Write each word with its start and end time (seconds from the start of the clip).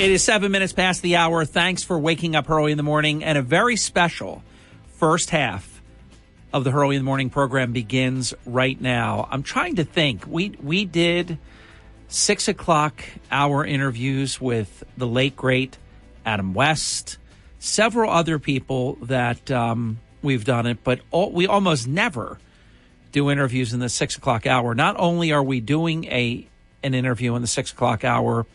It 0.00 0.10
is 0.10 0.24
seven 0.24 0.50
minutes 0.50 0.72
past 0.72 1.02
the 1.02 1.16
hour. 1.16 1.44
Thanks 1.44 1.84
for 1.84 1.98
waking 1.98 2.34
up 2.34 2.48
early 2.48 2.72
in 2.72 2.78
the 2.78 2.82
morning 2.82 3.22
and 3.22 3.36
a 3.36 3.42
very 3.42 3.76
special 3.76 4.42
first 4.94 5.28
half 5.28 5.82
of 6.54 6.64
the 6.64 6.70
Hurley 6.70 6.96
in 6.96 7.00
the 7.00 7.04
Morning 7.04 7.28
program 7.28 7.72
begins 7.72 8.32
right 8.46 8.80
now. 8.80 9.28
I'm 9.30 9.42
trying 9.42 9.76
to 9.76 9.84
think. 9.84 10.26
We 10.26 10.56
we 10.62 10.86
did 10.86 11.36
six 12.08 12.48
o'clock 12.48 13.04
hour 13.30 13.62
interviews 13.62 14.40
with 14.40 14.84
the 14.96 15.06
late 15.06 15.36
great 15.36 15.76
Adam 16.24 16.54
West, 16.54 17.18
several 17.58 18.10
other 18.10 18.38
people 18.38 18.94
that 19.02 19.50
um, 19.50 19.98
we've 20.22 20.46
done 20.46 20.66
it, 20.66 20.82
but 20.82 21.00
all, 21.10 21.30
we 21.30 21.46
almost 21.46 21.86
never 21.86 22.38
do 23.12 23.30
interviews 23.30 23.74
in 23.74 23.80
the 23.80 23.90
six 23.90 24.16
o'clock 24.16 24.46
hour. 24.46 24.74
Not 24.74 24.96
only 24.98 25.30
are 25.32 25.42
we 25.42 25.60
doing 25.60 26.06
a 26.06 26.46
an 26.82 26.94
interview 26.94 27.34
in 27.34 27.42
the 27.42 27.48
six 27.48 27.70
o'clock 27.70 28.02
hour, 28.02 28.46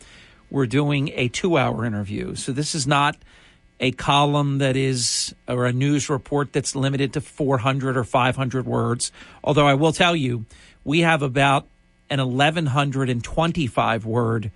we're 0.50 0.66
doing 0.66 1.10
a 1.14 1.28
two 1.28 1.56
hour 1.56 1.84
interview. 1.84 2.34
So 2.34 2.52
this 2.52 2.74
is 2.74 2.86
not 2.86 3.16
a 3.78 3.92
column 3.92 4.58
that 4.58 4.76
is 4.76 5.34
or 5.46 5.66
a 5.66 5.72
news 5.72 6.08
report 6.08 6.52
that's 6.52 6.74
limited 6.74 7.12
to 7.14 7.20
400 7.20 7.96
or 7.96 8.04
500 8.04 8.66
words. 8.66 9.12
Although 9.44 9.66
I 9.66 9.74
will 9.74 9.92
tell 9.92 10.16
you, 10.16 10.46
we 10.84 11.00
have 11.00 11.22
about 11.22 11.66
an 12.08 12.20
1125 12.20 14.06
word. 14.06 14.50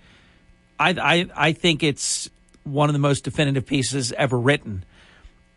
I, 0.79 0.89
I, 0.89 1.29
I 1.35 1.51
think 1.51 1.83
it's 1.83 2.29
one 2.63 2.89
of 2.89 2.93
the 2.93 2.99
most 2.99 3.23
definitive 3.23 3.65
pieces 3.65 4.11
ever 4.13 4.39
written 4.39 4.83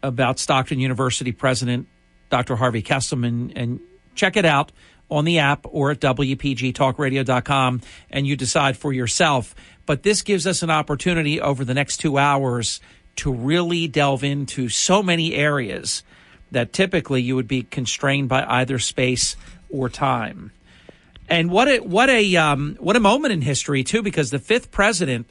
about 0.02 0.38
Stockton 0.38 0.80
University 0.80 1.32
President 1.32 1.86
Dr. 2.28 2.56
Harvey 2.56 2.82
Kesselman. 2.82 3.52
And 3.56 3.80
check 4.14 4.36
it 4.36 4.44
out 4.44 4.72
on 5.10 5.24
the 5.24 5.38
app 5.38 5.66
or 5.70 5.90
at 5.90 6.00
WPGTalkRadio.com 6.00 7.80
and 8.10 8.26
you 8.26 8.36
decide 8.36 8.76
for 8.76 8.92
yourself. 8.92 9.54
But 9.86 10.02
this 10.02 10.22
gives 10.22 10.46
us 10.46 10.62
an 10.62 10.70
opportunity 10.70 11.40
over 11.40 11.64
the 11.64 11.74
next 11.74 11.98
two 11.98 12.18
hours 12.18 12.80
to 13.16 13.32
really 13.32 13.86
delve 13.86 14.24
into 14.24 14.68
so 14.68 15.02
many 15.02 15.34
areas 15.34 16.02
that 16.50 16.72
typically 16.72 17.22
you 17.22 17.36
would 17.36 17.48
be 17.48 17.62
constrained 17.62 18.28
by 18.28 18.44
either 18.44 18.78
space 18.78 19.36
or 19.70 19.88
time. 19.88 20.52
And 21.28 21.50
what 21.50 21.68
a 21.68 21.78
what 21.78 22.10
a 22.10 22.36
um, 22.36 22.76
what 22.80 22.96
a 22.96 23.00
moment 23.00 23.32
in 23.32 23.40
history 23.40 23.82
too, 23.82 24.02
because 24.02 24.30
the 24.30 24.38
fifth 24.38 24.70
president 24.70 25.28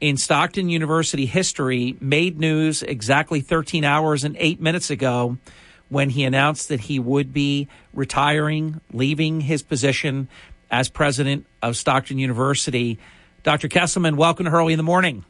in 0.00 0.16
Stockton 0.16 0.68
University 0.68 1.26
history 1.26 1.96
made 2.00 2.38
news 2.38 2.82
exactly 2.82 3.40
13 3.40 3.84
hours 3.84 4.24
and 4.24 4.36
eight 4.38 4.60
minutes 4.60 4.90
ago 4.90 5.38
when 5.88 6.10
he 6.10 6.24
announced 6.24 6.68
that 6.68 6.80
he 6.80 6.98
would 6.98 7.32
be 7.32 7.68
retiring, 7.92 8.80
leaving 8.92 9.40
his 9.40 9.62
position 9.62 10.28
as 10.70 10.88
president 10.88 11.46
of 11.62 11.76
Stockton 11.76 12.18
University. 12.18 12.98
Dr. 13.42 13.68
Kesselman, 13.68 14.16
welcome 14.16 14.44
to 14.44 14.50
Hurley 14.50 14.74
in 14.74 14.76
the 14.76 14.82
Morning. 14.82 15.24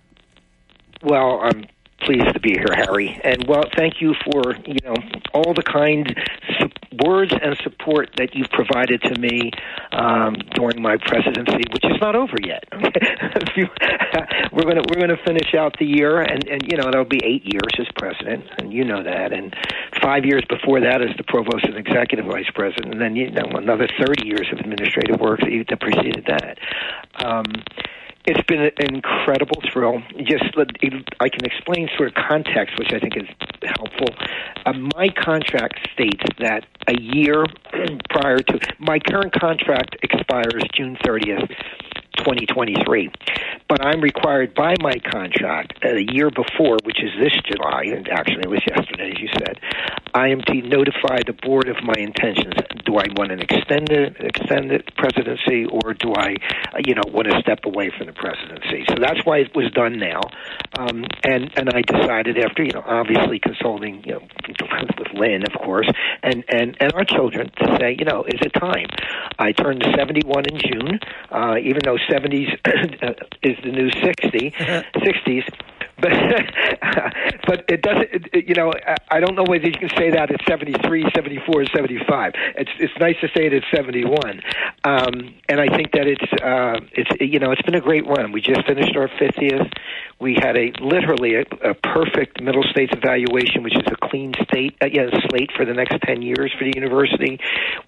Well, 1.02 1.40
I'm 1.42 1.64
pleased 2.00 2.32
to 2.34 2.40
be 2.40 2.50
here, 2.50 2.74
Harry. 2.74 3.20
And 3.22 3.46
well, 3.46 3.62
thank 3.76 4.00
you 4.00 4.14
for 4.24 4.56
you 4.66 4.78
know 4.84 4.96
all 5.32 5.54
the 5.54 5.62
kind 5.62 6.12
words 7.04 7.32
and 7.40 7.56
support 7.62 8.10
that 8.16 8.34
you've 8.34 8.50
provided 8.50 9.00
to 9.02 9.18
me 9.18 9.50
um, 9.92 10.34
during 10.54 10.82
my 10.82 10.96
presidency, 10.96 11.62
which 11.72 11.84
is 11.84 12.00
not 12.00 12.16
over 12.16 12.36
yet. 12.42 12.64
we're 14.52 14.64
gonna 14.64 14.82
we're 14.88 15.00
gonna 15.00 15.16
finish 15.24 15.54
out 15.54 15.78
the 15.78 15.86
year, 15.86 16.20
and 16.20 16.46
and 16.48 16.62
you 16.70 16.76
know 16.76 16.84
that'll 16.84 17.04
be 17.04 17.20
eight 17.24 17.44
years 17.44 17.72
as 17.78 17.86
president, 17.96 18.44
and 18.58 18.72
you 18.72 18.84
know 18.84 19.02
that, 19.02 19.32
and 19.32 19.54
five 20.02 20.24
years 20.24 20.44
before 20.48 20.80
that 20.80 21.02
as 21.02 21.16
the 21.16 21.24
provost 21.24 21.64
and 21.64 21.76
executive 21.76 22.26
vice 22.26 22.50
president, 22.54 22.92
and 22.92 23.00
then 23.00 23.16
you 23.16 23.30
know 23.30 23.48
another 23.54 23.88
thirty 23.98 24.26
years 24.26 24.48
of 24.52 24.58
administrative 24.58 25.20
work 25.20 25.40
that, 25.40 25.64
that 25.68 25.80
preceded 25.80 26.26
that. 26.26 26.58
Um, 27.24 27.44
it's 28.30 28.46
been 28.46 28.60
an 28.60 28.94
incredible 28.94 29.60
thrill. 29.72 30.00
Just 30.22 30.44
I 31.20 31.28
can 31.28 31.44
explain 31.44 31.88
sort 31.96 32.08
of 32.08 32.14
context, 32.14 32.78
which 32.78 32.92
I 32.92 33.00
think 33.00 33.16
is 33.16 33.28
helpful. 33.76 34.14
Uh, 34.64 34.72
my 34.96 35.08
contract 35.08 35.80
states 35.92 36.22
that 36.38 36.64
a 36.86 36.94
year 37.00 37.44
prior 38.10 38.38
to 38.38 38.60
my 38.78 39.00
current 39.00 39.32
contract 39.32 39.96
expires 40.02 40.62
June 40.74 40.96
30th, 41.04 41.50
2023. 42.20 43.10
But 43.68 43.84
I'm 43.84 44.00
required 44.00 44.54
by 44.54 44.74
my 44.80 44.98
contract 44.98 45.78
a 45.84 46.02
year 46.12 46.30
before, 46.30 46.78
which 46.84 47.02
is 47.02 47.10
this 47.18 47.34
July, 47.46 47.84
and 47.94 48.08
actually 48.08 48.42
it 48.42 48.50
was 48.50 48.62
yesterday, 48.66 49.12
as 49.12 49.20
you 49.20 49.28
said, 49.32 49.58
I 50.14 50.28
am 50.28 50.40
to 50.42 50.54
notify 50.62 51.22
the 51.24 51.34
board 51.40 51.68
of 51.68 51.76
my 51.82 51.94
intentions. 51.96 52.54
Do 52.84 52.96
I 52.96 53.06
want 53.14 53.30
an 53.30 53.40
extended 53.40 54.16
extended 54.18 54.90
presidency, 54.96 55.66
or 55.70 55.94
do 55.94 56.12
I, 56.14 56.34
you 56.84 56.94
know, 56.94 57.06
want 57.08 57.28
to 57.30 57.38
step 57.40 57.60
away 57.64 57.90
from 57.96 58.06
the 58.06 58.12
presidency? 58.12 58.84
So 58.88 58.96
that's 59.00 59.24
why 59.24 59.38
it 59.38 59.54
was 59.54 59.70
done 59.70 59.98
now, 59.98 60.20
um, 60.78 61.04
and 61.22 61.50
and 61.56 61.70
I 61.70 61.82
decided 61.82 62.38
after, 62.38 62.64
you 62.64 62.72
know, 62.72 62.82
obviously 62.84 63.38
consulting, 63.38 64.02
you 64.04 64.18
know, 64.18 64.20
with 64.98 65.14
Lynn, 65.14 65.44
of 65.46 65.54
course, 65.62 65.88
and 66.22 66.44
and 66.48 66.76
and 66.80 66.92
our 66.94 67.04
children 67.04 67.50
to 67.62 67.76
say, 67.78 67.96
you 67.98 68.04
know, 68.04 68.24
is 68.24 68.40
it 68.42 68.52
time? 68.58 68.86
I 69.38 69.52
turned 69.52 69.84
71 69.96 70.44
in 70.50 70.58
June, 70.58 71.00
uh, 71.30 71.56
even 71.62 71.80
though 71.84 71.98
70s 72.10 73.02
uh, 73.02 73.14
is 73.42 73.56
the 73.62 73.70
new 73.70 73.90
60, 73.90 74.54
uh-huh. 74.58 74.82
60s. 74.96 75.44
But 76.00 76.12
but 77.46 77.64
it 77.68 77.82
doesn't. 77.82 78.08
It, 78.12 78.48
you 78.48 78.54
know, 78.54 78.72
I 79.10 79.20
don't 79.20 79.34
know 79.34 79.44
whether 79.46 79.66
you 79.66 79.78
can 79.78 79.90
say 79.96 80.10
that 80.10 80.30
at 80.30 80.40
73, 80.48 81.10
74, 81.14 81.66
75. 81.66 82.32
It's 82.56 82.70
it's 82.78 82.92
nice 82.98 83.16
to 83.20 83.28
say 83.28 83.46
it 83.46 83.52
at 83.52 83.64
71. 83.74 84.40
Um, 84.84 85.34
and 85.48 85.60
I 85.60 85.68
think 85.76 85.92
that 85.92 86.06
it's 86.06 86.32
uh, 86.42 86.80
it's 86.92 87.10
you 87.20 87.38
know 87.38 87.52
it's 87.52 87.62
been 87.62 87.74
a 87.74 87.80
great 87.80 88.06
run. 88.06 88.32
We 88.32 88.40
just 88.40 88.66
finished 88.66 88.96
our 88.96 89.08
50th. 89.08 89.72
We 90.20 90.34
had 90.34 90.56
a 90.56 90.72
literally 90.80 91.36
a, 91.36 91.70
a 91.70 91.74
perfect 91.74 92.40
middle 92.40 92.62
states 92.64 92.92
evaluation, 92.96 93.62
which 93.62 93.76
is 93.76 93.86
a 93.86 94.08
clean 94.08 94.32
state 94.44 94.76
uh, 94.82 94.86
yeah, 94.92 95.08
slate 95.28 95.50
for 95.56 95.64
the 95.64 95.74
next 95.74 95.96
10 96.06 96.22
years 96.22 96.52
for 96.58 96.64
the 96.64 96.72
university. 96.74 97.38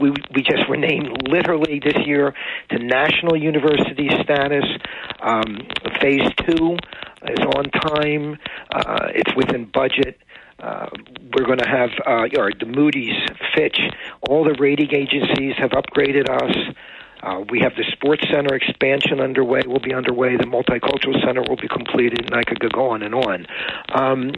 We 0.00 0.11
we 0.34 0.43
just 0.43 0.69
were 0.69 0.77
named 0.77 1.29
literally 1.29 1.81
this 1.83 2.06
year 2.06 2.34
to 2.71 2.79
national 2.79 3.37
university 3.37 4.09
status. 4.23 4.65
Um, 5.21 5.59
phase 6.00 6.29
two 6.47 6.77
is 7.28 7.44
on 7.56 7.65
time. 7.71 8.38
Uh, 8.71 9.09
it's 9.15 9.34
within 9.37 9.65
budget. 9.66 10.19
Uh, 10.59 10.87
we're 11.33 11.44
going 11.44 11.59
to 11.59 11.69
have 11.69 11.91
uh, 12.06 12.28
or 12.38 12.53
the 12.59 12.66
Moody's, 12.66 13.16
Fitch, 13.55 13.81
all 14.28 14.44
the 14.44 14.55
rating 14.59 14.94
agencies 14.94 15.55
have 15.59 15.71
upgraded 15.71 16.28
us. 16.28 16.75
Uh, 17.22 17.44
we 17.50 17.60
have 17.60 17.75
the 17.77 17.84
sports 17.93 18.25
center 18.28 18.55
expansion 18.55 19.21
underway. 19.21 19.60
Will 19.66 19.78
be 19.78 19.94
underway. 19.94 20.37
The 20.37 20.44
multicultural 20.44 21.25
center 21.25 21.43
will 21.43 21.56
be 21.56 21.69
completed, 21.69 22.27
and 22.27 22.34
I 22.34 22.43
could 22.43 22.59
go 22.72 22.91
on 22.91 23.03
and 23.03 23.15
on. 23.15 23.47
Um, 23.93 24.33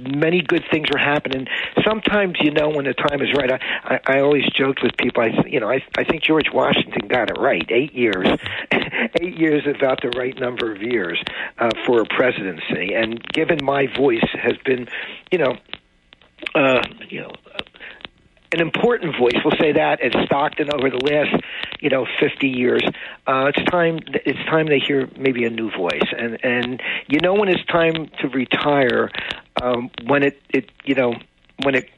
many 0.00 0.42
good 0.42 0.64
things 0.70 0.88
are 0.94 0.98
happening. 0.98 1.46
Sometimes, 1.84 2.36
you 2.40 2.52
know, 2.52 2.68
when 2.68 2.84
the 2.84 2.94
time 2.94 3.20
is 3.22 3.32
right. 3.34 3.52
I, 3.52 3.58
I, 3.84 4.18
I 4.18 4.20
always 4.20 4.44
joked 4.54 4.82
with 4.82 4.96
people. 4.96 5.22
I, 5.22 5.46
you 5.46 5.58
know, 5.60 5.68
I, 5.68 5.82
I 5.96 6.04
think 6.04 6.22
George 6.22 6.50
Washington 6.52 7.08
got 7.08 7.30
it 7.30 7.38
right. 7.40 7.68
Eight 7.70 7.94
years, 7.94 8.28
eight 9.20 9.36
years 9.36 9.64
is 9.66 9.74
about 9.74 10.00
the 10.02 10.10
right 10.10 10.38
number 10.38 10.72
of 10.72 10.80
years 10.80 11.22
uh, 11.58 11.70
for 11.86 12.02
a 12.02 12.06
presidency. 12.06 12.94
And 12.94 13.22
given 13.32 13.58
my 13.62 13.86
voice 13.96 14.28
has 14.34 14.56
been, 14.64 14.88
you 15.32 15.38
know, 15.38 15.56
uh, 16.54 16.82
you 17.08 17.22
know 17.22 17.32
an 18.52 18.60
important 18.60 19.16
voice. 19.18 19.36
We'll 19.44 19.58
say 19.60 19.72
that 19.72 20.00
at 20.00 20.12
Stockton 20.26 20.68
over 20.72 20.90
the 20.90 21.04
last, 21.04 21.44
you 21.80 21.90
know, 21.90 22.06
50 22.20 22.48
years. 22.48 22.82
Uh, 23.26 23.50
it's 23.54 23.70
time. 23.70 23.98
It's 24.24 24.38
time 24.48 24.66
they 24.66 24.78
hear 24.78 25.08
maybe 25.16 25.44
a 25.44 25.50
new 25.50 25.70
voice, 25.70 26.06
and 26.16 26.38
and 26.44 26.82
you 27.08 27.20
know 27.20 27.34
when 27.34 27.48
it's 27.48 27.64
time 27.66 28.10
to 28.20 28.28
retire, 28.28 29.10
um, 29.62 29.90
when 30.06 30.22
it 30.22 30.40
it 30.50 30.70
you 30.84 30.94
know 30.94 31.14
when 31.62 31.74
it 31.74 31.90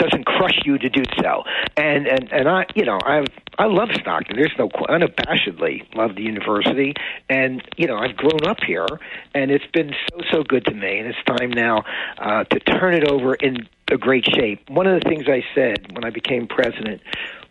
doesn't 0.00 0.24
crush 0.24 0.58
you 0.64 0.78
to 0.78 0.88
do 0.88 1.02
so. 1.22 1.44
And 1.76 2.06
and 2.06 2.32
and 2.32 2.48
I, 2.48 2.66
you 2.74 2.84
know, 2.84 2.98
I 3.02 3.24
I 3.58 3.66
love 3.66 3.90
Stockton. 4.00 4.36
There's 4.36 4.56
no 4.58 4.68
unabashedly 4.68 5.94
love 5.94 6.16
the 6.16 6.22
university, 6.22 6.94
and 7.28 7.62
you 7.76 7.86
know, 7.86 7.96
I've 7.96 8.16
grown 8.16 8.44
up 8.46 8.58
here, 8.66 8.86
and 9.34 9.50
it's 9.50 9.66
been 9.72 9.92
so 10.10 10.20
so 10.32 10.42
good 10.42 10.64
to 10.64 10.74
me. 10.74 10.98
And 10.98 11.06
it's 11.08 11.22
time 11.26 11.50
now 11.50 11.84
uh, 12.18 12.44
to 12.44 12.60
turn 12.60 12.94
it 12.94 13.08
over 13.08 13.34
in 13.34 13.68
a 13.90 13.98
great 13.98 14.26
shape. 14.26 14.68
One 14.70 14.86
of 14.86 15.00
the 15.00 15.08
things 15.08 15.24
I 15.28 15.42
said 15.54 15.92
when 15.92 16.04
I 16.04 16.10
became 16.10 16.46
president 16.46 17.02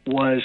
was 0.08 0.42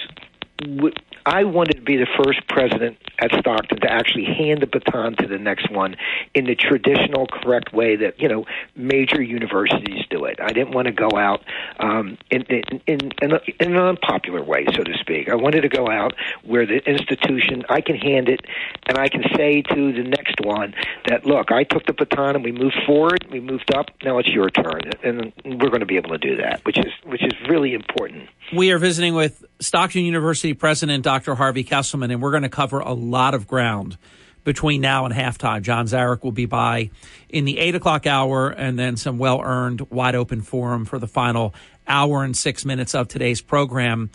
I 1.27 1.45
wanted 1.45 1.77
to 1.77 1.83
be 1.83 1.97
the 1.97 2.07
first 2.23 2.47
president 2.49 2.99
at 3.19 3.31
Stockton 3.39 3.81
to 3.81 3.91
actually 3.91 4.25
hand 4.25 4.61
the 4.61 4.67
baton 4.67 5.17
to 5.17 5.27
the 5.27 5.39
next 5.39 5.71
one 5.71 5.97
in 6.35 6.45
the 6.45 6.55
traditional, 6.55 7.27
correct 7.27 7.73
way 7.73 7.97
that 7.97 8.21
you 8.21 8.29
know 8.29 8.45
major 8.77 9.23
universities 9.23 10.05
do 10.11 10.25
it. 10.27 10.39
I 10.41 10.53
didn't 10.53 10.73
want 10.73 10.87
to 10.87 10.93
go 10.93 11.09
out 11.17 11.43
um, 11.79 12.19
in, 12.31 12.43
in, 12.43 12.81
in, 12.87 13.13
in, 13.23 13.33
an 13.59 13.77
unpopular 13.77 14.43
way, 14.43 14.67
so 14.75 14.83
to 14.83 14.93
speak. 15.01 15.31
I 15.31 15.35
wanted 15.35 15.63
to 15.63 15.69
go 15.69 15.89
out 15.89 16.15
where 16.45 16.67
the 16.67 16.79
institution 16.87 17.65
I 17.71 17.81
can 17.81 17.97
hand 17.97 18.29
it, 18.29 18.41
and 18.87 18.99
I 18.99 19.09
can 19.09 19.23
say 19.35 19.63
to 19.63 19.93
the 19.93 20.03
next 20.03 20.37
one 20.43 20.75
that 21.09 21.25
look, 21.25 21.51
I 21.51 21.65
took 21.65 21.87
the 21.87 21.95
baton 21.95 22.37
and 22.37 22.45
we 22.45 22.53
moved 22.53 22.79
forward, 22.87 23.27
we 23.31 23.41
moved 23.41 23.75
up. 23.75 23.91
Now 24.03 24.19
it's 24.19 24.29
your 24.29 24.51
turn, 24.51 24.83
and 25.03 25.33
we're 25.45 25.71
going 25.71 25.81
to 25.81 25.87
be 25.87 25.97
able 25.97 26.11
to 26.11 26.19
do 26.19 26.37
that, 26.37 26.65
which 26.65 26.79
is 26.79 26.93
which 27.05 27.23
is 27.23 27.33
really 27.49 27.73
important. 27.73 28.29
We 28.55 28.73
are 28.73 28.79
visiting 28.79 29.15
with 29.15 29.43
Stockton 29.61 30.05
University 30.05 30.55
President 30.55 31.05
Dr. 31.05 31.35
Harvey 31.35 31.65
Kesselman, 31.65 32.13
and 32.13 32.21
we're 32.21 32.31
going 32.31 32.43
to 32.43 32.49
cover 32.49 32.81
a 32.81 32.93
lot 32.93 33.35
of 33.35 33.47
ground 33.47 33.97
between 34.43 34.81
now 34.81 35.07
and 35.07 35.15
halftime. 35.15 35.63
John 35.63 35.87
Zarek 35.87 36.23
will 36.23 36.33
be 36.33 36.47
by 36.47 36.91
in 37.29 37.45
the 37.45 37.59
eight 37.59 37.75
o'clock 37.75 38.07
hour, 38.07 38.51
and 38.51 38.79
then 38.79 38.97
some 38.97 39.19
well 39.19 39.41
earned, 39.43 39.81
wide 39.91 40.15
open 40.15 40.43
forum 40.43 40.85
for 40.85 40.99
the 40.99 41.07
final 41.07 41.55
hour 41.87 42.25
and 42.25 42.37
six 42.37 42.65
minutes 42.65 42.95
of 42.95 43.09
today's 43.09 43.41
program. 43.41 44.11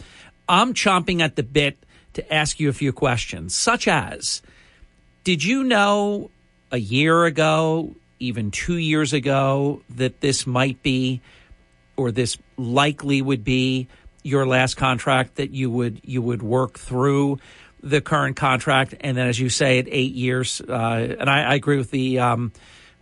I'm 0.48 0.74
chomping 0.74 1.22
at 1.22 1.36
the 1.36 1.44
bit 1.44 1.78
to 2.14 2.34
ask 2.34 2.60
you 2.60 2.70
a 2.70 2.74
few 2.74 2.92
questions, 2.92 3.56
such 3.56 3.88
as 3.88 4.42
Did 5.24 5.44
you 5.44 5.64
know 5.64 6.32
a 6.72 6.78
year 6.78 7.26
ago, 7.26 7.96
even 8.20 8.52
two 8.52 8.78
years 8.78 9.14
ago, 9.14 9.82
that 9.90 10.22
this 10.22 10.46
might 10.46 10.82
be 10.84 11.22
or 11.98 12.12
this 12.12 12.38
likely 12.58 13.22
would 13.22 13.44
be 13.44 13.88
your 14.24 14.46
last 14.46 14.76
contract 14.76 15.36
that 15.36 15.52
you 15.52 15.70
would 15.70 16.02
you 16.04 16.22
would 16.22 16.42
work 16.42 16.78
through 16.78 17.40
the 17.82 18.02
current 18.02 18.36
contract, 18.36 18.96
and 19.00 19.16
then 19.16 19.28
as 19.28 19.40
you 19.40 19.50
say, 19.50 19.80
at 19.80 19.88
eight 19.90 20.14
years. 20.14 20.62
Uh, 20.62 21.16
and 21.20 21.30
I, 21.30 21.44
I, 21.44 21.56
agree 21.56 21.78
with 21.78 21.92
the 21.92 22.20
um, 22.20 22.52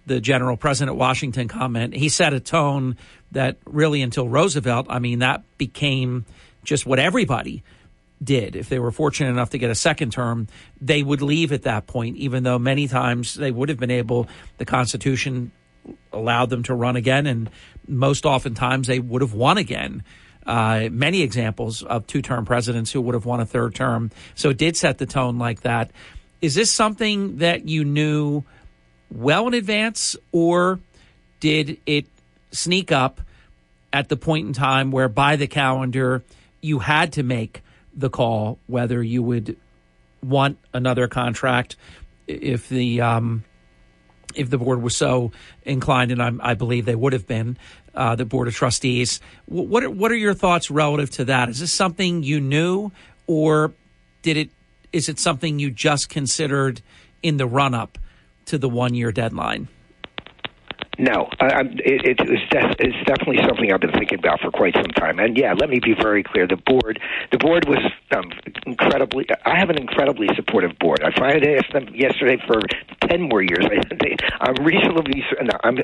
the 0.05 0.21
general 0.21 0.57
president 0.57 0.97
Washington 0.97 1.47
comment. 1.47 1.95
He 1.95 2.09
set 2.09 2.33
a 2.33 2.39
tone 2.39 2.97
that 3.31 3.57
really 3.65 4.01
until 4.01 4.29
Roosevelt, 4.29 4.87
I 4.89 4.99
mean, 4.99 5.19
that 5.19 5.43
became 5.57 6.25
just 6.63 6.85
what 6.85 6.99
everybody 6.99 7.63
did. 8.23 8.55
If 8.55 8.69
they 8.69 8.79
were 8.79 8.91
fortunate 8.91 9.29
enough 9.29 9.51
to 9.51 9.57
get 9.57 9.69
a 9.69 9.75
second 9.75 10.11
term, 10.11 10.47
they 10.79 11.03
would 11.03 11.21
leave 11.21 11.51
at 11.51 11.63
that 11.63 11.87
point, 11.87 12.17
even 12.17 12.43
though 12.43 12.57
many 12.57 12.87
times 12.87 13.35
they 13.35 13.51
would 13.51 13.69
have 13.69 13.79
been 13.79 13.91
able, 13.91 14.27
the 14.57 14.65
Constitution 14.65 15.51
allowed 16.11 16.49
them 16.49 16.63
to 16.63 16.73
run 16.73 16.95
again, 16.95 17.27
and 17.27 17.49
most 17.87 18.25
oftentimes 18.25 18.87
they 18.87 18.99
would 18.99 19.21
have 19.21 19.33
won 19.33 19.57
again. 19.57 20.03
Uh, 20.47 20.88
many 20.91 21.21
examples 21.21 21.83
of 21.83 22.07
two 22.07 22.21
term 22.21 22.45
presidents 22.45 22.91
who 22.91 23.01
would 23.01 23.13
have 23.15 23.25
won 23.25 23.41
a 23.41 23.45
third 23.45 23.75
term. 23.75 24.11
So 24.35 24.49
it 24.49 24.57
did 24.57 24.77
set 24.77 24.97
the 24.97 25.05
tone 25.05 25.38
like 25.38 25.61
that. 25.61 25.91
Is 26.41 26.55
this 26.55 26.71
something 26.71 27.39
that 27.39 27.67
you 27.67 27.83
knew 27.83 28.44
well 29.11 29.47
in 29.47 29.53
advance, 29.53 30.15
or 30.31 30.79
did 31.39 31.79
it 31.85 32.05
sneak 32.51 32.91
up 32.91 33.21
at 33.91 34.09
the 34.09 34.17
point 34.17 34.47
in 34.47 34.53
time 34.53 34.91
where 34.91 35.09
by 35.09 35.35
the 35.35 35.47
calendar 35.47 36.23
you 36.61 36.79
had 36.79 37.13
to 37.13 37.23
make 37.23 37.61
the 37.94 38.09
call 38.09 38.59
whether 38.67 39.01
you 39.01 39.23
would 39.23 39.57
want 40.23 40.57
another 40.73 41.07
contract 41.07 41.75
if 42.27 42.69
the 42.69 43.01
um, 43.01 43.44
if 44.35 44.49
the 44.49 44.57
board 44.57 44.81
was 44.81 44.95
so 44.95 45.31
inclined, 45.65 46.11
and 46.11 46.21
I'm, 46.21 46.39
i 46.44 46.53
believe 46.53 46.85
they 46.85 46.95
would 46.95 47.13
have 47.13 47.27
been, 47.27 47.57
uh, 47.97 48.15
the 48.15 48.25
board 48.25 48.47
of 48.47 48.53
trustees. 48.53 49.19
What 49.47 49.83
are, 49.83 49.89
what 49.89 50.11
are 50.11 50.15
your 50.15 50.35
thoughts 50.35 50.71
relative 50.71 51.09
to 51.11 51.25
that? 51.25 51.49
Is 51.49 51.59
this 51.59 51.73
something 51.73 52.23
you 52.23 52.39
knew, 52.39 52.91
or 53.25 53.73
did 54.21 54.38
it? 54.38 54.49
Is 54.94 55.09
it 55.09 55.19
something 55.19 55.59
you 55.59 55.69
just 55.71 56.07
considered 56.07 56.81
in 57.21 57.38
the 57.38 57.45
run 57.45 57.73
up 57.73 57.97
to 58.45 58.57
the 58.57 58.69
one 58.69 58.94
year 58.94 59.11
deadline? 59.11 59.67
No, 60.97 61.29
I, 61.39 61.61
it, 61.85 62.19
it 62.19 62.29
was 62.29 62.41
def- 62.49 62.75
it's 62.79 62.97
definitely 63.05 63.38
something 63.47 63.71
I've 63.71 63.81
been 63.81 63.91
thinking 63.91 64.17
about 64.17 64.41
for 64.41 64.49
quite 64.49 64.73
some 64.73 64.91
time. 64.97 65.19
And 65.19 65.38
yeah, 65.38 65.53
let 65.53 65.69
me 65.69 65.79
be 65.79 65.94
very 65.94 66.23
clear: 66.23 66.47
the 66.47 66.57
board, 66.57 66.99
the 67.31 67.38
board 67.38 67.67
was 67.67 67.79
um, 68.15 68.31
incredibly. 68.65 69.27
I 69.45 69.59
have 69.59 69.69
an 69.69 69.77
incredibly 69.77 70.27
supportive 70.35 70.77
board. 70.79 71.03
I 71.03 71.11
finally 71.17 71.55
asked 71.55 71.71
them 71.71 71.88
yesterday 71.94 72.38
for 72.47 72.61
ten 73.07 73.21
more 73.29 73.44
years. 73.44 73.65
I, 73.65 74.49
am 74.49 74.65
reasonably. 74.65 75.23
No, 75.41 75.53
I'm 75.63 75.77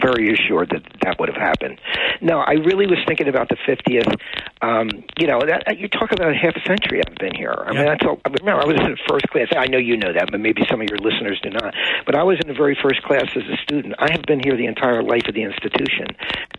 very 0.00 0.32
assured 0.32 0.70
that 0.70 0.82
that 1.02 1.18
would 1.18 1.28
have 1.28 1.40
happened. 1.40 1.80
No, 2.20 2.38
I 2.38 2.52
really 2.52 2.86
was 2.86 2.98
thinking 3.06 3.28
about 3.28 3.48
the 3.48 3.56
50th. 3.66 4.14
Um, 4.62 4.88
you 5.18 5.26
know, 5.26 5.40
that, 5.40 5.78
you 5.78 5.88
talk 5.88 6.12
about 6.12 6.30
a 6.30 6.34
half 6.34 6.54
a 6.54 6.62
century 6.66 7.02
I've 7.04 7.16
been 7.16 7.34
here. 7.34 7.52
I 7.52 7.72
mean, 7.72 7.86
that's 7.86 8.04
all, 8.06 8.20
I 8.24 8.30
remember 8.30 8.62
I 8.62 8.66
was 8.66 8.78
in 8.78 8.96
first 9.08 9.26
class. 9.28 9.48
I 9.56 9.66
know 9.66 9.78
you 9.78 9.96
know 9.96 10.12
that, 10.12 10.30
but 10.30 10.40
maybe 10.40 10.62
some 10.70 10.80
of 10.80 10.88
your 10.88 10.98
listeners 10.98 11.40
do 11.42 11.50
not. 11.50 11.74
But 12.06 12.14
I 12.14 12.22
was 12.22 12.38
in 12.40 12.48
the 12.48 12.54
very 12.54 12.78
first 12.80 13.02
class 13.02 13.26
as 13.34 13.42
a 13.42 13.56
student. 13.62 13.94
I 13.98 14.12
have 14.12 14.22
been 14.22 14.41
here 14.44 14.56
the 14.56 14.66
entire 14.66 15.02
life 15.02 15.26
of 15.28 15.34
the 15.34 15.42
institution. 15.42 16.06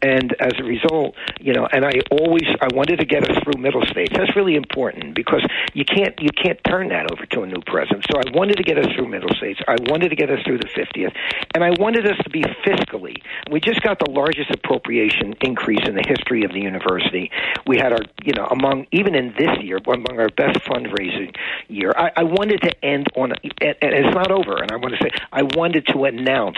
And 0.02 0.36
as 0.40 0.54
a 0.60 0.64
result, 0.64 1.16
you 1.40 1.54
know, 1.54 1.68
and 1.72 1.86
I 1.86 2.02
always 2.12 2.48
I 2.62 2.68
wanted 2.74 3.00
to 3.00 3.06
get 3.06 3.30
us 3.30 3.38
through 3.44 3.62
middle 3.62 3.86
states. 3.86 4.14
That's 4.16 4.36
really 4.36 4.56
important 4.56 5.16
because 5.16 5.46
you 5.74 5.86
can't 5.86 6.20
you 6.20 6.30
can't 6.32 6.60
turn 6.64 6.90
that 6.90 7.12
over 7.12 7.26
to 7.26 7.44
a 7.44 7.48
new 7.48 7.62
president. 7.66 8.06
So 8.12 8.20
I 8.20 8.30
wanted 8.36 8.58
to 8.58 8.64
get 8.64 8.78
us 8.78 8.88
through 8.96 9.08
middle 9.08 9.34
states. 9.38 9.60
I 9.68 9.78
wanted 9.90 10.10
to 10.10 10.16
get 10.16 10.30
us 10.30 10.40
through 10.46 10.60
the 10.60 10.68
50th, 10.68 11.16
and 11.54 11.64
I 11.64 11.72
wanted 11.80 12.06
us 12.06 12.18
to 12.24 12.30
be 12.30 12.44
fiscally. 12.66 13.16
We 13.50 13.60
just 13.60 13.82
got 13.82 14.00
the 14.00 14.10
largest 14.10 14.52
appropriation 14.52 15.36
increase 15.42 15.88
in 15.88 15.96
the 15.96 16.04
history 16.06 16.44
of 16.44 16.52
the 16.52 16.60
university. 16.60 17.32
We 17.68 17.78
had 17.78 17.94
our, 17.94 18.04
you 18.24 18.34
know, 18.34 18.46
among 18.46 18.88
even 18.92 19.16
in 19.16 19.34
this 19.38 19.58
year, 19.62 19.80
among 19.86 20.20
our 20.20 20.30
best 20.30 20.60
fundraising 20.66 21.36
year. 21.68 21.94
I, 21.96 22.12
I 22.18 22.24
wanted 22.24 22.62
to 22.62 22.86
end 22.86 23.08
on, 23.16 23.32
a, 23.32 23.36
and 23.62 23.94
it's 23.94 24.16
not 24.16 24.32
over. 24.32 24.62
And 24.62 24.72
I 24.72 24.78
want 24.78 24.96
to 24.96 25.04
say, 25.04 25.10
I 25.32 25.44
wanted 25.44 25.88
to 25.88 26.06
announce, 26.06 26.58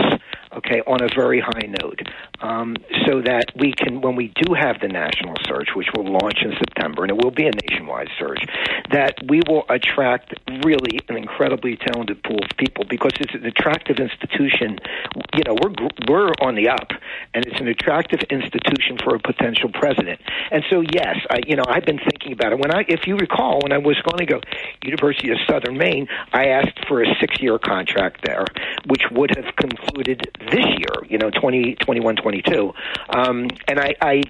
okay, 0.58 0.82
on 0.88 1.02
a 1.02 1.08
very 1.16 1.40
high 1.40 1.68
note, 1.82 2.02
um, 2.42 2.76
so 3.06 3.22
that 3.22 3.46
we 3.56 3.72
can, 3.72 4.02
when 4.02 4.16
we 4.16 4.28
do 4.44 4.54
have 4.54 4.80
the 4.82 4.88
national 4.88 5.36
search, 5.48 5.70
which 5.76 5.88
will 5.96 6.06
launch 6.06 6.40
in 6.44 6.52
September, 6.58 7.04
and 7.04 7.12
it 7.12 7.18
will 7.24 7.32
be 7.32 7.48
a 7.48 7.52
nationwide 7.52 8.10
search, 8.20 8.44
that 8.92 9.14
we 9.30 9.42
will 9.48 9.64
attract 9.70 10.34
really 10.64 11.00
an 11.10 11.18
incredibly 11.18 11.78
talented 11.78 12.22
pool 12.24 12.40
of 12.44 12.58
people 12.58 12.84
because 12.90 13.14
it's 13.20 13.34
an 13.34 13.46
attractive 13.46 13.98
institution. 13.98 14.78
You 15.36 15.44
know, 15.48 15.56
we're 15.62 15.74
we're 16.08 16.32
on 16.42 16.56
the 16.56 16.70
up, 16.70 16.92
and 17.34 17.46
it's 17.46 17.60
an 17.60 17.68
attractive 17.68 18.22
institution 18.30 18.98
for 19.04 19.16
a 19.16 19.20
potential 19.20 19.70
president. 19.70 20.20
And 20.52 20.64
so, 20.70 20.82
yes, 20.82 21.16
I, 21.30 21.40
you 21.48 21.56
know, 21.56 21.64
I've 21.68 21.86
been 21.86 22.00
thinking 22.00 22.34
about 22.34 22.54
it. 22.54 22.60
When 22.60 22.74
I, 22.74 22.86
if 22.88 23.08
you 23.08 23.16
recall, 23.16 23.60
when 23.62 23.72
I 23.72 23.78
was 23.78 23.98
going 24.02 24.20
to 24.20 24.26
go 24.26 24.42
University 24.84 25.32
of 25.32 25.38
Southern 25.50 25.78
Maine, 25.78 26.08
I 26.34 26.48
asked 26.48 26.86
for 26.88 27.02
a 27.02 27.08
six-year 27.20 27.60
contract 27.60 28.26
there, 28.26 28.46
which 28.88 29.04
would 29.12 29.36
have 29.36 29.56
concluded 29.56 30.30
this 30.52 30.66
year. 30.78 30.96
You 31.10 31.18
know, 31.18 31.30
2021, 31.30 32.16
22. 32.16 32.74
Um, 33.10 33.48
and 33.68 33.80
I, 33.80 33.96
I 34.02 34.22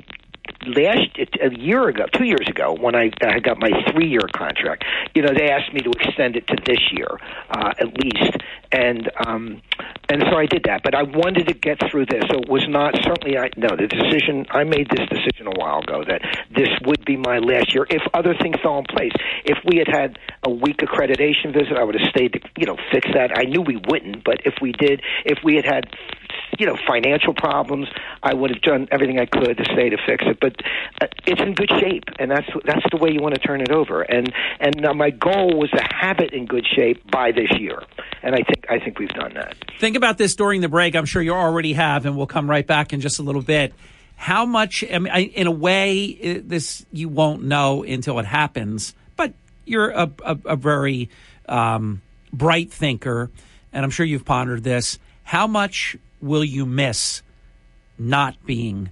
last 0.68 1.18
a 1.42 1.54
year 1.58 1.88
ago, 1.88 2.06
two 2.14 2.26
years 2.26 2.48
ago, 2.48 2.76
when 2.80 2.96
I, 2.96 3.12
I 3.22 3.40
got 3.40 3.60
my 3.60 3.70
three-year 3.92 4.28
contract, 4.36 4.84
you 5.14 5.22
know, 5.22 5.34
they 5.36 5.50
asked 5.50 5.74
me 5.74 5.82
to 5.82 5.92
extend 5.92 6.36
it 6.36 6.48
to 6.48 6.56
this 6.66 6.80
year 6.92 7.08
uh, 7.50 7.72
at 7.80 7.88
least, 7.98 8.38
and 8.72 9.10
um, 9.26 9.62
and 10.10 10.24
so 10.30 10.38
I 10.38 10.46
did 10.46 10.64
that. 10.66 10.82
But 10.84 10.96
I 10.96 11.04
wanted 11.04 11.48
to 11.48 11.54
get 11.54 11.80
through 11.90 12.06
this, 12.08 12.24
so 12.30 12.40
it 12.40 12.50
was 12.50 12.66
not 12.68 12.96
certainly. 13.04 13.38
I 13.38 13.50
no, 13.58 13.70
the 13.76 13.88
decision 13.88 14.46
I 14.50 14.64
made 14.64 14.90
this 14.90 15.08
decision 15.10 15.48
a 15.48 15.58
while 15.58 15.80
ago 15.80 16.04
that 16.08 16.22
this 16.54 16.70
would 16.86 17.06
be 17.06 17.18
my 17.18 17.40
last 17.40 17.74
year 17.74 17.86
if 17.90 18.02
other 18.14 18.36
things 18.42 18.56
fell 18.62 18.80
in 18.80 18.86
place. 18.86 19.14
If 19.46 19.58
we 19.66 19.78
had 19.78 19.88
had 19.88 20.20
a 20.44 20.50
week 20.50 20.78
accreditation 20.78 21.54
visit, 21.54 21.78
I 21.78 21.84
would 21.84 22.00
have 22.00 22.10
stayed 22.10 22.34
to 22.34 22.40
you 22.58 22.66
know 22.66 22.78
fix 22.92 23.08
that. 23.14 23.38
I 23.38 23.44
knew 23.44 23.62
we 23.62 23.78
wouldn't, 23.78 24.24
but 24.24 24.42
if 24.46 24.56
we 24.62 24.72
did, 24.72 25.02
if 25.26 25.40
we 25.44 25.56
had 25.56 25.66
had 25.66 25.86
you 26.60 26.66
know 26.66 26.78
financial 26.88 27.34
problems, 27.34 27.88
I 28.24 28.34
would 28.34 28.50
have 28.52 28.62
done 28.62 28.88
everything 28.92 29.20
I 29.20 29.26
could 29.26 29.58
to 29.58 29.66
stay 29.66 29.90
to 29.90 29.98
fix 30.06 30.26
it. 30.26 30.40
But 30.40 30.56
uh, 31.02 31.08
it's 31.26 31.42
in 31.42 31.54
good 31.54 31.70
shape, 31.80 32.06
and 32.20 32.32
that's 32.32 32.48
that's 32.66 32.86
the 32.92 32.98
way 32.98 33.12
you 33.12 33.22
want 33.22 33.36
to 33.36 33.42
turn 33.42 33.62
it 33.62 33.72
over. 33.72 34.02
And 34.02 34.32
and 34.60 34.76
now 34.80 34.94
my 34.94 35.10
goal 35.10 35.58
was 35.58 35.70
to 35.72 35.84
have 35.92 36.20
it 36.20 36.34
in 36.34 36.46
good 36.46 36.66
shape 36.66 37.10
by 37.10 37.32
this 37.32 37.52
year, 37.60 37.82
and 38.24 38.36
I 38.36 38.44
think 38.44 38.66
I 38.70 38.80
think 38.80 39.00
we've 39.00 39.10
done 39.10 39.34
that. 39.36 39.56
Think 39.80 39.96
about 39.96 40.18
this 40.18 40.36
during 40.36 40.62
the 40.62 40.70
break. 40.70 40.96
I'm 40.96 41.06
sure 41.06 41.22
you 41.22 41.34
already 41.34 41.74
have, 41.74 42.06
and 42.06 42.16
we'll 42.16 42.28
come 42.28 42.50
right 42.50 42.66
back 42.66 42.94
in 42.94 43.02
just 43.02 43.20
a 43.20 43.24
little 43.24 43.42
bit. 43.42 43.74
How 44.16 44.46
much? 44.46 44.84
I 44.84 45.00
mean, 45.00 45.12
I, 45.14 45.20
in 45.24 45.48
a 45.48 45.52
way, 45.52 46.40
this 46.40 46.86
you 46.92 47.10
won't 47.10 47.44
know 47.44 47.84
until 47.84 48.20
it 48.20 48.26
happens. 48.26 48.96
But 49.16 49.34
you're 49.66 49.90
a, 49.90 50.12
a, 50.24 50.38
a 50.46 50.56
very 50.56 51.10
um, 51.50 52.02
bright 52.32 52.72
thinker, 52.72 53.30
and 53.74 53.84
I'm 53.84 53.92
sure 53.92 54.06
you've 54.06 54.26
pondered 54.26 54.64
this. 54.64 55.00
How 55.24 55.48
much 55.48 55.98
will 56.22 56.44
you 56.44 56.66
miss 56.66 57.22
not 57.98 58.36
being 58.46 58.90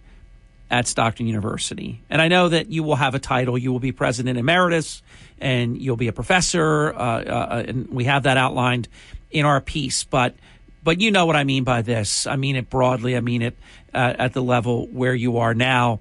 at 0.70 0.88
Stockton 0.88 1.28
University? 1.28 2.02
And 2.10 2.22
I 2.22 2.28
know 2.28 2.50
that 2.50 2.70
you 2.70 2.84
will 2.84 2.96
have 2.96 3.16
a 3.16 3.20
title. 3.20 3.58
You 3.58 3.72
will 3.72 3.80
be 3.80 3.92
president 3.92 4.38
emeritus, 4.38 5.02
and 5.40 5.80
you'll 5.80 5.98
be 5.98 6.08
a 6.08 6.14
professor. 6.14 6.94
Uh, 6.94 7.24
uh, 7.24 7.64
and 7.68 7.90
we 7.90 8.06
have 8.06 8.24
that 8.24 8.38
outlined 8.38 8.88
in 9.32 9.46
our 9.46 9.62
piece. 9.62 10.04
But 10.04 10.36
but 10.84 11.00
you 11.00 11.12
know 11.12 11.26
what 11.26 11.36
I 11.36 11.44
mean 11.44 11.64
by 11.64 11.82
this. 11.82 12.28
I 12.28 12.36
mean 12.36 12.56
it 12.56 12.70
broadly. 12.70 13.16
I 13.16 13.22
mean 13.22 13.42
it 13.42 13.58
uh, 13.94 14.14
at 14.18 14.34
the 14.34 14.42
level 14.42 14.88
where 14.88 15.16
you 15.16 15.38
are 15.38 15.54
now. 15.54 16.00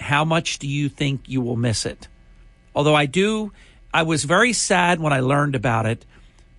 How 0.00 0.24
much 0.24 0.58
do 0.58 0.68
you 0.68 0.88
think 0.88 1.22
you 1.26 1.40
will 1.40 1.56
miss 1.56 1.84
it? 1.84 2.08
Although 2.74 2.94
I 2.94 3.06
do, 3.06 3.52
I 3.92 4.02
was 4.02 4.24
very 4.24 4.52
sad 4.52 5.00
when 5.00 5.12
I 5.12 5.20
learned 5.20 5.56
about 5.56 5.86
it 5.86 6.04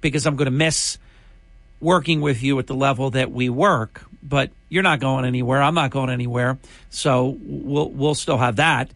because 0.01 0.25
I'm 0.25 0.35
going 0.35 0.45
to 0.45 0.51
miss 0.51 0.97
working 1.79 2.21
with 2.21 2.43
you 2.43 2.59
at 2.59 2.67
the 2.67 2.75
level 2.75 3.11
that 3.11 3.31
we 3.31 3.49
work. 3.49 4.03
But 4.21 4.51
you're 4.67 4.83
not 4.83 4.99
going 4.99 5.25
anywhere. 5.25 5.61
I'm 5.61 5.73
not 5.73 5.91
going 5.91 6.09
anywhere. 6.09 6.57
So 6.89 7.37
we'll 7.41 7.89
we'll 7.89 8.15
still 8.15 8.37
have 8.37 8.57
that. 8.57 8.91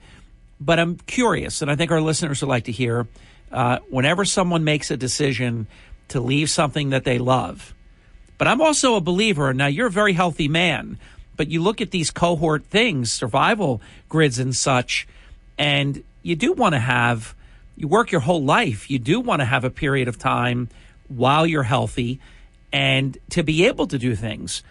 But 0.59 0.79
I'm 0.79 0.95
curious, 0.95 1.61
and 1.61 1.69
I 1.69 1.75
think 1.75 1.91
our 1.91 2.01
listeners 2.01 2.41
would 2.41 2.49
like 2.49 2.65
to 2.65 2.71
hear. 2.71 3.07
Uh, 3.51 3.79
whenever 3.89 4.25
someone 4.25 4.63
makes 4.63 4.89
a 4.89 4.97
decision 4.97 5.67
to 6.07 6.19
leave 6.19 6.49
something 6.49 6.89
that 6.89 7.03
they 7.03 7.19
love, 7.19 7.73
but 8.37 8.47
I'm 8.47 8.61
also 8.61 8.95
a 8.95 9.01
believer. 9.01 9.53
Now 9.53 9.67
you're 9.67 9.87
a 9.87 9.91
very 9.91 10.13
healthy 10.13 10.47
man, 10.47 10.97
but 11.35 11.49
you 11.49 11.61
look 11.61 11.81
at 11.81 11.91
these 11.91 12.11
cohort 12.11 12.65
things, 12.65 13.11
survival 13.11 13.81
grids 14.09 14.39
and 14.39 14.55
such, 14.55 15.07
and 15.57 16.03
you 16.21 16.35
do 16.35 16.53
want 16.53 16.73
to 16.73 16.79
have. 16.79 17.35
You 17.75 17.87
work 17.87 18.11
your 18.11 18.21
whole 18.21 18.43
life. 18.43 18.91
You 18.91 18.99
do 18.99 19.19
want 19.19 19.41
to 19.41 19.45
have 19.45 19.63
a 19.63 19.71
period 19.71 20.07
of 20.07 20.19
time 20.19 20.69
while 21.07 21.45
you're 21.45 21.63
healthy 21.63 22.19
and 22.74 23.18
to 23.30 23.44
be 23.44 23.68
able 23.68 23.88
to 23.88 24.00
do 24.00 24.15
things 24.15 24.63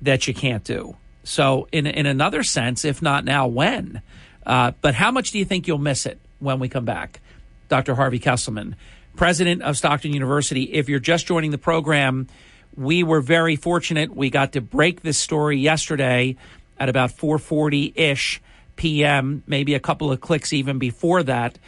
that 0.00 0.26
you 0.26 0.32
can't 0.32 0.64
do. 0.64 0.96
So, 1.22 1.68
in 1.70 1.86
in 1.86 2.06
another 2.06 2.42
sense, 2.42 2.84
if 2.84 3.02
not 3.02 3.24
now, 3.24 3.46
when? 3.46 4.00
Uh, 4.44 4.72
but 4.80 4.94
how 4.94 5.10
much 5.10 5.30
do 5.30 5.38
you 5.38 5.44
think 5.44 5.68
you'll 5.68 5.78
miss 5.78 6.06
it 6.06 6.18
when 6.38 6.58
we 6.58 6.68
come 6.68 6.86
back, 6.86 7.20
Dr. 7.68 7.94
Harvey 7.94 8.18
Kesselman, 8.18 8.74
president 9.14 9.62
of 9.62 9.76
Stockton 9.76 10.14
University? 10.14 10.62
If 10.62 10.88
you're 10.88 10.98
just 10.98 11.26
joining 11.26 11.50
the 11.50 11.58
program, 11.58 12.26
we 12.74 13.02
were 13.02 13.20
very 13.20 13.56
fortunate. 13.56 14.16
We 14.16 14.30
got 14.30 14.52
to 14.52 14.62
break 14.62 15.02
this 15.02 15.18
story 15.18 15.58
yesterday 15.58 16.36
at 16.78 16.88
about 16.88 17.10
4:40 17.10 17.92
ish 17.94 18.40
p.m. 18.76 19.42
Maybe 19.46 19.74
a 19.74 19.80
couple 19.80 20.10
of 20.10 20.22
clicks 20.22 20.54
even 20.54 20.78
before 20.78 21.22
that. 21.24 21.58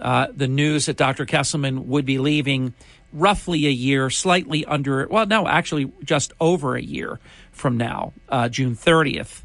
Uh, 0.00 0.28
the 0.34 0.48
news 0.48 0.86
that 0.86 0.96
Dr. 0.96 1.26
Kesselman 1.26 1.84
would 1.84 2.06
be 2.06 2.18
leaving 2.18 2.72
roughly 3.12 3.66
a 3.66 3.70
year, 3.70 4.10
slightly 4.10 4.64
under, 4.64 5.06
well, 5.08 5.26
no, 5.26 5.46
actually 5.46 5.92
just 6.04 6.32
over 6.40 6.76
a 6.76 6.82
year 6.82 7.18
from 7.52 7.76
now, 7.76 8.12
uh, 8.28 8.48
June 8.48 8.74
30th 8.74 9.42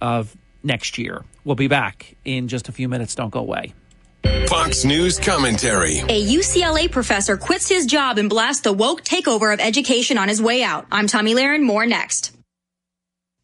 of 0.00 0.36
next 0.62 0.98
year. 0.98 1.24
We'll 1.44 1.56
be 1.56 1.68
back 1.68 2.16
in 2.24 2.48
just 2.48 2.68
a 2.68 2.72
few 2.72 2.88
minutes. 2.88 3.14
Don't 3.14 3.30
go 3.30 3.40
away. 3.40 3.74
Fox 4.48 4.84
News 4.84 5.18
commentary. 5.18 5.98
A 6.00 6.26
UCLA 6.26 6.90
professor 6.90 7.36
quits 7.36 7.68
his 7.68 7.86
job 7.86 8.18
and 8.18 8.28
blasts 8.28 8.62
the 8.62 8.72
woke 8.72 9.02
takeover 9.02 9.52
of 9.54 9.60
education 9.60 10.18
on 10.18 10.28
his 10.28 10.42
way 10.42 10.62
out. 10.62 10.86
I'm 10.90 11.06
Tomi 11.06 11.34
Lahren. 11.34 11.62
More 11.62 11.86
next. 11.86 12.32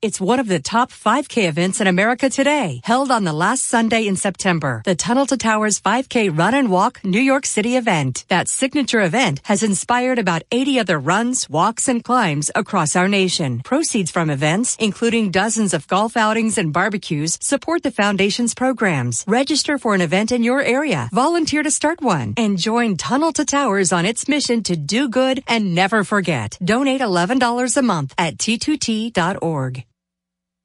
It's 0.07 0.21
one 0.21 0.39
of 0.39 0.47
the 0.47 0.61
top 0.61 0.93
5K 0.93 1.49
events 1.49 1.81
in 1.81 1.89
America 1.89 2.31
today, 2.31 2.81
held 2.85 3.11
on 3.11 3.25
the 3.25 3.33
last 3.33 3.65
Sunday 3.65 4.07
in 4.07 4.15
September. 4.15 4.81
The 4.85 4.95
Tunnel 4.95 5.27
to 5.27 5.37
Towers 5.37 5.81
5K 5.81 6.31
Run 6.31 6.55
and 6.55 6.71
Walk 6.71 7.01
New 7.03 7.19
York 7.21 7.45
City 7.45 7.75
event. 7.75 8.25
That 8.29 8.47
signature 8.47 9.03
event 9.03 9.41
has 9.47 9.65
inspired 9.65 10.21
about 10.21 10.45
80 10.53 10.79
other 10.79 11.01
runs, 11.01 11.51
walks, 11.51 11.89
and 11.89 12.05
climbs 12.05 12.53
across 12.55 12.95
our 12.95 13.09
nation. 13.09 13.63
Proceeds 13.65 14.13
from 14.13 14.31
events, 14.31 14.77
including 14.79 15.33
dozens 15.33 15.75
of 15.75 15.89
golf 15.89 16.17
outings 16.17 16.57
and 16.57 16.73
barbecues, 16.73 17.37
support 17.43 17.83
the 17.83 17.91
foundation's 17.91 18.55
programs. 18.55 19.25
Register 19.27 19.77
for 19.77 19.97
an 19.97 20.03
event 20.03 20.31
in 20.31 20.45
your 20.45 20.63
area, 20.63 21.09
volunteer 21.13 21.65
to 21.65 21.71
start 21.73 22.01
one, 22.01 22.33
and 22.37 22.59
join 22.59 22.97
Tunnel 22.97 23.33
to 23.33 23.45
Towers 23.45 23.93
on 23.93 24.07
its 24.07 24.29
mission 24.29 24.63
to 24.63 24.77
do 24.77 25.09
good 25.09 25.43
and 25.49 25.75
never 25.75 26.05
forget. 26.05 26.57
Donate 26.65 27.01
$11 27.01 27.77
a 27.77 27.83
month 27.83 28.15
at 28.17 28.39
t2t.org 28.39 29.85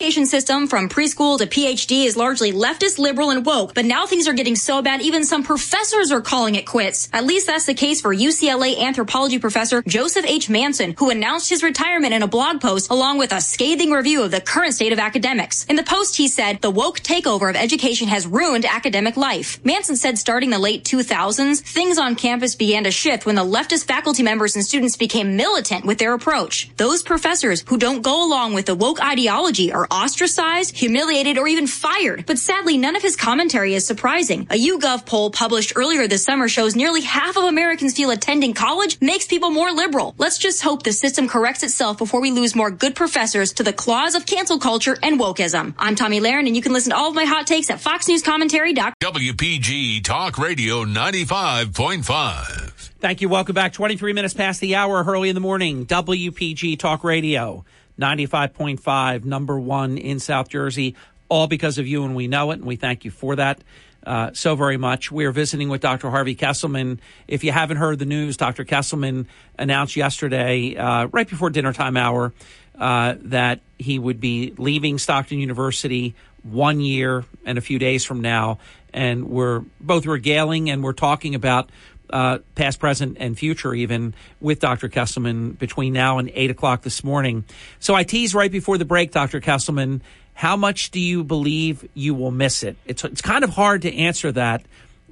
education 0.02 0.26
system 0.26 0.66
from 0.66 0.90
preschool 0.90 1.38
to 1.38 1.46
PhD 1.46 2.06
is 2.08 2.18
largely 2.18 2.52
leftist, 2.52 2.98
liberal, 2.98 3.30
and 3.30 3.46
woke, 3.46 3.76
but 3.76 3.86
now 3.86 4.08
things 4.08 4.28
are 4.28 4.34
getting 4.34 4.56
so 4.56 4.82
bad 4.82 5.00
even 5.00 5.24
some 5.24 5.44
professors 5.44 6.12
are 6.12 6.22
calling 6.22 6.56
it 6.56 6.66
quits. 6.66 7.08
At 7.14 7.24
least 7.24 7.46
that's 7.46 7.68
the 7.68 7.76
case 7.76 8.02
for 8.02 8.12
UCLA 8.12 8.80
anthropology 8.80 9.38
professor 9.38 9.84
Joseph 9.84 10.26
H. 10.26 10.50
Manson, 10.50 10.96
who 10.98 11.12
announced 11.12 11.50
his 11.50 11.62
retirement 11.62 12.16
in 12.16 12.24
a 12.24 12.28
blog 12.28 12.62
post 12.62 12.90
along 12.90 13.20
with 13.20 13.32
a 13.32 13.40
scathing 13.42 13.92
review 13.92 14.24
of 14.24 14.32
the 14.32 14.42
current 14.42 14.74
state 14.74 14.92
of 14.92 14.98
academics. 14.98 15.66
In 15.66 15.76
the 15.76 15.84
post, 15.84 16.18
he 16.18 16.28
said, 16.28 16.64
the 16.64 16.72
woke 16.72 17.02
takeover 17.02 17.48
of 17.48 17.56
education 17.56 18.08
has 18.08 18.26
ruined 18.26 18.66
academic 18.66 19.18
life. 19.18 19.64
Manson 19.64 19.96
said 19.96 20.18
starting 20.18 20.50
the 20.50 20.58
late 20.58 20.84
2000s, 20.84 21.60
things 21.60 22.00
on 22.00 22.16
campus 22.16 22.56
began 22.56 22.86
to 22.86 22.92
shift 22.92 23.28
when 23.28 23.36
the 23.36 23.46
leftist 23.46 23.86
faculty 23.86 24.24
members 24.24 24.56
and 24.56 24.66
students 24.66 24.98
became 24.98 25.38
militant 25.38 25.86
with 25.86 26.00
their 26.00 26.16
approach. 26.16 26.72
Those 26.78 27.04
professors 27.04 27.64
who 27.68 27.78
don't 27.78 28.02
go 28.02 28.26
along 28.26 28.56
with 28.56 28.66
the 28.66 28.74
woke 28.74 29.00
ideology 29.00 29.72
are 29.72 29.88
ostracized, 29.92 30.78
humiliated, 30.78 31.38
or 31.38 31.48
even 31.48 31.68
fired. 31.68 32.26
But 32.26 32.40
sadly, 32.40 32.78
none 32.78 32.96
of 32.96 33.02
his 33.02 33.16
commentary 33.16 33.76
is 33.76 33.86
surprising. 33.86 34.48
A 34.50 34.58
YouGov 34.58 35.06
poll 35.06 35.30
published 35.30 35.74
earlier 35.76 36.08
this 36.08 36.24
summer 36.24 36.48
shows 36.48 36.76
nearly 36.76 37.02
half 37.02 37.38
of 37.38 37.44
Americans 37.44 37.96
feel 37.96 38.10
attending 38.10 38.54
college 38.54 38.98
makes 39.02 39.28
people 39.28 39.52
more 39.52 39.72
liberal. 39.72 40.16
Let's 40.18 40.38
just 40.38 40.62
hope 40.62 40.84
the 40.84 40.94
system 40.94 41.28
corrects 41.28 41.64
itself 41.64 41.98
before 41.98 42.22
we 42.22 42.32
lose 42.32 42.56
more 42.56 42.72
good 42.72 42.96
professors 42.96 43.54
to 43.54 43.64
the 43.64 43.74
claws 43.74 44.16
of 44.16 44.26
cancel 44.26 44.60
culture 44.60 44.98
and 45.04 45.20
wokeism. 45.20 45.74
I'm 45.78 45.96
Tomi 45.96 46.20
Lahren, 46.20 46.48
and 46.48 46.56
you 46.56 46.62
can 46.62 46.74
listen 46.74 46.92
to 46.92 46.98
all 46.98 47.10
of 47.10 47.16
my 47.16 47.26
hot 47.26 47.46
takes 47.46 47.70
at 47.70 47.80
foxnewscommentary.com. 47.80 48.94
WPG 49.02 50.04
Talk 50.04 50.38
Radio 50.38 50.86
95.5. 50.86 52.92
Thank 53.02 53.22
you. 53.22 53.30
Welcome 53.30 53.56
back. 53.56 53.74
23 53.74 54.14
minutes 54.14 54.36
past 54.36 54.62
the 54.62 54.76
hour, 54.76 55.04
early 55.04 55.30
in 55.30 55.36
the 55.36 55.42
morning. 55.42 55.88
WPG 55.88 56.78
Talk 56.78 57.04
Radio. 57.04 57.66
95.5, 58.02 59.24
number 59.24 59.60
one 59.60 59.98
in 59.98 60.20
South 60.20 60.50
Jersey, 60.50 60.96
all 61.30 61.48
because 61.48 61.78
of 61.78 61.88
you, 61.88 62.04
and 62.04 62.16
we 62.16 62.28
know 62.28 62.52
it, 62.52 62.56
and 62.56 62.66
we 62.66 62.76
thank 62.76 63.06
you 63.06 63.12
for 63.12 63.36
that. 63.38 63.64
Uh, 64.06 64.32
so 64.34 64.56
very 64.56 64.78
much. 64.78 65.12
We 65.12 65.26
are 65.26 65.32
visiting 65.32 65.70
with 65.70 65.82
Dr. 65.82 66.10
Harvey 66.10 66.36
Kesselman. 66.36 66.98
If 67.28 67.44
you 67.44 67.52
haven't 67.52 67.78
heard 67.78 68.00
the 68.00 68.06
news, 68.06 68.36
Dr. 68.36 68.66
Kesselman 68.66 69.28
announced 69.60 69.96
yesterday, 69.96 70.76
uh, 70.76 71.06
right 71.06 71.30
before 71.30 71.52
dinner 71.52 71.72
time 71.72 71.96
hour, 71.96 72.34
uh, 72.78 73.16
that 73.20 73.60
he 73.78 74.00
would 74.00 74.20
be 74.20 74.56
leaving 74.58 74.98
Stockton 74.98 75.38
University 75.38 76.16
one 76.42 76.80
year 76.80 77.26
and 77.46 77.60
a 77.60 77.62
few 77.62 77.78
days 77.78 78.04
from 78.04 78.22
now. 78.22 78.58
And 78.92 79.30
we're 79.30 79.64
both 79.80 80.08
regaling 80.08 80.70
and 80.72 80.84
we're 80.84 80.94
talking 80.94 81.36
about 81.36 81.70
uh, 82.12 82.40
past, 82.56 82.80
present, 82.80 83.18
and 83.20 83.38
future, 83.38 83.74
even 83.74 84.14
with 84.40 84.60
Dr. 84.60 84.90
Kesselman 84.90 85.58
between 85.58 85.94
now 85.94 86.18
and 86.18 86.32
8 86.34 86.52
o'clock 86.52 86.82
this 86.82 87.04
morning. 87.04 87.46
So 87.80 87.96
I 87.96 88.04
tease 88.04 88.36
right 88.36 88.52
before 88.52 88.78
the 88.78 88.86
break, 88.86 89.12
Dr. 89.12 89.42
Kesselman, 89.42 90.02
how 90.34 90.56
much 90.56 90.92
do 90.92 91.00
you 91.00 91.24
believe 91.24 91.88
you 91.94 92.14
will 92.16 92.32
miss 92.32 92.64
it? 92.64 92.78
It's, 92.86 93.04
it's 93.04 93.22
kind 93.22 93.44
of 93.44 93.52
hard 93.52 93.84
to 93.84 93.96
answer 93.96 94.32
that 94.32 94.64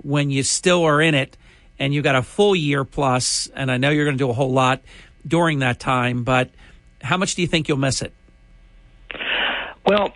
when 0.01 0.31
you 0.31 0.43
still 0.43 0.83
are 0.83 1.01
in 1.01 1.13
it 1.13 1.37
and 1.77 1.93
you've 1.93 2.03
got 2.03 2.15
a 2.15 2.23
full 2.23 2.55
year 2.55 2.83
plus, 2.83 3.47
and 3.53 3.71
I 3.71 3.77
know 3.77 3.89
you're 3.89 4.05
going 4.05 4.17
to 4.17 4.23
do 4.23 4.29
a 4.29 4.33
whole 4.33 4.51
lot 4.51 4.81
during 5.27 5.59
that 5.59 5.79
time, 5.79 6.23
but 6.23 6.49
how 7.01 7.17
much 7.17 7.35
do 7.35 7.41
you 7.41 7.47
think 7.47 7.67
you'll 7.67 7.77
miss 7.77 8.01
it? 8.01 8.13
Well, 9.85 10.13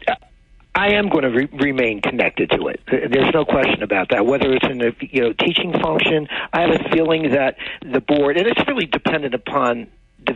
I 0.76 0.94
am 0.94 1.10
going 1.10 1.24
to 1.24 1.30
re- 1.30 1.50
remain 1.54 2.02
connected 2.02 2.50
to 2.52 2.68
it. 2.68 2.82
There's 2.88 3.34
no 3.34 3.46
question 3.46 3.84
about 3.84 4.10
that. 4.10 4.26
Whether 4.26 4.52
it's 4.54 4.66
in 4.66 4.82
a 4.82 4.92
you 5.02 5.22
know 5.22 5.34
teaching 5.34 5.72
function, 5.74 6.28
I 6.52 6.62
have 6.62 6.72
a 6.72 6.90
feeling 6.90 7.32
that 7.32 7.58
the 7.82 8.02
board, 8.02 8.38
and 8.38 8.48
it's 8.48 8.62
really 8.68 8.88
dependent 8.88 9.36
upon 9.36 9.88
the, 10.26 10.36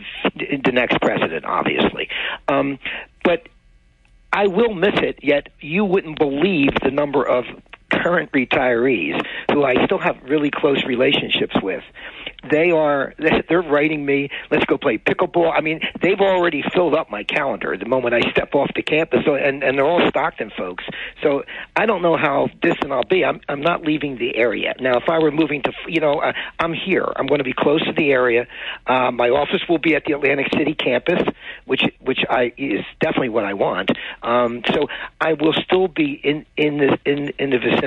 the 0.64 0.72
next 0.72 1.00
president, 1.00 1.44
obviously. 1.44 2.08
Um, 2.46 2.78
but 3.24 3.48
I 4.32 4.46
will 4.46 4.74
miss 4.74 4.94
it. 4.96 5.18
Yet 5.22 5.48
you 5.60 5.84
wouldn't 5.84 6.18
believe 6.18 6.70
the 6.82 6.90
number 6.90 7.26
of 7.26 7.44
current 7.90 8.30
retirees 8.32 9.20
who 9.50 9.64
I 9.64 9.84
still 9.86 9.98
have 9.98 10.16
really 10.24 10.50
close 10.50 10.84
relationships 10.84 11.56
with. 11.62 11.82
They 12.50 12.70
are 12.70 13.14
they're 13.48 13.62
writing 13.62 14.04
me 14.04 14.30
let's 14.50 14.64
go 14.66 14.78
play 14.78 14.98
pickleball. 14.98 15.52
I 15.56 15.60
mean 15.60 15.80
they've 16.02 16.20
already 16.20 16.62
filled 16.74 16.94
up 16.94 17.10
my 17.10 17.24
calendar 17.24 17.76
the 17.76 17.86
moment 17.86 18.14
i 18.14 18.30
step 18.30 18.54
off 18.54 18.70
the 18.74 18.82
campus. 18.82 19.24
So 19.24 19.34
and 19.34 19.62
and 19.62 19.78
they're 19.78 19.86
all 19.86 20.06
stockton 20.08 20.50
folks. 20.56 20.84
So 21.22 21.44
i 21.76 21.86
don't 21.86 22.02
know 22.02 22.16
how 22.16 22.48
distant 22.60 22.92
i'll 22.92 23.04
be. 23.04 23.24
I'm 23.24 23.40
i'm 23.48 23.62
not 23.62 23.82
leaving 23.82 24.18
the 24.18 24.36
area. 24.36 24.74
Now 24.80 24.98
if 24.98 25.08
i 25.08 25.18
were 25.18 25.30
moving 25.30 25.62
to 25.62 25.72
you 25.86 26.00
know 26.00 26.20
uh, 26.20 26.32
i'm 26.58 26.74
here. 26.74 27.06
I'm 27.16 27.26
going 27.26 27.38
to 27.38 27.44
be 27.44 27.54
close 27.54 27.84
to 27.84 27.92
the 27.92 28.10
area. 28.10 28.46
Uh, 28.86 29.10
my 29.10 29.30
office 29.30 29.62
will 29.68 29.78
be 29.78 29.94
at 29.94 30.04
the 30.04 30.12
atlantic 30.12 30.48
city 30.56 30.74
campus 30.74 31.22
which 31.64 31.82
which 32.00 32.20
i 32.28 32.52
is 32.58 32.84
definitely 33.00 33.30
what 33.30 33.44
i 33.44 33.54
want. 33.54 33.90
Um 34.22 34.62
so 34.72 34.88
i 35.20 35.32
will 35.32 35.54
still 35.54 35.88
be 35.88 36.12
in 36.12 36.44
in 36.56 36.78
the 36.78 36.98
in 37.04 37.32
in 37.38 37.50
the 37.50 37.58
vicinity 37.58 37.77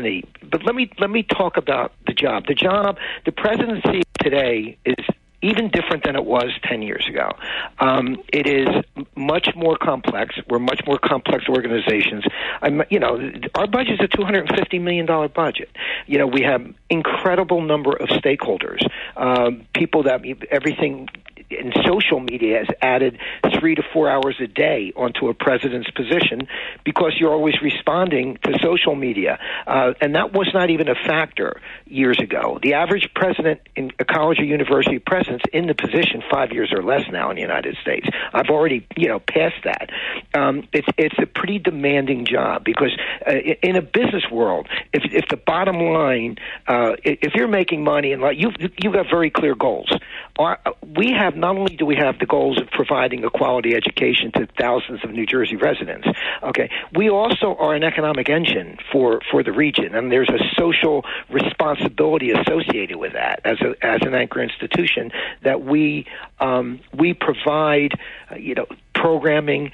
but 0.50 0.64
let 0.66 0.76
me 0.76 0.90
let 1.00 1.10
me 1.10 1.24
talk 1.24 1.58
about 1.58 1.94
the 2.08 2.14
job 2.14 2.46
the 2.48 2.54
job 2.54 2.98
the 3.26 3.32
presidency 3.32 4.02
today 4.20 4.78
is 4.86 5.06
even 5.42 5.70
different 5.70 6.04
than 6.04 6.16
it 6.16 6.26
was 6.26 6.52
10 6.64 6.82
years 6.82 7.08
ago. 7.08 7.32
Um, 7.80 8.22
it 8.32 8.48
is 8.48 8.68
much 9.16 9.50
more 9.56 9.76
complex. 9.76 10.36
We're 10.48 10.60
much 10.60 10.82
more 10.86 11.00
complex 11.00 11.46
organizations. 11.50 12.24
I'm, 12.62 12.84
you 12.90 13.00
know, 13.00 13.32
our 13.56 13.68
budget 13.68 14.00
is 14.00 14.02
a 14.02 14.18
$250 14.18 14.82
million 14.82 15.06
budget. 15.34 15.70
You 16.06 16.20
know, 16.20 16.28
we 16.28 16.44
have 16.44 16.66
incredible 16.90 17.62
number 17.62 17.94
of 17.94 18.10
stakeholders, 18.10 18.86
um, 19.18 19.66
people 19.74 20.04
that 20.04 20.22
everything 20.52 21.10
in 21.52 21.72
social 21.86 22.20
media 22.20 22.60
has 22.60 22.68
added 22.82 23.20
three 23.60 23.76
to 23.76 23.84
four 23.94 24.10
hours 24.10 24.36
a 24.42 24.48
day 24.48 24.94
onto 24.96 25.28
a 25.28 25.34
president's 25.34 25.90
position 25.92 26.48
because 26.84 27.14
you're 27.20 27.34
always 27.34 27.56
responding 27.62 28.38
to 28.44 28.58
social 28.62 28.96
media, 28.96 29.40
uh, 29.68 29.94
and 30.02 30.16
that 30.16 30.34
was 30.34 30.50
not 30.54 30.70
even 30.70 30.88
a 30.90 30.96
factor 30.96 31.60
years 31.86 32.18
ago. 32.22 32.60
The 32.62 32.74
average 32.74 33.10
president 33.16 33.62
in 33.76 33.92
a 34.00 34.06
college 34.06 34.40
or 34.40 34.46
university 34.46 35.00
president's 35.00 35.46
in 35.54 35.68
the 35.68 35.76
position 35.76 36.24
five 36.32 36.52
years 36.52 36.72
or 36.76 36.84
less 36.84 37.04
now 37.12 37.30
in 37.30 37.36
the 37.36 37.42
United 37.42 37.78
States. 37.82 38.08
I've 38.34 38.50
already 38.50 38.88
you 38.96 39.08
know 39.08 39.20
passed 39.20 39.64
that. 39.64 39.90
Um, 40.34 40.68
it's 40.74 40.88
it's 40.98 41.16
a 41.22 41.26
pretty 41.26 41.60
demanding 41.60 42.26
job 42.26 42.64
because 42.64 42.98
uh, 43.28 43.32
in 43.62 43.76
a 43.76 43.82
business 43.82 44.24
world, 44.32 44.68
if 44.94 45.04
if 45.12 45.28
the 45.30 45.38
bottom 45.38 45.80
line, 45.80 46.38
uh, 46.68 46.94
if 47.04 47.34
you're 47.36 47.48
making 47.48 47.84
money 47.84 48.14
and 48.14 48.22
like 48.22 48.38
you've, 48.38 48.56
you've 48.82 48.94
got 48.94 49.08
very 49.10 49.30
clear 49.30 49.56
goals. 49.56 49.92
Our, 50.40 50.60
we 50.96 51.12
have 51.12 51.36
not 51.42 51.58
only 51.58 51.76
do 51.76 51.86
we 51.86 51.96
have 51.96 52.20
the 52.20 52.26
goals 52.26 52.62
of 52.62 52.70
providing 52.70 53.26
a 53.26 53.30
quality 53.30 53.76
education 53.76 54.32
to 54.34 54.48
thousands 54.60 55.04
of 55.04 55.12
New 55.12 55.26
Jersey 55.26 55.56
residents. 55.56 56.08
Okay, 56.44 56.70
we 56.96 57.10
also 57.10 57.56
are 57.60 57.76
an 57.76 57.84
economic 57.84 58.30
engine 58.30 58.78
for 58.92 59.22
for 59.30 59.44
the 59.44 59.52
region, 59.52 59.96
and 59.96 60.12
there's 60.12 60.30
a 60.30 60.40
social 60.58 61.04
responsibility 61.30 62.32
associated 62.32 62.98
with 62.98 63.14
that 63.14 63.42
as 63.44 63.60
a 63.62 63.76
as 63.86 64.02
an 64.04 64.14
anchor 64.14 64.42
institution 64.42 65.12
that 65.44 65.62
we 65.64 66.06
um, 66.40 66.80
we 66.94 67.14
provide, 67.14 67.94
uh, 68.32 68.36
you 68.36 68.56
know, 68.56 68.68
programming, 68.94 69.72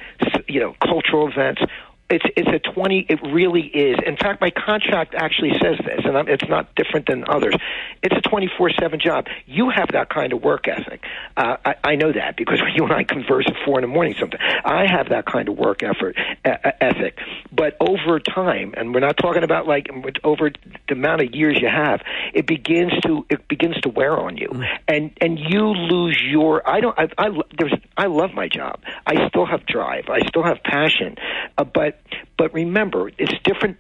you 0.48 0.60
know, 0.60 0.74
cultural 0.82 1.28
events 1.28 1.62
it's 2.10 2.26
it's 2.36 2.48
a 2.48 2.60
20 2.72 3.06
it 3.10 3.22
really 3.22 3.62
is. 3.62 3.98
In 4.06 4.16
fact 4.18 4.42
my 4.42 4.50
contract 4.52 5.14
actually 5.16 5.52
says 5.62 5.78
this 5.80 6.02
and 6.06 6.18
I'm, 6.18 6.28
it's 6.28 6.48
not 6.48 6.74
different 6.76 7.08
than 7.08 7.26
others. 7.28 7.56
It's 8.02 8.16
a 8.16 8.30
24/7 8.30 9.00
job. 9.00 9.28
You 9.46 9.70
have 9.70 9.90
that 9.92 10.10
kind 10.10 10.34
of 10.34 10.42
work 10.42 10.68
ethic. 10.68 11.04
Uh, 11.36 11.58
I, 11.66 11.76
I 11.84 11.96
know 11.96 12.12
that 12.12 12.38
because 12.38 12.62
when 12.66 12.74
you 12.76 12.84
and 12.84 12.94
I 12.94 13.04
converse 13.04 13.46
at 13.48 13.56
4 13.66 13.80
in 13.80 13.82
the 13.82 13.88
morning 13.88 14.16
something 14.20 14.40
I 14.64 14.86
have 14.90 15.10
that 15.10 15.26
kind 15.26 15.50
of 15.50 15.58
work 15.58 15.84
effort 15.84 16.18
uh, 16.46 16.72
ethic. 16.82 17.20
But 17.52 17.76
over 17.88 18.20
time 18.20 18.74
and 18.76 18.94
we're 18.94 19.00
not 19.00 19.18
talking 19.18 19.44
about 19.44 19.68
like 19.68 19.88
over 20.24 20.52
the 20.88 20.94
amount 20.94 21.22
of 21.22 21.34
years 21.34 21.58
you 21.62 21.70
have 21.70 22.02
it 22.34 22.46
begins 22.46 22.92
to 23.02 23.26
it 23.30 23.48
begins 23.48 23.80
to 23.82 23.90
wear 23.90 24.18
on 24.18 24.38
you 24.38 24.50
mm. 24.50 24.66
and 24.88 25.12
and 25.22 25.40
you 25.40 25.68
lose 25.68 26.22
your 26.28 26.68
I 26.70 26.82
don't 26.82 26.98
I 27.00 27.08
I 27.18 27.30
there's 27.58 27.74
I 27.96 28.08
love 28.08 28.34
my 28.34 28.48
job 28.48 28.82
I 29.06 29.28
still 29.30 29.46
have 29.46 29.66
drive 29.66 30.06
I 30.10 30.20
still 30.28 30.44
have 30.44 30.62
passion 30.64 31.16
uh, 31.58 31.64
but 31.64 32.00
but 32.38 32.54
remember, 32.54 33.10
it's 33.18 33.34
different 33.44 33.78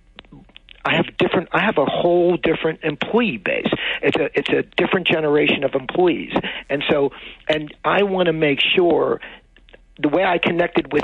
I 0.85 0.95
have 0.95 1.17
different. 1.17 1.49
I 1.51 1.65
have 1.65 1.77
a 1.77 1.85
whole 1.85 2.37
different 2.37 2.79
employee 2.83 3.37
base. 3.37 3.67
It's 4.01 4.15
a 4.17 4.29
it's 4.37 4.49
a 4.49 4.63
different 4.81 5.05
generation 5.05 5.65
of 5.65 5.75
employees, 5.75 6.33
and 6.69 6.81
so 6.89 7.11
and 7.49 7.73
I 7.83 8.03
want 8.03 8.27
to 8.27 8.33
make 8.33 8.59
sure 8.61 9.19
the 9.99 10.07
way 10.07 10.23
I 10.23 10.37
connected 10.37 10.93
with 10.93 11.03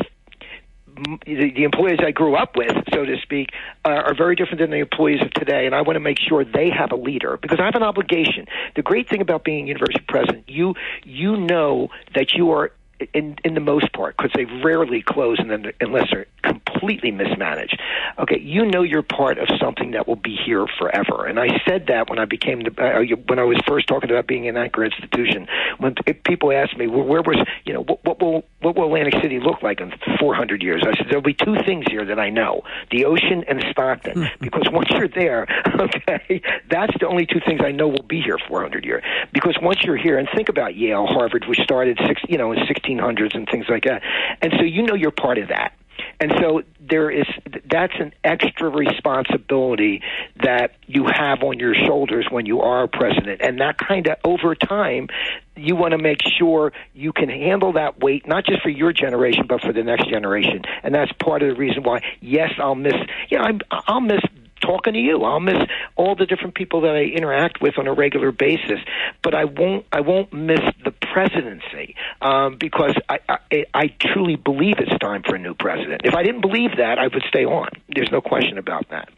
the, 1.25 1.63
employees 1.63 1.99
I 2.03 2.11
grew 2.11 2.35
up 2.35 2.55
with, 2.55 2.71
so 2.93 3.05
to 3.05 3.17
speak, 3.21 3.49
uh, 3.85 3.89
are 3.89 4.15
very 4.15 4.35
different 4.35 4.59
than 4.59 4.71
the 4.71 4.77
employees 4.77 5.21
of 5.21 5.31
today, 5.31 5.65
and 5.65 5.75
I 5.75 5.81
want 5.81 5.95
to 5.95 5.99
make 5.99 6.17
sure 6.19 6.43
they 6.43 6.69
have 6.69 6.91
a 6.91 6.95
leader 6.95 7.37
because 7.41 7.59
I 7.59 7.65
have 7.65 7.75
an 7.75 7.83
obligation. 7.83 8.45
The 8.75 8.81
great 8.81 9.09
thing 9.09 9.21
about 9.21 9.43
being 9.43 9.67
university 9.67 10.03
president, 10.07 10.49
you 10.49 10.75
you 11.03 11.37
know 11.37 11.89
that 12.15 12.33
you 12.33 12.51
are 12.51 12.71
in 13.13 13.37
in 13.43 13.53
the 13.53 13.59
most 13.59 13.91
part, 13.93 14.17
because 14.17 14.31
they 14.35 14.45
rarely 14.45 15.01
close 15.01 15.37
unless 15.39 16.07
they're 16.11 16.27
completely 16.43 17.11
mismanaged. 17.11 17.79
Okay, 18.19 18.39
you 18.39 18.65
know 18.65 18.83
you're 18.83 19.03
part 19.03 19.37
of 19.37 19.47
something 19.59 19.91
that 19.91 20.07
will 20.07 20.15
be 20.15 20.35
here 20.35 20.65
forever. 20.79 21.25
And 21.25 21.39
I 21.39 21.61
said 21.67 21.87
that 21.87 22.09
when 22.09 22.19
I 22.19 22.25
became 22.25 22.61
the 22.61 22.71
uh, 22.81 23.15
when 23.27 23.39
I 23.39 23.43
was 23.43 23.57
first 23.67 23.87
talking 23.87 24.09
about 24.09 24.27
being 24.27 24.47
an 24.47 24.57
anchor 24.57 24.83
institution. 24.83 25.47
When 25.79 25.95
people 26.25 26.51
asked 26.51 26.77
me, 26.77 26.87
well, 26.87 27.03
where 27.03 27.21
was 27.21 27.37
you 27.65 27.73
know 27.73 27.83
what, 27.83 28.03
what 28.03 28.21
will 28.21 28.43
what 28.61 28.75
will 28.75 28.85
Atlantic 28.85 29.15
City 29.21 29.39
look 29.39 29.61
like 29.61 29.81
in 29.81 29.93
400 30.19 30.61
years? 30.61 30.83
I 30.85 30.95
said 30.95 31.07
there'll 31.09 31.21
be 31.21 31.33
two 31.33 31.55
things 31.65 31.85
here 31.89 32.05
that 32.05 32.19
I 32.19 32.29
know: 32.29 32.63
the 32.91 33.05
ocean 33.05 33.43
and 33.47 33.63
Stockton. 33.71 34.29
because 34.39 34.67
once 34.71 34.89
you're 34.91 35.07
there, 35.07 35.47
okay, 35.79 36.41
that's 36.69 36.93
the 36.99 37.07
only 37.07 37.25
two 37.25 37.39
things 37.45 37.61
I 37.63 37.71
know 37.71 37.87
will 37.87 38.03
be 38.03 38.21
here 38.21 38.37
400 38.47 38.85
years. 38.85 39.03
Because 39.31 39.57
once 39.61 39.81
you're 39.83 39.97
here, 39.97 40.17
and 40.17 40.27
think 40.35 40.49
about 40.49 40.75
Yale, 40.75 41.05
Harvard, 41.05 41.45
which 41.47 41.59
started 41.59 41.99
six, 42.07 42.21
you 42.27 42.37
know, 42.37 42.51
in 42.51 42.65
1600s 42.97 43.35
and 43.35 43.47
things 43.47 43.65
like 43.69 43.83
that, 43.83 44.01
and 44.41 44.53
so 44.57 44.63
you 44.63 44.83
know 44.83 44.95
you're 44.95 45.11
part 45.11 45.37
of 45.37 45.49
that. 45.49 45.73
And 46.19 46.31
so 46.39 46.63
there 46.79 47.11
is 47.11 47.25
that's 47.69 47.93
an 47.99 48.13
extra 48.23 48.69
responsibility 48.69 50.01
that 50.41 50.75
you 50.85 51.05
have 51.05 51.43
on 51.43 51.59
your 51.59 51.73
shoulders 51.73 52.27
when 52.29 52.45
you 52.45 52.61
are 52.61 52.83
a 52.83 52.87
president. 52.87 53.41
And 53.41 53.59
that 53.59 53.77
kind 53.77 54.07
of 54.07 54.17
over 54.23 54.55
time 54.55 55.09
you 55.55 55.75
want 55.75 55.91
to 55.91 55.97
make 55.97 56.19
sure 56.37 56.71
you 56.93 57.13
can 57.13 57.29
handle 57.29 57.73
that 57.73 57.99
weight, 57.99 58.27
not 58.27 58.45
just 58.45 58.61
for 58.61 58.69
your 58.69 58.93
generation, 58.93 59.45
but 59.47 59.61
for 59.61 59.73
the 59.73 59.83
next 59.83 60.09
generation. 60.09 60.61
And 60.81 60.95
that's 60.95 61.11
part 61.13 61.43
of 61.43 61.49
the 61.49 61.55
reason 61.55 61.83
why, 61.83 62.01
yes, 62.21 62.51
I'll 62.57 62.75
miss, 62.75 62.95
you 63.29 63.37
know, 63.37 63.43
I'm, 63.43 63.59
I'll 63.71 64.01
miss 64.01 64.21
talking 64.63 64.93
to 64.93 64.99
you. 64.99 65.23
I'll 65.23 65.39
miss 65.39 65.59
all 65.95 66.15
the 66.15 66.25
different 66.25 66.55
people 66.55 66.81
that 66.81 66.95
I 66.95 67.03
interact 67.03 67.61
with 67.61 67.77
on 67.77 67.85
a 67.87 67.93
regular 67.93 68.31
basis, 68.31 68.79
but 69.21 69.35
I 69.35 69.45
won't. 69.45 69.85
I 69.91 70.01
won't 70.01 70.33
miss 70.33 70.61
the 70.83 70.91
presidency 70.91 71.95
um, 72.21 72.57
because 72.57 72.95
I, 73.07 73.19
I, 73.29 73.65
I 73.73 73.87
truly 73.99 74.37
believe 74.37 74.75
it's 74.79 74.97
time 74.99 75.21
for 75.23 75.35
a 75.35 75.39
new 75.39 75.53
president. 75.53 76.01
If 76.03 76.15
I 76.15 76.23
didn't 76.23 76.41
believe 76.41 76.77
that, 76.77 76.97
I 76.97 77.07
would 77.07 77.23
stay 77.27 77.45
on. 77.45 77.69
There's 77.93 78.11
no 78.11 78.21
question 78.21 78.57
about 78.57 78.89
that. 78.89 79.09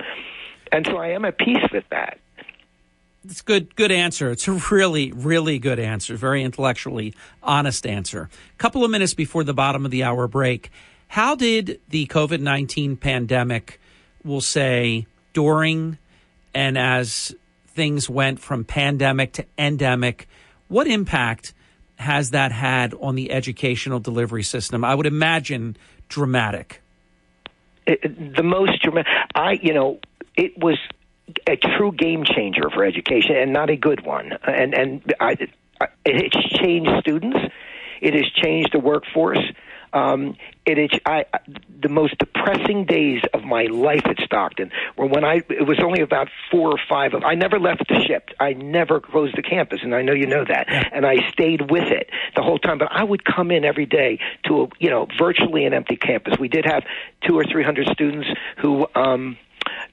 And 0.71 0.86
so 0.86 0.97
I 0.97 1.10
am 1.10 1.23
at 1.23 1.38
peace 1.38 1.65
with 1.71 1.86
that. 1.91 2.19
It's 3.23 3.41
good, 3.41 3.75
good 3.75 3.91
answer. 3.91 4.29
It's 4.31 4.47
a 4.47 4.60
really, 4.71 5.12
really 5.12 5.58
good 5.58 5.79
answer. 5.79 6.15
Very 6.15 6.43
intellectually 6.43 7.13
honest 7.41 7.88
answer. 7.88 8.29
A 8.53 8.58
couple 8.58 8.84
of 8.84 8.91
minutes 8.91 9.13
before 9.13 9.43
the 9.43 9.53
bottom 9.53 9.86
of 9.86 9.91
the 9.91 10.03
hour 10.03 10.27
break, 10.27 10.69
how 11.08 11.34
did 11.36 11.79
the 11.89 12.05
COVID 12.08 12.41
nineteen 12.41 12.97
pandemic, 12.97 13.79
we'll 14.23 14.41
say, 14.41 15.08
during 15.36 16.00
and 16.56 16.78
as 16.78 17.36
things 17.67 18.10
went 18.10 18.39
from 18.39 18.63
pandemic 18.63 19.34
to 19.34 19.45
endemic, 19.58 20.28
what 20.69 20.88
impact 20.88 21.54
has 21.98 22.32
that 22.32 22.52
had 22.52 22.93
on 22.95 23.15
the 23.15 23.32
educational 23.32 24.00
delivery 24.00 24.43
system? 24.43 24.84
I 24.84 24.95
would 24.95 25.06
imagine 25.06 25.78
dramatic. 26.10 26.82
It, 27.86 28.36
the 28.36 28.43
most 28.43 28.82
dramatic. 28.82 29.12
I, 29.36 29.60
you 29.62 29.74
know, 29.74 30.00
it 30.36 30.58
was 30.58 30.80
a 31.45 31.58
true 31.58 31.91
game 31.91 32.24
changer 32.24 32.69
for 32.74 32.84
education, 32.84 33.36
and 33.36 33.52
not 33.52 33.69
a 33.69 33.76
good 33.76 34.06
one. 34.06 34.32
And 34.43 34.74
and 34.74 35.13
I, 35.19 35.36
it's 36.06 36.58
changed 36.58 36.89
students. 37.02 37.38
It 38.02 38.13
has 38.13 38.26
changed 38.41 38.69
the 38.74 38.80
workforce. 38.80 39.43
Um, 39.95 40.36
it 40.65 40.77
is 40.77 40.89
I, 41.05 41.25
the 41.81 41.88
most 41.88 42.17
depressing 42.17 42.86
days 42.86 43.21
of 43.34 43.43
my 43.43 43.63
life 43.63 44.05
at 44.05 44.19
Stockton 44.25 44.69
were 44.97 45.05
when 45.05 45.23
I 45.23 45.36
it 45.49 45.65
was 45.65 45.79
only 45.81 46.01
about 46.01 46.27
four 46.51 46.69
or 46.69 46.79
five 46.89 47.13
of 47.13 47.23
I 47.23 47.36
never 47.36 47.58
left 47.60 47.88
the 47.88 48.03
ship. 48.03 48.29
I 48.39 48.53
never 48.53 48.99
closed 48.99 49.38
the 49.38 49.41
campus, 49.41 49.79
and 49.84 49.95
I 49.95 50.01
know 50.01 50.12
you 50.13 50.27
know 50.27 50.43
that. 50.43 50.67
And 50.91 51.05
I 51.05 51.29
stayed 51.31 51.71
with 51.71 51.91
it 51.91 52.10
the 52.36 52.43
whole 52.43 52.60
time. 52.60 52.77
But 52.77 52.89
I 52.91 53.03
would 53.03 53.23
come 53.23 53.51
in 53.51 53.63
every 53.63 53.86
day 53.86 54.19
to 54.47 54.63
a 54.63 54.67
you 54.79 54.89
know 54.89 55.08
virtually 55.17 55.65
an 55.65 55.73
empty 55.73 55.95
campus. 55.95 56.38
We 56.38 56.49
did 56.49 56.65
have 56.65 56.84
two 57.25 57.39
or 57.39 57.45
three 57.45 57.63
hundred 57.63 57.88
students 57.88 58.27
who. 58.58 58.88
um 58.95 59.38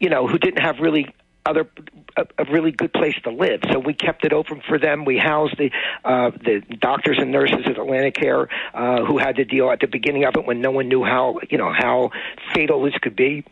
you 0.00 0.10
know, 0.10 0.26
who 0.26 0.36
didn't 0.36 0.60
have 0.60 0.80
really 0.80 1.06
other 1.44 1.68
a, 2.16 2.26
a 2.38 2.44
really 2.52 2.70
good 2.70 2.92
place 2.92 3.16
to 3.24 3.30
live. 3.30 3.60
So 3.70 3.78
we 3.78 3.94
kept 3.94 4.24
it 4.24 4.32
open 4.32 4.62
for 4.66 4.78
them. 4.78 5.04
We 5.04 5.18
housed 5.18 5.56
the 5.58 5.70
uh, 6.04 6.30
the 6.30 6.62
doctors 6.76 7.18
and 7.18 7.30
nurses 7.30 7.66
at 7.66 7.76
AtlantiCare 7.76 8.48
uh, 8.74 9.04
who 9.04 9.18
had 9.18 9.36
to 9.36 9.44
deal 9.44 9.70
at 9.70 9.80
the 9.80 9.86
beginning 9.86 10.24
of 10.24 10.34
it 10.36 10.46
when 10.46 10.60
no 10.60 10.70
one 10.70 10.88
knew 10.88 11.04
how 11.04 11.40
you 11.50 11.58
know 11.58 11.72
how 11.72 12.10
fatal 12.54 12.82
this 12.82 12.94
could 13.00 13.16
be 13.16 13.44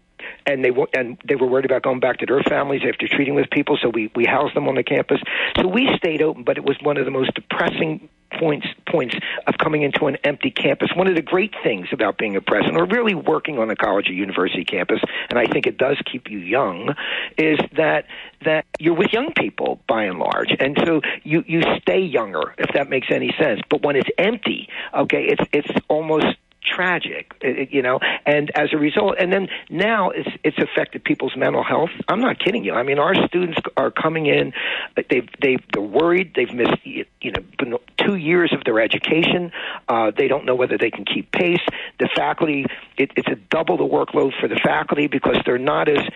and 0.46 0.64
they 0.64 0.70
were 0.70 0.88
and 0.94 1.18
they 1.26 1.34
were 1.34 1.46
worried 1.46 1.64
about 1.64 1.82
going 1.82 2.00
back 2.00 2.18
to 2.18 2.26
their 2.26 2.42
families 2.42 2.82
after 2.86 3.08
treating 3.08 3.34
with 3.34 3.50
people. 3.50 3.78
So 3.80 3.88
we 3.88 4.10
we 4.14 4.24
housed 4.24 4.54
them 4.54 4.68
on 4.68 4.74
the 4.74 4.82
campus. 4.82 5.20
So 5.56 5.66
we 5.66 5.88
stayed 5.96 6.22
open, 6.22 6.44
but 6.44 6.56
it 6.56 6.64
was 6.64 6.76
one 6.82 6.96
of 6.96 7.04
the 7.04 7.10
most 7.10 7.34
depressing 7.34 8.08
points 8.38 8.66
points 8.86 9.14
of 9.46 9.54
coming 9.58 9.82
into 9.82 10.06
an 10.06 10.16
empty 10.24 10.50
campus. 10.50 10.90
One 10.94 11.06
of 11.08 11.14
the 11.14 11.22
great 11.22 11.54
things 11.62 11.88
about 11.92 12.18
being 12.18 12.36
a 12.36 12.40
president 12.40 12.76
or 12.76 12.86
really 12.86 13.14
working 13.14 13.58
on 13.58 13.70
a 13.70 13.76
college 13.76 14.08
or 14.08 14.12
university 14.12 14.64
campus, 14.64 15.00
and 15.28 15.38
I 15.38 15.46
think 15.46 15.66
it 15.66 15.78
does 15.78 15.98
keep 16.04 16.30
you 16.30 16.38
young, 16.38 16.94
is 17.38 17.58
that 17.76 18.06
that 18.44 18.64
you're 18.78 18.94
with 18.94 19.12
young 19.12 19.32
people 19.34 19.80
by 19.86 20.04
and 20.04 20.18
large, 20.18 20.54
and 20.58 20.78
so 20.84 21.00
you 21.22 21.44
you 21.46 21.62
stay 21.80 22.00
younger 22.00 22.54
if 22.58 22.72
that 22.74 22.88
makes 22.88 23.08
any 23.10 23.34
sense. 23.38 23.60
But 23.68 23.82
when 23.82 23.96
it's 23.96 24.10
empty, 24.18 24.68
okay, 24.94 25.24
it's 25.24 25.44
it's 25.52 25.86
almost 25.88 26.36
tragic, 26.62 27.32
uh, 27.44 27.48
uh, 27.48 27.50
you 27.70 27.82
know. 27.82 27.98
And 28.26 28.50
as 28.56 28.68
a 28.72 28.76
result, 28.76 29.16
and 29.18 29.32
then 29.32 29.48
now 29.68 30.10
it's 30.10 30.28
it's 30.44 30.58
affected 30.58 31.04
people's 31.04 31.36
mental 31.36 31.62
health. 31.62 31.90
I'm 32.08 32.20
not 32.20 32.38
kidding 32.38 32.64
you. 32.64 32.72
I 32.72 32.82
mean, 32.82 32.98
our 32.98 33.14
students 33.26 33.58
are 33.76 33.90
coming 33.90 34.26
in. 34.26 34.52
Uh, 34.96 35.02
they've 35.08 35.28
they 35.40 35.56
they're 35.72 35.82
worried. 35.82 36.32
They've 36.34 36.52
missed 36.52 36.78
you 36.84 37.04
know 37.24 37.80
two 37.96 38.16
years 38.16 38.52
of 38.52 38.64
their 38.64 38.80
education. 38.80 39.52
Uh, 39.88 40.12
they 40.16 40.28
don't 40.28 40.44
know 40.44 40.54
whether 40.54 40.78
they 40.78 40.90
can 40.90 41.04
keep 41.04 41.30
pace. 41.32 41.60
The 41.98 42.08
faculty, 42.14 42.66
it, 42.96 43.12
it's 43.16 43.28
a 43.28 43.36
double 43.36 43.76
the 43.76 43.84
workload 43.84 44.32
for 44.40 44.48
the 44.48 44.60
faculty 44.62 45.06
because 45.06 45.36
they're 45.44 45.58
not 45.58 45.88
as 45.88 46.06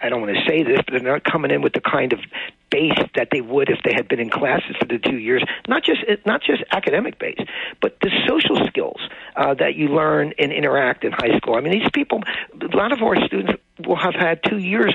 I 0.00 0.08
don't 0.08 0.20
want 0.20 0.34
to 0.36 0.44
say 0.48 0.62
this, 0.62 0.78
but 0.86 0.92
they're 0.92 1.12
not 1.12 1.24
coming 1.24 1.50
in 1.50 1.62
with 1.62 1.72
the 1.72 1.80
kind 1.80 2.12
of 2.12 2.20
base 2.72 2.98
that 3.14 3.28
they 3.30 3.40
would 3.40 3.68
if 3.68 3.78
they 3.84 3.92
had 3.94 4.08
been 4.08 4.18
in 4.18 4.30
classes 4.30 4.74
for 4.80 4.86
the 4.86 4.98
two 4.98 5.18
years. 5.18 5.44
Not 5.68 5.84
just 5.84 6.00
not 6.26 6.42
just 6.42 6.64
academic 6.72 7.18
base, 7.18 7.38
but 7.80 7.98
the 8.00 8.10
social 8.26 8.66
skills 8.66 9.00
uh, 9.36 9.54
that 9.54 9.74
you 9.76 9.88
learn 9.88 10.32
and 10.38 10.52
interact 10.52 11.04
in 11.04 11.12
high 11.12 11.36
school. 11.36 11.54
I 11.54 11.60
mean, 11.60 11.72
these 11.72 11.90
people, 11.92 12.20
a 12.60 12.76
lot 12.76 12.92
of 12.92 13.02
our 13.02 13.16
students 13.26 13.52
will 13.86 13.96
have 13.96 14.14
had 14.14 14.40
two 14.48 14.58
years 14.58 14.94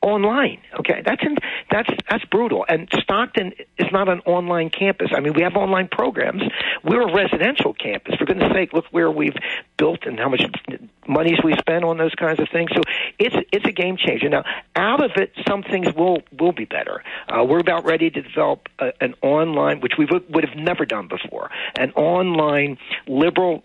online. 0.00 0.58
Okay, 0.80 1.02
that's 1.04 1.22
in, 1.22 1.36
that's 1.70 1.88
that's 2.10 2.24
brutal. 2.26 2.64
And 2.68 2.88
Stockton 3.02 3.52
is 3.78 3.86
not 3.92 4.08
an 4.08 4.20
online 4.20 4.70
campus. 4.70 5.08
I 5.14 5.20
mean, 5.20 5.32
we 5.34 5.42
have 5.42 5.54
online 5.54 5.88
programs. 5.88 6.42
We're 6.84 7.08
a 7.08 7.14
residential 7.14 7.72
campus. 7.72 8.16
For 8.16 8.24
goodness' 8.24 8.52
sake, 8.52 8.72
look 8.72 8.86
where 8.90 9.10
we've 9.10 9.36
built 9.76 10.00
and 10.04 10.18
how 10.18 10.28
much 10.28 10.42
monies 11.06 11.38
we 11.44 11.54
spend 11.58 11.84
on 11.84 11.98
those 11.98 12.14
kinds 12.14 12.40
of 12.40 12.48
things. 12.52 12.70
So 12.74 12.82
it's 13.18 13.36
it's 13.52 13.66
a 13.66 13.72
game 13.72 13.96
changer. 13.96 14.28
Now, 14.28 14.44
out 14.74 15.04
of 15.04 15.12
it, 15.16 15.32
some 15.48 15.62
things 15.62 15.94
will 15.94 16.22
will 16.38 16.52
be 16.52 16.64
better. 16.64 17.02
Uh, 17.28 17.44
we're 17.44 17.60
about 17.60 17.84
ready 17.84 18.10
to 18.10 18.22
develop 18.22 18.68
a, 18.78 18.92
an 19.00 19.14
online, 19.22 19.80
which 19.80 19.94
we 19.98 20.06
would, 20.06 20.32
would 20.34 20.44
have 20.44 20.56
never 20.56 20.84
done 20.84 21.08
before, 21.08 21.50
an 21.76 21.92
online 21.92 22.78
liberal 23.06 23.64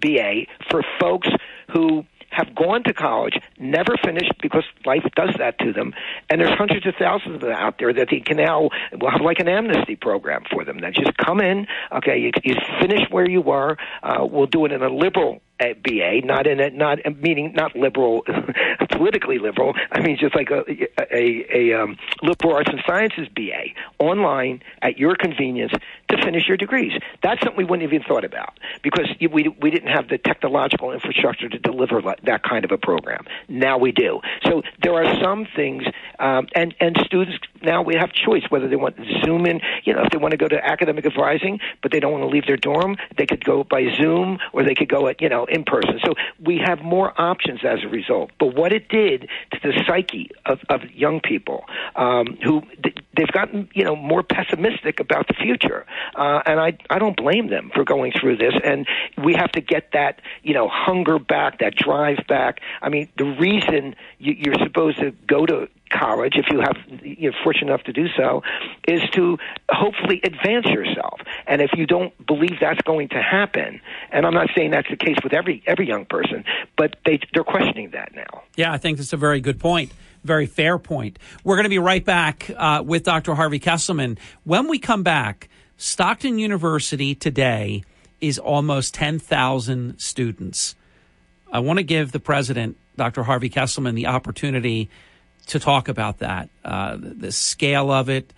BA 0.00 0.46
for 0.70 0.82
folks 1.00 1.28
who 1.72 2.04
have 2.32 2.54
gone 2.54 2.82
to 2.84 2.94
college, 2.94 3.38
never 3.58 3.94
finished 4.02 4.32
because 4.40 4.64
life 4.86 5.04
does 5.14 5.34
that 5.38 5.58
to 5.58 5.72
them, 5.72 5.92
and 6.30 6.40
there's 6.40 6.56
hundreds 6.56 6.86
of 6.86 6.94
thousands 6.98 7.36
of 7.36 7.40
them 7.42 7.52
out 7.52 7.78
there 7.78 7.92
that 7.92 8.08
they 8.10 8.20
can 8.20 8.38
now 8.38 8.70
will 8.98 9.10
have 9.10 9.20
like 9.20 9.38
an 9.38 9.48
amnesty 9.48 9.96
program 9.96 10.42
for 10.50 10.64
them. 10.64 10.78
That 10.78 10.94
just 10.94 11.16
come 11.18 11.40
in, 11.40 11.66
okay, 11.92 12.18
you, 12.18 12.30
you 12.42 12.54
finish 12.80 13.02
where 13.10 13.28
you 13.28 13.42
were, 13.42 13.76
uh, 14.02 14.26
we'll 14.28 14.46
do 14.46 14.64
it 14.64 14.72
in 14.72 14.82
a 14.82 14.88
liberal 14.88 15.40
a 15.60 15.74
BA, 15.74 16.26
not 16.26 16.46
in 16.46 16.60
a 16.60 16.70
not 16.70 16.98
meaning 17.20 17.52
not 17.54 17.76
liberal, 17.76 18.22
politically 18.90 19.38
liberal. 19.38 19.74
I 19.90 20.00
mean 20.00 20.16
just 20.18 20.34
like 20.34 20.50
a 20.50 20.64
a, 21.14 21.46
a 21.54 21.82
um, 21.82 21.96
liberal 22.22 22.54
arts 22.54 22.70
and 22.70 22.80
sciences 22.86 23.28
BA 23.34 23.74
online 23.98 24.62
at 24.82 24.98
your 24.98 25.14
convenience 25.14 25.72
to 26.08 26.22
finish 26.22 26.48
your 26.48 26.56
degrees. 26.56 26.92
That's 27.22 27.40
something 27.40 27.56
we 27.56 27.64
wouldn't 27.64 27.88
even 27.90 28.02
thought 28.06 28.24
about 28.24 28.58
because 28.82 29.08
we 29.20 29.54
we 29.60 29.70
didn't 29.70 29.88
have 29.88 30.08
the 30.08 30.18
technological 30.18 30.92
infrastructure 30.92 31.48
to 31.48 31.58
deliver 31.58 32.02
that 32.24 32.42
kind 32.42 32.64
of 32.64 32.72
a 32.72 32.78
program. 32.78 33.24
Now 33.48 33.78
we 33.78 33.92
do. 33.92 34.20
So 34.44 34.62
there 34.82 34.94
are 34.94 35.20
some 35.20 35.46
things, 35.56 35.84
um, 36.18 36.48
and 36.54 36.74
and 36.80 36.96
students 37.04 37.38
now 37.62 37.82
we 37.82 37.94
have 37.94 38.12
choice 38.12 38.42
whether 38.48 38.68
they 38.68 38.76
want 38.76 38.96
to 38.96 39.20
Zoom 39.24 39.46
in. 39.46 39.60
You 39.84 39.94
know, 39.94 40.02
if 40.02 40.10
they 40.10 40.18
want 40.18 40.32
to 40.32 40.36
go 40.36 40.48
to 40.48 40.64
academic 40.64 41.06
advising, 41.06 41.60
but 41.82 41.92
they 41.92 42.00
don't 42.00 42.12
want 42.12 42.22
to 42.22 42.28
leave 42.28 42.46
their 42.46 42.56
dorm, 42.56 42.96
they 43.16 43.26
could 43.26 43.44
go 43.44 43.64
by 43.64 43.94
Zoom 43.96 44.38
or 44.52 44.64
they 44.64 44.74
could 44.74 44.88
go 44.88 45.08
at 45.08 45.20
you 45.20 45.28
know 45.28 45.46
in 45.52 45.64
person. 45.64 46.00
So 46.04 46.14
we 46.40 46.58
have 46.64 46.80
more 46.80 47.12
options 47.20 47.60
as 47.64 47.80
a 47.84 47.88
result. 47.88 48.30
But 48.38 48.54
what 48.56 48.72
it 48.72 48.88
did 48.88 49.28
to 49.52 49.60
the 49.62 49.84
psyche 49.86 50.30
of, 50.46 50.60
of 50.68 50.80
young 50.90 51.20
people 51.20 51.64
um, 51.94 52.38
who 52.42 52.62
they've 53.16 53.30
gotten 53.32 53.68
you 53.74 53.84
know 53.84 53.94
more 53.94 54.22
pessimistic 54.22 54.98
about 54.98 55.28
the 55.28 55.34
future, 55.34 55.86
uh, 56.16 56.42
and 56.46 56.58
I 56.58 56.78
I 56.90 56.98
don't 56.98 57.16
blame 57.16 57.48
them 57.48 57.70
for 57.74 57.84
going 57.84 58.12
through 58.18 58.38
this. 58.38 58.54
And 58.64 58.86
we 59.22 59.34
have 59.34 59.52
to 59.52 59.60
get 59.60 59.92
that 59.92 60.20
you 60.42 60.54
know 60.54 60.68
hunger 60.68 61.18
back, 61.18 61.58
that 61.58 61.76
drive 61.76 62.18
back. 62.28 62.60
I 62.80 62.88
mean, 62.88 63.08
the 63.18 63.24
reason 63.24 63.94
you, 64.18 64.34
you're 64.38 64.58
supposed 64.64 64.98
to 64.98 65.12
go 65.26 65.46
to 65.46 65.68
college, 65.92 66.34
if 66.36 66.46
you 66.50 66.60
have 66.60 66.76
you're 67.02 67.32
fortunate 67.44 67.68
enough 67.68 67.84
to 67.84 67.92
do 67.92 68.06
so, 68.16 68.42
is 68.88 69.02
to 69.10 69.38
hopefully 69.70 70.20
advance 70.24 70.66
yourself. 70.66 71.20
And 71.46 71.60
if 71.60 71.70
you 71.76 71.86
don't 71.86 72.14
believe 72.26 72.58
that's 72.60 72.82
going 72.82 73.08
to 73.10 73.22
happen, 73.22 73.80
and 74.10 74.26
I'm 74.26 74.34
not 74.34 74.48
saying 74.56 74.70
that's 74.70 74.88
the 74.88 74.96
case 74.96 75.16
with 75.22 75.32
every 75.32 75.62
every 75.66 75.86
young 75.86 76.06
person, 76.06 76.44
but 76.76 76.96
they 77.04 77.20
they're 77.32 77.44
questioning 77.44 77.90
that 77.90 78.14
now. 78.14 78.42
Yeah, 78.56 78.72
I 78.72 78.78
think 78.78 78.98
that's 78.98 79.12
a 79.12 79.16
very 79.16 79.40
good 79.40 79.60
point. 79.60 79.92
Very 80.24 80.46
fair 80.46 80.78
point. 80.78 81.18
We're 81.42 81.56
going 81.56 81.64
to 81.64 81.70
be 81.70 81.80
right 81.80 82.04
back 82.04 82.50
uh, 82.56 82.82
with 82.84 83.02
Dr. 83.02 83.34
Harvey 83.34 83.58
Kesselman. 83.58 84.18
When 84.44 84.68
we 84.68 84.78
come 84.78 85.02
back, 85.02 85.48
Stockton 85.76 86.38
University 86.38 87.16
today 87.16 87.82
is 88.20 88.38
almost 88.38 88.94
10,000 88.94 89.98
students. 89.98 90.76
I 91.52 91.58
want 91.58 91.80
to 91.80 91.82
give 91.82 92.12
the 92.12 92.20
president, 92.20 92.76
Dr. 92.96 93.24
Harvey 93.24 93.50
Kesselman, 93.50 93.94
the 93.94 94.06
opportunity 94.06 94.88
to 95.46 95.58
talk 95.58 95.88
about 95.88 96.18
that, 96.18 96.48
uh, 96.64 96.96
the 97.00 97.32
scale 97.32 97.90
of 97.90 98.08
it, 98.08 98.32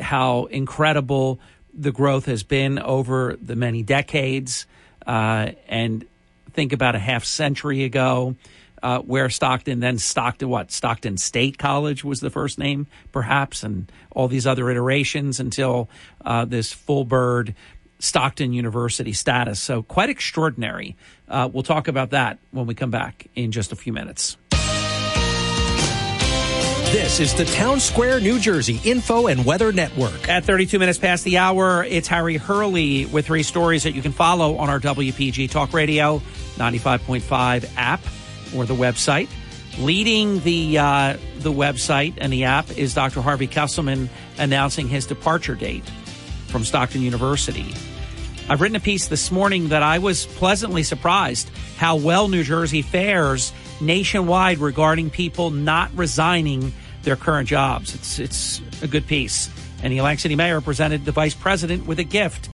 how 0.00 0.44
incredible 0.46 1.40
the 1.74 1.92
growth 1.92 2.26
has 2.26 2.42
been 2.42 2.78
over 2.78 3.36
the 3.40 3.56
many 3.56 3.82
decades, 3.82 4.66
uh, 5.06 5.50
and 5.68 6.06
think 6.52 6.72
about 6.72 6.94
a 6.94 6.98
half 6.98 7.24
century 7.24 7.84
ago. 7.84 8.36
Uh, 8.82 8.98
where 9.00 9.28
Stockton, 9.28 9.80
then 9.80 9.98
Stockton, 9.98 10.48
what? 10.48 10.72
Stockton 10.72 11.18
State 11.18 11.58
College 11.58 12.02
was 12.02 12.20
the 12.20 12.30
first 12.30 12.58
name, 12.58 12.86
perhaps, 13.12 13.62
and 13.62 13.92
all 14.10 14.26
these 14.26 14.46
other 14.46 14.70
iterations 14.70 15.38
until 15.38 15.90
uh, 16.24 16.46
this 16.46 16.72
full 16.72 17.04
bird 17.04 17.54
Stockton 17.98 18.54
University 18.54 19.12
status. 19.12 19.60
So 19.60 19.82
quite 19.82 20.08
extraordinary. 20.08 20.96
Uh, 21.28 21.50
we'll 21.52 21.62
talk 21.62 21.88
about 21.88 22.10
that 22.10 22.38
when 22.52 22.64
we 22.64 22.74
come 22.74 22.90
back 22.90 23.26
in 23.34 23.52
just 23.52 23.70
a 23.70 23.76
few 23.76 23.92
minutes. 23.92 24.38
This 26.92 27.20
is 27.20 27.32
the 27.34 27.44
Town 27.44 27.78
Square, 27.78 28.18
New 28.18 28.40
Jersey 28.40 28.80
Info 28.82 29.28
and 29.28 29.44
Weather 29.44 29.70
Network. 29.70 30.28
At 30.28 30.44
32 30.44 30.76
minutes 30.80 30.98
past 30.98 31.22
the 31.22 31.38
hour, 31.38 31.84
it's 31.84 32.08
Harry 32.08 32.36
Hurley 32.36 33.06
with 33.06 33.26
three 33.26 33.44
stories 33.44 33.84
that 33.84 33.94
you 33.94 34.02
can 34.02 34.10
follow 34.10 34.56
on 34.56 34.68
our 34.68 34.80
WPG 34.80 35.48
Talk 35.52 35.72
Radio 35.72 36.20
95.5 36.56 37.70
app 37.76 38.00
or 38.56 38.64
the 38.64 38.74
website. 38.74 39.28
Leading 39.78 40.40
the 40.40 40.78
uh, 40.78 41.16
the 41.38 41.52
website 41.52 42.14
and 42.18 42.32
the 42.32 42.42
app 42.42 42.76
is 42.76 42.92
Dr. 42.92 43.20
Harvey 43.20 43.46
Kesselman 43.46 44.08
announcing 44.36 44.88
his 44.88 45.06
departure 45.06 45.54
date 45.54 45.88
from 46.48 46.64
Stockton 46.64 47.02
University. 47.02 47.72
I've 48.48 48.60
written 48.60 48.74
a 48.74 48.80
piece 48.80 49.06
this 49.06 49.30
morning 49.30 49.68
that 49.68 49.84
I 49.84 49.98
was 50.00 50.26
pleasantly 50.26 50.82
surprised 50.82 51.50
how 51.76 51.94
well 51.94 52.26
New 52.26 52.42
Jersey 52.42 52.82
fares 52.82 53.52
nationwide 53.80 54.58
regarding 54.58 55.10
people 55.10 55.50
not 55.50 55.90
resigning 55.94 56.72
their 57.02 57.16
current 57.16 57.48
jobs. 57.48 57.94
It's 57.94 58.18
it's 58.18 58.60
a 58.82 58.88
good 58.88 59.06
piece. 59.06 59.50
And 59.82 59.92
the 59.92 59.98
Atlantic 59.98 60.20
City 60.20 60.36
Mayor 60.36 60.60
presented 60.60 61.04
the 61.04 61.12
vice 61.12 61.34
president 61.34 61.86
with 61.86 61.98
a 61.98 62.04
gift. 62.04 62.50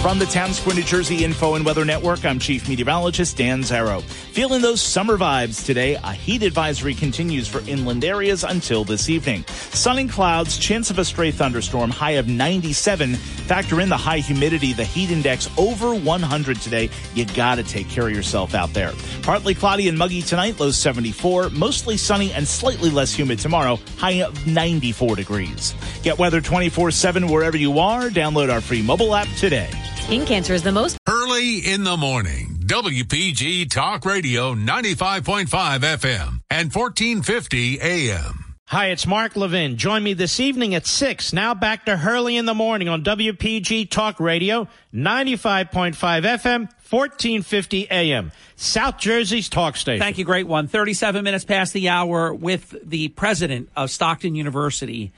From 0.00 0.18
the 0.18 0.24
Town 0.24 0.54
Square, 0.54 0.76
New 0.76 0.82
Jersey 0.82 1.24
Info 1.24 1.56
and 1.56 1.64
Weather 1.64 1.84
Network, 1.84 2.24
I'm 2.24 2.38
Chief 2.38 2.66
Meteorologist 2.66 3.36
Dan 3.36 3.60
Zarrow. 3.60 4.02
Feeling 4.02 4.62
those 4.62 4.80
summer 4.80 5.18
vibes 5.18 5.62
today, 5.66 5.92
a 6.02 6.14
heat 6.14 6.42
advisory 6.42 6.94
continues 6.94 7.46
for 7.46 7.60
inland 7.68 8.02
areas 8.02 8.42
until 8.42 8.82
this 8.82 9.10
evening. 9.10 9.44
Sunny 9.46 10.08
clouds, 10.08 10.56
chance 10.56 10.88
of 10.88 10.98
a 10.98 11.04
stray 11.04 11.30
thunderstorm, 11.30 11.90
high 11.90 12.12
of 12.12 12.28
97. 12.28 13.14
Factor 13.14 13.82
in 13.82 13.90
the 13.90 13.96
high 13.96 14.20
humidity, 14.20 14.72
the 14.72 14.84
heat 14.84 15.10
index 15.10 15.50
over 15.58 15.94
100 15.94 16.60
today. 16.62 16.88
You 17.14 17.26
gotta 17.26 17.62
take 17.62 17.90
care 17.90 18.08
of 18.08 18.14
yourself 18.14 18.54
out 18.54 18.72
there. 18.72 18.92
Partly 19.20 19.54
cloudy 19.54 19.86
and 19.86 19.98
muggy 19.98 20.22
tonight, 20.22 20.58
low 20.58 20.70
74. 20.70 21.50
Mostly 21.50 21.98
sunny 21.98 22.32
and 22.32 22.48
slightly 22.48 22.88
less 22.88 23.12
humid 23.12 23.38
tomorrow, 23.38 23.78
high 23.98 24.22
of 24.22 24.46
94 24.46 25.16
degrees. 25.16 25.74
Get 26.02 26.18
weather 26.18 26.40
24 26.40 26.90
7 26.90 27.28
wherever 27.28 27.58
you 27.58 27.78
are. 27.80 28.08
Download 28.08 28.50
our 28.50 28.62
free 28.62 28.80
mobile 28.80 29.14
app 29.14 29.28
today. 29.36 29.68
Skin 30.00 30.26
cancer 30.26 30.54
is 30.54 30.62
the 30.62 30.72
most 30.72 30.98
early 31.08 31.58
in 31.58 31.84
the 31.84 31.96
morning. 31.96 32.58
WPG 32.64 33.70
Talk 33.70 34.04
Radio 34.04 34.54
95.5 34.54 35.46
FM 35.48 36.40
and 36.50 36.74
1450 36.74 37.80
AM. 37.80 38.56
Hi, 38.66 38.86
it's 38.86 39.06
Mark 39.06 39.36
Levin. 39.36 39.76
Join 39.76 40.02
me 40.02 40.12
this 40.14 40.38
evening 40.40 40.74
at 40.74 40.86
6. 40.86 41.32
Now 41.32 41.54
back 41.54 41.86
to 41.86 41.96
Hurley 41.96 42.36
in 42.36 42.44
the 42.46 42.54
morning 42.54 42.88
on 42.88 43.04
WPG 43.04 43.88
Talk 43.90 44.18
Radio 44.18 44.68
95.5 44.94 45.94
FM, 45.94 46.60
1450 46.90 47.90
AM. 47.90 48.32
South 48.56 48.98
Jersey's 48.98 49.48
talk 49.48 49.76
station. 49.76 50.00
Thank 50.00 50.18
you, 50.18 50.24
great 50.24 50.46
one. 50.46 50.66
37 50.68 51.22
minutes 51.22 51.44
past 51.44 51.72
the 51.72 51.88
hour 51.88 52.32
with 52.34 52.74
the 52.84 53.08
president 53.08 53.68
of 53.76 53.90
Stockton 53.90 54.34
University, 54.34 55.12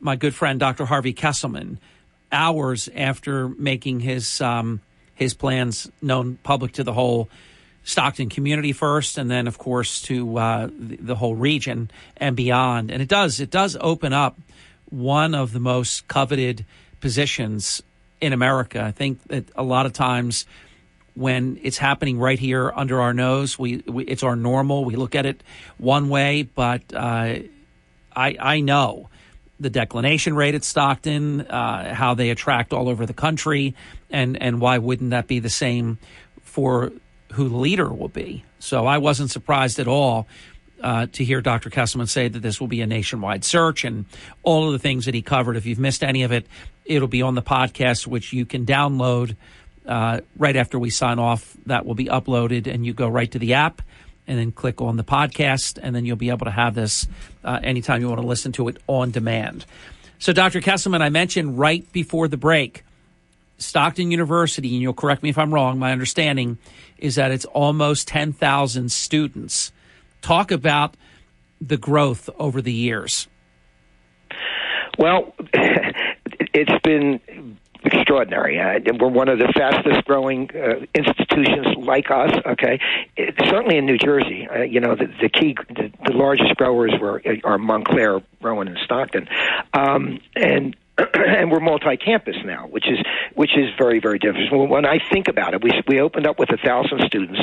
my 0.00 0.14
good 0.16 0.34
friend 0.34 0.60
Dr. 0.60 0.84
Harvey 0.84 1.14
Kesselman 1.14 1.78
hours 2.30 2.88
after 2.94 3.48
making 3.48 4.00
his 4.00 4.40
um, 4.40 4.80
his 5.14 5.34
plans 5.34 5.90
known 6.00 6.38
public 6.42 6.72
to 6.72 6.84
the 6.84 6.92
whole 6.92 7.28
Stockton 7.84 8.28
community 8.28 8.72
first, 8.72 9.18
and 9.18 9.30
then 9.30 9.46
of 9.46 9.58
course 9.58 10.02
to 10.02 10.38
uh, 10.38 10.68
the, 10.70 11.14
whole 11.14 11.34
region 11.34 11.90
and 12.18 12.36
beyond. 12.36 12.90
And 12.90 13.00
it 13.00 13.08
does 13.08 13.40
it 13.40 13.50
does 13.50 13.76
open 13.80 14.12
up 14.12 14.38
one 14.90 15.34
of 15.34 15.52
the 15.52 15.60
most 15.60 16.06
coveted 16.08 16.64
positions 17.00 17.82
in 18.20 18.32
America. 18.32 18.82
I 18.82 18.92
think 18.92 19.22
that 19.28 19.46
a 19.56 19.62
lot 19.62 19.86
of 19.86 19.92
times 19.92 20.46
when 21.14 21.58
it's 21.62 21.78
happening 21.78 22.18
right 22.18 22.38
here 22.38 22.70
under 22.74 23.00
our 23.00 23.12
nose, 23.12 23.58
we, 23.58 23.78
we 23.86 24.04
it's 24.04 24.22
our 24.22 24.36
normal. 24.36 24.84
We 24.84 24.96
look 24.96 25.14
at 25.14 25.26
it 25.26 25.42
one 25.78 26.08
way, 26.10 26.42
but 26.42 26.82
uh, 26.94 27.36
I 28.14 28.36
I 28.38 28.60
know 28.60 29.08
the 29.60 29.70
declination 29.70 30.34
rate 30.34 30.54
at 30.54 30.64
Stockton, 30.64 31.42
uh, 31.42 31.94
how 31.94 32.14
they 32.14 32.30
attract 32.30 32.72
all 32.72 32.88
over 32.88 33.06
the 33.06 33.14
country, 33.14 33.74
and 34.10 34.40
and 34.40 34.60
why 34.60 34.78
wouldn't 34.78 35.10
that 35.10 35.26
be 35.26 35.38
the 35.40 35.50
same 35.50 35.98
for 36.42 36.92
who 37.32 37.48
the 37.48 37.56
leader 37.56 37.92
will 37.92 38.08
be? 38.08 38.44
So 38.58 38.86
I 38.86 38.98
wasn't 38.98 39.30
surprised 39.30 39.78
at 39.78 39.88
all 39.88 40.26
uh, 40.82 41.06
to 41.12 41.24
hear 41.24 41.40
Dr. 41.40 41.70
Kesselman 41.70 42.08
say 42.08 42.28
that 42.28 42.40
this 42.40 42.60
will 42.60 42.68
be 42.68 42.80
a 42.80 42.86
nationwide 42.86 43.44
search 43.44 43.84
and 43.84 44.04
all 44.42 44.66
of 44.66 44.72
the 44.72 44.78
things 44.78 45.04
that 45.06 45.14
he 45.14 45.22
covered. 45.22 45.56
If 45.56 45.66
you've 45.66 45.78
missed 45.78 46.02
any 46.02 46.22
of 46.22 46.32
it, 46.32 46.46
it'll 46.84 47.08
be 47.08 47.22
on 47.22 47.34
the 47.34 47.42
podcast, 47.42 48.06
which 48.06 48.32
you 48.32 48.46
can 48.46 48.64
download 48.64 49.36
uh, 49.86 50.20
right 50.36 50.56
after 50.56 50.78
we 50.78 50.90
sign 50.90 51.18
off. 51.18 51.56
That 51.66 51.84
will 51.84 51.94
be 51.94 52.06
uploaded, 52.06 52.66
and 52.66 52.86
you 52.86 52.94
go 52.94 53.08
right 53.08 53.30
to 53.32 53.38
the 53.38 53.54
app 53.54 53.82
and 54.28 54.38
then 54.38 54.52
click 54.52 54.80
on 54.80 54.96
the 54.96 55.02
podcast, 55.02 55.78
and 55.82 55.96
then 55.96 56.04
you'll 56.04 56.16
be 56.16 56.28
able 56.28 56.44
to 56.44 56.52
have 56.52 56.74
this 56.74 57.08
uh, 57.42 57.58
anytime 57.62 58.00
you 58.00 58.08
want 58.08 58.20
to 58.20 58.26
listen 58.26 58.52
to 58.52 58.68
it 58.68 58.76
on 58.86 59.10
demand. 59.10 59.64
So, 60.20 60.32
Dr. 60.32 60.60
Kesselman, 60.60 61.00
I 61.00 61.08
mentioned 61.08 61.58
right 61.58 61.90
before 61.92 62.28
the 62.28 62.36
break, 62.36 62.84
Stockton 63.56 64.10
University, 64.10 64.74
and 64.74 64.82
you'll 64.82 64.92
correct 64.92 65.22
me 65.22 65.30
if 65.30 65.38
I'm 65.38 65.52
wrong, 65.52 65.78
my 65.78 65.92
understanding 65.92 66.58
is 66.98 67.14
that 67.14 67.30
it's 67.30 67.46
almost 67.46 68.06
10,000 68.08 68.92
students. 68.92 69.72
Talk 70.20 70.50
about 70.50 70.96
the 71.60 71.76
growth 71.76 72.28
over 72.38 72.60
the 72.60 72.72
years. 72.72 73.28
Well, 74.98 75.34
it's 75.54 76.82
been 76.82 77.20
extraordinary. 77.84 78.58
Uh, 78.58 78.80
we're 78.98 79.08
one 79.08 79.28
of 79.28 79.38
the 79.38 79.52
fastest 79.54 80.04
growing 80.04 80.50
uh, 80.54 80.84
institutions 80.94 81.66
like 81.78 82.10
us. 82.10 82.32
Okay, 82.46 82.80
it, 83.16 83.34
certainly 83.48 83.76
in 83.76 83.86
New 83.86 83.98
Jersey. 83.98 84.48
Uh, 84.48 84.62
you 84.62 84.80
know, 84.80 84.94
the, 84.94 85.06
the 85.20 85.28
key, 85.28 85.56
the, 85.68 85.90
the 86.06 86.12
largest 86.12 86.56
growers 86.56 86.92
were 87.00 87.22
are 87.44 87.58
Montclair, 87.58 88.20
Rowan, 88.40 88.68
and 88.68 88.78
Stockton, 88.84 89.28
um, 89.72 90.20
and 90.36 90.76
and 91.14 91.50
we're 91.50 91.60
multi-campus 91.60 92.36
now, 92.44 92.66
which 92.66 92.88
is 92.88 92.98
which 93.34 93.56
is 93.56 93.70
very 93.78 94.00
very 94.00 94.18
different. 94.18 94.50
When 94.68 94.84
I 94.84 94.98
think 95.10 95.28
about 95.28 95.54
it, 95.54 95.62
we 95.62 95.70
we 95.86 96.00
opened 96.00 96.26
up 96.26 96.38
with 96.38 96.50
a 96.50 96.56
thousand 96.56 97.02
students 97.06 97.40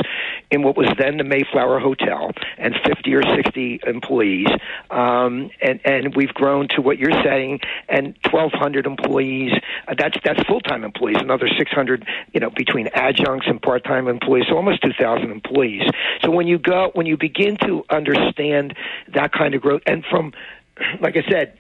in 0.52 0.62
what 0.62 0.76
was 0.76 0.90
then 0.98 1.18
the 1.18 1.24
Mayflower 1.24 1.80
Hotel 1.80 2.32
and 2.58 2.76
fifty 2.86 3.14
or 3.16 3.24
sixty 3.36 3.80
employees, 3.86 4.48
um, 4.90 5.50
and 5.62 5.80
and 5.86 6.16
we've 6.16 6.34
grown 6.34 6.68
to 6.76 6.82
what 6.82 6.98
you're 6.98 7.24
saying 7.24 7.62
and 7.88 8.18
twelve 8.24 8.52
hundred 8.52 8.86
employees. 8.86 9.54
Uh, 9.88 9.96
that's 9.98 10.18
that's 10.24 10.42
full-time 10.44 10.84
employees, 10.84 11.18
another 11.20 11.48
six 11.58 11.72
hundred, 11.72 12.06
you 12.34 12.42
know, 12.42 12.50
between 12.50 12.88
adjuncts 12.94 13.48
and 13.48 13.62
part-time 13.62 14.08
employees, 14.08 14.46
so 14.50 14.56
almost 14.56 14.82
two 14.82 14.94
thousand 15.00 15.32
employees. 15.32 15.84
So 16.22 16.30
when 16.30 16.48
you 16.48 16.60
go 16.60 16.92
when 16.94 17.06
you 17.06 17.16
begin 17.16 17.56
to 17.58 17.86
understand 17.90 18.76
that 19.14 19.32
kind 19.32 19.56
of 19.56 19.62
growth, 19.62 19.82
and 19.86 20.04
from 20.10 20.34
like 21.02 21.16
I 21.16 21.24
said, 21.30 21.58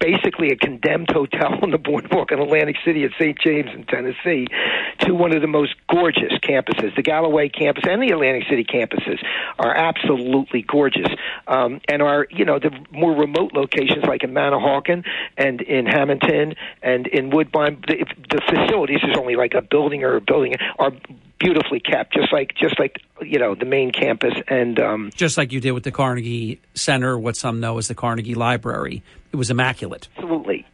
basically 0.00 0.48
a 0.48 0.56
condemned 0.56 1.10
hotel 1.10 1.58
on 1.62 1.70
the 1.70 1.78
boardwalk 1.78 2.32
in 2.32 2.40
Atlantic 2.40 2.76
City 2.84 3.04
at 3.04 3.12
St. 3.18 3.38
James 3.38 3.70
in 3.72 3.84
Tennessee 3.84 4.46
to 5.00 5.14
one 5.14 5.34
of 5.34 5.42
the 5.42 5.48
most 5.48 5.74
gorgeous 5.88 6.32
campuses. 6.42 6.94
The 6.96 7.02
Galloway 7.02 7.48
campus 7.48 7.84
and 7.88 8.02
the 8.02 8.08
Atlantic 8.08 8.44
City 8.48 8.64
campuses 8.64 9.22
are 9.58 9.74
absolutely 9.74 10.62
gorgeous. 10.62 11.08
Um, 11.46 11.80
and 11.88 12.02
are, 12.02 12.26
you 12.30 12.44
know, 12.44 12.58
the 12.58 12.70
more 12.90 13.12
remote 13.12 13.52
locations 13.54 14.04
like 14.04 14.24
in 14.24 14.32
Manahawkin 14.32 15.04
and 15.36 15.60
in 15.60 15.86
Hamilton 15.86 16.54
and 16.82 17.06
in 17.06 17.30
Woodbine, 17.30 17.82
the, 17.86 18.04
the 18.30 18.40
facilities 18.48 19.00
is 19.02 19.16
only 19.16 19.36
like 19.36 19.54
a 19.54 19.62
building 19.62 20.02
or 20.02 20.16
a 20.16 20.20
building 20.20 20.54
are 20.78 20.92
beautifully 21.38 21.80
kept, 21.80 22.12
just 22.12 22.32
like 22.32 22.54
just 22.54 22.78
like 22.78 23.02
you 23.20 23.38
know 23.38 23.54
the 23.54 23.64
main 23.64 23.90
campus 23.90 24.34
and 24.48 24.78
um, 24.78 25.10
just 25.14 25.36
like 25.36 25.52
you 25.52 25.60
did 25.60 25.72
with 25.72 25.84
the 25.84 25.92
Carnegie 25.92 26.60
Center, 26.74 27.18
what 27.18 27.36
some 27.36 27.60
know 27.60 27.78
as 27.78 27.88
the 27.88 27.94
Carnegie 27.94 28.34
Library. 28.34 29.02
It 29.32 29.36
was 29.36 29.50
immaculate. 29.50 30.08
Absolutely, 30.16 30.66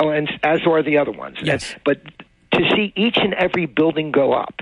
oh, 0.00 0.10
and 0.10 0.28
as 0.42 0.60
are 0.66 0.82
the 0.82 0.98
other 0.98 1.12
ones. 1.12 1.38
Yes, 1.42 1.74
but 1.84 2.02
to 2.52 2.60
see 2.74 2.92
each 2.96 3.16
and 3.16 3.34
every 3.34 3.66
building 3.66 4.10
go 4.10 4.32
up 4.32 4.57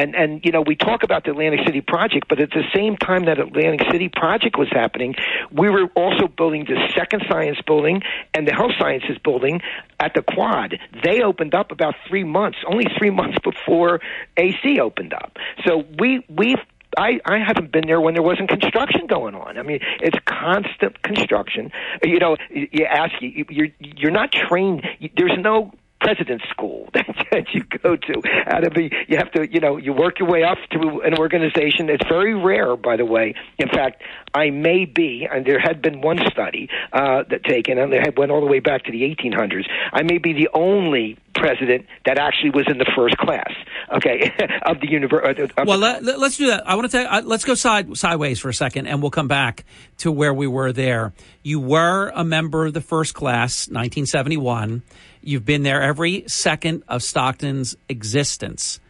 and 0.00 0.14
and 0.14 0.44
you 0.44 0.52
know 0.52 0.62
we 0.62 0.76
talk 0.76 1.02
about 1.02 1.24
the 1.24 1.30
Atlantic 1.30 1.60
City 1.66 1.80
project, 1.80 2.26
but 2.28 2.40
at 2.40 2.50
the 2.50 2.64
same 2.74 2.96
time 2.96 3.26
that 3.26 3.38
Atlantic 3.38 3.82
City 3.90 4.08
project 4.08 4.58
was 4.58 4.68
happening, 4.70 5.14
we 5.52 5.68
were 5.68 5.86
also 5.94 6.26
building 6.26 6.64
the 6.64 6.88
second 6.96 7.22
science 7.30 7.58
building 7.66 8.02
and 8.34 8.48
the 8.48 8.52
health 8.52 8.72
sciences 8.78 9.18
building 9.22 9.60
at 9.98 10.14
the 10.14 10.22
Quad. 10.22 10.78
They 11.04 11.22
opened 11.22 11.54
up 11.54 11.70
about 11.70 11.94
three 12.08 12.24
months, 12.24 12.58
only 12.66 12.86
three 12.98 13.10
months 13.20 13.38
before 13.44 14.00
AC 14.36 14.80
opened 14.80 15.12
up. 15.12 15.36
So 15.66 15.84
we 15.98 16.24
we've 16.28 16.58
I, 16.96 17.20
I 17.24 17.38
haven't 17.38 17.70
been 17.70 17.86
there 17.86 18.00
when 18.00 18.14
there 18.14 18.22
wasn't 18.22 18.48
construction 18.48 19.06
going 19.06 19.34
on. 19.34 19.58
I 19.58 19.62
mean, 19.62 19.78
it's 20.00 20.18
constant 20.24 21.00
construction. 21.02 21.70
You 22.02 22.18
know, 22.18 22.36
you 22.50 22.84
ask 22.84 23.12
you, 23.20 23.44
you're 23.48 23.68
you're 23.78 24.10
not 24.10 24.32
trained. 24.32 24.86
There's 25.16 25.38
no 25.38 25.72
president's 26.00 26.44
school 26.48 26.88
that 26.94 27.46
you 27.52 27.62
go 27.82 27.96
to. 27.96 28.22
Out 28.46 28.66
of 28.66 28.74
the, 28.74 28.90
you 29.08 29.16
have 29.16 29.30
to, 29.32 29.50
you 29.50 29.60
know, 29.60 29.76
you 29.76 29.92
work 29.92 30.18
your 30.18 30.28
way 30.28 30.42
up 30.42 30.58
to 30.72 31.00
an 31.04 31.16
organization. 31.18 31.88
It's 31.88 32.06
very 32.08 32.34
rare, 32.34 32.76
by 32.76 32.96
the 32.96 33.04
way. 33.04 33.34
In 33.58 33.68
fact, 33.68 34.02
I 34.34 34.50
may 34.50 34.84
be, 34.84 35.26
and 35.30 35.46
there 35.46 35.60
had 35.60 35.82
been 35.82 36.00
one 36.00 36.18
study 36.30 36.68
uh, 36.92 37.24
that 37.30 37.44
taken, 37.44 37.78
and 37.78 37.92
they 37.92 38.00
went 38.16 38.30
all 38.30 38.40
the 38.40 38.46
way 38.46 38.60
back 38.60 38.84
to 38.84 38.92
the 38.92 39.02
1800s. 39.02 39.66
I 39.92 40.02
may 40.02 40.18
be 40.18 40.32
the 40.32 40.48
only 40.54 41.18
president 41.34 41.86
that 42.06 42.18
actually 42.18 42.50
was 42.50 42.66
in 42.68 42.78
the 42.78 42.90
first 42.96 43.16
class. 43.16 43.50
Okay, 43.94 44.32
of 44.62 44.80
the 44.80 44.90
university. 44.90 45.52
Well, 45.64 45.78
let, 45.78 46.04
us 46.04 46.36
do 46.36 46.48
that. 46.48 46.68
I 46.68 46.76
want 46.76 46.90
to 46.90 46.96
take. 46.96 47.24
Let's 47.24 47.44
go 47.44 47.54
side 47.54 47.96
sideways 47.96 48.38
for 48.38 48.48
a 48.48 48.54
second, 48.54 48.86
and 48.86 49.02
we'll 49.02 49.10
come 49.10 49.28
back 49.28 49.64
to 49.98 50.12
where 50.12 50.32
we 50.32 50.46
were 50.46 50.72
there. 50.72 51.12
You 51.42 51.60
were 51.60 52.12
a 52.14 52.24
member 52.24 52.66
of 52.66 52.74
the 52.74 52.80
first 52.80 53.14
class, 53.14 53.68
1971. 53.68 54.82
You've 55.22 55.44
been 55.44 55.62
there 55.62 55.82
every 55.82 56.24
second 56.26 56.82
of 56.88 57.02
Stockton's 57.02 57.76
existence, 57.88 58.80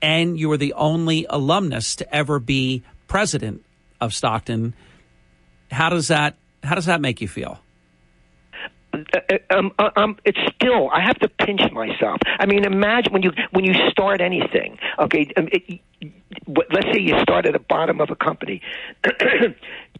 and 0.00 0.38
you 0.38 0.48
were 0.48 0.56
the 0.56 0.72
only 0.74 1.26
alumnus 1.28 1.96
to 1.96 2.14
ever 2.14 2.38
be 2.38 2.82
president 3.08 3.64
of 4.00 4.14
Stockton. 4.14 4.74
How 5.70 5.88
does 5.88 6.08
that 6.08 6.36
How 6.62 6.74
does 6.74 6.86
that 6.86 7.00
make 7.00 7.20
you 7.20 7.28
feel? 7.28 7.60
Uh, 9.14 9.38
um, 9.50 9.72
uh, 9.78 9.90
um, 9.96 10.16
it's 10.24 10.38
still 10.54 10.90
I 10.90 11.00
have 11.00 11.18
to 11.20 11.28
pinch 11.28 11.62
myself. 11.72 12.18
I 12.38 12.46
mean, 12.46 12.64
imagine 12.64 13.12
when 13.12 13.22
you 13.22 13.32
when 13.50 13.64
you 13.64 13.74
start 13.90 14.20
anything. 14.20 14.78
Okay, 14.98 15.30
um, 15.36 15.48
it, 15.52 15.80
let's 16.46 16.86
say 16.92 17.00
you 17.00 17.18
start 17.20 17.46
at 17.46 17.52
the 17.52 17.58
bottom 17.58 18.00
of 18.00 18.10
a 18.10 18.16
company. 18.16 18.60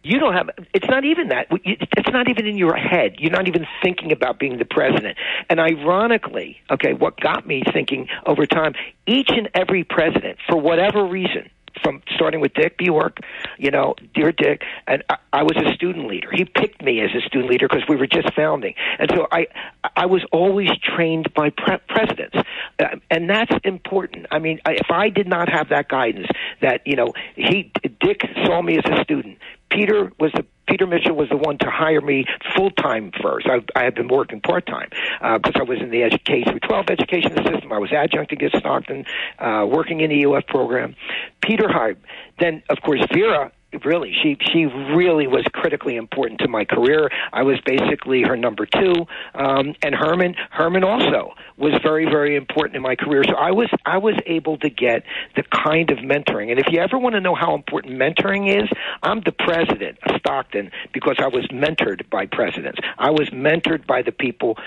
you 0.03 0.19
don't 0.19 0.33
have. 0.33 0.49
It's 0.73 0.87
not 0.87 1.05
even 1.05 1.29
that. 1.29 1.47
It's 1.63 2.11
not 2.11 2.29
even 2.29 2.45
in 2.45 2.57
your 2.57 2.75
head. 2.75 3.15
You're 3.19 3.31
not 3.31 3.47
even 3.47 3.65
thinking 3.81 4.11
about 4.11 4.39
being 4.39 4.57
the 4.57 4.65
president. 4.65 5.17
And 5.49 5.59
ironically, 5.59 6.61
okay, 6.71 6.93
what 6.93 7.19
got 7.19 7.47
me 7.47 7.63
thinking 7.73 8.07
over 8.25 8.45
time, 8.45 8.73
each 9.05 9.29
and 9.29 9.49
every 9.53 9.83
president, 9.83 10.37
for 10.47 10.57
whatever 10.57 11.05
reason, 11.05 11.49
from 11.83 12.01
starting 12.15 12.39
with 12.39 12.53
Dick 12.53 12.77
Bjork, 12.77 13.19
you 13.57 13.71
know, 13.71 13.95
dear 14.13 14.31
Dick, 14.31 14.61
and 14.87 15.03
I, 15.09 15.17
I 15.33 15.43
was 15.43 15.55
a 15.57 15.73
student 15.73 16.07
leader. 16.07 16.29
He 16.31 16.45
picked 16.45 16.81
me 16.81 17.01
as 17.01 17.09
a 17.15 17.21
student 17.21 17.49
leader 17.51 17.67
because 17.67 17.87
we 17.87 17.95
were 17.95 18.07
just 18.07 18.33
founding, 18.33 18.73
and 18.99 19.09
so 19.13 19.27
I 19.31 19.47
I 19.95 20.05
was 20.05 20.23
always 20.31 20.69
trained 20.83 21.33
by 21.33 21.49
pre- 21.49 21.77
presidents, 21.87 22.37
uh, 22.79 22.85
and 23.09 23.29
that's 23.29 23.53
important. 23.63 24.27
I 24.31 24.39
mean, 24.39 24.59
if 24.65 24.91
I 24.91 25.09
did 25.09 25.27
not 25.27 25.49
have 25.49 25.69
that 25.69 25.89
guidance, 25.89 26.27
that 26.61 26.81
you 26.85 26.95
know, 26.95 27.13
he 27.35 27.71
Dick 27.99 28.21
saw 28.45 28.61
me 28.61 28.77
as 28.77 28.85
a 28.85 29.03
student. 29.03 29.37
Peter 29.69 30.11
was 30.19 30.31
the 30.33 30.45
Peter 30.67 30.85
Mitchell 30.85 31.15
was 31.15 31.29
the 31.29 31.37
one 31.37 31.57
to 31.59 31.69
hire 31.69 32.01
me 32.01 32.25
full 32.55 32.71
time 32.71 33.11
first. 33.21 33.47
I, 33.47 33.61
I 33.75 33.83
had 33.83 33.95
been 33.95 34.07
working 34.07 34.41
part 34.41 34.65
time 34.65 34.89
because 34.89 35.55
uh, 35.55 35.59
I 35.59 35.63
was 35.63 35.79
in 35.79 35.89
the 35.89 36.01
edu- 36.01 36.23
K 36.23 36.43
through 36.43 36.59
12 36.59 36.85
education 36.89 37.35
system. 37.35 37.71
I 37.71 37.79
was 37.79 37.89
adjuncting 37.89 38.43
at 38.43 38.59
Stockton, 38.59 39.05
uh, 39.39 39.65
working 39.69 40.01
in 40.01 40.09
the 40.09 40.25
UF 40.25 40.45
program. 40.47 40.95
Peter 41.41 41.67
hired. 41.69 41.97
Then, 42.39 42.61
of 42.69 42.81
course, 42.81 43.01
Vera 43.11 43.51
really 43.85 44.13
she 44.21 44.37
she 44.51 44.65
really 44.65 45.27
was 45.27 45.45
critically 45.53 45.95
important 45.95 46.39
to 46.41 46.47
my 46.47 46.65
career. 46.65 47.09
I 47.33 47.43
was 47.43 47.59
basically 47.65 48.23
her 48.23 48.37
number 48.37 48.65
two. 48.65 49.05
Um 49.35 49.75
and 49.81 49.93
herman 49.95 50.35
herman 50.51 50.83
also 50.83 51.33
was 51.57 51.73
very 51.81 52.05
very 52.05 52.35
important 52.35 52.75
in 52.75 52.81
my 52.81 52.95
career. 52.95 53.23
So 53.23 53.35
i 53.35 53.51
was 53.51 53.69
i 53.85 53.97
was 53.97 54.15
able 54.25 54.57
to 54.59 54.69
get 54.69 55.03
the 55.35 55.43
kind 55.43 55.91
of 55.91 55.99
mentoring. 55.99 56.51
And 56.51 56.59
if 56.59 56.67
you 56.71 56.79
ever 56.79 56.97
want 56.97 57.13
to 57.15 57.21
know 57.21 57.35
how 57.35 57.55
important 57.55 57.95
mentoring 57.95 58.63
is 58.63 58.69
i'm 59.03 59.21
the 59.21 59.31
president 59.31 59.97
of 60.03 60.19
stockton 60.19 60.71
because 60.93 61.17
i 61.19 61.27
was 61.27 61.45
mentored 61.47 62.09
by 62.09 62.25
presidents. 62.25 62.79
I 62.97 63.11
was 63.11 63.29
mentored 63.29 63.85
by 63.85 64.01
the 64.01 64.11
people 64.11 64.57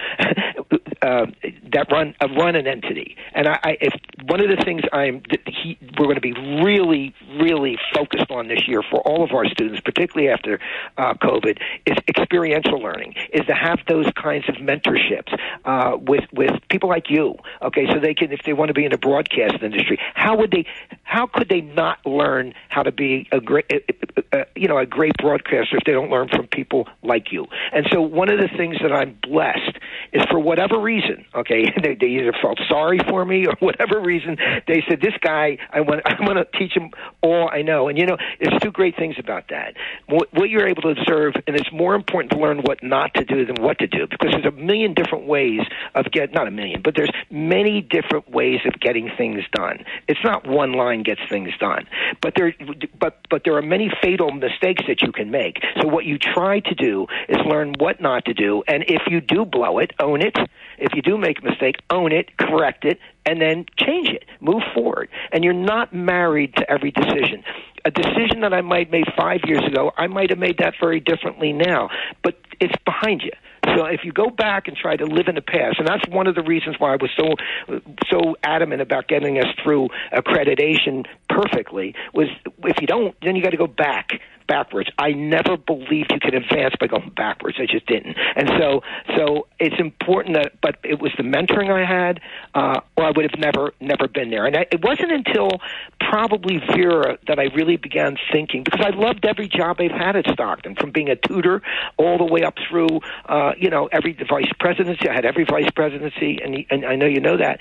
uh, 1.03 1.27
that 1.73 1.91
run 1.91 2.15
uh, 2.21 2.29
run 2.37 2.57
an 2.57 2.67
entity 2.67 3.17
and 3.35 3.49
i, 3.49 3.59
I 3.63 3.79
if 3.81 3.95
one 4.27 4.41
of 4.41 4.49
the 4.49 4.63
things 4.65 4.83
i'm 4.93 5.23
he, 5.47 5.79
we're 5.99 6.07
going 6.07 6.17
to 6.17 6.21
be 6.21 6.33
really 6.63 7.15
really 7.39 7.79
focused 7.95 8.31
on 8.31 8.49
this 8.49 8.67
year 8.67 8.83
for 8.83 9.01
all 9.01 9.23
of 9.23 9.33
our 9.33 9.47
students, 9.47 9.81
particularly 9.81 10.31
after 10.31 10.59
uh, 10.97 11.15
COVID, 11.15 11.59
is 11.87 11.97
experiential 12.09 12.79
learning, 12.79 13.15
is 13.33 13.47
to 13.47 13.55
have 13.55 13.79
those 13.89 14.07
kinds 14.15 14.49
of 14.49 14.57
mentorships 14.57 15.37
uh, 15.65 15.97
with 15.97 16.25
with 16.33 16.53
people 16.69 16.89
like 16.89 17.11
you. 17.11 17.37
Okay, 17.63 17.87
so 17.93 17.99
they 17.99 18.15
can, 18.15 18.33
if 18.33 18.41
they 18.45 18.53
want 18.53 18.69
to 18.69 18.75
be 18.75 18.85
in 18.85 18.93
the 18.93 18.99
broadcast 18.99 19.63
industry, 19.63 19.99
how 20.15 20.37
would 20.37 20.51
they? 20.51 20.65
How 21.03 21.27
could 21.27 21.49
they 21.49 21.61
not 21.61 22.05
learn 22.07 22.55
how 22.69 22.83
to 22.83 22.93
be 22.93 23.29
a 23.33 23.41
great, 23.41 23.67
uh, 24.33 24.45
you 24.55 24.69
know, 24.69 24.79
a 24.79 24.87
great 24.87 25.13
broadcaster 25.19 25.77
if 25.77 25.85
they 25.85 25.93
don't 25.93 26.11
learn 26.11 26.29
from 26.29 26.47
people 26.47 26.89
like 27.03 27.33
you? 27.33 27.47
And 27.73 27.87
so, 27.91 28.01
one 28.01 28.31
of 28.31 28.39
the 28.39 28.49
things 28.49 28.77
that 28.83 28.93
I'm 28.93 29.19
blessed 29.23 29.79
is 30.13 30.23
for 30.31 30.39
whatever 30.39 30.79
reason, 30.79 30.90
okay, 31.35 31.73
they, 31.83 31.95
they 31.95 32.07
either 32.07 32.33
felt 32.41 32.59
sorry 32.69 32.99
for 33.09 33.25
me 33.25 33.47
or 33.47 33.55
whatever 33.61 34.01
reason 34.01 34.37
they 34.67 34.83
said 34.89 35.01
this 35.01 35.15
guy. 35.21 35.59
I 35.71 35.81
want 35.81 36.03
I 36.07 36.17
want 36.21 36.39
to 36.39 36.59
teach 36.59 36.73
him 36.73 36.91
all 37.23 37.49
I 37.51 37.63
know. 37.63 37.89
And 37.89 37.99
you 37.99 38.07
know, 38.07 38.17
there's 38.41 38.61
two 38.63 38.71
great 38.71 38.97
things 38.97 39.17
about 39.19 39.49
that. 39.51 39.75
What, 40.07 40.33
what 40.33 40.51
you're 40.51 40.67
able 40.67 40.83
to 40.83 40.89
observe, 40.89 41.35
and 41.47 41.57
it's 41.57 41.71
more 41.73 41.95
important 41.95 42.33
to 42.33 42.39
learn 42.39 42.59
what 42.59 42.83
not 42.83 43.15
to 43.15 43.25
do 43.25 43.45
than 43.47 43.63
what 43.63 43.79
to 43.79 43.87
do 43.87 44.07
because 44.07 44.33
there's 44.33 44.47
a 44.47 44.57
million 44.57 44.95
different 44.95 45.27
ways 45.27 45.61
of 45.95 46.11
get 46.11 46.33
not 46.33 46.47
a 46.47 46.51
million, 46.51 46.83
but 46.83 46.95
there's 46.97 47.11
many 47.31 47.81
different 47.81 48.31
ways 48.31 48.61
of 48.65 48.79
getting 48.81 49.11
things 49.17 49.45
done. 49.53 49.85
It's 50.09 50.21
not 50.25 50.47
one 50.47 50.73
line 50.73 51.03
gets 51.03 51.21
things 51.29 51.51
done, 51.59 51.87
but 52.21 52.35
there 52.37 52.55
but 52.99 53.19
but 53.31 53.43
there 53.45 53.57
are 53.57 53.63
many 53.63 53.91
fatal 54.03 54.31
mistakes 54.33 54.83
that 54.89 55.03
you 55.03 55.13
can 55.13 55.31
make. 55.31 55.59
So 55.81 55.89
what 55.89 56.05
you 56.05 56.19
try 56.19 56.61
to 56.61 56.75
do 56.75 57.07
is 57.29 57.37
learn 57.47 57.75
what 57.79 58.01
not 58.01 58.25
to 58.27 58.35
do, 58.35 58.63
and 58.67 58.85
if 58.89 59.03
you 59.09 59.21
do 59.21 59.45
blow 59.45 59.79
it, 59.79 59.93
own 60.01 60.23
it. 60.23 60.37
If 60.81 60.95
you 60.95 61.03
do 61.03 61.19
make 61.19 61.41
a 61.41 61.45
mistake, 61.45 61.77
own 61.91 62.13
it, 62.13 62.37
correct 62.39 62.85
it, 62.85 62.99
and 63.27 63.41
then 63.41 63.67
change 63.77 64.09
it, 64.09 64.25
move 64.41 64.63
forward. 64.75 65.09
And 65.33 65.45
you're 65.45 65.53
not 65.53 65.95
married 65.95 66.57
to 66.57 66.71
every 66.71 66.91
decision. 66.91 67.45
A 67.85 67.91
decision 67.91 68.41
that 68.43 68.53
I 68.53 68.61
might 68.63 68.91
made 68.91 69.07
five 69.17 69.41
years 69.47 69.63
ago, 69.67 69.93
I 69.97 70.07
might 70.07 70.31
have 70.31 70.39
made 70.39 70.59
that 70.59 70.75
very 70.81 71.01
differently 71.01 71.53
now, 71.53 71.91
but 72.23 72.35
it's 72.61 72.75
behind 72.85 73.23
you. 73.23 73.33
So 73.77 73.85
if 73.85 74.01
you 74.05 74.13
go 74.13 74.31
back 74.31 74.69
and 74.69 74.77
try 74.77 74.97
to 74.97 75.05
live 75.05 75.29
in 75.29 75.35
the 75.35 75.43
past, 75.43 75.79
and 75.79 75.87
that's 75.87 76.07
one 76.09 76.27
of 76.27 76.35
the 76.35 76.43
reasons 76.43 76.77
why 76.79 76.95
I 76.95 76.97
was 76.97 77.11
so 77.17 77.35
so 78.11 78.37
adamant 78.43 78.81
about 78.81 79.07
getting 79.07 79.39
us 79.39 79.47
through 79.63 79.89
accreditation 80.13 81.07
perfectly, 81.29 81.95
was 82.15 82.29
if 82.65 82.81
you 82.81 82.87
don't, 82.87 83.15
then 83.23 83.37
you 83.37 83.43
got 83.43 83.51
to 83.51 83.59
go 83.59 83.67
back 83.67 84.21
backwards. 84.51 84.91
I 84.99 85.13
never 85.13 85.57
believed 85.57 86.11
you 86.11 86.19
could 86.21 86.35
advance 86.35 86.75
by 86.81 86.89
going 86.89 87.13
backwards. 87.17 87.57
I 87.61 87.67
just 87.67 87.87
didn't. 87.87 88.17
And 88.35 88.49
so, 88.59 88.83
so 89.17 89.47
it's 89.61 89.79
important 89.79 90.35
that, 90.35 90.61
but 90.61 90.77
it 90.83 91.01
was 91.01 91.13
the 91.17 91.23
mentoring 91.23 91.71
I 91.71 91.87
had, 91.87 92.21
uh, 92.55 92.81
or 92.97 93.05
I 93.05 93.13
would 93.13 93.31
have 93.31 93.39
never, 93.39 93.73
never 93.81 94.09
been 94.09 94.31
there. 94.31 94.47
And 94.47 94.57
I, 94.57 94.67
it 94.73 94.83
wasn't 94.83 95.13
until 95.13 95.51
probably 96.01 96.59
Vera 96.75 97.17
that 97.29 97.39
I 97.39 97.45
really 97.55 97.77
began 97.77 98.17
thinking, 98.33 98.65
because 98.65 98.85
I 98.85 98.91
loved 98.91 99.25
every 99.25 99.47
job 99.47 99.77
I've 99.79 99.93
had 99.93 100.17
at 100.17 100.27
Stockton, 100.33 100.75
from 100.75 100.91
being 100.91 101.09
a 101.09 101.17
tutor 101.17 101.63
all 101.97 102.19
the 102.19 102.25
way 102.25 102.43
up 102.43 102.57
through, 102.69 102.89
uh, 103.27 103.53
you 103.57 103.71
know, 103.71 103.89
every 103.93 104.19
vice 104.29 104.51
presidency. 104.59 105.09
I 105.09 105.15
had 105.15 105.25
every 105.25 105.45
vice 105.45 105.71
presidency, 105.71 106.41
and, 106.43 106.67
and 106.71 106.85
I 106.85 106.97
know 106.97 107.07
you 107.07 107.21
know 107.21 107.37
that. 107.37 107.61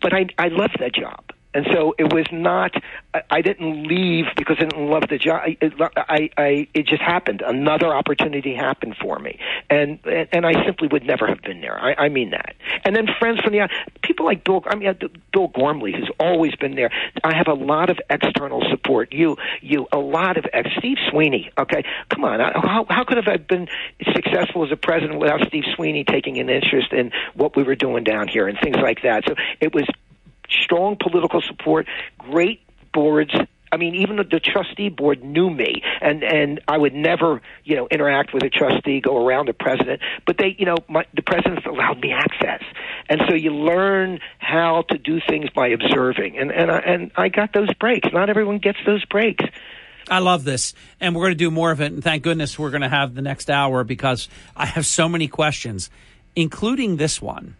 But 0.00 0.14
I, 0.14 0.26
I 0.38 0.48
loved 0.48 0.78
that 0.80 0.94
job 0.94 1.32
and 1.54 1.66
so 1.72 1.94
it 1.98 2.12
was 2.12 2.26
not. 2.32 2.72
I, 3.14 3.22
I 3.30 3.42
didn't 3.42 3.84
leave 3.84 4.26
because 4.36 4.56
I 4.58 4.64
didn't 4.64 4.88
love 4.88 5.04
the 5.08 5.18
job. 5.18 5.42
I, 5.44 5.56
I, 5.96 6.30
I, 6.36 6.68
it 6.74 6.86
just 6.86 7.02
happened. 7.02 7.42
Another 7.42 7.88
opportunity 7.88 8.54
happened 8.54 8.96
for 9.00 9.18
me, 9.18 9.38
and 9.68 9.98
and 10.06 10.46
I 10.46 10.64
simply 10.64 10.88
would 10.88 11.04
never 11.04 11.26
have 11.26 11.42
been 11.42 11.60
there. 11.60 11.78
I, 11.78 12.06
I 12.06 12.08
mean 12.08 12.30
that. 12.30 12.54
And 12.84 12.96
then 12.96 13.06
friends 13.18 13.40
from 13.40 13.52
the 13.52 13.68
people 14.02 14.26
like 14.26 14.44
Bill. 14.44 14.62
I 14.66 14.76
mean, 14.76 14.88
uh, 14.88 14.94
Bill 15.32 15.48
Gormley, 15.48 15.92
who's 15.92 16.10
always 16.18 16.54
been 16.56 16.74
there. 16.74 16.90
I 17.22 17.34
have 17.36 17.48
a 17.48 17.54
lot 17.54 17.90
of 17.90 17.98
external 18.08 18.62
support. 18.70 19.12
You, 19.12 19.36
you, 19.60 19.86
a 19.92 19.98
lot 19.98 20.36
of 20.36 20.46
ex. 20.52 20.70
Steve 20.78 20.98
Sweeney. 21.10 21.50
Okay, 21.58 21.84
come 22.08 22.24
on. 22.24 22.40
Uh, 22.40 22.60
how 22.60 22.86
how 22.88 23.04
could 23.04 23.18
have 23.18 23.28
I 23.28 23.36
been 23.36 23.68
successful 24.14 24.64
as 24.64 24.72
a 24.72 24.76
president 24.76 25.20
without 25.20 25.46
Steve 25.46 25.64
Sweeney 25.74 26.04
taking 26.04 26.38
an 26.38 26.48
interest 26.48 26.92
in 26.92 27.12
what 27.34 27.56
we 27.56 27.62
were 27.62 27.74
doing 27.74 28.04
down 28.04 28.28
here 28.28 28.48
and 28.48 28.58
things 28.62 28.76
like 28.76 29.02
that? 29.02 29.24
So 29.26 29.34
it 29.60 29.74
was 29.74 29.86
strong 30.62 30.96
political 31.00 31.40
support, 31.40 31.86
great 32.18 32.60
boards. 32.92 33.34
I 33.70 33.78
mean, 33.78 33.94
even 33.94 34.16
the, 34.16 34.38
trustee 34.38 34.90
board 34.90 35.24
knew 35.24 35.48
me, 35.48 35.82
and 36.02 36.22
and 36.22 36.60
I 36.68 36.76
would 36.76 36.92
never, 36.92 37.40
you 37.64 37.74
know, 37.74 37.88
interact 37.90 38.34
with 38.34 38.42
a 38.42 38.50
trustee, 38.50 39.00
go 39.00 39.26
around 39.26 39.48
the 39.48 39.54
president. 39.54 40.02
But 40.26 40.36
they, 40.36 40.54
you 40.58 40.66
know, 40.66 40.76
my, 40.90 41.06
the 41.14 41.22
president 41.22 41.64
allowed 41.64 41.98
me 42.00 42.12
access, 42.12 42.62
and 43.08 43.22
so 43.26 43.34
you 43.34 43.50
learn 43.50 44.20
how 44.38 44.82
to 44.90 44.98
do 44.98 45.20
things 45.26 45.48
by 45.54 45.68
observing. 45.68 46.36
And 46.38 46.52
and 46.52 46.70
I, 46.70 46.78
and 46.80 47.12
I 47.16 47.28
got 47.30 47.54
those 47.54 47.72
breaks. 47.72 48.08
Not 48.12 48.28
everyone 48.28 48.58
gets 48.58 48.78
those 48.84 49.06
breaks. 49.06 49.44
I 50.10 50.18
love 50.18 50.44
this, 50.44 50.74
and 51.00 51.14
we're 51.14 51.22
going 51.22 51.32
to 51.32 51.44
do 51.44 51.50
more 51.50 51.70
of 51.70 51.80
it. 51.80 51.92
And 51.92 52.04
thank 52.04 52.22
goodness 52.22 52.58
we're 52.58 52.70
going 52.70 52.82
to 52.82 52.88
have 52.90 53.14
the 53.14 53.22
next 53.22 53.48
hour 53.48 53.84
because 53.84 54.28
I 54.54 54.66
have 54.66 54.84
so 54.84 55.08
many 55.08 55.28
questions, 55.28 55.88
including 56.36 56.96
this 56.96 57.22
one. 57.22 57.56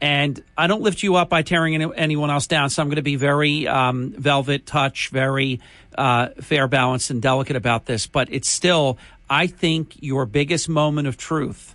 And 0.00 0.42
I 0.56 0.68
don't 0.68 0.82
lift 0.82 1.02
you 1.02 1.16
up 1.16 1.28
by 1.28 1.42
tearing 1.42 1.74
anyone 1.94 2.30
else 2.30 2.46
down. 2.46 2.70
So 2.70 2.82
I'm 2.82 2.88
going 2.88 2.96
to 2.96 3.02
be 3.02 3.16
very 3.16 3.66
um, 3.66 4.12
velvet 4.12 4.64
touch, 4.64 5.08
very 5.08 5.60
uh, 5.96 6.28
fair, 6.40 6.68
balanced, 6.68 7.10
and 7.10 7.20
delicate 7.20 7.56
about 7.56 7.86
this. 7.86 8.06
But 8.06 8.28
it's 8.30 8.48
still, 8.48 8.98
I 9.28 9.48
think 9.48 9.96
your 10.00 10.24
biggest 10.24 10.68
moment 10.68 11.08
of 11.08 11.16
truth 11.16 11.74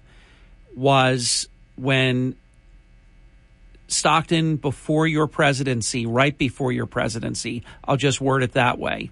was 0.74 1.50
when 1.76 2.36
Stockton, 3.90 4.56
before 4.56 5.06
your 5.06 5.28
presidency, 5.28 6.06
right 6.06 6.38
before 6.38 6.72
your 6.72 6.86
presidency, 6.86 7.64
I'll 7.84 7.98
just 7.98 8.22
word 8.22 8.42
it 8.42 8.54
that 8.54 8.80
way, 8.80 9.12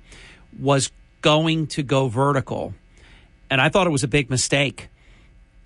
was 0.57 0.89
going 1.21 1.67
to 1.67 1.83
go 1.83 2.07
vertical. 2.07 2.73
And 3.49 3.59
I 3.59 3.67
thought 3.67 3.87
it 3.87 3.91
was 3.91 4.03
a 4.03 4.07
big 4.07 4.29
mistake. 4.29 4.87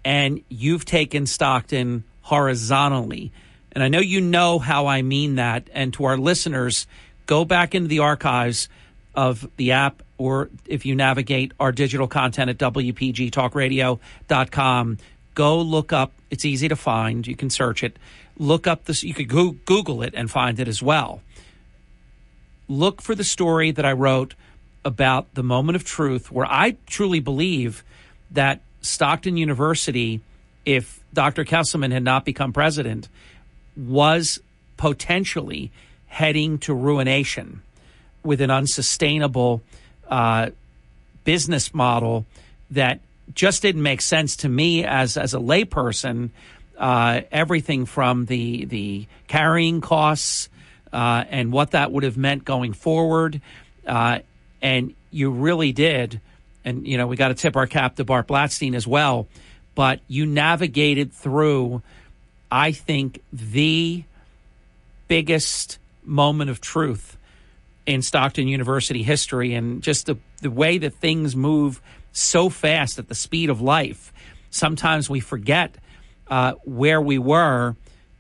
And 0.04 0.44
you've 0.50 0.86
taken 0.86 1.28
Stockton 1.28 2.04
horizontally. 2.26 3.32
And 3.72 3.82
I 3.84 3.88
know 3.88 4.00
you 4.00 4.20
know 4.20 4.58
how 4.58 4.88
I 4.88 5.04
mean 5.04 5.36
that. 5.36 5.70
And 5.74 5.94
to 5.94 6.06
our 6.06 6.18
listeners, 6.18 6.88
go 7.28 7.46
back 7.46 7.76
into 7.76 7.88
the 7.88 8.00
archives 8.00 8.68
of 9.14 9.48
the 9.58 9.74
app, 9.74 10.02
or 10.18 10.50
if 10.66 10.88
you 10.88 10.96
navigate 10.96 11.52
our 11.60 11.72
digital 11.72 12.08
content 12.08 12.50
at 12.50 12.58
WPGTalkRadio.com, 12.58 14.98
go 15.36 15.62
look 15.62 15.94
up. 15.94 16.14
It's 16.32 16.46
easy 16.46 16.68
to 16.68 16.76
find. 16.76 17.28
You 17.28 17.36
can 17.36 17.52
search 17.52 17.84
it. 17.84 18.00
Look 18.40 18.66
up 18.66 18.86
this. 18.86 19.04
You 19.04 19.14
could 19.14 19.30
go, 19.30 19.52
Google 19.66 20.02
it 20.02 20.16
and 20.16 20.32
find 20.32 20.60
it 20.60 20.68
as 20.68 20.82
well. 20.82 21.22
Look 22.68 23.04
for 23.04 23.14
the 23.14 23.24
story 23.24 23.70
that 23.70 23.86
I 23.86 23.92
wrote 23.92 24.34
about 24.84 25.32
the 25.36 25.44
moment 25.44 25.76
of 25.76 25.84
truth, 25.84 26.32
where 26.32 26.48
I 26.48 26.78
truly 26.88 27.20
believe 27.20 27.84
that 28.32 28.62
Stockton 28.82 29.38
University, 29.38 30.22
if 30.66 31.04
Dr. 31.14 31.46
Kesselman 31.46 31.92
had 31.92 32.04
not 32.04 32.26
become 32.26 32.52
president, 32.52 33.08
was 33.78 34.40
potentially 34.78 35.72
heading 36.08 36.58
to 36.60 36.74
ruination 36.74 37.62
with 38.24 38.42
an 38.42 38.52
unsustainable 38.52 39.62
uh, 40.10 40.50
business 41.24 41.74
model 41.74 42.26
that 42.72 43.00
just 43.34 43.62
didn't 43.62 43.84
make 43.84 44.02
sense 44.02 44.38
to 44.38 44.50
me 44.50 44.84
as 44.84 45.18
as 45.18 45.34
a 45.34 45.40
layperson. 45.40 46.30
Uh, 46.78 47.22
everything 47.32 47.86
from 47.86 48.26
the 48.26 48.66
the 48.66 49.08
carrying 49.28 49.82
costs 49.82 50.50
uh, 50.92 51.24
and 51.30 51.52
what 51.52 51.72
that 51.72 51.92
would 51.92 52.04
have 52.04 52.18
meant 52.18 52.44
going 52.44 52.74
forward, 52.74 53.42
uh, 53.88 54.20
and 54.62 54.94
you 55.12 55.30
really 55.30 55.72
did. 55.72 56.20
And 56.66 56.88
you 56.88 56.98
know 56.98 57.08
we 57.08 57.16
got 57.16 57.30
to 57.30 57.34
tip 57.36 57.56
our 57.56 57.68
cap 57.68 57.96
to 57.96 58.04
Bart 58.04 58.28
Blatstein 58.28 58.76
as 58.76 58.88
well 58.88 59.28
but 59.76 60.00
you 60.08 60.26
navigated 60.26 61.14
through, 61.14 61.82
I 62.50 62.72
think, 62.72 63.22
the 63.32 64.04
biggest 65.08 65.78
moment 66.04 66.50
of 66.50 66.62
truth 66.62 67.18
in 67.86 68.02
Stockton 68.02 68.48
University 68.48 69.04
history 69.04 69.54
and 69.54 69.84
just 69.84 70.08
the, 70.08 70.18
the 70.42 70.50
way 70.50 70.78
that 70.78 70.96
things 70.96 71.36
move 71.36 71.82
so 72.12 72.50
fast 72.50 72.98
at 72.98 73.10
the 73.10 73.16
speed 73.16 73.50
of 73.50 73.62
life. 73.62 74.12
Sometimes 74.50 75.10
we 75.10 75.20
forget 75.20 75.76
uh, 76.28 76.54
where 76.64 77.02
we 77.02 77.20
were, 77.20 77.76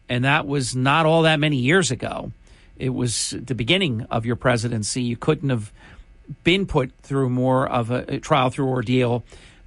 and 0.09 0.25
that 0.25 0.45
was 0.45 0.75
not 0.75 1.05
all 1.05 1.23
that 1.23 1.39
many 1.39 1.57
years 1.57 1.89
ago. 1.89 2.31
It 2.77 2.89
was 2.89 3.33
the 3.39 3.55
beginning 3.55 4.05
of 4.11 4.25
your 4.25 4.35
presidency. 4.35 5.01
You 5.01 5.15
couldn't 5.15 5.49
have 5.49 5.71
been 6.43 6.65
put 6.65 6.91
through 7.01 7.29
more 7.29 7.67
of 7.67 7.89
a, 7.89 8.15
a 8.15 8.19
trial 8.19 8.49
through 8.49 8.67
ordeal 8.67 9.23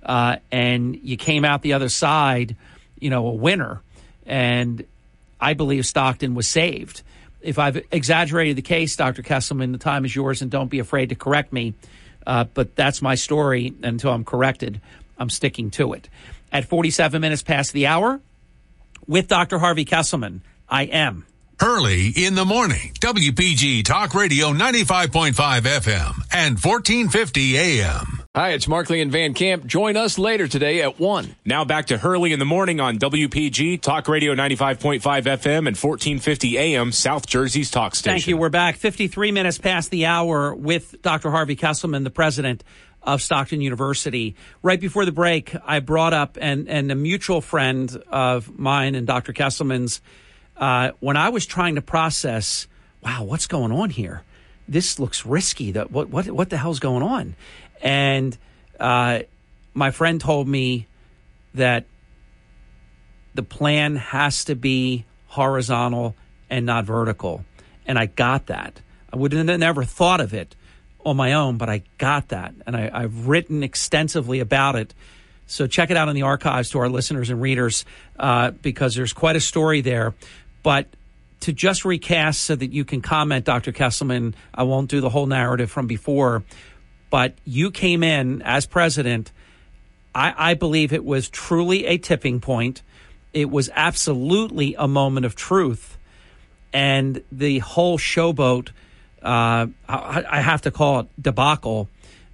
uh, 0.08 0.36
and 0.50 0.96
you 0.96 1.18
came 1.18 1.44
out 1.44 1.60
the 1.60 1.74
other 1.74 1.90
side, 1.90 2.56
you 2.98 3.10
know, 3.10 3.28
a 3.28 3.32
winner. 3.32 3.82
And 4.26 4.84
I 5.38 5.52
believe 5.52 5.84
Stockton 5.86 6.34
was 6.34 6.48
saved. 6.48 7.02
If 7.42 7.58
I've 7.58 7.84
exaggerated 7.92 8.56
the 8.56 8.62
case, 8.62 8.96
Dr. 8.96 9.22
Kesselman, 9.22 9.70
the 9.70 9.78
time 9.78 10.04
is 10.06 10.16
yours, 10.16 10.42
and 10.42 10.50
don't 10.50 10.68
be 10.68 10.78
afraid 10.78 11.10
to 11.10 11.14
correct 11.14 11.52
me. 11.52 11.74
Uh, 12.26 12.44
but 12.44 12.74
that's 12.74 13.00
my 13.02 13.14
story. 13.14 13.74
Until 13.82 14.10
I'm 14.10 14.24
corrected, 14.24 14.80
I'm 15.18 15.30
sticking 15.30 15.70
to 15.72 15.92
it. 15.92 16.08
At 16.50 16.64
47 16.64 17.20
minutes 17.20 17.42
past 17.42 17.72
the 17.72 17.86
hour, 17.86 18.20
with 19.06 19.28
Dr. 19.28 19.58
Harvey 19.58 19.84
Kesselman, 19.84 20.40
I 20.68 20.84
am. 20.84 21.26
Hurley 21.60 22.12
in 22.14 22.36
the 22.36 22.44
morning, 22.44 22.92
WPG 23.00 23.84
Talk 23.84 24.14
Radio 24.14 24.52
95.5 24.52 25.32
FM 25.32 26.22
and 26.32 26.54
1450 26.54 27.58
AM. 27.58 28.22
Hi, 28.36 28.50
it's 28.50 28.68
Markley 28.68 29.00
and 29.00 29.10
Van 29.10 29.34
Camp. 29.34 29.66
Join 29.66 29.96
us 29.96 30.20
later 30.20 30.46
today 30.46 30.82
at 30.82 31.00
1. 31.00 31.34
Now 31.44 31.64
back 31.64 31.86
to 31.86 31.98
Hurley 31.98 32.32
in 32.32 32.38
the 32.38 32.44
morning 32.44 32.78
on 32.78 32.96
WPG, 33.00 33.80
Talk 33.80 34.06
Radio 34.06 34.36
95.5 34.36 35.00
FM 35.00 35.66
and 35.66 35.76
1450 35.76 36.58
AM, 36.58 36.92
South 36.92 37.26
Jersey's 37.26 37.72
talk 37.72 37.96
station. 37.96 38.14
Thank 38.14 38.28
you. 38.28 38.36
We're 38.36 38.50
back 38.50 38.76
53 38.76 39.32
minutes 39.32 39.58
past 39.58 39.90
the 39.90 40.06
hour 40.06 40.54
with 40.54 41.02
Dr. 41.02 41.32
Harvey 41.32 41.56
Kesselman, 41.56 42.04
the 42.04 42.10
president 42.10 42.62
of 43.02 43.20
Stockton 43.20 43.60
University. 43.60 44.36
Right 44.62 44.80
before 44.80 45.04
the 45.04 45.12
break, 45.12 45.56
I 45.64 45.80
brought 45.80 46.14
up, 46.14 46.38
and, 46.40 46.68
and 46.68 46.92
a 46.92 46.94
mutual 46.94 47.40
friend 47.40 47.90
of 48.08 48.56
mine 48.56 48.94
and 48.94 49.08
Dr. 49.08 49.32
Kesselman's, 49.32 50.00
uh, 50.58 50.92
when 51.00 51.16
I 51.16 51.30
was 51.30 51.46
trying 51.46 51.76
to 51.76 51.82
process 51.82 52.66
wow, 53.02 53.24
what's 53.24 53.46
going 53.46 53.72
on 53.72 53.90
here? 53.90 54.22
This 54.66 54.98
looks 54.98 55.24
risky. 55.24 55.72
That 55.72 55.90
what 55.90 56.08
what 56.08 56.26
what 56.30 56.50
the 56.50 56.56
hell's 56.56 56.80
going 56.80 57.02
on? 57.02 57.36
And 57.80 58.36
uh, 58.78 59.20
my 59.74 59.90
friend 59.90 60.20
told 60.20 60.48
me 60.48 60.86
that 61.54 61.86
the 63.34 63.42
plan 63.42 63.96
has 63.96 64.44
to 64.46 64.54
be 64.54 65.06
horizontal 65.26 66.16
and 66.50 66.66
not 66.66 66.84
vertical, 66.84 67.44
and 67.86 67.98
I 67.98 68.06
got 68.06 68.46
that. 68.46 68.80
I 69.12 69.16
would 69.16 69.32
have 69.32 69.46
never 69.46 69.84
thought 69.84 70.20
of 70.20 70.34
it 70.34 70.54
on 71.04 71.16
my 71.16 71.32
own, 71.32 71.56
but 71.56 71.70
I 71.70 71.82
got 71.96 72.28
that, 72.28 72.54
and 72.66 72.76
I, 72.76 72.90
I've 72.92 73.26
written 73.26 73.62
extensively 73.62 74.40
about 74.40 74.76
it. 74.76 74.92
So 75.46 75.66
check 75.66 75.90
it 75.90 75.96
out 75.96 76.10
in 76.10 76.14
the 76.14 76.22
archives 76.22 76.70
to 76.70 76.78
our 76.80 76.90
listeners 76.90 77.30
and 77.30 77.40
readers 77.40 77.86
uh, 78.18 78.50
because 78.50 78.94
there's 78.94 79.14
quite 79.14 79.34
a 79.34 79.40
story 79.40 79.80
there. 79.80 80.14
But 80.62 80.88
to 81.40 81.52
just 81.52 81.84
recast 81.84 82.42
so 82.42 82.56
that 82.56 82.72
you 82.72 82.84
can 82.84 83.00
comment, 83.00 83.44
Dr. 83.44 83.72
Kesselman, 83.72 84.34
I 84.54 84.64
won't 84.64 84.90
do 84.90 85.00
the 85.00 85.08
whole 85.08 85.26
narrative 85.26 85.70
from 85.70 85.86
before, 85.86 86.42
but 87.10 87.34
you 87.44 87.70
came 87.70 88.02
in 88.02 88.42
as 88.42 88.66
president. 88.66 89.32
I, 90.14 90.50
I 90.50 90.54
believe 90.54 90.92
it 90.92 91.04
was 91.04 91.28
truly 91.28 91.86
a 91.86 91.98
tipping 91.98 92.40
point. 92.40 92.82
It 93.32 93.50
was 93.50 93.70
absolutely 93.74 94.74
a 94.78 94.88
moment 94.88 95.26
of 95.26 95.34
truth. 95.34 95.96
And 96.72 97.22
the 97.30 97.60
whole 97.60 97.98
showboat, 97.98 98.70
uh, 99.22 99.66
I, 99.88 100.24
I, 100.28 100.40
have 100.40 100.62
to 100.62 100.70
call 100.70 101.00
it 101.00 101.06
debacle. 101.20 101.88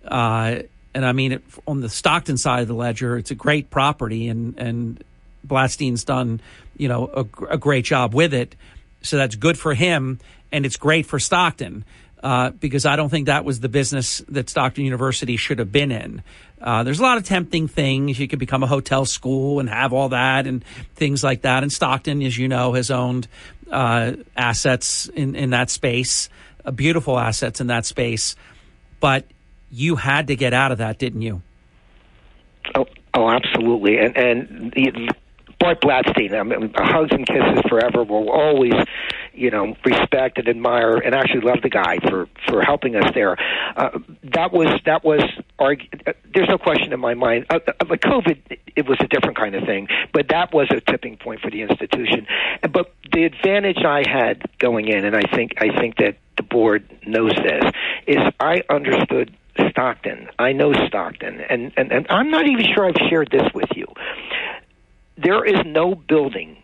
Uh, 0.04 0.60
and 0.92 1.04
I 1.04 1.12
mean, 1.12 1.32
it, 1.32 1.42
on 1.66 1.80
the 1.80 1.88
Stockton 1.88 2.36
side 2.36 2.62
of 2.62 2.68
the 2.68 2.74
ledger, 2.74 3.16
it's 3.16 3.30
a 3.30 3.34
great 3.34 3.70
property, 3.70 4.28
and, 4.28 4.58
and 4.58 5.04
Blatstein's 5.44 6.04
done, 6.04 6.40
you 6.76 6.88
know, 6.88 7.10
a, 7.14 7.52
a 7.54 7.58
great 7.58 7.84
job 7.84 8.14
with 8.14 8.34
it. 8.34 8.56
So 9.02 9.16
that's 9.16 9.36
good 9.36 9.58
for 9.58 9.74
him, 9.74 10.18
and 10.50 10.64
it's 10.64 10.76
great 10.76 11.06
for 11.06 11.18
Stockton. 11.18 11.84
Uh, 12.22 12.48
because 12.50 12.86
I 12.86 12.96
don't 12.96 13.10
think 13.10 13.26
that 13.26 13.44
was 13.44 13.60
the 13.60 13.68
business 13.68 14.22
that 14.30 14.48
Stockton 14.48 14.86
University 14.86 15.36
should 15.36 15.58
have 15.58 15.70
been 15.70 15.92
in. 15.92 16.22
Uh, 16.58 16.82
there's 16.82 16.98
a 16.98 17.02
lot 17.02 17.18
of 17.18 17.24
tempting 17.24 17.68
things. 17.68 18.18
You 18.18 18.26
could 18.26 18.38
become 18.38 18.62
a 18.62 18.66
hotel 18.66 19.04
school 19.04 19.60
and 19.60 19.68
have 19.68 19.92
all 19.92 20.08
that 20.08 20.46
and 20.46 20.64
things 20.94 21.22
like 21.22 21.42
that. 21.42 21.62
And 21.62 21.70
Stockton, 21.70 22.22
as 22.22 22.38
you 22.38 22.48
know, 22.48 22.72
has 22.72 22.90
owned 22.90 23.28
uh, 23.70 24.12
assets 24.34 25.06
in, 25.08 25.36
in 25.36 25.50
that 25.50 25.68
space, 25.68 26.30
uh, 26.64 26.70
beautiful 26.70 27.18
assets 27.18 27.60
in 27.60 27.66
that 27.66 27.84
space. 27.84 28.36
But 29.00 29.26
you 29.70 29.96
had 29.96 30.28
to 30.28 30.36
get 30.36 30.54
out 30.54 30.72
of 30.72 30.78
that, 30.78 30.98
didn't 30.98 31.20
you? 31.20 31.42
Oh, 32.74 32.86
oh, 33.12 33.28
absolutely. 33.28 33.98
And 33.98 34.16
and 34.16 34.72
the, 34.72 35.14
Bart 35.64 35.80
Blatstein, 35.80 36.38
I 36.38 36.42
mean, 36.42 36.70
hugs 36.74 37.12
and 37.12 37.26
kisses 37.26 37.62
forever. 37.70 38.04
We'll 38.04 38.28
always, 38.28 38.74
you 39.32 39.50
know, 39.50 39.74
respect 39.82 40.36
and 40.36 40.46
admire 40.46 40.98
and 40.98 41.14
actually 41.14 41.40
love 41.40 41.62
the 41.62 41.70
guy 41.70 41.96
for 42.06 42.28
for 42.46 42.60
helping 42.60 42.96
us 42.96 43.10
there. 43.14 43.38
Uh, 43.74 43.98
that 44.24 44.52
was 44.52 44.78
that 44.84 45.02
was. 45.04 45.22
Argu- 45.58 45.88
there's 46.34 46.50
no 46.50 46.58
question 46.58 46.92
in 46.92 47.00
my 47.00 47.14
mind. 47.14 47.46
Uh, 47.48 47.60
uh, 47.66 47.84
COVID, 47.84 48.58
it 48.76 48.86
was 48.86 48.98
a 49.00 49.06
different 49.06 49.38
kind 49.38 49.54
of 49.54 49.64
thing, 49.64 49.88
but 50.12 50.28
that 50.28 50.52
was 50.52 50.68
a 50.70 50.82
tipping 50.82 51.16
point 51.16 51.40
for 51.40 51.50
the 51.50 51.62
institution. 51.62 52.26
But 52.70 52.92
the 53.12 53.24
advantage 53.24 53.78
I 53.86 54.02
had 54.06 54.42
going 54.58 54.88
in, 54.88 55.06
and 55.06 55.16
I 55.16 55.22
think 55.34 55.52
I 55.62 55.74
think 55.80 55.96
that 55.96 56.18
the 56.36 56.42
board 56.42 56.84
knows 57.06 57.32
this, 57.36 57.64
is 58.06 58.18
I 58.38 58.64
understood 58.68 59.34
Stockton. 59.70 60.28
I 60.38 60.52
know 60.52 60.74
Stockton, 60.88 61.40
and, 61.40 61.72
and, 61.78 61.90
and 61.90 62.06
I'm 62.10 62.30
not 62.30 62.46
even 62.46 62.66
sure 62.74 62.86
I've 62.86 63.08
shared 63.08 63.30
this 63.30 63.48
with 63.54 63.70
you. 63.74 63.86
There 65.16 65.44
is 65.44 65.64
no 65.64 65.94
building 65.94 66.56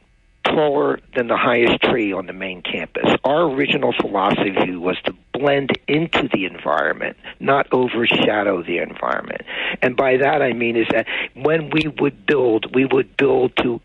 taller 0.44 0.98
than 1.14 1.28
the 1.28 1.36
highest 1.36 1.80
tree 1.82 2.12
on 2.12 2.26
the 2.26 2.32
main 2.32 2.62
campus. 2.62 3.08
Our 3.24 3.42
original 3.42 3.92
philosophy 3.92 4.74
was 4.74 4.96
to 5.04 5.14
blend 5.32 5.78
into 5.86 6.28
the 6.32 6.44
environment, 6.44 7.16
not 7.38 7.68
overshadow 7.72 8.62
the 8.62 8.78
environment. 8.78 9.42
And 9.82 9.96
by 9.96 10.16
that 10.16 10.42
I 10.42 10.52
mean 10.52 10.76
is 10.76 10.88
that 10.90 11.06
when 11.34 11.70
we 11.70 11.92
would 12.00 12.26
build, 12.26 12.74
we 12.74 12.84
would 12.84 13.16
build 13.16 13.56
to 13.58 13.80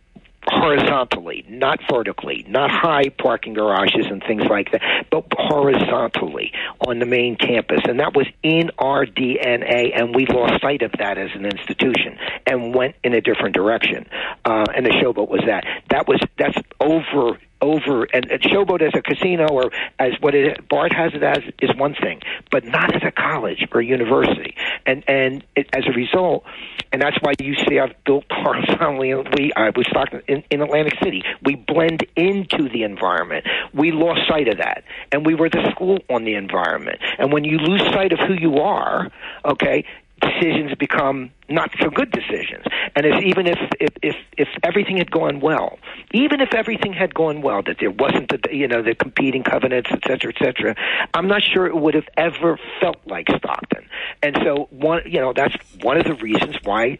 horizontally, 0.47 1.45
not 1.47 1.79
vertically, 1.89 2.45
not 2.47 2.69
high 2.69 3.09
parking 3.09 3.53
garages 3.53 4.05
and 4.09 4.23
things 4.23 4.43
like 4.49 4.71
that, 4.71 4.81
but 5.09 5.25
horizontally 5.33 6.51
on 6.87 6.99
the 6.99 7.05
main 7.05 7.35
campus. 7.35 7.81
And 7.87 7.99
that 7.99 8.15
was 8.15 8.27
in 8.43 8.71
our 8.77 9.05
DNA, 9.05 9.91
and 9.95 10.15
we 10.15 10.25
lost 10.27 10.61
sight 10.61 10.81
of 10.81 10.91
that 10.99 11.17
as 11.17 11.29
an 11.35 11.45
institution 11.45 12.17
and 12.45 12.73
went 12.73 12.95
in 13.03 13.13
a 13.13 13.21
different 13.21 13.55
direction. 13.55 14.07
Uh, 14.43 14.65
and 14.75 14.85
the 14.85 14.91
showboat 14.91 15.29
was 15.29 15.41
that. 15.47 15.65
That 15.89 16.07
was 16.07 16.19
that's 16.37 16.57
over 16.79 17.37
over 17.61 18.03
and, 18.13 18.29
and 18.31 18.41
showboat 18.41 18.81
as 18.81 18.93
a 18.95 19.01
casino 19.01 19.47
or 19.47 19.71
as 19.99 20.13
what 20.19 20.35
it, 20.35 20.67
Bart 20.67 20.93
has 20.93 21.13
it 21.13 21.23
as 21.23 21.39
is 21.61 21.75
one 21.77 21.95
thing, 21.95 22.21
but 22.51 22.65
not 22.65 22.95
as 22.95 23.01
a 23.03 23.11
college 23.11 23.67
or 23.73 23.81
university. 23.81 24.55
And 24.85 25.03
and 25.07 25.43
it, 25.55 25.69
as 25.73 25.83
a 25.87 25.91
result, 25.91 26.43
and 26.91 27.01
that's 27.01 27.17
why 27.21 27.33
you 27.39 27.55
see 27.67 27.79
I've 27.79 27.95
built 28.05 28.25
horizontally. 28.31 29.13
We 29.15 29.51
I 29.55 29.69
was 29.75 29.85
talking 29.93 30.21
in, 30.27 30.43
in 30.49 30.61
Atlantic 30.61 30.93
City. 31.03 31.23
We 31.43 31.55
blend 31.55 32.05
into 32.15 32.69
the 32.69 32.83
environment. 32.83 33.45
We 33.73 33.91
lost 33.91 34.21
sight 34.27 34.47
of 34.47 34.57
that, 34.57 34.83
and 35.11 35.25
we 35.25 35.35
were 35.35 35.49
the 35.49 35.69
school 35.71 35.99
on 36.09 36.23
the 36.23 36.35
environment. 36.35 36.99
And 37.17 37.31
when 37.31 37.43
you 37.43 37.57
lose 37.57 37.81
sight 37.93 38.11
of 38.11 38.19
who 38.19 38.33
you 38.33 38.57
are, 38.57 39.11
okay, 39.43 39.85
decisions 40.25 40.75
become 40.75 41.31
not 41.49 41.69
so 41.79 41.89
good 41.89 42.11
decisions. 42.11 42.65
And 42.95 43.05
if, 43.05 43.23
even 43.23 43.47
if, 43.47 43.59
if 43.79 43.93
if 44.01 44.15
if 44.37 44.47
everything 44.63 44.97
had 44.97 45.11
gone 45.11 45.39
well, 45.39 45.79
even 46.11 46.41
if 46.41 46.53
everything 46.53 46.93
had 46.93 47.13
gone 47.13 47.41
well, 47.41 47.61
that 47.63 47.77
there 47.79 47.91
wasn't 47.91 48.29
the 48.29 48.39
you 48.51 48.67
know 48.67 48.81
the 48.81 48.95
competing 48.95 49.43
covenants, 49.43 49.89
et 49.91 49.99
cetera, 50.07 50.33
et 50.35 50.43
cetera, 50.43 50.75
I'm 51.13 51.27
not 51.27 51.41
sure 51.43 51.65
it 51.67 51.75
would 51.75 51.93
have 51.93 52.09
ever 52.17 52.59
felt 52.81 52.97
like 53.05 53.27
Stockton. 53.37 53.87
And 54.21 54.37
so 54.43 54.67
one 54.71 55.01
you 55.05 55.19
know 55.19 55.33
that's 55.33 55.55
one 55.81 55.97
of 55.97 56.05
the 56.05 56.15
reasons 56.15 56.55
why 56.63 56.99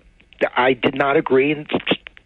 I 0.56 0.74
did 0.74 0.96
not 0.96 1.18
agree 1.18 1.52
and 1.52 1.68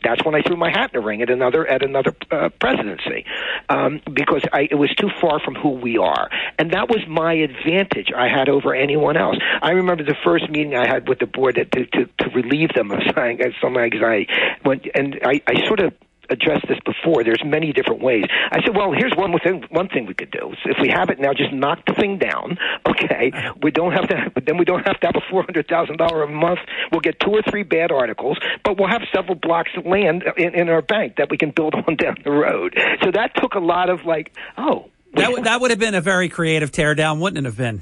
that's 0.03 0.23
when 0.23 0.35
I 0.35 0.41
threw 0.41 0.55
my 0.55 0.69
hat 0.69 0.91
in 0.93 1.01
the 1.01 1.05
ring 1.05 1.21
at 1.21 1.29
another 1.29 1.67
at 1.67 1.83
another 1.83 2.15
uh, 2.31 2.49
presidency. 2.59 3.25
Um, 3.69 4.01
because 4.11 4.43
I, 4.51 4.67
it 4.69 4.75
was 4.75 4.93
too 4.95 5.09
far 5.21 5.39
from 5.39 5.55
who 5.55 5.69
we 5.69 5.97
are, 5.97 6.29
and 6.57 6.71
that 6.71 6.89
was 6.89 7.05
my 7.07 7.33
advantage 7.33 8.11
I 8.15 8.27
had 8.27 8.49
over 8.49 8.73
anyone 8.73 9.17
else. 9.17 9.37
I 9.61 9.71
remember 9.71 10.03
the 10.03 10.15
first 10.23 10.49
meeting 10.49 10.75
I 10.75 10.87
had 10.87 11.07
with 11.07 11.19
the 11.19 11.27
board 11.27 11.55
to 11.55 11.65
to, 11.65 12.05
to 12.05 12.29
relieve 12.33 12.73
them 12.73 12.91
of 12.91 12.99
some 13.61 13.77
anxiety, 13.77 14.27
when, 14.63 14.81
and 14.95 15.19
I, 15.23 15.41
I 15.47 15.67
sort 15.67 15.79
of 15.79 15.93
addressed 16.29 16.67
this 16.67 16.79
before. 16.85 17.23
There's 17.23 17.43
many 17.43 17.73
different 17.73 18.01
ways. 18.01 18.25
I 18.51 18.61
said, 18.63 18.75
well, 18.75 18.91
here's 18.91 19.13
one 19.15 19.37
thing. 19.39 19.63
One 19.69 19.87
thing 19.87 20.05
we 20.05 20.13
could 20.13 20.31
do. 20.31 20.53
So 20.63 20.69
if 20.69 20.77
we 20.81 20.89
have 20.89 21.09
it 21.09 21.19
now, 21.19 21.33
just 21.33 21.53
knock 21.53 21.85
the 21.85 21.93
thing 21.93 22.17
down. 22.17 22.57
Okay, 22.89 23.31
uh-huh. 23.33 23.53
we 23.61 23.71
don't 23.71 23.91
have 23.91 24.07
to. 24.09 24.31
But 24.33 24.45
then 24.47 24.57
we 24.57 24.65
don't 24.65 24.85
have 24.85 24.99
to 25.01 25.07
have 25.07 25.15
a 25.15 25.21
four 25.29 25.43
hundred 25.43 25.67
thousand 25.67 25.97
dollar 25.97 26.23
a 26.23 26.27
month. 26.27 26.59
We'll 26.91 27.01
get 27.01 27.19
two 27.19 27.31
or 27.31 27.41
three 27.41 27.63
bad 27.63 27.91
articles, 27.91 28.37
but 28.63 28.77
we'll 28.77 28.89
have 28.89 29.01
several 29.13 29.35
blocks 29.35 29.71
of 29.77 29.85
land 29.85 30.23
in, 30.37 30.55
in 30.55 30.69
our 30.69 30.81
bank 30.81 31.15
that 31.17 31.29
we 31.29 31.37
can 31.37 31.51
build 31.51 31.75
on 31.87 31.95
down 31.95 32.17
the 32.23 32.31
road. 32.31 32.77
So 33.03 33.11
that 33.11 33.35
took 33.35 33.53
a 33.53 33.59
lot 33.59 33.89
of 33.89 34.05
like, 34.05 34.33
oh. 34.57 34.89
That, 35.13 35.31
would 35.31 35.43
that 35.45 35.61
would 35.61 35.71
have 35.71 35.79
been 35.79 35.95
a 35.95 36.01
very 36.01 36.29
creative 36.29 36.71
teardown, 36.71 37.19
wouldn't 37.19 37.45
it 37.45 37.49
have 37.49 37.57
been? 37.57 37.81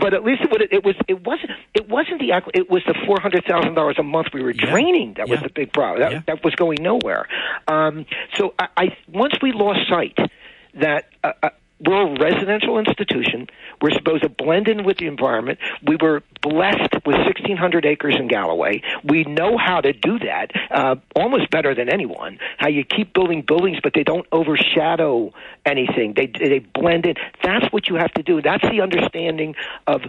But 0.00 0.14
at 0.14 0.24
least 0.24 0.42
it, 0.42 0.50
would, 0.50 0.62
it 0.62 0.84
was 0.84 0.94
it 1.08 1.24
wasn't 1.24 1.50
it 1.74 1.88
wasn't 1.88 2.20
the 2.20 2.32
it 2.54 2.70
was 2.70 2.82
the 2.86 2.94
four 3.06 3.20
hundred 3.20 3.44
thousand 3.44 3.74
dollars 3.74 3.96
a 3.98 4.02
month 4.02 4.28
we 4.32 4.42
were 4.42 4.52
yeah. 4.52 4.70
draining 4.70 5.14
that 5.14 5.28
yeah. 5.28 5.34
was 5.34 5.42
the 5.42 5.50
big 5.50 5.72
problem 5.72 6.00
that, 6.00 6.12
yeah. 6.12 6.22
that 6.26 6.44
was 6.44 6.54
going 6.54 6.78
nowhere. 6.80 7.26
Um, 7.68 8.06
so 8.34 8.54
I, 8.58 8.68
I 8.76 8.96
once 9.08 9.34
we 9.42 9.52
lost 9.52 9.88
sight 9.88 10.16
that. 10.74 11.08
Uh, 11.22 11.32
uh, 11.42 11.50
we're 11.78 12.06
a 12.06 12.18
residential 12.18 12.78
institution. 12.78 13.48
We're 13.80 13.92
supposed 13.92 14.22
to 14.22 14.28
blend 14.28 14.68
in 14.68 14.84
with 14.84 14.98
the 14.98 15.06
environment. 15.06 15.58
We 15.86 15.96
were 15.96 16.22
blessed 16.42 16.94
with 17.04 17.16
1,600 17.16 17.86
acres 17.86 18.16
in 18.18 18.28
Galloway. 18.28 18.82
We 19.04 19.24
know 19.24 19.58
how 19.58 19.80
to 19.80 19.92
do 19.92 20.18
that 20.20 20.50
uh, 20.70 20.96
almost 21.14 21.50
better 21.50 21.74
than 21.74 21.88
anyone. 21.88 22.38
How 22.58 22.68
you 22.68 22.84
keep 22.84 23.12
building 23.12 23.42
buildings, 23.42 23.78
but 23.82 23.92
they 23.94 24.04
don't 24.04 24.26
overshadow 24.32 25.32
anything. 25.64 26.14
They 26.14 26.26
they 26.26 26.60
blend 26.60 27.06
in. 27.06 27.14
That's 27.42 27.70
what 27.72 27.88
you 27.88 27.96
have 27.96 28.12
to 28.14 28.22
do. 28.22 28.42
That's 28.42 28.68
the 28.68 28.80
understanding 28.80 29.54
of 29.86 30.02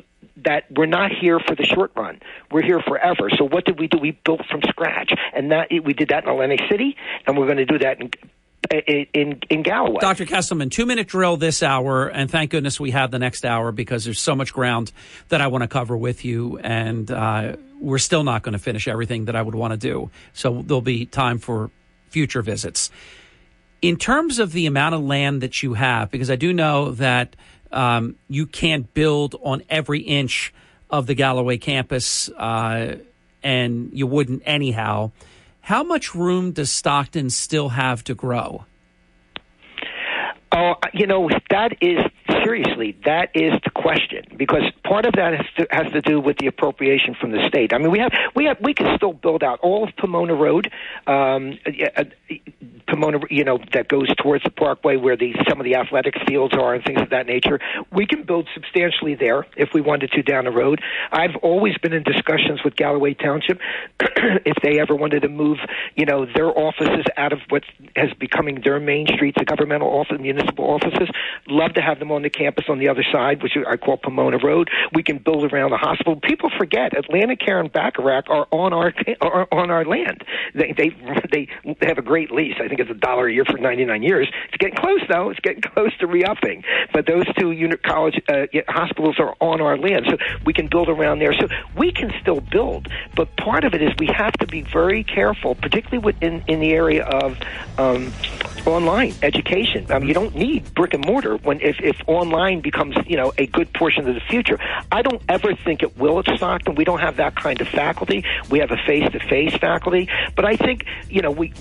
that 0.43 0.65
we're 0.72 0.86
not 0.86 1.11
here 1.11 1.39
for 1.39 1.55
the 1.55 1.65
short 1.65 1.91
run. 1.95 2.20
We're 2.51 2.61
here 2.61 2.82
forever. 2.82 3.30
So 3.36 3.45
what 3.45 3.65
did 3.65 3.80
we 3.80 3.88
do? 3.88 3.97
We 3.97 4.11
built 4.11 4.45
from 4.49 4.61
scratch, 4.63 5.11
and 5.34 5.51
that 5.51 5.70
we 5.72 5.93
did 5.93 6.09
that 6.09 6.24
in 6.24 6.30
Atlantic 6.30 6.61
City, 6.70 6.95
and 7.26 7.38
we're 7.38 7.45
going 7.45 7.57
to 7.57 7.65
do 7.65 7.80
that 7.80 7.99
in 7.99 8.11
in, 8.72 9.39
in 9.49 9.64
Galloway. 9.64 9.99
Dr. 10.01 10.26
Kesselman, 10.26 10.72
two 10.72 10.86
minute 10.86 11.08
drill 11.08 11.38
this 11.38 11.64
hour, 11.64 12.08
and 12.08 12.30
thank 12.30 12.51
goodness 12.51 12.80
we 12.80 12.91
have 12.91 13.12
the 13.12 13.20
next 13.20 13.45
hour 13.45 13.72
because 13.72 14.05
there's 14.05 14.20
so 14.20 14.36
much 14.36 14.53
ground 14.53 14.91
that 15.30 15.41
I 15.41 15.47
want 15.47 15.64
to 15.64 15.68
cover 15.68 15.95
with 15.95 16.26
you, 16.26 16.58
and 16.58 17.10
uh, 17.10 17.55
we're 17.80 17.97
still 17.97 18.24
not 18.24 18.43
going 18.43 18.53
to 18.53 18.60
finish 18.60 18.88
everything 18.88 19.26
that 19.26 19.36
I 19.36 19.41
would 19.41 19.55
want 19.55 19.72
to 19.72 19.78
do. 19.78 20.10
So 20.34 20.62
there'll 20.62 20.82
be 20.82 21.05
time 21.05 21.39
for 21.39 21.72
future 22.10 22.41
visits. 22.41 22.91
In 23.82 23.95
terms 23.95 24.39
of 24.39 24.51
the 24.51 24.66
amount 24.66 24.95
of 24.95 25.01
land 25.01 25.41
that 25.41 25.62
you 25.62 25.76
have, 25.76 26.10
because 26.10 26.32
I 26.32 26.36
do 26.36 26.51
know 26.51 26.91
that 26.91 27.36
um, 27.72 28.16
you 28.28 28.47
can't 28.47 28.91
build 28.93 29.36
on 29.43 29.62
every 29.70 29.99
inch 29.99 30.53
of 30.89 31.05
the 31.05 31.14
Galloway 31.14 31.58
campus, 31.58 32.30
uh, 32.30 32.97
and 33.43 33.89
you 33.93 34.08
wouldn't 34.08 34.41
anyhow. 34.45 35.12
How 35.68 35.84
much 35.84 36.15
room 36.15 36.53
does 36.53 36.72
Stockton 36.72 37.30
still 37.30 37.68
have 37.68 38.01
to 38.05 38.15
grow? 38.15 38.63
Oh, 40.52 40.76
you 40.93 41.08
know 41.08 41.30
that 41.50 41.78
is 41.82 42.00
seriously 42.43 42.98
that 43.06 43.30
is 43.34 43.54
the 43.64 43.70
question 43.70 44.24
because 44.38 44.64
part 44.84 45.06
of 45.06 45.14
that 45.14 45.34
has 45.34 45.45
to, 45.58 45.68
has 45.70 45.91
to 45.91 46.02
do 46.02 46.20
with 46.20 46.38
the 46.38 46.48
appropriation 46.48 47.16
from 47.20 47.32
the 47.32 47.45
state. 47.50 47.74
I 47.74 47.78
mean, 47.78 47.91
we 47.91 48.00
have 48.00 48.12
we 48.36 48.45
have 48.45 48.58
we 48.62 48.74
can 48.74 48.95
still 48.95 49.14
build 49.14 49.43
out 49.43 49.60
all 49.60 49.84
of 49.84 49.95
Pomona 49.98 50.34
Road, 50.34 50.72
um, 51.06 51.60
uh, 51.66 52.04
Pomona, 52.88 53.20
you 53.30 53.43
know, 53.43 53.60
that 53.74 53.89
goes 53.89 54.08
towards 54.16 54.43
the 54.43 54.50
Parkway 54.50 54.95
where 54.95 55.18
the 55.18 55.36
some 55.50 55.60
of 55.60 55.66
the 55.66 55.76
athletic 55.76 56.16
fields 56.26 56.54
are 56.54 56.74
and 56.74 56.84
things 56.84 57.02
of 57.02 57.10
that 57.10 57.28
nature. 57.28 57.60
We 57.91 58.06
can 58.06 58.24
build 58.24 58.48
substantially 58.54 59.16
there 59.16 59.45
if 59.58 59.70
we 59.74 59.82
wanted 59.82 60.12
to 60.12 60.24
down 60.24 60.45
the 60.45 60.52
road. 60.52 60.82
I've 61.12 61.36
always 61.43 61.78
been 61.78 61.93
in 61.93 62.04
discussions 62.04 62.64
with 62.64 62.76
Galloway 62.76 63.14
Township 63.14 63.60
if 64.00 64.56
they 64.64 64.80
ever 64.80 64.95
wanted 64.95 65.22
to 65.22 65.30
move, 65.30 65.58
you 65.95 66.06
know, 66.06 66.26
their 66.26 66.58
offices 66.58 67.06
out 67.18 67.34
of 67.34 67.39
what 67.50 67.64
has 67.95 68.14
becoming 68.20 68.62
their 68.64 68.80
main 68.80 69.08
streets, 69.08 69.38
the 69.38 69.45
governmental 69.45 69.89
office, 69.89 70.18
municipal 70.38 70.66
offices. 70.66 71.10
Love 71.48 71.74
to 71.74 71.82
have 71.82 72.00
them 72.00 72.12
on 72.12 72.22
the 72.22 72.30
campus 72.30 72.66
on 72.70 72.80
the 72.80 72.90
other 72.90 73.04
side, 73.12 73.42
which 73.42 73.54
I 73.68 73.78
call 73.78 73.98
Pomona 73.98 74.38
Road. 74.38 74.70
We 74.94 75.04
can 75.04 75.18
build 75.18 75.52
around 75.52 75.72
the 75.72 75.78
hospital. 75.78 76.16
People 76.16 76.50
forget 76.58 76.94
AtlantiCare 76.94 77.60
and 77.60 77.72
Bacharach 77.72 78.30
are 78.30 78.48
on 78.52 78.74
our 78.74 78.94
are 79.22 79.48
on 79.52 79.72
our 79.72 79.86
land. 79.86 80.24
They 80.54 80.74
they 80.78 80.90
they 81.32 81.88
have 81.88 81.98
a 81.98 82.02
great 82.02 82.32
lease. 82.32 82.56
I 82.60 82.68
think 82.68 82.80
it's 82.80 82.92
a 82.92 82.94
dollar 82.94 83.28
a 83.28 83.34
year 83.34 83.46
for 83.46 83.58
99 83.58 84.04
years. 84.04 84.28
It's 84.48 84.58
getting 84.58 84.78
close 84.78 85.02
though. 85.10 85.30
It's 85.30 85.40
getting 85.40 85.62
close 85.74 85.96
to 86.00 86.08
re-upping. 86.08 86.64
But 86.94 87.06
those 87.06 87.26
two 87.40 87.52
unit 87.52 87.84
college 87.84 88.22
uh, 88.30 88.46
hospitals 88.68 89.20
are 89.20 89.36
on 89.40 89.62
our 89.62 89.78
land, 89.78 90.06
so 90.10 90.18
we 90.46 90.54
can 90.54 90.68
build 90.68 90.90
around 90.90 91.20
there. 91.20 91.34
So 91.34 91.48
we 91.76 91.92
can 91.92 92.14
still 92.22 92.42
build. 92.42 92.88
But 93.16 93.36
part 93.38 93.64
of 93.64 93.74
it 93.74 93.82
is 93.82 93.92
we 94.00 94.08
have 94.08 94.34
to 94.34 94.48
be 94.48 94.62
very 94.62 95.04
careful, 95.04 95.56
particularly 95.56 96.00
within 96.00 96.44
in 96.48 96.60
the 96.60 96.72
area 96.72 97.06
of 97.06 97.38
um, 97.78 98.14
online 98.66 99.14
education. 99.22 99.86
I 99.90 100.00
mean, 100.00 100.08
you 100.08 100.14
don't 100.14 100.27
need 100.36 100.74
brick 100.74 100.94
and 100.94 101.06
mortar 101.06 101.38
when 101.38 101.60
if, 101.62 101.80
if 101.82 101.98
online 102.08 102.62
becomes 102.62 102.96
you 103.06 103.18
know 103.18 103.34
a 103.38 103.48
good 103.48 103.74
portion 103.74 104.08
of 104.08 104.16
the 104.16 104.22
future. 104.22 104.60
I 104.92 105.02
don't 105.02 105.22
ever 105.30 105.56
think 105.56 105.84
it 105.84 105.98
will 105.98 106.20
at 106.20 106.26
Stockton. 106.38 106.76
We 106.76 106.84
don't 106.84 107.00
have 107.00 107.18
that 107.18 107.36
kind 107.36 107.60
of 107.62 107.68
faculty. 107.68 108.24
We 108.50 108.60
have 108.60 108.72
a 108.72 108.78
face-to-face 108.78 109.58
faculty, 109.58 110.10
but 110.36 110.46
I 110.46 110.56
think 110.56 110.86
you 111.10 111.22
know 111.22 111.32
we 111.32 111.54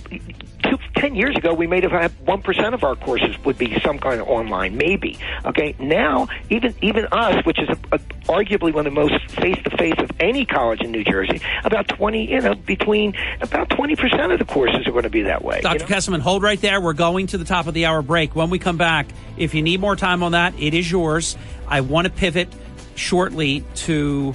two, 0.62 0.78
10 0.96 1.14
years 1.14 1.36
ago, 1.36 1.52
we 1.54 1.66
may 1.66 1.80
have 1.80 1.92
had 1.92 2.10
1% 2.24 2.74
of 2.74 2.84
our 2.84 2.96
courses 2.96 3.36
would 3.44 3.58
be 3.58 3.78
some 3.80 3.98
kind 3.98 4.20
of 4.20 4.28
online, 4.28 4.76
maybe. 4.76 5.18
Okay, 5.44 5.74
now, 5.78 6.28
even 6.50 6.74
even 6.82 7.06
us, 7.12 7.44
which 7.44 7.58
is 7.58 7.68
a, 7.68 7.78
a, 7.92 7.98
arguably 8.28 8.72
one 8.72 8.86
of 8.86 8.94
the 8.94 9.00
most 9.00 9.30
face 9.32 9.58
to 9.64 9.76
face 9.76 9.94
of 9.98 10.10
any 10.20 10.44
college 10.44 10.80
in 10.80 10.90
New 10.90 11.04
Jersey, 11.04 11.40
about 11.64 11.88
20, 11.88 12.30
you 12.30 12.40
know, 12.40 12.54
between 12.54 13.14
about 13.40 13.68
20% 13.70 14.32
of 14.32 14.38
the 14.38 14.44
courses 14.44 14.86
are 14.86 14.92
going 14.92 15.04
to 15.04 15.10
be 15.10 15.22
that 15.22 15.44
way. 15.44 15.60
Dr. 15.60 15.74
You 15.74 15.78
know? 15.80 15.86
Kesselman, 15.86 16.20
hold 16.20 16.42
right 16.42 16.60
there. 16.60 16.80
We're 16.80 16.92
going 16.92 17.26
to 17.28 17.38
the 17.38 17.44
top 17.44 17.66
of 17.66 17.74
the 17.74 17.86
hour 17.86 18.02
break. 18.02 18.34
When 18.34 18.50
we 18.50 18.58
come 18.58 18.76
back, 18.76 19.06
if 19.36 19.54
you 19.54 19.62
need 19.62 19.80
more 19.80 19.96
time 19.96 20.22
on 20.22 20.32
that, 20.32 20.58
it 20.58 20.74
is 20.74 20.90
yours. 20.90 21.36
I 21.68 21.82
want 21.82 22.06
to 22.06 22.12
pivot 22.12 22.48
shortly 22.94 23.64
to 23.74 24.34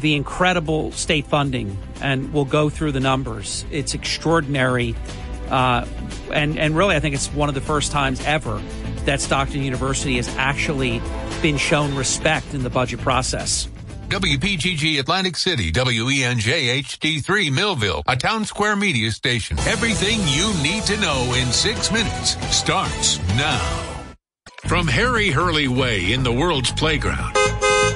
the 0.00 0.14
incredible 0.14 0.92
state 0.92 1.26
funding, 1.26 1.76
and 2.00 2.32
we'll 2.32 2.44
go 2.44 2.70
through 2.70 2.92
the 2.92 3.00
numbers. 3.00 3.64
It's 3.70 3.94
extraordinary 3.94 4.94
uh, 5.50 5.86
and, 6.32 6.58
and 6.58 6.76
really, 6.76 6.96
I 6.96 7.00
think 7.00 7.14
it's 7.14 7.32
one 7.32 7.48
of 7.48 7.54
the 7.54 7.60
first 7.60 7.92
times 7.92 8.20
ever 8.24 8.60
that 9.04 9.20
Stockton 9.20 9.62
University 9.62 10.16
has 10.16 10.28
actually 10.36 11.00
been 11.40 11.56
shown 11.56 11.94
respect 11.94 12.54
in 12.54 12.62
the 12.62 12.70
budget 12.70 13.00
process. 13.00 13.68
WPGG 14.08 14.98
Atlantic 14.98 15.36
City, 15.36 15.70
WENJ 15.70 16.82
HD3 16.82 17.52
Millville, 17.52 18.02
a 18.06 18.16
town 18.16 18.44
square 18.44 18.74
media 18.74 19.10
station. 19.10 19.58
Everything 19.60 20.18
you 20.28 20.52
need 20.62 20.82
to 20.84 20.98
know 20.98 21.34
in 21.34 21.46
six 21.52 21.92
minutes 21.92 22.36
starts 22.54 23.18
now. 23.36 24.04
From 24.66 24.86
Harry 24.86 25.30
Hurley 25.30 25.68
Way 25.68 26.12
in 26.12 26.22
the 26.22 26.32
world's 26.32 26.72
playground 26.72 27.36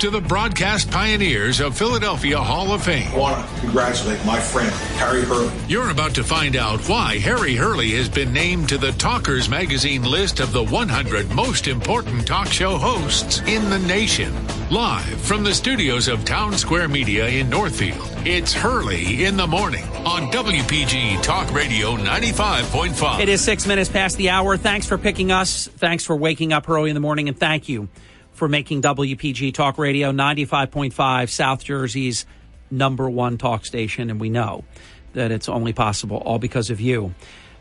to 0.02 0.10
the 0.10 0.20
broadcast 0.20 0.90
pioneers 0.90 1.60
of 1.60 1.78
Philadelphia 1.78 2.36
Hall 2.36 2.72
of 2.72 2.82
Fame. 2.82 3.06
I 3.12 3.16
want 3.16 3.48
to 3.48 3.60
congratulate 3.60 4.24
my 4.26 4.40
friend, 4.40 4.72
Harry 4.98 5.22
Hurley. 5.22 5.52
You're 5.68 5.90
about 5.90 6.12
to 6.16 6.24
find 6.24 6.56
out 6.56 6.80
why 6.88 7.18
Harry 7.18 7.54
Hurley 7.54 7.90
has 7.90 8.08
been 8.08 8.32
named 8.32 8.68
to 8.70 8.78
the 8.78 8.90
Talkers 8.94 9.48
Magazine 9.48 10.02
list 10.02 10.40
of 10.40 10.52
the 10.52 10.64
100 10.64 11.30
most 11.30 11.68
important 11.68 12.26
talk 12.26 12.48
show 12.48 12.78
hosts 12.78 13.42
in 13.42 13.70
the 13.70 13.78
nation. 13.78 14.34
Live 14.70 15.20
from 15.20 15.44
the 15.44 15.54
studios 15.54 16.08
of 16.08 16.24
Town 16.24 16.54
Square 16.54 16.88
Media 16.88 17.28
in 17.28 17.48
Northfield, 17.48 18.10
it's 18.26 18.52
Hurley 18.52 19.24
in 19.24 19.36
the 19.36 19.46
Morning 19.46 19.84
on 20.04 20.32
WPG 20.32 21.22
Talk 21.22 21.54
Radio 21.54 21.96
95.5. 21.96 23.20
It 23.20 23.28
is 23.28 23.40
six 23.40 23.68
minutes 23.68 23.88
past 23.88 24.16
the 24.16 24.30
hour. 24.30 24.56
Thanks 24.56 24.88
for 24.88 24.98
picking 24.98 25.30
us. 25.30 25.68
Thanks 25.68 26.04
for 26.04 26.16
waking 26.16 26.52
up 26.52 26.68
early 26.68 26.90
in 26.90 26.94
the 26.94 27.00
morning, 27.00 27.28
and 27.28 27.38
thank 27.38 27.68
you 27.68 27.88
for 28.32 28.48
making 28.48 28.82
WPG 28.82 29.54
Talk 29.54 29.78
Radio 29.78 30.12
95.5 30.12 31.28
South 31.28 31.64
Jersey's 31.64 32.26
number 32.70 33.08
one 33.08 33.38
talk 33.38 33.64
station. 33.64 34.10
And 34.10 34.20
we 34.20 34.30
know 34.30 34.64
that 35.12 35.30
it's 35.30 35.48
only 35.48 35.72
possible 35.72 36.16
all 36.18 36.38
because 36.38 36.70
of 36.70 36.80
you. 36.80 37.14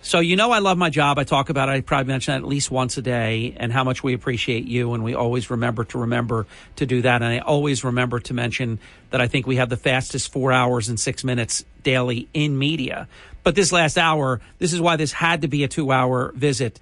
So, 0.03 0.19
you 0.19 0.36
know, 0.36 0.49
I 0.49 0.59
love 0.59 0.80
my 0.80 0.89
job. 0.89 1.19
I 1.19 1.24
talk 1.24 1.49
about 1.49 1.69
it. 1.69 1.74
I 1.74 1.82
probably 1.82 2.11
mention 2.11 2.32
that 2.32 2.39
at 2.39 2.47
least 2.47 2.72
once 2.72 2.97
a 2.97 3.03
day 3.03 3.55
and 3.57 3.72
how 3.72 3.84
much 3.84 4.01
we 4.01 4.15
appreciate 4.15 4.65
you. 4.65 4.93
And 4.93 5.03
we 5.03 5.13
always 5.13 5.51
remember 5.51 5.84
to 5.86 5.99
remember 5.99 6.47
to 6.78 6.88
do 6.88 7.03
that. 7.03 7.22
And 7.22 7.32
I 7.32 7.38
always 7.39 7.84
remember 7.84 8.19
to 8.22 8.34
mention 8.34 8.80
that 9.11 9.22
I 9.22 9.28
think 9.28 9.45
we 9.45 9.57
have 9.57 9.69
the 9.69 9.78
fastest 9.78 10.32
four 10.32 10.51
hours 10.51 10.89
and 10.89 10.99
six 10.99 11.24
minutes 11.24 11.63
daily 11.84 12.28
in 12.34 12.57
media. 12.57 13.07
But 13.43 13.53
this 13.53 13.72
last 13.72 13.97
hour, 13.97 14.41
this 14.57 14.74
is 14.74 14.82
why 14.82 14.95
this 14.95 15.11
had 15.11 15.41
to 15.41 15.47
be 15.47 15.63
a 15.63 15.67
two 15.67 15.91
hour 15.91 16.32
visit 16.34 16.80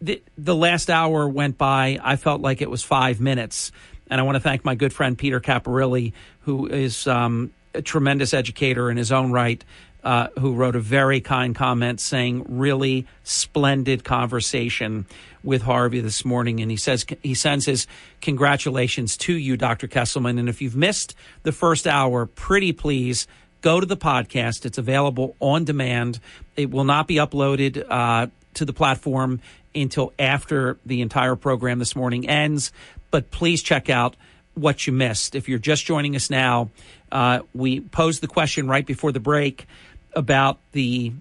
the, 0.00 0.22
the 0.36 0.54
last 0.54 0.90
hour 0.90 1.28
went 1.28 1.58
by. 1.58 1.98
I 2.02 2.16
felt 2.16 2.40
like 2.40 2.62
it 2.62 2.70
was 2.70 2.82
five 2.82 3.20
minutes. 3.20 3.72
And 4.10 4.20
I 4.20 4.24
want 4.24 4.36
to 4.36 4.40
thank 4.40 4.64
my 4.64 4.74
good 4.74 4.92
friend 4.92 5.18
Peter 5.18 5.40
Caparilli, 5.40 6.12
who 6.40 6.66
is 6.66 7.06
um, 7.06 7.52
a 7.74 7.82
tremendous 7.82 8.32
educator 8.32 8.90
in 8.90 8.96
his 8.96 9.12
own 9.12 9.32
right, 9.32 9.62
uh, 10.02 10.28
who 10.38 10.54
wrote 10.54 10.76
a 10.76 10.80
very 10.80 11.20
kind 11.20 11.54
comment 11.54 12.00
saying, 12.00 12.44
really 12.48 13.06
splendid 13.24 14.04
conversation 14.04 15.06
with 15.42 15.62
Harvey 15.62 16.00
this 16.00 16.24
morning. 16.24 16.60
And 16.60 16.70
he 16.70 16.76
says, 16.76 17.04
he 17.22 17.34
sends 17.34 17.66
his 17.66 17.86
congratulations 18.20 19.16
to 19.18 19.34
you, 19.34 19.56
Dr. 19.56 19.88
Kesselman. 19.88 20.38
And 20.38 20.48
if 20.48 20.62
you've 20.62 20.76
missed 20.76 21.14
the 21.42 21.52
first 21.52 21.86
hour, 21.86 22.26
pretty 22.26 22.72
please 22.72 23.26
go 23.60 23.80
to 23.80 23.86
the 23.86 23.96
podcast. 23.96 24.64
It's 24.64 24.78
available 24.78 25.36
on 25.40 25.64
demand. 25.64 26.20
It 26.56 26.70
will 26.70 26.84
not 26.84 27.06
be 27.06 27.16
uploaded 27.16 27.84
uh, 27.88 28.28
to 28.58 28.64
the 28.64 28.72
platform 28.72 29.40
until 29.74 30.12
after 30.18 30.78
the 30.86 31.00
entire 31.00 31.36
program 31.36 31.78
this 31.78 31.96
morning 31.96 32.28
ends. 32.28 32.72
But 33.10 33.30
please 33.30 33.62
check 33.62 33.88
out 33.88 34.16
what 34.54 34.86
you 34.86 34.92
missed. 34.92 35.34
If 35.34 35.48
you're 35.48 35.58
just 35.58 35.84
joining 35.84 36.16
us 36.16 36.30
now, 36.30 36.70
uh, 37.10 37.40
we 37.54 37.80
posed 37.80 38.20
the 38.20 38.26
question 38.26 38.68
right 38.68 38.84
before 38.84 39.12
the 39.12 39.20
break 39.20 39.66
about 40.14 40.58
the 40.72 41.12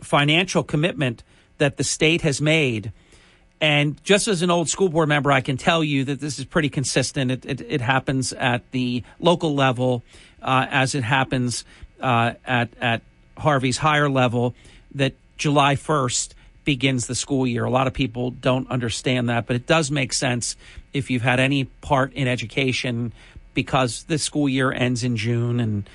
financial 0.00 0.62
commitment 0.62 1.22
that 1.58 1.76
the 1.76 1.84
state 1.84 2.22
has 2.22 2.40
made. 2.40 2.92
And 3.60 4.02
just 4.02 4.26
as 4.26 4.42
an 4.42 4.50
old 4.50 4.68
school 4.68 4.88
board 4.88 5.08
member, 5.08 5.30
I 5.30 5.40
can 5.40 5.56
tell 5.56 5.84
you 5.84 6.04
that 6.04 6.20
this 6.20 6.38
is 6.38 6.44
pretty 6.44 6.68
consistent. 6.68 7.30
It, 7.30 7.46
it, 7.46 7.60
it 7.60 7.80
happens 7.80 8.32
at 8.32 8.68
the 8.72 9.04
local 9.20 9.54
level 9.54 10.02
uh, 10.42 10.66
as 10.68 10.94
it 10.94 11.04
happens 11.04 11.64
uh, 12.00 12.34
at, 12.44 12.70
at 12.80 13.02
Harvey's 13.38 13.78
higher 13.78 14.10
level, 14.10 14.54
that 14.96 15.14
July 15.38 15.76
1st 15.76 16.34
begins 16.64 17.06
the 17.06 17.14
school 17.14 17.46
year. 17.46 17.64
A 17.64 17.70
lot 17.70 17.86
of 17.86 17.92
people 17.92 18.30
don't 18.30 18.70
understand 18.70 19.28
that, 19.28 19.46
but 19.46 19.56
it 19.56 19.66
does 19.66 19.90
make 19.90 20.12
sense 20.12 20.56
if 20.92 21.10
you've 21.10 21.22
had 21.22 21.40
any 21.40 21.64
part 21.64 22.12
in 22.12 22.28
education 22.28 23.12
because 23.54 24.04
the 24.04 24.18
school 24.18 24.48
year 24.48 24.72
ends 24.72 25.04
in 25.04 25.16
June 25.16 25.60
and 25.60 25.88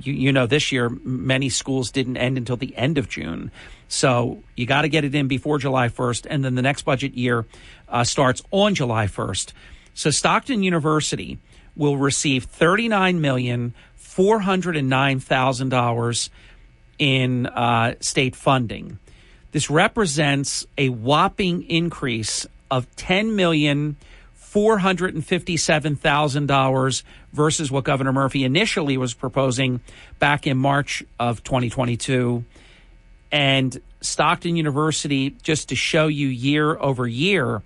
you, 0.00 0.12
you 0.12 0.32
know 0.32 0.46
this 0.46 0.70
year 0.70 0.88
many 0.88 1.48
schools 1.48 1.90
didn't 1.90 2.16
end 2.16 2.38
until 2.38 2.56
the 2.56 2.76
end 2.76 2.98
of 2.98 3.08
June. 3.08 3.50
So 3.88 4.42
you 4.54 4.66
got 4.66 4.82
to 4.82 4.88
get 4.88 5.04
it 5.04 5.14
in 5.14 5.28
before 5.28 5.58
July 5.58 5.88
1st 5.88 6.26
and 6.28 6.44
then 6.44 6.54
the 6.54 6.62
next 6.62 6.82
budget 6.82 7.14
year 7.14 7.46
uh, 7.88 8.04
starts 8.04 8.42
on 8.50 8.74
July 8.74 9.06
1st. 9.06 9.52
So 9.94 10.10
Stockton 10.10 10.62
University 10.62 11.38
will 11.74 11.96
receive 11.96 12.44
39 12.44 13.20
million 13.20 13.74
four 14.18 14.40
hundred 14.40 14.82
nine 14.82 15.20
thousand 15.20 15.68
dollars 15.68 16.28
in 16.98 17.46
uh, 17.46 17.94
state 18.00 18.34
funding. 18.34 18.98
This 19.52 19.70
represents 19.70 20.66
a 20.76 20.90
whopping 20.90 21.62
increase 21.70 22.46
of 22.70 22.94
ten 22.96 23.34
million 23.34 23.96
four 24.34 24.78
hundred 24.78 25.14
and 25.14 25.24
fifty-seven 25.24 25.96
thousand 25.96 26.46
dollars 26.46 27.02
versus 27.32 27.70
what 27.70 27.84
Governor 27.84 28.12
Murphy 28.12 28.44
initially 28.44 28.96
was 28.96 29.14
proposing 29.14 29.80
back 30.18 30.46
in 30.46 30.56
March 30.56 31.02
of 31.18 31.42
2022. 31.44 32.44
And 33.30 33.80
Stockton 34.00 34.56
University, 34.56 35.30
just 35.42 35.68
to 35.68 35.76
show 35.76 36.06
you 36.06 36.28
year 36.28 36.78
over 36.78 37.06
year, 37.06 37.62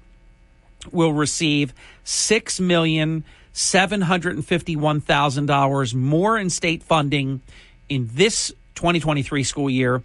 will 0.91 1.12
receive 1.12 1.72
six 2.05 2.59
million 2.61 3.24
seven 3.53 4.01
hundred 4.01 4.37
and 4.37 4.47
fifty-one 4.47 5.01
thousand 5.01 5.47
dollars 5.47 5.95
more 5.95 6.39
in 6.39 6.49
state 6.49 6.83
funding 6.83 7.41
in 7.89 8.09
this 8.12 8.49
2023 8.74 9.45
school 9.45 9.68
year 9.68 10.03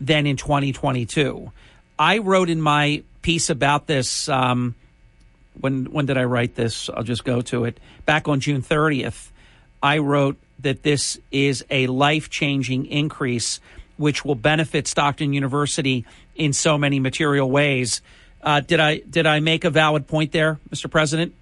than 0.00 0.26
in 0.26 0.36
2022. 0.36 1.52
I 1.98 2.18
wrote 2.18 2.48
in 2.48 2.60
my 2.60 3.02
piece 3.22 3.50
about 3.50 3.86
this. 3.86 4.28
Um, 4.28 4.74
when 5.60 5.86
when 5.86 6.06
did 6.06 6.16
I 6.16 6.24
write 6.24 6.54
this? 6.54 6.88
I'll 6.88 7.02
just 7.02 7.24
go 7.24 7.42
to 7.42 7.64
it. 7.64 7.78
Back 8.06 8.28
on 8.28 8.40
June 8.40 8.62
30th, 8.62 9.28
I 9.82 9.98
wrote 9.98 10.38
that 10.60 10.82
this 10.82 11.18
is 11.30 11.64
a 11.70 11.86
life 11.86 12.30
changing 12.30 12.86
increase, 12.86 13.60
which 13.96 14.24
will 14.24 14.34
benefit 14.34 14.86
Stockton 14.86 15.32
University 15.32 16.06
in 16.34 16.52
so 16.52 16.78
many 16.78 17.00
material 17.00 17.50
ways. 17.50 18.00
Uh, 18.42 18.60
did 18.60 18.80
I 18.80 18.98
did 18.98 19.26
I 19.26 19.40
make 19.40 19.64
a 19.64 19.70
valid 19.70 20.06
point 20.06 20.32
there, 20.32 20.58
Mr. 20.70 20.90
President? 20.90 21.34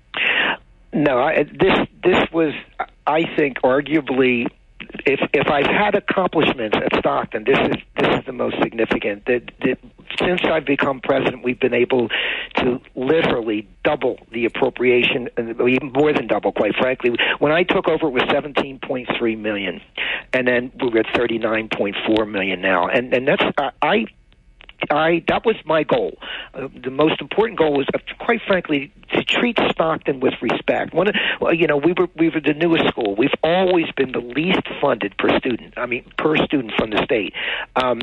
No, 0.93 1.19
I, 1.19 1.45
this 1.45 1.79
this 2.03 2.31
was, 2.33 2.55
I 3.07 3.25
think, 3.37 3.59
arguably 3.63 4.47
if 5.07 5.21
if 5.33 5.49
I've 5.49 5.67
had 5.67 5.95
accomplishments 5.95 6.77
at 6.77 6.99
Stockton, 6.99 7.45
this 7.45 7.59
is 7.59 7.77
this 7.97 8.19
is 8.19 8.27
the 8.27 8.33
most 8.33 8.57
significant. 8.63 9.25
That, 9.27 9.51
that 9.63 9.79
since 10.19 10.41
I've 10.45 10.65
become 10.65 11.01
president, 11.01 11.45
we've 11.45 11.61
been 11.61 11.75
able 11.75 12.09
to 12.57 12.81
literally 12.95 13.69
double 13.85 14.19
the 14.33 14.45
appropriation, 14.45 15.29
and 15.37 15.61
even 15.69 15.93
more 15.93 16.13
than 16.13 16.27
double, 16.27 16.53
quite 16.53 16.75
frankly. 16.77 17.17
When 17.39 17.53
I 17.53 17.63
took 17.63 17.89
over, 17.89 18.09
it 18.09 18.13
was 18.13 18.23
17.3 18.25 19.39
million, 19.39 19.81
and 20.33 20.47
then 20.47 20.73
we're 20.81 20.99
at 20.99 21.07
39.4 21.07 22.31
million 22.31 22.61
now, 22.61 22.89
and 22.89 23.13
and 23.13 23.29
that's 23.29 23.45
I 23.59 23.71
I 23.83 24.07
that 24.91 25.43
was 25.45 25.57
my 25.65 25.83
goal. 25.83 26.19
Uh, 26.55 26.69
the 26.83 26.91
most 26.91 27.21
important 27.21 27.59
goal 27.59 27.77
was, 27.77 27.87
uh, 27.95 27.99
quite 28.19 28.41
frankly, 28.47 28.93
to 29.13 29.25
treat 29.25 29.59
Stockton 29.71 30.21
with 30.21 30.35
respect. 30.41 30.95
One, 30.95 31.09
well, 31.41 31.55
you 31.55 31.67
know, 31.67 31.77
we 31.77 31.93
were 31.93 32.09
we 32.17 32.29
were 32.29 32.41
the 32.41 32.55
newest 32.55 32.89
school. 32.89 33.15
We've 33.17 33.35
always 33.43 33.87
been 33.97 34.13
the 34.13 34.21
least 34.21 34.63
funded 34.81 35.17
per 35.19 35.37
student. 35.39 35.75
I 35.77 35.87
mean, 35.87 36.05
per 36.17 36.37
student 36.37 36.75
from 36.77 36.91
the 36.91 37.03
state. 37.05 37.35
Um, 37.77 38.01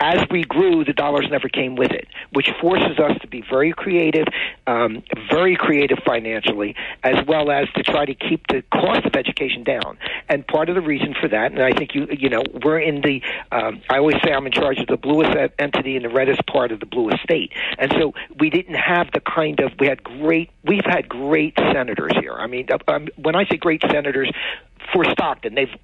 as 0.00 0.20
we 0.30 0.44
grew, 0.44 0.84
the 0.84 0.92
dollars 0.92 1.26
never 1.30 1.48
came 1.48 1.74
with 1.74 1.90
it, 1.90 2.06
which 2.32 2.48
forces 2.60 2.98
us 2.98 3.18
to 3.20 3.26
be 3.26 3.42
very 3.48 3.72
creative, 3.72 4.26
um, 4.66 5.02
very 5.30 5.56
creative 5.56 5.98
financially, 6.04 6.76
as 7.02 7.16
well 7.26 7.50
as 7.50 7.66
to 7.74 7.82
try 7.82 8.04
to 8.04 8.14
keep 8.14 8.46
the 8.48 8.62
cost 8.72 9.04
of 9.04 9.16
education 9.16 9.64
down. 9.64 9.98
And 10.28 10.46
part 10.46 10.68
of 10.68 10.76
the 10.76 10.80
reason 10.80 11.14
for 11.20 11.28
that, 11.28 11.52
and 11.52 11.62
I 11.62 11.72
think 11.72 11.94
you 11.94 12.06
you 12.10 12.28
know, 12.28 12.42
we're 12.62 12.78
in 12.78 13.00
the. 13.00 13.22
Um, 13.50 13.82
I 13.88 13.98
always 13.98 14.16
say 14.24 14.32
I'm 14.32 14.46
in 14.46 14.52
charge 14.52 14.78
of 14.78 14.86
the 14.86 14.96
bluest 14.96 15.36
entity 15.58 15.96
in 15.96 16.02
the 16.02 16.08
reddest 16.12 16.46
part 16.46 16.72
of 16.72 16.80
the 16.80 16.86
bluest 16.86 17.22
state, 17.22 17.52
and 17.78 17.92
so 17.98 18.14
we 18.38 18.50
didn't 18.50 18.74
have 18.74 19.10
the 19.12 19.20
kind 19.20 19.60
of 19.60 19.72
we 19.78 19.86
had 19.86 20.02
great 20.02 20.50
we've 20.64 20.84
had 20.84 21.08
great 21.08 21.54
senators 21.56 22.12
here. 22.20 22.34
I 22.34 22.46
mean, 22.46 22.68
um, 22.88 23.08
when 23.16 23.34
I 23.34 23.44
say 23.46 23.56
great 23.56 23.82
senators, 23.90 24.30
for 24.92 25.04
Stockton. 25.04 25.54
They've 25.54 25.74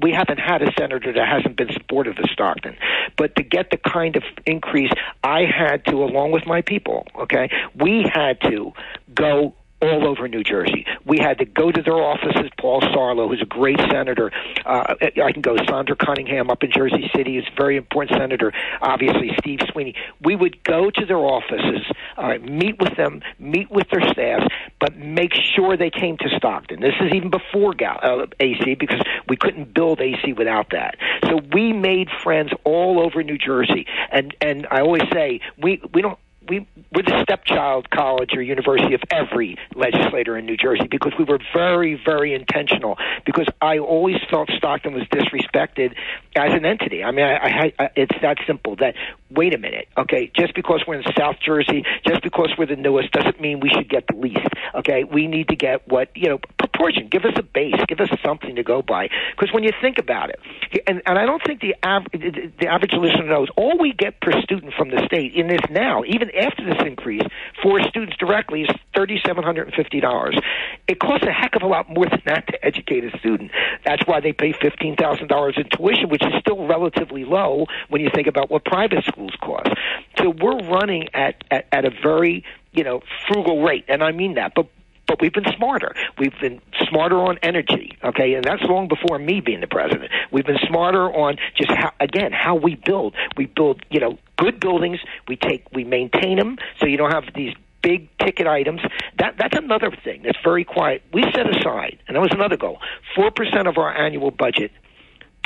we 0.00 0.12
haven't 0.12 0.38
had 0.38 0.62
a 0.62 0.72
senator 0.78 1.12
that 1.12 1.28
hasn't 1.28 1.56
been 1.56 1.72
supportive 1.72 2.18
of 2.18 2.30
Stockton. 2.30 2.76
But 3.16 3.36
to 3.36 3.42
get 3.42 3.70
the 3.70 3.76
kind 3.76 4.16
of 4.16 4.22
increase 4.44 4.90
I 5.22 5.44
had 5.44 5.84
to 5.86 5.96
along 5.96 6.32
with 6.32 6.46
my 6.46 6.62
people, 6.62 7.06
okay? 7.16 7.50
We 7.74 8.10
had 8.12 8.40
to 8.42 8.72
go 9.14 9.54
all 9.80 10.06
over 10.06 10.26
New 10.28 10.42
Jersey. 10.42 10.86
We 11.04 11.18
had 11.18 11.38
to 11.38 11.44
go 11.44 11.70
to 11.70 11.82
their 11.82 11.94
offices. 11.94 12.50
Paul 12.58 12.80
Sarlo, 12.80 13.28
who's 13.28 13.42
a 13.42 13.46
great 13.46 13.78
senator, 13.90 14.32
uh, 14.64 14.94
I 15.22 15.32
can 15.32 15.42
go. 15.42 15.56
Sandra 15.68 15.96
Cunningham 15.96 16.50
up 16.50 16.62
in 16.62 16.70
Jersey 16.72 17.10
City 17.14 17.36
is 17.38 17.44
a 17.46 17.56
very 17.56 17.76
important 17.76 18.18
senator. 18.18 18.52
Obviously, 18.80 19.32
Steve 19.38 19.60
Sweeney. 19.70 19.94
We 20.22 20.34
would 20.36 20.62
go 20.64 20.90
to 20.90 21.06
their 21.06 21.18
offices, 21.18 21.86
uh, 22.16 22.38
meet 22.42 22.78
with 22.80 22.96
them, 22.96 23.22
meet 23.38 23.70
with 23.70 23.88
their 23.90 24.00
staffs, 24.10 24.46
but 24.80 24.96
make 24.96 25.34
sure 25.34 25.76
they 25.76 25.90
came 25.90 26.16
to 26.18 26.28
Stockton. 26.36 26.80
This 26.80 26.94
is 27.00 27.12
even 27.12 27.30
before 27.30 27.74
uh, 27.82 28.26
AC 28.40 28.74
because 28.74 29.00
we 29.28 29.36
couldn't 29.36 29.74
build 29.74 30.00
AC 30.00 30.32
without 30.32 30.70
that. 30.70 30.96
So 31.24 31.40
we 31.52 31.72
made 31.72 32.08
friends 32.22 32.50
all 32.64 33.00
over 33.00 33.22
New 33.22 33.38
Jersey, 33.38 33.86
and 34.10 34.34
and 34.40 34.66
I 34.70 34.80
always 34.80 35.02
say 35.12 35.40
we 35.58 35.80
we 35.92 36.02
don't 36.02 36.18
we 36.48 36.66
we're 36.92 37.02
the 37.02 37.22
stepchild 37.22 37.90
college 37.90 38.30
or 38.34 38.42
university 38.42 38.94
of 38.94 39.02
every 39.10 39.56
legislator 39.74 40.36
in 40.36 40.46
New 40.46 40.56
Jersey 40.56 40.86
because 40.90 41.12
we 41.18 41.24
were 41.24 41.38
very 41.54 42.00
very 42.04 42.34
intentional 42.34 42.98
because 43.24 43.46
I 43.60 43.78
always 43.78 44.16
felt 44.30 44.50
Stockton 44.56 44.94
was 44.94 45.04
disrespected 45.04 45.94
as 46.36 46.52
an 46.52 46.64
entity. 46.64 47.02
I 47.02 47.10
mean, 47.10 47.24
I, 47.26 47.36
I, 47.36 47.72
I 47.78 47.88
it's 47.96 48.16
that 48.22 48.38
simple. 48.46 48.76
That 48.76 48.94
wait 49.30 49.54
a 49.54 49.58
minute, 49.58 49.88
okay, 49.96 50.30
just 50.36 50.54
because 50.54 50.82
we're 50.86 50.96
in 51.00 51.04
South 51.16 51.36
Jersey, 51.44 51.84
just 52.06 52.22
because 52.22 52.50
we're 52.58 52.66
the 52.66 52.76
newest, 52.76 53.12
doesn't 53.12 53.40
mean 53.40 53.60
we 53.60 53.70
should 53.70 53.88
get 53.88 54.06
the 54.06 54.16
least. 54.16 54.46
Okay, 54.74 55.04
we 55.04 55.26
need 55.26 55.48
to 55.48 55.56
get 55.56 55.86
what 55.88 56.10
you 56.14 56.28
know 56.28 56.40
proportion. 56.76 57.08
Give 57.10 57.24
us 57.24 57.34
a 57.36 57.42
base. 57.42 57.74
Give 57.88 58.00
us 58.00 58.10
something 58.24 58.56
to 58.56 58.62
go 58.62 58.82
by. 58.82 59.08
Because 59.32 59.52
when 59.52 59.64
you 59.64 59.70
think 59.80 59.98
about 59.98 60.30
it, 60.30 60.40
and, 60.86 61.02
and 61.06 61.18
I 61.18 61.24
don't 61.26 61.42
think 61.44 61.60
the 61.60 61.74
average 61.82 62.52
the 62.60 62.66
average 62.66 62.92
listener 62.92 63.26
knows 63.26 63.48
all 63.56 63.78
we 63.78 63.92
get 63.92 64.20
per 64.20 64.32
student 64.42 64.74
from 64.74 64.90
the 64.90 65.02
state 65.06 65.34
in 65.34 65.48
this 65.48 65.60
now, 65.70 66.02
even 66.06 66.30
after 66.36 66.64
this 66.64 66.80
increase 66.86 67.22
for 67.62 67.80
students 67.82 68.16
directly 68.18 68.62
is 68.62 68.68
thirty 68.94 69.20
seven 69.24 69.42
hundred 69.42 69.68
and 69.68 69.74
fifty 69.74 70.00
dollars. 70.00 70.38
It 70.86 71.00
costs 71.00 71.26
a 71.26 71.32
heck 71.32 71.56
of 71.56 71.62
a 71.62 71.66
lot 71.66 71.88
more 71.88 72.06
than 72.06 72.22
that 72.26 72.46
to 72.48 72.64
educate 72.64 73.04
a 73.04 73.18
student. 73.18 73.50
That's 73.84 74.06
why 74.06 74.20
they 74.20 74.32
pay 74.32 74.52
fifteen 74.52 74.96
thousand 74.96 75.28
dollars 75.28 75.54
in 75.56 75.68
tuition, 75.68 76.08
which 76.08 76.22
is 76.22 76.32
still 76.40 76.66
relatively 76.66 77.24
low 77.24 77.66
when 77.88 78.00
you 78.00 78.10
think 78.14 78.26
about 78.26 78.50
what 78.50 78.64
private 78.64 79.04
schools 79.04 79.34
cost. 79.40 79.70
So 80.18 80.30
we're 80.30 80.58
running 80.68 81.08
at 81.14 81.42
at, 81.50 81.66
at 81.72 81.84
a 81.84 81.90
very 81.90 82.44
you 82.72 82.84
know 82.84 83.00
frugal 83.26 83.62
rate, 83.62 83.84
and 83.88 84.02
I 84.02 84.12
mean 84.12 84.34
that. 84.34 84.52
But 84.54 84.68
but 85.06 85.20
we've 85.20 85.32
been 85.32 85.50
smarter. 85.56 85.94
We've 86.18 86.38
been 86.40 86.60
smarter 86.88 87.16
on 87.16 87.38
energy, 87.42 87.96
okay, 88.04 88.34
and 88.34 88.44
that's 88.44 88.62
long 88.62 88.88
before 88.88 89.18
me 89.18 89.40
being 89.40 89.60
the 89.60 89.66
president. 89.66 90.10
We've 90.30 90.46
been 90.46 90.58
smarter 90.66 91.12
on 91.12 91.36
just 91.56 91.70
how, 91.70 91.92
again, 92.00 92.32
how 92.32 92.54
we 92.56 92.76
build. 92.76 93.14
We 93.36 93.46
build, 93.46 93.82
you 93.90 94.00
know, 94.00 94.18
good 94.36 94.60
buildings. 94.60 95.00
We 95.28 95.36
take, 95.36 95.64
we 95.72 95.84
maintain 95.84 96.38
them, 96.38 96.58
so 96.78 96.86
you 96.86 96.96
don't 96.96 97.12
have 97.12 97.24
these 97.34 97.54
big 97.82 98.08
ticket 98.18 98.46
items. 98.46 98.80
That 99.18 99.36
that's 99.38 99.56
another 99.56 99.90
thing 100.04 100.22
that's 100.22 100.38
very 100.42 100.64
quiet. 100.64 101.02
We 101.12 101.22
set 101.34 101.48
aside, 101.48 101.98
and 102.08 102.16
that 102.16 102.20
was 102.20 102.32
another 102.32 102.56
goal, 102.56 102.80
four 103.14 103.30
percent 103.30 103.68
of 103.68 103.78
our 103.78 103.96
annual 103.96 104.30
budget 104.30 104.72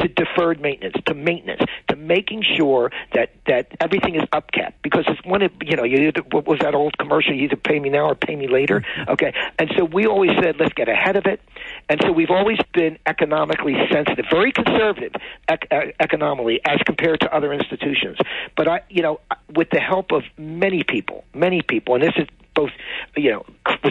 to 0.00 0.08
deferred 0.08 0.60
maintenance, 0.60 0.96
to 1.06 1.14
maintenance, 1.14 1.62
to 1.88 1.96
making 1.96 2.42
sure 2.56 2.90
that 3.14 3.30
that 3.46 3.68
everything 3.80 4.14
is 4.16 4.22
upkept. 4.32 4.74
Because 4.82 5.04
it's 5.08 5.20
it, 5.24 5.52
you 5.62 5.76
know, 5.76 5.84
you 5.84 6.08
either, 6.08 6.22
what 6.30 6.46
was 6.46 6.58
that 6.60 6.74
old 6.74 6.96
commercial? 6.98 7.34
You 7.34 7.44
either 7.44 7.56
pay 7.56 7.78
me 7.78 7.88
now 7.88 8.08
or 8.08 8.14
pay 8.14 8.36
me 8.36 8.48
later. 8.48 8.84
Okay, 9.08 9.32
and 9.58 9.70
so 9.76 9.84
we 9.84 10.06
always 10.06 10.32
said 10.42 10.56
let's 10.58 10.72
get 10.74 10.88
ahead 10.88 11.16
of 11.16 11.26
it, 11.26 11.40
and 11.88 12.00
so 12.02 12.12
we've 12.12 12.30
always 12.30 12.58
been 12.72 12.98
economically 13.06 13.76
sensitive, 13.90 14.24
very 14.30 14.52
conservative 14.52 15.12
ec- 15.48 15.94
economically 16.00 16.60
as 16.64 16.78
compared 16.84 17.20
to 17.20 17.34
other 17.34 17.52
institutions. 17.52 18.18
But 18.56 18.68
I, 18.68 18.80
you 18.88 19.02
know, 19.02 19.20
with 19.54 19.70
the 19.70 19.80
help 19.80 20.12
of 20.12 20.22
many 20.36 20.82
people, 20.84 21.24
many 21.34 21.62
people, 21.62 21.94
and 21.94 22.04
this 22.04 22.14
is 22.16 22.26
both, 22.54 22.70
you 23.16 23.30
know, 23.30 23.46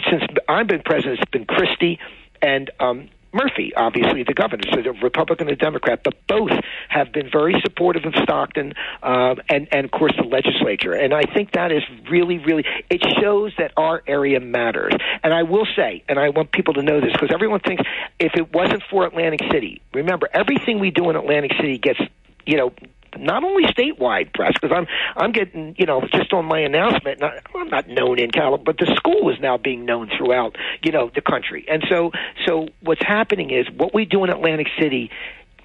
since 0.08 0.22
I've 0.48 0.66
been 0.66 0.82
president, 0.82 1.20
it's 1.20 1.30
been 1.30 1.46
Christie 1.46 1.98
and 2.42 2.70
um, 2.80 3.08
Murphy, 3.32 3.72
obviously 3.76 4.24
the 4.24 4.34
governor, 4.34 4.64
so 4.72 4.82
the 4.82 4.92
Republican 5.02 5.48
and 5.48 5.58
Democrat, 5.58 6.00
but 6.02 6.14
both 6.26 6.50
have 6.88 7.12
been 7.12 7.30
very 7.30 7.60
supportive 7.62 8.04
of 8.04 8.14
Stockton 8.22 8.74
um, 9.02 9.38
and 9.48 9.68
and 9.72 9.84
of 9.84 9.90
course 9.90 10.12
the 10.16 10.24
legislature. 10.24 10.92
And 10.92 11.14
I 11.14 11.22
think 11.22 11.52
that 11.52 11.70
is 11.70 11.82
really, 12.10 12.38
really 12.38 12.64
it 12.88 13.02
shows 13.20 13.52
that 13.58 13.72
our 13.76 14.02
area 14.06 14.40
matters. 14.40 14.94
And 15.22 15.32
I 15.32 15.44
will 15.44 15.66
say, 15.76 16.02
and 16.08 16.18
I 16.18 16.30
want 16.30 16.52
people 16.52 16.74
to 16.74 16.82
know 16.82 17.00
this 17.00 17.12
because 17.12 17.30
everyone 17.32 17.60
thinks 17.60 17.82
if 18.18 18.32
it 18.34 18.52
wasn't 18.52 18.82
for 18.90 19.04
Atlantic 19.06 19.40
City, 19.50 19.80
remember 19.94 20.28
everything 20.32 20.80
we 20.80 20.90
do 20.90 21.08
in 21.10 21.16
Atlantic 21.16 21.52
City 21.60 21.78
gets 21.78 22.00
you 22.46 22.56
know 22.56 22.72
not 23.18 23.44
only 23.44 23.64
statewide 23.64 24.32
press 24.32 24.52
because 24.60 24.76
I'm 24.76 24.86
I'm 25.16 25.32
getting 25.32 25.74
you 25.78 25.86
know 25.86 26.02
just 26.12 26.32
on 26.32 26.46
my 26.46 26.60
announcement 26.60 27.20
not, 27.20 27.34
I'm 27.54 27.68
not 27.68 27.88
known 27.88 28.18
in 28.18 28.30
California 28.30 28.64
but 28.64 28.78
the 28.78 28.94
school 28.96 29.30
is 29.30 29.40
now 29.40 29.56
being 29.56 29.84
known 29.84 30.10
throughout 30.16 30.56
you 30.82 30.92
know 30.92 31.10
the 31.14 31.20
country. 31.20 31.64
And 31.68 31.84
so 31.88 32.12
so 32.46 32.68
what's 32.80 33.04
happening 33.04 33.50
is 33.50 33.66
what 33.76 33.94
we 33.94 34.04
do 34.04 34.24
in 34.24 34.30
Atlantic 34.30 34.68
City 34.78 35.10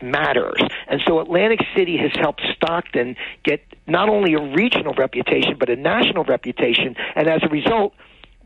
matters. 0.01 0.61
And 0.87 1.01
so 1.07 1.19
Atlantic 1.19 1.59
City 1.75 1.97
has 1.97 2.11
helped 2.19 2.41
Stockton 2.55 3.15
get 3.43 3.61
not 3.87 4.09
only 4.09 4.33
a 4.33 4.41
regional 4.41 4.93
reputation 4.93 5.55
but 5.59 5.69
a 5.69 5.75
national 5.75 6.23
reputation. 6.25 6.95
And 7.15 7.27
as 7.27 7.41
a 7.43 7.49
result 7.49 7.93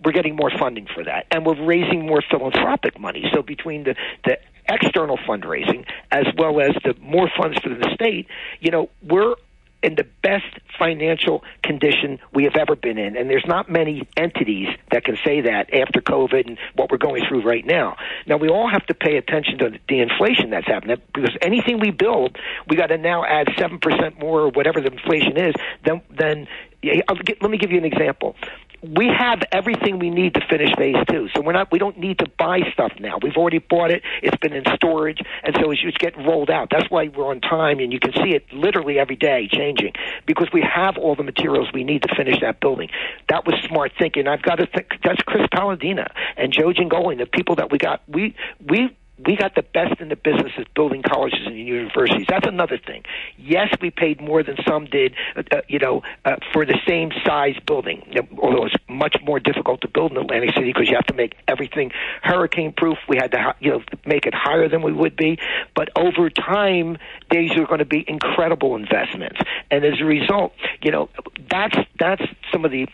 we're 0.04 0.12
getting 0.12 0.36
more 0.36 0.52
funding 0.58 0.88
for 0.94 1.04
that, 1.04 1.26
and 1.32 1.46
we're 1.46 1.62
raising 1.62 2.06
more 2.06 2.22
philanthropic 2.30 3.00
money. 3.00 3.30
So 3.34 3.42
between 3.42 3.84
the 3.84 3.96
the 4.24 4.38
external 4.70 5.18
fundraising 5.18 5.86
as 6.12 6.26
well 6.38 6.62
as 6.62 6.72
the 6.84 6.96
more 7.02 7.30
funds 7.38 7.60
for 7.60 7.70
the 7.70 7.90
state, 7.94 8.28
you 8.60 8.72
know, 8.72 8.90
we're 9.02 9.36
in 9.82 9.96
the 9.96 10.06
best 10.22 10.60
financial 10.78 11.44
condition 11.64 12.20
we 12.34 12.44
have 12.44 12.56
ever 12.56 12.76
been 12.76 12.98
in. 12.98 13.16
And 13.16 13.30
there's 13.30 13.46
not 13.48 13.70
many 13.70 14.08
entities 14.18 14.68
that 14.92 15.06
can 15.06 15.18
say 15.24 15.42
that 15.42 15.74
after 15.74 16.02
COVID 16.02 16.48
and 16.48 16.58
what 16.76 16.92
we're 16.92 16.98
going 16.98 17.24
through 17.28 17.44
right 17.44 17.66
now. 17.66 17.96
Now, 18.28 18.38
we 18.38 18.50
all 18.50 18.70
have 18.70 18.86
to 18.88 18.94
pay 18.94 19.16
attention 19.18 19.58
to 19.60 19.80
the 19.88 20.00
inflation 20.00 20.50
that's 20.50 20.68
happening 20.68 20.98
because 21.14 21.36
anything 21.42 21.80
we 21.80 21.92
build, 21.92 22.38
we 22.68 22.76
got 22.76 22.88
to 22.88 22.98
now 22.98 23.24
add 23.24 23.48
7% 23.48 24.20
more 24.20 24.42
or 24.42 24.50
whatever 24.50 24.82
the 24.82 24.92
inflation 24.92 25.38
is. 25.38 25.56
Then, 25.86 26.02
then 26.10 26.48
let 26.84 27.50
me 27.50 27.58
give 27.58 27.72
you 27.72 27.78
an 27.78 27.86
example 27.86 28.36
we 28.82 29.08
have 29.08 29.42
everything 29.52 30.00
we 30.00 30.10
need 30.10 30.34
to 30.36 30.42
finish 30.50 30.74
phase 30.78 30.96
two. 31.10 31.30
So 31.36 31.42
we're 31.42 31.54
not 31.54 31.72
we 31.72 31.80
don't 31.80 31.98
need 31.98 32.20
to 32.20 32.30
buy 32.38 32.62
stuff 32.74 32.94
now. 33.00 33.18
We've 33.22 33.36
already 33.36 33.60
bought 33.60 33.92
it. 33.92 34.04
It's 34.22 34.38
been 34.38 34.54
in 34.54 34.64
storage, 34.76 35.22
and 35.44 35.56
so 35.60 35.72
it's 35.72 35.82
just 35.82 36.00
getting 36.00 36.26
rolled 36.26 36.50
out. 36.50 36.70
That's 36.72 36.90
why 36.90 37.10
we're 37.10 37.28
on 37.28 37.42
time, 37.42 37.80
and 37.80 37.92
you 37.92 38.00
can 38.00 38.14
see 38.14 38.36
it 38.36 38.46
literally 38.54 39.00
every 39.00 39.16
day 39.16 39.48
changing 39.52 39.94
because 40.26 40.50
we 40.54 40.62
have 40.62 40.98
all 40.98 41.16
the 41.16 41.24
materials 41.24 41.70
we 41.74 41.84
need 41.84 42.04
to 42.04 42.16
finish 42.16 42.40
that 42.42 42.60
building. 42.60 42.90
That 43.28 43.46
was 43.46 43.56
smart 43.68 43.92
thinking. 43.98 44.28
I've 44.28 44.42
got 44.42 44.56
to 44.56 44.68
think 44.68 44.94
that's 45.04 45.22
Chris 45.24 45.48
Paladino 45.52 46.08
and 46.38 46.54
Joe 46.54 46.72
Giangoli, 46.72 47.18
the 47.18 47.26
people 47.26 47.56
that 47.56 47.72
we 47.72 47.78
got. 47.78 48.02
We 48.08 48.36
we 48.66 48.96
we 49.26 49.36
got 49.36 49.56
the 49.56 49.64
best 49.64 50.00
in 50.00 50.10
the 50.10 50.16
business 50.16 50.52
of 50.58 50.66
building 50.74 51.02
colleges 51.02 51.42
and 51.46 51.58
universities. 51.58 52.26
That's 52.28 52.48
another 52.48 52.78
thing. 52.78 53.04
Yes, 53.38 53.74
we 53.82 53.92
paid 53.92 54.22
more 54.22 54.44
than 54.44 54.58
some 54.68 54.86
did, 54.86 55.14
uh, 55.36 55.44
uh, 55.52 55.62
you 55.68 55.80
know, 55.80 56.04
uh, 56.26 56.36
for 56.54 56.66
the 56.66 56.78
same 56.88 57.12
size 57.26 57.56
building. 57.66 58.04
Although 58.42 58.66
it's 58.66 58.76
much 58.88 59.18
more 59.24 59.40
difficult 59.40 59.82
to 59.82 59.88
build 59.88 60.12
in 60.12 60.18
Atlantic 60.18 60.54
City 60.56 60.72
because 60.72 60.88
you 60.88 60.96
have 60.96 61.08
to 61.08 61.14
make 61.14 61.36
everything 61.48 61.92
hurricane 62.22 62.74
proof. 62.76 62.98
We 63.08 63.18
had 63.18 63.32
to, 63.32 63.56
you 63.60 63.72
know, 63.72 63.84
make 64.06 64.26
it 64.26 64.34
higher 64.34 64.70
than 64.70 64.82
we 64.82 64.94
would 64.94 65.16
be. 65.16 65.38
But 65.76 65.90
over 65.96 66.30
time, 66.30 66.98
these 67.32 67.52
are 67.58 67.66
going 67.66 67.80
to 67.80 67.86
be 67.86 68.06
incredible 68.08 68.76
investments, 68.76 69.40
and 69.70 69.84
as 69.84 70.00
a 70.00 70.06
result, 70.06 70.54
you 70.82 70.92
know, 70.92 71.10
that's 71.50 71.78
that's 72.00 72.24
some 72.52 72.66
of 72.66 72.72
the 72.72 72.88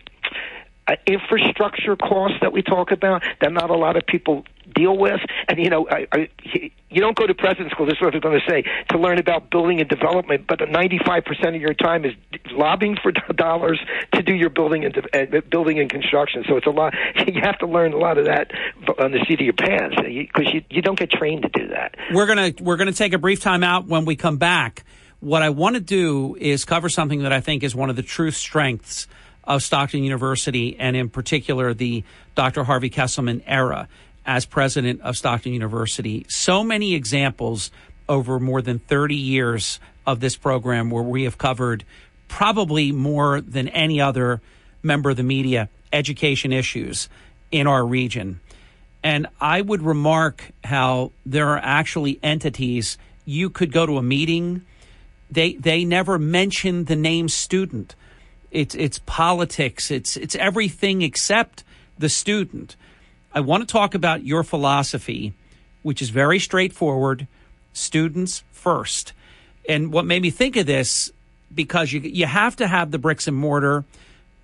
uh, 0.88 0.96
infrastructure 1.06 1.96
costs 1.96 2.38
that 2.40 2.52
we 2.52 2.62
talk 2.62 2.90
about 2.90 3.22
that 3.40 3.52
not 3.52 3.70
a 3.70 3.76
lot 3.76 3.96
of 3.96 4.06
people 4.06 4.44
deal 4.76 4.96
with. 4.96 5.20
And 5.48 5.58
you 5.58 5.70
know, 5.70 5.88
I, 5.90 6.06
I, 6.12 6.28
you 6.88 7.00
don't 7.00 7.16
go 7.16 7.26
to 7.26 7.34
president 7.34 7.72
school. 7.72 7.86
This 7.86 7.94
is 7.94 8.00
what 8.00 8.14
I'm 8.14 8.20
going 8.20 8.40
to 8.40 8.50
say 8.50 8.64
to 8.90 8.98
learn 8.98 9.18
about 9.18 9.50
building 9.50 9.80
and 9.80 9.88
development. 9.88 10.46
But 10.46 10.60
95 10.68 11.24
percent 11.24 11.56
of 11.56 11.62
your 11.62 11.74
time 11.74 12.04
is 12.04 12.12
lobbying 12.52 12.96
for 13.02 13.12
dollars 13.32 13.80
to 14.12 14.22
do 14.22 14.34
your 14.34 14.50
building 14.50 14.84
and 14.84 14.96
uh, 14.96 15.40
building 15.50 15.80
and 15.80 15.90
construction. 15.90 16.44
So 16.48 16.56
it's 16.56 16.66
a 16.66 16.70
lot. 16.70 16.94
You 17.26 17.42
have 17.42 17.58
to 17.58 17.66
learn 17.66 17.92
a 17.92 17.98
lot 17.98 18.18
of 18.18 18.26
that 18.26 18.52
on 18.98 19.10
the 19.10 19.18
seat 19.26 19.40
of 19.40 19.44
your 19.44 19.52
pants 19.52 19.96
because 19.96 20.52
you, 20.54 20.62
you 20.70 20.80
don't 20.80 20.98
get 20.98 21.10
trained 21.10 21.42
to 21.42 21.48
do 21.48 21.68
that. 21.68 21.96
We're 22.12 22.26
gonna 22.26 22.52
we're 22.60 22.76
gonna 22.76 22.92
take 22.92 23.12
a 23.12 23.18
brief 23.18 23.40
time 23.40 23.64
out. 23.64 23.86
When 23.86 24.04
we 24.04 24.14
come 24.14 24.36
back, 24.36 24.84
what 25.20 25.42
I 25.42 25.50
want 25.50 25.74
to 25.74 25.80
do 25.80 26.36
is 26.38 26.64
cover 26.64 26.88
something 26.88 27.22
that 27.22 27.32
I 27.32 27.40
think 27.40 27.62
is 27.62 27.74
one 27.74 27.90
of 27.90 27.96
the 27.96 28.02
true 28.02 28.30
strengths 28.30 29.08
of 29.44 29.62
Stockton 29.62 30.02
University, 30.02 30.76
and 30.78 30.96
in 30.96 31.08
particular 31.08 31.74
the 31.74 32.04
Dr. 32.34 32.64
Harvey 32.64 32.90
Kesselman 32.90 33.42
era 33.46 33.88
as 34.26 34.44
president 34.44 35.00
of 35.02 35.16
Stockton 35.16 35.52
University. 35.52 36.26
So 36.28 36.64
many 36.64 36.94
examples 36.94 37.70
over 38.08 38.38
more 38.38 38.60
than 38.60 38.80
30 38.80 39.14
years 39.14 39.80
of 40.06 40.20
this 40.20 40.36
program 40.36 40.90
where 40.90 41.02
we 41.02 41.24
have 41.24 41.38
covered 41.38 41.84
probably 42.28 42.92
more 42.92 43.40
than 43.40 43.68
any 43.68 44.00
other 44.00 44.40
member 44.82 45.10
of 45.10 45.16
the 45.16 45.22
media 45.22 45.68
education 45.92 46.52
issues 46.52 47.08
in 47.50 47.66
our 47.66 47.84
region. 47.86 48.40
And 49.02 49.28
I 49.40 49.60
would 49.60 49.82
remark 49.82 50.50
how 50.64 51.12
there 51.24 51.48
are 51.50 51.60
actually 51.62 52.18
entities 52.22 52.98
you 53.24 53.50
could 53.50 53.72
go 53.72 53.86
to 53.86 53.98
a 53.98 54.02
meeting. 54.02 54.62
They 55.30 55.54
they 55.54 55.84
never 55.84 56.18
mention 56.18 56.84
the 56.84 56.96
name 56.96 57.28
student. 57.28 57.94
It's 58.50 58.74
it's 58.74 59.00
politics. 59.06 59.90
It's 59.90 60.16
it's 60.16 60.34
everything 60.36 61.02
except 61.02 61.62
the 61.98 62.08
student. 62.08 62.76
I 63.36 63.40
want 63.40 63.68
to 63.68 63.70
talk 63.70 63.94
about 63.94 64.24
your 64.24 64.42
philosophy, 64.42 65.34
which 65.82 66.00
is 66.00 66.08
very 66.08 66.38
straightforward: 66.38 67.26
students 67.74 68.42
first. 68.50 69.12
And 69.68 69.92
what 69.92 70.06
made 70.06 70.22
me 70.22 70.30
think 70.30 70.56
of 70.56 70.64
this 70.64 71.12
because 71.54 71.92
you 71.92 72.00
you 72.00 72.24
have 72.24 72.56
to 72.56 72.66
have 72.66 72.90
the 72.90 72.98
bricks 72.98 73.28
and 73.28 73.36
mortar 73.36 73.84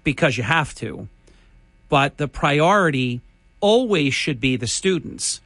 because 0.04 0.36
you 0.36 0.42
have 0.42 0.74
to, 0.74 1.08
but 1.88 2.18
the 2.18 2.28
priority 2.28 3.22
always 3.60 4.12
should 4.12 4.40
be 4.40 4.56
the 4.56 4.66
students. 4.66 5.40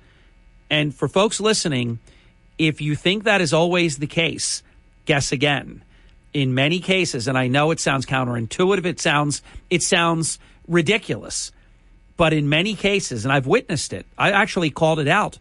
And 0.68 0.92
for 0.92 1.06
folks 1.06 1.38
listening, 1.38 2.00
if 2.58 2.80
you 2.80 2.96
think 2.96 3.22
that 3.24 3.40
is 3.40 3.52
always 3.52 3.98
the 3.98 4.08
case, 4.08 4.64
guess 5.04 5.30
again 5.30 5.82
in 6.34 6.52
many 6.52 6.80
cases, 6.80 7.28
and 7.28 7.38
I 7.38 7.46
know 7.46 7.70
it 7.70 7.78
sounds 7.78 8.06
counterintuitive, 8.06 8.86
it 8.86 8.98
sounds 8.98 9.40
it 9.70 9.84
sounds 9.84 10.40
ridiculous, 10.66 11.52
but 12.16 12.32
in 12.32 12.48
many 12.48 12.74
cases, 12.74 13.24
and 13.24 13.32
I've 13.32 13.46
witnessed 13.46 13.92
it, 13.92 14.06
I 14.16 14.30
actually 14.32 14.70
called 14.70 15.00
it 15.00 15.08
out 15.08 15.38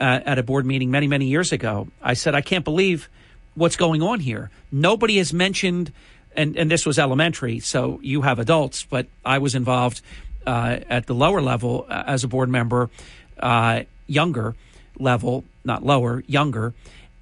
uh, 0.00 0.20
at 0.24 0.38
a 0.38 0.42
board 0.42 0.66
meeting 0.66 0.90
many 0.90 1.06
many 1.06 1.26
years 1.26 1.52
ago. 1.52 1.88
I 2.02 2.14
said 2.14 2.34
I 2.34 2.40
can't 2.40 2.64
believe 2.64 3.08
what's 3.54 3.76
going 3.76 4.02
on 4.02 4.20
here. 4.20 4.50
Nobody 4.72 5.18
has 5.18 5.32
mentioned, 5.32 5.92
and 6.34 6.56
and 6.56 6.70
this 6.70 6.86
was 6.86 6.98
elementary, 6.98 7.60
so 7.60 8.00
you 8.02 8.22
have 8.22 8.38
adults, 8.38 8.84
but 8.84 9.06
I 9.24 9.38
was 9.38 9.54
involved 9.54 10.00
uh, 10.46 10.78
at 10.88 11.06
the 11.06 11.14
lower 11.14 11.40
level 11.40 11.86
uh, 11.88 12.04
as 12.06 12.24
a 12.24 12.28
board 12.28 12.48
member, 12.48 12.90
uh, 13.38 13.82
younger 14.06 14.54
level, 14.98 15.44
not 15.64 15.84
lower, 15.84 16.22
younger, 16.26 16.74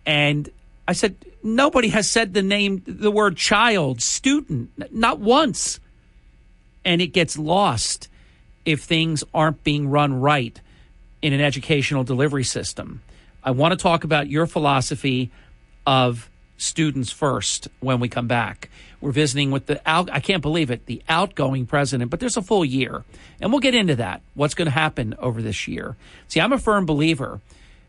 and 0.05 0.49
I 0.87 0.93
said 0.93 1.17
Nobody 1.43 1.89
has 1.89 2.09
said 2.09 2.35
the 2.35 2.43
name, 2.43 2.83
the 2.87 3.11
word 3.11 3.37
child, 3.37 4.01
student, 4.01 4.71
not 4.93 5.19
once. 5.19 5.81
And 6.85 7.01
it 7.01 7.09
gets 7.09 7.37
lost 7.39 8.09
if 8.65 8.83
things 8.83 9.25
aren't 9.35 9.65
being 9.65 9.89
run 9.89 10.21
right 10.21 10.61
in 11.21 11.33
an 11.33 11.41
educational 11.41 12.05
delivery 12.05 12.45
system. 12.45 13.03
I 13.43 13.51
want 13.53 13.73
to 13.73 13.77
talk 13.77 14.05
about 14.05 14.29
your 14.29 14.47
philosophy 14.47 15.31
of 15.87 16.29
students 16.57 17.11
first 17.11 17.69
when 17.81 17.99
we 17.99 18.09
come 18.09 18.29
back. 18.29 18.71
We're 19.01 19.11
visiting 19.11 19.51
with 19.51 19.67
the 19.67 19.81
out, 19.85 20.09
I 20.13 20.21
can't 20.21 20.43
believe 20.43 20.71
it, 20.71 20.87
the 20.87 21.03
outgoing 21.09 21.67
president, 21.67 22.11
but 22.11 22.21
there's 22.21 22.37
a 22.37 22.43
full 22.43 22.65
year. 22.65 23.03
And 23.41 23.51
we'll 23.51 23.61
get 23.61 23.75
into 23.75 23.97
that. 23.97 24.23
What's 24.35 24.55
going 24.55 24.67
to 24.67 24.73
happen 24.73 25.15
over 25.19 25.43
this 25.43 25.67
year? 25.67 25.97
See, 26.29 26.41
I'm 26.41 26.53
a 26.53 26.59
firm 26.59 26.87
believer 26.87 27.41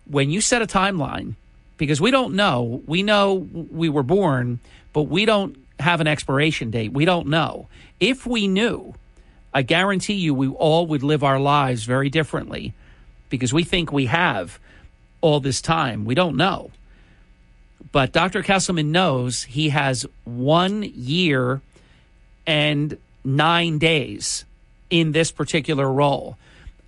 when 0.06 0.32
you 0.32 0.42
set 0.42 0.64
a 0.64 0.66
timeline 0.66 1.36
because 1.78 2.02
we 2.02 2.10
don't 2.10 2.34
know. 2.34 2.82
We 2.88 3.04
know 3.04 3.34
we 3.34 3.90
were 3.90 4.04
born, 4.04 4.60
but 4.92 5.04
we 5.04 5.26
don't 5.26 5.56
have 5.80 6.02
an 6.02 6.08
expiration 6.08 6.72
date. 6.72 6.94
We 6.94 7.06
don't 7.06 7.28
know. 7.28 7.68
If 8.00 8.26
we 8.26 8.48
knew, 8.48 8.96
I 9.54 9.62
guarantee 9.62 10.14
you 10.14 10.34
we 10.34 10.48
all 10.48 10.88
would 10.88 11.04
live 11.04 11.24
our 11.24 11.40
lives 11.40 11.84
very 11.84 12.10
differently 12.10 12.74
because 13.30 13.54
we 13.54 13.64
think 13.64 13.92
we 13.92 14.08
have 14.08 14.60
all 15.22 15.40
this 15.40 15.62
time. 15.62 16.06
We 16.06 16.16
don't 16.16 16.36
know. 16.36 16.72
But 17.92 18.12
Dr. 18.12 18.42
Kesselman 18.42 18.88
knows 18.88 19.44
he 19.44 19.70
has 19.70 20.06
one 20.24 20.84
year 20.84 21.62
and 22.48 22.98
nine 23.24 23.78
days 23.78 24.46
in 24.90 25.12
this 25.12 25.32
particular 25.32 25.92
role. 25.92 26.38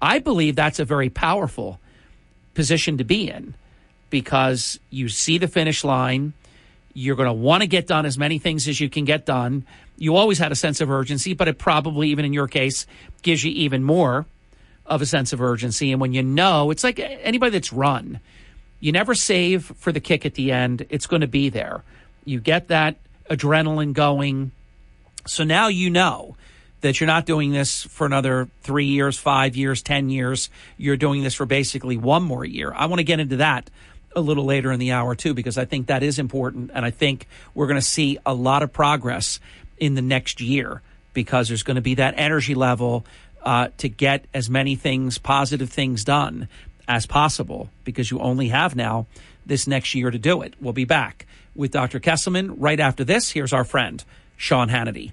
I 0.01 0.20
believe 0.20 0.55
that's 0.55 0.80
a 0.80 0.86
very 0.86 1.09
powerful 1.09 1.80
position 2.53 2.97
to 2.97 3.03
be 3.03 3.30
in 3.30 3.53
because 4.09 4.80
you 4.89 5.09
see 5.09 5.38
the 5.38 5.47
finish 5.47 5.84
line. 5.84 6.34
You're 6.93 7.16
going 7.16 7.28
to 7.28 7.34
want 7.34 7.61
to 7.61 7.68
get 7.68 7.88
done 7.88 8.05
as 8.05 8.18
many 8.18 8.39
things 8.39 8.68
as 8.68 8.80
you 8.80 8.89
can 8.89 9.05
get 9.05 9.26
done. 9.26 9.66
You 9.98 10.16
always 10.16 10.38
had 10.38 10.52
a 10.52 10.56
sense 10.56 10.82
of 10.82 10.89
urgency, 10.89 11.34
but 11.34 11.48
it 11.48 11.58
probably, 11.58 12.10
even 12.10 12.26
in 12.26 12.34
your 12.34 12.48
case, 12.48 12.86
gives 13.22 13.43
you 13.43 13.52
even 13.52 13.84
more 13.84 14.26
of 14.86 15.02
a 15.02 15.06
sense 15.06 15.34
of 15.34 15.41
urgency. 15.41 15.91
And 15.91 16.02
when 16.02 16.14
you 16.14 16.22
know, 16.22 16.72
it's 16.72 16.84
like 16.84 17.00
anybody 17.00 17.52
that's 17.52 17.74
run, 17.74 18.20
you 18.80 18.91
never 18.91 19.16
save 19.16 19.66
for 19.78 19.91
the 19.91 20.00
kick 20.00 20.26
at 20.26 20.36
the 20.36 20.52
end. 20.52 20.86
It's 20.89 21.08
going 21.08 21.22
to 21.22 21.28
be 21.28 21.50
there. 21.50 21.84
You 22.24 22.39
get 22.39 22.68
that 22.68 22.98
adrenaline 23.30 23.93
going. 23.93 24.52
So 25.26 25.43
now 25.43 25.70
you 25.70 25.89
know 25.89 26.36
that 26.82 27.00
you're 27.00 27.08
not 27.08 27.26
doing 27.26 27.52
this 27.52 27.84
for 27.84 28.06
another 28.06 28.48
three 28.62 28.86
years, 28.86 29.18
five 29.18 29.56
years, 29.56 29.82
10 29.82 30.10
years. 30.10 30.50
You're 30.78 30.98
doing 30.98 31.24
this 31.24 31.34
for 31.34 31.46
basically 31.46 31.98
one 31.98 32.22
more 32.22 32.46
year. 32.46 32.72
I 32.76 32.86
want 32.86 33.00
to 33.00 33.04
get 33.04 33.20
into 33.20 33.38
that 33.38 33.70
a 34.16 34.22
little 34.22 34.46
later 34.46 34.72
in 34.72 34.80
the 34.80 34.91
hour 34.91 35.16
too, 35.16 35.34
because 35.34 35.58
I 35.58 35.66
think 35.66 35.88
that 35.88 36.04
is 36.04 36.20
important, 36.20 36.72
and 36.74 36.86
I 36.86 36.91
think 36.91 37.28
we're 37.54 37.68
going 37.68 37.80
to 37.80 37.86
see 37.86 38.18
a 38.26 38.34
lot 38.34 38.64
of 38.64 38.72
progress 38.72 39.39
in 39.78 39.95
the 39.95 40.01
next 40.01 40.41
year 40.41 40.82
because 41.13 41.47
there's 41.47 41.63
going 41.63 41.76
to 41.76 41.82
be 41.82 41.95
that 41.95 42.13
energy 42.17 42.55
level 42.55 43.05
uh, 43.43 43.69
to 43.78 43.89
get 43.89 44.26
as 44.34 44.49
many 44.49 44.76
things, 44.76 45.17
positive 45.17 45.69
things 45.69 46.03
done 46.03 46.47
as 46.88 47.05
possible, 47.05 47.69
because 47.84 48.11
you 48.11 48.19
only 48.19 48.49
have 48.49 48.76
now 48.76 49.07
this 49.45 49.67
next 49.67 49.95
year 49.95 50.11
to 50.11 50.19
do 50.19 50.41
it. 50.41 50.53
We'll 50.59 50.73
be 50.73 50.86
back 50.86 51.26
with 51.55 51.71
Dr. 51.71 51.99
Kesselman 51.99 52.55
right 52.57 52.80
after 52.80 53.03
this. 53.03 53.32
Here's 53.32 53.53
our 53.53 53.63
friend 53.63 54.03
Sean 54.38 54.69
Hannity. 54.69 55.11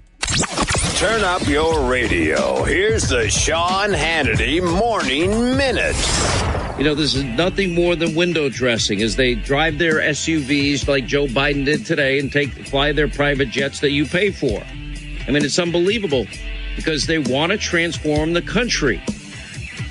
Turn 0.97 1.23
up 1.23 1.47
your 1.47 1.89
radio. 1.89 2.63
Here's 2.63 3.09
the 3.09 3.29
Sean 3.29 3.89
Hannity 3.89 4.61
Morning 4.61 5.57
Minute. 5.57 6.62
You 6.77 6.83
know, 6.83 6.95
this 6.95 7.13
is 7.13 7.23
nothing 7.23 7.75
more 7.75 7.95
than 7.95 8.15
window 8.15 8.49
dressing 8.49 9.03
as 9.03 9.15
they 9.15 9.35
drive 9.35 9.77
their 9.77 9.99
SUVs 9.99 10.87
like 10.87 11.05
Joe 11.05 11.27
Biden 11.27 11.65
did 11.65 11.85
today 11.85 12.17
and 12.17 12.31
take 12.31 12.51
fly 12.67 12.91
their 12.91 13.07
private 13.07 13.49
jets 13.49 13.79
that 13.81 13.91
you 13.91 14.07
pay 14.07 14.31
for. 14.31 14.59
I 15.27 15.31
mean, 15.31 15.45
it's 15.45 15.59
unbelievable 15.59 16.25
because 16.75 17.05
they 17.05 17.19
want 17.19 17.51
to 17.51 17.59
transform 17.59 18.33
the 18.33 18.41
country. 18.41 19.01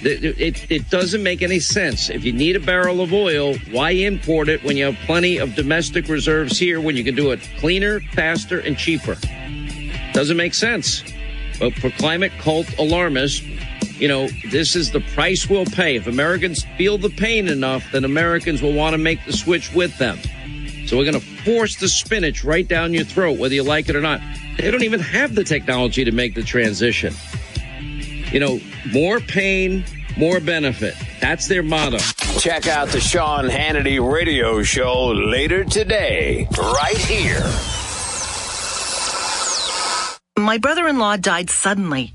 It, 0.02 0.40
it, 0.40 0.70
it, 0.70 0.90
doesn't 0.90 1.22
make 1.22 1.42
any 1.42 1.60
sense. 1.60 2.10
If 2.10 2.24
you 2.24 2.32
need 2.32 2.56
a 2.56 2.60
barrel 2.60 3.00
of 3.00 3.12
oil, 3.12 3.54
why 3.70 3.92
import 3.92 4.48
it 4.48 4.64
when 4.64 4.76
you 4.76 4.86
have 4.86 4.96
plenty 5.06 5.38
of 5.38 5.54
domestic 5.54 6.08
reserves 6.08 6.58
here 6.58 6.80
when 6.80 6.96
you 6.96 7.04
can 7.04 7.14
do 7.14 7.30
it 7.30 7.48
cleaner, 7.58 8.00
faster, 8.00 8.58
and 8.58 8.76
cheaper? 8.76 9.16
Doesn't 10.12 10.36
make 10.36 10.54
sense. 10.54 11.04
But 11.60 11.74
for 11.74 11.90
climate 11.90 12.32
cult 12.40 12.76
alarmists, 12.78 13.46
you 14.02 14.08
know, 14.08 14.26
this 14.50 14.74
is 14.74 14.90
the 14.90 14.98
price 15.14 15.48
we'll 15.48 15.64
pay. 15.64 15.94
If 15.94 16.08
Americans 16.08 16.66
feel 16.76 16.98
the 16.98 17.08
pain 17.08 17.46
enough, 17.46 17.92
then 17.92 18.04
Americans 18.04 18.60
will 18.60 18.72
want 18.72 18.94
to 18.94 18.98
make 18.98 19.24
the 19.26 19.32
switch 19.32 19.72
with 19.72 19.96
them. 19.98 20.18
So 20.88 20.96
we're 20.96 21.04
going 21.04 21.20
to 21.20 21.26
force 21.44 21.76
the 21.76 21.86
spinach 21.86 22.42
right 22.42 22.66
down 22.66 22.92
your 22.92 23.04
throat, 23.04 23.38
whether 23.38 23.54
you 23.54 23.62
like 23.62 23.88
it 23.88 23.94
or 23.94 24.00
not. 24.00 24.20
They 24.58 24.72
don't 24.72 24.82
even 24.82 24.98
have 24.98 25.36
the 25.36 25.44
technology 25.44 26.04
to 26.04 26.10
make 26.10 26.34
the 26.34 26.42
transition. 26.42 27.14
You 28.32 28.40
know, 28.40 28.60
more 28.92 29.20
pain, 29.20 29.84
more 30.16 30.40
benefit. 30.40 30.96
That's 31.20 31.46
their 31.46 31.62
motto. 31.62 31.98
Check 32.40 32.66
out 32.66 32.88
the 32.88 32.98
Sean 32.98 33.44
Hannity 33.44 34.00
radio 34.00 34.64
show 34.64 35.12
later 35.12 35.62
today, 35.62 36.48
right 36.58 36.98
here. 36.98 37.48
My 40.36 40.58
brother 40.58 40.88
in 40.88 40.98
law 40.98 41.16
died 41.16 41.50
suddenly, 41.50 42.14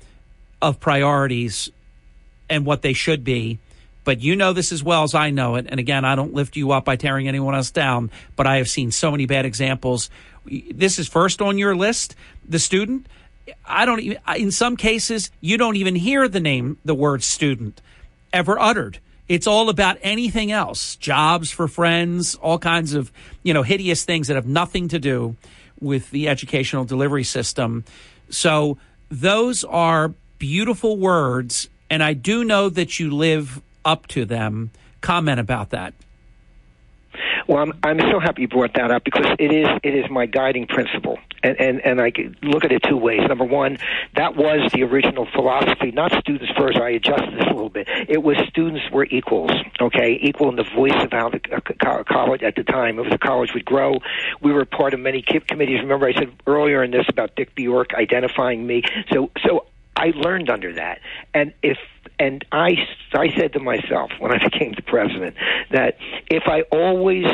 of 0.61 0.79
priorities 0.79 1.69
and 2.49 2.65
what 2.65 2.81
they 2.81 2.93
should 2.93 3.23
be 3.23 3.59
but 4.05 4.21
you 4.21 4.37
know 4.37 4.53
this 4.53 4.71
as 4.71 4.81
well 4.81 5.03
as 5.03 5.13
I 5.13 5.31
know 5.31 5.55
it. 5.55 5.65
And 5.67 5.79
again, 5.79 6.05
I 6.05 6.15
don't 6.15 6.33
lift 6.33 6.55
you 6.55 6.71
up 6.71 6.85
by 6.85 6.95
tearing 6.95 7.27
anyone 7.27 7.53
else 7.53 7.71
down, 7.71 8.11
but 8.37 8.47
I 8.47 8.57
have 8.57 8.69
seen 8.69 8.91
so 8.91 9.11
many 9.11 9.25
bad 9.25 9.45
examples. 9.45 10.09
This 10.45 10.97
is 10.97 11.09
first 11.09 11.41
on 11.41 11.57
your 11.57 11.75
list, 11.75 12.15
the 12.47 12.59
student. 12.59 13.07
I 13.65 13.85
don't 13.85 13.99
even, 13.99 14.17
in 14.37 14.51
some 14.51 14.77
cases, 14.77 15.29
you 15.41 15.57
don't 15.57 15.75
even 15.75 15.95
hear 15.95 16.29
the 16.29 16.39
name, 16.39 16.77
the 16.85 16.95
word 16.95 17.23
student 17.23 17.81
ever 18.31 18.57
uttered. 18.59 18.99
It's 19.27 19.47
all 19.47 19.69
about 19.69 19.97
anything 20.01 20.51
else 20.51 20.95
jobs 20.97 21.49
for 21.49 21.67
friends, 21.67 22.35
all 22.35 22.59
kinds 22.59 22.93
of, 22.93 23.11
you 23.43 23.53
know, 23.53 23.63
hideous 23.63 24.05
things 24.05 24.27
that 24.27 24.35
have 24.35 24.45
nothing 24.45 24.87
to 24.89 24.99
do 24.99 25.35
with 25.79 26.11
the 26.11 26.29
educational 26.29 26.85
delivery 26.85 27.23
system. 27.23 27.83
So 28.29 28.77
those 29.09 29.63
are 29.63 30.13
beautiful 30.37 30.97
words. 30.97 31.69
And 31.89 32.03
I 32.03 32.13
do 32.13 32.43
know 32.43 32.69
that 32.69 32.99
you 32.99 33.11
live 33.11 33.61
up 33.85 34.07
to 34.07 34.25
them. 34.25 34.71
Comment 35.01 35.39
about 35.39 35.69
that. 35.69 35.93
Well, 37.47 37.59
I'm, 37.59 37.73
I'm 37.83 37.99
so 38.11 38.19
happy 38.19 38.41
you 38.41 38.47
brought 38.47 38.73
that 38.73 38.91
up 38.91 39.03
because 39.03 39.27
it 39.39 39.51
is 39.51 39.67
it 39.83 39.93
is 39.93 40.09
my 40.09 40.25
guiding 40.25 40.65
principle, 40.67 41.19
and 41.43 41.59
and 41.59 41.79
and 41.85 42.01
I 42.01 42.11
look 42.41 42.65
at 42.65 42.71
it 42.71 42.83
two 42.83 42.97
ways. 42.97 43.21
Number 43.27 43.43
one, 43.43 43.77
that 44.15 44.35
was 44.35 44.71
the 44.73 44.83
original 44.83 45.27
philosophy, 45.31 45.91
not 45.91 46.11
students 46.19 46.51
first. 46.57 46.77
I 46.77 46.89
adjusted 46.89 47.35
this 47.35 47.45
a 47.45 47.53
little 47.53 47.69
bit. 47.69 47.87
It 48.09 48.23
was 48.23 48.37
students 48.49 48.89
were 48.91 49.05
equals, 49.05 49.51
okay, 49.79 50.17
equal 50.21 50.49
in 50.49 50.55
the 50.55 50.63
voice 50.75 51.03
of 51.03 51.11
how 51.11 51.29
the 51.29 51.39
uh, 51.55 52.03
college 52.03 52.41
at 52.41 52.55
the 52.55 52.63
time. 52.63 52.99
It 52.99 53.09
the 53.09 53.17
college 53.17 53.53
would 53.53 53.65
grow. 53.65 53.99
We 54.41 54.51
were 54.51 54.65
part 54.65 54.93
of 54.93 54.99
many 54.99 55.21
committees. 55.21 55.81
Remember, 55.81 56.07
I 56.07 56.13
said 56.13 56.33
earlier 56.47 56.83
in 56.83 56.91
this 56.91 57.05
about 57.07 57.35
Dick 57.35 57.53
Bjork 57.55 57.93
identifying 57.93 58.65
me. 58.65 58.83
So 59.11 59.29
so 59.45 59.67
I 59.95 60.11
learned 60.15 60.49
under 60.49 60.73
that, 60.73 60.99
and 61.33 61.53
if 61.61 61.77
and 62.19 62.45
I, 62.51 62.75
I 63.13 63.29
said 63.37 63.53
to 63.53 63.59
myself 63.59 64.11
when 64.19 64.31
I 64.31 64.43
became 64.51 64.73
the 64.73 64.81
president 64.81 65.35
that 65.71 65.97
if 66.29 66.43
I 66.47 66.61
always 66.71 67.25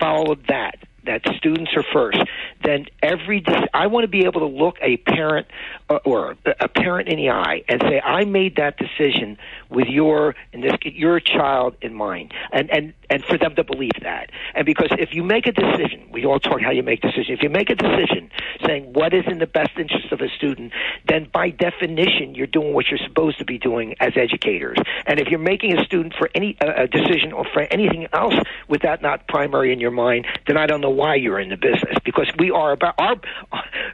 followed 0.00 0.46
that, 0.48 0.76
that 1.04 1.22
students 1.36 1.72
are 1.74 1.84
first, 1.92 2.18
then 2.64 2.84
every 3.02 3.42
I 3.72 3.86
want 3.86 4.04
to 4.04 4.08
be 4.08 4.24
able 4.24 4.40
to 4.40 4.46
look 4.46 4.76
a 4.82 4.98
parent 4.98 5.46
uh, 5.88 5.98
or 6.04 6.36
a 6.60 6.68
parent 6.68 7.08
in 7.08 7.16
the 7.16 7.30
eye 7.30 7.62
and 7.68 7.80
say, 7.82 8.00
I 8.00 8.24
made 8.24 8.56
that 8.56 8.76
decision 8.76 9.38
with 9.70 9.88
your 9.88 10.34
in 10.52 10.60
this 10.60 10.72
your 10.82 11.20
child 11.20 11.76
in 11.82 11.94
mind, 11.94 12.32
and 12.52 12.70
and 12.70 12.94
and 13.10 13.24
for 13.24 13.38
them 13.38 13.54
to 13.56 13.64
believe 13.64 13.92
that. 14.02 14.30
And 14.54 14.64
because 14.66 14.88
if 14.92 15.10
you 15.12 15.22
make 15.22 15.46
a 15.46 15.52
decision, 15.52 16.08
we 16.12 16.24
all 16.24 16.38
talk 16.38 16.60
how 16.60 16.70
you 16.70 16.82
make 16.82 17.00
decisions. 17.00 17.30
If 17.30 17.42
you 17.42 17.48
make 17.48 17.70
a 17.70 17.74
decision 17.74 18.30
saying 18.66 18.92
what 18.92 19.14
is 19.14 19.24
in 19.26 19.38
the 19.38 19.46
best 19.46 19.70
interest 19.78 20.12
of 20.12 20.20
a 20.20 20.28
student, 20.28 20.72
then 21.08 21.28
by 21.32 21.50
definition 21.50 22.34
you're 22.34 22.46
doing 22.46 22.74
what 22.74 22.86
you're 22.88 23.00
supposed 23.06 23.38
to 23.38 23.44
be 23.44 23.58
doing 23.58 23.94
as 24.00 24.12
educators. 24.16 24.78
And 25.06 25.20
if 25.20 25.28
you're 25.28 25.38
making 25.38 25.78
a 25.78 25.84
student 25.84 26.14
for 26.18 26.30
any 26.34 26.56
uh, 26.60 26.84
a 26.84 26.86
decision 26.86 27.32
or 27.32 27.44
for 27.52 27.62
anything 27.62 28.08
else 28.12 28.34
with 28.68 28.82
that 28.82 29.02
not 29.02 29.26
primary 29.28 29.72
in 29.72 29.80
your 29.80 29.90
mind, 29.90 30.26
then 30.46 30.56
I 30.56 30.66
don't 30.66 30.80
know 30.80 30.90
why 30.90 31.16
you're 31.16 31.40
in 31.40 31.48
the 31.48 31.56
business. 31.56 31.96
Because 32.04 32.30
we 32.38 32.50
are 32.50 32.72
about 32.72 32.94
our 32.98 33.16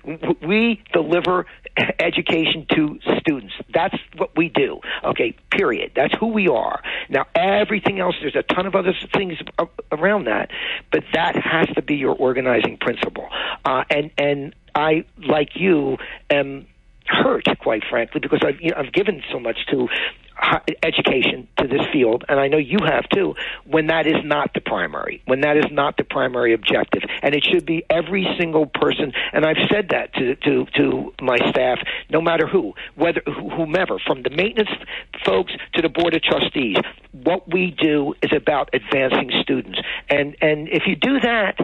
we 0.43 0.83
deliver 0.93 1.47
education 1.99 2.66
to 2.70 2.99
students. 3.18 3.53
That's 3.72 3.97
what 4.16 4.37
we 4.37 4.49
do. 4.49 4.81
Okay, 5.03 5.35
period. 5.51 5.93
That's 5.97 6.14
who 6.18 6.29
we 6.29 6.49
are. 6.49 6.83
Now 7.09 7.27
everything 7.35 8.01
else, 8.01 8.14
there's 8.20 8.37
a 8.37 8.43
ton 8.43 8.66
of 8.66 8.75
other 8.75 8.95
things 9.12 9.39
around 9.91 10.25
that, 10.27 10.51
but 10.91 11.05
that 11.12 11.37
has 11.37 11.68
to 11.75 11.83
be 11.83 11.97
your 11.97 12.14
organizing 12.14 12.77
principle. 12.77 13.29
Uh, 13.64 13.85
and 13.91 14.11
and 14.18 14.55
I, 14.75 15.05
like 15.18 15.51
you, 15.55 15.99
am 16.31 16.66
hurt, 17.07 17.47
quite 17.61 17.83
frankly, 17.89 18.20
because 18.20 18.43
I've 18.45 18.61
you 18.61 18.70
know, 18.70 18.77
I've 18.79 18.93
given 18.93 19.22
so 19.31 19.39
much 19.39 19.66
to 19.70 19.89
education 20.82 21.49
to 21.59 21.68
this 21.68 21.82
field, 21.93 22.24
and 22.28 22.39
I 22.41 22.49
know 22.49 22.59
you 22.59 22.78
have 22.85 23.09
too, 23.09 23.35
when 23.64 23.87
that 23.87 24.07
is 24.07 24.22
not 24.24 24.53
the 24.55 24.61
primary, 24.61 25.22
when 25.26 25.41
that 25.43 25.57
is 25.57 25.66
not 25.70 25.97
the 25.97 26.05
primary 26.05 26.55
objective. 26.55 27.03
And 27.22 27.35
it 27.35 27.45
should 27.45 27.64
be 27.64 27.85
every 27.89 28.26
single 28.39 28.66
person, 28.66 29.12
and 29.32 29.45
I've 29.47 29.68
said 29.70 29.91
that 29.91 30.12
to, 30.14 30.37
to, 30.37 30.66
to 30.76 31.14
my 31.20 31.37
staff, 31.51 31.78
no 32.11 32.20
matter 32.20 32.47
who, 32.47 32.74
whether 32.95 33.22
whomever, 33.26 33.99
from 34.07 34.22
the 34.22 34.30
maintenance 34.30 34.70
folks 35.24 35.53
to 35.74 35.82
the 35.82 35.89
board 35.89 36.14
of 36.14 36.22
trustees, 36.22 36.76
what 37.12 37.53
we 37.53 37.70
do 37.70 38.14
is 38.22 38.32
about 38.37 38.70
advancing 38.72 39.30
students. 39.43 39.78
And, 40.09 40.37
and 40.41 40.68
if 40.68 40.82
you 40.87 40.97
do 40.97 41.20
that 41.20 41.59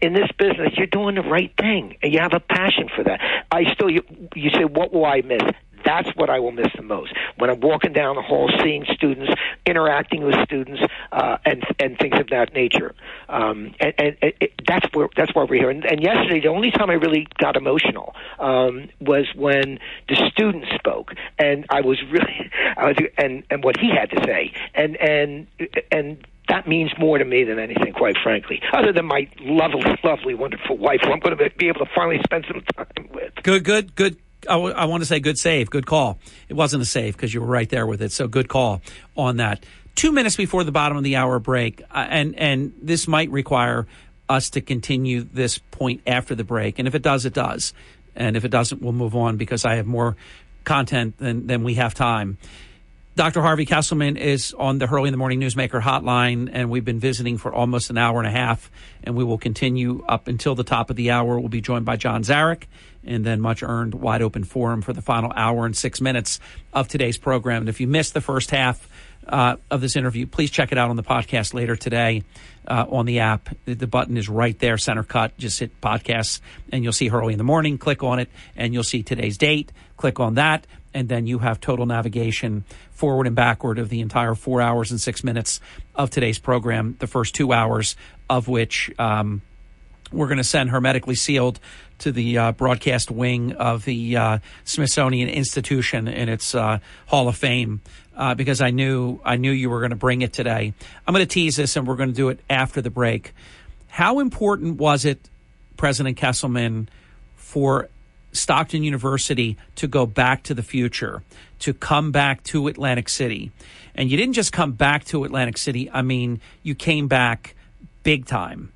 in 0.00 0.12
this 0.12 0.30
business, 0.38 0.72
you're 0.76 0.86
doing 0.86 1.16
the 1.16 1.22
right 1.22 1.52
thing, 1.58 1.96
and 2.02 2.12
you 2.12 2.20
have 2.20 2.34
a 2.34 2.40
passion 2.40 2.88
for 2.94 3.04
that. 3.04 3.20
I 3.50 3.72
still, 3.74 3.90
you, 3.90 4.02
you 4.34 4.50
say, 4.50 4.64
what 4.64 4.92
will 4.92 5.04
I 5.04 5.22
miss? 5.22 5.42
That's 5.84 6.08
what 6.16 6.30
I 6.30 6.38
will 6.38 6.52
miss 6.52 6.68
the 6.76 6.82
most 6.82 7.12
when 7.38 7.50
I'm 7.50 7.60
walking 7.60 7.92
down 7.92 8.16
the 8.16 8.22
hall, 8.22 8.50
seeing 8.62 8.84
students, 8.92 9.32
interacting 9.66 10.24
with 10.24 10.34
students, 10.44 10.82
uh, 11.12 11.38
and 11.44 11.64
and 11.78 11.98
things 11.98 12.18
of 12.18 12.28
that 12.28 12.54
nature. 12.54 12.94
Um, 13.28 13.74
and, 13.80 13.94
and 13.98 14.16
it, 14.22 14.52
that's 14.66 14.86
where 14.94 15.08
that's 15.16 15.34
why 15.34 15.44
we're 15.44 15.56
here. 15.56 15.70
And, 15.70 15.84
and 15.84 16.02
yesterday, 16.02 16.40
the 16.40 16.48
only 16.48 16.70
time 16.70 16.90
I 16.90 16.94
really 16.94 17.26
got 17.38 17.56
emotional 17.56 18.14
um, 18.38 18.88
was 19.00 19.26
when 19.34 19.78
the 20.08 20.30
students 20.32 20.68
spoke, 20.74 21.12
and 21.38 21.66
I 21.70 21.80
was 21.80 22.02
really, 22.10 22.50
I 22.76 22.86
was, 22.86 22.96
and 23.18 23.44
and 23.50 23.64
what 23.64 23.76
he 23.78 23.90
had 23.90 24.10
to 24.10 24.24
say, 24.24 24.52
and 24.74 24.96
and 24.96 25.46
and 25.90 26.26
that 26.48 26.66
means 26.66 26.90
more 26.98 27.18
to 27.18 27.24
me 27.24 27.44
than 27.44 27.58
anything, 27.58 27.92
quite 27.92 28.16
frankly. 28.22 28.60
Other 28.72 28.92
than 28.92 29.06
my 29.06 29.28
lovely, 29.40 29.82
lovely, 30.02 30.34
wonderful 30.34 30.76
wife, 30.76 31.00
who 31.02 31.12
I'm 31.12 31.20
going 31.20 31.36
to 31.36 31.50
be 31.56 31.68
able 31.68 31.84
to 31.84 31.90
finally 31.94 32.20
spend 32.24 32.46
some 32.48 32.62
time 32.76 33.08
with. 33.12 33.32
Good, 33.42 33.64
good, 33.64 33.94
good 33.94 34.16
I, 34.48 34.54
w- 34.54 34.74
I 34.74 34.86
want 34.86 35.02
to 35.02 35.06
say 35.06 35.20
good 35.20 35.38
save, 35.38 35.70
good 35.70 35.86
call. 35.86 36.18
It 36.48 36.54
wasn't 36.54 36.82
a 36.82 36.86
save 36.86 37.16
because 37.16 37.32
you 37.32 37.40
were 37.40 37.46
right 37.46 37.68
there 37.68 37.86
with 37.86 38.02
it. 38.02 38.12
So 38.12 38.28
good 38.28 38.48
call 38.48 38.82
on 39.16 39.36
that. 39.38 39.64
Two 39.94 40.12
minutes 40.12 40.36
before 40.36 40.64
the 40.64 40.72
bottom 40.72 40.96
of 40.96 41.04
the 41.04 41.16
hour 41.16 41.38
break, 41.38 41.82
uh, 41.90 42.06
and 42.08 42.38
and 42.38 42.72
this 42.80 43.06
might 43.06 43.30
require 43.30 43.86
us 44.28 44.50
to 44.50 44.60
continue 44.60 45.22
this 45.22 45.58
point 45.58 46.00
after 46.06 46.34
the 46.34 46.44
break. 46.44 46.78
And 46.78 46.88
if 46.88 46.94
it 46.94 47.02
does, 47.02 47.26
it 47.26 47.34
does. 47.34 47.74
And 48.16 48.36
if 48.36 48.44
it 48.44 48.50
doesn't, 48.50 48.80
we'll 48.80 48.92
move 48.92 49.14
on 49.14 49.36
because 49.36 49.64
I 49.64 49.76
have 49.76 49.86
more 49.86 50.16
content 50.64 51.18
than 51.18 51.46
than 51.46 51.62
we 51.62 51.74
have 51.74 51.94
time. 51.94 52.38
Dr. 53.14 53.42
Harvey 53.42 53.66
Kesselman 53.66 54.16
is 54.16 54.54
on 54.54 54.78
the 54.78 54.86
Hurley 54.86 55.08
in 55.08 55.12
the 55.12 55.18
Morning 55.18 55.38
Newsmaker 55.38 55.82
hotline, 55.82 56.48
and 56.50 56.70
we've 56.70 56.84
been 56.84 56.98
visiting 56.98 57.36
for 57.36 57.52
almost 57.52 57.90
an 57.90 57.98
hour 57.98 58.18
and 58.18 58.26
a 58.26 58.30
half, 58.30 58.70
and 59.04 59.14
we 59.14 59.22
will 59.22 59.36
continue 59.36 60.02
up 60.08 60.28
until 60.28 60.54
the 60.54 60.64
top 60.64 60.88
of 60.88 60.96
the 60.96 61.10
hour. 61.10 61.38
We'll 61.38 61.50
be 61.50 61.60
joined 61.60 61.84
by 61.84 61.96
John 61.96 62.22
Zarek, 62.22 62.64
and 63.04 63.24
then 63.24 63.40
much 63.40 63.62
earned 63.62 63.94
wide 63.94 64.22
open 64.22 64.44
forum 64.44 64.82
for 64.82 64.92
the 64.92 65.02
final 65.02 65.32
hour 65.34 65.66
and 65.66 65.76
six 65.76 66.00
minutes 66.00 66.40
of 66.72 66.88
today's 66.88 67.18
program. 67.18 67.62
And 67.62 67.68
if 67.68 67.80
you 67.80 67.86
missed 67.86 68.14
the 68.14 68.20
first 68.20 68.50
half 68.50 68.88
uh, 69.26 69.56
of 69.70 69.80
this 69.80 69.96
interview, 69.96 70.26
please 70.26 70.50
check 70.50 70.72
it 70.72 70.78
out 70.78 70.90
on 70.90 70.96
the 70.96 71.02
podcast 71.02 71.54
later 71.54 71.76
today 71.76 72.22
uh, 72.66 72.86
on 72.90 73.06
the 73.06 73.20
app. 73.20 73.48
The 73.64 73.86
button 73.86 74.16
is 74.16 74.28
right 74.28 74.58
there, 74.58 74.78
center 74.78 75.04
cut. 75.04 75.36
Just 75.38 75.60
hit 75.60 75.80
podcasts, 75.80 76.40
and 76.72 76.82
you'll 76.82 76.92
see 76.92 77.08
Hurley 77.08 77.34
in 77.34 77.38
the 77.38 77.44
Morning. 77.44 77.78
Click 77.78 78.02
on 78.02 78.18
it, 78.18 78.28
and 78.56 78.72
you'll 78.72 78.82
see 78.82 79.02
today's 79.02 79.38
date. 79.38 79.72
Click 79.96 80.18
on 80.18 80.34
that 80.34 80.66
and 80.94 81.08
then 81.08 81.26
you 81.26 81.38
have 81.38 81.60
total 81.60 81.86
navigation 81.86 82.64
forward 82.90 83.26
and 83.26 83.36
backward 83.36 83.78
of 83.78 83.88
the 83.88 84.00
entire 84.00 84.34
four 84.34 84.60
hours 84.60 84.90
and 84.90 85.00
six 85.00 85.24
minutes 85.24 85.60
of 85.94 86.10
today's 86.10 86.38
program, 86.38 86.96
the 86.98 87.06
first 87.06 87.34
two 87.34 87.52
hours 87.52 87.96
of 88.28 88.48
which 88.48 88.90
um, 88.98 89.42
we're 90.12 90.26
going 90.26 90.38
to 90.38 90.44
send 90.44 90.70
hermetically 90.70 91.14
sealed 91.14 91.58
to 92.02 92.12
the 92.12 92.38
uh, 92.38 92.52
broadcast 92.52 93.10
wing 93.10 93.52
of 93.52 93.84
the 93.84 94.16
uh, 94.16 94.38
Smithsonian 94.64 95.28
Institution 95.28 96.08
in 96.08 96.28
its 96.28 96.54
uh, 96.54 96.78
Hall 97.06 97.28
of 97.28 97.36
Fame. 97.36 97.80
Uh, 98.14 98.34
because 98.34 98.60
I 98.60 98.70
knew 98.70 99.20
I 99.24 99.36
knew 99.36 99.50
you 99.50 99.70
were 99.70 99.80
going 99.80 99.90
to 99.90 99.96
bring 99.96 100.20
it 100.20 100.34
today. 100.34 100.74
I'm 101.06 101.14
going 101.14 101.26
to 101.26 101.34
tease 101.34 101.56
this, 101.56 101.76
and 101.76 101.86
we're 101.86 101.96
going 101.96 102.10
to 102.10 102.14
do 102.14 102.28
it 102.28 102.40
after 102.50 102.82
the 102.82 102.90
break. 102.90 103.32
How 103.88 104.20
important 104.20 104.76
was 104.76 105.06
it, 105.06 105.30
President 105.78 106.18
Kesselman, 106.18 106.88
for 107.36 107.88
Stockton 108.32 108.82
University 108.82 109.56
to 109.76 109.86
go 109.86 110.06
back 110.06 110.42
to 110.44 110.54
the 110.54 110.62
future, 110.62 111.22
to 111.60 111.72
come 111.72 112.12
back 112.12 112.42
to 112.44 112.68
Atlantic 112.68 113.08
City. 113.08 113.50
And 113.94 114.10
you 114.10 114.16
didn't 114.16 114.34
just 114.34 114.52
come 114.52 114.72
back 114.72 115.04
to 115.06 115.24
Atlantic 115.24 115.58
City, 115.58 115.90
I 115.90 116.02
mean, 116.02 116.40
you 116.62 116.74
came 116.74 117.08
back 117.08 117.54
big 118.02 118.26
time. 118.26 118.72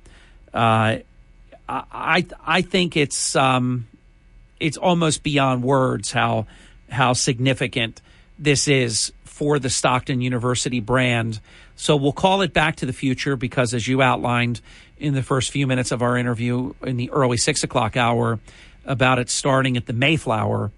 I 1.69 2.25
I 2.45 2.61
think 2.61 2.95
it's 2.95 3.35
um, 3.35 3.87
it's 4.59 4.77
almost 4.77 5.23
beyond 5.23 5.63
words 5.63 6.11
how 6.11 6.47
how 6.89 7.13
significant 7.13 8.01
this 8.39 8.67
is 8.67 9.11
for 9.25 9.59
the 9.59 9.69
Stockton 9.69 10.21
University 10.21 10.79
brand. 10.79 11.39
So 11.75 11.95
we'll 11.95 12.13
call 12.13 12.41
it 12.41 12.53
Back 12.53 12.77
to 12.77 12.85
the 12.85 12.93
Future 12.93 13.35
because, 13.35 13.73
as 13.73 13.87
you 13.87 14.01
outlined 14.01 14.61
in 14.97 15.13
the 15.13 15.21
first 15.21 15.51
few 15.51 15.67
minutes 15.67 15.91
of 15.91 16.01
our 16.01 16.17
interview 16.17 16.73
in 16.83 16.97
the 16.97 17.11
early 17.11 17.37
six 17.37 17.63
o'clock 17.63 17.95
hour, 17.95 18.39
about 18.85 19.19
it 19.19 19.29
starting 19.29 19.77
at 19.77 19.85
the 19.85 19.93
Mayflower. 19.93 20.71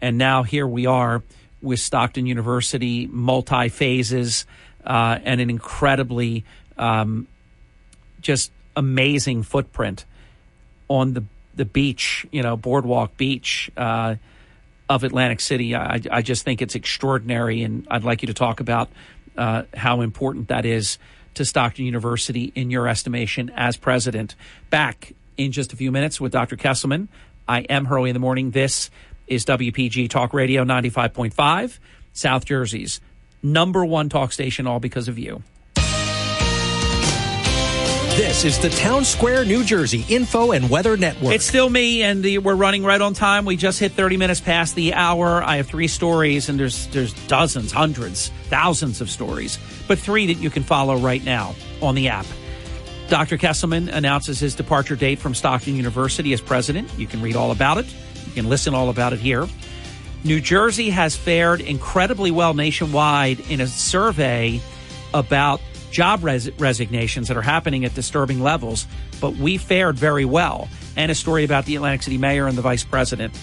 And 0.00 0.18
now 0.18 0.42
here 0.42 0.66
we 0.66 0.86
are 0.86 1.22
with 1.62 1.80
Stockton 1.80 2.26
University, 2.26 3.06
multi 3.06 3.70
phases, 3.70 4.44
uh, 4.84 5.18
and 5.24 5.40
an 5.40 5.50
incredibly 5.50 6.44
um, 6.76 7.26
just 8.20 8.52
amazing 8.76 9.42
footprint 9.42 10.04
on 10.88 11.14
the 11.14 11.24
the 11.54 11.64
beach, 11.64 12.26
you 12.30 12.42
know, 12.42 12.56
Boardwalk 12.56 13.16
Beach 13.16 13.70
uh, 13.78 14.16
of 14.90 15.04
Atlantic 15.04 15.40
City. 15.40 15.74
I, 15.74 16.02
I, 16.10 16.20
just 16.20 16.44
think 16.44 16.60
it's 16.60 16.74
extraordinary, 16.74 17.62
and 17.62 17.86
I'd 17.90 18.04
like 18.04 18.20
you 18.22 18.26
to 18.26 18.34
talk 18.34 18.60
about 18.60 18.90
uh, 19.38 19.62
how 19.74 20.02
important 20.02 20.48
that 20.48 20.66
is 20.66 20.98
to 21.32 21.46
Stockton 21.46 21.86
University 21.86 22.52
in 22.54 22.70
your 22.70 22.88
estimation 22.88 23.50
as 23.56 23.78
president. 23.78 24.34
Back 24.68 25.14
in 25.38 25.50
just 25.50 25.72
a 25.72 25.76
few 25.76 25.90
minutes 25.90 26.20
with 26.20 26.32
Dr. 26.32 26.56
Kesselman 26.56 27.08
I 27.48 27.60
am 27.60 27.84
Hurley 27.84 28.10
in 28.10 28.14
the 28.14 28.20
morning. 28.20 28.50
This 28.50 28.90
is 29.28 29.44
WPG 29.44 30.10
Talk 30.10 30.34
Radio 30.34 30.64
95.5, 30.64 31.78
South 32.12 32.44
Jersey's 32.44 33.00
number 33.42 33.84
one 33.84 34.08
talk 34.08 34.32
station, 34.32 34.66
all 34.66 34.80
because 34.80 35.06
of 35.06 35.18
you. 35.18 35.42
This 38.16 38.46
is 38.46 38.58
the 38.58 38.70
Town 38.70 39.04
Square, 39.04 39.44
New 39.44 39.62
Jersey 39.62 40.02
Info 40.08 40.52
and 40.52 40.70
Weather 40.70 40.96
Network. 40.96 41.34
It's 41.34 41.44
still 41.44 41.68
me, 41.68 42.02
and 42.02 42.22
the, 42.22 42.38
we're 42.38 42.54
running 42.54 42.82
right 42.82 42.98
on 42.98 43.12
time. 43.12 43.44
We 43.44 43.58
just 43.58 43.78
hit 43.78 43.92
30 43.92 44.16
minutes 44.16 44.40
past 44.40 44.74
the 44.74 44.94
hour. 44.94 45.42
I 45.42 45.56
have 45.56 45.66
three 45.66 45.86
stories, 45.86 46.48
and 46.48 46.58
there's 46.58 46.86
there's 46.86 47.12
dozens, 47.26 47.72
hundreds, 47.72 48.30
thousands 48.48 49.02
of 49.02 49.10
stories, 49.10 49.58
but 49.86 49.98
three 49.98 50.32
that 50.32 50.40
you 50.40 50.48
can 50.48 50.62
follow 50.62 50.96
right 50.96 51.22
now 51.22 51.54
on 51.82 51.94
the 51.94 52.08
app. 52.08 52.24
Dr. 53.10 53.36
Kesselman 53.36 53.92
announces 53.92 54.40
his 54.40 54.54
departure 54.54 54.96
date 54.96 55.18
from 55.18 55.34
Stockton 55.34 55.76
University 55.76 56.32
as 56.32 56.40
president. 56.40 56.90
You 56.96 57.06
can 57.06 57.20
read 57.20 57.36
all 57.36 57.50
about 57.50 57.76
it. 57.76 57.86
You 58.24 58.32
can 58.32 58.48
listen 58.48 58.74
all 58.74 58.88
about 58.88 59.12
it 59.12 59.18
here. 59.18 59.46
New 60.24 60.40
Jersey 60.40 60.88
has 60.88 61.14
fared 61.14 61.60
incredibly 61.60 62.30
well 62.30 62.54
nationwide 62.54 63.40
in 63.50 63.60
a 63.60 63.66
survey 63.66 64.58
about 65.12 65.60
job 65.90 66.24
res- 66.24 66.50
resignations 66.58 67.28
that 67.28 67.36
are 67.36 67.42
happening 67.42 67.84
at 67.84 67.94
disturbing 67.94 68.42
levels, 68.42 68.86
but 69.20 69.36
we 69.36 69.56
fared 69.56 69.96
very 69.96 70.24
well. 70.24 70.68
And 70.96 71.10
a 71.10 71.14
story 71.14 71.44
about 71.44 71.66
the 71.66 71.76
Atlantic 71.76 72.02
City 72.02 72.18
mayor 72.18 72.46
and 72.46 72.56
the 72.56 72.62
vice 72.62 72.84
president. 72.84 73.36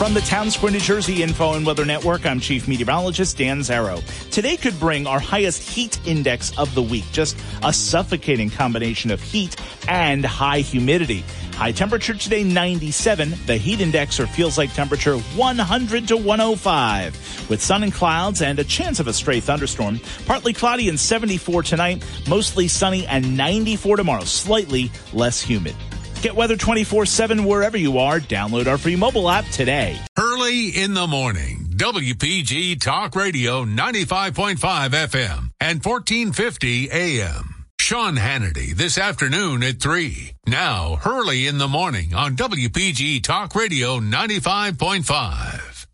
From 0.00 0.14
the 0.14 0.22
Town 0.22 0.50
Square, 0.50 0.72
New 0.72 0.80
Jersey 0.80 1.22
Info 1.22 1.52
and 1.52 1.66
Weather 1.66 1.84
Network, 1.84 2.24
I'm 2.24 2.40
Chief 2.40 2.66
Meteorologist 2.66 3.36
Dan 3.36 3.60
Zarrow. 3.60 4.02
Today 4.30 4.56
could 4.56 4.80
bring 4.80 5.06
our 5.06 5.20
highest 5.20 5.62
heat 5.62 6.00
index 6.06 6.58
of 6.58 6.74
the 6.74 6.80
week, 6.80 7.04
just 7.12 7.36
a 7.62 7.70
suffocating 7.70 8.48
combination 8.48 9.10
of 9.10 9.20
heat 9.20 9.56
and 9.88 10.24
high 10.24 10.60
humidity. 10.60 11.22
High 11.60 11.72
temperature 11.72 12.14
today 12.14 12.42
97. 12.42 13.34
The 13.44 13.58
heat 13.58 13.82
index 13.82 14.18
or 14.18 14.26
feels 14.26 14.56
like 14.56 14.72
temperature 14.72 15.18
100 15.18 16.08
to 16.08 16.16
105 16.16 17.50
with 17.50 17.60
sun 17.60 17.82
and 17.82 17.92
clouds 17.92 18.40
and 18.40 18.58
a 18.58 18.64
chance 18.64 18.98
of 18.98 19.08
a 19.08 19.12
stray 19.12 19.40
thunderstorm. 19.40 20.00
Partly 20.24 20.54
cloudy 20.54 20.88
and 20.88 20.98
74 20.98 21.64
tonight, 21.64 22.02
mostly 22.26 22.66
sunny 22.66 23.06
and 23.06 23.36
94 23.36 23.98
tomorrow, 23.98 24.24
slightly 24.24 24.90
less 25.12 25.42
humid. 25.42 25.76
Get 26.22 26.34
weather 26.34 26.56
24 26.56 27.04
7 27.04 27.44
wherever 27.44 27.76
you 27.76 27.98
are. 27.98 28.20
Download 28.20 28.66
our 28.66 28.78
free 28.78 28.96
mobile 28.96 29.28
app 29.28 29.44
today. 29.48 30.00
Hurley 30.16 30.68
in 30.68 30.94
the 30.94 31.06
morning, 31.06 31.66
WPG 31.76 32.80
Talk 32.80 33.14
Radio 33.14 33.66
95.5 33.66 34.56
FM 34.56 35.50
and 35.60 35.84
1450 35.84 36.90
AM. 36.90 37.59
Sean 37.90 38.14
Hannity 38.14 38.72
this 38.72 38.98
afternoon 38.98 39.64
at 39.64 39.80
3. 39.80 40.34
Now, 40.46 40.94
Hurley 40.94 41.48
in 41.48 41.58
the 41.58 41.66
morning 41.66 42.14
on 42.14 42.36
WPG 42.36 43.20
Talk 43.20 43.56
Radio 43.56 43.98
95.5. 43.98 45.86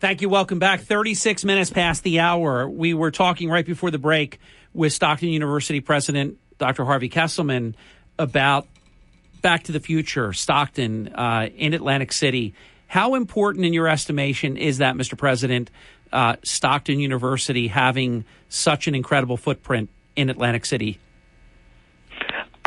Thank 0.00 0.20
you. 0.20 0.28
Welcome 0.28 0.58
back. 0.58 0.80
36 0.80 1.44
minutes 1.44 1.70
past 1.70 2.02
the 2.02 2.18
hour. 2.18 2.68
We 2.68 2.92
were 2.92 3.12
talking 3.12 3.48
right 3.50 3.64
before 3.64 3.92
the 3.92 4.00
break 4.00 4.40
with 4.74 4.92
Stockton 4.92 5.28
University 5.28 5.80
President 5.80 6.38
Dr. 6.58 6.84
Harvey 6.84 7.08
Kesselman 7.08 7.74
about 8.18 8.66
Back 9.40 9.62
to 9.62 9.70
the 9.70 9.78
Future, 9.78 10.32
Stockton, 10.32 11.14
uh, 11.14 11.50
in 11.56 11.72
Atlantic 11.72 12.12
City, 12.12 12.52
How 12.88 13.14
important, 13.14 13.64
in 13.64 13.72
your 13.72 13.86
estimation, 13.86 14.56
is 14.56 14.78
that, 14.78 14.96
Mr. 14.96 15.16
President, 15.16 15.70
uh, 16.12 16.34
Stockton 16.42 16.98
University 16.98 17.68
having 17.68 18.24
such 18.48 18.88
an 18.88 18.96
incredible 18.96 19.36
footprint 19.36 19.88
in 20.16 20.30
Atlantic 20.30 20.66
City? 20.66 20.98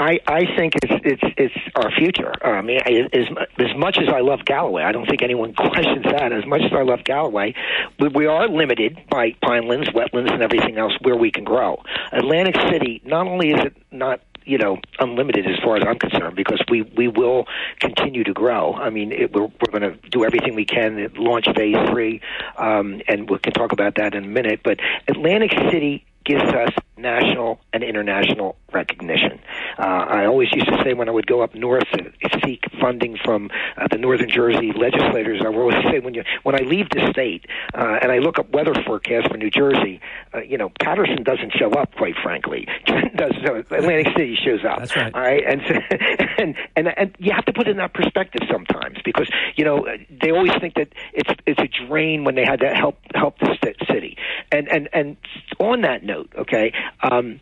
I, 0.01 0.19
I 0.25 0.45
think 0.57 0.73
it's 0.81 0.93
it's 1.05 1.33
it's 1.37 1.53
our 1.75 1.91
future. 1.91 2.33
Uh, 2.43 2.49
I 2.49 2.61
mean, 2.63 2.79
as 2.87 3.27
as 3.59 3.77
much 3.77 3.99
as 3.99 4.09
I 4.09 4.21
love 4.21 4.39
Galloway, 4.45 4.81
I 4.81 4.91
don't 4.91 5.05
think 5.05 5.21
anyone 5.21 5.53
questions 5.55 6.03
that. 6.05 6.33
As 6.33 6.43
much 6.47 6.61
as 6.61 6.73
I 6.73 6.81
love 6.81 7.03
Galloway, 7.03 7.53
we, 7.99 8.07
we 8.07 8.25
are 8.25 8.47
limited 8.47 8.99
by 9.11 9.33
pinelands, 9.43 9.93
wetlands, 9.93 10.33
and 10.33 10.41
everything 10.41 10.79
else 10.79 10.93
where 11.01 11.15
we 11.15 11.29
can 11.29 11.43
grow. 11.43 11.83
Atlantic 12.11 12.55
City, 12.71 12.99
not 13.05 13.27
only 13.27 13.51
is 13.51 13.63
it 13.63 13.77
not 13.91 14.21
you 14.43 14.57
know 14.57 14.79
unlimited 14.97 15.45
as 15.45 15.59
far 15.63 15.77
as 15.77 15.83
I'm 15.87 15.99
concerned 15.99 16.35
because 16.35 16.61
we 16.67 16.81
we 16.81 17.07
will 17.07 17.45
continue 17.79 18.23
to 18.23 18.33
grow. 18.33 18.73
I 18.73 18.89
mean, 18.89 19.11
it, 19.11 19.31
we're 19.33 19.43
we're 19.43 19.79
going 19.79 19.83
to 19.83 20.09
do 20.09 20.25
everything 20.25 20.55
we 20.55 20.65
can 20.65 20.95
to 20.95 21.09
launch 21.21 21.45
phase 21.55 21.77
three, 21.91 22.21
um, 22.57 23.03
and 23.07 23.29
we 23.29 23.37
can 23.37 23.53
talk 23.53 23.71
about 23.71 23.97
that 23.97 24.15
in 24.15 24.23
a 24.23 24.27
minute. 24.27 24.61
But 24.63 24.79
Atlantic 25.07 25.51
City 25.71 26.05
gives 26.25 26.43
us 26.43 26.73
national 27.01 27.59
and 27.73 27.83
international 27.83 28.55
recognition. 28.73 29.39
Uh, 29.77 29.81
I 29.81 30.25
always 30.25 30.49
used 30.53 30.67
to 30.67 30.81
say 30.83 30.93
when 30.93 31.09
I 31.09 31.11
would 31.11 31.27
go 31.27 31.41
up 31.41 31.55
north 31.55 31.83
to 31.93 32.39
seek 32.43 32.63
funding 32.79 33.17
from 33.23 33.49
uh, 33.77 33.87
the 33.89 33.97
Northern 33.97 34.29
Jersey 34.29 34.71
legislators, 34.75 35.41
I 35.45 35.49
would 35.49 35.59
always 35.59 35.83
say 35.91 35.99
when 35.99 36.13
you 36.13 36.23
when 36.43 36.55
I 36.55 36.63
leave 36.63 36.89
the 36.89 37.09
state 37.11 37.45
uh, 37.73 37.99
and 38.01 38.11
I 38.11 38.19
look 38.19 38.39
up 38.39 38.51
weather 38.51 38.73
forecasts 38.85 39.27
for 39.27 39.37
New 39.37 39.49
Jersey, 39.49 39.99
uh, 40.33 40.41
you 40.41 40.57
know 40.57 40.71
Paterson 40.79 41.23
doesn't 41.23 41.53
show 41.53 41.71
up, 41.71 41.95
quite 41.95 42.15
frankly. 42.21 42.67
does 43.15 43.33
Atlantic 43.43 44.07
City 44.17 44.37
shows 44.43 44.63
up. 44.65 44.79
That's 44.79 44.95
right. 44.95 45.13
All 45.13 45.21
right, 45.21 45.43
and 45.45 45.61
so, 45.67 45.73
and 46.37 46.55
and 46.75 46.87
and 46.97 47.15
you 47.19 47.33
have 47.33 47.45
to 47.45 47.53
put 47.53 47.67
it 47.67 47.71
in 47.71 47.77
that 47.77 47.93
perspective 47.93 48.41
sometimes 48.49 48.97
because 49.03 49.29
you 49.55 49.65
know 49.65 49.87
they 50.09 50.31
always 50.31 50.53
think 50.59 50.75
that 50.75 50.89
it's 51.13 51.29
it's 51.45 51.59
a 51.59 51.87
drain 51.87 52.23
when 52.23 52.35
they 52.35 52.45
had 52.45 52.59
to 52.59 52.73
help 52.73 52.97
help 53.13 53.39
the 53.39 53.51
city. 53.87 54.17
And 54.51 54.67
and 54.67 54.89
and 54.93 55.17
on 55.59 55.81
that 55.81 56.03
note, 56.03 56.31
okay, 56.37 56.73
um, 57.03 57.39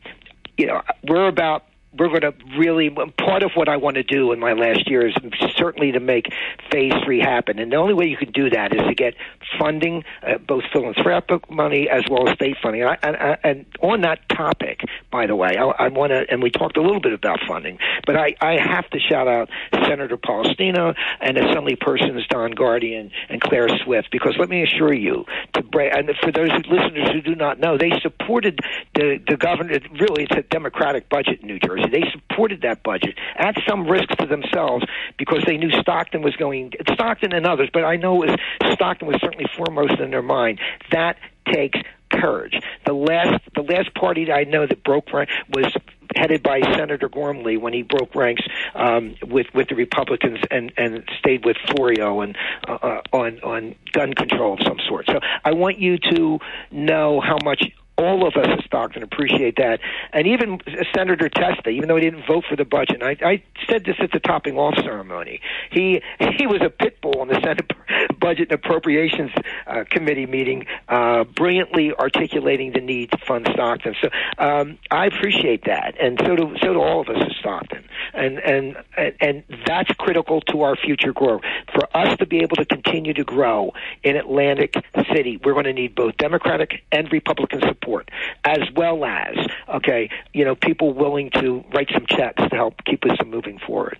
you 0.57 0.67
know 0.67 0.81
we're 1.07 1.27
about 1.27 1.65
we're 1.97 2.09
going 2.09 2.21
to 2.21 2.33
really 2.57 2.89
part 3.17 3.43
of 3.43 3.51
what 3.55 3.67
I 3.67 3.77
want 3.77 3.95
to 3.95 4.03
do 4.03 4.31
in 4.31 4.39
my 4.39 4.53
last 4.53 4.89
year 4.89 5.07
is 5.07 5.15
certainly 5.55 5.91
to 5.93 5.99
make 5.99 6.27
phase 6.71 6.93
three 7.03 7.19
happen. 7.19 7.57
And 7.57 7.71
the 7.71 7.77
only 7.77 7.93
way 7.93 8.05
you 8.05 8.17
can 8.17 8.31
do 8.31 8.49
that 8.51 8.73
is 8.73 8.81
to 8.87 8.93
get 8.93 9.15
funding, 9.57 10.03
uh, 10.21 10.37
both 10.37 10.63
philanthropic 10.71 11.49
money 11.49 11.89
as 11.89 12.03
well 12.09 12.29
as 12.29 12.35
state 12.35 12.57
funding. 12.61 12.83
And, 12.83 12.91
I, 12.91 12.97
and, 13.01 13.37
and 13.43 13.65
on 13.81 14.01
that 14.01 14.27
topic, 14.29 14.81
by 15.11 15.25
the 15.25 15.35
way, 15.35 15.57
I, 15.57 15.63
I 15.63 15.87
want 15.87 16.11
to, 16.11 16.25
and 16.29 16.43
we 16.43 16.51
talked 16.51 16.77
a 16.77 16.81
little 16.81 17.01
bit 17.01 17.13
about 17.13 17.39
funding, 17.47 17.79
but 18.05 18.15
I, 18.15 18.35
I 18.39 18.57
have 18.59 18.87
to 18.91 18.99
shout 18.99 19.27
out 19.27 19.49
Senator 19.73 20.17
Polistina 20.17 20.93
and 21.21 21.37
Assembly 21.37 21.75
persons 21.75 22.25
Don 22.27 22.51
Guardian 22.51 23.11
and 23.29 23.41
Claire 23.41 23.69
Swift 23.83 24.09
because 24.11 24.35
let 24.37 24.49
me 24.49 24.63
assure 24.63 24.93
you, 24.93 25.25
to 25.53 25.63
break, 25.63 25.91
and 25.95 26.09
for 26.21 26.31
those 26.31 26.51
listeners 26.69 27.09
who 27.11 27.21
do 27.21 27.35
not 27.35 27.59
know, 27.59 27.77
they 27.77 27.91
supported 28.01 28.59
the 28.93 29.19
the 29.27 29.37
governor. 29.37 29.79
Really, 29.99 30.23
it's 30.23 30.35
a 30.35 30.43
Democratic 30.43 31.09
budget 31.09 31.41
in 31.41 31.47
New 31.47 31.59
Jersey. 31.59 31.78
They 31.91 32.03
supported 32.11 32.61
that 32.61 32.83
budget 32.83 33.17
at 33.37 33.55
some 33.67 33.87
risk 33.87 34.09
to 34.09 34.25
themselves 34.25 34.85
because 35.17 35.43
they 35.45 35.57
knew 35.57 35.71
Stockton 35.81 36.21
was 36.21 36.35
going, 36.35 36.73
Stockton 36.93 37.33
and 37.33 37.45
others, 37.45 37.69
but 37.71 37.83
I 37.83 37.95
know 37.95 38.23
it 38.23 38.29
was, 38.29 38.73
Stockton 38.73 39.07
was 39.07 39.17
certainly 39.21 39.45
foremost 39.55 39.99
in 39.99 40.11
their 40.11 40.21
mind. 40.21 40.59
That 40.91 41.17
takes 41.51 41.79
courage. 42.11 42.59
The 42.85 42.93
last, 42.93 43.41
the 43.55 43.61
last 43.61 43.93
party 43.93 44.25
that 44.25 44.33
I 44.33 44.43
know 44.43 44.65
that 44.65 44.83
broke 44.83 45.11
rank 45.13 45.29
was 45.49 45.73
headed 46.15 46.41
by 46.41 46.61
Senator 46.75 47.07
Gormley 47.07 47.57
when 47.57 47.73
he 47.73 47.83
broke 47.83 48.15
ranks 48.15 48.41
um, 48.73 49.15
with 49.21 49.47
with 49.53 49.69
the 49.69 49.75
Republicans 49.75 50.39
and 50.49 50.71
and 50.77 51.07
stayed 51.19 51.45
with 51.45 51.57
Florio 51.69 52.21
and 52.21 52.37
uh, 52.67 52.73
uh 52.73 53.01
on 53.13 53.39
on 53.41 53.75
gun 53.91 54.13
control 54.13 54.53
of 54.53 54.59
some 54.65 54.79
sort. 54.87 55.05
So 55.07 55.19
I 55.45 55.53
want 55.53 55.79
you 55.79 55.97
to 56.11 56.39
know 56.71 57.21
how 57.21 57.37
much 57.43 57.63
all 57.99 58.25
of 58.25 58.35
us 58.35 58.47
at 58.47 58.63
Stockton 58.65 59.03
appreciate 59.03 59.57
that. 59.57 59.79
And 60.13 60.25
even 60.25 60.59
Senator 60.95 61.29
Testa, 61.29 61.69
even 61.69 61.89
though 61.89 61.97
he 61.97 62.01
didn't 62.01 62.25
vote 62.25 62.45
for 62.49 62.55
the 62.55 62.65
budget, 62.65 63.03
I, 63.03 63.17
I 63.21 63.43
said 63.69 63.83
this 63.83 63.97
at 63.99 64.11
the 64.11 64.19
topping 64.19 64.57
off 64.57 64.75
ceremony. 64.77 65.41
He 65.71 66.01
he 66.37 66.47
was 66.47 66.61
a 66.61 66.69
pit 66.69 67.01
bull 67.01 67.21
in 67.21 67.27
the 67.27 67.39
Senate 67.41 67.71
Budget 68.19 68.51
and 68.51 68.59
Appropriations 68.59 69.31
uh, 69.67 69.83
Committee 69.89 70.25
meeting, 70.25 70.65
uh, 70.87 71.25
brilliantly 71.25 71.93
articulating 71.93 72.71
the 72.71 72.81
need 72.81 73.11
to 73.11 73.17
fund 73.17 73.47
Stockton. 73.53 73.95
So 74.01 74.09
um, 74.37 74.77
I 74.91 75.05
appreciate 75.05 75.65
that, 75.65 75.95
and 76.01 76.19
so 76.25 76.35
do 76.35 76.55
so 76.61 76.73
do 76.73 76.81
all 76.81 77.01
of 77.01 77.09
us 77.09 77.21
at 77.21 77.31
Stockton. 77.39 77.83
And 78.13 78.39
and 78.39 78.77
and 79.19 79.43
that's 79.67 79.91
critical 79.93 80.41
to 80.41 80.61
our 80.61 80.75
future 80.75 81.11
growth. 81.13 81.41
For 81.73 81.85
us 81.95 82.17
to 82.17 82.25
be 82.25 82.37
able 82.37 82.55
to 82.55 82.65
continue 82.65 83.13
to 83.13 83.23
grow 83.23 83.73
in 84.03 84.15
Atlantic 84.15 84.73
City, 85.13 85.39
we're 85.43 85.53
going 85.53 85.65
to 85.65 85.73
need 85.73 85.95
both 85.95 86.17
Democratic 86.17 86.83
and 86.91 87.11
Republican 87.11 87.61
support 87.61 87.88
support, 87.89 88.09
as 88.43 88.59
well 88.75 89.03
as 89.05 89.35
okay, 89.67 90.09
you 90.33 90.45
know, 90.45 90.55
people 90.55 90.93
willing 90.93 91.29
to 91.31 91.63
write 91.73 91.89
some 91.93 92.05
checks 92.07 92.41
to 92.49 92.55
help 92.55 92.83
keep 92.85 93.05
us 93.05 93.17
moving 93.25 93.59
forward. 93.59 93.97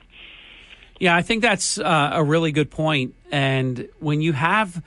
Yeah, 0.99 1.15
I 1.15 1.21
think 1.21 1.41
that's 1.41 1.77
uh, 1.77 2.11
a 2.13 2.23
really 2.23 2.51
good 2.51 2.69
point. 2.69 3.15
And 3.31 3.87
when 3.99 4.21
you 4.21 4.33
have 4.33 4.83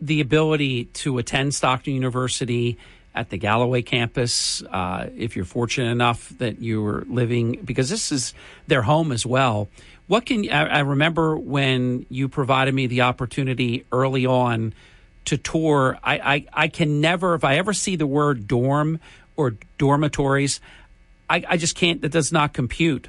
the 0.00 0.20
ability 0.20 0.86
to 0.86 1.18
attend 1.18 1.54
Stockton 1.54 1.94
University 1.94 2.76
at 3.14 3.30
the 3.30 3.38
Galloway 3.38 3.80
campus, 3.80 4.62
uh, 4.62 5.08
if 5.16 5.36
you're 5.36 5.44
fortunate 5.44 5.90
enough 5.90 6.30
that 6.38 6.60
you're 6.60 7.04
living, 7.08 7.60
because 7.64 7.88
this 7.88 8.12
is 8.12 8.34
their 8.66 8.82
home 8.82 9.12
as 9.12 9.24
well. 9.24 9.68
What 10.06 10.26
can 10.26 10.50
I, 10.50 10.66
I 10.66 10.78
remember 10.80 11.38
when 11.38 12.04
you 12.10 12.28
provided 12.28 12.74
me 12.74 12.86
the 12.86 13.02
opportunity 13.02 13.86
early 13.90 14.26
on 14.26 14.74
to 15.26 15.36
tour. 15.36 15.98
I, 16.02 16.18
I, 16.18 16.46
I 16.52 16.68
can 16.68 17.00
never, 17.00 17.34
if 17.34 17.44
I 17.44 17.56
ever 17.56 17.72
see 17.72 17.96
the 17.96 18.06
word 18.06 18.46
dorm 18.46 19.00
or 19.36 19.56
dormitories, 19.78 20.60
I, 21.28 21.44
I 21.48 21.56
just 21.56 21.76
can't, 21.76 22.02
that 22.02 22.12
does 22.12 22.32
not 22.32 22.52
compute 22.52 23.08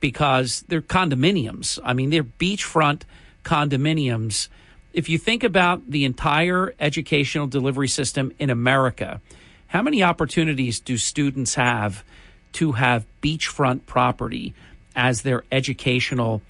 because 0.00 0.64
they're 0.68 0.82
condominiums. 0.82 1.78
I 1.84 1.92
mean, 1.92 2.10
they're 2.10 2.24
beachfront 2.24 3.02
condominiums. 3.44 4.48
If 4.92 5.08
you 5.08 5.18
think 5.18 5.44
about 5.44 5.90
the 5.90 6.04
entire 6.04 6.74
educational 6.80 7.46
delivery 7.46 7.88
system 7.88 8.32
in 8.38 8.50
America, 8.50 9.20
how 9.68 9.82
many 9.82 10.02
opportunities 10.02 10.80
do 10.80 10.96
students 10.96 11.54
have 11.54 12.04
to 12.52 12.72
have 12.72 13.04
beachfront 13.22 13.84
property 13.86 14.54
as 14.94 15.22
their 15.22 15.44
educational 15.52 16.40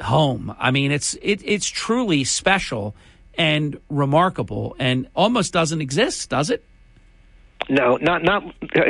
home? 0.00 0.54
I 0.58 0.70
mean, 0.70 0.90
it's 0.92 1.14
it, 1.20 1.42
it's 1.44 1.66
truly 1.66 2.24
special 2.24 2.94
and 3.34 3.78
remarkable 3.88 4.76
and 4.78 5.08
almost 5.14 5.52
doesn't 5.52 5.80
exist, 5.80 6.30
does 6.30 6.50
it? 6.50 6.64
No, 7.68 7.96
not 7.96 8.22
not. 8.22 8.42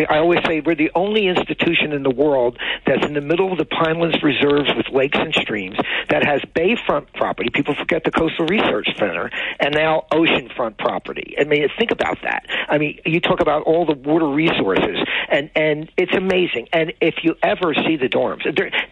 I 0.09 0.18
always 0.18 0.41
say 0.47 0.61
we're 0.61 0.75
the 0.75 0.91
only 0.95 1.27
institution 1.27 1.93
in 1.93 2.03
the 2.03 2.11
world 2.11 2.59
that's 2.87 3.05
in 3.05 3.14
the 3.14 3.20
middle 3.20 3.53
of 3.53 3.59
the 3.59 3.64
Pinelands 3.64 4.23
reserves 4.23 4.70
with 4.75 4.89
lakes 4.91 5.18
and 5.18 5.35
streams 5.35 5.77
that 6.09 6.25
has 6.25 6.41
bayfront 6.57 7.12
property. 7.14 7.51
People 7.53 7.75
forget 7.75 8.05
the 8.05 8.11
Coastal 8.11 8.47
Research 8.47 8.89
Center 8.99 9.31
and 9.61 9.75
now 9.75 10.05
oceanfront 10.12 10.79
property. 10.79 11.35
I 11.39 11.45
mean, 11.45 11.68
think 11.79 11.91
about 11.91 12.18
that. 12.23 12.47
I 12.68 12.79
mean, 12.79 12.99
you 13.05 13.20
talk 13.20 13.41
about 13.41 13.62
all 13.62 13.85
the 13.85 13.95
water 13.95 14.29
resources, 14.29 14.99
and 15.29 15.51
and 15.55 15.91
it's 15.97 16.14
amazing. 16.14 16.68
And 16.73 16.93
if 17.01 17.16
you 17.23 17.37
ever 17.43 17.75
see 17.75 17.97
the 17.97 18.09
dorms, 18.09 18.43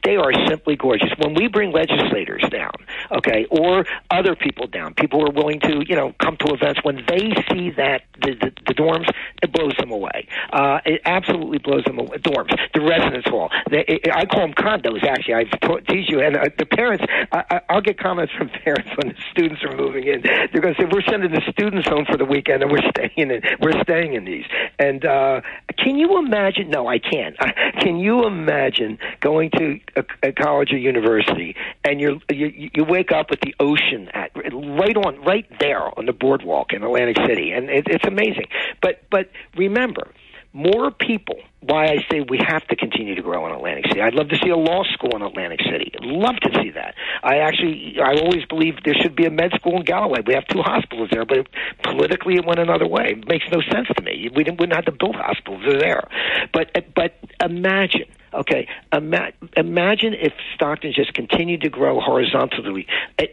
they 0.04 0.16
are 0.16 0.32
simply 0.48 0.76
gorgeous. 0.76 1.10
When 1.18 1.34
we 1.34 1.48
bring 1.48 1.72
legislators 1.72 2.44
down, 2.50 2.72
okay, 3.12 3.46
or 3.50 3.84
other 4.10 4.36
people 4.36 4.66
down, 4.66 4.94
people 4.94 5.20
who 5.20 5.26
are 5.26 5.32
willing 5.32 5.60
to 5.60 5.84
you 5.88 5.96
know 5.96 6.14
come 6.20 6.36
to 6.38 6.54
events 6.54 6.80
when 6.82 7.04
they 7.08 7.32
see 7.50 7.70
that 7.70 8.02
the 8.20 8.34
the, 8.34 8.52
the 8.66 8.74
dorms, 8.74 9.08
it 9.42 9.52
blows 9.52 9.69
them 9.76 9.90
away. 9.90 10.26
Uh, 10.52 10.80
it 10.84 11.00
absolutely 11.04 11.58
blows 11.58 11.84
them 11.84 11.98
away. 11.98 12.18
Dorms, 12.18 12.50
the 12.74 12.80
residence 12.80 13.26
hall. 13.26 13.50
They, 13.70 13.84
it, 13.86 14.08
I 14.12 14.26
call 14.26 14.40
them 14.40 14.54
condos. 14.54 15.02
Actually, 15.04 15.34
I 15.34 15.44
tease 15.88 16.08
you. 16.08 16.20
And 16.20 16.36
uh, 16.36 16.44
the 16.58 16.66
parents, 16.66 17.04
I, 17.32 17.60
I'll 17.68 17.80
get 17.80 17.98
comments 17.98 18.32
from 18.36 18.48
parents 18.64 18.90
when 18.96 19.08
the 19.08 19.22
students 19.30 19.62
are 19.64 19.76
moving 19.76 20.04
in. 20.06 20.22
They're 20.22 20.60
going 20.60 20.74
to 20.74 20.80
say, 20.80 20.88
"We're 20.90 21.02
sending 21.02 21.32
the 21.32 21.42
students 21.50 21.88
home 21.88 22.04
for 22.04 22.16
the 22.16 22.24
weekend, 22.24 22.62
and 22.62 22.70
we're 22.70 22.88
staying 22.90 23.30
in. 23.30 23.42
We're 23.60 23.80
staying 23.82 24.14
in 24.14 24.24
these." 24.24 24.44
And 24.78 25.04
uh, 25.04 25.40
can 25.78 25.96
you 25.96 26.18
imagine? 26.18 26.70
No, 26.70 26.86
I 26.88 26.98
can't. 26.98 27.36
Can 27.80 27.98
you 27.98 28.26
imagine 28.26 28.98
going 29.20 29.50
to 29.52 29.80
a, 29.96 30.04
a 30.22 30.32
college 30.32 30.72
or 30.72 30.76
university 30.76 31.56
and 31.84 32.00
you 32.00 32.20
you 32.30 32.84
wake 32.84 33.10
up 33.10 33.30
with 33.30 33.40
the 33.40 33.54
ocean 33.58 34.08
at 34.12 34.30
right 34.52 34.96
on 34.96 35.20
right 35.24 35.46
there 35.58 35.98
on 35.98 36.06
the 36.06 36.12
boardwalk 36.12 36.72
in 36.72 36.82
Atlantic 36.82 37.16
City, 37.26 37.52
and 37.52 37.70
it, 37.70 37.88
it's 37.88 38.04
amazing. 38.04 38.46
But 38.82 39.02
but 39.10 39.30
remember, 39.56 40.12
more 40.52 40.90
people. 40.90 41.36
Why 41.60 41.88
I 41.88 41.98
say 42.10 42.20
we 42.20 42.38
have 42.46 42.66
to 42.68 42.76
continue 42.76 43.14
to 43.14 43.22
grow 43.22 43.46
in 43.46 43.52
Atlantic 43.52 43.86
City. 43.88 44.00
I'd 44.00 44.14
love 44.14 44.28
to 44.28 44.36
see 44.36 44.48
a 44.48 44.56
law 44.56 44.82
school 44.94 45.14
in 45.14 45.22
Atlantic 45.22 45.60
City. 45.70 45.92
I'd 45.94 46.06
love 46.06 46.36
to 46.36 46.50
see 46.62 46.70
that. 46.70 46.94
I 47.22 47.38
actually, 47.38 47.96
I 48.02 48.14
always 48.14 48.46
believe 48.46 48.76
there 48.84 48.94
should 48.94 49.14
be 49.14 49.26
a 49.26 49.30
med 49.30 49.52
school 49.56 49.76
in 49.76 49.84
Galloway. 49.84 50.20
We 50.26 50.34
have 50.34 50.46
two 50.46 50.62
hospitals 50.62 51.10
there, 51.12 51.26
but 51.26 51.46
politically 51.82 52.36
it 52.36 52.46
went 52.46 52.60
another 52.60 52.88
way. 52.88 53.16
It 53.18 53.28
makes 53.28 53.44
no 53.52 53.60
sense 53.60 53.88
to 53.94 54.02
me. 54.02 54.30
We 54.34 54.44
didn't, 54.44 54.58
wouldn't 54.58 54.74
have 54.74 54.86
to 54.86 54.92
build 54.92 55.16
hospitals. 55.16 55.62
There. 55.80 56.08
But, 56.52 56.72
but 56.94 57.14
imagine, 57.42 58.06
okay, 58.32 58.66
ima- 58.92 59.32
imagine 59.56 60.14
if 60.14 60.32
Stockton 60.54 60.92
just 60.94 61.14
continued 61.14 61.62
to 61.62 61.68
grow 61.68 62.00
horizontally 62.00 62.86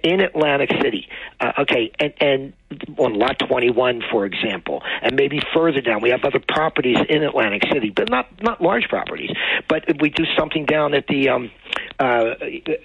in 0.04 0.22
Atlantic 0.22 0.72
City. 0.82 1.08
Uh, 1.40 1.54
okay, 1.60 1.92
and 2.00 2.14
and 2.20 2.54
on 2.98 3.14
lot 3.14 3.40
21, 3.40 4.04
for 4.12 4.26
example, 4.26 4.82
and 5.02 5.16
maybe 5.16 5.40
further 5.54 5.82
down. 5.82 6.02
We 6.02 6.10
have 6.10 6.24
other 6.24 6.42
properties 6.46 6.98
in 7.10 7.24
Atlantic 7.24 7.64
City, 7.72 7.90
but 7.90 8.10
not 8.18 8.44
not 8.44 8.62
large 8.62 8.88
properties. 8.90 9.32
But 9.68 9.86
we 10.02 10.10
do 10.10 10.26
something 10.38 10.66
down 10.66 10.94
at 10.94 11.08
the 11.08 11.30
um, 11.30 11.52
uh, 12.00 12.36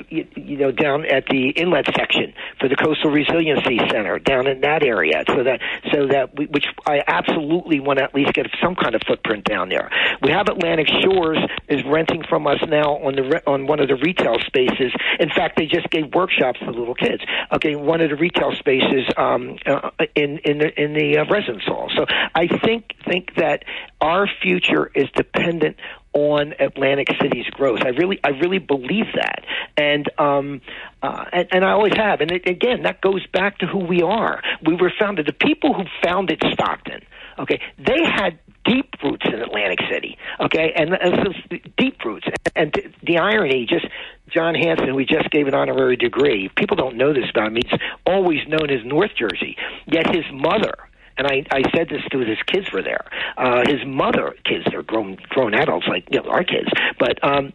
you, 0.09 0.27
you 0.35 0.57
know 0.57 0.73
down 0.73 1.05
at 1.07 1.27
the 1.27 1.51
inlet 1.51 1.87
section 1.97 2.35
for 2.61 2.69
the 2.69 2.77
Coastal 2.77 3.11
Resiliency 3.11 3.79
Center 3.91 4.19
down 4.19 4.47
in 4.47 4.61
that 4.63 4.83
area, 4.83 5.25
so 5.29 5.43
that 5.45 5.61
so 5.93 6.07
that 6.09 6.37
we, 6.37 6.47
which 6.47 6.67
I 6.87 7.03
absolutely 7.07 7.81
want 7.81 7.99
to 7.99 8.05
at 8.05 8.15
least 8.15 8.33
get 8.33 8.47
some 8.63 8.75
kind 8.75 8.95
of 8.95 9.03
footprint 9.07 9.45
down 9.45 9.69
there. 9.69 9.91
We 10.23 10.31
have 10.31 10.49
Atlantic 10.49 10.89
Shores 10.89 11.39
is 11.69 11.83
renting 11.85 12.23
from 12.29 12.47
us 12.47 12.59
now 12.69 12.97
on 12.99 13.17
the 13.17 13.23
re- 13.23 13.43
on 13.47 13.67
one 13.67 13.81
of 13.81 13.89
the 13.89 13.97
retail 13.97 14.39
spaces. 14.47 14.93
In 15.19 15.29
fact, 15.29 15.57
they 15.57 15.67
just 15.67 15.89
gave 15.91 16.15
workshops 16.15 16.59
for 16.61 16.73
little 16.73 16.95
kids. 16.95 17.23
Okay, 17.53 17.77
one 17.77 18.01
of 18.01 18.11
the 18.11 18.17
retail 18.17 18.53
spaces 18.59 19.07
um, 19.17 19.57
uh, 19.67 19.91
in 20.15 20.39
in 20.39 20.59
the 20.59 20.83
in 20.83 20.95
the 20.95 21.19
uh, 21.19 21.25
residence 21.31 21.65
hall. 21.65 21.91
So 21.95 22.07
I 22.35 22.49
think 22.65 22.95
think 23.07 23.35
that 23.37 23.65
our 24.01 24.27
future 24.43 24.91
is 24.95 25.09
dependent 25.23 25.77
on 26.13 26.55
Atlantic 26.59 27.09
City's 27.21 27.47
growth. 27.47 27.81
I 27.85 27.89
really, 27.89 28.19
I 28.25 28.31
really 28.31 28.59
believe 28.59 29.07
that, 29.15 29.45
and 29.77 30.11
um, 30.19 30.61
uh, 31.03 31.25
and, 31.33 31.49
and 31.53 31.65
I 31.65 31.71
always 31.71 31.95
have. 31.97 32.21
And 32.21 32.31
it, 32.31 32.49
again, 32.49 32.83
that 32.83 33.01
goes 33.01 33.27
back 33.33 33.59
to 33.59 33.67
who 33.67 33.79
we 33.79 34.03
are. 34.03 34.43
We 34.67 34.75
were 34.75 34.93
founded. 34.99 35.27
The 35.27 35.33
people 35.33 35.75
who 35.75 35.85
founded 36.05 36.43
Stockton, 36.53 37.01
okay, 37.39 37.61
they 37.79 38.03
had 38.05 38.39
deep 38.65 38.95
roots 39.03 39.25
in 39.27 39.35
Atlantic 39.35 39.81
City, 39.91 40.17
okay, 40.41 40.73
and, 40.77 40.95
and 40.95 41.15
so 41.25 41.57
deep 41.77 42.05
roots. 42.05 42.27
And, 42.55 42.73
the 43.05 43.19
irony, 43.19 43.67
just 43.67 43.87
John 44.29 44.55
Hanson, 44.55 44.95
we 44.95 45.05
just 45.05 45.31
gave 45.31 45.47
an 45.47 45.55
honorary 45.55 45.97
degree. 45.97 46.51
People 46.57 46.77
don't 46.77 46.97
know 46.97 47.13
this 47.13 47.29
about 47.31 47.49
him. 47.49 47.57
He's 47.57 47.81
always 48.07 48.41
known 48.47 48.71
as 48.71 48.85
North 48.85 49.11
Jersey. 49.19 49.57
Yet 49.87 50.15
his 50.15 50.25
mother 50.33 50.75
and 51.19 51.27
I, 51.27 51.45
I 51.51 51.63
said 51.75 51.89
this 51.89 52.03
to 52.11 52.19
his 52.19 52.39
kids 52.47 52.73
were 52.73 52.83
there. 52.83 53.05
Uh, 53.37 53.63
his 53.67 53.85
mother, 53.87 54.35
kids, 54.45 54.65
they're 54.71 54.83
grown 54.83 55.17
grown 55.29 55.55
adults 55.55 55.87
like 55.89 56.09
you 56.11 56.23
know, 56.23 56.31
our 56.31 56.45
kids, 56.45 56.69
but 56.99 57.23
um, 57.25 57.53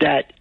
that 0.00 0.32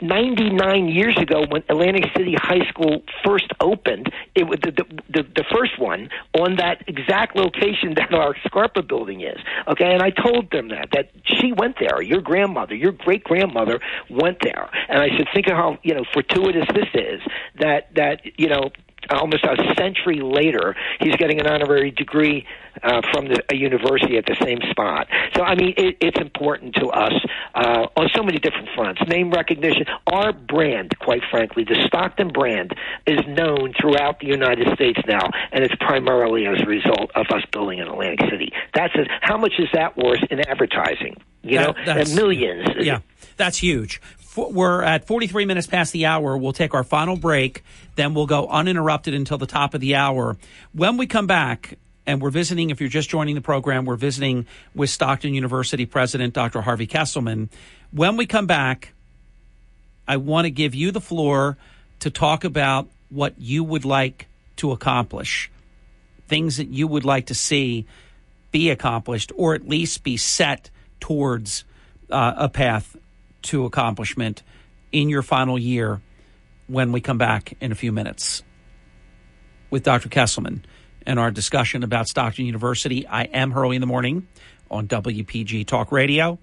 99 0.00 0.88
years 0.88 1.16
ago 1.16 1.44
when 1.48 1.62
Atlantic 1.68 2.04
City 2.16 2.34
High 2.36 2.68
School 2.68 3.02
first 3.24 3.46
opened, 3.60 4.12
it 4.34 4.44
was 4.44 4.58
the, 4.62 4.72
the, 5.08 5.22
the 5.22 5.44
first 5.54 5.78
one 5.78 6.10
on 6.38 6.56
that 6.56 6.82
exact 6.88 7.36
location 7.36 7.94
that 7.96 8.12
our 8.12 8.36
Scarpa 8.46 8.82
building 8.82 9.22
is. 9.22 9.38
Okay, 9.68 9.92
and 9.92 10.02
I 10.02 10.10
told 10.10 10.50
them 10.50 10.68
that 10.68 10.88
that 10.92 11.10
she 11.24 11.52
went 11.52 11.76
there. 11.78 12.02
Your 12.02 12.20
grandmother, 12.20 12.74
your 12.74 12.92
great 12.92 13.24
grandmother 13.24 13.80
went 14.10 14.38
there, 14.42 14.68
and 14.88 15.00
I 15.00 15.08
said, 15.16 15.26
think 15.32 15.46
of 15.46 15.54
how 15.54 15.78
you 15.82 15.94
know 15.94 16.04
fortuitous 16.12 16.66
this 16.74 16.88
is. 16.94 17.20
That 17.60 17.94
that 17.94 18.20
you 18.38 18.48
know 18.48 18.70
almost 19.10 19.44
a 19.44 19.56
century 19.76 20.20
later, 20.20 20.74
he's 21.00 21.16
getting 21.16 21.40
an 21.40 21.46
honorary 21.46 21.90
degree 21.90 22.46
uh, 22.82 23.02
from 23.12 23.28
the, 23.28 23.42
a 23.50 23.56
university 23.56 24.16
at 24.16 24.26
the 24.26 24.36
same 24.42 24.58
spot. 24.70 25.06
So, 25.34 25.42
I 25.42 25.54
mean, 25.54 25.74
it, 25.76 25.96
it's 26.00 26.20
important 26.20 26.74
to 26.76 26.88
us 26.88 27.12
uh, 27.54 27.86
on 27.96 28.08
so 28.14 28.22
many 28.22 28.38
different 28.38 28.68
fronts. 28.74 29.00
Name 29.06 29.30
recognition, 29.30 29.86
our 30.06 30.32
brand, 30.32 30.98
quite 30.98 31.22
frankly, 31.30 31.64
the 31.64 31.76
Stockton 31.86 32.28
brand, 32.28 32.72
is 33.06 33.20
known 33.28 33.72
throughout 33.80 34.20
the 34.20 34.26
United 34.26 34.74
States 34.74 35.00
now, 35.06 35.30
and 35.52 35.64
it's 35.64 35.74
primarily 35.76 36.46
as 36.46 36.60
a 36.60 36.66
result 36.66 37.10
of 37.14 37.26
us 37.30 37.42
building 37.52 37.78
in 37.78 37.88
Atlantic 37.88 38.28
City. 38.30 38.52
That's 38.74 38.94
a, 38.94 39.04
how 39.20 39.36
much 39.36 39.54
is 39.58 39.68
that 39.72 39.96
worth 39.96 40.22
in 40.30 40.40
advertising? 40.40 41.16
You 41.42 41.60
know, 41.60 41.74
That- 41.84 42.10
millions. 42.14 42.68
Yeah, 42.80 43.00
that's 43.36 43.58
huge. 43.58 44.00
We're 44.36 44.82
at 44.82 45.06
43 45.06 45.44
minutes 45.44 45.66
past 45.66 45.92
the 45.92 46.06
hour. 46.06 46.36
We'll 46.36 46.52
take 46.52 46.74
our 46.74 46.84
final 46.84 47.16
break. 47.16 47.62
Then 47.94 48.14
we'll 48.14 48.26
go 48.26 48.48
uninterrupted 48.48 49.14
until 49.14 49.38
the 49.38 49.46
top 49.46 49.74
of 49.74 49.80
the 49.80 49.94
hour. 49.94 50.36
When 50.72 50.96
we 50.96 51.06
come 51.06 51.26
back, 51.26 51.78
and 52.06 52.20
we're 52.20 52.30
visiting, 52.30 52.70
if 52.70 52.80
you're 52.80 52.90
just 52.90 53.08
joining 53.08 53.34
the 53.34 53.40
program, 53.40 53.84
we're 53.84 53.96
visiting 53.96 54.46
with 54.74 54.90
Stockton 54.90 55.34
University 55.34 55.86
President 55.86 56.34
Dr. 56.34 56.60
Harvey 56.60 56.86
Kesselman. 56.86 57.48
When 57.92 58.16
we 58.16 58.26
come 58.26 58.46
back, 58.46 58.92
I 60.06 60.18
want 60.18 60.44
to 60.44 60.50
give 60.50 60.74
you 60.74 60.90
the 60.90 61.00
floor 61.00 61.56
to 62.00 62.10
talk 62.10 62.44
about 62.44 62.88
what 63.08 63.34
you 63.38 63.64
would 63.64 63.84
like 63.84 64.26
to 64.56 64.72
accomplish, 64.72 65.50
things 66.28 66.58
that 66.58 66.68
you 66.68 66.86
would 66.86 67.04
like 67.04 67.26
to 67.26 67.34
see 67.34 67.86
be 68.52 68.70
accomplished, 68.70 69.32
or 69.34 69.54
at 69.54 69.66
least 69.66 70.04
be 70.04 70.16
set 70.16 70.70
towards 71.00 71.64
uh, 72.10 72.34
a 72.36 72.48
path 72.48 72.96
to 73.44 73.64
accomplishment 73.64 74.42
in 74.92 75.08
your 75.08 75.22
final 75.22 75.58
year 75.58 76.00
when 76.66 76.92
we 76.92 77.00
come 77.00 77.18
back 77.18 77.56
in 77.60 77.72
a 77.72 77.74
few 77.74 77.92
minutes 77.92 78.42
with 79.70 79.82
Dr. 79.82 80.08
Kesselman 80.08 80.60
and 81.06 81.18
our 81.18 81.30
discussion 81.30 81.82
about 81.82 82.08
Stockton 82.08 82.46
University. 82.46 83.06
I 83.06 83.24
am 83.24 83.50
Hurley 83.50 83.76
in 83.76 83.80
the 83.80 83.86
Morning 83.86 84.26
on 84.70 84.88
WPG 84.88 85.66
Talk 85.66 85.92
Radio, 85.92 86.38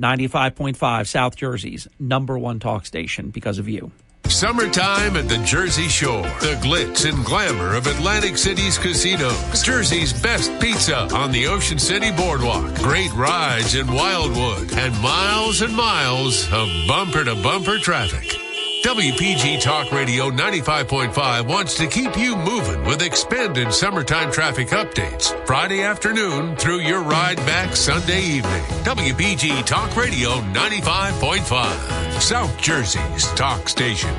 95.5 0.00 1.06
South 1.06 1.36
Jersey's 1.36 1.88
number 1.98 2.38
one 2.38 2.60
talk 2.60 2.86
station 2.86 3.30
because 3.30 3.58
of 3.58 3.68
you. 3.68 3.90
Summertime 4.30 5.16
at 5.16 5.28
the 5.28 5.38
Jersey 5.38 5.88
Shore. 5.88 6.22
The 6.40 6.58
glitz 6.62 7.08
and 7.08 7.24
glamour 7.24 7.74
of 7.74 7.86
Atlantic 7.86 8.36
City's 8.36 8.78
casinos. 8.78 9.62
Jersey's 9.62 10.12
best 10.12 10.50
pizza 10.60 11.08
on 11.14 11.32
the 11.32 11.46
Ocean 11.46 11.78
City 11.78 12.10
Boardwalk. 12.12 12.74
Great 12.76 13.12
rides 13.14 13.74
in 13.74 13.86
Wildwood. 13.86 14.72
And 14.74 14.96
miles 15.00 15.62
and 15.62 15.74
miles 15.74 16.44
of 16.52 16.68
bumper 16.88 17.24
to 17.24 17.34
bumper 17.36 17.78
traffic. 17.78 18.45
WPG 18.84 19.60
Talk 19.60 19.90
Radio 19.90 20.30
95.5 20.30 21.48
wants 21.48 21.76
to 21.76 21.88
keep 21.88 22.16
you 22.16 22.36
moving 22.36 22.84
with 22.84 23.02
expanded 23.02 23.72
summertime 23.72 24.30
traffic 24.30 24.68
updates. 24.68 25.34
Friday 25.44 25.82
afternoon 25.82 26.54
through 26.56 26.80
your 26.80 27.02
ride 27.02 27.36
back 27.38 27.74
Sunday 27.74 28.22
evening. 28.22 28.62
WPG 28.84 29.66
Talk 29.66 29.96
Radio 29.96 30.40
95.5. 30.52 32.20
South 32.20 32.56
Jersey's 32.58 33.26
talk 33.32 33.68
station. 33.68 34.14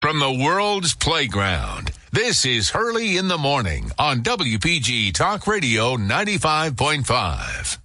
From 0.00 0.18
the 0.18 0.32
world's 0.44 0.94
playground, 0.94 1.92
this 2.10 2.44
is 2.44 2.70
Hurley 2.70 3.16
in 3.16 3.28
the 3.28 3.38
Morning 3.38 3.92
on 3.96 4.22
WPG 4.22 5.14
Talk 5.14 5.46
Radio 5.46 5.96
95.5. 5.96 7.83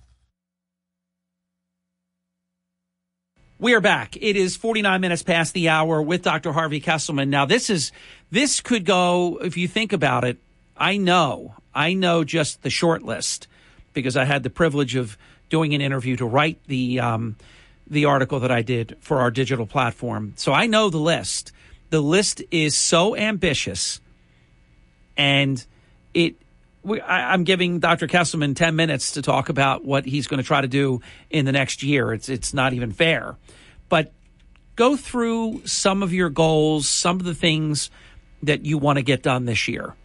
We 3.61 3.73
are 3.73 3.81
back. 3.81 4.15
It 4.15 4.37
is 4.37 4.55
49 4.55 5.01
minutes 5.01 5.21
past 5.21 5.53
the 5.53 5.67
hour 5.67 6.01
with 6.01 6.21
Dr. 6.21 6.53
Harvey 6.53 6.79
Kesselman. 6.79 7.27
Now, 7.27 7.43
this 7.43 7.69
is, 7.69 7.91
this 8.31 8.61
could 8.61 8.85
go, 8.85 9.37
if 9.43 9.57
you 9.57 9.67
think 9.67 9.91
about 9.91 10.23
it, 10.23 10.37
I 10.77 10.95
know, 10.95 11.55
I 11.75 11.93
know 11.93 12.23
just 12.23 12.63
the 12.63 12.69
short 12.69 13.03
list 13.03 13.49
because 13.91 14.15
I 14.15 14.23
had 14.23 14.43
the 14.43 14.49
privilege 14.49 14.95
of 14.95 15.17
doing 15.49 15.73
an 15.73 15.81
interview 15.81 16.15
to 16.15 16.25
write 16.25 16.57
the, 16.67 17.01
um, 17.01 17.35
the 17.85 18.05
article 18.05 18.39
that 18.39 18.51
I 18.51 18.61
did 18.61 18.95
for 19.01 19.19
our 19.19 19.29
digital 19.29 19.65
platform. 19.65 20.35
So 20.37 20.53
I 20.53 20.65
know 20.65 20.89
the 20.89 20.97
list. 20.97 21.51
The 21.89 21.99
list 21.99 22.41
is 22.51 22.77
so 22.77 23.13
ambitious 23.13 23.99
and 25.17 25.65
it, 26.13 26.35
we, 26.83 27.01
I, 27.01 27.33
I'm 27.33 27.43
giving 27.43 27.79
Dr. 27.79 28.07
Kesselman 28.07 28.55
10 28.55 28.75
minutes 28.75 29.13
to 29.13 29.21
talk 29.21 29.49
about 29.49 29.83
what 29.85 30.05
he's 30.05 30.27
going 30.27 30.39
to 30.39 30.45
try 30.45 30.61
to 30.61 30.67
do 30.67 31.01
in 31.29 31.45
the 31.45 31.51
next 31.51 31.83
year. 31.83 32.13
It's, 32.13 32.29
it's 32.29 32.53
not 32.53 32.73
even 32.73 32.91
fair. 32.91 33.37
But 33.89 34.13
go 34.75 34.95
through 34.95 35.63
some 35.65 36.03
of 36.03 36.13
your 36.13 36.29
goals, 36.29 36.87
some 36.87 37.19
of 37.19 37.25
the 37.25 37.35
things 37.35 37.89
that 38.43 38.65
you 38.65 38.77
want 38.77 38.97
to 38.97 39.03
get 39.03 39.23
done 39.23 39.45
this 39.45 39.67
year. 39.67 39.95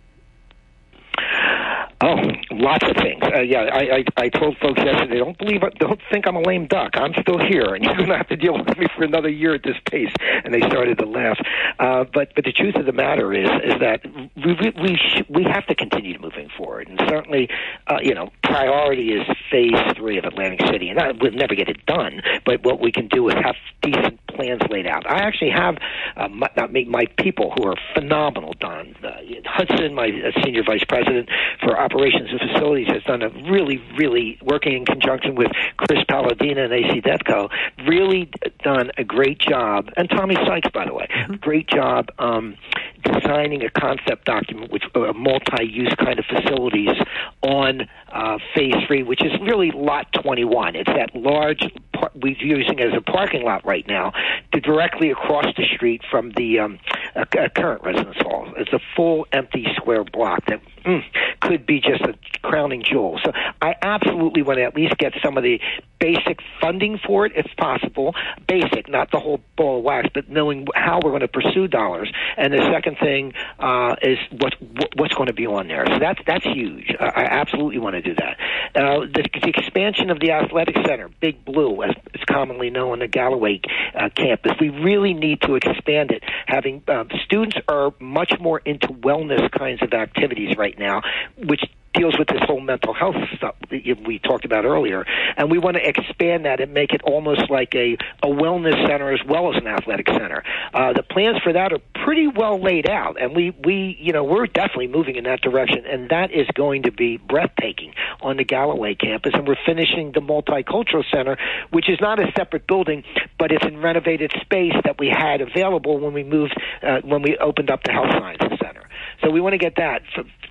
Oh, 2.01 2.17
lots 2.59 2.89
of 2.89 2.97
things. 2.97 3.23
Uh, 3.23 3.41
yeah, 3.41 3.63
I, 3.73 3.99
I 3.99 4.05
I 4.17 4.29
told 4.29 4.57
folks 4.59 4.81
yesterday, 4.83 5.19
don't 5.19 5.39
believe, 5.39 5.63
don't 5.79 6.01
think 6.11 6.27
I'm 6.27 6.37
a 6.37 6.43
lame 6.43 6.67
duck. 6.67 6.93
I'm 6.95 7.13
still 7.21 7.39
here, 7.39 7.75
and 7.75 7.85
you're 7.85 7.97
going 7.97 8.09
to 8.09 8.17
have 8.17 8.29
to 8.29 8.37
deal 8.37 8.55
with 8.55 8.77
me 8.79 8.87
for 8.97 9.05
another 9.05 9.29
year 9.29 9.55
at 9.55 9.63
this 9.63 9.77
pace. 9.91 10.13
And 10.45 10.53
they 10.53 10.61
started 10.61 10.99
to 10.99 11.07
laugh. 11.07 11.39
Uh, 11.79 12.05
but 12.13 12.35
but 12.35 12.45
the 12.45 12.53
truth 12.53 12.77
of 12.77 12.87
the 12.87 12.93
matter 12.93 13.33
is 13.33 13.49
is 13.65 13.81
that 13.81 14.01
we 14.37 14.55
we 14.55 14.73
we, 14.83 14.97
sh- 14.97 15.23
we 15.29 15.45
have 15.45 15.67
to 15.67 15.75
continue 15.75 16.19
moving 16.19 16.49
forward, 16.57 16.89
and 16.89 17.01
certainly, 17.09 17.49
uh, 17.89 17.99
you 18.03 18.15
know, 18.15 18.31
priority 18.43 19.13
is 19.13 19.27
phase 19.51 19.75
three 19.97 20.19
of 20.19 20.25
Atlantic 20.25 20.61
City, 20.67 20.89
and 20.89 21.21
we'll 21.21 21.33
never 21.33 21.55
get 21.55 21.69
it 21.69 21.85
done. 21.87 22.23
But 22.45 22.65
what 22.65 22.81
we 22.81 22.93
can 22.93 23.09
do 23.09 23.29
is 23.29 23.35
have 23.35 23.57
decent 23.83 24.25
plans 24.27 24.63
laid 24.71 24.87
out. 24.87 25.09
I 25.09 25.19
actually 25.19 25.51
have 25.51 25.77
uh, 26.17 26.29
my, 26.29 26.49
not 26.57 26.73
me, 26.73 26.85
my 26.85 27.07
people 27.19 27.53
who 27.57 27.67
are 27.67 27.77
phenomenal. 27.95 28.55
Don 28.61 28.95
uh, 29.03 29.11
Hudson, 29.45 29.95
my 29.95 30.09
uh, 30.09 30.43
senior 30.45 30.63
vice 30.65 30.85
president 30.89 31.29
for 31.61 31.79
operations 31.79 32.31
and 32.31 32.41
facilities, 32.49 32.89
has 32.89 33.03
done 33.05 33.23
a 33.23 33.29
really, 33.51 33.83
really 33.97 34.39
working 34.43 34.75
in 34.75 34.85
conjunction 34.85 35.35
with 35.35 35.51
Chris 35.77 36.05
Paladino 36.09 36.65
and 36.65 36.73
AC 36.73 37.01
Devco, 37.01 37.51
really 37.87 38.31
done 38.62 38.91
a 38.97 39.05
great 39.05 39.39
job. 39.39 39.91
And 39.97 40.09
Tommy 40.11 40.37
Sykes, 40.47 40.71
by 40.73 40.87
the 40.87 40.95
way, 40.95 41.09
great 41.41 41.69
job 41.69 42.11
um, 42.19 42.57
designing 43.05 43.63
a 43.63 43.71
concept 43.71 44.25
document, 44.25 44.73
which 44.73 44.85
a 44.95 45.13
multi-use 45.13 45.95
kind 45.99 46.19
of 46.19 46.25
facilities 46.27 46.97
on 47.43 47.89
uh, 48.13 48.39
Phase 48.55 48.75
Three, 48.87 49.03
which 49.03 49.25
is 49.25 49.33
really 49.41 49.71
Lot 49.71 50.13
21. 50.23 50.77
It's 50.77 50.91
that 50.91 51.15
large 51.15 51.63
par- 51.93 52.11
we're 52.15 52.37
using 52.39 52.81
as 52.81 52.93
a 52.97 53.01
parking 53.01 53.45
lot 53.45 53.65
right 53.65 53.87
now, 53.87 54.13
to 54.53 54.61
directly 54.61 55.11
across 55.11 55.47
the 55.57 55.65
street 55.75 56.03
from 56.11 56.33
the 56.37 56.61
um, 56.61 56.79
uh, 57.17 57.21
uh, 57.21 57.49
current 57.55 57.83
residence 57.83 58.17
hall. 58.19 58.53
It's 58.57 58.73
a 58.73 58.81
full 58.97 59.27
empty 59.33 59.67
square 59.77 60.05
block 60.05 60.47
that 60.47 60.61
mm, 60.85 61.03
could 61.41 61.67
be 61.67 61.81
just 61.81 62.03
a 62.03 62.15
crowning 62.43 62.83
jewel. 62.83 63.21
So 63.25 63.33
I 63.61 63.75
absolutely 63.83 64.43
want 64.43 64.59
to 64.59 64.65
at 64.65 64.75
least 64.75 64.97
get 64.99 65.13
some 65.23 65.37
of 65.37 65.43
the 65.45 65.61
basic 65.99 66.41
funding 66.61 66.99
for 66.99 67.27
it, 67.27 67.33
if 67.35 67.47
possible. 67.57 68.15
Basic, 68.47 68.89
not 68.89 69.11
the 69.11 69.19
whole 69.19 69.41
ball 69.57 69.79
of 69.79 69.85
wax, 69.85 70.09
but 70.13 70.29
knowing 70.29 70.67
how 70.75 71.01
we're 71.03 71.11
going 71.11 71.21
to 71.21 71.29
pursue 71.29 71.69
dollars. 71.69 72.13
And 72.37 72.53
the 72.53 72.71
second 72.73 72.94
thing 72.97 73.33
uh, 73.59 73.97
is 74.03 74.19
what, 74.31 74.55
what's 74.97 75.15
going 75.15 75.27
to 75.29 75.33
be 75.33 75.47
on 75.47 75.69
there. 75.69 75.85
So 75.87 75.99
that's 75.99 76.21
that's 76.27 76.45
huge. 76.45 76.95
Uh, 76.99 77.05
I 77.05 77.25
absolutely 77.25 77.79
want 77.79 77.95
to 77.95 78.03
do 78.03 78.15
that. 78.15 78.39
Uh, 78.75 79.01
the, 79.01 79.29
the 79.43 79.49
expansion 79.49 80.11
of 80.11 80.21
the 80.21 80.33
athletic 80.33 80.77
center, 80.87 81.09
Big 81.21 81.45
Blue, 81.45 81.83
as 81.83 81.95
it's 82.12 82.25
commonly 82.25 82.71
known, 82.71 83.01
the 83.01 83.09
Galloway 83.09 83.61
uh, 83.95 84.09
campus. 84.15 84.53
We 84.61 84.71
really 84.71 85.15
need 85.15 85.41
to 85.43 85.55
expand 85.55 86.11
it. 86.11 86.23
Having 86.47 86.83
uh, 86.89 87.05
students 87.25 87.57
are 87.69 87.93
much 88.01 88.33
more 88.41 88.61
into 88.65 88.89
wellness 88.89 89.51
kinds 89.51 89.83
of 89.83 89.93
activities 89.93 90.57
right 90.57 90.79
now, 90.79 91.03
which 91.39 91.62
deals 91.95 92.19
with 92.19 92.29
this 92.29 92.43
whole 92.43 92.61
mental 92.61 92.93
health 92.93 93.16
stuff 93.37 93.55
that 93.71 93.99
we 94.07 94.19
talked 94.19 94.45
about 94.45 94.65
earlier, 94.65 95.05
and 95.37 95.51
we 95.51 95.59
want 95.59 95.77
to 95.77 95.89
expand 95.89 96.45
that 96.45 96.61
and 96.61 96.75
make 96.75 96.93
it 96.93 97.03
almost 97.03 97.51
like 97.51 97.75
a, 97.75 97.97
a 98.23 98.27
wellness 98.27 98.75
center 98.87 99.12
as 99.12 99.21
well 99.27 99.55
as 99.55 99.61
an 99.61 99.66
athletic 99.66 100.09
center. 100.09 100.43
Uh, 100.73 100.93
the 100.93 101.03
plans 101.03 101.39
for 101.43 101.53
that 101.53 101.73
are 101.73 101.81
pretty 102.05 102.27
well 102.27 102.61
laid 102.61 102.89
out, 102.89 103.21
and 103.21 103.35
we 103.35 103.51
we 103.65 103.97
you 104.01 104.12
know 104.12 104.25
we're 104.25 104.47
definitely 104.47 104.89
moving 104.89 105.16
in 105.16 105.25
that 105.25 105.41
direction, 105.41 105.85
and 105.87 106.11
that 106.11 106.31
is 106.31 106.47
going 106.55 106.83
to 106.83 106.93
be 106.93 107.16
breathtaking 107.16 107.95
on 108.21 108.37
the 108.37 108.45
Galloway 108.45 108.95
campus, 108.95 109.33
and 109.35 109.47
we're 109.47 109.57
finishing 109.65 110.12
the 110.12 110.21
multicultural 110.21 111.05
center, 111.12 111.37
which 111.71 111.89
is 111.89 111.99
not 112.01 112.19
a 112.19 112.31
separate 112.37 112.66
building, 112.66 113.05
but 113.39 113.53
it's 113.53 113.65
in 113.65 113.79
renovated 113.79 114.33
space 114.41 114.75
that 114.85 114.99
we 114.99 115.09
had 115.09 115.41
available 115.41 115.99
when 115.99 116.12
we 116.12 116.25
moved 116.25 116.55
uh, 116.83 117.01
when 117.03 117.23
we 117.23 117.37
opened 117.39 117.71
up 117.71 117.83
the 117.85 117.93
health 117.93 118.11
sciences 118.11 118.59
center. 118.62 118.89
So 119.23 119.31
we 119.31 119.41
want 119.41 119.53
to 119.53 119.59
get 119.59 119.77
that. 119.77 120.03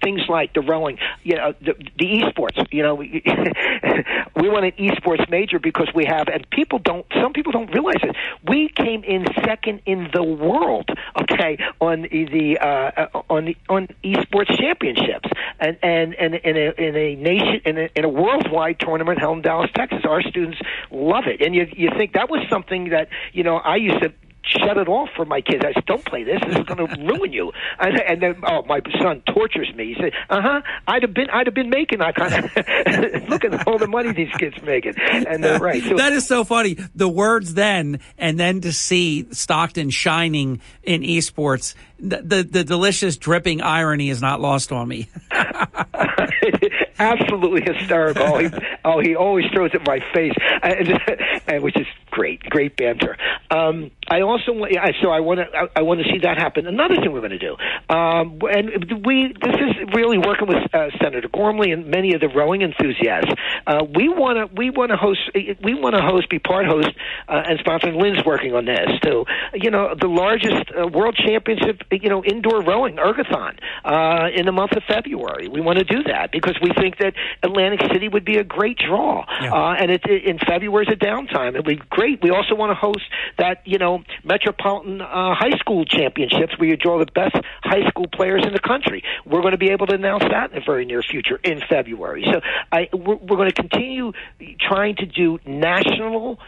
Things 0.03 0.21
like 0.27 0.53
the 0.53 0.61
rowing, 0.61 0.97
you 1.23 1.35
know, 1.35 1.53
the, 1.61 1.73
the 1.97 2.05
esports. 2.05 2.67
You 2.71 2.83
know, 2.83 2.95
we, 2.95 3.23
we 4.35 4.49
want 4.49 4.65
an 4.65 4.71
esports 4.73 5.29
major 5.29 5.59
because 5.59 5.89
we 5.95 6.05
have, 6.05 6.27
and 6.27 6.47
people 6.49 6.79
don't. 6.79 7.05
Some 7.21 7.33
people 7.33 7.51
don't 7.51 7.73
realize 7.73 8.01
it. 8.03 8.15
We 8.47 8.69
came 8.69 9.03
in 9.03 9.25
second 9.45 9.81
in 9.85 10.09
the 10.13 10.23
world. 10.23 10.89
Okay, 11.21 11.57
on 11.79 12.01
the 12.01 12.57
uh, 12.59 13.21
on 13.29 13.45
the 13.45 13.57
on 13.69 13.87
esports 14.03 14.57
championships, 14.57 15.29
and 15.59 15.77
and 15.81 16.13
and 16.15 16.35
in 16.35 16.57
a 16.57 16.71
in 16.77 16.95
a 16.95 17.15
nation 17.15 17.61
in 17.65 17.77
a, 17.77 17.89
in 17.95 18.05
a 18.05 18.09
worldwide 18.09 18.79
tournament 18.79 19.19
held 19.19 19.37
in 19.37 19.41
Dallas, 19.43 19.69
Texas. 19.73 20.01
Our 20.07 20.21
students 20.21 20.59
love 20.91 21.25
it, 21.27 21.41
and 21.41 21.55
you 21.55 21.67
you 21.71 21.89
think 21.97 22.13
that 22.13 22.29
was 22.29 22.41
something 22.49 22.89
that 22.89 23.09
you 23.31 23.43
know 23.43 23.57
I 23.57 23.77
used 23.77 24.01
to 24.01 24.13
shut 24.45 24.77
it 24.77 24.87
off 24.87 25.09
for 25.15 25.25
my 25.25 25.41
kids. 25.41 25.63
I 25.65 25.73
said, 25.73 25.85
"Don't 25.85 26.05
play 26.05 26.23
this. 26.23 26.39
This 26.45 26.57
is 26.57 26.65
going 26.65 26.87
to 26.87 27.03
ruin 27.03 27.33
you." 27.33 27.51
And, 27.79 27.99
and 28.01 28.21
then, 28.21 28.35
oh, 28.47 28.63
my 28.63 28.81
son 29.01 29.21
tortures 29.33 29.73
me. 29.75 29.93
He 29.93 30.01
said, 30.01 30.13
"Uh 30.29 30.41
huh. 30.41 30.61
I'd 30.87 31.03
have 31.03 31.13
been, 31.13 31.29
I'd 31.29 31.47
have 31.47 31.53
been 31.53 31.69
making 31.69 31.99
that 31.99 32.15
kind 32.15 32.33
of. 32.33 33.29
look 33.29 33.45
at 33.45 33.67
all 33.67 33.77
the 33.77 33.87
money 33.87 34.11
these 34.13 34.33
kids 34.37 34.55
making." 34.63 34.93
And 34.97 35.43
they're 35.43 35.59
right. 35.59 35.83
So, 35.83 35.95
that 35.95 36.13
is 36.13 36.27
so 36.27 36.43
funny. 36.43 36.77
The 36.95 37.09
words 37.09 37.53
then, 37.53 37.99
and 38.17 38.39
then 38.39 38.61
to 38.61 38.71
see 38.71 39.27
Stockton 39.31 39.89
shining 39.89 40.61
in 40.83 41.01
esports, 41.01 41.75
the 41.99 42.21
the, 42.21 42.43
the 42.43 42.63
delicious 42.63 43.17
dripping 43.17 43.61
irony 43.61 44.09
is 44.09 44.21
not 44.21 44.41
lost 44.41 44.71
on 44.71 44.87
me. 44.87 45.09
absolutely 46.99 47.61
hysterical. 47.61 48.23
Oh, 48.23 48.39
he, 48.39 48.49
oh, 48.85 48.99
he 48.99 49.15
always 49.15 49.45
throws 49.53 49.71
it 49.73 49.77
in 49.77 49.83
my 49.85 49.99
face, 50.13 50.33
and, 50.61 50.99
and, 51.47 51.63
which 51.63 51.77
is 51.77 51.87
great, 52.11 52.41
great 52.49 52.77
banter. 52.77 53.17
Um, 53.49 53.91
I 54.07 54.21
also 54.21 54.53
so 55.01 55.09
I 55.09 55.19
want 55.19 55.39
to, 55.39 55.69
I, 55.75 55.81
want 55.81 56.01
to 56.01 56.11
see 56.11 56.19
that 56.19 56.37
happen. 56.37 56.67
Another 56.67 56.95
thing 56.95 57.11
we're 57.11 57.21
going 57.21 57.31
to 57.31 57.39
do, 57.39 57.55
um, 57.89 58.39
and 58.49 59.05
we, 59.05 59.33
this 59.41 59.55
is 59.55 59.93
really 59.93 60.17
working 60.17 60.47
with 60.47 60.73
uh, 60.73 60.89
Senator 61.01 61.27
Gormley 61.27 61.71
and 61.71 61.87
many 61.87 62.13
of 62.13 62.21
the 62.21 62.29
rowing 62.29 62.61
enthusiasts. 62.61 63.31
Uh, 63.65 63.85
we 63.95 64.09
want 64.09 64.37
to, 64.37 64.55
we 64.55 64.69
want 64.69 64.91
to 64.91 64.97
host, 64.97 65.21
we 65.33 65.73
want 65.73 65.95
to 65.95 66.01
host, 66.01 66.29
be 66.29 66.39
part 66.39 66.65
host, 66.65 66.89
uh, 67.27 67.43
and 67.47 67.59
sponsor. 67.59 67.91
Lynn's 67.93 68.25
working 68.25 68.53
on 68.53 68.65
this 68.65 68.89
too. 69.01 69.25
You 69.53 69.71
know, 69.71 69.95
the 69.99 70.07
largest 70.07 70.71
uh, 70.77 70.87
world 70.87 71.15
championship, 71.15 71.81
you 71.91 72.09
know, 72.09 72.23
indoor 72.23 72.61
rowing, 72.61 72.97
ergathon, 72.97 73.57
uh, 73.85 74.29
in 74.33 74.45
the 74.45 74.51
month 74.51 74.73
of 74.73 74.83
February. 74.87 75.47
We 75.47 75.61
want 75.61 75.79
to 75.79 75.85
do 75.85 76.03
that 76.03 76.31
because 76.31 76.57
we 76.61 76.71
think 76.83 76.97
that 76.97 77.13
Atlantic 77.41 77.81
City 77.93 78.09
would 78.09 78.25
be 78.25 78.37
a 78.37 78.43
great 78.43 78.77
draw. 78.77 79.25
Yeah. 79.41 79.53
Uh, 79.53 79.73
and 79.79 79.91
it, 79.91 80.01
it, 80.05 80.25
in 80.25 80.37
February 80.37 80.85
is 80.85 80.91
a 80.91 80.97
downtime. 80.97 81.49
It'd 81.49 81.65
be 81.65 81.81
great. 81.89 82.21
We 82.21 82.31
also 82.31 82.55
want 82.55 82.71
to 82.71 82.75
host 82.75 83.05
that, 83.37 83.65
you 83.65 83.77
know, 83.77 84.03
Metropolitan 84.23 85.01
uh, 85.01 85.33
High 85.33 85.57
School 85.57 85.85
Championships 85.85 86.57
where 86.57 86.69
you 86.69 86.77
draw 86.77 86.99
the 86.99 87.11
best 87.11 87.37
high 87.63 87.87
school 87.87 88.07
players 88.07 88.43
in 88.45 88.53
the 88.53 88.59
country. 88.59 89.03
We're 89.25 89.41
going 89.41 89.51
to 89.51 89.57
be 89.57 89.71
able 89.71 89.87
to 89.87 89.95
announce 89.95 90.25
that 90.29 90.51
in 90.51 90.55
the 90.55 90.65
very 90.65 90.85
near 90.85 91.01
future 91.01 91.39
in 91.43 91.61
February. 91.69 92.25
So 92.31 92.41
I, 92.71 92.89
we're, 92.91 93.15
we're 93.15 93.37
going 93.37 93.51
to 93.51 93.61
continue 93.61 94.11
trying 94.59 94.95
to 94.97 95.05
do 95.05 95.39
national 95.45 96.39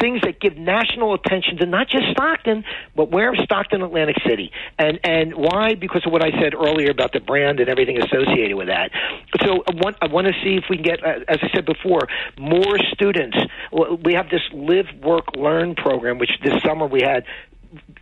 things 0.00 0.20
that 0.22 0.40
give 0.40 0.56
national 0.56 1.14
attention 1.14 1.58
to 1.58 1.66
not 1.66 1.88
just 1.88 2.04
Stockton, 2.12 2.64
but 2.96 3.10
where 3.10 3.34
Stockton, 3.44 3.82
Atlantic 3.82 4.16
City, 4.26 4.50
and 4.78 4.98
and 5.04 5.34
why? 5.34 5.74
Because 5.74 6.04
of 6.06 6.12
what 6.12 6.22
I 6.22 6.30
said 6.40 6.54
earlier 6.54 6.90
about 6.90 7.12
the 7.12 7.20
brand 7.20 7.60
and 7.60 7.68
everything 7.68 8.00
associated 8.02 8.56
with 8.56 8.68
that. 8.68 8.90
So 9.42 9.62
I 9.68 9.74
want 9.74 9.96
I 10.00 10.06
want 10.06 10.26
to 10.26 10.32
see 10.42 10.56
if 10.56 10.64
we 10.70 10.76
can 10.76 10.84
get, 10.84 11.04
uh, 11.04 11.20
as 11.28 11.38
I 11.42 11.48
said 11.54 11.66
before, 11.66 12.08
more 12.38 12.78
students. 12.92 13.36
We 14.04 14.14
have 14.14 14.30
this 14.30 14.42
live, 14.52 14.86
work, 15.02 15.36
learn 15.36 15.74
program, 15.74 16.18
which 16.18 16.30
this 16.42 16.62
summer 16.62 16.86
we 16.86 17.02
had 17.02 17.24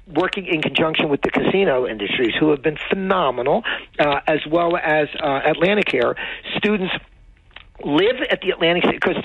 working 0.06 0.46
in 0.46 0.60
conjunction 0.60 1.08
with 1.08 1.22
the 1.22 1.30
casino 1.30 1.86
industries, 1.86 2.32
who 2.38 2.50
have 2.50 2.62
been 2.62 2.76
phenomenal, 2.90 3.62
uh, 3.98 4.20
as 4.26 4.40
well 4.50 4.76
as 4.76 5.08
uh, 5.18 5.40
AtlantiCare. 5.40 6.14
Students 6.58 6.92
live 7.84 8.16
at 8.30 8.40
the 8.42 8.50
Atlantic 8.50 8.84
City 8.84 8.98
because 8.98 9.16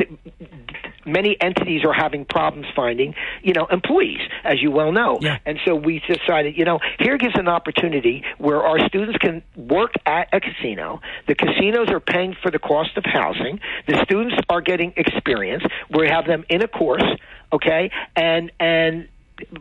many 1.07 1.37
entities 1.41 1.83
are 1.85 1.93
having 1.93 2.25
problems 2.25 2.67
finding, 2.75 3.15
you 3.41 3.53
know, 3.53 3.65
employees, 3.71 4.21
as 4.43 4.61
you 4.61 4.71
well 4.71 4.91
know. 4.91 5.17
Yeah. 5.21 5.39
And 5.45 5.59
so 5.65 5.75
we 5.75 6.01
decided, 6.07 6.57
you 6.57 6.65
know, 6.65 6.79
here 6.99 7.17
gives 7.17 7.35
an 7.35 7.47
opportunity 7.47 8.23
where 8.37 8.61
our 8.63 8.85
students 8.87 9.17
can 9.17 9.41
work 9.55 9.93
at 10.05 10.29
a 10.33 10.39
casino. 10.39 11.01
The 11.27 11.35
casinos 11.35 11.89
are 11.89 11.99
paying 11.99 12.35
for 12.41 12.51
the 12.51 12.59
cost 12.59 12.97
of 12.97 13.05
housing. 13.05 13.59
The 13.87 14.01
students 14.03 14.35
are 14.49 14.61
getting 14.61 14.93
experience. 14.97 15.63
We 15.89 16.07
have 16.09 16.25
them 16.27 16.45
in 16.49 16.61
a 16.61 16.67
course, 16.67 17.05
okay, 17.51 17.91
and 18.15 18.51
and 18.59 19.07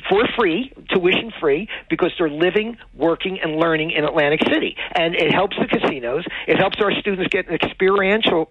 for 0.08 0.26
free, 0.38 0.72
tuition 0.88 1.32
free, 1.38 1.68
because 1.90 2.12
they're 2.18 2.30
living, 2.30 2.78
working, 2.94 3.40
and 3.40 3.56
learning 3.56 3.90
in 3.90 4.04
Atlantic 4.04 4.40
City. 4.50 4.76
And 4.94 5.14
it 5.14 5.32
helps 5.32 5.56
the 5.58 5.66
casinos. 5.66 6.24
It 6.46 6.56
helps 6.56 6.78
our 6.80 6.92
students 6.92 7.28
get 7.30 7.48
an 7.48 7.54
experiential 7.54 8.50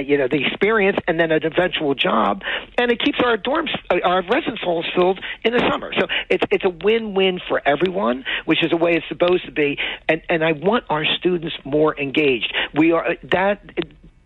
you 0.00 0.18
know 0.18 0.28
the 0.28 0.44
experience 0.46 0.98
and 1.06 1.18
then 1.18 1.30
an 1.30 1.44
eventual 1.44 1.94
job, 1.94 2.42
and 2.78 2.90
it 2.90 3.00
keeps 3.00 3.18
our 3.24 3.36
dorms, 3.36 3.70
uh, 3.90 3.96
our 4.04 4.22
residence 4.22 4.60
halls 4.62 4.86
filled 4.94 5.20
in 5.44 5.52
the 5.52 5.60
summer. 5.70 5.92
So 5.98 6.06
it's 6.28 6.44
it's 6.50 6.64
a 6.64 6.70
win-win 6.70 7.40
for 7.48 7.60
everyone, 7.64 8.24
which 8.44 8.62
is 8.62 8.70
the 8.70 8.76
way 8.76 8.92
it's 8.94 9.08
supposed 9.08 9.44
to 9.46 9.52
be. 9.52 9.78
And 10.08 10.22
and 10.28 10.44
I 10.44 10.52
want 10.52 10.84
our 10.90 11.04
students 11.18 11.56
more 11.64 11.98
engaged. 11.98 12.52
We 12.74 12.92
are 12.92 13.16
that 13.24 13.62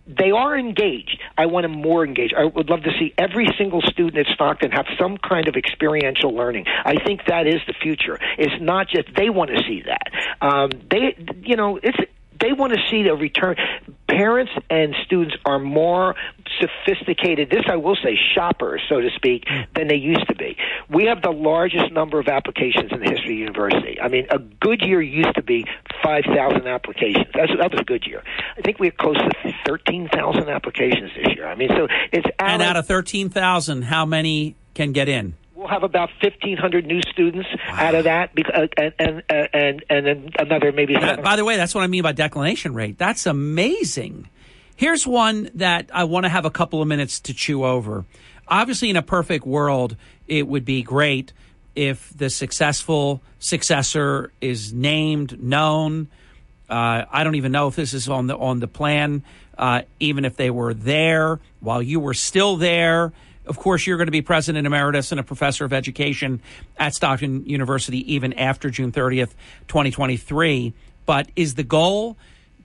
they 0.07 0.31
are 0.31 0.57
engaged. 0.57 1.21
I 1.37 1.47
want 1.47 1.65
them 1.65 1.73
more 1.73 2.05
engaged. 2.05 2.35
I 2.35 2.45
would 2.45 2.71
love 2.71 2.83
to 2.85 2.93
see 2.99 3.13
every 3.19 3.49
single 3.59 3.83
student 3.83 4.27
at 4.27 4.33
Stockton 4.35 4.71
have 4.71 4.87
some 4.99 5.19
kind 5.19 5.49
of 5.49 5.57
experiential 5.57 6.31
learning. 6.31 6.67
I 6.67 6.95
think 7.05 7.23
that 7.27 7.47
is 7.47 7.61
the 7.67 7.75
future. 7.83 8.19
It's 8.39 8.63
not 8.63 8.89
just 8.89 9.09
they 9.17 9.31
want 9.31 9.51
to 9.51 9.59
see 9.67 9.83
that. 9.87 10.13
Um, 10.41 10.71
they, 10.91 11.17
you 11.43 11.57
know, 11.57 11.81
it's 11.83 11.99
they 12.41 12.53
want 12.53 12.73
to 12.73 12.81
see 12.91 13.03
the 13.03 13.15
return. 13.15 13.57
Parents 14.09 14.53
and 14.71 14.95
students 15.05 15.37
are 15.45 15.59
more 15.59 16.15
sophisticated. 16.61 17.51
This 17.51 17.65
I 17.69 17.77
will 17.77 17.97
say, 17.97 18.17
shoppers, 18.17 18.83
so 18.89 19.01
to 19.01 19.11
speak, 19.11 19.45
than 19.75 19.89
they 19.89 19.97
used 19.97 20.27
to 20.29 20.35
be. 20.35 20.57
We 20.89 21.05
have 21.07 21.23
the 21.23 21.31
largest 21.31 21.93
number 21.93 22.19
of 22.19 22.29
applications 22.29 22.93
in 22.93 23.01
the 23.01 23.11
history 23.11 23.25
of 23.25 23.29
the 23.29 23.35
university. 23.35 24.01
I 24.01 24.09
mean, 24.09 24.27
a 24.31 24.39
good 24.39 24.81
year 24.83 25.03
used 25.03 25.35
to 25.35 25.43
be 25.43 25.67
five 26.03 26.25
thousand 26.25 26.67
applications. 26.67 27.27
That's, 27.35 27.53
that 27.59 27.73
was 27.73 27.81
a 27.81 27.85
good 27.85 28.07
year. 28.07 28.23
I 28.57 28.61
think 28.63 28.79
we're 28.79 28.91
close 28.91 29.17
to 29.17 29.55
thirteen 29.67 30.09
thousand 30.09 30.49
applications 30.49 31.11
this 31.17 31.35
year. 31.35 31.47
I 31.47 31.55
mean, 31.55 31.71
so 31.71 31.89
it's 32.13 32.27
out 32.39 32.51
and 32.51 32.63
of, 32.63 32.69
out 32.69 32.77
of 32.77 32.87
thirteen 32.87 33.29
thousand, 33.29 33.83
how 33.83 34.07
many 34.07 34.55
can 34.75 34.93
get 34.93 35.09
in? 35.09 35.35
We'll 35.57 35.69
have 35.69 35.83
about 35.83 36.11
1,500 36.23 36.87
new 36.87 37.01
students 37.03 37.49
out 37.69 37.95
of 37.95 38.05
that, 38.05 38.31
uh, 38.55 38.67
and 38.77 39.23
and 39.29 39.53
and 39.53 39.85
and 39.89 40.07
then 40.07 40.31
another 40.39 40.71
maybe. 40.71 40.95
By, 40.95 41.17
by 41.17 41.37
the 41.37 41.45
way, 41.45 41.57
that's 41.57 41.75
what 41.75 41.83
I 41.83 41.87
mean 41.87 42.03
by 42.03 42.13
declination 42.13 42.75
rate. 42.75 42.99
That's 42.99 43.27
amazing. 43.27 44.29
Here's 44.77 45.07
one 45.07 45.51
that 45.55 45.91
I 45.93 46.05
want 46.05 46.25
to 46.25 46.29
have 46.29 46.45
a 46.45 46.51
couple 46.51 46.83
of 46.83 46.89
minutes 46.89 47.21
to 47.21 47.35
chew 47.35 47.65
over. 47.65 48.05
Obviously, 48.47 48.91
in 48.91 48.97
a 48.97 49.03
perfect 49.03 49.47
world, 49.47 49.97
it 50.29 50.47
would 50.47 50.65
be 50.65 50.83
great 50.83 51.33
if 51.75 52.13
the 52.17 52.31
successful 52.31 53.23
successor 53.39 54.33
is 54.41 54.73
named, 54.73 55.43
known. 55.43 56.09
Uh, 56.69 57.05
I 57.11 57.25
don't 57.25 57.37
even 57.37 57.53
know 57.53 57.69
if 57.69 57.77
this 57.77 57.95
is 57.95 58.09
on 58.09 58.27
the 58.27 58.37
on 58.37 58.61
the 58.61 58.69
plan. 58.69 59.25
Uh, 59.57 59.83
even 59.99 60.27
if 60.27 60.37
they 60.37 60.51
were 60.51 60.75
there 60.75 61.41
while 61.61 61.81
you 61.81 61.99
were 61.99 62.13
still 62.13 62.57
there, 62.57 63.13
of 63.47 63.59
course, 63.59 63.87
you're 63.87 63.97
going 63.97 64.09
to 64.09 64.13
be 64.13 64.23
president 64.23 64.67
emeritus 64.67 65.13
and 65.13 65.21
a 65.21 65.23
professor 65.23 65.65
of 65.65 65.73
education 65.73 66.41
at 66.79 66.95
Stockton 66.95 67.47
University 67.47 68.15
even 68.15 68.33
after 68.33 68.71
June 68.71 68.93
30th, 68.93 69.31
2023. 69.69 70.75
But 71.05 71.31
is 71.37 71.55
the 71.55 71.63
goal 71.63 72.17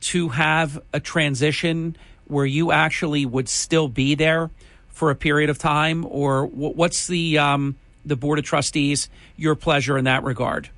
to 0.01 0.29
have 0.29 0.81
a 0.93 0.99
transition 0.99 1.95
where 2.25 2.45
you 2.45 2.71
actually 2.71 3.25
would 3.25 3.47
still 3.47 3.87
be 3.87 4.15
there 4.15 4.49
for 4.89 5.11
a 5.11 5.15
period 5.15 5.49
of 5.49 5.57
time, 5.57 6.05
or 6.07 6.45
what's 6.45 7.07
the 7.07 7.37
um, 7.37 7.75
the 8.05 8.15
board 8.15 8.39
of 8.39 8.45
trustees 8.45 9.09
your 9.35 9.55
pleasure 9.55 9.97
in 9.97 10.05
that 10.05 10.23
regard? 10.23 10.69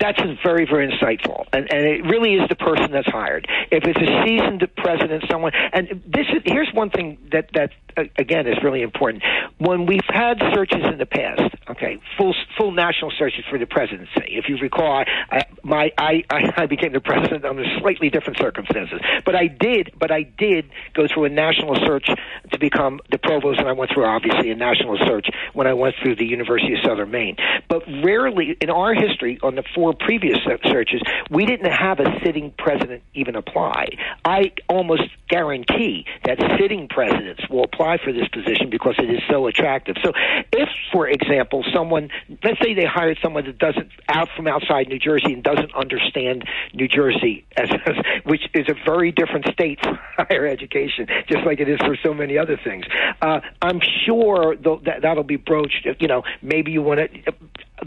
That's 0.00 0.20
very, 0.44 0.64
very 0.64 0.90
insightful, 0.90 1.46
and 1.52 1.72
and 1.72 1.86
it 1.86 2.04
really 2.04 2.34
is 2.34 2.48
the 2.48 2.54
person 2.54 2.92
that's 2.92 3.08
hired. 3.08 3.48
If 3.72 3.84
it's 3.84 3.98
a 3.98 4.24
seasoned 4.24 4.68
president, 4.76 5.24
someone, 5.28 5.52
and 5.72 6.02
this 6.06 6.26
is 6.28 6.42
here's 6.44 6.72
one 6.72 6.90
thing 6.90 7.18
that 7.32 7.50
that 7.54 7.72
again 8.16 8.46
is 8.46 8.56
really 8.62 8.82
important. 8.82 9.22
When 9.58 9.86
we've 9.86 10.00
had 10.08 10.38
searches 10.54 10.84
in 10.84 10.98
the 10.98 11.06
past, 11.06 11.54
okay, 11.68 11.98
full 12.16 12.34
full 12.56 12.72
national 12.72 13.12
searches 13.18 13.44
for 13.48 13.58
the 13.58 13.66
presidency. 13.66 14.24
If 14.28 14.48
you 14.48 14.56
recall, 14.58 15.04
I, 15.30 15.42
my 15.62 15.92
I, 15.98 16.24
I 16.56 16.66
became 16.66 16.92
the 16.92 17.00
president 17.00 17.44
under 17.44 17.64
slightly 17.80 18.10
different 18.10 18.38
circumstances, 18.38 19.00
but 19.24 19.34
I 19.34 19.46
did, 19.46 19.92
but 19.98 20.10
I 20.10 20.22
did 20.22 20.70
go 20.94 21.06
through 21.06 21.24
a 21.24 21.28
national 21.28 21.76
search 21.86 22.06
to 22.06 22.58
become 22.58 23.00
the 23.10 23.18
provost, 23.18 23.60
and 23.60 23.68
I 23.68 23.72
went 23.72 23.90
through 23.92 24.06
obviously 24.06 24.50
a 24.50 24.56
national 24.56 24.98
search 25.06 25.28
when 25.52 25.66
I 25.66 25.74
went 25.74 25.94
through 26.02 26.16
the 26.16 26.26
University 26.26 26.74
of 26.74 26.80
Southern 26.84 27.10
Maine. 27.10 27.36
But 27.68 27.82
rarely 28.02 28.56
in 28.60 28.70
our 28.70 28.94
history 28.94 29.38
on 29.42 29.54
the 29.54 29.64
four 29.74 29.94
previous 29.94 30.38
searches, 30.64 31.02
we 31.30 31.44
didn't 31.44 31.70
have 31.70 32.00
a 32.00 32.18
sitting 32.24 32.52
president 32.58 33.02
even 33.14 33.36
apply. 33.36 33.88
I 34.24 34.52
almost 34.68 35.02
guarantee 35.28 36.06
that 36.24 36.38
sitting 36.58 36.88
presidents 36.88 37.48
will 37.48 37.64
apply 37.64 37.87
for 37.96 38.12
this 38.12 38.28
position 38.28 38.68
because 38.68 38.96
it 38.98 39.10
is 39.10 39.20
so 39.30 39.46
attractive. 39.46 39.96
So, 40.04 40.12
if, 40.52 40.68
for 40.92 41.08
example, 41.08 41.64
someone, 41.72 42.10
let's 42.44 42.60
say 42.60 42.74
they 42.74 42.84
hired 42.84 43.18
someone 43.22 43.46
that 43.46 43.58
doesn't 43.58 43.90
out 44.08 44.28
from 44.36 44.46
outside 44.46 44.88
New 44.88 44.98
Jersey 44.98 45.32
and 45.32 45.42
doesn't 45.42 45.74
understand 45.74 46.44
New 46.74 46.88
Jersey, 46.88 47.46
as, 47.56 47.70
as 47.86 47.96
which 48.24 48.42
is 48.54 48.66
a 48.68 48.74
very 48.84 49.12
different 49.12 49.46
state 49.52 49.78
for 49.82 49.98
higher 50.18 50.46
education, 50.46 51.06
just 51.28 51.46
like 51.46 51.60
it 51.60 51.68
is 51.68 51.78
for 51.78 51.96
so 52.02 52.12
many 52.12 52.36
other 52.36 52.58
things. 52.62 52.84
Uh, 53.22 53.40
I'm 53.62 53.80
sure 54.04 54.56
that 54.56 54.98
that'll 55.02 55.22
be 55.22 55.36
broached. 55.36 55.86
You 56.00 56.08
know, 56.08 56.24
maybe 56.42 56.72
you 56.72 56.82
want 56.82 57.00
to 57.00 57.32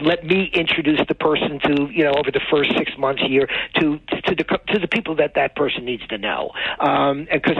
let 0.00 0.24
me 0.24 0.50
introduce 0.52 1.00
the 1.08 1.14
person 1.14 1.60
to 1.64 1.88
you 1.92 2.04
know 2.04 2.12
over 2.12 2.30
the 2.30 2.40
first 2.50 2.70
six 2.76 2.92
months 2.98 3.22
here 3.26 3.46
to 3.76 3.98
to 4.26 4.34
the 4.34 4.44
to 4.68 4.78
the 4.78 4.88
people 4.88 5.16
that 5.16 5.34
that 5.34 5.54
person 5.56 5.84
needs 5.84 6.06
to 6.08 6.18
know. 6.18 6.50
Um 6.80 7.26
because 7.32 7.56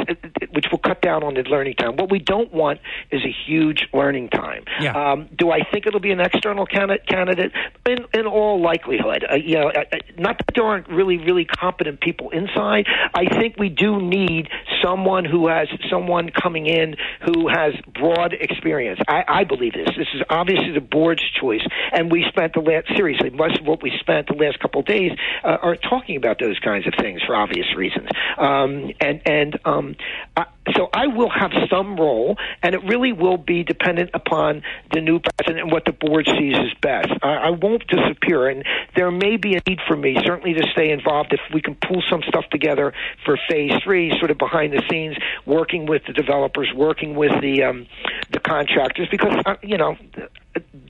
which 0.52 0.66
will 0.70 0.78
cut 0.78 1.02
down 1.02 1.22
on 1.22 1.34
the 1.34 1.42
learning 1.42 1.74
time. 1.74 1.96
What 1.96 2.10
we 2.10 2.18
don't 2.18 2.52
want 2.52 2.80
is 3.10 3.22
a 3.24 3.34
huge 3.46 3.88
learning 3.92 4.30
time. 4.30 4.64
Yeah. 4.80 5.12
um 5.12 5.28
do 5.36 5.50
i 5.50 5.60
think 5.70 5.86
it'll 5.86 6.00
be 6.00 6.12
an 6.12 6.20
external 6.20 6.66
candidate 6.66 7.06
candidate? 7.06 7.52
In 7.86 7.98
in 8.14 8.26
all 8.26 8.60
likelihood. 8.60 9.24
Uh, 9.30 9.36
you 9.36 9.56
know 9.56 9.68
uh, 9.68 9.84
uh, 9.92 9.96
not 10.18 10.38
that 10.38 10.54
there 10.54 10.64
aren't 10.64 10.88
really 10.88 11.18
really 11.18 11.44
competent 11.44 12.00
people 12.00 12.30
inside. 12.30 12.86
I 13.14 13.26
think 13.38 13.56
we 13.58 13.68
do 13.68 14.00
need 14.00 14.48
someone 14.82 15.24
who 15.24 15.48
has 15.48 15.68
someone 15.90 16.30
coming 16.30 16.66
in 16.66 16.96
who 17.26 17.48
has 17.48 17.74
broad 17.94 18.32
experience. 18.32 19.00
I 19.08 19.24
i 19.28 19.44
believe 19.44 19.72
this. 19.72 19.88
This 19.96 20.08
is 20.14 20.22
obviously 20.30 20.72
the 20.72 20.80
board's 20.80 21.22
choice. 21.40 21.64
And 21.92 22.10
we 22.10 22.21
spent 22.28 22.54
the 22.54 22.60
last 22.60 22.88
seriously 22.96 23.30
most 23.30 23.58
of 23.58 23.66
what 23.66 23.82
we 23.82 23.92
spent 24.00 24.28
the 24.28 24.34
last 24.34 24.58
couple 24.60 24.80
of 24.80 24.86
days 24.86 25.12
uh, 25.44 25.58
are 25.62 25.76
talking 25.76 26.16
about 26.16 26.38
those 26.38 26.58
kinds 26.58 26.86
of 26.86 26.94
things 26.98 27.20
for 27.26 27.34
obvious 27.34 27.66
reasons. 27.76 28.08
Um, 28.38 28.92
and 29.00 29.22
and 29.26 29.58
um, 29.64 29.96
I, 30.36 30.46
so 30.76 30.88
I 30.92 31.08
will 31.08 31.30
have 31.30 31.50
some 31.68 31.96
role, 31.96 32.36
and 32.62 32.74
it 32.74 32.84
really 32.84 33.12
will 33.12 33.36
be 33.36 33.64
dependent 33.64 34.10
upon 34.14 34.62
the 34.92 35.00
new 35.00 35.18
president 35.18 35.64
and 35.64 35.72
what 35.72 35.84
the 35.84 35.92
board 35.92 36.26
sees 36.26 36.54
as 36.56 36.72
best. 36.80 37.08
I, 37.22 37.34
I 37.34 37.50
won't 37.50 37.86
disappear, 37.88 38.48
and 38.48 38.64
there 38.94 39.10
may 39.10 39.36
be 39.36 39.56
a 39.56 39.62
need 39.68 39.80
for 39.88 39.96
me 39.96 40.16
certainly 40.24 40.54
to 40.54 40.66
stay 40.72 40.90
involved 40.90 41.32
if 41.32 41.40
we 41.52 41.60
can 41.60 41.74
pull 41.74 42.02
some 42.08 42.22
stuff 42.28 42.44
together 42.50 42.92
for 43.24 43.38
phase 43.48 43.72
three, 43.82 44.16
sort 44.18 44.30
of 44.30 44.38
behind 44.38 44.72
the 44.72 44.82
scenes, 44.88 45.16
working 45.46 45.86
with 45.86 46.02
the 46.06 46.12
developers, 46.12 46.68
working 46.74 47.16
with 47.16 47.32
the 47.40 47.64
um, 47.64 47.86
the 48.30 48.38
contractors, 48.38 49.08
because 49.10 49.34
uh, 49.44 49.56
you 49.62 49.76
know 49.76 49.96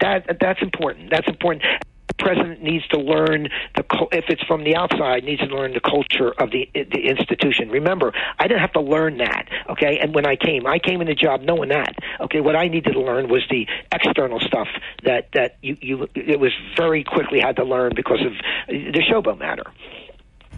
that 0.01 0.39
that's 0.40 0.62
important. 0.62 1.10
That's 1.10 1.28
important 1.28 1.64
the 2.09 2.24
president 2.24 2.62
needs 2.62 2.86
to 2.89 2.98
learn 2.98 3.48
the 3.76 3.84
if 4.12 4.24
it's 4.28 4.43
from 4.44 4.64
the 4.64 4.76
outside 4.76 5.24
needs 5.24 5.40
to 5.40 5.47
learn 5.47 5.72
the 5.72 5.80
culture 5.80 6.32
of 6.39 6.51
the 6.51 6.68
the 6.74 7.09
institution. 7.09 7.70
Remember, 7.70 8.12
I 8.39 8.48
didn't 8.48 8.60
have 8.60 8.72
to 8.72 8.80
learn 8.80 9.18
that. 9.18 9.48
Okay, 9.70 9.98
and 9.98 10.14
when 10.14 10.26
I 10.26 10.36
came, 10.36 10.66
I 10.66 10.78
came 10.78 11.01
in 11.01 11.06
the 11.06 11.14
job 11.14 11.43
knowing 11.43 11.70
that. 11.70 11.94
Okay, 12.20 12.40
what 12.40 12.56
I 12.56 12.68
needed 12.68 12.93
to 12.93 13.01
learn 13.01 13.28
was 13.28 13.43
the 13.51 13.66
external 13.93 14.40
stuff 14.40 14.68
that 15.05 15.28
that 15.32 15.56
you 15.62 15.76
you 15.80 16.09
it 16.14 16.40
was 16.40 16.52
very 16.76 17.05
quickly 17.05 17.40
had 17.40 17.56
to 17.56 17.64
learn 17.64 17.93
because 17.94 18.20
of 18.20 18.32
the 18.68 19.02
showboat 19.10 19.39
matter. 19.39 19.64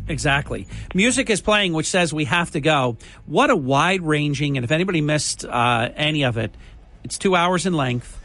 Exactly. 0.06 0.66
Music 0.94 1.30
is 1.30 1.40
playing, 1.40 1.72
which 1.72 1.86
says 1.86 2.12
we 2.12 2.26
have 2.26 2.50
to 2.50 2.60
go. 2.60 2.98
What 3.26 3.48
a 3.48 3.56
wide 3.56 4.02
ranging, 4.02 4.56
and 4.56 4.64
if 4.64 4.70
anybody 4.70 5.00
missed 5.00 5.44
uh, 5.44 5.90
any 5.94 6.24
of 6.24 6.36
it, 6.36 6.54
it's 7.04 7.16
two 7.16 7.34
hours 7.34 7.64
in 7.64 7.74
length 7.74 8.20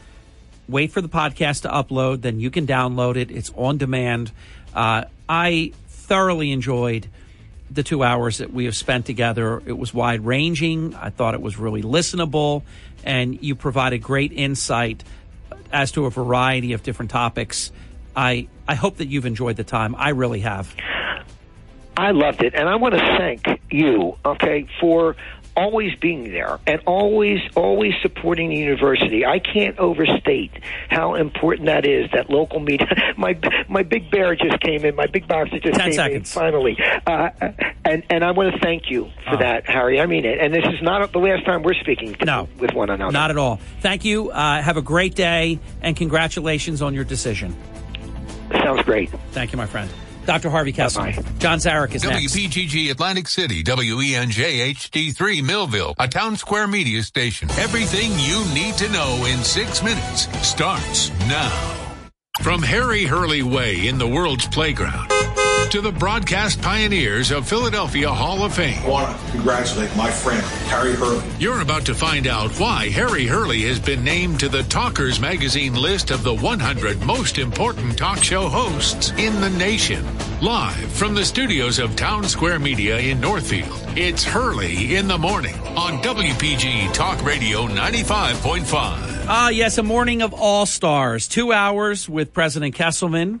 wait 0.70 0.92
for 0.92 1.00
the 1.00 1.08
podcast 1.08 1.62
to 1.62 1.68
upload, 1.68 2.22
then 2.22 2.40
you 2.40 2.50
can 2.50 2.66
download 2.66 3.16
it. 3.16 3.30
It's 3.30 3.50
on 3.56 3.78
demand. 3.78 4.32
Uh, 4.74 5.04
I 5.28 5.72
thoroughly 5.88 6.52
enjoyed 6.52 7.08
the 7.70 7.82
two 7.82 8.02
hours 8.02 8.38
that 8.38 8.52
we 8.52 8.64
have 8.64 8.76
spent 8.76 9.06
together. 9.06 9.62
It 9.64 9.78
was 9.78 9.94
wide 9.94 10.24
ranging. 10.24 10.94
I 10.94 11.10
thought 11.10 11.34
it 11.34 11.40
was 11.40 11.56
really 11.56 11.82
listenable, 11.82 12.62
and 13.04 13.42
you 13.42 13.54
provided 13.54 13.98
great 13.98 14.32
insight 14.32 15.04
as 15.72 15.92
to 15.92 16.06
a 16.06 16.10
variety 16.10 16.72
of 16.72 16.82
different 16.82 17.10
topics. 17.10 17.70
I 18.16 18.48
I 18.66 18.74
hope 18.74 18.96
that 18.96 19.06
you've 19.06 19.26
enjoyed 19.26 19.56
the 19.56 19.64
time. 19.64 19.94
I 19.96 20.10
really 20.10 20.40
have. 20.40 20.74
I 21.96 22.12
loved 22.12 22.42
it, 22.42 22.54
and 22.54 22.68
I 22.68 22.76
want 22.76 22.94
to 22.94 23.00
thank 23.00 23.60
you, 23.70 24.16
okay, 24.24 24.66
for 24.80 25.16
always 25.56 25.94
being 25.96 26.30
there 26.32 26.58
and 26.66 26.80
always 26.86 27.40
always 27.56 27.94
supporting 28.02 28.48
the 28.50 28.56
university. 28.56 29.24
I 29.26 29.38
can't 29.38 29.78
overstate 29.78 30.52
how 30.88 31.14
important 31.14 31.66
that 31.66 31.86
is. 31.86 32.10
That 32.12 32.30
local 32.30 32.60
media. 32.60 32.86
My 33.16 33.38
my 33.68 33.82
big 33.82 34.10
bear 34.10 34.34
just 34.34 34.60
came 34.60 34.84
in. 34.84 34.94
My 34.94 35.06
big 35.06 35.28
boxer 35.28 35.58
just 35.60 35.74
Ten 35.78 35.86
came 35.90 35.92
seconds. 35.92 36.34
in 36.34 36.40
finally. 36.40 36.78
Uh, 37.06 37.30
and 37.84 38.02
and 38.10 38.24
I 38.24 38.30
want 38.30 38.54
to 38.54 38.60
thank 38.60 38.90
you 38.90 39.10
for 39.28 39.34
Oh. 39.34 39.38
that, 39.38 39.68
Harry. 39.68 40.00
I 40.00 40.06
mean 40.06 40.24
it. 40.24 40.38
And 40.40 40.54
this 40.54 40.64
is 40.72 40.80
not 40.82 41.12
the 41.12 41.18
last 41.18 41.44
time 41.44 41.62
we're 41.62 41.74
speaking 41.74 42.16
No. 42.24 42.48
with 42.58 42.72
one 42.72 42.90
another. 42.90 43.12
Not 43.12 43.30
at 43.30 43.36
all. 43.36 43.60
Thank 43.80 44.04
you. 44.04 44.30
Uh, 44.30 44.62
have 44.62 44.76
a 44.76 44.82
great 44.82 45.14
day, 45.14 45.58
and 45.82 45.94
congratulations 45.96 46.80
on 46.82 46.94
your 46.94 47.04
decision. 47.04 47.54
Sounds 48.52 48.82
great. 48.82 49.10
Thank 49.32 49.52
you, 49.52 49.58
my 49.58 49.66
friend. 49.66 49.90
Dr. 50.26 50.50
Harvey 50.50 50.72
Kessler. 50.72 51.12
John 51.38 51.58
Zarych 51.58 51.94
is 51.94 52.04
next. 52.04 52.34
WPGG 52.34 52.90
Atlantic 52.90 53.28
City, 53.28 53.62
WENJ 53.62 54.74
HD3 54.74 55.42
Millville, 55.42 55.94
a 55.98 56.08
town 56.08 56.36
square 56.36 56.66
media 56.66 57.02
station. 57.02 57.50
Everything 57.52 58.10
you 58.18 58.44
need 58.54 58.74
to 58.74 58.88
know 58.90 59.24
in 59.26 59.38
six 59.44 59.82
minutes 59.82 60.28
starts 60.46 61.10
now. 61.28 61.76
From 62.42 62.62
Harry 62.62 63.04
Hurley 63.04 63.42
Way 63.42 63.88
in 63.88 63.98
the 63.98 64.06
world's 64.06 64.46
playground 64.46 65.10
to 65.70 65.80
the 65.80 65.92
broadcast 65.92 66.60
pioneers 66.60 67.30
of 67.30 67.48
Philadelphia 67.48 68.10
Hall 68.10 68.42
of 68.42 68.52
Fame. 68.52 68.82
I 68.82 68.88
want 68.88 69.20
to 69.20 69.30
congratulate 69.30 69.94
my 69.96 70.10
friend, 70.10 70.42
Harry 70.66 70.94
Hurley. 70.94 71.22
You're 71.38 71.60
about 71.60 71.86
to 71.86 71.94
find 71.94 72.26
out 72.26 72.50
why 72.58 72.88
Harry 72.88 73.24
Hurley 73.24 73.62
has 73.62 73.78
been 73.78 74.02
named 74.02 74.40
to 74.40 74.48
the 74.48 74.64
Talkers 74.64 75.20
Magazine 75.20 75.74
list 75.74 76.10
of 76.10 76.24
the 76.24 76.34
100 76.34 77.00
most 77.02 77.38
important 77.38 77.96
talk 77.96 78.18
show 78.18 78.48
hosts 78.48 79.12
in 79.12 79.40
the 79.40 79.50
nation. 79.50 80.04
Live 80.40 80.90
from 80.90 81.14
the 81.14 81.24
studios 81.24 81.78
of 81.78 81.94
Town 81.94 82.24
Square 82.24 82.58
Media 82.58 82.98
in 82.98 83.20
Northfield, 83.20 83.78
it's 83.96 84.24
Hurley 84.24 84.96
in 84.96 85.06
the 85.06 85.18
Morning 85.18 85.54
on 85.76 86.02
WPG 86.02 86.92
Talk 86.92 87.24
Radio 87.24 87.68
95.5. 87.68 88.64
Ah, 89.28 89.50
yes, 89.50 89.78
a 89.78 89.84
morning 89.84 90.22
of 90.22 90.34
all 90.34 90.66
stars. 90.66 91.28
Two 91.28 91.52
hours 91.52 92.08
with 92.08 92.32
President 92.32 92.74
Kesselman, 92.74 93.38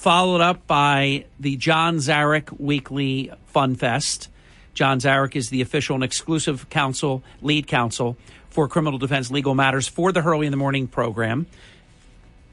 followed 0.00 0.40
up 0.40 0.66
by 0.66 1.26
the 1.38 1.56
John 1.56 1.96
Zarych 1.96 2.58
Weekly 2.58 3.30
Fun 3.48 3.74
Fest. 3.74 4.30
John 4.72 4.98
Zarych 4.98 5.36
is 5.36 5.50
the 5.50 5.60
official 5.60 5.94
and 5.94 6.02
exclusive 6.02 6.70
counsel, 6.70 7.22
lead 7.42 7.66
counsel 7.66 8.16
for 8.48 8.66
criminal 8.66 8.98
defense 8.98 9.30
legal 9.30 9.54
matters 9.54 9.88
for 9.88 10.10
the 10.10 10.22
Hurley 10.22 10.46
in 10.46 10.52
the 10.52 10.56
Morning 10.56 10.88
program. 10.88 11.46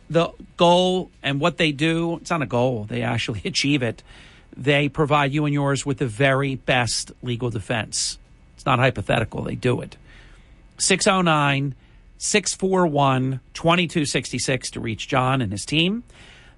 The 0.09 0.31
goal 0.57 1.09
and 1.23 1.39
what 1.39 1.55
they 1.55 1.71
do, 1.71 2.17
it's 2.17 2.29
not 2.29 2.41
a 2.41 2.45
goal, 2.45 2.83
they 2.83 3.01
actually 3.01 3.41
achieve 3.45 3.81
it. 3.81 4.03
They 4.57 4.89
provide 4.89 5.31
you 5.31 5.45
and 5.45 5.53
yours 5.53 5.85
with 5.85 5.99
the 5.99 6.05
very 6.05 6.55
best 6.55 7.13
legal 7.21 7.49
defense. 7.49 8.19
It's 8.55 8.65
not 8.65 8.77
hypothetical, 8.77 9.43
they 9.43 9.55
do 9.55 9.79
it. 9.79 9.95
609 10.79 11.75
641 12.17 13.39
2266 13.53 14.71
to 14.71 14.79
reach 14.81 15.07
John 15.07 15.41
and 15.41 15.53
his 15.53 15.65
team. 15.65 16.03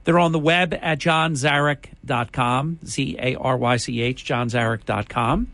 They're 0.03 0.19
on 0.19 0.31
the 0.31 0.39
web 0.39 0.73
at 0.73 0.99
johnzarych.com, 0.99 2.79
Z 2.85 3.17
A 3.19 3.35
R 3.35 3.57
Y 3.57 3.77
C 3.77 4.01
H, 4.01 4.25
johnzarych.com. 4.25 5.47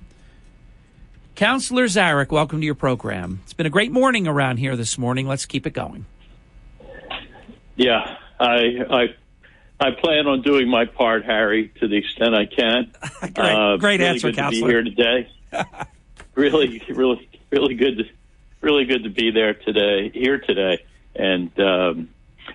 Counselor 1.36 1.86
Zarych, 1.86 2.32
welcome 2.32 2.62
to 2.62 2.66
your 2.66 2.76
program. 2.76 3.42
It's 3.44 3.54
been 3.54 3.66
a 3.66 3.72
great 3.72 3.92
morning 3.92 4.28
around 4.28 4.58
here 4.58 4.78
this 4.78 4.98
morning. 4.98 5.28
Let's 5.28 5.46
keep 5.46 5.68
it 5.68 5.74
going. 5.74 6.06
Yeah, 7.76 8.18
I 8.40 8.80
I 8.90 9.16
I 9.80 9.92
plan 9.92 10.28
on 10.28 10.42
doing 10.42 10.70
my 10.70 10.86
part, 10.86 11.26
Harry, 11.26 11.74
to 11.82 11.88
the 11.90 11.98
extent 11.98 12.34
I 12.34 12.46
can. 12.46 12.92
great, 13.34 13.38
uh, 13.38 13.78
great 13.78 14.00
really 14.00 14.10
answer, 14.12 14.30
good 14.30 14.38
counselor. 14.38 14.84
To 14.84 14.90
be 14.90 14.96
here 14.96 15.24
today. 15.24 15.30
really, 16.36 16.82
really, 16.90 17.30
really 17.52 17.76
good. 17.76 17.98
To, 17.98 18.04
really 18.62 18.86
good 18.86 19.04
to 19.04 19.10
be 19.10 19.32
there 19.32 19.54
today, 19.54 20.10
here 20.14 20.40
today, 20.40 20.86
and 21.16 21.52
um, 21.60 22.10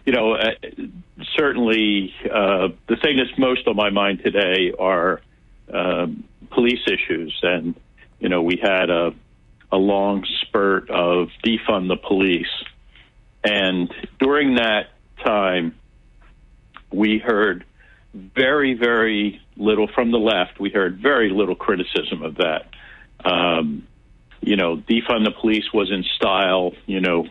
you 0.05 0.13
know, 0.13 0.35
uh, 0.35 0.51
certainly 1.37 2.15
uh, 2.25 2.69
the 2.89 2.97
thing 2.97 3.17
that's 3.17 3.39
most 3.39 3.67
on 3.67 3.77
my 3.77 3.91
mind 3.91 4.23
today 4.25 4.73
are 4.79 5.21
um, 5.73 6.25
police 6.51 6.81
issues, 6.87 7.39
and 7.43 7.75
you 8.19 8.29
know, 8.29 8.43
we 8.43 8.59
had 8.63 8.91
a 8.91 9.15
a 9.73 9.77
long 9.77 10.27
spurt 10.43 10.91
of 10.91 11.29
defund 11.45 11.89
the 11.89 11.97
police, 11.97 12.51
and 13.45 13.93
during 14.19 14.57
that 14.57 14.91
time, 15.25 15.75
we 16.93 17.19
heard 17.19 17.65
very, 18.13 18.75
very 18.75 19.41
little 19.57 19.87
from 19.87 20.11
the 20.11 20.19
left. 20.19 20.59
We 20.59 20.71
heard 20.71 20.99
very 20.99 21.31
little 21.31 21.55
criticism 21.55 22.23
of 22.23 22.37
that. 22.37 22.69
Um, 23.25 23.87
you 24.41 24.57
know, 24.57 24.77
defund 24.77 25.25
the 25.25 25.35
police 25.39 25.73
was 25.73 25.91
in 25.91 26.05
style. 26.17 26.73
You 26.87 27.01
know, 27.01 27.27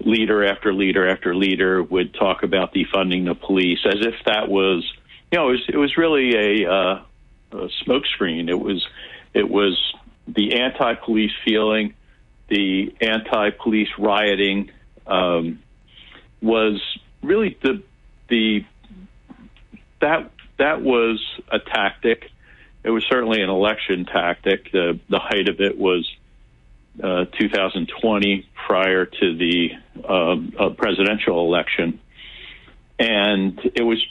leader 0.00 0.44
after 0.44 0.72
leader 0.72 1.08
after 1.08 1.34
leader 1.34 1.82
would 1.82 2.14
talk 2.14 2.42
about 2.42 2.74
defunding 2.74 3.24
the 3.24 3.34
police 3.34 3.80
as 3.86 4.04
if 4.04 4.14
that 4.26 4.48
was, 4.48 4.84
you 5.32 5.38
know, 5.38 5.48
it 5.48 5.52
was, 5.52 5.62
it 5.68 5.76
was 5.76 5.96
really 5.96 6.34
a, 6.34 6.70
uh, 6.70 7.02
a 7.52 7.68
smokescreen. 7.86 8.48
It 8.48 8.60
was, 8.60 8.86
it 9.32 9.48
was 9.48 9.78
the 10.26 10.60
anti-police 10.60 11.32
feeling, 11.44 11.94
the 12.48 12.94
anti-police 13.00 13.88
rioting 13.98 14.70
um, 15.06 15.60
was 16.40 16.80
really 17.22 17.56
the 17.62 17.82
the 18.28 18.64
that 20.00 20.30
that 20.58 20.82
was 20.82 21.22
a 21.50 21.58
tactic. 21.58 22.30
It 22.82 22.90
was 22.90 23.04
certainly 23.08 23.40
an 23.40 23.50
election 23.50 24.04
tactic. 24.04 24.70
The 24.72 25.00
the 25.08 25.18
height 25.18 25.48
of 25.48 25.60
it 25.60 25.78
was 25.78 26.08
uh, 27.02 27.24
2020, 27.38 28.48
prior 28.66 29.06
to 29.06 29.36
the 29.36 29.70
um, 30.08 30.52
uh, 30.58 30.70
presidential 30.70 31.44
election, 31.46 32.00
and 32.98 33.58
it 33.74 33.82
was 33.82 34.04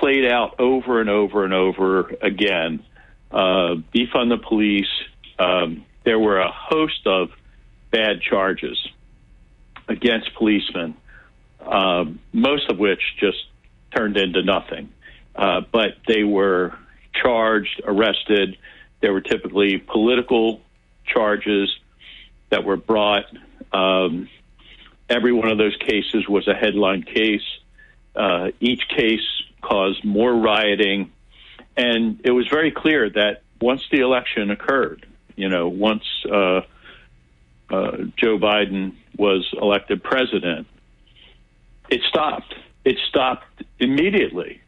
played 0.00 0.24
out 0.24 0.58
over 0.58 1.00
and 1.00 1.10
over 1.10 1.44
and 1.44 1.52
over 1.54 2.12
again. 2.22 2.82
Uh, 3.30 3.76
defund 3.94 4.30
the 4.30 4.38
police. 4.38 4.88
Um, 5.38 5.84
there 6.04 6.18
were 6.18 6.40
a 6.40 6.50
host 6.50 7.06
of 7.06 7.30
bad 7.90 8.22
charges 8.22 8.78
against 9.88 10.34
policemen, 10.34 10.96
uh, 11.60 12.04
most 12.32 12.70
of 12.70 12.78
which 12.78 13.00
just 13.18 13.38
turned 13.94 14.16
into 14.16 14.42
nothing. 14.42 14.88
Uh, 15.34 15.60
but 15.72 15.96
they 16.08 16.24
were 16.24 16.76
charged, 17.12 17.82
arrested. 17.84 18.56
There 19.00 19.12
were 19.12 19.20
typically 19.20 19.78
political 19.78 20.60
charges 21.06 21.70
that 22.50 22.64
were 22.64 22.76
brought. 22.76 23.24
Um, 23.72 24.28
every 25.08 25.32
one 25.32 25.50
of 25.50 25.58
those 25.58 25.76
cases 25.76 26.28
was 26.28 26.46
a 26.46 26.54
headline 26.54 27.02
case. 27.02 27.46
Uh, 28.14 28.48
each 28.60 28.86
case 28.88 29.26
caused 29.62 30.04
more 30.04 30.34
rioting. 30.34 31.12
And 31.76 32.20
it 32.24 32.30
was 32.30 32.48
very 32.48 32.70
clear 32.70 33.08
that 33.10 33.42
once 33.60 33.82
the 33.90 34.00
election 34.00 34.50
occurred, 34.50 35.06
you 35.36 35.48
know, 35.48 35.68
once 35.68 36.04
uh, 36.30 36.62
uh, 37.70 37.96
Joe 38.16 38.38
Biden 38.38 38.94
was 39.16 39.48
elected 39.60 40.02
president, 40.02 40.66
it 41.88 42.02
stopped. 42.08 42.54
It 42.84 42.96
stopped 43.08 43.62
immediately. 43.78 44.60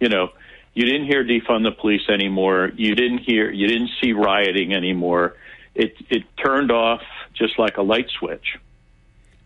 You 0.00 0.08
know, 0.08 0.30
you 0.74 0.84
didn't 0.84 1.06
hear 1.06 1.24
defund 1.24 1.64
the 1.64 1.72
police 1.72 2.08
anymore. 2.08 2.70
You 2.76 2.94
didn't 2.94 3.18
hear, 3.18 3.50
you 3.50 3.66
didn't 3.66 3.90
see 4.02 4.12
rioting 4.12 4.74
anymore. 4.74 5.34
It 5.76 5.94
it 6.08 6.24
turned 6.42 6.72
off 6.72 7.02
just 7.34 7.58
like 7.58 7.76
a 7.76 7.82
light 7.82 8.08
switch. 8.18 8.56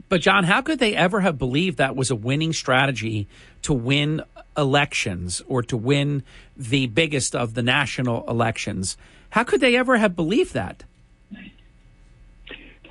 But 0.09 0.21
John, 0.21 0.45
how 0.45 0.63
could 0.63 0.79
they 0.79 0.97
ever 0.97 1.21
have 1.21 1.39
believed 1.39 1.79
that 1.79 1.95
was 1.95 2.11
a 2.11 2.17
winning 2.17 2.53
strategy 2.53 3.29
to 3.63 3.73
win 3.73 4.23
elections 4.57 5.43
or 5.47 5.63
to 5.65 5.77
win 5.77 6.25
the 6.57 6.87
biggest 6.87 7.37
of 7.37 7.55
the 7.55 7.63
national 7.63 8.29
elections? 8.29 8.97
How 9.31 9.45
could 9.45 9.61
they 9.61 9.77
ever 9.77 9.99
have 9.99 10.17
believed 10.17 10.55
that? 10.55 10.83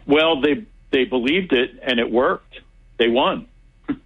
Well, 0.06 0.42
they 0.42 0.66
they 0.92 1.06
believed 1.06 1.54
it 1.54 1.80
and 1.82 2.00
it 2.00 2.12
worked. 2.12 2.60
They 2.98 3.10
won. 3.10 3.48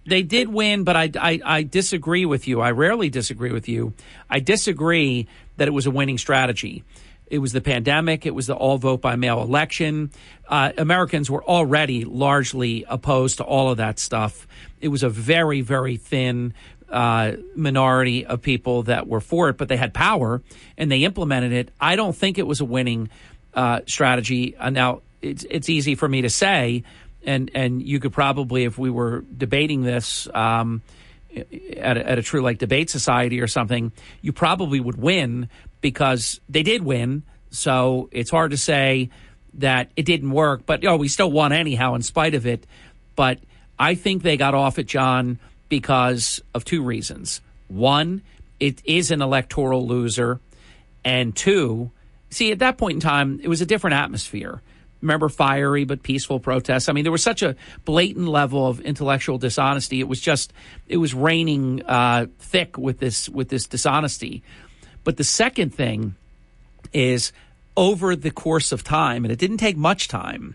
They 0.06 0.22
did 0.22 0.48
win, 0.48 0.84
but 0.84 0.96
I, 0.96 1.10
I, 1.18 1.40
I 1.44 1.62
disagree 1.62 2.24
with 2.24 2.48
you. 2.48 2.60
I 2.60 2.70
rarely 2.70 3.10
disagree 3.10 3.52
with 3.52 3.68
you. 3.68 3.92
I 4.30 4.40
disagree 4.40 5.28
that 5.56 5.68
it 5.68 5.72
was 5.72 5.86
a 5.86 5.90
winning 5.90 6.18
strategy. 6.18 6.84
It 7.34 7.38
was 7.38 7.52
the 7.52 7.60
pandemic. 7.60 8.26
It 8.26 8.30
was 8.32 8.46
the 8.46 8.54
all 8.54 8.78
vote 8.78 9.00
by 9.00 9.16
mail 9.16 9.42
election. 9.42 10.12
Uh, 10.48 10.70
Americans 10.78 11.28
were 11.28 11.42
already 11.42 12.04
largely 12.04 12.84
opposed 12.88 13.38
to 13.38 13.44
all 13.44 13.72
of 13.72 13.78
that 13.78 13.98
stuff. 13.98 14.46
It 14.80 14.86
was 14.86 15.02
a 15.02 15.08
very, 15.08 15.60
very 15.60 15.96
thin 15.96 16.54
uh, 16.88 17.32
minority 17.56 18.24
of 18.24 18.40
people 18.40 18.84
that 18.84 19.08
were 19.08 19.20
for 19.20 19.48
it, 19.48 19.56
but 19.56 19.66
they 19.66 19.76
had 19.76 19.92
power 19.92 20.42
and 20.78 20.92
they 20.92 21.02
implemented 21.02 21.50
it. 21.50 21.72
I 21.80 21.96
don't 21.96 22.14
think 22.14 22.38
it 22.38 22.46
was 22.46 22.60
a 22.60 22.64
winning 22.64 23.08
uh, 23.52 23.80
strategy. 23.88 24.56
Uh, 24.56 24.70
now, 24.70 25.02
it's, 25.20 25.44
it's 25.50 25.68
easy 25.68 25.96
for 25.96 26.08
me 26.08 26.22
to 26.22 26.30
say, 26.30 26.84
and, 27.24 27.50
and 27.52 27.82
you 27.82 27.98
could 27.98 28.12
probably, 28.12 28.62
if 28.62 28.78
we 28.78 28.90
were 28.90 29.24
debating 29.36 29.82
this, 29.82 30.28
um, 30.32 30.82
at 31.34 31.96
a, 31.96 32.10
at 32.10 32.18
a 32.18 32.22
true 32.22 32.42
like 32.42 32.58
debate 32.58 32.90
society 32.90 33.40
or 33.40 33.48
something, 33.48 33.90
you 34.22 34.32
probably 34.32 34.78
would 34.78 34.96
win 34.96 35.48
because 35.84 36.40
they 36.48 36.62
did 36.62 36.82
win. 36.82 37.24
So 37.50 38.08
it's 38.10 38.30
hard 38.30 38.52
to 38.52 38.56
say 38.56 39.10
that 39.52 39.90
it 39.96 40.06
didn't 40.06 40.30
work, 40.30 40.64
but 40.64 40.82
oh, 40.86 40.96
we 40.96 41.08
still 41.08 41.30
won 41.30 41.52
anyhow 41.52 41.94
in 41.94 42.00
spite 42.00 42.34
of 42.34 42.46
it. 42.46 42.66
But 43.16 43.38
I 43.78 43.94
think 43.94 44.22
they 44.22 44.38
got 44.38 44.54
off 44.54 44.78
at 44.78 44.86
John, 44.86 45.38
because 45.68 46.40
of 46.54 46.64
two 46.64 46.82
reasons. 46.82 47.42
One, 47.68 48.22
it 48.58 48.80
is 48.86 49.10
an 49.10 49.20
electoral 49.20 49.86
loser, 49.86 50.40
and 51.04 51.36
two, 51.36 51.90
see, 52.30 52.50
at 52.50 52.60
that 52.60 52.78
point 52.78 52.94
in 52.94 53.00
time, 53.00 53.40
it 53.42 53.48
was 53.48 53.60
a 53.60 53.66
different 53.66 53.96
atmosphere 53.96 54.62
remember 55.02 55.28
fiery 55.28 55.84
but 55.84 56.02
peaceful 56.02 56.40
protests. 56.40 56.88
I 56.88 56.92
mean, 56.92 57.04
there 57.04 57.12
was 57.12 57.22
such 57.22 57.42
a 57.42 57.56
blatant 57.84 58.26
level 58.26 58.66
of 58.66 58.80
intellectual 58.80 59.36
dishonesty. 59.36 60.00
It 60.00 60.08
was 60.08 60.20
just 60.20 60.52
it 60.88 60.96
was 60.96 61.12
raining 61.12 61.82
uh, 61.84 62.26
thick 62.38 62.78
with 62.78 62.98
this 62.98 63.28
with 63.28 63.50
this 63.50 63.66
dishonesty. 63.66 64.42
But 65.04 65.18
the 65.18 65.24
second 65.24 65.74
thing 65.74 66.14
is 66.92 67.32
over 67.76 68.16
the 68.16 68.30
course 68.30 68.72
of 68.72 68.82
time, 68.82 69.24
and 69.24 69.32
it 69.32 69.38
didn't 69.38 69.58
take 69.58 69.76
much 69.76 70.08
time 70.08 70.54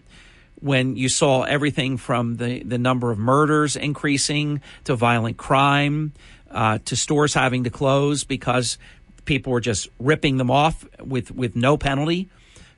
when 0.61 0.95
you 0.95 1.07
saw 1.07 1.43
everything 1.43 1.97
from 1.97 2.35
the, 2.35 2.63
the 2.63 2.77
number 2.77 3.11
of 3.11 3.17
murders 3.17 3.75
increasing 3.75 4.61
to 4.83 4.95
violent 4.95 5.37
crime 5.37 6.11
uh, 6.51 6.79
to 6.85 6.95
stores 6.95 7.33
having 7.33 7.63
to 7.63 7.69
close 7.69 8.23
because 8.23 8.77
people 9.25 9.53
were 9.53 9.61
just 9.61 9.87
ripping 9.99 10.37
them 10.37 10.51
off 10.51 10.85
with, 10.99 11.31
with 11.31 11.55
no 11.55 11.77
penalty. 11.77 12.27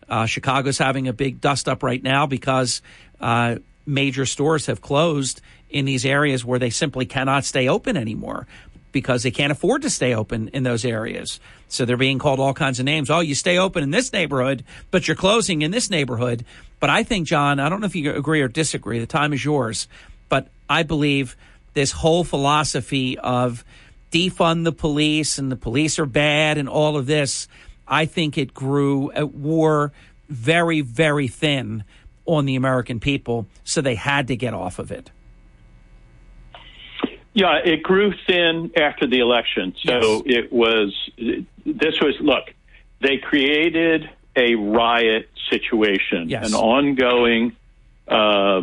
Uh, 0.07 0.25
Chicago's 0.25 0.77
having 0.77 1.07
a 1.07 1.13
big 1.13 1.39
dust 1.39 1.69
up 1.69 1.81
right 1.81 2.03
now 2.03 2.27
because 2.27 2.81
uh, 3.19 3.55
major 3.85 4.25
stores 4.25 4.65
have 4.65 4.81
closed 4.81 5.41
in 5.69 5.85
these 5.85 6.05
areas 6.05 6.43
where 6.43 6.59
they 6.59 6.69
simply 6.69 7.05
cannot 7.05 7.45
stay 7.45 7.67
open 7.67 7.95
anymore 7.95 8.45
because 8.91 9.23
they 9.23 9.31
can't 9.31 9.51
afford 9.51 9.81
to 9.83 9.89
stay 9.89 10.13
open 10.13 10.49
in 10.49 10.63
those 10.63 10.85
areas. 10.85 11.39
So 11.67 11.85
they're 11.85 11.97
being 11.97 12.19
called 12.19 12.39
all 12.39 12.53
kinds 12.53 12.79
of 12.79 12.85
names. 12.85 13.09
Oh, 13.09 13.19
you 13.19 13.35
stay 13.35 13.57
open 13.57 13.83
in 13.83 13.91
this 13.91 14.11
neighborhood, 14.11 14.63
but 14.89 15.07
you're 15.07 15.15
closing 15.15 15.61
in 15.61 15.71
this 15.71 15.89
neighborhood. 15.89 16.45
But 16.79 16.89
I 16.89 17.03
think, 17.03 17.27
John, 17.27 17.59
I 17.59 17.69
don't 17.69 17.79
know 17.79 17.87
if 17.87 17.95
you 17.95 18.13
agree 18.13 18.41
or 18.41 18.47
disagree. 18.47 18.99
The 18.99 19.05
time 19.05 19.33
is 19.33 19.43
yours. 19.43 19.87
But 20.29 20.47
I 20.69 20.83
believe 20.83 21.35
this 21.73 21.91
whole 21.91 22.23
philosophy 22.23 23.17
of 23.17 23.63
defund 24.11 24.65
the 24.65 24.71
police 24.71 25.37
and 25.37 25.51
the 25.51 25.55
police 25.55 25.97
are 25.97 26.05
bad 26.05 26.57
and 26.57 26.67
all 26.67 26.97
of 26.97 27.05
this 27.05 27.47
I 27.91 28.05
think 28.05 28.37
it 28.37 28.53
grew, 28.53 29.11
it 29.11 29.35
wore 29.35 29.91
very, 30.29 30.79
very 30.79 31.27
thin 31.27 31.83
on 32.25 32.45
the 32.45 32.55
American 32.55 33.01
people, 33.01 33.47
so 33.65 33.81
they 33.81 33.95
had 33.95 34.29
to 34.29 34.37
get 34.37 34.53
off 34.53 34.79
of 34.79 34.91
it. 34.91 35.11
Yeah, 37.33 37.59
it 37.63 37.81
grew 37.83 38.13
thin 38.27 38.71
after 38.75 39.07
the 39.07 39.19
election. 39.19 39.73
So 39.85 40.23
yes. 40.25 40.43
it 40.43 40.53
was, 40.53 40.93
this 41.17 41.99
was, 42.01 42.15
look, 42.19 42.53
they 42.99 43.17
created 43.17 44.09
a 44.35 44.55
riot 44.55 45.29
situation, 45.49 46.29
yes. 46.29 46.47
an 46.47 46.53
ongoing, 46.53 47.55
uh, 48.07 48.61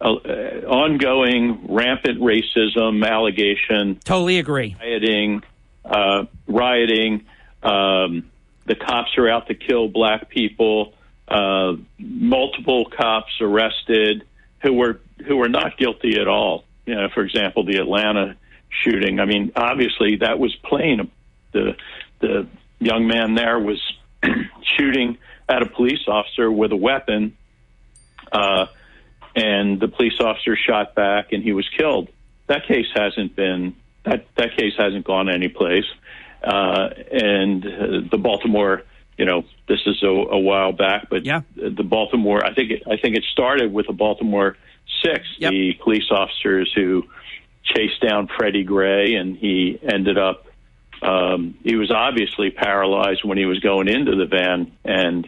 uh, 0.00 0.06
ongoing 0.08 1.66
rampant 1.68 2.20
racism 2.20 3.06
allegation. 3.06 3.98
Totally 4.04 4.38
agree. 4.38 4.76
Rioting, 4.78 5.42
uh, 5.84 6.24
rioting. 6.46 7.26
Um, 7.62 8.30
the 8.66 8.74
cops 8.74 9.16
are 9.18 9.28
out 9.28 9.48
to 9.48 9.54
kill 9.54 9.88
black 9.88 10.28
people. 10.28 10.94
Uh, 11.26 11.74
multiple 11.98 12.86
cops 12.86 13.32
arrested 13.40 14.24
who 14.62 14.72
were 14.74 15.00
who 15.26 15.36
were 15.36 15.48
not 15.48 15.76
guilty 15.76 16.20
at 16.20 16.28
all. 16.28 16.64
You 16.86 16.94
know, 16.94 17.08
for 17.14 17.22
example, 17.22 17.64
the 17.64 17.76
Atlanta 17.76 18.36
shooting. 18.70 19.20
I 19.20 19.24
mean, 19.26 19.52
obviously 19.56 20.16
that 20.16 20.38
was 20.38 20.54
plain. 20.64 21.10
The 21.52 21.76
the 22.20 22.46
young 22.78 23.06
man 23.06 23.34
there 23.34 23.58
was 23.58 23.80
shooting 24.76 25.18
at 25.48 25.62
a 25.62 25.66
police 25.66 26.06
officer 26.06 26.50
with 26.50 26.72
a 26.72 26.76
weapon, 26.76 27.36
uh, 28.32 28.66
and 29.34 29.80
the 29.80 29.88
police 29.88 30.20
officer 30.20 30.56
shot 30.56 30.94
back, 30.94 31.32
and 31.32 31.42
he 31.42 31.52
was 31.52 31.68
killed. 31.76 32.08
That 32.46 32.66
case 32.66 32.86
hasn't 32.94 33.36
been 33.36 33.76
that 34.04 34.26
that 34.36 34.56
case 34.56 34.74
hasn't 34.78 35.04
gone 35.04 35.28
anyplace, 35.28 35.84
uh, 36.42 36.88
and 37.12 37.64
uh, 37.66 38.08
the 38.10 38.18
Baltimore. 38.18 38.82
You 39.18 39.26
know, 39.26 39.44
this 39.68 39.80
is 39.84 40.02
a, 40.02 40.06
a 40.06 40.38
while 40.38 40.72
back, 40.72 41.08
but 41.10 41.26
yeah. 41.26 41.42
the 41.54 41.84
Baltimore. 41.84 42.42
I 42.44 42.54
think 42.54 42.70
it, 42.70 42.82
I 42.86 42.96
think 42.96 43.16
it 43.16 43.24
started 43.30 43.70
with 43.70 43.86
the 43.86 43.92
Baltimore 43.92 44.56
Six, 45.04 45.26
yep. 45.38 45.52
the 45.52 45.74
police 45.82 46.10
officers 46.10 46.70
who 46.74 47.04
chased 47.64 48.00
down 48.00 48.28
Freddie 48.36 48.64
Gray, 48.64 49.14
and 49.14 49.36
he 49.36 49.78
ended 49.82 50.18
up. 50.18 50.46
Um, 51.02 51.54
he 51.62 51.76
was 51.76 51.90
obviously 51.90 52.50
paralyzed 52.50 53.24
when 53.24 53.38
he 53.38 53.46
was 53.46 53.60
going 53.60 53.88
into 53.88 54.16
the 54.16 54.26
van, 54.26 54.72
and 54.84 55.26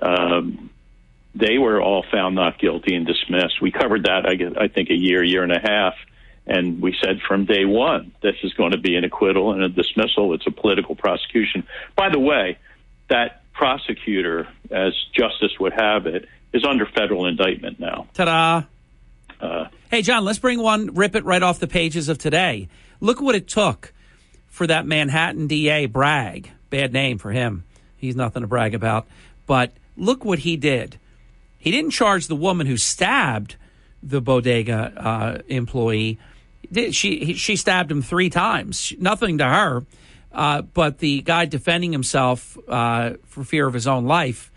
um, 0.00 0.70
they 1.34 1.58
were 1.58 1.80
all 1.80 2.04
found 2.10 2.34
not 2.34 2.58
guilty 2.58 2.94
and 2.94 3.06
dismissed. 3.06 3.60
We 3.60 3.72
covered 3.72 4.04
that, 4.04 4.26
I, 4.26 4.34
guess, 4.34 4.52
I 4.58 4.68
think, 4.68 4.90
a 4.90 4.94
year, 4.94 5.24
year 5.24 5.42
and 5.42 5.52
a 5.52 5.60
half, 5.60 5.94
and 6.46 6.80
we 6.80 6.94
said 7.02 7.20
from 7.26 7.44
day 7.44 7.64
one 7.64 8.12
this 8.22 8.36
is 8.42 8.52
going 8.54 8.72
to 8.72 8.78
be 8.78 8.96
an 8.96 9.04
acquittal 9.04 9.52
and 9.52 9.62
a 9.62 9.68
dismissal. 9.68 10.34
It's 10.34 10.46
a 10.46 10.50
political 10.52 10.94
prosecution. 10.94 11.66
By 11.96 12.10
the 12.10 12.20
way, 12.20 12.58
that 13.08 13.42
prosecutor, 13.52 14.48
as 14.70 14.92
justice 15.12 15.58
would 15.58 15.72
have 15.72 16.06
it, 16.06 16.26
is 16.52 16.64
under 16.64 16.86
federal 16.86 17.26
indictment 17.26 17.78
now. 17.78 18.06
Ta-da! 18.14 18.62
Uh, 19.40 19.66
hey, 19.90 20.02
John, 20.02 20.24
let's 20.24 20.38
bring 20.38 20.60
one, 20.60 20.94
rip 20.94 21.14
it 21.14 21.24
right 21.24 21.42
off 21.42 21.58
the 21.58 21.66
pages 21.66 22.08
of 22.08 22.18
today. 22.18 22.68
Look 23.00 23.20
what 23.20 23.34
it 23.34 23.48
took 23.48 23.92
for 24.48 24.66
that 24.66 24.86
Manhattan 24.86 25.46
DA, 25.46 25.86
Bragg. 25.86 26.50
Bad 26.68 26.92
name 26.92 27.18
for 27.18 27.30
him. 27.30 27.64
He's 27.96 28.16
nothing 28.16 28.42
to 28.42 28.48
brag 28.48 28.74
about. 28.74 29.06
But 29.46 29.72
look 29.96 30.24
what 30.24 30.40
he 30.40 30.56
did. 30.56 30.98
He 31.58 31.70
didn't 31.70 31.90
charge 31.90 32.26
the 32.26 32.36
woman 32.36 32.66
who 32.66 32.76
stabbed 32.76 33.56
the 34.02 34.20
bodega 34.20 34.92
uh, 34.96 35.42
employee. 35.48 36.18
She 36.72 37.34
she 37.34 37.56
stabbed 37.56 37.90
him 37.90 38.00
three 38.00 38.30
times. 38.30 38.92
Nothing 38.98 39.38
to 39.38 39.44
her. 39.44 39.84
Uh, 40.32 40.62
but 40.62 40.98
the 40.98 41.22
guy 41.22 41.44
defending 41.44 41.92
himself 41.92 42.56
uh, 42.68 43.14
for 43.26 43.42
fear 43.42 43.66
of 43.66 43.74
his 43.74 43.86
own 43.88 44.04
life, 44.04 44.52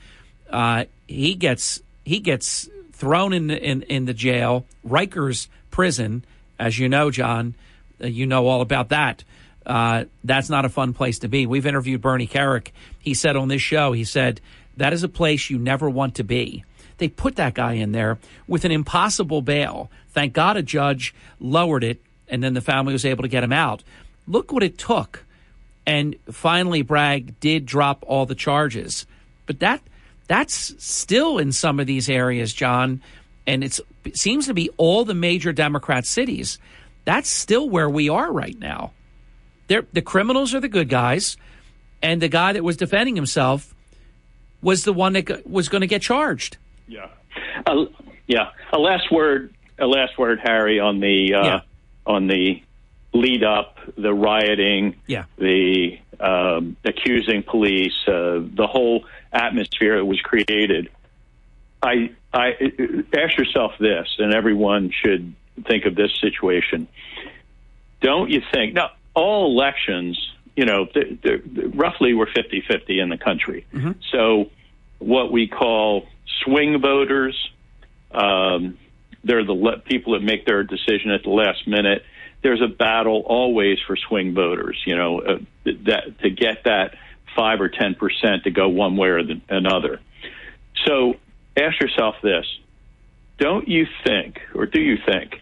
uh, 0.50 0.86
he 1.08 1.34
gets 1.34 1.82
he 2.06 2.20
gets 2.20 2.70
thrown 2.94 3.34
in, 3.34 3.52
in, 3.52 3.82
in 3.84 4.06
the 4.06 4.14
jail, 4.14 4.66
Rikers 4.88 5.48
prison, 5.72 6.24
as 6.58 6.80
you 6.80 6.88
know, 6.88 7.12
John. 7.12 7.56
Uh, 8.02 8.08
you 8.08 8.26
know 8.26 8.48
all 8.48 8.62
about 8.62 8.90
that. 8.90 9.24
Uh, 9.66 10.06
that's 10.24 10.50
not 10.50 10.66
a 10.66 10.70
fun 10.70 10.94
place 10.94 11.20
to 11.20 11.28
be. 11.28 11.46
We've 11.46 11.66
interviewed 11.66 12.02
Bernie 12.02 12.28
Kerik. 12.28 12.72
He 13.00 13.14
said 13.14 13.36
on 13.36 13.48
this 13.48 13.62
show, 13.62 13.94
he 13.94 14.04
said, 14.04 14.42
that 14.78 14.94
is 14.94 15.04
a 15.04 15.10
place 15.10 15.50
you 15.50 15.58
never 15.58 15.90
want 15.90 16.16
to 16.16 16.24
be. 16.24 16.64
They 16.98 17.08
put 17.08 17.36
that 17.38 17.54
guy 17.54 17.74
in 17.74 17.92
there 17.92 18.18
with 18.48 18.66
an 18.66 18.72
impossible 18.72 19.42
bail. 19.42 19.90
Thank 20.10 20.34
God 20.34 20.58
a 20.58 20.62
judge 20.62 21.14
lowered 21.40 21.84
it, 21.84 22.02
and 22.28 22.44
then 22.44 22.54
the 22.54 22.62
family 22.62 22.94
was 22.94 23.06
able 23.06 23.24
to 23.24 23.30
get 23.30 23.44
him 23.44 23.54
out. 23.54 23.84
Look 24.28 24.52
what 24.52 24.64
it 24.64 24.78
took. 24.78 25.26
And 25.86 26.16
finally, 26.32 26.82
Bragg 26.82 27.40
did 27.40 27.66
drop 27.66 28.04
all 28.08 28.26
the 28.26 28.36
charges. 28.36 29.06
But 29.46 29.60
that 29.60 29.82
that's 30.28 30.74
still 30.84 31.38
in 31.38 31.52
some 31.52 31.80
of 31.80 31.88
these 31.88 32.10
areas, 32.10 32.54
John, 32.54 33.02
and 33.46 33.64
it 33.64 33.80
seems 34.14 34.48
to 34.48 34.54
be 34.54 34.70
all 34.78 35.06
the 35.06 35.14
major 35.14 35.52
Democrat 35.52 36.06
cities. 36.06 36.60
That's 37.06 37.30
still 37.30 37.70
where 37.70 37.90
we 37.90 38.10
are 38.10 38.32
right 38.32 38.58
now. 38.58 38.92
They're, 39.68 39.86
the 39.92 40.02
criminals 40.02 40.54
are 40.54 40.60
the 40.60 40.70
good 40.70 40.90
guys, 40.90 41.38
and 42.02 42.22
the 42.22 42.30
guy 42.30 42.54
that 42.54 42.64
was 42.64 42.78
defending 42.78 43.16
himself 43.16 43.74
was 44.62 44.84
the 44.84 44.94
one 44.94 45.14
that 45.14 45.50
was 45.50 45.70
going 45.70 45.82
to 45.82 45.88
get 45.88 46.02
charged. 46.02 46.58
Yeah, 46.88 47.08
uh, 47.66 47.86
yeah. 48.28 48.52
A 48.72 48.78
last 48.78 49.12
word, 49.12 49.54
a 49.78 49.88
last 49.88 50.18
word, 50.18 50.40
Harry, 50.42 50.80
on 50.80 51.00
the 51.00 51.34
uh, 51.34 51.46
yeah. 51.46 51.60
on 52.06 52.28
the 52.28 52.62
lead 53.14 53.44
up, 53.44 53.78
the 53.98 54.14
rioting, 54.14 54.96
yeah. 55.08 55.26
the 55.38 56.00
um, 56.20 56.76
accusing 56.84 57.44
police, 57.44 57.94
uh, 58.08 58.42
the 58.54 58.68
whole 58.70 59.06
atmosphere 59.34 59.98
that 59.98 60.06
was 60.06 60.22
created. 60.22 60.90
I, 61.82 62.12
I 62.34 62.54
ask 63.14 63.38
yourself 63.38 63.74
this, 63.80 64.08
and 64.20 64.34
everyone 64.34 64.92
should 64.92 65.34
think 65.68 65.86
of 65.86 65.96
this 65.96 66.12
situation. 66.22 66.88
Don't 68.02 68.30
you 68.30 68.42
think? 68.54 68.74
Now, 68.74 68.92
all 69.14 69.46
elections, 69.48 70.18
you 70.56 70.66
know, 70.66 70.88
they're, 70.94 71.18
they're, 71.24 71.70
roughly 71.74 72.14
we're 72.14 72.32
50 72.32 72.64
50 72.68 73.00
in 73.00 73.10
the 73.10 73.18
country. 73.18 73.66
Mm-hmm. 73.74 73.92
So, 74.12 74.50
what 75.00 75.32
we 75.32 75.48
call 75.48 76.08
swing 76.44 76.82
voters, 76.82 77.50
um, 78.12 78.78
they're 79.24 79.46
the 79.46 79.54
le- 79.54 79.80
people 79.80 80.14
that 80.14 80.24
make 80.24 80.46
their 80.46 80.64
decision 80.64 81.12
at 81.12 81.24
the 81.24 81.30
last 81.30 81.68
minute. 81.68 82.04
There's 82.42 82.62
a 82.62 82.68
battle 82.68 83.24
always 83.26 83.78
for 83.88 83.96
swing 83.96 84.34
voters, 84.34 84.82
you 84.86 84.96
know, 84.96 85.22
uh, 85.22 85.38
that 85.64 86.20
to 86.22 86.30
get 86.30 86.66
that 86.66 86.96
five 87.36 87.62
or 87.62 87.70
ten 87.70 87.96
percent 87.96 88.44
to 88.44 88.52
go 88.52 88.70
one 88.70 88.98
way 88.98 89.10
or 89.10 89.24
the, 89.24 89.42
another. 89.50 90.00
So 90.86 91.16
ask 91.58 91.80
yourself 91.80 92.16
this: 92.22 92.46
Don't 93.38 93.68
you 93.68 93.88
think, 94.06 94.42
or 94.54 94.66
do 94.66 94.82
you 94.82 94.98
think, 95.06 95.42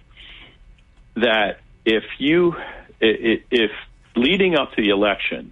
that 1.15 1.59
if 1.85 2.03
you 2.18 2.55
if 2.99 3.72
leading 4.15 4.55
up 4.55 4.73
to 4.76 4.81
the 4.81 4.89
election, 4.89 5.51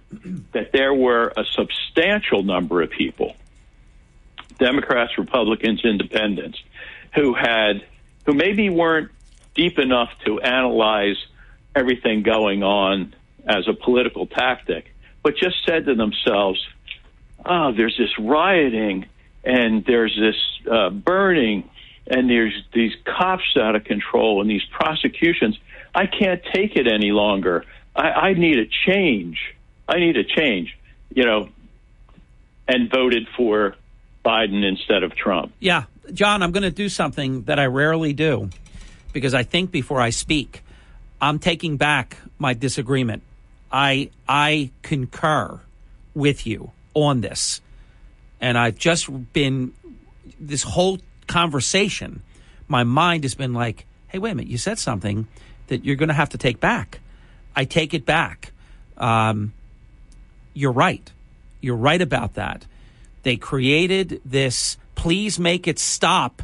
that 0.52 0.72
there 0.72 0.94
were 0.94 1.32
a 1.36 1.44
substantial 1.44 2.42
number 2.42 2.82
of 2.82 2.90
people, 2.90 3.34
Democrats, 4.58 5.18
Republicans, 5.18 5.84
Independents, 5.84 6.60
who 7.14 7.34
had 7.34 7.84
who 8.26 8.34
maybe 8.34 8.70
weren't 8.70 9.10
deep 9.54 9.78
enough 9.78 10.10
to 10.24 10.40
analyze 10.40 11.16
everything 11.74 12.22
going 12.22 12.62
on 12.62 13.14
as 13.46 13.66
a 13.68 13.72
political 13.72 14.26
tactic, 14.26 14.94
but 15.22 15.36
just 15.36 15.56
said 15.66 15.86
to 15.86 15.94
themselves, 15.94 16.64
oh, 17.44 17.72
there's 17.72 17.96
this 17.98 18.18
rioting 18.18 19.06
and 19.44 19.84
there's 19.84 20.16
this 20.18 20.70
uh, 20.70 20.90
burning 20.90 21.68
and 22.06 22.28
there's 22.28 22.54
these 22.72 22.92
cops 23.04 23.56
out 23.56 23.76
of 23.76 23.84
control 23.84 24.40
and 24.40 24.50
these 24.50 24.64
prosecutions. 24.72 25.58
I 25.94 26.06
can't 26.06 26.42
take 26.52 26.76
it 26.76 26.86
any 26.86 27.12
longer. 27.12 27.64
I, 27.94 28.08
I 28.08 28.32
need 28.34 28.58
a 28.58 28.66
change. 28.86 29.38
I 29.88 29.98
need 29.98 30.16
a 30.16 30.24
change, 30.24 30.76
you 31.14 31.24
know, 31.24 31.48
and 32.68 32.90
voted 32.90 33.26
for 33.36 33.76
Biden 34.24 34.64
instead 34.64 35.02
of 35.02 35.14
Trump. 35.14 35.52
Yeah. 35.58 35.84
John, 36.12 36.42
I'm 36.42 36.52
going 36.52 36.62
to 36.62 36.70
do 36.70 36.88
something 36.88 37.42
that 37.42 37.58
I 37.58 37.66
rarely 37.66 38.12
do 38.12 38.50
because 39.12 39.34
I 39.34 39.42
think 39.42 39.70
before 39.70 40.00
I 40.00 40.10
speak. 40.10 40.62
I'm 41.20 41.38
taking 41.38 41.76
back 41.76 42.16
my 42.38 42.54
disagreement. 42.54 43.22
I 43.70 44.10
I 44.28 44.70
concur 44.82 45.60
with 46.14 46.46
you 46.46 46.72
on 46.94 47.20
this. 47.20 47.60
And 48.40 48.56
I've 48.56 48.78
just 48.78 49.32
been 49.32 49.72
this 50.38 50.62
whole 50.62 50.98
conversation, 51.26 52.22
my 52.68 52.84
mind 52.84 53.24
has 53.24 53.34
been 53.34 53.52
like, 53.52 53.86
hey, 54.08 54.18
wait 54.18 54.32
a 54.32 54.34
minute, 54.34 54.50
you 54.50 54.58
said 54.58 54.78
something 54.78 55.28
that 55.68 55.84
you're 55.84 55.96
going 55.96 56.08
to 56.08 56.14
have 56.14 56.30
to 56.30 56.38
take 56.38 56.58
back. 56.58 57.00
I 57.54 57.64
take 57.64 57.94
it 57.94 58.04
back. 58.06 58.52
Um, 58.96 59.52
you're 60.54 60.72
right. 60.72 61.10
You're 61.60 61.76
right 61.76 62.00
about 62.00 62.34
that. 62.34 62.66
They 63.22 63.36
created 63.36 64.20
this 64.24 64.78
please 64.94 65.38
make 65.38 65.66
it 65.66 65.78
stop 65.78 66.42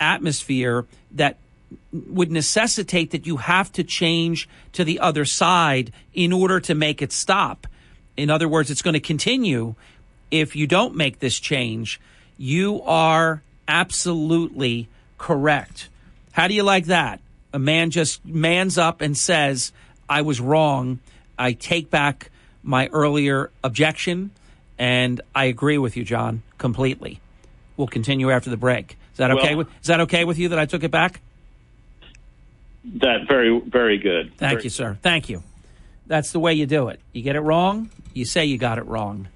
atmosphere 0.00 0.86
that 1.10 1.36
would 1.92 2.30
necessitate 2.30 3.10
that 3.10 3.26
you 3.26 3.36
have 3.38 3.70
to 3.72 3.84
change 3.84 4.48
to 4.72 4.84
the 4.84 5.00
other 5.00 5.24
side 5.24 5.92
in 6.14 6.32
order 6.32 6.60
to 6.60 6.74
make 6.74 7.02
it 7.02 7.12
stop. 7.12 7.66
In 8.16 8.30
other 8.30 8.48
words, 8.48 8.70
it's 8.70 8.82
going 8.82 8.94
to 8.94 9.00
continue 9.00 9.74
if 10.30 10.56
you 10.56 10.66
don't 10.66 10.96
make 10.96 11.18
this 11.18 11.38
change. 11.38 12.00
You 12.36 12.82
are 12.82 13.42
absolutely 13.68 14.88
correct. 15.18 15.88
How 16.32 16.48
do 16.48 16.54
you 16.54 16.62
like 16.62 16.86
that? 16.86 17.20
A 17.52 17.58
man 17.58 17.90
just 17.90 18.24
mans 18.24 18.78
up 18.78 19.00
and 19.00 19.16
says, 19.16 19.72
I 20.08 20.22
was 20.22 20.40
wrong. 20.40 20.98
I 21.38 21.52
take 21.52 21.90
back 21.90 22.30
my 22.62 22.88
earlier 22.88 23.50
objection. 23.62 24.30
And 24.78 25.20
I 25.34 25.44
agree 25.44 25.78
with 25.78 25.96
you, 25.96 26.04
John, 26.04 26.42
completely. 26.58 27.20
We'll 27.76 27.86
continue 27.86 28.30
after 28.30 28.50
the 28.50 28.56
break. 28.56 28.96
Is 29.12 29.18
that 29.18 29.30
okay? 29.30 29.54
Well, 29.54 29.58
with, 29.58 29.68
is 29.80 29.88
that 29.88 30.00
okay 30.00 30.24
with 30.24 30.38
you 30.38 30.48
that 30.48 30.58
I 30.58 30.66
took 30.66 30.82
it 30.82 30.90
back? 30.90 31.20
That 32.84 33.28
very, 33.28 33.60
very 33.60 33.98
good. 33.98 34.36
Thank 34.36 34.54
Very- 34.54 34.64
you, 34.64 34.70
sir. 34.70 34.98
Thank 35.02 35.28
you. 35.28 35.42
That's 36.06 36.32
the 36.32 36.40
way 36.40 36.54
you 36.54 36.66
do 36.66 36.88
it. 36.88 37.00
You 37.12 37.22
get 37.22 37.36
it 37.36 37.40
wrong, 37.40 37.90
you 38.12 38.24
say 38.24 38.44
you 38.44 38.58
got 38.58 38.78
it 38.78 38.86
wrong. 38.86 39.28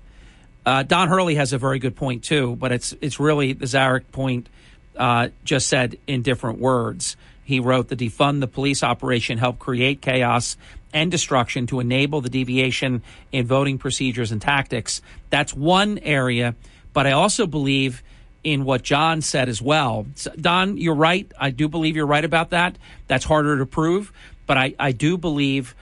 Uh, 0.64 0.82
Don 0.82 1.08
Hurley 1.08 1.36
has 1.36 1.52
a 1.52 1.58
very 1.58 1.78
good 1.78 1.94
point 1.94 2.24
too, 2.24 2.56
but 2.56 2.72
it's 2.72 2.92
it's 3.00 3.20
really 3.20 3.52
the 3.52 3.66
Zarych 3.66 4.10
point 4.10 4.48
uh, 4.96 5.28
just 5.44 5.68
said 5.68 5.96
in 6.08 6.22
different 6.22 6.58
words. 6.58 7.16
He 7.44 7.60
wrote 7.60 7.86
the 7.86 7.96
defund 7.96 8.40
the 8.40 8.48
police 8.48 8.82
operation 8.82 9.38
helped 9.38 9.60
create 9.60 10.00
chaos 10.00 10.56
and 10.92 11.08
destruction 11.10 11.68
to 11.68 11.78
enable 11.78 12.20
the 12.20 12.28
deviation 12.28 13.02
in 13.30 13.46
voting 13.46 13.78
procedures 13.78 14.32
and 14.32 14.42
tactics. 14.42 15.00
That's 15.30 15.54
one 15.54 15.98
area, 15.98 16.56
but 16.92 17.06
I 17.06 17.12
also 17.12 17.46
believe 17.46 18.02
in 18.46 18.64
what 18.64 18.84
John 18.84 19.22
said 19.22 19.48
as 19.48 19.60
well. 19.60 20.06
S- 20.14 20.28
Don, 20.40 20.78
you're 20.78 20.94
right. 20.94 21.30
I 21.36 21.50
do 21.50 21.68
believe 21.68 21.96
you're 21.96 22.06
right 22.06 22.24
about 22.24 22.50
that. 22.50 22.78
That's 23.08 23.24
harder 23.24 23.58
to 23.58 23.66
prove, 23.66 24.12
but 24.46 24.56
I, 24.56 24.72
I 24.78 24.92
do 24.92 25.18
believe 25.18 25.74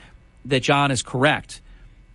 that 0.47 0.63
John 0.63 0.91
is 0.91 1.03
correct. 1.03 1.61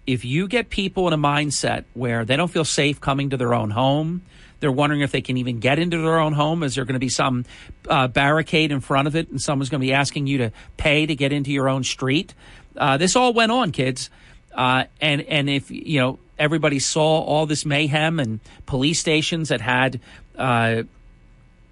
If 0.08 0.26
you 0.26 0.48
get 0.48 0.72
people 0.72 1.08
in 1.08 1.14
a 1.14 1.20
mindset 1.20 1.84
where 1.94 2.26
they 2.26 2.36
don't 2.36 2.48
feel 2.48 2.66
safe 2.66 3.00
coming 3.00 3.30
to 3.30 3.38
their 3.38 3.54
own 3.54 3.70
home, 3.70 4.24
they're 4.60 4.72
wondering 4.72 5.02
if 5.02 5.12
they 5.12 5.22
can 5.22 5.38
even 5.38 5.60
get 5.60 5.78
into 5.78 6.00
their 6.00 6.20
own 6.20 6.34
home. 6.34 6.64
Is 6.64 6.74
there 6.74 6.84
going 6.84 6.96
to 6.96 7.00
be 7.00 7.10
some 7.10 7.46
uh, 7.88 8.08
barricade 8.08 8.72
in 8.72 8.80
front 8.80 9.08
of 9.08 9.16
it 9.16 9.30
and 9.30 9.40
someone's 9.40 9.70
going 9.70 9.82
to 9.82 9.86
be 9.86 9.94
asking 9.94 10.26
you 10.26 10.40
to 10.40 10.52
pay 10.78 11.06
to 11.06 11.16
get 11.16 11.32
into 11.32 11.52
your 11.52 11.70
own 11.70 11.84
street? 11.84 12.34
Uh, 12.76 12.98
this 12.98 13.16
all 13.16 13.34
went 13.34 13.52
on, 13.52 13.72
kids. 13.72 14.10
Uh, 14.52 14.86
and 15.00 15.22
and 15.22 15.48
if 15.48 15.70
you 15.70 16.00
know 16.00 16.18
everybody 16.40 16.80
saw 16.80 17.22
all 17.22 17.46
this 17.46 17.66
mayhem 17.66 18.20
and 18.20 18.40
police 18.66 19.00
stations 19.00 19.50
that 19.50 19.62
had 19.62 20.00
uh, 20.38 20.84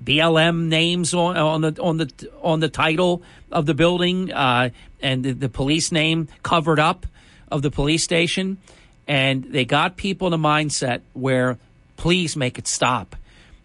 BLM 0.03 0.67
names 0.67 1.13
on, 1.13 1.37
on 1.37 1.61
the 1.61 1.81
on 1.81 1.97
the 1.97 2.31
on 2.41 2.59
the 2.59 2.69
title 2.69 3.23
of 3.51 3.65
the 3.65 3.73
building 3.73 4.31
uh, 4.31 4.69
and 5.01 5.23
the, 5.23 5.31
the 5.31 5.49
police 5.49 5.91
name 5.91 6.27
covered 6.43 6.79
up 6.79 7.07
of 7.49 7.61
the 7.61 7.71
police 7.71 8.03
station, 8.03 8.57
and 9.07 9.45
they 9.45 9.65
got 9.65 9.97
people 9.97 10.27
in 10.27 10.33
a 10.33 10.37
mindset 10.37 11.01
where 11.13 11.57
please 11.95 12.35
make 12.35 12.59
it 12.59 12.67
stop, 12.67 13.15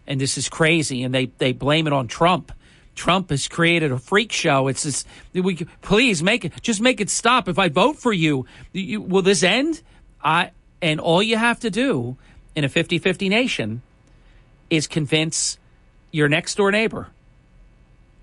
and 0.06 0.20
this 0.20 0.38
is 0.38 0.48
crazy, 0.48 1.02
and 1.02 1.14
they 1.14 1.26
they 1.38 1.52
blame 1.52 1.86
it 1.86 1.92
on 1.92 2.08
Trump. 2.08 2.52
Trump 2.94 3.30
has 3.30 3.48
created 3.48 3.90
a 3.90 3.98
freak 3.98 4.32
show. 4.32 4.68
It's 4.68 4.84
this. 4.84 5.04
We 5.34 5.56
please 5.82 6.22
make 6.22 6.44
it. 6.44 6.52
Just 6.62 6.80
make 6.80 7.00
it 7.00 7.10
stop. 7.10 7.48
If 7.48 7.58
I 7.58 7.68
vote 7.68 7.96
for 7.96 8.12
you, 8.12 8.46
you 8.72 9.00
will 9.00 9.22
this 9.22 9.42
end? 9.42 9.82
I 10.22 10.50
and 10.82 11.00
all 11.00 11.22
you 11.22 11.36
have 11.36 11.60
to 11.60 11.70
do 11.70 12.16
in 12.54 12.64
a 12.64 12.68
50-50 12.68 13.30
nation 13.30 13.80
is 14.68 14.86
convince 14.86 15.56
your 16.10 16.28
next 16.28 16.56
door 16.56 16.70
neighbor 16.70 17.08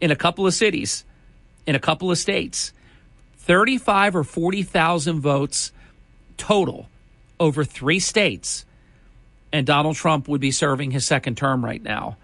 in 0.01 0.11
a 0.11 0.15
couple 0.15 0.45
of 0.45 0.53
cities, 0.53 1.05
in 1.65 1.75
a 1.75 1.79
couple 1.79 2.11
of 2.11 2.17
states, 2.17 2.73
35 3.37 4.17
or 4.17 4.23
40,000 4.23 5.21
votes 5.21 5.71
total 6.37 6.87
over 7.39 7.63
three 7.63 7.99
states, 7.99 8.65
and 9.51 9.65
Donald 9.65 9.95
Trump 9.95 10.27
would 10.27 10.41
be 10.41 10.51
serving 10.51 10.91
his 10.91 11.07
second 11.07 11.37
term 11.37 11.63
right 11.63 11.81
now. 11.81 12.17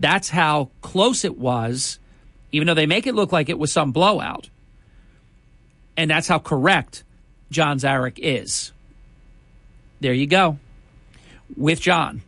That's 0.00 0.30
how 0.30 0.70
close 0.80 1.24
it 1.24 1.38
was, 1.38 1.98
even 2.50 2.66
though 2.66 2.74
they 2.74 2.86
make 2.86 3.06
it 3.06 3.14
look 3.14 3.32
like 3.32 3.48
it 3.48 3.58
was 3.58 3.72
some 3.72 3.92
blowout. 3.92 4.48
And 5.96 6.10
that's 6.10 6.26
how 6.26 6.38
correct 6.38 7.04
John 7.50 7.78
Zarych 7.78 8.18
is. 8.18 8.72
There 10.00 10.12
you 10.12 10.26
go. 10.26 10.58
With 11.56 11.80
John. 11.80 12.22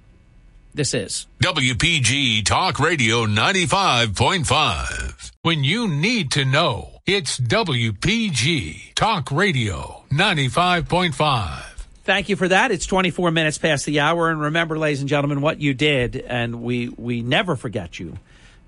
This 0.74 0.92
is 0.92 1.26
WPG 1.42 2.44
Talk 2.44 2.78
Radio 2.78 3.24
95.5. 3.24 5.30
When 5.40 5.64
you 5.64 5.88
need 5.88 6.30
to 6.32 6.44
know, 6.44 7.00
it's 7.06 7.40
WPG 7.40 8.92
Talk 8.94 9.30
Radio 9.30 10.02
95.5. 10.12 11.62
Thank 12.04 12.28
you 12.28 12.36
for 12.36 12.48
that. 12.48 12.70
It's 12.70 12.84
24 12.84 13.30
minutes 13.30 13.56
past 13.58 13.86
the 13.86 14.00
hour. 14.00 14.30
And 14.30 14.40
remember, 14.40 14.78
ladies 14.78 15.00
and 15.00 15.08
gentlemen, 15.08 15.40
what 15.40 15.60
you 15.60 15.72
did, 15.72 16.16
and 16.16 16.62
we, 16.62 16.90
we 16.90 17.22
never 17.22 17.56
forget 17.56 17.98
you. 17.98 18.18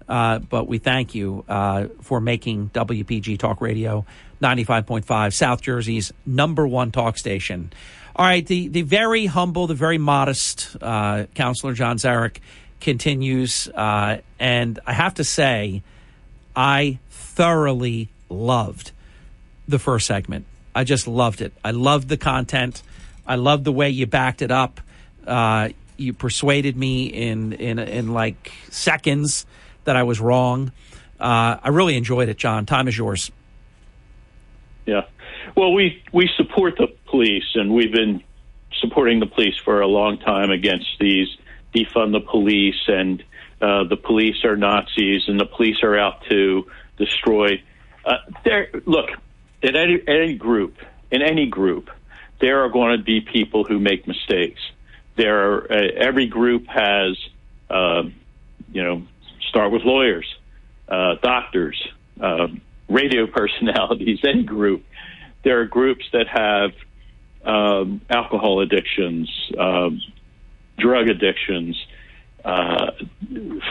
Uh, 0.09 0.39
but 0.39 0.67
we 0.67 0.79
thank 0.79 1.15
you 1.15 1.45
uh, 1.49 1.89
for 2.01 2.21
making 2.21 2.71
WPG 2.71 3.39
Talk 3.39 3.61
Radio 3.61 4.07
95.5 4.43 5.35
South 5.35 5.61
Jersey's 5.61 6.13
number 6.25 6.67
one 6.67 6.91
talk 6.91 7.19
station. 7.19 7.73
All 8.19 8.25
right, 8.25 8.45
the, 8.45 8.67
the 8.67 8.83
very 8.83 9.27
humble, 9.27 9.69
the 9.69 9.75
very 9.75 9.97
modest 9.97 10.77
uh, 10.83 11.27
Counselor 11.37 11.73
John 11.73 11.99
Zarych 11.99 12.39
continues. 12.81 13.69
Uh, 13.69 14.19
and 14.41 14.81
I 14.85 14.93
have 14.93 15.15
to 15.15 15.25
say, 15.25 15.85
I 16.57 16.99
thoroughly 17.11 18.09
loved 18.29 18.91
the 19.69 19.79
first 19.79 20.09
segment. 20.09 20.47
I 20.75 20.83
just 20.83 21.07
loved 21.07 21.41
it. 21.41 21.53
I 21.65 21.71
loved 21.71 22.09
the 22.09 22.17
content. 22.17 22.83
I 23.25 23.37
loved 23.37 23.63
the 23.63 23.71
way 23.73 23.91
you 23.91 24.07
backed 24.07 24.43
it 24.43 24.51
up. 24.51 24.81
Uh, 25.25 25.69
you 25.97 26.13
persuaded 26.13 26.77
me 26.77 27.07
in, 27.07 27.53
in, 27.53 27.79
in 27.79 28.13
like 28.15 28.51
seconds 28.69 29.47
that 29.85 29.95
I 29.95 30.03
was 30.03 30.21
wrong. 30.21 30.73
Uh, 31.21 31.59
I 31.63 31.69
really 31.69 31.97
enjoyed 31.97 32.29
it, 32.29 32.37
John. 32.37 32.67
Time 32.67 32.89
is 32.89 32.99
yours. 32.99 33.31
Yeah. 34.87 35.03
Well, 35.57 35.73
we 35.73 36.03
we 36.13 36.29
support 36.37 36.77
the 36.77 36.89
police, 37.07 37.55
and 37.55 37.73
we've 37.73 37.93
been 37.93 38.23
supporting 38.81 39.21
the 39.21 39.27
police 39.27 39.57
for 39.65 39.81
a 39.81 39.87
long 39.87 40.19
time 40.19 40.51
against 40.51 40.89
these 41.01 41.29
defund 41.75 42.13
the 42.13 42.21
police, 42.21 42.81
and 42.87 43.23
uh, 43.61 43.85
the 43.85 43.97
police 43.97 44.45
are 44.45 44.57
Nazis, 44.57 45.23
and 45.29 45.39
the 45.39 45.47
police 45.47 45.83
are 45.83 45.99
out 45.99 46.23
to 46.29 46.67
destroy. 46.97 47.63
Uh, 48.05 48.17
there, 48.45 48.69
look, 48.87 49.11
in 49.63 49.77
any 49.77 50.01
any 50.07 50.35
group, 50.35 50.77
in 51.11 51.23
any 51.23 51.47
group, 51.47 51.91
there 52.41 52.65
are 52.65 52.69
going 52.69 52.97
to 52.97 53.03
be 53.03 53.21
people 53.21 53.65
who 53.65 53.79
make 53.79 54.07
mistakes. 54.07 54.61
There, 55.17 55.53
are, 55.53 55.73
uh, 55.73 55.89
every 55.97 56.27
group 56.27 56.67
has, 56.69 57.19
uh, 57.69 58.05
you 58.73 58.83
know, 58.85 59.03
start 59.49 59.73
with 59.73 59.83
lawyers, 59.83 60.27
uh, 60.89 61.17
doctors, 61.23 61.77
uh, 62.21 62.47
radio 62.89 63.27
personalities, 63.33 64.21
any 64.25 64.45
group. 64.45 64.85
There 65.45 65.61
are 65.61 65.67
groups 65.67 66.05
that 66.13 66.27
have 66.29 66.73
um, 67.45 68.01
alcohol 68.11 68.61
addictions, 68.61 69.31
um, 69.59 70.01
drug 70.79 71.09
addictions, 71.09 71.77
uh, 72.45 72.93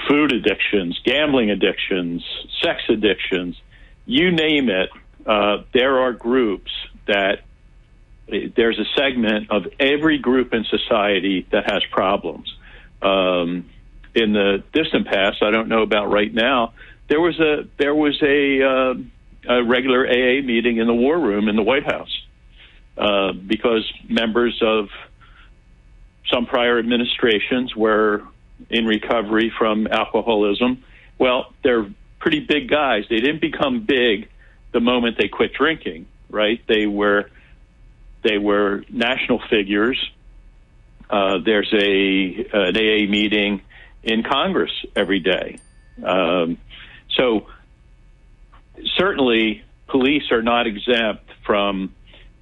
food 0.07 0.33
addictions, 0.33 0.99
gambling 1.03 1.51
addictions, 1.51 2.23
sex 2.61 2.81
addictions, 2.89 3.55
you 4.05 4.31
name 4.31 4.69
it. 4.69 4.89
Uh, 5.25 5.63
there 5.73 5.99
are 5.99 6.13
groups 6.13 6.71
that 7.07 7.41
there's 8.27 8.79
a 8.79 8.85
segment 8.95 9.51
of 9.51 9.67
every 9.79 10.17
group 10.17 10.53
in 10.53 10.65
society 10.65 11.47
that 11.51 11.71
has 11.71 11.81
problems. 11.91 12.53
Um, 13.01 13.69
in 14.15 14.33
the 14.33 14.63
distant 14.73 15.07
past, 15.07 15.43
I 15.43 15.51
don't 15.51 15.69
know 15.69 15.83
about 15.83 16.11
right 16.11 16.33
now. 16.33 16.73
There 17.07 17.21
was 17.21 17.39
a 17.39 17.67
there 17.77 17.95
was 17.95 18.21
a, 18.21 18.63
uh, 18.63 18.93
a 19.47 19.63
regular 19.63 20.05
AA 20.05 20.41
meeting 20.43 20.77
in 20.77 20.87
the 20.87 20.93
War 20.93 21.17
Room 21.17 21.47
in 21.47 21.55
the 21.55 21.63
White 21.63 21.85
House 21.85 22.21
uh, 22.97 23.31
because 23.31 23.91
members 24.09 24.59
of 24.61 24.89
some 26.31 26.45
prior 26.45 26.77
administrations 26.79 27.75
were 27.75 28.23
in 28.69 28.85
recovery 28.85 29.51
from 29.57 29.87
alcoholism. 29.87 30.83
Well, 31.17 31.53
they're 31.63 31.89
pretty 32.19 32.41
big 32.41 32.69
guys. 32.69 33.05
They 33.09 33.19
didn't 33.19 33.41
become 33.41 33.85
big 33.85 34.29
the 34.73 34.79
moment 34.79 35.17
they 35.17 35.27
quit 35.27 35.53
drinking, 35.53 36.07
right? 36.29 36.61
They 36.67 36.85
were 36.85 37.29
they 38.23 38.37
were 38.37 38.83
national 38.89 39.41
figures. 39.49 39.97
Uh, 41.09 41.37
there's 41.45 41.71
a 41.73 42.47
an 42.51 42.75
AA 42.75 43.09
meeting 43.09 43.61
in 44.03 44.23
Congress 44.23 44.71
every 44.95 45.19
day. 45.19 45.59
Um, 46.03 46.57
so 47.15 47.47
certainly, 48.97 49.63
police 49.87 50.31
are 50.31 50.41
not 50.41 50.67
exempt 50.67 51.29
from 51.45 51.93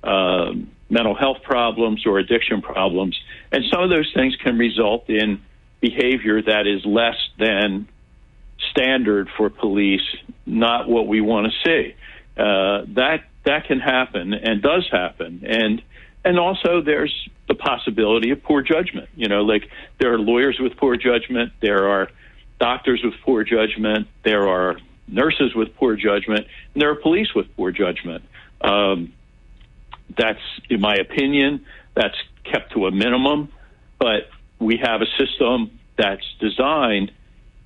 um, 0.04 0.72
mental 0.90 1.16
health 1.16 1.38
problems 1.44 2.06
or 2.06 2.20
addiction 2.20 2.62
problems, 2.62 3.20
and 3.52 3.64
some 3.72 3.84
of 3.84 3.90
those 3.90 4.12
things 4.14 4.36
can 4.38 4.58
result 4.58 5.10
in 5.10 5.42
behavior 5.82 6.42
that 6.42 6.68
is 6.68 6.86
less 6.86 7.18
than 7.38 7.88
standard 8.72 9.30
for 9.38 9.50
police, 9.50 10.02
not 10.46 10.88
what 10.88 11.08
we 11.08 11.22
want 11.22 11.48
to 11.48 11.54
see. 11.66 11.96
Uh, 12.38 12.86
that 12.96 13.24
that 13.46 13.66
can 13.66 13.80
happen 13.80 14.34
and 14.34 14.62
does 14.62 14.88
happen, 14.92 15.44
and 15.48 15.82
and 16.24 16.40
also 16.40 16.82
there's 16.82 17.14
the 17.48 17.56
possibility 17.56 18.32
of 18.32 18.44
poor 18.44 18.62
judgment. 18.62 19.10
You 19.16 19.28
know, 19.28 19.42
like 19.44 19.70
there 20.00 20.14
are 20.14 20.20
lawyers 20.20 20.58
with 20.60 20.76
poor 20.78 20.98
judgment, 20.98 21.54
there 21.62 21.88
are 21.88 22.10
doctors 22.60 23.02
with 23.04 23.14
poor 23.24 23.44
judgment, 23.44 24.08
there 24.24 24.48
are 24.48 24.78
nurses 25.08 25.54
with 25.56 25.76
poor 25.76 25.96
judgment, 25.96 26.48
and 26.74 26.82
there 26.82 26.90
are 26.90 26.96
police 26.96 27.34
with 27.36 27.46
poor 27.56 27.72
judgment. 27.72 28.24
Um, 28.62 29.14
that's, 30.18 30.40
in 30.70 30.82
my 30.82 30.96
opinion, 30.96 31.66
that's 31.96 32.16
kept 32.44 32.74
to 32.74 32.88
a 32.88 32.92
minimum, 32.92 33.52
but 34.00 34.30
we 34.60 34.78
have 34.78 35.02
a 35.02 35.06
system 35.18 35.80
that's 35.98 36.26
designed 36.40 37.12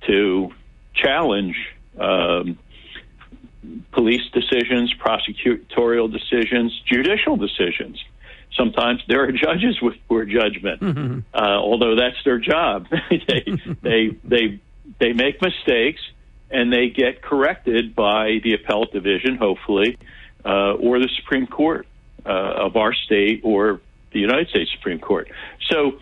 to 0.06 0.50
challenge 0.94 1.56
um, 1.98 2.58
police 3.92 4.22
decisions, 4.32 4.92
prosecutorial 4.94 6.10
decisions, 6.10 6.78
judicial 6.86 7.36
decisions. 7.36 8.02
Sometimes 8.56 9.02
there 9.08 9.22
are 9.24 9.32
judges 9.32 9.80
with 9.80 9.94
poor 10.08 10.24
judgment, 10.24 10.80
Mm-hmm. 10.82 11.18
uh, 11.34 11.58
although 11.58 11.94
that's 11.96 12.16
their 12.24 12.38
job. 12.38 12.86
they, 13.10 13.44
they 13.82 14.16
they 14.24 14.60
they 14.98 15.12
make 15.12 15.40
mistakes 15.42 16.00
and 16.50 16.72
they 16.72 16.88
get 16.88 17.22
corrected 17.22 17.94
by 17.94 18.40
the 18.42 18.54
appellate 18.54 18.92
division, 18.92 19.36
hopefully, 19.36 19.96
uh, 20.44 20.74
or 20.74 20.98
the 20.98 21.08
Supreme 21.16 21.46
Court 21.46 21.86
uh, 22.26 22.28
of 22.28 22.76
our 22.76 22.92
state 22.92 23.40
or 23.44 23.80
the 24.12 24.20
United 24.20 24.48
States 24.48 24.70
Supreme 24.72 24.98
Court. 24.98 25.30
So 25.70 25.98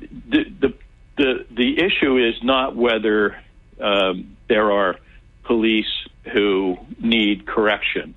the 0.00 0.44
the 0.60 0.74
the, 1.16 1.46
the 1.50 1.78
issue 1.84 2.16
is 2.16 2.42
not 2.42 2.74
whether 2.74 3.36
um, 3.78 4.36
there 4.48 4.72
are 4.72 4.96
police 5.44 5.90
who 6.32 6.78
need 6.98 7.46
correction. 7.46 8.14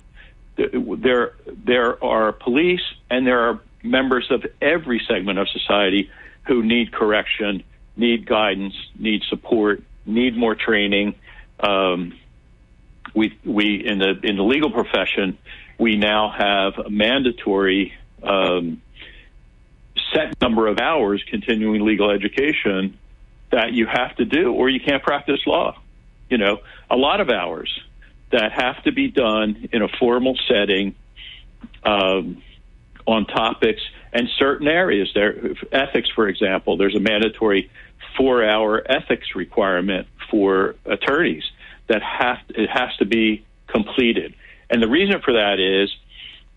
There 0.56 1.34
there 1.46 2.02
are 2.02 2.32
police 2.32 2.82
and 3.10 3.26
there 3.26 3.40
are 3.40 3.60
members 3.82 4.30
of 4.30 4.46
every 4.62 5.02
segment 5.06 5.38
of 5.38 5.48
society 5.48 6.10
who 6.46 6.62
need 6.62 6.92
correction, 6.92 7.62
need 7.96 8.26
guidance, 8.26 8.74
need 8.98 9.22
support, 9.28 9.82
need 10.06 10.36
more 10.36 10.54
training. 10.54 11.14
Um, 11.60 12.18
we 13.14 13.38
we 13.44 13.84
in 13.86 13.98
the 13.98 14.18
in 14.22 14.36
the 14.36 14.42
legal 14.42 14.70
profession 14.70 15.38
we 15.78 15.96
now 15.96 16.30
have 16.30 16.86
a 16.86 16.90
mandatory 16.90 17.92
um, 18.22 18.80
set 20.12 20.40
number 20.40 20.66
of 20.66 20.78
hours 20.78 21.22
continuing 21.28 21.84
legal 21.84 22.10
education 22.10 22.98
that 23.50 23.72
you 23.72 23.86
have 23.86 24.16
to 24.16 24.24
do, 24.24 24.52
or 24.52 24.68
you 24.68 24.80
can't 24.80 25.02
practice 25.02 25.40
law. 25.46 25.78
You 26.28 26.38
know, 26.38 26.60
a 26.90 26.96
lot 26.96 27.20
of 27.20 27.28
hours 27.28 27.80
that 28.30 28.52
have 28.52 28.82
to 28.84 28.92
be 28.92 29.10
done 29.10 29.68
in 29.72 29.82
a 29.82 29.88
formal 29.88 30.36
setting 30.48 30.94
um, 31.84 32.42
on 33.06 33.26
topics 33.26 33.82
and 34.12 34.28
certain 34.38 34.66
areas. 34.66 35.10
There, 35.14 35.54
ethics, 35.70 36.08
for 36.14 36.28
example, 36.28 36.76
there's 36.76 36.96
a 36.96 37.00
mandatory 37.00 37.70
four-hour 38.16 38.82
ethics 38.90 39.34
requirement 39.34 40.06
for 40.30 40.76
attorneys 40.84 41.44
that 41.88 42.02
have 42.02 42.38
it 42.50 42.68
has 42.70 42.96
to 42.98 43.04
be 43.04 43.44
completed. 43.66 44.34
And 44.70 44.82
the 44.82 44.88
reason 44.88 45.20
for 45.20 45.34
that 45.34 45.58
is 45.58 45.94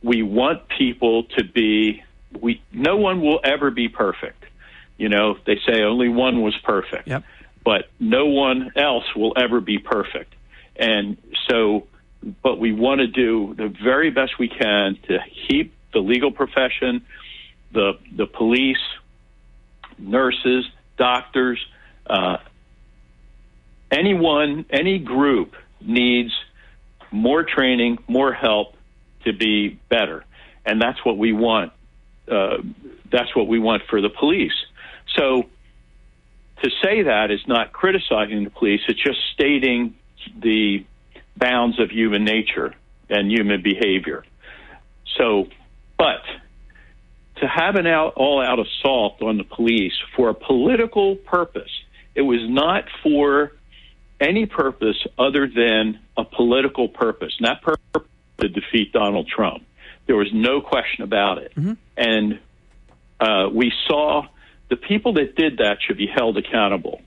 we 0.01 0.23
want 0.23 0.67
people 0.69 1.23
to 1.37 1.43
be 1.43 2.03
we 2.39 2.61
no 2.71 2.97
one 2.97 3.21
will 3.21 3.39
ever 3.43 3.71
be 3.71 3.89
perfect. 3.89 4.43
You 4.97 5.09
know, 5.09 5.37
they 5.45 5.59
say 5.67 5.83
only 5.83 6.09
one 6.09 6.41
was 6.41 6.55
perfect. 6.63 7.07
Yep. 7.07 7.23
But 7.63 7.89
no 7.99 8.27
one 8.27 8.71
else 8.75 9.03
will 9.15 9.33
ever 9.35 9.59
be 9.59 9.77
perfect. 9.77 10.33
And 10.75 11.17
so 11.49 11.87
but 12.41 12.59
we 12.59 12.71
want 12.71 12.99
to 12.99 13.07
do 13.07 13.53
the 13.55 13.73
very 13.83 14.09
best 14.09 14.39
we 14.39 14.47
can 14.47 14.97
to 15.07 15.19
keep 15.47 15.73
the 15.93 15.99
legal 15.99 16.31
profession, 16.31 17.05
the 17.71 17.93
the 18.15 18.25
police, 18.25 18.77
nurses, 19.97 20.65
doctors, 20.97 21.59
uh, 22.07 22.37
anyone, 23.91 24.65
any 24.69 24.99
group 24.99 25.53
needs 25.81 26.31
more 27.11 27.43
training, 27.43 27.99
more 28.07 28.33
help 28.33 28.75
to 29.25 29.33
be 29.33 29.79
better, 29.89 30.25
and 30.65 30.81
that's 30.81 31.03
what 31.05 31.17
we 31.17 31.33
want. 31.33 31.71
Uh, 32.29 32.57
that's 33.09 33.33
what 33.35 33.47
we 33.47 33.59
want 33.59 33.83
for 33.89 34.01
the 34.01 34.09
police. 34.09 34.51
So 35.15 35.43
to 36.63 36.69
say 36.83 37.03
that 37.03 37.31
is 37.31 37.39
not 37.47 37.71
criticizing 37.71 38.43
the 38.43 38.49
police; 38.49 38.81
it's 38.87 39.01
just 39.01 39.19
stating 39.33 39.95
the 40.37 40.85
bounds 41.37 41.79
of 41.79 41.91
human 41.91 42.25
nature 42.25 42.73
and 43.09 43.31
human 43.31 43.61
behavior. 43.61 44.25
So, 45.17 45.47
but 45.97 46.21
to 47.41 47.47
have 47.47 47.75
an 47.75 47.87
out, 47.87 48.13
all-out 48.15 48.59
assault 48.59 49.21
on 49.21 49.37
the 49.37 49.43
police 49.43 49.93
for 50.15 50.29
a 50.29 50.33
political 50.33 51.15
purpose, 51.15 51.71
it 52.15 52.21
was 52.21 52.41
not 52.47 52.85
for 53.03 53.51
any 54.19 54.45
purpose 54.45 55.05
other 55.19 55.47
than 55.47 55.99
a 56.17 56.23
political 56.23 56.89
purpose, 56.89 57.35
and 57.39 57.47
that 57.47 57.61
purpose 57.61 58.09
to 58.39 58.49
defeat 58.49 58.91
Donald 58.91 59.27
Trump. 59.27 59.63
There 60.07 60.15
was 60.15 60.29
no 60.33 60.61
question 60.61 61.03
about 61.03 61.37
it. 61.39 61.53
And 61.95 62.39
uh, 63.19 63.49
we 63.51 63.71
saw 63.87 64.27
the 64.69 64.75
people 64.75 65.13
that 65.13 65.35
did 65.35 65.57
that 65.57 65.77
should 65.85 65.97
be 65.97 66.07
held 66.07 66.37
accountable, 66.37 67.01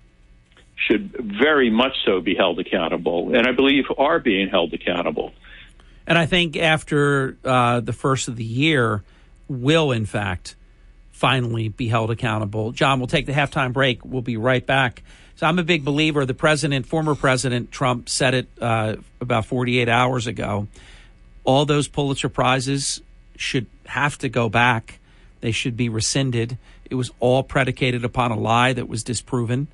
should 0.77 1.12
very 1.12 1.70
much 1.70 1.94
so 2.05 2.20
be 2.20 2.35
held 2.35 2.59
accountable, 2.59 3.35
and 3.35 3.47
I 3.47 3.52
believe 3.52 3.85
are 3.98 4.19
being 4.19 4.48
held 4.48 4.73
accountable. 4.73 5.32
And 6.07 6.19
I 6.19 6.27
think 6.27 6.57
after 6.57 7.36
uh, 7.44 7.81
the 7.81 7.93
first 7.93 8.28
of 8.28 8.36
the 8.36 8.44
year, 8.44 9.02
will 9.51 9.90
in 9.90 10.06
fact 10.06 10.55
finally 11.10 11.68
be 11.68 11.89
held 11.89 12.10
accountable. 12.10 12.72
John, 12.72 12.98
we'll 12.98 13.09
take 13.09 13.27
the 13.27 13.32
halftime 13.32 13.72
break. 13.74 14.05
We'll 14.05 14.22
be 14.22 14.39
right 14.39 14.64
back. 14.64 15.02
So 15.36 15.47
I'm 15.47 15.59
a 15.59 15.64
big 15.64 15.85
believer. 15.85 16.24
The 16.24 16.35
president, 16.35 16.86
former 16.86 17.14
President 17.14 17.70
Trump, 17.70 18.09
said 18.09 18.35
it 18.35 18.48
uh, 18.60 18.97
about 19.20 19.44
48 19.44 19.89
hours 19.89 20.27
ago. 20.27 20.68
All 21.44 21.66
those 21.66 21.89
Pulitzer 21.89 22.28
prizes 22.28 23.02
should 23.36 23.66
have 23.86 24.16
to 24.18 24.28
go 24.28 24.48
back. 24.48 24.98
They 25.40 25.52
should 25.52 25.77
be 25.77 25.89
rescinded. 25.89 26.56
It 26.89 26.94
was 26.94 27.10
all 27.20 27.43
predicated 27.43 28.05
upon 28.05 28.31
a 28.31 28.39
lie 28.39 28.72
that 28.72 28.89
was 28.89 29.02
disproven, 29.02 29.68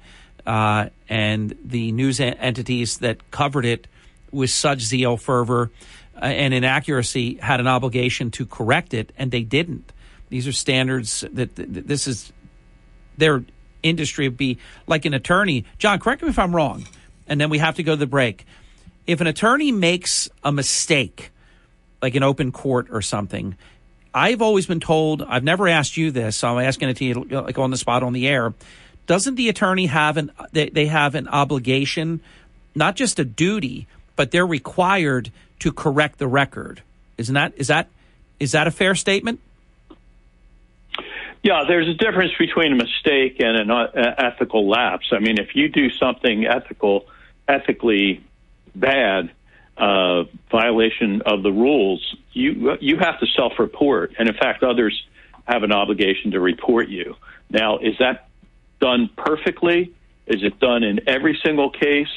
uh, 0.47 0.89
and 1.09 1.57
the 1.65 1.91
news 1.93 2.21
entities 2.21 2.99
that 2.99 3.31
covered 3.31 3.65
it 3.65 3.87
with 4.31 4.51
such 4.51 4.81
zeal, 4.81 5.17
fervor, 5.17 5.71
uh, 6.17 6.25
and 6.25 6.55
inaccuracy 6.55 7.35
had 7.35 7.61
an 7.61 7.67
obligation 7.67 8.31
to 8.33 8.47
correct 8.47 8.95
it, 8.95 9.13
and 9.19 9.31
they 9.31 9.43
didn't. 9.43 9.93
These 10.29 10.49
are 10.49 10.53
standards 10.53 11.21
that 11.33 11.55
th- 11.57 11.73
th- 11.73 11.87
this 11.87 12.07
is 12.07 12.33
their 13.19 13.45
industry 13.83 14.29
would 14.29 14.37
be 14.37 14.59
like 14.87 15.05
an 15.05 15.15
attorney. 15.15 15.65
John, 15.79 15.99
correct 15.99 16.23
me 16.23 16.29
if 16.29 16.39
I'm 16.39 16.55
wrong, 16.55 16.87
and 17.29 17.41
then 17.41 17.51
we 17.51 17.59
have 17.59 17.77
to 17.77 17.83
go 17.83 17.93
to 17.93 17.97
the 17.97 18.07
break. 18.07 18.47
If 19.07 19.21
an 19.21 19.27
attorney 19.27 19.73
makes 19.73 20.29
a 20.43 20.51
mistake, 20.51 21.31
like 22.03 22.15
in 22.15 22.23
open 22.23 22.51
court 22.51 22.89
or 22.91 23.03
something, 23.03 23.57
I've 24.13 24.43
always 24.43 24.67
been 24.67 24.81
told. 24.81 25.23
I've 25.23 25.45
never 25.45 25.69
asked 25.69 25.97
you 25.97 26.11
this, 26.11 26.37
so 26.37 26.49
I'm 26.49 26.65
asking 26.65 26.89
it 26.89 26.97
to 26.97 27.05
you 27.05 27.15
like 27.25 27.59
on 27.59 27.71
the 27.71 27.77
spot 27.77 28.03
on 28.03 28.13
the 28.13 28.27
air. 28.27 28.55
Doesn't 29.07 29.37
the 29.37 29.49
attorney 29.49 29.87
have 29.87 30.17
an 30.17 30.33
they, 30.53 30.71
they 30.71 30.87
have 30.87 31.15
an 31.15 31.29
obligation, 31.29 32.21
not 32.75 32.97
just 32.97 33.19
a 33.19 33.25
duty, 33.25 33.87
but 34.17 34.31
they're 34.31 34.47
required 34.47 35.31
to 35.61 35.73
correct 35.73 36.19
the 36.19 36.27
record? 36.27 36.83
Isn't 37.19 37.35
that 37.35 37.53
is 37.57 37.69
that 37.69 37.89
is 38.39 38.53
that 38.53 38.67
a 38.67 38.71
fair 38.71 38.95
statement? 38.95 39.41
Yeah, 41.43 41.63
there's 41.69 41.89
a 41.89 41.95
difference 41.95 42.33
between 42.39 42.73
a 42.73 42.77
mistake 42.77 43.37
and 43.39 43.57
an 43.57 43.71
uh, 43.71 43.87
ethical 44.19 44.69
lapse. 44.69 45.13
I 45.13 45.21
mean, 45.21 45.39
if 45.39 45.55
you 45.55 45.69
do 45.69 45.91
something 45.91 46.45
ethical, 46.45 47.07
ethically 47.47 48.25
bad, 48.75 49.31
uh, 49.77 50.25
violation 50.51 51.23
of 51.25 51.43
the 51.43 51.53
rules, 51.53 52.17
you 52.33 52.77
you 52.81 52.99
have 52.99 53.21
to 53.21 53.27
self-report, 53.27 54.15
and 54.19 54.29
in 54.29 54.35
fact, 54.35 54.63
others 54.63 55.07
have 55.47 55.63
an 55.63 55.73
obligation 55.73 56.33
to 56.33 56.41
report 56.41 56.89
you. 56.89 57.15
Now, 57.49 57.79
is 57.79 57.95
that 58.01 58.29
done 58.81 59.09
perfectly? 59.17 59.95
Is 60.27 60.43
it 60.43 60.59
done 60.59 60.83
in 60.83 61.09
every 61.09 61.39
single 61.45 61.71
case? 61.71 62.09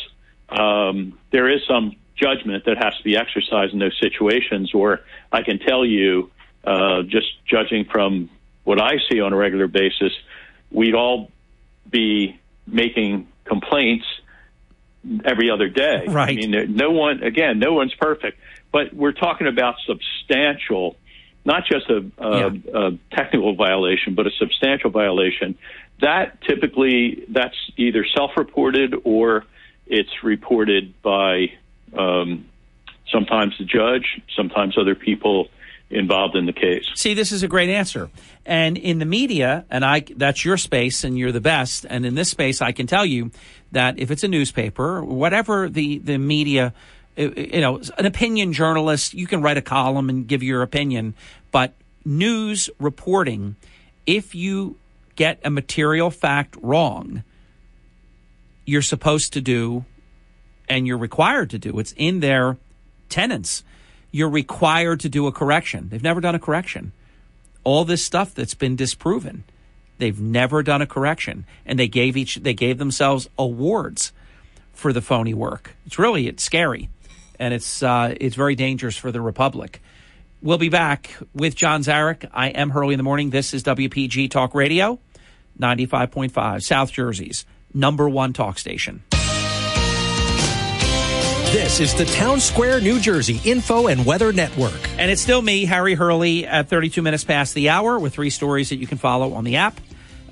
Um, 0.50 1.20
there 1.32 1.48
is 1.48 1.62
some 1.68 1.96
judgment 2.20 2.66
that 2.66 2.78
has 2.84 2.96
to 2.98 3.04
be 3.04 3.16
exercised 3.16 3.74
in 3.74 3.80
those 3.80 3.98
situations, 4.00 4.72
or 4.74 5.02
I 5.32 5.42
can 5.44 5.60
tell 5.60 5.86
you, 5.86 6.32
uh, 6.64 7.04
just 7.04 7.28
judging 7.46 7.86
from 7.86 8.30
what 8.64 8.82
I 8.82 8.98
see 9.10 9.22
on 9.22 9.34
a 9.34 9.36
regular 9.36 9.68
basis, 9.68 10.14
we'd 10.72 10.96
all 10.96 11.32
be 11.90 12.40
making 12.68 13.28
complaints 13.46 14.06
every 15.26 15.50
other 15.50 15.70
day. 15.70 16.06
Right. 16.08 16.30
I 16.30 16.36
mean, 16.36 16.76
no 16.76 16.92
one, 16.92 17.24
again, 17.24 17.60
no 17.60 17.74
one's 17.74 17.94
perfect, 17.96 18.38
but 18.72 18.94
we're 18.94 19.14
talking 19.14 19.48
about 19.48 19.76
substantial, 19.88 20.98
not 21.46 21.64
just 21.66 21.90
a, 21.90 22.06
a, 22.18 22.48
a 22.74 22.98
technical 23.12 23.56
violation, 23.56 24.14
but 24.14 24.28
a 24.28 24.32
substantial 24.38 24.92
violation. 24.92 25.58
That 26.02 26.42
typically, 26.42 27.26
that's 27.30 27.56
either 27.78 28.06
self-reported 28.16 28.94
or 29.04 29.46
it's 29.88 30.24
reported 30.24 31.02
by 31.02 31.54
um, 31.98 32.46
sometimes 33.12 33.58
the 33.58 33.66
judge, 33.66 34.22
sometimes 34.36 34.78
other 34.78 34.96
people 34.96 35.50
involved 35.90 36.36
in 36.36 36.46
the 36.46 36.54
case. 36.54 36.86
See, 36.96 37.14
this 37.14 37.32
is 37.32 37.42
a 37.44 37.48
great 37.48 37.70
answer. 37.70 38.10
And 38.46 38.78
in 38.78 39.00
the 39.00 39.06
media, 39.06 39.66
and 39.70 39.84
I 39.84 40.06
that's 40.16 40.46
your 40.46 40.58
space 40.58 41.04
and 41.04 41.18
you're 41.18 41.32
the 41.32 41.42
best. 41.42 41.86
And 41.90 42.06
in 42.06 42.16
this 42.16 42.30
space, 42.30 42.62
I 42.62 42.72
can 42.72 42.88
tell 42.88 43.06
you 43.06 43.32
that 43.72 43.98
if 44.00 44.12
it's 44.12 44.24
a 44.24 44.28
newspaper, 44.28 45.04
whatever 45.04 45.70
the, 45.70 46.00
the 46.00 46.18
media, 46.18 46.74
you 47.16 47.62
know, 47.62 47.82
an 47.98 48.06
opinion 48.06 48.54
journalist, 48.54 49.14
you 49.14 49.28
can 49.28 49.42
write 49.42 49.58
a 49.58 49.62
column 49.62 50.10
and 50.10 50.28
give 50.28 50.44
your 50.44 50.62
opinion. 50.62 51.16
But 51.52 51.74
news 52.06 52.70
reporting, 52.80 53.56
if 54.06 54.36
you 54.36 54.78
get 55.16 55.40
a 55.44 55.50
material 55.50 56.12
fact 56.12 56.56
wrong, 56.62 57.24
you're 58.66 58.82
supposed 58.82 59.34
to 59.34 59.42
do 59.42 59.86
and 60.70 60.88
you're 60.88 60.98
required 60.98 61.50
to 61.50 61.58
do. 61.58 61.80
It's 61.80 61.94
in 61.98 62.20
their 62.20 62.58
tenants, 63.10 63.64
you're 64.12 64.30
required 64.30 65.02
to 65.02 65.10
do 65.10 65.28
a 65.28 65.32
correction. 65.32 65.90
They've 65.90 66.04
never 66.04 66.22
done 66.22 66.36
a 66.36 66.40
correction. 66.40 66.92
All 67.64 67.84
this 67.84 68.04
stuff 68.04 68.34
that's 68.34 68.54
been 68.54 68.76
disproven, 68.76 69.44
they've 69.98 70.20
never 70.20 70.64
done 70.64 70.82
a 70.82 70.88
correction, 70.88 71.46
and 71.66 71.78
they 71.78 71.88
gave 71.88 72.16
each 72.16 72.36
they 72.36 72.54
gave 72.54 72.78
themselves 72.78 73.30
awards 73.38 74.14
for 74.72 74.94
the 74.94 75.02
phony 75.02 75.34
work. 75.34 75.76
It's 75.86 76.00
really 76.00 76.28
it's 76.28 76.44
scary, 76.44 76.90
and 77.38 77.54
it's 77.54 77.84
uh, 77.84 78.16
it's 78.20 78.36
very 78.36 78.56
dangerous 78.56 78.96
for 78.96 79.12
the 79.12 79.22
republic. 79.22 79.82
We'll 80.42 80.58
be 80.58 80.70
back 80.70 81.18
with 81.34 81.54
John 81.54 81.82
Zarych. 81.82 82.30
I 82.34 82.48
am 82.48 82.70
Hurley 82.70 82.94
in 82.94 82.98
the 82.98 83.04
morning. 83.04 83.30
This 83.30 83.54
is 83.54 83.62
WPG 83.64 84.32
Talk 84.32 84.56
Radio, 84.56 85.00
ninety 85.58 85.86
five 85.86 86.12
point 86.12 86.32
five, 86.32 86.64
South 86.64 86.92
Jersey's 86.92 87.46
number 87.74 88.08
one 88.08 88.34
talk 88.34 88.58
station. 88.58 89.04
This 91.52 91.80
is 91.80 91.96
the 91.96 92.06
Town 92.06 92.40
Square, 92.40 92.82
New 92.82 93.00
Jersey 93.00 93.42
Info 93.44 93.88
and 93.88 94.06
Weather 94.06 94.32
Network. 94.32 94.80
And 95.00 95.10
it's 95.10 95.20
still 95.20 95.42
me, 95.42 95.66
Harry 95.66 95.96
Hurley, 95.96 96.46
at 96.46 96.70
32 96.70 97.02
minutes 97.02 97.24
past 97.24 97.56
the 97.56 97.70
hour 97.70 97.98
with 97.98 98.14
three 98.14 98.30
stories 98.30 98.70
that 98.70 98.76
you 98.76 98.86
can 98.86 99.00
follow 99.00 99.34
on 99.34 99.46
the 99.46 99.56
app 99.56 99.82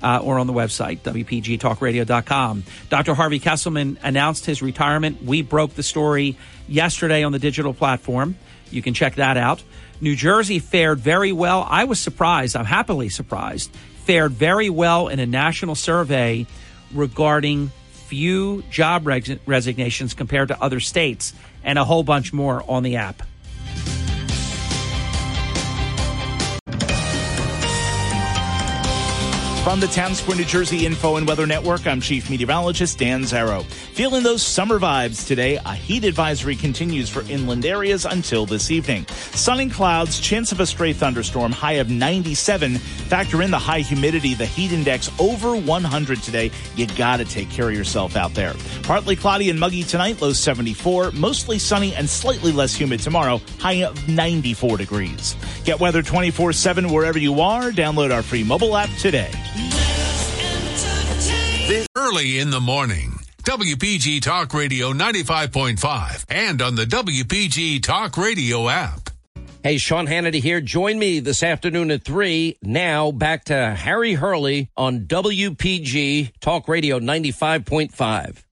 uh, 0.00 0.20
or 0.22 0.38
on 0.38 0.46
the 0.46 0.52
website, 0.52 1.00
WPGTalkRadio.com. 1.00 2.62
Dr. 2.88 3.14
Harvey 3.14 3.40
Kesselman 3.40 3.96
announced 4.04 4.46
his 4.46 4.62
retirement. 4.62 5.20
We 5.24 5.42
broke 5.42 5.74
the 5.74 5.82
story 5.82 6.36
yesterday 6.68 7.24
on 7.24 7.32
the 7.32 7.40
digital 7.40 7.74
platform. 7.74 8.36
You 8.70 8.80
can 8.80 8.94
check 8.94 9.16
that 9.16 9.36
out. 9.36 9.60
New 10.00 10.14
Jersey 10.14 10.60
fared 10.60 11.00
very 11.00 11.32
well. 11.32 11.66
I 11.68 11.82
was 11.82 11.98
surprised. 11.98 12.54
I'm 12.54 12.64
happily 12.64 13.08
surprised. 13.08 13.74
Fared 14.04 14.30
very 14.30 14.70
well 14.70 15.08
in 15.08 15.18
a 15.18 15.26
national 15.26 15.74
survey 15.74 16.46
regarding 16.94 17.72
few 18.08 18.62
job 18.70 19.06
res- 19.06 19.38
resignations 19.46 20.14
compared 20.14 20.48
to 20.48 20.62
other 20.62 20.80
states, 20.80 21.34
and 21.62 21.78
a 21.78 21.84
whole 21.84 22.02
bunch 22.02 22.32
more 22.32 22.64
on 22.68 22.82
the 22.82 22.96
app. 22.96 23.22
From 29.68 29.80
the 29.80 29.86
Town 29.88 30.14
Square, 30.14 30.38
New 30.38 30.44
Jersey 30.46 30.86
Info 30.86 31.16
and 31.16 31.28
Weather 31.28 31.46
Network, 31.46 31.86
I'm 31.86 32.00
Chief 32.00 32.30
Meteorologist 32.30 32.98
Dan 32.98 33.24
Zarrow. 33.24 33.62
Feeling 33.66 34.22
those 34.22 34.42
summer 34.42 34.78
vibes 34.78 35.26
today, 35.26 35.56
a 35.56 35.74
heat 35.74 36.04
advisory 36.04 36.56
continues 36.56 37.10
for 37.10 37.20
inland 37.30 37.66
areas 37.66 38.06
until 38.06 38.46
this 38.46 38.70
evening. 38.70 39.06
Sun 39.08 39.60
and 39.60 39.70
clouds, 39.70 40.20
chance 40.20 40.52
of 40.52 40.60
a 40.60 40.64
stray 40.64 40.94
thunderstorm, 40.94 41.52
high 41.52 41.74
of 41.74 41.90
97. 41.90 42.78
Factor 42.78 43.42
in 43.42 43.50
the 43.50 43.58
high 43.58 43.80
humidity, 43.80 44.32
the 44.32 44.46
heat 44.46 44.72
index 44.72 45.10
over 45.20 45.54
100 45.54 46.22
today. 46.22 46.50
You 46.74 46.86
gotta 46.96 47.26
take 47.26 47.50
care 47.50 47.68
of 47.68 47.74
yourself 47.74 48.16
out 48.16 48.32
there. 48.32 48.54
Partly 48.84 49.16
cloudy 49.16 49.50
and 49.50 49.60
muggy 49.60 49.82
tonight, 49.82 50.22
low 50.22 50.32
74. 50.32 51.10
Mostly 51.10 51.58
sunny 51.58 51.94
and 51.94 52.08
slightly 52.08 52.52
less 52.52 52.74
humid 52.74 53.00
tomorrow, 53.00 53.38
high 53.58 53.84
of 53.84 54.08
94 54.08 54.78
degrees. 54.78 55.36
Get 55.64 55.78
weather 55.78 56.00
24 56.00 56.54
7 56.54 56.90
wherever 56.90 57.18
you 57.18 57.42
are. 57.42 57.70
Download 57.70 58.14
our 58.14 58.22
free 58.22 58.44
mobile 58.44 58.74
app 58.74 58.88
today. 58.96 59.30
Hurley 61.68 62.38
in 62.38 62.48
the 62.48 62.60
morning. 62.60 63.18
WPG 63.42 64.22
Talk 64.22 64.54
Radio 64.54 64.94
95.5 64.94 66.24
and 66.30 66.62
on 66.62 66.76
the 66.76 66.84
WPG 66.84 67.82
Talk 67.82 68.16
Radio 68.16 68.70
app. 68.70 69.10
Hey, 69.62 69.76
Sean 69.76 70.06
Hannity 70.06 70.40
here. 70.40 70.62
Join 70.62 70.98
me 70.98 71.20
this 71.20 71.42
afternoon 71.42 71.90
at 71.90 72.04
3. 72.04 72.56
Now 72.62 73.10
back 73.10 73.44
to 73.46 73.74
Harry 73.74 74.14
Hurley 74.14 74.70
on 74.78 75.00
WPG 75.00 76.32
Talk 76.40 76.68
Radio 76.68 77.00
95.5. 77.00 78.44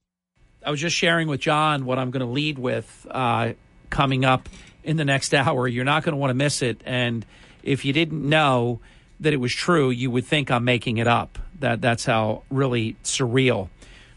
I 0.64 0.70
was 0.70 0.80
just 0.80 0.94
sharing 0.94 1.28
with 1.28 1.40
John 1.40 1.86
what 1.86 1.98
I'm 1.98 2.10
going 2.10 2.26
to 2.26 2.30
lead 2.30 2.58
with 2.58 3.06
uh, 3.10 3.54
coming 3.88 4.26
up 4.26 4.48
in 4.84 4.98
the 4.98 5.06
next 5.06 5.32
hour. 5.32 5.66
You're 5.66 5.86
not 5.86 6.02
going 6.02 6.12
to 6.12 6.18
want 6.18 6.30
to 6.30 6.34
miss 6.34 6.60
it. 6.60 6.82
And 6.84 7.24
if 7.62 7.86
you 7.86 7.94
didn't 7.94 8.28
know 8.28 8.80
that 9.20 9.32
it 9.32 9.38
was 9.38 9.54
true, 9.54 9.88
you 9.88 10.10
would 10.10 10.26
think 10.26 10.50
I'm 10.50 10.64
making 10.64 10.98
it 10.98 11.06
up. 11.06 11.38
That 11.60 11.80
that's 11.80 12.04
how 12.04 12.42
really 12.50 12.96
surreal 13.04 13.68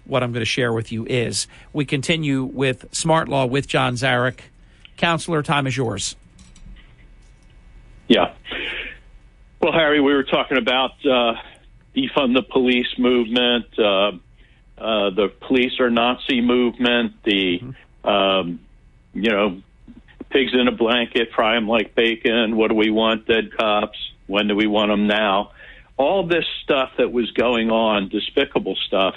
what 0.05 0.23
I'm 0.23 0.31
going 0.31 0.41
to 0.41 0.45
share 0.45 0.73
with 0.73 0.91
you 0.91 1.05
is. 1.05 1.47
We 1.71 1.85
continue 1.85 2.43
with 2.43 2.85
Smart 2.91 3.27
Law 3.27 3.45
with 3.45 3.67
John 3.67 3.93
Zarych. 3.93 4.39
Counselor, 4.97 5.43
time 5.43 5.67
is 5.67 5.77
yours. 5.77 6.15
Yeah. 8.07 8.33
Well, 9.61 9.71
Harry, 9.71 10.01
we 10.01 10.13
were 10.13 10.23
talking 10.23 10.57
about 10.57 10.91
uh, 11.05 11.33
defund 11.95 12.33
the 12.33 12.41
police 12.41 12.97
movement, 12.97 13.67
uh, 13.77 14.11
uh, 14.79 15.09
the 15.09 15.31
police 15.41 15.79
are 15.79 15.89
Nazi 15.89 16.41
movement, 16.41 17.21
the 17.23 17.61
um, 18.03 18.61
you 19.13 19.29
know 19.29 19.61
pigs 20.29 20.53
in 20.53 20.67
a 20.67 20.71
blanket, 20.71 21.29
fry 21.35 21.55
them 21.55 21.67
like 21.67 21.95
bacon. 21.95 22.55
What 22.55 22.69
do 22.69 22.75
we 22.75 22.89
want? 22.89 23.27
Dead 23.27 23.51
cops. 23.55 23.97
When 24.27 24.47
do 24.47 24.55
we 24.55 24.67
want 24.67 24.91
them 24.91 25.07
now? 25.07 25.51
All 25.99 26.25
this 26.25 26.45
stuff 26.63 26.91
that 26.97 27.11
was 27.11 27.29
going 27.31 27.71
on, 27.71 28.07
despicable 28.07 28.77
stuff, 28.87 29.15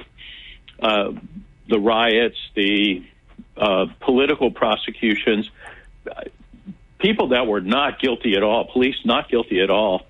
uh, 0.81 1.13
the 1.69 1.79
riots, 1.79 2.37
the 2.57 3.05
uh, 3.57 3.87
political 4.01 4.51
prosecutions, 4.51 5.49
people 6.99 7.29
that 7.29 7.47
were 7.47 7.61
not 7.61 8.01
guilty 8.01 8.35
at 8.35 8.43
all, 8.43 8.65
police 8.65 8.97
not 9.05 9.29
guilty 9.29 9.61
at 9.61 9.71
all, 9.71 10.07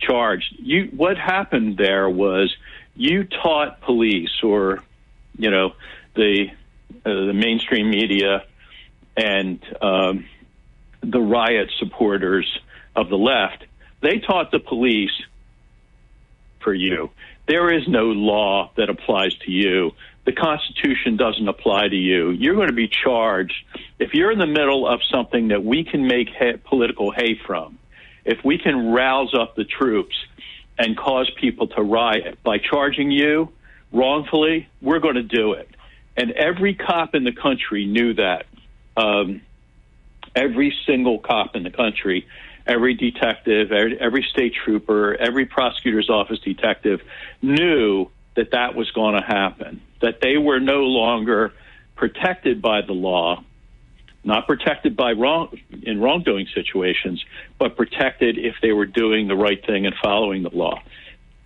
charged. 0.00 0.54
You, 0.58 0.90
what 0.96 1.18
happened 1.18 1.76
there 1.76 2.08
was 2.08 2.56
you 2.96 3.24
taught 3.24 3.82
police 3.82 4.42
or, 4.42 4.82
you 5.36 5.50
know, 5.50 5.74
the 6.14 6.46
uh, 7.04 7.10
the 7.26 7.34
mainstream 7.34 7.90
media 7.90 8.44
and 9.16 9.62
um, 9.82 10.24
the 11.02 11.20
riot 11.20 11.70
supporters 11.78 12.46
of 12.96 13.10
the 13.10 13.18
left. 13.18 13.64
They 14.00 14.20
taught 14.20 14.50
the 14.50 14.58
police 14.58 15.10
for 16.64 16.74
you. 16.74 17.10
There 17.46 17.72
is 17.72 17.86
no 17.86 18.06
law 18.06 18.70
that 18.76 18.88
applies 18.88 19.34
to 19.44 19.50
you. 19.50 19.92
The 20.24 20.32
Constitution 20.32 21.16
doesn't 21.16 21.46
apply 21.46 21.88
to 21.88 21.96
you. 21.96 22.30
You're 22.30 22.54
going 22.54 22.68
to 22.68 22.74
be 22.74 22.88
charged 22.88 23.54
if 23.98 24.14
you're 24.14 24.32
in 24.32 24.38
the 24.38 24.46
middle 24.46 24.88
of 24.88 25.00
something 25.12 25.48
that 25.48 25.62
we 25.62 25.84
can 25.84 26.06
make 26.06 26.30
hay, 26.30 26.56
political 26.56 27.10
hay 27.10 27.38
from. 27.46 27.78
If 28.24 28.42
we 28.42 28.56
can 28.58 28.92
rouse 28.92 29.34
up 29.34 29.54
the 29.54 29.64
troops 29.64 30.16
and 30.78 30.96
cause 30.96 31.30
people 31.38 31.68
to 31.68 31.82
riot 31.82 32.42
by 32.42 32.56
charging 32.58 33.10
you 33.10 33.50
wrongfully, 33.92 34.68
we're 34.80 34.98
going 34.98 35.16
to 35.16 35.22
do 35.22 35.52
it. 35.52 35.68
And 36.16 36.32
every 36.32 36.74
cop 36.74 37.14
in 37.14 37.24
the 37.24 37.32
country 37.32 37.84
knew 37.84 38.14
that. 38.14 38.46
Um, 38.96 39.42
every 40.34 40.74
single 40.86 41.18
cop 41.18 41.54
in 41.54 41.62
the 41.62 41.70
country, 41.70 42.26
every 42.66 42.94
detective, 42.94 43.72
every, 43.72 44.26
state 44.30 44.54
trooper, 44.64 45.14
every 45.14 45.46
prosecutor's 45.46 46.08
office 46.08 46.38
detective 46.40 47.00
knew 47.42 48.08
that 48.36 48.52
that 48.52 48.74
was 48.74 48.90
going 48.92 49.14
to 49.14 49.26
happen, 49.26 49.80
that 50.00 50.20
they 50.20 50.36
were 50.36 50.60
no 50.60 50.82
longer 50.82 51.52
protected 51.94 52.60
by 52.60 52.80
the 52.80 52.92
law, 52.92 53.42
not 54.24 54.46
protected 54.46 54.96
by 54.96 55.12
wrong 55.12 55.56
in 55.82 56.00
wrongdoing 56.00 56.46
situations, 56.54 57.22
but 57.58 57.76
protected 57.76 58.38
if 58.38 58.54
they 58.62 58.72
were 58.72 58.86
doing 58.86 59.28
the 59.28 59.36
right 59.36 59.64
thing 59.64 59.86
and 59.86 59.94
following 60.02 60.42
the 60.42 60.50
law. 60.50 60.82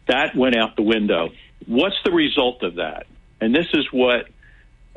That 0.06 0.34
went 0.36 0.56
out 0.56 0.76
the 0.76 0.82
window. 0.82 1.30
What's 1.66 1.96
the 2.04 2.12
result 2.12 2.62
of 2.62 2.76
that? 2.76 3.06
And 3.40 3.54
this 3.54 3.66
is 3.74 3.86
what 3.92 4.28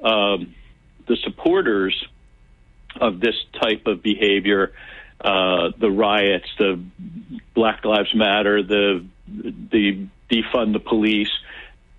um, 0.03 0.55
the 1.07 1.17
supporters 1.23 2.05
of 2.99 3.19
this 3.19 3.35
type 3.61 3.87
of 3.87 4.01
behavior, 4.01 4.73
uh, 5.23 5.71
the 5.77 5.89
riots, 5.89 6.47
the 6.57 6.83
Black 7.53 7.85
Lives 7.85 8.13
Matter, 8.13 8.63
the 8.63 9.05
the 9.27 10.07
defund 10.29 10.73
the 10.73 10.79
police. 10.79 11.29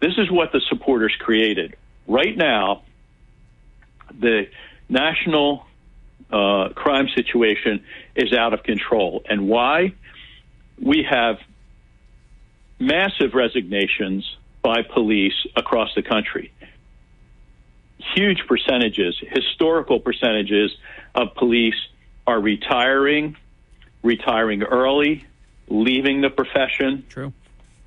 This 0.01 0.15
is 0.19 0.31
what 0.31 0.53
the 0.53 0.61
supporters 0.69 1.15
created. 1.19 1.77
Right 2.07 2.37
now, 2.37 2.83
the 4.19 4.49
national 4.89 5.67
uh, 6.31 6.71
crime 6.75 7.09
situation 7.15 7.85
is 8.17 8.33
out 8.33 8.55
of 8.55 8.63
control, 8.63 9.23
and 9.29 9.49
why? 9.49 9.95
We 10.81 11.07
have 11.09 11.39
massive 12.81 13.35
resignations 13.35 14.37
by 14.63 14.83
police 14.83 15.47
across 15.57 15.95
the 15.95 16.03
country 16.03 16.53
huge 18.15 18.43
percentages, 18.47 19.17
historical 19.31 20.01
percentages 20.01 20.77
of 21.15 21.35
police 21.35 21.75
are 22.27 22.41
retiring, 22.41 23.37
retiring 24.03 24.63
early, 24.63 25.25
leaving 25.69 26.21
the 26.21 26.31
profession. 26.31 27.05
True. 27.09 27.33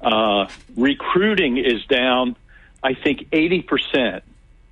Uh, 0.02 0.48
recruiting 0.76 1.58
is 1.58 1.86
down, 1.86 2.36
I 2.84 2.94
think, 2.94 3.30
80%. 3.32 4.22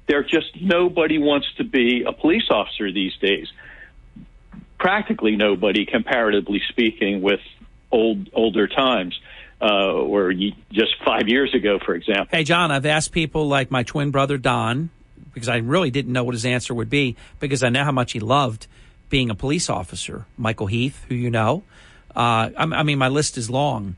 There 0.07 0.23
just 0.23 0.61
nobody 0.61 1.18
wants 1.18 1.48
to 1.57 1.64
be 1.64 2.03
a 2.03 2.11
police 2.11 2.49
officer 2.49 2.91
these 2.91 3.15
days. 3.18 3.48
Practically 4.77 5.38
nobody, 5.38 5.85
comparatively 5.85 6.61
speaking, 6.68 7.22
with 7.22 7.40
old 7.91 8.30
older 8.34 8.68
times. 8.68 9.18
Uh, 9.61 9.94
or 9.94 10.34
just 10.34 10.94
five 11.06 11.30
years 11.30 11.56
ago, 11.56 11.80
for 11.80 11.95
example. 11.95 12.27
Hey, 12.30 12.44
John, 12.44 12.69
I've 12.69 12.85
asked 12.85 13.14
people 13.14 13.48
like 13.48 13.72
my 13.72 13.84
twin 13.84 14.11
brother 14.11 14.38
Don, 14.38 14.90
because 15.34 15.48
I 15.48 15.57
really 15.57 15.90
didn't 15.90 16.11
know 16.11 16.26
what 16.26 16.34
his 16.34 16.45
answer 16.45 16.73
would 16.73 16.90
be 16.90 17.15
because 17.40 17.64
I 17.64 17.69
know 17.69 17.85
how 17.85 17.94
much 17.94 18.11
he 18.11 18.19
loved 18.19 18.68
being 19.14 19.30
a 19.30 19.35
police 19.35 19.69
officer. 19.69 20.26
Michael 20.40 20.65
Heath, 20.65 21.06
who 21.07 21.14
you 21.14 21.30
know. 21.30 21.61
Uh, 22.15 22.49
I, 22.57 22.81
mean, 22.81 22.98
my 22.98 23.10
list 23.10 23.38
is 23.38 23.48
long. 23.48 23.95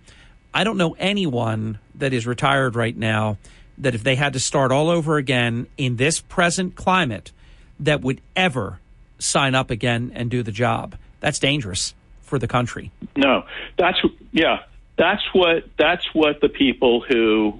I 0.53 0.65
don't 0.65 0.75
know 0.75 0.93
anyone 0.99 1.79
that 1.95 2.11
is 2.11 2.27
retired 2.27 2.75
right 2.75 2.97
now 2.97 3.37
that 3.77 3.95
if 3.95 4.03
they 4.03 4.15
had 4.15 4.33
to 4.33 4.41
start 4.41 4.73
all 4.73 4.89
over 4.89 5.15
again 5.15 5.67
in 5.77 5.95
this 5.95 6.19
present 6.19 6.75
climate, 6.75 7.31
that 7.79 8.01
would 8.01 8.19
ever 8.35 8.81
sign 9.17 9.55
up 9.55 9.71
again 9.71 10.11
and 10.13 10.29
do 10.29 10.43
the 10.43 10.51
job. 10.51 10.97
That's 11.21 11.39
dangerous 11.39 11.93
for 12.23 12.37
the 12.37 12.49
country. 12.49 12.91
No, 13.15 13.45
that's 13.77 13.99
yeah, 14.33 14.63
that's 14.97 15.23
what 15.31 15.63
that's 15.77 16.13
what 16.13 16.41
the 16.41 16.49
people 16.49 16.99
who 16.99 17.57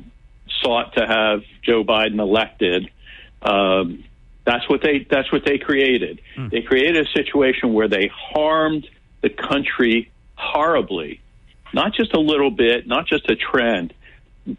sought 0.62 0.94
to 0.96 1.08
have 1.08 1.44
Joe 1.64 1.86
Biden 1.86 2.20
elected. 2.20 2.92
Um, 3.42 4.04
that's 4.46 4.70
what 4.70 4.82
they 4.82 5.06
that's 5.10 5.32
what 5.32 5.44
they 5.46 5.58
created. 5.58 6.22
Hmm. 6.36 6.50
They 6.50 6.62
created 6.62 7.06
a 7.06 7.10
situation 7.10 7.74
where 7.74 7.88
they 7.88 8.10
harmed 8.14 8.88
the 9.22 9.30
country 9.30 10.12
horribly, 10.36 11.20
not 11.74 11.94
just 11.94 12.14
a 12.14 12.20
little 12.20 12.52
bit, 12.52 12.88
not 12.88 13.08
just 13.08 13.30
a 13.30 13.36
trend, 13.36 13.94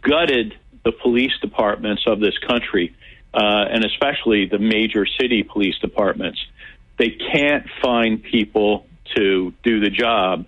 gutted 0.03 0.55
the 0.85 0.93
police 0.93 1.33
departments 1.41 2.05
of 2.07 2.21
this 2.21 2.37
country, 2.39 2.95
uh, 3.33 3.67
and 3.71 3.85
especially 3.85 4.47
the 4.47 4.59
major 4.59 5.07
city 5.07 5.43
police 5.43 5.79
departments. 5.79 6.45
They 6.97 7.11
can't 7.11 7.67
find 7.83 8.23
people 8.23 8.87
to 9.15 9.53
do 9.63 9.81
the 9.81 9.91
job, 9.91 10.47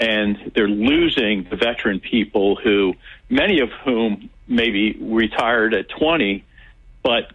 and 0.00 0.52
they're 0.54 0.68
losing 0.68 1.46
the 1.48 1.56
veteran 1.56 2.00
people 2.00 2.56
who, 2.56 2.94
many 3.28 3.60
of 3.60 3.70
whom 3.84 4.30
maybe 4.48 4.96
retired 5.00 5.74
at 5.74 5.88
20, 5.88 6.44
but 7.02 7.32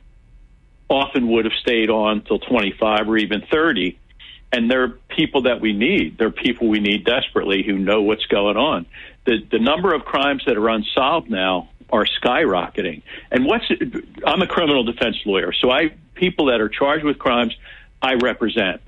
often 0.90 1.30
would 1.30 1.46
have 1.46 1.54
stayed 1.62 1.90
on 1.90 2.22
till 2.22 2.40
25 2.40 3.08
or 3.08 3.18
even 3.18 3.44
30. 3.52 3.98
And 4.52 4.70
they're 4.70 4.90
people 4.90 5.44
that 5.44 5.62
we 5.62 5.74
need. 5.74 6.18
They're 6.18 6.32
people 6.32 6.68
we 6.68 6.80
need 6.80 7.06
desperately 7.06 7.64
who 7.64 7.78
know 7.78 8.02
what's 8.02 8.26
going 8.26 8.58
on. 8.58 8.88
The 9.26 9.38
the 9.52 9.60
number 9.60 9.94
of 9.94 10.06
crimes 10.06 10.44
that 10.48 10.58
are 10.58 10.70
unsolved 10.70 11.30
now 11.30 11.70
are 11.92 12.06
skyrocketing. 12.06 13.04
And 13.30 13.46
what's 13.46 13.66
I'm 14.26 14.42
a 14.42 14.48
criminal 14.48 14.84
defense 14.84 15.18
lawyer, 15.24 15.54
so 15.54 15.70
I 15.70 15.94
people 16.16 16.48
that 16.48 16.62
are 16.62 16.70
charged 16.70 17.06
with 17.06 17.20
crimes 17.20 17.56
I 18.02 18.16
represent. 18.16 18.82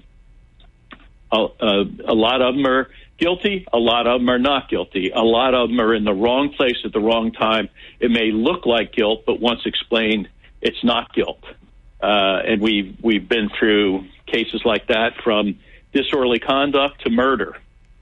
A, 1.32 1.48
a, 1.60 1.86
a 2.08 2.14
lot 2.14 2.42
of 2.42 2.56
them 2.56 2.66
are 2.66 2.90
guilty. 3.18 3.66
A 3.72 3.78
lot 3.78 4.08
of 4.08 4.20
them 4.20 4.30
are 4.30 4.40
not 4.40 4.70
guilty. 4.70 5.12
A 5.12 5.22
lot 5.22 5.54
of 5.54 5.70
them 5.70 5.80
are 5.80 5.94
in 5.94 6.04
the 6.04 6.14
wrong 6.14 6.54
place 6.54 6.78
at 6.84 6.92
the 6.92 7.00
wrong 7.00 7.32
time. 7.32 7.70
It 8.00 8.12
may 8.12 8.32
look 8.32 8.66
like 8.66 8.92
guilt, 8.92 9.24
but 9.26 9.40
once 9.40 9.62
explained, 9.66 10.28
it's 10.62 10.84
not 10.84 11.14
guilt. 11.14 11.44
Uh, 12.02 12.42
and 12.46 12.62
we've 12.62 12.98
we've 13.02 13.28
been 13.28 13.50
through 13.58 14.06
cases 14.26 14.62
like 14.66 14.88
that 14.88 15.14
from 15.24 15.60
disorderly 15.94 16.40
conduct 16.40 17.02
to 17.04 17.10
murder. 17.10 17.58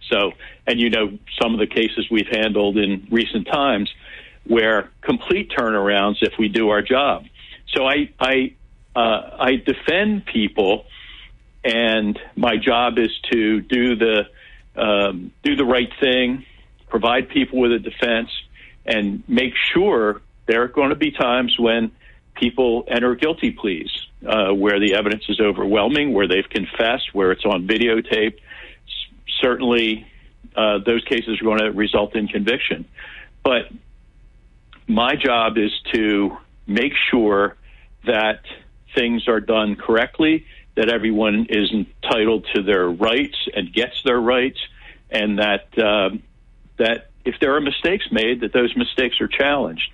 So, 0.09 0.31
and 0.65 0.79
you 0.79 0.89
know 0.89 1.17
some 1.41 1.53
of 1.53 1.59
the 1.59 1.67
cases 1.67 2.07
we've 2.09 2.27
handled 2.27 2.77
in 2.77 3.07
recent 3.11 3.47
times 3.47 3.91
where 4.45 4.89
complete 5.01 5.51
turnarounds 5.51 6.17
if 6.21 6.33
we 6.39 6.47
do 6.47 6.69
our 6.69 6.81
job. 6.81 7.25
So 7.75 7.85
I 7.85 8.09
I 8.19 8.53
uh, 8.95 9.37
I 9.39 9.55
defend 9.57 10.25
people, 10.25 10.85
and 11.63 12.17
my 12.35 12.57
job 12.57 12.97
is 12.97 13.11
to 13.31 13.61
do 13.61 13.95
the 13.95 14.29
um, 14.75 15.31
do 15.43 15.55
the 15.55 15.65
right 15.65 15.91
thing, 15.99 16.45
provide 16.87 17.29
people 17.29 17.59
with 17.59 17.71
a 17.73 17.79
defense, 17.79 18.29
and 18.85 19.23
make 19.27 19.53
sure 19.55 20.21
there 20.47 20.63
are 20.63 20.67
going 20.67 20.89
to 20.89 20.95
be 20.95 21.11
times 21.11 21.59
when 21.59 21.91
people 22.39 22.85
enter 22.87 23.15
guilty 23.15 23.51
pleas 23.51 23.89
uh, 24.25 24.51
where 24.51 24.79
the 24.79 24.95
evidence 24.95 25.23
is 25.29 25.39
overwhelming, 25.39 26.13
where 26.13 26.27
they've 26.27 26.49
confessed, 26.49 27.13
where 27.13 27.31
it's 27.31 27.45
on 27.45 27.67
videotape. 27.67 28.35
S- 28.35 29.13
certainly, 29.41 30.07
uh, 30.55 30.79
those 30.85 31.03
cases 31.05 31.39
are 31.41 31.43
going 31.43 31.59
to 31.59 31.71
result 31.71 32.15
in 32.15 32.27
conviction. 32.27 32.85
But 33.43 33.71
my 34.87 35.15
job 35.15 35.57
is 35.57 35.71
to 35.93 36.37
make 36.67 36.93
sure 37.11 37.55
that 38.05 38.41
things 38.95 39.27
are 39.27 39.39
done 39.39 39.75
correctly, 39.75 40.45
that 40.75 40.89
everyone 40.89 41.47
is 41.49 41.71
entitled 41.71 42.47
to 42.55 42.63
their 42.63 42.89
rights 42.89 43.37
and 43.53 43.71
gets 43.73 44.01
their 44.03 44.19
rights, 44.19 44.59
and 45.09 45.39
that 45.39 45.77
um, 45.77 46.23
that 46.77 47.09
if 47.25 47.35
there 47.39 47.55
are 47.55 47.61
mistakes 47.61 48.05
made, 48.11 48.41
that 48.41 48.53
those 48.53 48.75
mistakes 48.75 49.21
are 49.21 49.27
challenged. 49.27 49.91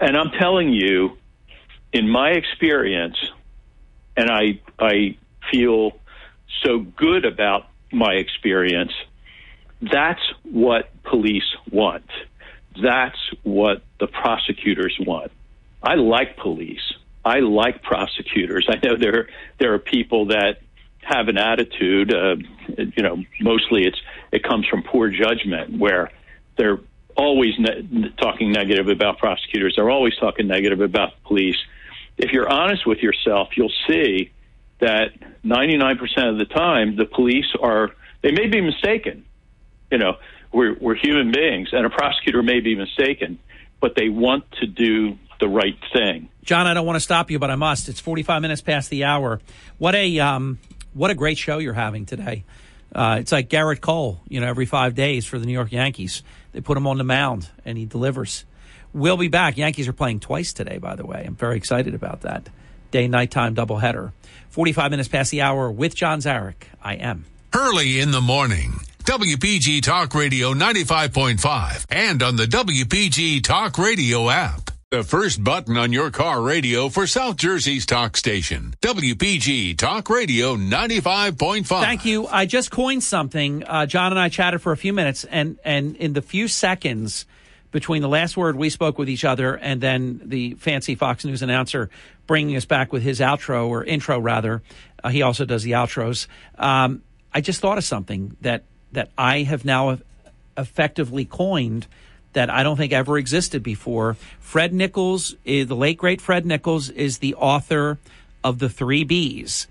And 0.00 0.16
I'm 0.16 0.30
telling 0.30 0.72
you, 0.72 1.16
in 1.92 2.08
my 2.08 2.30
experience, 2.30 3.16
and 4.16 4.30
I 4.30 4.60
I 4.78 5.16
feel 5.50 5.92
so 6.62 6.78
good 6.80 7.24
about 7.24 7.68
my 7.92 8.14
experience. 8.14 8.92
That's 9.80 10.22
what 10.44 10.90
police 11.02 11.56
want. 11.70 12.06
That's 12.80 13.18
what 13.42 13.82
the 14.00 14.06
prosecutors 14.06 14.96
want. 15.00 15.32
I 15.82 15.94
like 15.96 16.36
police. 16.36 16.94
I 17.24 17.40
like 17.40 17.82
prosecutors. 17.82 18.68
I 18.68 18.84
know 18.84 18.96
there 18.96 19.28
there 19.58 19.74
are 19.74 19.78
people 19.78 20.26
that 20.26 20.60
have 21.02 21.28
an 21.28 21.38
attitude. 21.38 22.14
Uh, 22.14 22.36
you 22.68 23.02
know, 23.02 23.22
mostly 23.40 23.84
it's 23.84 24.00
it 24.30 24.42
comes 24.42 24.66
from 24.66 24.82
poor 24.82 25.10
judgment, 25.10 25.78
where 25.78 26.10
they're 26.56 26.80
always 27.16 27.54
ne- 27.58 28.10
talking 28.20 28.52
negative 28.52 28.88
about 28.88 29.18
prosecutors. 29.18 29.74
They're 29.76 29.90
always 29.90 30.16
talking 30.16 30.46
negative 30.46 30.80
about 30.80 31.22
police. 31.24 31.56
If 32.18 32.32
you're 32.32 32.48
honest 32.48 32.86
with 32.86 32.98
yourself, 32.98 33.50
you'll 33.56 33.72
see 33.88 34.30
that 34.80 35.12
99% 35.44 35.98
of 36.30 36.38
the 36.38 36.44
time 36.44 36.96
the 36.96 37.06
police 37.06 37.46
are 37.60 37.90
they 38.22 38.32
may 38.32 38.46
be 38.46 38.60
mistaken. 38.60 39.24
You 39.90 39.98
know, 39.98 40.16
we're 40.52 40.76
we're 40.80 40.94
human 40.94 41.32
beings, 41.32 41.70
and 41.72 41.84
a 41.84 41.90
prosecutor 41.90 42.42
may 42.42 42.60
be 42.60 42.74
mistaken, 42.74 43.38
but 43.80 43.94
they 43.96 44.08
want 44.08 44.44
to 44.60 44.66
do 44.66 45.18
the 45.40 45.48
right 45.48 45.76
thing. 45.92 46.28
John, 46.44 46.66
I 46.66 46.74
don't 46.74 46.86
want 46.86 46.96
to 46.96 47.00
stop 47.00 47.30
you, 47.30 47.38
but 47.38 47.50
I 47.50 47.56
must. 47.56 47.88
It's 47.88 48.00
45 48.00 48.42
minutes 48.42 48.60
past 48.62 48.90
the 48.90 49.04
hour. 49.04 49.40
What 49.78 49.94
a 49.94 50.18
um, 50.20 50.58
what 50.94 51.10
a 51.10 51.14
great 51.14 51.38
show 51.38 51.58
you're 51.58 51.72
having 51.72 52.06
today. 52.06 52.44
Uh, 52.94 53.18
it's 53.20 53.32
like 53.32 53.48
Gerrit 53.48 53.80
Cole, 53.80 54.20
you 54.28 54.40
know, 54.40 54.46
every 54.46 54.66
five 54.66 54.94
days 54.94 55.24
for 55.24 55.38
the 55.38 55.46
New 55.46 55.52
York 55.52 55.72
Yankees. 55.72 56.22
They 56.52 56.60
put 56.60 56.76
him 56.76 56.86
on 56.86 56.98
the 56.98 57.04
mound, 57.04 57.48
and 57.64 57.78
he 57.78 57.86
delivers. 57.86 58.44
We'll 58.94 59.16
be 59.16 59.28
back. 59.28 59.56
Yankees 59.56 59.88
are 59.88 59.92
playing 59.92 60.20
twice 60.20 60.52
today, 60.52 60.78
by 60.78 60.96
the 60.96 61.06
way. 61.06 61.24
I'm 61.26 61.34
very 61.34 61.56
excited 61.56 61.94
about 61.94 62.22
that. 62.22 62.48
Day 62.90 63.08
nighttime 63.08 63.54
doubleheader. 63.54 64.12
45 64.50 64.90
minutes 64.90 65.08
past 65.08 65.30
the 65.30 65.40
hour 65.40 65.70
with 65.70 65.94
John 65.94 66.20
Zarych. 66.20 66.64
I 66.82 66.94
am. 66.94 67.24
Hurley 67.52 68.00
in 68.00 68.10
the 68.10 68.20
morning. 68.20 68.72
WPG 69.04 69.82
Talk 69.82 70.14
Radio 70.14 70.54
95.5 70.54 71.86
and 71.90 72.22
on 72.22 72.36
the 72.36 72.44
WPG 72.46 73.42
Talk 73.42 73.78
Radio 73.78 74.30
app. 74.30 74.70
The 74.92 75.02
first 75.02 75.42
button 75.42 75.78
on 75.78 75.90
your 75.90 76.10
car 76.10 76.42
radio 76.42 76.90
for 76.90 77.06
South 77.06 77.36
Jersey's 77.36 77.86
talk 77.86 78.14
station. 78.14 78.74
WPG 78.82 79.78
Talk 79.78 80.10
Radio 80.10 80.54
95.5. 80.54 81.66
Thank 81.66 82.04
you. 82.04 82.26
I 82.26 82.44
just 82.44 82.70
coined 82.70 83.02
something. 83.02 83.64
Uh, 83.64 83.86
John 83.86 84.12
and 84.12 84.20
I 84.20 84.28
chatted 84.28 84.60
for 84.60 84.70
a 84.70 84.76
few 84.76 84.92
minutes, 84.92 85.24
and, 85.24 85.58
and 85.64 85.96
in 85.96 86.12
the 86.12 86.20
few 86.20 86.46
seconds 86.46 87.24
between 87.72 88.02
the 88.02 88.08
last 88.08 88.36
word 88.36 88.54
we 88.54 88.70
spoke 88.70 88.98
with 88.98 89.08
each 89.08 89.24
other 89.24 89.54
and 89.56 89.80
then 89.80 90.20
the 90.24 90.54
fancy 90.54 90.94
Fox 90.94 91.24
News 91.24 91.42
announcer 91.42 91.90
bringing 92.26 92.54
us 92.56 92.64
back 92.64 92.92
with 92.92 93.02
his 93.02 93.18
outro 93.18 93.66
or 93.66 93.82
intro, 93.82 94.18
rather, 94.18 94.62
uh, 95.02 95.08
he 95.08 95.22
also 95.22 95.44
does 95.44 95.64
the 95.64 95.72
outros. 95.72 96.28
Um, 96.56 97.02
I 97.34 97.40
just 97.40 97.60
thought 97.60 97.78
of 97.78 97.84
something 97.84 98.36
that, 98.42 98.62
that 98.92 99.10
I 99.18 99.42
have 99.42 99.64
now 99.64 99.98
effectively 100.56 101.24
coined 101.24 101.86
that 102.34 102.48
I 102.48 102.62
don't 102.62 102.76
think 102.76 102.92
ever 102.92 103.18
existed 103.18 103.62
before. 103.62 104.16
Fred 104.38 104.72
Nichols, 104.72 105.34
is, 105.44 105.66
the 105.66 105.76
late 105.76 105.98
great 105.98 106.20
Fred 106.20 106.46
Nichols, 106.46 106.88
is 106.90 107.18
the 107.18 107.34
author 107.34 107.98
of 108.44 108.58
the 108.58 108.68
three 108.68 109.04
B's 109.04 109.66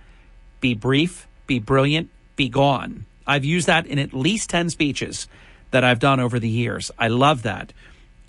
be 0.59 0.75
brief, 0.75 1.27
be 1.47 1.57
brilliant, 1.57 2.09
be 2.35 2.47
gone. 2.47 3.05
I've 3.25 3.43
used 3.43 3.65
that 3.67 3.87
in 3.87 3.97
at 3.97 4.13
least 4.13 4.49
10 4.51 4.69
speeches 4.69 5.27
that 5.71 5.83
I've 5.83 5.99
done 5.99 6.19
over 6.19 6.37
the 6.37 6.49
years. 6.49 6.91
I 6.99 7.07
love 7.07 7.43
that. 7.43 7.73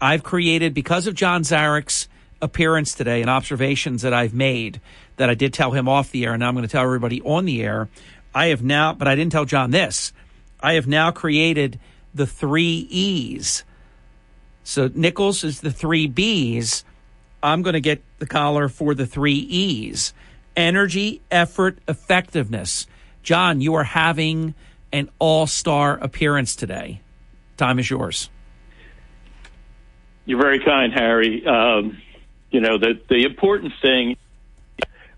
I've 0.03 0.24
created, 0.24 0.74
because 0.74 1.07
of 1.07 1.15
John 1.15 1.43
Zarych's 1.45 2.09
appearance 2.41 2.93
today 2.93 3.20
and 3.20 3.31
observations 3.31 4.03
that 4.03 4.12
I've 4.12 4.35
made, 4.35 4.81
that 5.16 5.31
I 5.31 5.35
did 5.35 5.55
tell 5.55 5.70
him 5.70 5.89
off 5.89 6.11
the 6.11 6.24
air, 6.24 6.33
and 6.33 6.41
now 6.41 6.49
I'm 6.49 6.55
going 6.55 6.66
to 6.66 6.73
tell 6.73 6.83
everybody 6.83 7.23
on 7.23 7.45
the 7.45 7.62
air. 7.62 7.89
I 8.35 8.47
have 8.47 8.65
now, 8.65 8.95
but 8.95 9.07
I 9.07 9.15
didn't 9.15 9.31
tell 9.31 9.45
John 9.45 9.70
this. 9.70 10.12
I 10.61 10.73
have 10.73 10.89
now 10.89 11.12
created 11.12 11.79
the 12.12 12.27
three 12.27 12.89
E's. 12.91 13.62
So 14.65 14.91
Nichols 14.93 15.45
is 15.45 15.61
the 15.61 15.70
three 15.70 16.09
B's. 16.09 16.85
I'm 17.41 17.62
going 17.62 17.74
to 17.74 17.81
get 17.81 18.03
the 18.19 18.27
collar 18.27 18.69
for 18.69 18.97
the 18.97 19.07
three 19.07 19.35
E's 19.35 20.12
energy, 20.57 21.20
effort, 21.31 21.79
effectiveness. 21.87 22.89
John, 23.23 23.61
you 23.61 23.74
are 23.74 23.85
having 23.85 24.55
an 24.93 25.11
all 25.20 25.47
star 25.47 25.97
appearance 25.99 26.57
today. 26.57 27.01
Time 27.57 27.79
is 27.79 27.89
yours. 27.89 28.29
You're 30.24 30.40
very 30.40 30.61
kind, 30.65 30.93
Harry. 30.93 31.44
Um, 31.47 31.99
you 32.51 32.61
know, 32.61 32.78
the, 32.78 33.01
the 33.09 33.24
important 33.24 33.73
thing 33.82 34.16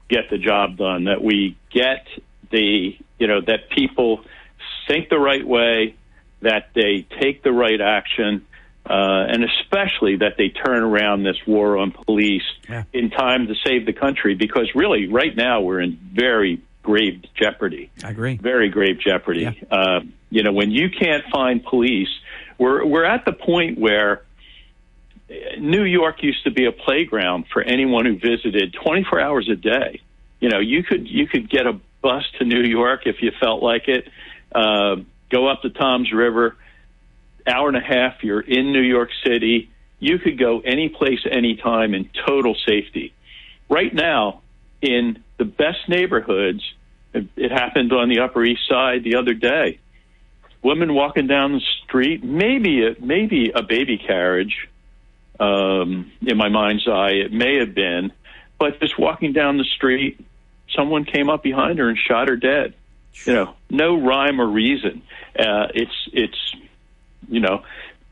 get 0.09 0.31
the 0.31 0.39
job 0.39 0.77
done, 0.77 1.05
that 1.05 1.23
we 1.23 1.57
get 1.71 2.07
the 2.51 2.97
you 3.19 3.27
know, 3.27 3.41
that 3.41 3.71
people 3.71 4.25
think 4.89 5.09
the 5.09 5.19
right 5.19 5.47
way, 5.47 5.95
that 6.43 6.71
they 6.75 7.07
take 7.21 7.43
the 7.43 7.53
right 7.53 7.81
action, 7.81 8.45
uh, 8.85 8.93
and 9.29 9.45
especially 9.45 10.17
that 10.17 10.35
they 10.37 10.49
turn 10.51 10.83
around 10.83 11.23
this 11.23 11.37
war 11.47 11.79
on 11.79 11.91
police 11.91 12.43
Yeah. 12.69 12.85
in 12.93 13.11
time 13.11 13.47
to 13.47 13.55
save 13.65 13.87
the 13.87 13.93
country. 13.93 14.35
Because 14.35 14.69
really, 14.75 15.07
right 15.09 15.35
now, 15.35 15.61
we're 15.63 15.81
in 15.81 15.99
very 16.13 16.61
grave 16.83 17.25
jeopardy. 17.35 17.91
I 18.03 18.11
agree. 18.11 18.37
Very 18.37 18.69
grave 18.69 18.99
jeopardy. 19.01 19.63
Uh, 19.71 20.01
you 20.29 20.43
know, 20.43 20.53
when 20.53 20.71
you 20.71 20.91
can't 20.91 21.25
find 21.33 21.65
police, 21.65 22.11
we're 22.59 22.85
we're 22.85 23.05
at 23.07 23.25
the 23.25 23.33
point 23.33 23.79
where 23.79 24.23
New 25.59 25.85
York 25.85 26.23
used 26.23 26.45
to 26.45 26.51
be 26.51 26.67
a 26.67 26.73
playground 26.73 27.47
for 27.53 27.63
anyone 27.63 28.05
who 28.07 28.19
visited 28.19 28.75
24 28.75 29.21
hours 29.21 29.49
a 29.51 29.57
day. 29.57 30.01
You 30.41 30.49
know, 30.49 30.59
you 30.59 30.83
could 30.83 31.09
you 31.09 31.27
could 31.27 31.49
get 31.49 31.67
a 31.67 31.81
bus 32.03 32.25
to 32.39 32.45
New 32.45 32.63
York 32.63 33.07
if 33.07 33.23
you 33.23 33.33
felt 33.41 33.63
like 33.63 33.89
it. 33.89 34.09
Uh, 34.55 34.97
go 35.31 35.49
up 35.49 35.63
the 35.63 35.71
Toms 35.71 36.13
River, 36.13 36.57
hour 37.47 37.69
and 37.69 37.77
a 37.77 37.81
half. 37.81 38.23
You're 38.23 38.41
in 38.41 38.73
New 38.73 38.83
York 38.83 39.11
City. 39.27 39.71
You 39.99 40.19
could 40.19 40.39
go 40.39 40.61
any 40.61 40.91
place, 40.91 41.21
anytime 41.31 41.95
in 41.95 42.11
total 42.27 42.55
safety. 42.67 43.15
Right 43.71 43.95
now, 43.95 44.43
in 44.83 45.23
the 45.39 45.45
best 45.45 45.89
neighborhoods, 45.89 46.63
it, 47.15 47.27
it 47.37 47.51
happened 47.51 47.93
on 47.93 48.09
the 48.09 48.21
Upper 48.21 48.45
East 48.45 48.69
Side 48.69 49.03
the 49.03 49.17
other 49.17 49.35
day. 49.35 49.79
Women 50.63 50.95
walking 50.95 51.27
down 51.27 51.53
the 51.53 51.63
street, 51.87 52.23
maybe 52.23 52.87
a, 52.87 52.97
maybe 53.01 53.51
a 53.55 53.63
baby 53.63 53.99
carriage. 53.99 54.69
Um, 55.41 56.13
in 56.23 56.37
my 56.37 56.49
mind's 56.49 56.87
eye, 56.87 57.13
it 57.25 57.33
may 57.33 57.59
have 57.59 57.75
been, 57.75 58.13
but 58.59 58.79
just 58.81 58.99
walking 58.99 59.33
down 59.33 59.59
the 59.59 59.65
street, 59.65 60.25
someone 60.75 61.05
came 61.05 61.29
up 61.29 61.43
behind 61.43 61.79
her 61.81 61.89
and 61.89 61.99
shot 61.99 62.29
her 62.29 62.37
dead. 62.37 62.75
You 63.25 63.33
know, 63.33 63.55
no 63.71 63.97
rhyme 63.97 64.41
or 64.41 64.47
reason. 64.47 65.03
Uh, 65.39 65.69
it's 65.75 66.09
it's 66.13 66.55
you 67.29 67.41
know 67.41 67.63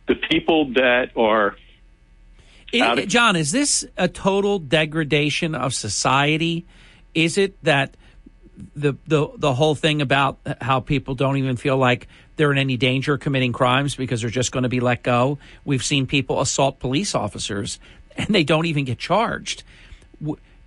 the 0.07 0.15
people 0.15 0.73
that 0.75 1.17
are 1.17 1.57
out 2.81 2.99
I- 2.99 3.03
of- 3.03 3.09
John, 3.09 3.37
is 3.37 3.53
this 3.53 3.85
a 3.97 4.09
total 4.09 4.59
degradation 4.59 5.55
of 5.55 5.75
society? 5.75 6.67
Is 7.15 7.37
it 7.39 7.63
that 7.65 7.97
the 8.75 8.95
the 9.07 9.29
the 9.37 9.55
whole 9.55 9.75
thing 9.75 10.03
about 10.03 10.39
how 10.61 10.81
people 10.81 11.15
don't 11.15 11.37
even 11.37 11.57
feel 11.57 11.77
like 11.77 12.09
they're 12.37 12.53
in 12.53 12.59
any 12.59 12.77
danger 12.77 13.19
committing 13.19 13.53
crimes 13.53 13.95
because 13.95 14.21
they're 14.21 14.31
just 14.31 14.53
going 14.53 14.63
to 14.63 14.69
be 14.69 14.81
let 14.81 15.03
go? 15.03 15.39
We've 15.65 15.85
seen 15.85 16.07
people 16.07 16.41
assault 16.41 16.79
police 16.79 17.15
officers 17.15 17.79
and 18.17 18.29
they 18.29 18.45
don't 18.45 18.67
even 18.67 18.85
get 18.85 18.99
charged. 18.99 19.63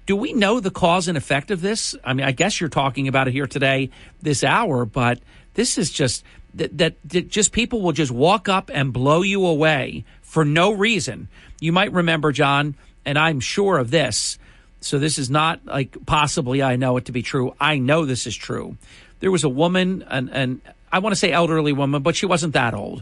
Do 0.05 0.15
we 0.15 0.33
know 0.33 0.59
the 0.59 0.71
cause 0.71 1.07
and 1.07 1.17
effect 1.17 1.49
of 1.49 1.61
this? 1.61 1.95
I 2.03 2.13
mean, 2.13 2.25
I 2.25 2.31
guess 2.31 2.59
you're 2.59 2.69
talking 2.69 3.07
about 3.07 3.27
it 3.27 3.31
here 3.31 3.47
today, 3.47 3.89
this 4.21 4.43
hour, 4.43 4.85
but 4.85 5.19
this 5.55 5.77
is 5.77 5.89
just 5.89 6.23
that, 6.53 6.77
that, 6.77 6.95
that 7.05 7.29
just 7.29 7.51
people 7.51 7.81
will 7.81 7.91
just 7.91 8.11
walk 8.11 8.47
up 8.47 8.69
and 8.73 8.93
blow 8.93 9.21
you 9.23 9.45
away 9.45 10.05
for 10.21 10.45
no 10.45 10.71
reason. 10.71 11.27
You 11.59 11.71
might 11.71 11.91
remember, 11.91 12.31
John, 12.31 12.75
and 13.05 13.17
I'm 13.17 13.39
sure 13.39 13.77
of 13.77 13.89
this. 13.91 14.37
So 14.85 14.99
this 14.99 15.17
is 15.17 15.31
not 15.31 15.65
like 15.65 15.97
possibly 16.05 16.61
I 16.61 16.75
know 16.75 16.97
it 16.97 17.05
to 17.05 17.11
be 17.11 17.23
true. 17.23 17.55
I 17.59 17.79
know 17.79 18.05
this 18.05 18.27
is 18.27 18.35
true. 18.35 18.77
There 19.19 19.31
was 19.31 19.43
a 19.43 19.49
woman, 19.49 20.05
and 20.07 20.29
and 20.29 20.61
I 20.91 20.99
want 20.99 21.13
to 21.13 21.19
say 21.19 21.31
elderly 21.31 21.73
woman, 21.73 22.03
but 22.03 22.15
she 22.15 22.27
wasn't 22.27 22.53
that 22.53 22.75
old. 22.75 23.01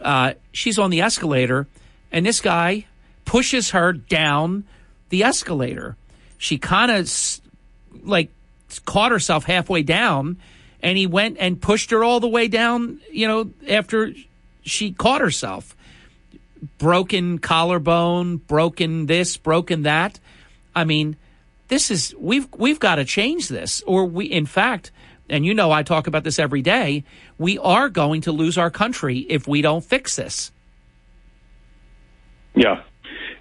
Uh, 0.00 0.34
she's 0.52 0.78
on 0.78 0.90
the 0.90 1.00
escalator, 1.00 1.66
and 2.12 2.24
this 2.24 2.40
guy 2.40 2.86
pushes 3.24 3.70
her 3.70 3.92
down 3.92 4.62
the 5.08 5.24
escalator. 5.24 5.96
She 6.38 6.56
kind 6.56 6.92
of 6.92 7.12
like 8.04 8.30
caught 8.84 9.10
herself 9.10 9.42
halfway 9.42 9.82
down, 9.82 10.36
and 10.84 10.96
he 10.96 11.08
went 11.08 11.38
and 11.40 11.60
pushed 11.60 11.90
her 11.90 12.04
all 12.04 12.20
the 12.20 12.28
way 12.28 12.46
down. 12.46 13.00
You 13.10 13.26
know, 13.26 13.50
after 13.68 14.12
she 14.62 14.92
caught 14.92 15.20
herself, 15.20 15.74
broken 16.78 17.40
collarbone, 17.40 18.36
broken 18.36 19.06
this, 19.06 19.36
broken 19.36 19.82
that. 19.82 20.20
I 20.78 20.84
mean, 20.84 21.16
this 21.66 21.90
is 21.90 22.14
we've 22.18 22.46
we've 22.56 22.78
got 22.78 22.96
to 22.96 23.04
change 23.04 23.48
this, 23.48 23.82
or 23.84 24.04
we, 24.06 24.26
in 24.26 24.46
fact, 24.46 24.92
and 25.28 25.44
you 25.44 25.54
know, 25.54 25.72
I 25.72 25.82
talk 25.82 26.06
about 26.06 26.22
this 26.22 26.38
every 26.38 26.62
day. 26.62 27.04
We 27.36 27.58
are 27.58 27.88
going 27.88 28.20
to 28.22 28.32
lose 28.32 28.56
our 28.56 28.70
country 28.70 29.18
if 29.18 29.48
we 29.48 29.60
don't 29.60 29.84
fix 29.84 30.14
this. 30.14 30.52
Yeah, 32.54 32.82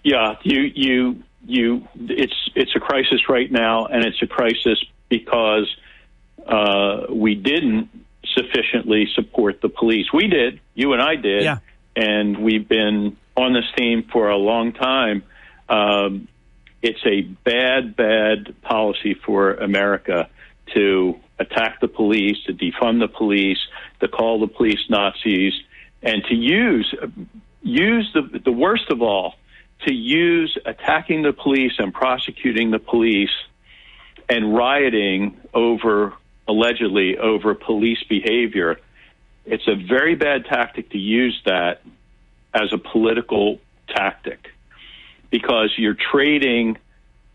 yeah. 0.03 0.35
You 0.41 0.61
you 0.61 1.23
you. 1.45 1.88
It's 1.95 2.49
it's 2.55 2.76
a 2.76 2.80
crisis 2.80 3.30
right 3.30 3.51
now, 3.51 3.85
and 3.85 4.03
it's 4.03 4.22
a 4.23 4.27
crisis 4.27 4.84
because 5.09 5.68
uh, 6.47 7.05
we 7.11 7.35
didn't 7.35 7.89
sufficiently 8.34 9.07
support 9.14 9.61
the 9.61 9.69
police. 9.69 10.07
We 10.11 10.27
did. 10.27 10.59
You 10.73 10.93
and 10.93 11.03
I 11.03 11.15
did. 11.15 11.43
Yeah. 11.43 11.59
And 11.95 12.43
we've 12.43 12.68
been 12.68 13.15
on 13.35 13.53
this 13.53 13.65
theme 13.77 14.03
for 14.11 14.30
a 14.30 14.38
long 14.38 14.73
time. 14.73 15.23
Um, 15.69 16.27
it's 16.81 17.03
a 17.05 17.21
bad, 17.21 17.95
bad 17.95 18.61
policy 18.61 19.13
for 19.13 19.53
America 19.53 20.29
to 20.73 21.15
attack 21.39 21.79
the 21.79 21.87
police, 21.87 22.37
to 22.45 22.53
defund 22.53 22.99
the 22.99 23.07
police, 23.07 23.59
to 23.99 24.07
call 24.07 24.39
the 24.39 24.47
police 24.47 24.79
Nazis, 24.89 25.53
and 26.01 26.23
to 26.25 26.35
use 26.35 26.93
use 27.63 28.09
the 28.13 28.39
the 28.39 28.51
worst 28.51 28.89
of 28.91 29.01
all 29.01 29.35
to 29.85 29.93
use 29.93 30.57
attacking 30.65 31.21
the 31.21 31.33
police 31.33 31.73
and 31.77 31.93
prosecuting 31.93 32.71
the 32.71 32.79
police 32.79 33.33
and 34.29 34.55
rioting 34.55 35.37
over 35.53 36.13
allegedly 36.47 37.17
over 37.17 37.53
police 37.53 38.01
behavior. 38.09 38.79
It's 39.45 39.67
a 39.67 39.75
very 39.75 40.15
bad 40.15 40.45
tactic 40.45 40.89
to 40.91 40.97
use 40.97 41.39
that 41.45 41.81
as 42.53 42.73
a 42.73 42.77
political 42.77 43.59
tactic 43.87 44.49
because 45.29 45.73
you're 45.77 45.97
trading 46.11 46.77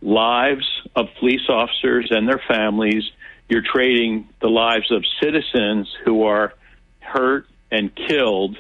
lives 0.01 0.67
of 0.97 1.07
police 1.19 1.49
officers 1.49 2.09
and 2.11 2.29
their 2.29 2.43
families. 2.49 3.05
You're 3.49 3.63
trading 3.63 4.29
the 4.41 4.49
lives 4.49 4.91
of 4.91 5.05
citizens 5.23 5.95
who 6.05 6.25
are 6.25 6.55
hurt 7.01 7.47
and 7.71 7.95
killed 7.95 8.59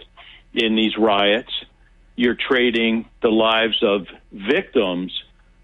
in 0.54 0.76
these 0.76 0.96
riots. 0.96 1.52
You're 2.16 2.36
trading 2.36 3.08
the 3.22 3.30
lives 3.30 3.82
of 3.82 4.06
victims 4.30 5.12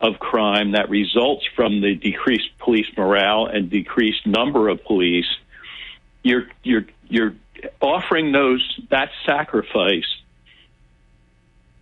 of 0.00 0.18
crime 0.18 0.72
that 0.72 0.88
results 0.88 1.44
from 1.56 1.80
the 1.80 1.94
decreased 1.94 2.56
police 2.58 2.86
morale 2.96 3.46
and 3.46 3.68
decreased 3.68 4.26
number 4.26 4.68
of 4.68 4.84
police. 4.84 5.26
You're 6.22 6.46
you're 6.62 6.86
you're 7.08 7.34
offering 7.80 8.32
those 8.32 8.62
that 8.90 9.10
sacrifice 9.26 10.06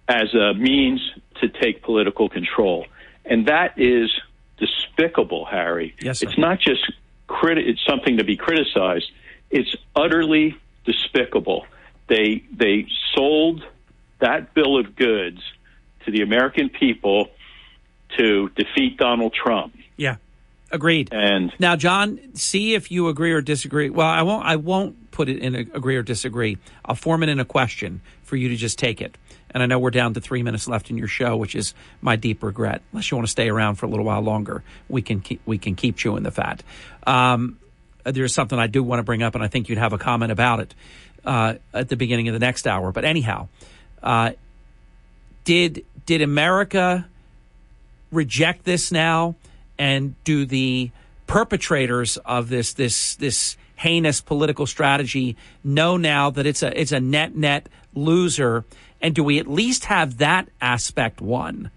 as 0.09 0.33
a 0.35 0.55
means 0.55 1.01
to 1.41 1.49
take 1.49 1.83
political 1.83 2.29
control, 2.29 2.87
and 3.25 3.47
that 3.47 3.79
is 3.79 4.11
despicable, 4.59 5.45
Harry. 5.45 5.95
Yes, 6.01 6.21
sir. 6.21 6.29
it's 6.29 6.39
not 6.39 6.59
just 6.61 6.81
criti- 7.29 7.69
It's 7.69 7.85
something 7.89 8.19
to 8.19 8.25
be 8.25 8.37
criticized. 8.37 9.11
It's 9.51 9.75
utterly 9.95 10.57
despicable. 10.85 11.67
They 12.09 12.43
they 12.53 12.87
sold 13.15 13.65
that 14.21 14.55
bill 14.55 14.79
of 14.79 14.97
goods 14.97 15.41
to 16.05 16.11
the 16.11 16.23
American 16.23 16.69
people 16.69 17.29
to 18.17 18.49
defeat 18.51 18.97
Donald 18.97 19.35
Trump. 19.35 19.75
Yeah, 19.97 20.17
agreed. 20.71 21.09
And 21.13 21.53
now, 21.59 21.77
John, 21.77 22.19
see 22.35 22.75
if 22.75 22.91
you 22.91 23.09
agree 23.09 23.33
or 23.33 23.41
disagree. 23.41 23.91
Well, 23.91 24.07
I 24.07 24.23
won't. 24.23 24.45
I 24.47 24.57
won't 24.57 25.11
put 25.11 25.29
it 25.29 25.39
in 25.39 25.55
a, 25.55 25.61
agree 25.61 25.97
or 25.97 26.03
disagree. 26.03 26.59
I'll 26.85 26.95
form 26.95 27.23
it 27.23 27.29
in 27.29 27.41
a 27.41 27.45
question 27.45 28.01
for 28.23 28.37
you 28.37 28.49
to 28.49 28.57
just 28.57 28.79
take 28.79 29.01
it. 29.01 29.17
And 29.57 29.63
I 29.63 29.67
know 29.69 29.79
we're 29.79 29.91
down 29.91 30.13
to 30.13 30.21
three 30.21 30.43
minutes 30.43 30.69
left 30.69 30.91
in 30.91 30.99
your 30.99 31.09
show, 31.09 31.35
which 31.35 31.55
is 31.55 31.73
my 32.03 32.17
deep 32.17 32.43
regret. 32.43 32.83
Unless 32.93 33.11
you 33.11 33.17
want 33.17 33.27
to 33.27 33.31
stay 33.31 33.49
around 33.49 33.77
for 33.77 33.87
a 33.87 33.89
little 33.89 34.05
while 34.05 34.21
longer, 34.21 34.63
we 34.87 35.01
can 35.01 35.23
keep, 35.23 35.41
we 35.47 35.57
can 35.57 35.75
keep 35.75 35.97
chewing 35.97 36.25
the 36.25 36.31
fat. 36.31 36.63
Um, 37.07 37.59
there's 38.05 38.35
something 38.35 38.59
I 38.59 38.67
do 38.67 38.83
want 38.83 38.99
to 38.99 39.03
bring 39.03 39.23
up, 39.23 39.35
and 39.35 39.43
I 39.43 39.49
think 39.49 39.71
you'd 39.71 39.79
have 39.79 39.95
a 39.95 39.99
comment 39.99 40.31
about 40.31 40.61
it 40.61 40.75
uh, 41.25 41.55
at 41.73 41.89
the 41.89 41.97
beginning 41.97 42.29
of 42.29 42.35
the 42.35 42.39
next 42.39 42.67
hour. 42.67 42.93
But 42.93 43.07
anyhow, 43.07 43.49
uh, 44.03 44.33
did 45.45 45.87
did 46.05 46.21
America 46.21 47.09
reject 48.13 48.67
this 48.67 48.93
now, 48.93 49.37
and 49.79 50.23
do 50.25 50.45
the 50.45 50.91
perpetrators 51.27 52.19
of 52.19 52.51
this 52.51 52.75
this 52.75 53.15
this 53.17 53.57
heinous 53.77 54.21
political 54.21 54.67
strategy 54.67 55.35
know 55.65 55.97
now 55.97 56.29
that 56.29 56.45
it's 56.45 56.63
a 56.63 56.79
it's 56.79 56.93
a 56.93 57.01
net 57.01 57.35
net 57.35 57.71
loser? 57.95 58.67
And 59.07 59.15
do 59.15 59.23
we 59.23 59.39
at 59.39 59.47
least 59.47 59.85
have 59.85 60.19
that 60.19 60.49
aspect 60.61 61.21
won? 61.21 61.71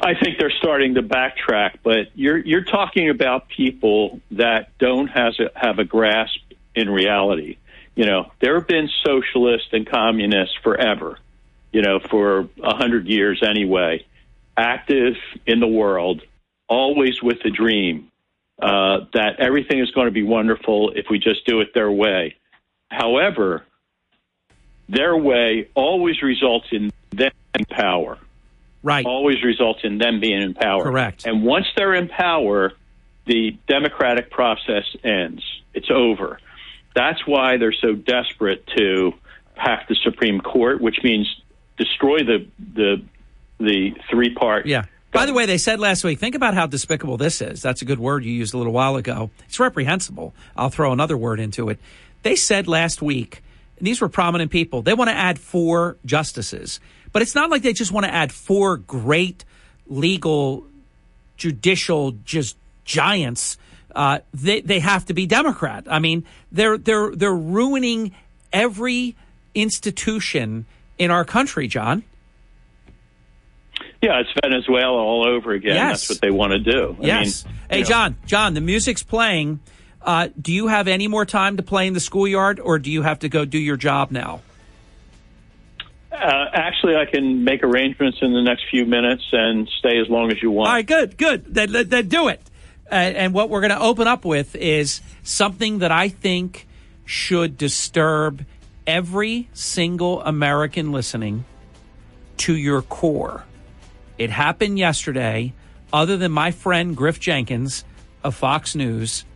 I 0.00 0.14
think 0.20 0.38
they're 0.40 0.50
starting 0.58 0.94
to 0.96 1.02
backtrack, 1.04 1.78
but 1.84 2.08
you're 2.16 2.38
you're 2.38 2.64
talking 2.64 3.08
about 3.08 3.48
people 3.48 4.20
that 4.32 4.76
don't 4.78 5.06
has 5.06 5.38
a, 5.38 5.52
have 5.54 5.78
a 5.78 5.84
grasp 5.84 6.40
in 6.74 6.90
reality. 6.90 7.58
You 7.94 8.06
know, 8.06 8.32
there 8.40 8.58
have 8.58 8.66
been 8.66 8.90
socialists 9.06 9.68
and 9.70 9.88
communists 9.88 10.56
forever. 10.64 11.20
You 11.72 11.82
know, 11.82 12.00
for 12.00 12.48
a 12.60 12.74
hundred 12.74 13.06
years 13.06 13.44
anyway, 13.48 14.04
active 14.56 15.14
in 15.46 15.60
the 15.60 15.68
world, 15.68 16.22
always 16.68 17.22
with 17.22 17.38
the 17.44 17.50
dream. 17.50 18.10
uh, 18.60 19.00
that 19.14 19.38
everything 19.38 19.78
is 19.80 19.90
going 19.92 20.06
to 20.06 20.12
be 20.12 20.22
wonderful 20.24 20.90
if 20.94 21.06
we 21.10 21.18
just 21.18 21.46
do 21.46 21.60
it 21.60 21.72
their 21.74 21.90
way. 21.90 22.36
However, 22.90 23.64
their 24.88 25.16
way 25.16 25.68
always 25.74 26.22
results 26.22 26.66
in 26.72 26.90
them 27.10 27.30
in 27.58 27.64
power. 27.66 28.18
Right. 28.82 29.04
Always 29.04 29.42
results 29.42 29.80
in 29.82 29.98
them 29.98 30.20
being 30.20 30.40
in 30.40 30.54
power. 30.54 30.84
Correct. 30.84 31.26
And 31.26 31.44
once 31.44 31.66
they're 31.76 31.94
in 31.94 32.08
power, 32.08 32.72
the 33.26 33.56
democratic 33.66 34.30
process 34.30 34.84
ends. 35.04 35.42
It's 35.74 35.90
over. 35.90 36.38
That's 36.94 37.26
why 37.26 37.58
they're 37.58 37.72
so 37.72 37.94
desperate 37.94 38.66
to 38.76 39.12
hack 39.54 39.88
the 39.88 39.96
Supreme 40.02 40.40
Court, 40.40 40.80
which 40.80 40.98
means 41.02 41.28
destroy 41.76 42.18
the 42.18 42.46
the 42.58 43.02
the 43.58 43.90
three 44.10 44.34
part. 44.34 44.66
Yeah. 44.66 44.84
By 45.10 45.24
the 45.26 45.32
way, 45.32 45.46
they 45.46 45.58
said 45.58 45.80
last 45.80 46.04
week, 46.04 46.18
think 46.18 46.34
about 46.34 46.54
how 46.54 46.66
despicable 46.66 47.16
this 47.16 47.40
is. 47.40 47.62
That's 47.62 47.80
a 47.80 47.86
good 47.86 47.98
word 47.98 48.24
you 48.24 48.32
used 48.32 48.52
a 48.52 48.58
little 48.58 48.74
while 48.74 48.96
ago. 48.96 49.30
It's 49.46 49.58
reprehensible. 49.58 50.34
I'll 50.54 50.68
throw 50.68 50.92
another 50.92 51.16
word 51.16 51.40
into 51.40 51.70
it. 51.70 51.78
They 52.22 52.36
said 52.36 52.68
last 52.68 53.00
week, 53.00 53.42
these 53.80 54.00
were 54.00 54.08
prominent 54.08 54.50
people, 54.50 54.82
they 54.82 54.94
want 54.94 55.10
to 55.10 55.16
add 55.16 55.38
four 55.38 55.96
justices. 56.04 56.80
But 57.12 57.22
it's 57.22 57.34
not 57.34 57.50
like 57.50 57.62
they 57.62 57.72
just 57.72 57.92
want 57.92 58.06
to 58.06 58.12
add 58.12 58.32
four 58.32 58.76
great 58.76 59.44
legal, 59.86 60.64
judicial, 61.36 62.12
just 62.24 62.56
giants. 62.84 63.56
Uh, 63.94 64.18
they 64.34 64.60
they 64.60 64.80
have 64.80 65.06
to 65.06 65.14
be 65.14 65.26
Democrat. 65.26 65.86
I 65.88 65.98
mean, 65.98 66.24
they're 66.52 66.78
they're 66.78 67.14
they're 67.14 67.34
ruining 67.34 68.14
every 68.52 69.16
institution 69.54 70.66
in 70.98 71.10
our 71.10 71.24
country, 71.24 71.68
John. 71.68 72.04
Yeah, 74.02 74.20
it's 74.20 74.30
Venezuela 74.42 75.02
all 75.02 75.26
over 75.26 75.52
again. 75.52 75.74
Yes. 75.74 76.06
That's 76.06 76.10
what 76.10 76.20
they 76.20 76.30
want 76.30 76.52
to 76.52 76.58
do. 76.60 76.96
Yes. 77.00 77.44
I 77.44 77.48
mean, 77.48 77.58
hey, 77.70 77.76
you 77.78 77.82
know, 77.82 77.88
John. 77.88 78.16
John, 78.26 78.54
the 78.54 78.60
music's 78.60 79.02
playing. 79.02 79.60
Uh, 80.08 80.30
do 80.40 80.54
you 80.54 80.68
have 80.68 80.88
any 80.88 81.06
more 81.06 81.26
time 81.26 81.58
to 81.58 81.62
play 81.62 81.86
in 81.86 81.92
the 81.92 82.00
schoolyard, 82.00 82.58
or 82.60 82.78
do 82.78 82.90
you 82.90 83.02
have 83.02 83.18
to 83.18 83.28
go 83.28 83.44
do 83.44 83.58
your 83.58 83.76
job 83.76 84.10
now? 84.10 84.40
Uh, 86.10 86.46
actually, 86.54 86.96
I 86.96 87.04
can 87.04 87.44
make 87.44 87.62
arrangements 87.62 88.16
in 88.22 88.32
the 88.32 88.40
next 88.40 88.64
few 88.70 88.86
minutes 88.86 89.22
and 89.32 89.68
stay 89.78 89.98
as 89.98 90.08
long 90.08 90.32
as 90.32 90.40
you 90.40 90.50
want. 90.50 90.68
All 90.68 90.74
right, 90.76 90.86
good, 90.86 91.18
good. 91.18 91.54
Then, 91.54 91.90
then, 91.90 92.08
do 92.08 92.28
it. 92.28 92.40
Uh, 92.90 92.94
and 92.94 93.34
what 93.34 93.50
we're 93.50 93.60
going 93.60 93.70
to 93.70 93.78
open 93.78 94.08
up 94.08 94.24
with 94.24 94.56
is 94.56 95.02
something 95.22 95.80
that 95.80 95.92
I 95.92 96.08
think 96.08 96.66
should 97.04 97.58
disturb 97.58 98.46
every 98.86 99.50
single 99.52 100.22
American 100.22 100.90
listening 100.90 101.44
to 102.38 102.56
your 102.56 102.80
core. 102.80 103.44
It 104.16 104.30
happened 104.30 104.78
yesterday. 104.78 105.52
Other 105.92 106.16
than 106.16 106.32
my 106.32 106.50
friend 106.50 106.96
Griff 106.96 107.20
Jenkins 107.20 107.84
of 108.24 108.34
Fox 108.34 108.74
News 108.74 109.26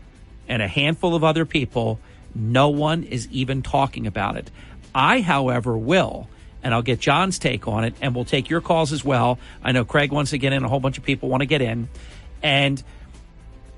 and 0.49 0.63
a 0.63 0.69
handful 0.69 1.15
of 1.15 1.25
other 1.25 1.45
people, 1.45 1.99
no 2.35 2.69
one 2.69 3.05
is 3.05 3.29
even 3.31 3.63
talking 3.63 4.07
about 4.07 4.37
it. 4.37 4.51
I, 4.95 5.21
however, 5.21 5.77
will, 5.77 6.29
and 6.63 6.75
I'll 6.75 6.83
get 6.83 7.01
John's 7.01 7.39
take 7.39 7.67
on 7.67 7.85
it, 7.85 7.95
and 8.01 8.15
we'll 8.15 8.25
take 8.25 8.51
your 8.51 8.61
calls 8.61 8.93
as 8.93 9.05
well. 9.05 9.39
I 9.63 9.73
know 9.73 9.85
Craig 9.85 10.13
wants 10.13 10.31
to 10.31 10.39
get 10.39 10.53
in, 10.53 10.65
a 10.65 10.69
whole 10.69 10.81
bunch 10.81 10.99
of 10.99 11.05
people 11.05 11.29
want 11.29 11.41
to 11.41 11.47
get 11.47 11.63
in. 11.63 11.89
And 12.43 12.83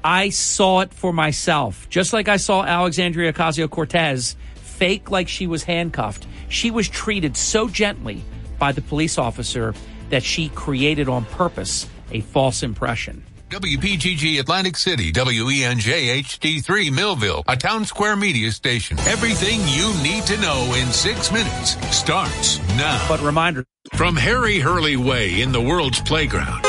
I 0.03 0.29
saw 0.29 0.81
it 0.81 0.93
for 0.93 1.13
myself. 1.13 1.89
Just 1.89 2.13
like 2.13 2.29
I 2.29 2.37
saw 2.37 2.63
Alexandria 2.63 3.33
Ocasio 3.33 3.71
Cortez 3.71 4.37
fake 4.57 5.11
like 5.11 5.29
she 5.29 5.47
was 5.47 5.65
handcuffed. 5.65 6.27
She 6.49 6.71
was 6.71 6.89
treated 6.89 7.37
so 7.37 7.69
gently 7.69 8.23
by 8.59 8.73
the 8.73 8.83
police 8.83 9.19
officer 9.19 9.75
that 10.11 10.23
she 10.23 10.49
created 10.51 11.09
on 11.09 11.25
purpose 11.25 11.89
a 12.11 12.21
false 12.21 12.63
impression. 12.63 13.25
WPGG 13.55 14.41
Atlantic 14.41 14.77
City, 14.77 15.13
WENJ 15.13 16.25
HD3 16.25 16.93
Millville, 16.93 17.45
a 17.47 17.57
town 17.57 17.85
square 17.85 18.17
media 18.17 18.51
station. 18.51 18.99
Everything 19.07 19.61
you 19.69 19.95
need 20.03 20.25
to 20.25 20.37
know 20.39 20.75
in 20.77 20.89
six 20.89 21.31
minutes 21.31 21.77
starts 21.97 22.59
now. 22.77 23.07
But 23.09 23.21
reminder 23.21 23.65
from 23.95 24.17
Harry 24.17 24.59
Hurley 24.59 24.97
Way 24.97 25.41
in 25.41 25.53
the 25.53 25.61
world's 25.61 26.01
playground 26.01 26.65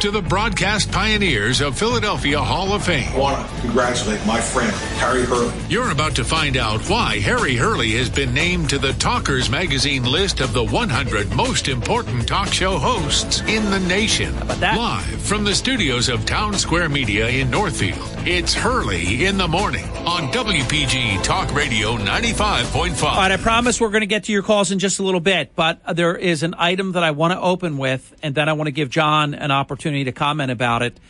to 0.00 0.10
the 0.10 0.22
broadcast 0.22 0.90
pioneers 0.90 1.60
of 1.60 1.76
Philadelphia 1.78 2.40
Hall 2.40 2.72
of 2.72 2.82
Fame. 2.82 3.12
I 3.12 3.18
want 3.18 3.46
to 3.46 3.60
congratulate 3.60 4.24
my 4.26 4.40
friend, 4.40 4.72
Harry 4.96 5.24
Hurley. 5.24 5.52
You're 5.68 5.90
about 5.90 6.16
to 6.16 6.24
find 6.24 6.56
out 6.56 6.80
why 6.88 7.18
Harry 7.18 7.54
Hurley 7.54 7.90
has 7.92 8.08
been 8.08 8.32
named 8.32 8.70
to 8.70 8.78
the 8.78 8.94
Talkers 8.94 9.50
Magazine 9.50 10.04
list 10.04 10.40
of 10.40 10.54
the 10.54 10.64
100 10.64 11.34
most 11.36 11.68
important 11.68 12.26
talk 12.26 12.50
show 12.50 12.78
hosts 12.78 13.42
in 13.42 13.70
the 13.70 13.80
nation. 13.80 14.34
Live 14.58 15.20
from 15.20 15.44
the 15.44 15.54
studios 15.54 16.08
of 16.08 16.24
Town 16.24 16.54
Square 16.54 16.88
Media 16.88 17.28
in 17.28 17.50
Northfield, 17.50 18.09
it's 18.26 18.52
Hurley 18.52 19.24
in 19.24 19.38
the 19.38 19.48
Morning 19.48 19.84
on 20.06 20.30
WPG 20.30 21.22
Talk 21.22 21.54
Radio 21.54 21.96
95.5. 21.96 23.02
All 23.02 23.16
right, 23.16 23.32
I 23.32 23.38
promise 23.38 23.80
we're 23.80 23.88
going 23.88 24.02
to 24.02 24.06
get 24.06 24.24
to 24.24 24.32
your 24.32 24.42
calls 24.42 24.70
in 24.70 24.78
just 24.78 24.98
a 24.98 25.02
little 25.02 25.20
bit, 25.20 25.54
but 25.56 25.80
there 25.96 26.16
is 26.16 26.42
an 26.42 26.54
item 26.58 26.92
that 26.92 27.02
I 27.02 27.12
want 27.12 27.32
to 27.32 27.40
open 27.40 27.78
with, 27.78 28.14
and 28.22 28.34
then 28.34 28.48
I 28.48 28.52
want 28.52 28.66
to 28.66 28.72
give 28.72 28.90
John 28.90 29.32
an 29.32 29.50
opportunity 29.50 30.04
to 30.04 30.12
comment 30.12 30.50
about 30.50 30.82
it. 30.82 31.00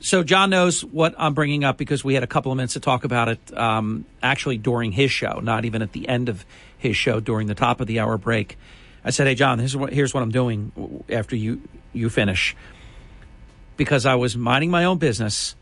So 0.00 0.22
John 0.22 0.50
knows 0.50 0.84
what 0.84 1.14
I'm 1.16 1.32
bringing 1.32 1.64
up 1.64 1.78
because 1.78 2.04
we 2.04 2.12
had 2.12 2.22
a 2.22 2.26
couple 2.26 2.52
of 2.52 2.56
minutes 2.56 2.74
to 2.74 2.80
talk 2.80 3.04
about 3.04 3.28
it 3.28 3.56
um, 3.56 4.04
actually 4.22 4.58
during 4.58 4.92
his 4.92 5.10
show, 5.10 5.40
not 5.40 5.64
even 5.64 5.80
at 5.80 5.92
the 5.92 6.06
end 6.06 6.28
of 6.28 6.44
his 6.76 6.96
show 6.96 7.18
during 7.18 7.46
the 7.46 7.54
top 7.54 7.80
of 7.80 7.86
the 7.86 7.98
hour 8.00 8.18
break. 8.18 8.58
I 9.04 9.10
said, 9.10 9.26
"Hey 9.26 9.34
John, 9.34 9.58
here's 9.58 9.74
what 9.74 9.92
here's 9.92 10.12
what 10.12 10.22
I'm 10.22 10.30
doing 10.30 11.02
after 11.08 11.34
you 11.34 11.62
you 11.94 12.10
finish." 12.10 12.54
Because 13.76 14.06
I 14.06 14.16
was 14.16 14.36
minding 14.36 14.70
my 14.70 14.84
own 14.84 14.98
business, 14.98 15.54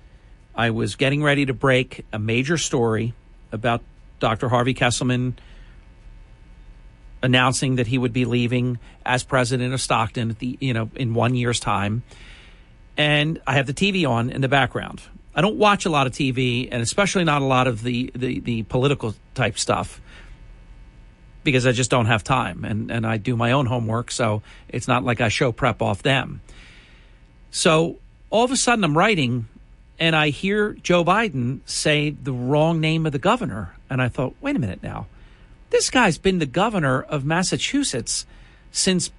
I 0.57 0.71
was 0.71 0.97
getting 0.97 1.23
ready 1.23 1.47
to 1.47 1.53
break 1.55 2.07
a 2.13 2.19
major 2.19 2.57
story 2.57 3.15
about 3.53 3.83
Dr. 4.21 4.49
Harvey 4.49 4.75
Kesselman 4.75 5.35
announcing 7.23 7.77
that 7.77 7.87
he 7.87 7.99
would 7.99 8.13
be 8.13 8.25
leaving 8.25 8.79
as 9.05 9.23
president 9.25 9.75
of 9.75 9.81
Stockton 9.81 10.31
at 10.31 10.39
the 10.39 10.57
you 10.61 10.73
know 10.73 10.91
in 10.95 11.13
one 11.13 11.35
year's 11.35 11.61
time, 11.61 12.03
and 12.97 13.41
I 13.47 13.55
have 13.55 13.67
the 13.67 13.75
TV 13.75 14.09
on 14.09 14.31
in 14.31 14.41
the 14.41 14.49
background. 14.49 15.03
I 15.35 15.43
don't 15.43 15.57
watch 15.57 15.85
a 15.85 15.91
lot 15.91 16.07
of 16.07 16.15
TV, 16.15 16.69
and 16.71 16.81
especially 16.81 17.25
not 17.25 17.43
a 17.43 17.45
lot 17.45 17.67
of 17.67 17.83
the 17.83 18.11
the, 18.15 18.41
the 18.41 18.63
political 18.63 19.15
type 19.35 19.59
stuff 19.59 20.01
because 21.45 21.67
I 21.67 21.73
just 21.73 21.91
don't 21.91 22.07
have 22.07 22.25
time, 22.25 22.65
and 22.65 22.91
and 22.91 23.07
I 23.07 23.19
do 23.19 23.37
my 23.37 23.53
own 23.53 23.67
homework, 23.67 24.11
so 24.11 24.43
it's 24.69 24.89
not 24.89 25.05
like 25.05 25.21
I 25.21 25.29
show 25.29 25.53
prep 25.53 25.83
off 25.83 26.03
them. 26.03 26.41
So 27.51 27.99
all 28.31 28.45
of 28.45 28.51
a 28.51 28.57
sudden, 28.57 28.85
I'm 28.85 28.97
writing. 28.97 29.49
And 29.99 30.15
I 30.15 30.29
hear 30.29 30.73
Joe 30.75 31.05
Biden 31.05 31.61
say 31.65 32.11
the 32.11 32.33
wrong 32.33 32.81
name 32.81 33.07
of 33.07 33.13
the 33.13 33.19
governor. 33.19 33.77
And 33.89 34.03
I 34.03 34.09
thought, 34.09 34.35
wait 34.41 34.57
a 34.57 34.59
minute 34.59 34.83
now 34.83 35.07
this 35.71 35.91
guy's 35.91 36.19
been 36.19 36.39
the 36.39 36.47
governor 36.47 37.03
of 37.03 37.25
Massachusetts 37.25 38.27
since 38.71 39.11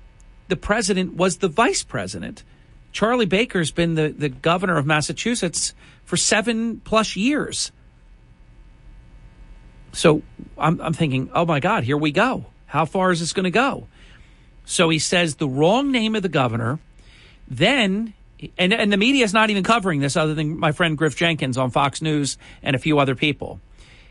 the 0.48 0.56
president 0.56 1.16
was 1.16 1.38
the 1.38 1.48
vice 1.48 1.84
president. 1.84 2.44
Charlie 2.92 3.26
Baker's 3.26 3.72
been 3.72 3.96
the, 3.96 4.10
the 4.10 4.30
governor 4.30 4.78
of 4.78 4.86
Massachusetts 4.86 5.74
for 6.06 6.16
seven 6.18 6.80
plus 6.80 7.16
years. 7.16 7.72
So 9.92 10.22
I'm, 10.58 10.80
I'm 10.80 10.94
thinking, 10.94 11.30
oh 11.34 11.46
my 11.46 11.60
God, 11.60 11.84
here 11.84 11.98
we 11.98 12.12
go. 12.12 12.46
How 12.68 12.86
far 12.86 13.12
is 13.12 13.20
this 13.20 13.34
going 13.34 13.46
to 13.46 13.52
go? 13.52 13.88
So 14.66 14.90
he 14.90 15.00
says 15.00 15.36
the 15.36 15.48
wrong 15.48 15.92
name 15.92 16.16
of 16.16 16.24
the 16.24 16.30
governor. 16.30 16.80
Then, 17.48 18.14
and, 18.58 18.74
and 18.74 18.92
the 18.92 18.98
media 18.98 19.24
is 19.24 19.34
not 19.34 19.50
even 19.50 19.64
covering 19.64 20.00
this 20.00 20.16
other 20.16 20.34
than 20.34 20.58
my 20.60 20.72
friend 20.72 20.98
Griff 20.98 21.16
Jenkins 21.16 21.58
on 21.58 21.72
Fox 21.72 22.02
News 22.02 22.38
and 22.62 22.76
a 22.76 22.80
few 22.80 23.00
other 23.00 23.16
people. 23.16 23.60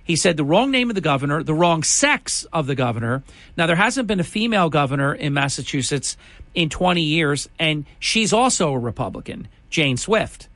He 0.02 0.14
said 0.14 0.36
the 0.36 0.44
wrong 0.44 0.70
name 0.70 0.88
of 0.88 0.94
the 0.94 1.00
governor, 1.00 1.42
the 1.42 1.54
wrong 1.54 1.82
sex 1.82 2.44
of 2.52 2.66
the 2.66 2.76
governor. 2.76 3.24
Now, 3.56 3.66
there 3.66 3.76
hasn't 3.76 4.06
been 4.06 4.20
a 4.20 4.24
female 4.24 4.70
governor 4.70 5.12
in 5.12 5.34
Massachusetts 5.34 6.16
in 6.54 6.70
20 6.70 7.02
years, 7.02 7.48
and 7.58 7.84
she's 7.98 8.32
also 8.32 8.72
a 8.72 8.78
Republican, 8.78 9.48
Jane 9.68 9.96
Swift. 9.96 10.48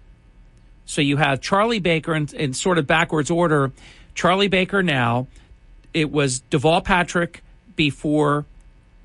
So 0.86 1.00
you 1.02 1.16
have 1.16 1.40
Charlie 1.40 1.80
Baker 1.80 2.14
in, 2.14 2.28
in 2.34 2.52
sort 2.52 2.78
of 2.78 2.86
backwards 2.86 3.30
order. 3.30 3.72
Charlie 4.14 4.48
Baker 4.48 4.82
now, 4.82 5.26
it 5.92 6.12
was 6.12 6.42
Deval 6.50 6.84
Patrick 6.84 7.42
before 7.74 8.44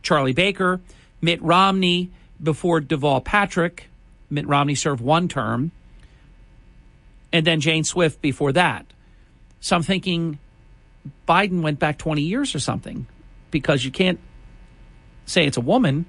Charlie 0.03 0.33
Baker, 0.33 0.79
Mitt 1.21 1.41
Romney 1.41 2.11
before 2.41 2.81
Deval 2.81 3.23
Patrick. 3.23 3.89
Mitt 4.29 4.47
Romney 4.47 4.75
served 4.75 5.01
one 5.01 5.27
term, 5.27 5.71
and 7.31 7.45
then 7.45 7.59
Jane 7.59 7.83
Swift 7.83 8.21
before 8.21 8.53
that. 8.53 8.85
So 9.59 9.75
I'm 9.75 9.83
thinking 9.83 10.39
Biden 11.27 11.61
went 11.61 11.79
back 11.79 11.97
20 11.97 12.21
years 12.21 12.55
or 12.55 12.59
something 12.59 13.07
because 13.51 13.83
you 13.83 13.91
can't 13.91 14.19
say 15.25 15.45
it's 15.45 15.57
a 15.57 15.61
woman 15.61 16.05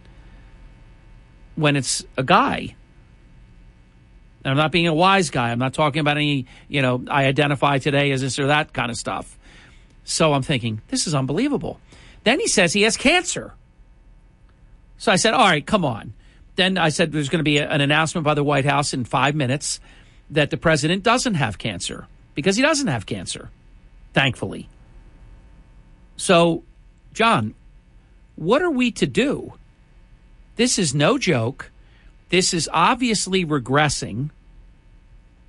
when 1.55 1.77
it's 1.77 2.05
a 2.17 2.23
guy. 2.23 2.75
And 4.45 4.53
I'm 4.53 4.57
not 4.57 4.71
being 4.71 4.87
a 4.87 4.95
wise 4.95 5.31
guy. 5.31 5.51
I'm 5.51 5.59
not 5.59 5.75
talking 5.75 6.01
about 6.01 6.17
any, 6.17 6.47
you 6.69 6.81
know, 6.83 7.05
I 7.09 7.25
identify 7.25 7.79
today 7.79 8.13
as 8.13 8.21
this 8.21 8.39
or 8.39 8.47
that 8.47 8.73
kind 8.73 8.91
of 8.91 8.97
stuff. 8.97 9.37
So 10.05 10.33
I'm 10.35 10.43
thinking, 10.43 10.83
this 10.89 11.07
is 11.07 11.15
unbelievable. 11.15 11.81
Then 12.23 12.39
he 12.39 12.47
says 12.47 12.73
he 12.73 12.83
has 12.83 12.97
cancer. 12.97 13.55
So 14.99 15.11
I 15.11 15.17
said, 15.17 15.35
all 15.35 15.47
right, 15.47 15.67
come 15.67 15.85
on. 15.85 16.13
Then 16.57 16.79
I 16.79 16.89
said 16.89 17.13
there's 17.13 17.29
going 17.29 17.41
to 17.41 17.45
be 17.45 17.59
a, 17.59 17.69
an 17.69 17.81
announcement 17.81 18.25
by 18.25 18.35
the 18.35 18.45
White 18.45 18.65
House 18.65 18.93
in 18.93 19.05
five 19.05 19.35
minutes 19.35 19.79
that 20.31 20.51
the 20.51 20.57
president 20.57 21.03
doesn't 21.03 21.35
have 21.35 21.59
cancer 21.59 22.07
because 22.35 22.57
he 22.57 22.63
doesn't 22.63 22.89
have 22.89 23.07
cancer, 23.07 23.51
thankfully. 24.13 24.69
So, 26.17 26.65
John, 27.13 27.55
what 28.37 28.63
are 28.63 28.71
we 28.71 28.91
to 28.93 29.07
do? 29.07 29.53
This 30.57 30.79
is 30.79 30.95
no 30.95 31.19
joke. 31.19 31.71
This 32.31 32.53
is 32.53 32.69
obviously 32.73 33.45
regressing. 33.45 34.31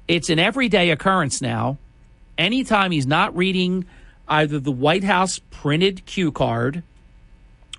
It's 0.07 0.29
an 0.29 0.39
everyday 0.39 0.91
occurrence 0.91 1.41
now. 1.41 1.77
Anytime 2.37 2.91
he's 2.91 3.07
not 3.07 3.35
reading 3.35 3.85
either 4.27 4.59
the 4.59 4.71
White 4.71 5.03
House 5.03 5.39
printed 5.49 6.05
cue 6.05 6.31
card, 6.31 6.83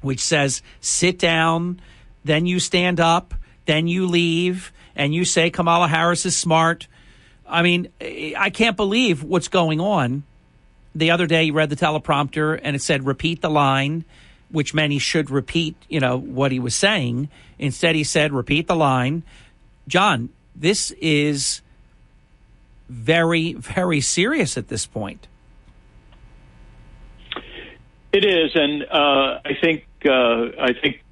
which 0.01 0.21
says 0.21 0.63
sit 0.81 1.19
down, 1.19 1.81
then 2.25 2.47
you 2.47 2.61
stand 2.61 3.01
up, 3.01 3.35
then 3.67 3.89
you 3.89 4.07
leave, 4.07 4.73
and 4.97 5.15
you 5.15 5.25
say 5.25 5.51
Kamala 5.51 5.89
Harris 5.89 6.27
is 6.27 6.37
smart. 6.37 6.87
I 7.47 7.63
mean, 7.63 7.89
I 8.01 8.51
can't 8.51 8.77
believe 8.77 9.23
what's 9.23 9.49
going 9.49 9.81
on. 9.81 10.25
The 10.95 11.11
other 11.11 11.27
day, 11.27 11.45
he 11.45 11.51
read 11.51 11.71
the 11.71 11.77
teleprompter 11.77 12.59
and 12.63 12.75
it 12.75 12.83
said 12.83 13.07
repeat 13.07 13.41
the 13.41 13.51
line, 13.51 14.05
which 14.51 14.73
he 14.73 14.99
should 14.99 15.31
repeat, 15.31 15.77
you 15.89 16.01
know, 16.01 16.19
what 16.19 16.53
he 16.53 16.59
was 16.59 16.75
saying. 16.75 17.29
Instead, 17.59 17.95
he 17.95 18.05
said 18.05 18.33
repeat 18.33 18.67
the 18.67 18.77
line. 18.77 19.23
John, 19.87 20.31
this 20.57 20.91
is 21.01 21.63
very, 22.89 23.53
very 23.55 24.01
serious 24.01 24.57
at 24.57 24.69
this 24.69 24.87
point. 24.87 25.29
It 28.13 28.25
is, 28.25 28.53
and 28.55 28.83
uh, 28.85 29.41
I 29.45 29.55
think 29.61 29.87
uh, 30.05 30.49
I 30.59 30.73
think 30.73 31.03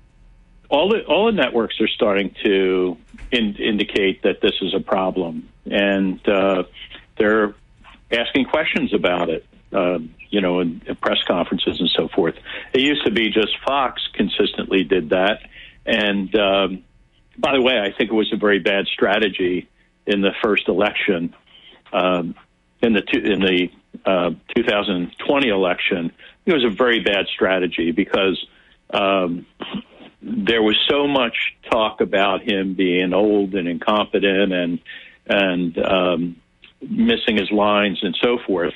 all 0.68 0.88
the 0.88 1.05
all 1.05 1.26
the 1.26 1.32
networks 1.32 1.80
are 1.80 1.88
starting 1.88 2.34
to 2.44 2.97
in, 3.30 3.56
indicate 3.56 4.22
that 4.22 4.40
this 4.40 4.55
is 4.60 4.74
a 4.74 4.80
problem, 4.80 5.48
and 5.64 6.26
uh, 6.28 6.64
they're 7.18 7.55
asking 8.10 8.47
questions 8.47 8.93
about 8.94 9.28
it. 9.30 9.44
Uh, 9.72 9.98
you 10.30 10.40
know, 10.40 10.60
in, 10.60 10.80
in 10.86 10.94
press 10.97 11.18
conferences 11.26 11.80
and 11.80 11.90
so 11.97 12.09
forth. 12.09 12.34
It 12.72 12.80
used 12.80 13.05
to 13.05 13.10
be 13.10 13.30
just 13.30 13.51
Fox 13.66 14.01
consistently 14.14 14.84
did 14.84 15.10
that, 15.10 15.40
and 15.84 16.34
um, 16.36 16.84
by 17.38 17.52
the 17.52 17.62
way, 17.62 17.78
I 17.78 17.97
think 17.97 18.10
it 18.10 18.14
was 18.14 18.32
a 18.32 18.36
very 18.36 18.60
bad 18.60 18.86
strategy 18.86 19.68
in 20.06 20.20
the 20.20 20.32
first 20.43 20.68
election. 20.68 21.34
Um, 21.93 22.34
in 22.82 22.93
the 22.93 23.02
two, 23.02 23.18
in 23.18 23.40
the 23.40 23.68
uh, 24.05 24.30
2020 24.55 25.48
election, 25.48 26.12
it 26.44 26.52
was 26.52 26.64
a 26.64 26.70
very 26.70 27.01
bad 27.01 27.26
strategy 27.34 27.93
because 27.93 28.44
um, 28.90 29.47
there 30.22 30.62
was 30.62 30.76
so 30.88 31.06
much 31.06 31.56
talk 31.70 32.01
about 32.01 32.43
him 32.43 32.74
being 32.74 33.12
old 33.12 33.55
and 33.55 33.68
incompetent 33.68 34.52
and 34.52 34.78
and 35.28 35.78
um, 35.78 36.36
missing 36.80 37.36
his 37.36 37.51
lines 37.51 37.98
and 38.02 38.16
so 38.22 38.38
forth 38.47 38.74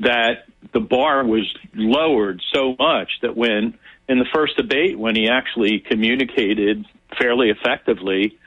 that 0.00 0.46
the 0.72 0.80
bar 0.80 1.24
was 1.24 1.52
lowered 1.74 2.40
so 2.52 2.74
much 2.78 3.10
that 3.22 3.36
when 3.36 3.78
in 4.08 4.18
the 4.18 4.26
first 4.32 4.56
debate 4.56 4.98
when 4.98 5.14
he 5.14 5.28
actually 5.28 5.78
communicated 5.78 6.84
fairly 7.18 7.50
effectively 7.50 8.38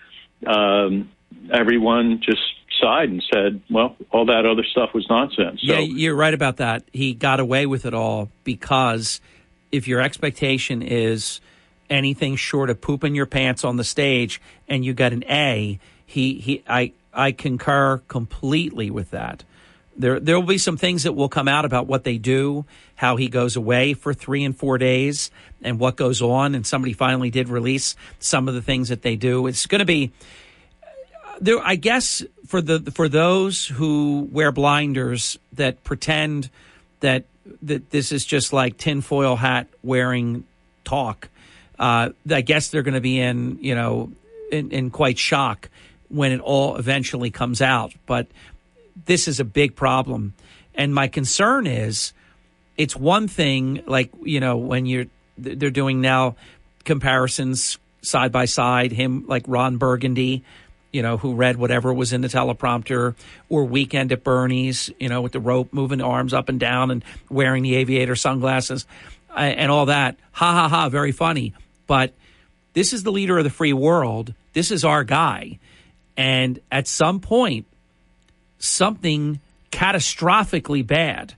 um, 0.46 1.10
everyone 1.52 2.22
just 2.22 2.42
sighed 2.82 3.10
and 3.10 3.24
said, 3.34 3.62
"Well, 3.70 3.96
all 4.12 4.26
that 4.26 4.46
other 4.46 4.64
stuff 4.64 4.94
was 4.94 5.08
nonsense." 5.10 5.62
So, 5.62 5.74
yeah, 5.74 5.80
you're 5.80 6.16
right 6.16 6.34
about 6.34 6.58
that. 6.58 6.84
He 6.92 7.14
got 7.14 7.40
away 7.40 7.66
with 7.66 7.86
it 7.86 7.94
all 7.94 8.30
because 8.44 9.22
if 9.72 9.88
your 9.88 10.02
expectation 10.02 10.82
is 10.82 11.42
anything 11.94 12.36
short 12.36 12.70
of 12.70 12.82
pooping 12.82 13.16
your 13.16 13.26
pants 13.26 13.64
on 13.64 13.78
the 13.78 13.84
stage 13.84 14.42
and 14.68 14.84
you 14.84 14.94
got 14.94 15.14
an 15.14 15.24
A, 15.30 15.80
he 16.06 16.36
he 16.40 16.64
I 16.68 16.94
I 17.14 17.32
concur 17.32 18.00
completely 18.08 18.90
with 18.90 19.12
that. 19.12 19.44
There 19.96 20.20
there 20.20 20.40
will 20.40 20.48
be 20.48 20.58
some 20.58 20.78
things 20.78 21.04
that 21.04 21.14
will 21.14 21.30
come 21.30 21.48
out 21.48 21.66
about 21.66 21.86
what 21.88 22.04
they 22.04 22.18
do, 22.18 22.66
how 22.96 23.16
he 23.16 23.28
goes 23.28 23.56
away 23.56 23.94
for 23.94 24.14
3 24.14 24.44
and 24.44 24.58
4 24.58 24.78
days 24.80 25.30
and 25.62 25.80
what 25.80 25.96
goes 25.96 26.22
on 26.22 26.56
and 26.56 26.66
somebody 26.66 26.94
finally 26.94 27.30
did 27.30 27.48
release 27.48 27.96
some 28.20 28.48
of 28.48 28.56
the 28.56 28.62
things 28.62 28.90
that 28.90 29.04
they 29.04 29.16
do. 29.16 29.46
It's 29.48 29.68
going 29.68 29.80
to 29.80 29.86
be 29.86 30.12
there 31.40 31.60
I 31.64 31.76
guess 31.76 32.24
for 32.48 32.62
the 32.62 32.92
for 32.92 33.08
those 33.08 33.68
who 33.68 34.28
wear 34.32 34.52
blinders 34.52 35.38
that 35.54 35.84
pretend 35.84 36.50
that 37.02 37.26
that 37.62 37.92
this 37.92 38.12
is 38.12 38.26
just 38.26 38.52
like 38.54 38.78
tinfoil 38.78 39.36
hat 39.36 39.68
wearing 39.84 40.46
talk. 40.84 41.30
Uh, 41.78 42.10
I 42.30 42.42
guess 42.42 42.70
they're 42.70 42.84
going 42.84 42.94
to 42.94 43.02
be 43.02 43.20
in 43.20 43.58
you 43.62 43.76
know 43.76 44.12
in, 44.52 44.72
in 44.72 44.92
quite 44.92 45.18
shock 45.18 45.70
when 46.10 46.32
it 46.32 46.40
all 46.40 46.76
eventually 46.76 47.32
comes 47.32 47.62
out. 47.62 47.94
But 48.06 48.28
this 49.06 49.28
is 49.28 49.40
a 49.40 49.46
big 49.46 49.76
problem, 49.76 50.34
and 50.76 50.94
my 50.94 51.08
concern 51.08 51.68
is 51.68 52.14
it's 52.78 52.96
one 52.96 53.28
thing 53.28 53.84
like 53.86 54.12
you 54.24 54.40
know 54.40 54.58
when 54.58 54.86
you're 54.86 55.08
they're 55.38 55.72
doing 55.72 56.02
now 56.02 56.36
comparisons 56.86 57.78
side 58.02 58.32
by 58.32 58.46
side 58.46 58.92
him 58.92 59.26
like 59.28 59.44
Ron 59.48 59.78
Burgundy 59.78 60.44
you 60.94 61.02
know, 61.02 61.18
who 61.18 61.34
read 61.34 61.58
whatever 61.58 61.92
was 61.92 62.14
in 62.14 62.22
the 62.22 62.28
teleprompter, 62.28 63.16
or 63.50 63.66
Weekend 63.66 64.12
at 64.12 64.24
Bernie's, 64.24 64.92
you 65.00 65.10
know, 65.10 65.22
with 65.22 65.32
the 65.32 65.40
rope 65.40 65.74
moving 65.74 66.02
arms 66.02 66.34
up 66.34 66.48
and 66.48 66.60
down 66.60 66.92
and 66.92 67.04
wearing 67.30 67.64
the 67.64 67.76
aviator 67.76 68.16
sunglasses 68.16 68.86
uh, 69.32 69.40
and 69.40 69.72
all 69.72 69.88
that. 69.88 70.16
Ha 70.34 70.54
ha 70.54 70.70
ha, 70.70 70.90
very 70.90 71.12
funny. 71.12 71.54
But 71.94 72.12
this 72.74 72.92
is 72.92 73.04
the 73.04 73.12
leader 73.12 73.38
of 73.38 73.44
the 73.44 73.52
free 73.52 73.72
world. 73.72 74.34
This 74.54 74.72
is 74.72 74.84
our 74.84 75.04
guy. 75.04 75.60
And 76.18 76.60
at 76.72 76.88
some 76.88 77.20
point, 77.20 77.68
something 78.58 79.40
catastrophically 79.72 80.88
bad 80.88 81.36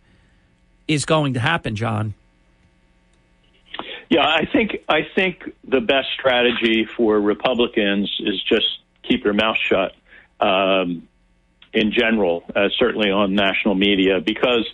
is 0.88 1.03
going 1.03 1.34
to 1.34 1.41
happen, 1.41 1.76
John. 1.76 2.14
Yeah, 4.10 4.22
I 4.22 4.45
think 4.49 4.77
I 4.88 4.99
think 5.14 5.44
the 5.68 5.82
best 5.82 6.07
strategy 6.18 6.88
for 6.95 7.19
Republicans 7.19 8.10
is 8.22 8.41
just 8.44 8.80
keep 9.03 9.26
your 9.26 9.34
mouth 9.34 9.57
shut 9.57 9.91
um, 10.40 11.06
in 11.73 11.91
general, 11.91 12.45
uh, 12.56 12.69
certainly 12.80 13.11
on 13.11 13.36
national 13.36 13.76
media, 13.76 14.22
because 14.26 14.65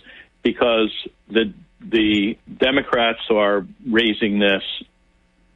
because 0.44 0.92
the 1.26 1.52
the 1.80 2.38
Democrats 2.56 3.22
are 3.30 3.66
raising 3.84 4.38
this 4.38 4.62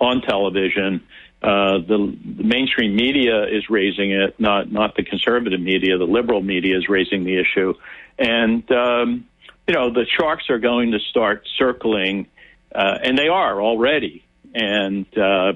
on 0.00 0.20
television. 0.22 1.02
Uh, 1.42 1.78
the, 1.78 2.16
the 2.36 2.42
mainstream 2.42 2.96
media 2.96 3.44
is 3.44 3.68
raising 3.68 4.10
it, 4.10 4.38
not 4.40 4.72
not 4.72 4.96
the 4.96 5.02
conservative 5.02 5.60
media. 5.60 5.98
The 5.98 6.04
liberal 6.04 6.42
media 6.42 6.76
is 6.78 6.88
raising 6.88 7.24
the 7.24 7.38
issue, 7.38 7.74
and 8.18 8.68
um, 8.72 9.26
you 9.68 9.74
know 9.74 9.92
the 9.92 10.06
sharks 10.18 10.48
are 10.50 10.58
going 10.58 10.92
to 10.92 10.98
start 10.98 11.46
circling, 11.58 12.26
uh, 12.74 12.98
and 13.02 13.18
they 13.18 13.28
are 13.28 13.60
already. 13.60 14.24
And 14.54 15.06
uh, 15.16 15.52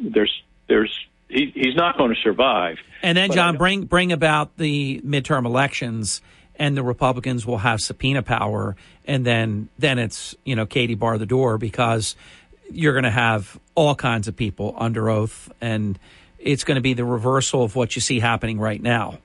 there's 0.00 0.42
there's 0.66 0.98
he, 1.28 1.52
he's 1.54 1.76
not 1.76 1.98
going 1.98 2.14
to 2.14 2.20
survive. 2.22 2.78
And 3.02 3.16
then, 3.16 3.30
John, 3.30 3.56
bring 3.56 3.84
bring 3.84 4.12
about 4.12 4.56
the 4.56 5.00
midterm 5.04 5.44
elections, 5.44 6.22
and 6.56 6.76
the 6.76 6.82
Republicans 6.82 7.46
will 7.46 7.58
have 7.58 7.80
subpoena 7.80 8.22
power, 8.22 8.76
and 9.06 9.24
then 9.24 9.68
then 9.78 9.98
it's 9.98 10.34
you 10.44 10.56
know 10.56 10.66
Katie 10.66 10.94
bar 10.94 11.18
the 11.18 11.26
door 11.26 11.58
because 11.58 12.16
you're 12.70 12.92
going 12.92 13.04
to 13.04 13.10
have 13.10 13.58
all 13.74 13.94
kinds 13.94 14.28
of 14.28 14.36
people 14.36 14.74
under 14.76 15.08
oath, 15.08 15.50
and 15.60 15.98
it's 16.38 16.64
going 16.64 16.76
to 16.76 16.80
be 16.80 16.94
the 16.94 17.04
reversal 17.04 17.62
of 17.62 17.76
what 17.76 17.96
you 17.96 18.00
see 18.00 18.20
happening 18.20 18.58
right 18.58 18.80
now. 18.80 19.18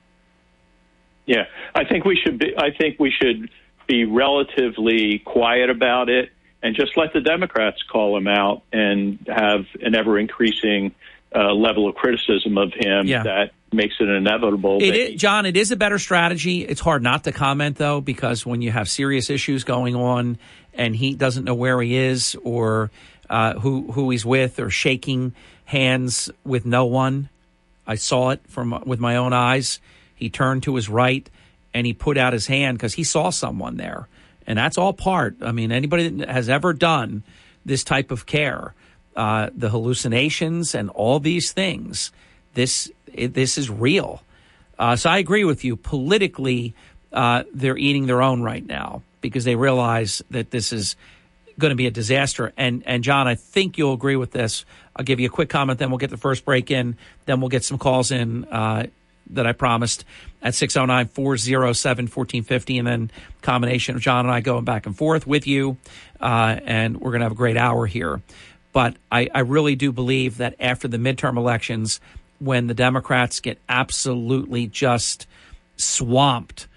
Yeah, 1.26 1.46
I 1.74 1.86
think 1.86 2.06
we 2.06 2.20
should 2.22 2.40
be. 2.40 2.54
I 2.58 2.72
think 2.78 3.00
we 3.00 3.12
should 3.12 3.50
be 3.88 4.06
relatively 4.06 5.20
quiet 5.20 5.70
about 5.70 6.10
it 6.10 6.32
and 6.62 6.76
just 6.76 6.96
let 6.96 7.14
the 7.14 7.20
Democrats 7.20 7.84
call 7.84 8.18
him 8.18 8.28
out 8.28 8.64
and 8.72 9.20
have 9.28 9.66
an 9.82 9.96
ever 9.96 10.18
increasing 10.18 10.96
uh, 11.36 11.52
level 11.54 11.88
of 11.88 11.96
criticism 11.96 12.58
of 12.58 12.72
him 12.74 13.06
yeah. 13.06 13.24
that 13.24 13.52
makes 13.74 13.96
it 14.00 14.08
inevitable. 14.08 14.82
It 14.82 14.96
is, 14.96 15.22
John, 15.22 15.46
it 15.46 15.58
is 15.58 15.72
a 15.72 15.76
better 15.76 16.00
strategy. 16.00 16.64
It's 16.64 16.80
hard 16.80 17.04
not 17.04 17.26
to 17.26 17.32
comment 17.32 17.76
though, 17.76 18.02
because 18.02 18.46
when 18.46 18.62
you 18.62 18.72
have 18.72 18.90
serious 18.90 19.30
issues 19.30 19.64
going 19.64 19.96
on 19.96 20.38
and 20.74 20.96
he 20.96 21.16
doesn't 21.16 21.44
know 21.44 21.56
where 21.56 21.82
he 21.82 21.96
is 21.96 22.38
or 22.44 22.92
uh, 23.30 23.60
who 23.60 23.92
who 23.92 24.10
he's 24.10 24.26
with 24.26 24.60
or 24.60 24.70
shaking 24.70 25.34
hands 25.66 26.30
with 26.44 26.66
no 26.66 26.86
one, 26.86 27.30
I 27.88 27.96
saw 27.96 28.30
it 28.30 28.42
from 28.48 28.84
with 28.86 29.00
my 29.00 29.16
own 29.16 29.34
eyes. 29.34 29.80
He 30.16 30.30
turned 30.30 30.64
to 30.64 30.76
his 30.76 30.90
right 30.90 31.30
and 31.74 31.88
he 31.88 31.94
put 31.94 32.18
out 32.18 32.34
his 32.34 32.48
hand 32.48 32.78
because 32.78 32.94
he 32.94 33.04
saw 33.04 33.30
someone 33.30 33.78
there, 33.78 34.08
and 34.46 34.58
that's 34.58 34.78
all 34.78 34.94
part. 34.94 35.38
I 35.42 35.52
mean, 35.52 35.72
anybody 35.72 36.10
that 36.10 36.30
has 36.30 36.50
ever 36.50 36.74
done 36.74 37.24
this 37.66 37.84
type 37.84 38.12
of 38.12 38.26
care 38.26 38.74
uh, 39.16 39.50
the 39.56 39.70
hallucinations 39.70 40.76
and 40.76 40.90
all 40.90 41.20
these 41.20 41.52
things. 41.52 42.12
This 42.54 42.92
it, 43.14 43.34
this 43.34 43.58
is 43.58 43.70
real. 43.70 44.24
Uh, 44.78 44.96
so 44.96 45.10
I 45.10 45.20
agree 45.20 45.44
with 45.44 45.64
you. 45.64 45.76
Politically, 45.76 46.74
uh, 47.12 47.44
they're 47.54 47.78
eating 47.78 48.08
their 48.08 48.22
own 48.22 48.42
right 48.42 48.66
now 48.66 49.04
because 49.22 49.44
they 49.44 49.56
realize 49.56 50.24
that 50.32 50.52
this 50.52 50.74
is 50.74 50.96
going 51.60 51.70
to 51.70 51.76
be 51.76 51.88
a 51.88 51.92
disaster. 51.92 52.54
And 52.58 52.84
and 52.86 53.04
John, 53.04 53.28
I 53.28 53.36
think 53.36 53.78
you'll 53.78 53.94
agree 53.94 54.16
with 54.16 54.32
this. 54.32 54.66
I'll 54.96 55.06
give 55.06 55.20
you 55.20 55.28
a 55.28 55.32
quick 55.32 55.50
comment, 55.50 55.80
then 55.80 55.90
we'll 55.90 55.98
get 55.98 56.10
the 56.10 56.18
first 56.18 56.46
break 56.46 56.72
in, 56.72 56.98
then 57.26 57.40
we'll 57.40 57.50
get 57.50 57.64
some 57.64 57.78
calls 57.78 58.12
in 58.12 58.46
uh, 58.46 58.88
that 59.32 59.48
I 59.48 59.54
promised 59.54 60.06
at 60.42 60.54
609 60.54 61.08
407 61.08 62.06
1450. 62.06 62.78
And 62.78 62.88
then 62.88 63.12
combination 63.42 63.96
of 63.96 64.02
John 64.02 64.26
and 64.26 64.34
I 64.34 64.42
going 64.42 64.66
back 64.66 64.86
and 64.86 64.96
forth 64.96 65.26
with 65.26 65.48
you. 65.48 65.78
Uh, 66.20 66.60
and 66.64 67.00
we're 67.00 67.12
going 67.12 67.22
to 67.22 67.26
have 67.26 67.32
a 67.32 67.36
great 67.36 67.58
hour 67.58 67.86
here. 67.86 68.22
But 68.72 68.96
I, 69.12 69.30
I 69.34 69.40
really 69.42 69.76
do 69.76 69.92
believe 69.92 70.38
that 70.38 70.56
after 70.60 70.88
the 70.88 70.98
midterm 70.98 71.38
elections, 71.38 72.00
when 72.40 72.68
the 72.68 72.74
Democrats 72.74 73.40
get 73.40 73.60
absolutely 73.70 74.68
just 74.68 75.28
swamped, 75.78 76.68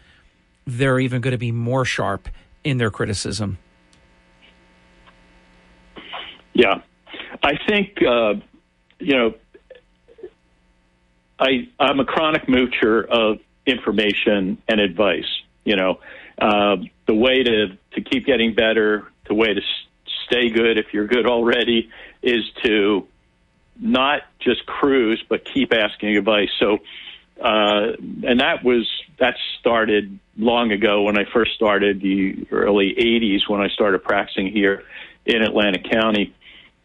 they're 0.67 1.01
even 1.01 1.21
going 1.21 1.33
to 1.33 1.39
be 1.39 1.53
more 1.53 1.85
sharp 1.85 2.29
in 2.65 2.79
their 2.79 2.91
criticism. 2.91 3.59
Yeah, 6.57 6.81
I 7.43 7.59
think 7.69 8.03
uh, 8.03 8.35
you 8.99 9.15
know. 9.15 9.35
I 11.39 11.69
I'm 11.79 12.01
a 12.01 12.05
chronic 12.07 12.47
moocher 12.47 13.07
of 13.07 13.41
information 13.67 14.57
and 14.67 14.81
advice. 14.81 15.29
You 15.65 15.77
know, 15.77 16.01
uh, 16.41 16.77
the 17.07 17.15
way 17.15 17.43
to 17.43 17.77
to 17.93 18.01
keep 18.01 18.25
getting 18.25 18.55
better, 18.55 19.05
the 19.29 19.35
way 19.35 19.53
to 19.53 19.61
stay 20.27 20.49
good 20.49 20.79
if 20.79 20.95
you're 20.95 21.07
good 21.07 21.27
already, 21.27 21.91
is 22.23 22.43
to 22.65 23.07
not 23.79 24.23
just 24.41 24.65
cruise 24.65 25.23
but 25.29 25.45
keep 25.45 25.75
asking 25.75 26.17
advice. 26.17 26.49
So, 26.59 26.79
uh, 27.39 27.93
and 28.23 28.41
that 28.41 28.65
was 28.65 28.91
that 29.19 29.35
started 29.61 30.19
long 30.39 30.73
ago 30.73 31.03
when 31.03 31.19
I 31.19 31.25
first 31.35 31.53
started 31.55 32.01
the 32.01 32.47
early 32.51 32.95
'80s 32.95 33.47
when 33.47 33.61
I 33.61 33.69
started 33.69 34.03
practicing 34.03 34.51
here 34.51 34.85
in 35.27 35.43
Atlantic 35.43 35.85
County. 35.91 36.33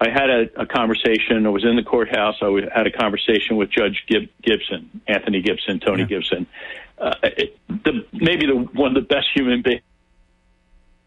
I 0.02 0.10
had 0.10 0.30
a, 0.30 0.62
a 0.62 0.66
conversation. 0.66 1.46
I 1.46 1.50
was 1.50 1.64
in 1.64 1.76
the 1.76 1.84
courthouse. 1.84 2.36
I 2.42 2.50
had 2.74 2.88
a 2.88 2.92
conversation 2.92 3.56
with 3.56 3.70
Judge 3.70 4.04
Gib, 4.08 4.30
Gibson, 4.42 5.02
Anthony 5.08 5.42
Gibson, 5.42 5.80
Tony 5.80 6.02
yeah. 6.02 6.08
Gibson. 6.08 6.48
Uh, 6.98 7.16
it, 7.24 7.58
the, 7.70 8.06
maybe 8.12 8.48
the 8.48 8.56
one 8.56 8.90
of 8.90 8.96
the 8.96 9.08
best 9.08 9.28
human 9.34 9.62
beings 9.62 9.82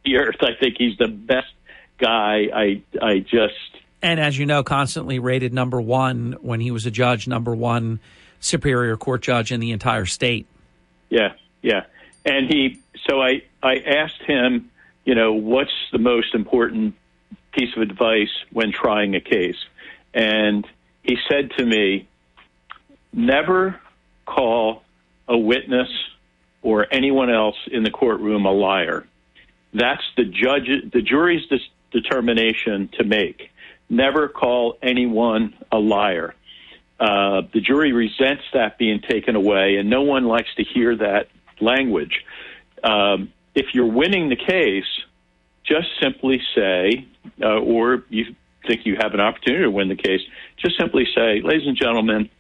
the 0.05 0.19
earth. 0.19 0.37
I 0.41 0.53
think 0.59 0.77
he's 0.79 0.97
the 0.99 1.09
best 1.09 1.53
guy. 1.99 2.49
I 2.55 2.83
I 3.03 3.19
just 3.21 3.55
and 4.03 4.21
as 4.21 4.39
you 4.39 4.47
know, 4.47 4.63
constantly 4.63 5.19
rated 5.19 5.53
number 5.53 5.81
one 5.81 6.37
when 6.41 6.61
he 6.61 6.71
was 6.71 6.87
a 6.87 6.91
judge, 6.91 7.27
number 7.27 7.55
one 7.55 8.01
superior 8.39 8.97
court 8.97 9.23
judge 9.23 9.51
in 9.51 9.61
the 9.61 9.73
entire 9.73 10.07
state. 10.07 10.47
Yeah, 11.09 11.33
yeah. 11.63 11.85
And 12.25 12.47
he, 12.47 12.81
so 13.09 13.21
I 13.21 13.43
I 13.63 13.77
asked 13.79 14.23
him, 14.23 14.71
you 15.05 15.15
know, 15.15 15.33
what's 15.33 15.73
the 15.91 15.99
most 15.99 16.35
important 16.35 16.95
piece 17.55 17.75
of 17.77 17.83
advice 17.83 18.31
when 18.53 18.73
trying 18.73 19.15
a 19.15 19.21
case. 19.21 19.57
And 20.13 20.67
he 21.03 21.17
said 21.29 21.53
to 21.59 21.65
me, 21.65 22.09
never 23.13 23.81
call 24.27 24.83
a 25.29 25.37
witness 25.37 25.89
or 26.63 26.87
anyone 26.91 27.31
else 27.31 27.57
in 27.71 27.83
the 27.83 27.91
courtroom 27.91 28.47
a 28.47 28.53
liar. 28.53 29.07
That's 29.73 30.03
the 30.17 30.25
judge, 30.25 30.69
the 30.93 31.03
jury's 31.03 31.43
determination 31.91 32.89
to 32.99 33.05
make. 33.05 33.51
Never 33.89 34.29
call 34.29 34.79
anyone 34.83 35.55
a 35.71 35.79
liar. 35.79 36.35
Uh, 36.99 37.43
the 37.53 37.61
jury 37.61 37.93
resents 37.93 38.45
that 38.53 38.79
being 38.79 39.01
taken 39.01 39.37
away, 39.37 39.77
and 39.77 39.91
no 39.91 40.03
one 40.03 40.25
likes 40.25 40.55
to 40.57 40.65
hear 40.65 40.97
that 40.97 41.29
language. 41.61 42.25
Um, 42.83 43.33
if 43.55 43.75
you're 43.75 43.91
winning 43.91 44.29
the 44.29 44.37
case, 44.37 44.85
just 45.65 45.89
simply 46.01 46.41
say, 46.55 47.07
uh, 47.43 47.59
or 47.59 48.05
you 48.09 48.35
think 48.67 48.87
you 48.87 48.97
have 49.01 49.15
an 49.15 49.21
opportunity 49.21 49.65
to 49.65 49.71
win 49.71 49.89
the 49.89 49.97
case, 49.97 50.21
just 50.59 50.79
simply 50.79 51.07
say, 51.15 51.41
ladies 51.43 51.67
and 51.67 51.77
gentlemen, 51.77 52.31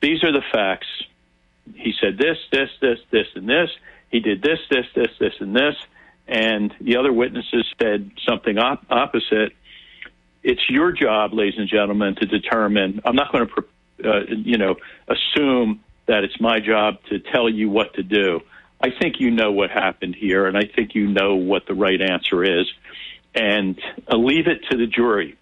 these 0.00 0.22
are 0.22 0.32
the 0.32 0.42
facts. 0.52 0.86
He 1.74 1.92
said 2.00 2.18
this, 2.18 2.36
this, 2.52 2.70
this, 2.80 2.98
this, 3.10 3.26
and 3.34 3.48
this. 3.48 3.70
He 4.10 4.20
did 4.20 4.42
this, 4.42 4.58
this, 4.70 4.86
this, 4.94 5.08
this, 5.18 5.32
and 5.40 5.54
this. 5.54 5.74
And 6.28 6.74
the 6.80 6.96
other 6.96 7.12
witnesses 7.12 7.66
said 7.80 8.10
something 8.28 8.58
op- 8.58 8.84
opposite. 8.90 9.52
It's 10.42 10.62
your 10.68 10.92
job, 10.92 11.32
ladies 11.32 11.58
and 11.58 11.68
gentlemen, 11.68 12.14
to 12.16 12.26
determine. 12.26 13.00
I'm 13.04 13.16
not 13.16 13.32
going 13.32 13.48
to, 13.48 14.08
uh, 14.08 14.20
you 14.28 14.58
know, 14.58 14.76
assume 15.08 15.80
that 16.06 16.22
it's 16.24 16.40
my 16.40 16.60
job 16.60 16.98
to 17.10 17.18
tell 17.18 17.48
you 17.48 17.68
what 17.68 17.94
to 17.94 18.02
do. 18.02 18.40
I 18.80 18.90
think 18.90 19.16
you 19.18 19.30
know 19.30 19.52
what 19.52 19.70
happened 19.70 20.14
here, 20.14 20.46
and 20.46 20.56
I 20.56 20.64
think 20.64 20.94
you 20.94 21.08
know 21.08 21.34
what 21.34 21.66
the 21.66 21.74
right 21.74 22.00
answer 22.00 22.44
is, 22.44 22.66
and 23.36 23.78
uh, 24.10 24.16
leave 24.16 24.48
it 24.48 24.64
to 24.70 24.76
the 24.76 24.86
jury. 24.86 25.36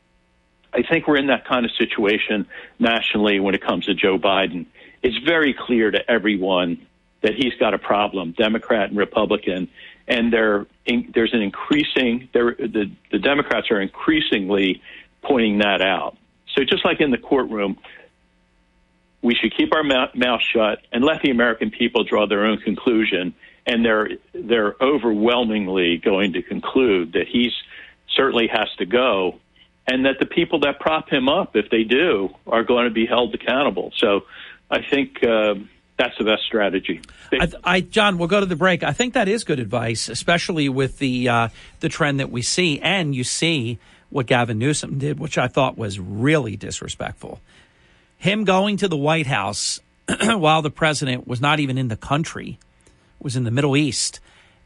I 0.73 0.83
think 0.83 1.07
we're 1.07 1.19
in 1.19 1.29
that 1.29 1.47
kind 1.47 1.65
of 1.65 1.71
situation 1.79 2.47
nationally 2.79 3.39
when 3.39 3.55
it 3.55 3.63
comes 3.63 3.87
to 3.87 3.95
Joe 3.95 4.19
Biden. 4.19 4.67
It's 5.03 5.17
very 5.25 5.55
clear 5.55 5.91
to 5.91 6.11
everyone 6.11 6.87
that 7.23 7.35
he's 7.35 7.55
got 7.61 7.73
a 7.73 7.79
problem, 7.79 8.33
Democrat 8.33 8.91
and 8.91 8.99
Republican, 8.99 9.69
and 10.07 10.33
there 10.33 10.67
there's 10.87 11.33
an 11.33 11.41
increasing 11.41 12.29
the 12.33 12.91
the 13.11 13.19
Democrats 13.19 13.71
are 13.71 13.81
increasingly 13.81 14.83
pointing 15.23 15.59
that 15.59 15.81
out. 15.81 16.17
So 16.55 16.65
just 16.65 16.85
like 16.85 17.01
in 17.01 17.11
the 17.11 17.19
courtroom, 17.19 17.79
we 19.23 19.35
should 19.35 19.57
keep 19.57 19.75
our 19.75 19.83
mouth 19.83 20.43
shut 20.43 20.81
and 20.93 21.03
let 21.03 21.23
the 21.23 21.31
American 21.31 21.71
people 21.71 22.05
draw 22.05 22.27
their 22.27 22.45
own 22.45 22.59
conclusion. 22.59 23.35
And 23.67 23.83
they're 23.85 24.11
they're 24.35 24.77
overwhelmingly 24.81 25.97
going 25.97 26.35
to 26.35 26.43
conclude 26.43 27.15
that 27.15 27.27
he's 27.27 27.53
certainly 28.15 28.49
has 28.49 28.69
to 28.79 28.87
go, 28.87 29.39
and 29.87 30.07
that 30.07 30.19
the 30.19 30.27
people 30.27 30.61
that 30.61 30.81
prop 30.81 31.09
him 31.11 31.29
up, 31.29 31.57
if 31.57 31.71
they 31.71 31.85
do, 31.85 32.35
are 32.47 32.65
going 32.65 32.85
to 32.85 32.91
be 32.91 33.07
held 33.07 33.35
accountable. 33.35 33.93
So, 33.99 34.23
I 34.71 34.83
think. 34.83 35.23
Uh, 35.23 35.55
that's 35.97 36.19
the 36.19 36.25
best 36.25 36.43
strategy. 36.43 37.01
I, 37.33 37.53
I, 37.63 37.81
John, 37.81 38.19
we'll 38.19 38.27
go 38.27 38.41
to 38.41 38.47
the 38.47 38.57
break. 38.57 38.83
I 38.83 38.91
think 38.91 39.15
that 39.15 39.29
is 39.29 39.45
good 39.45 39.61
advice, 39.61 40.09
especially 40.09 40.69
with 40.69 40.99
the 40.99 41.29
uh, 41.29 41.49
the 41.79 41.89
trend 41.89 42.19
that 42.19 42.33
we 42.33 42.43
see, 42.43 42.81
and 42.81 43.15
you 43.15 43.23
see 43.23 43.79
what 44.11 44.27
Gavin 44.27 44.59
Newsom 44.59 44.99
did, 44.99 45.21
which 45.21 45.39
I 45.39 45.47
thought 45.47 45.79
was 45.79 46.01
really 46.01 46.57
disrespectful 46.57 47.39
him 48.25 48.45
going 48.45 48.79
to 48.79 48.89
the 48.89 48.97
White 48.97 49.27
House 49.27 49.81
while 50.25 50.63
the 50.63 50.71
president 50.71 51.29
was 51.29 51.43
not 51.43 51.61
even 51.61 51.77
in 51.77 51.89
the 51.89 51.97
country, 51.97 52.59
was 53.21 53.37
in 53.37 53.45
the 53.45 53.51
Middle 53.51 53.77
East, 53.77 54.19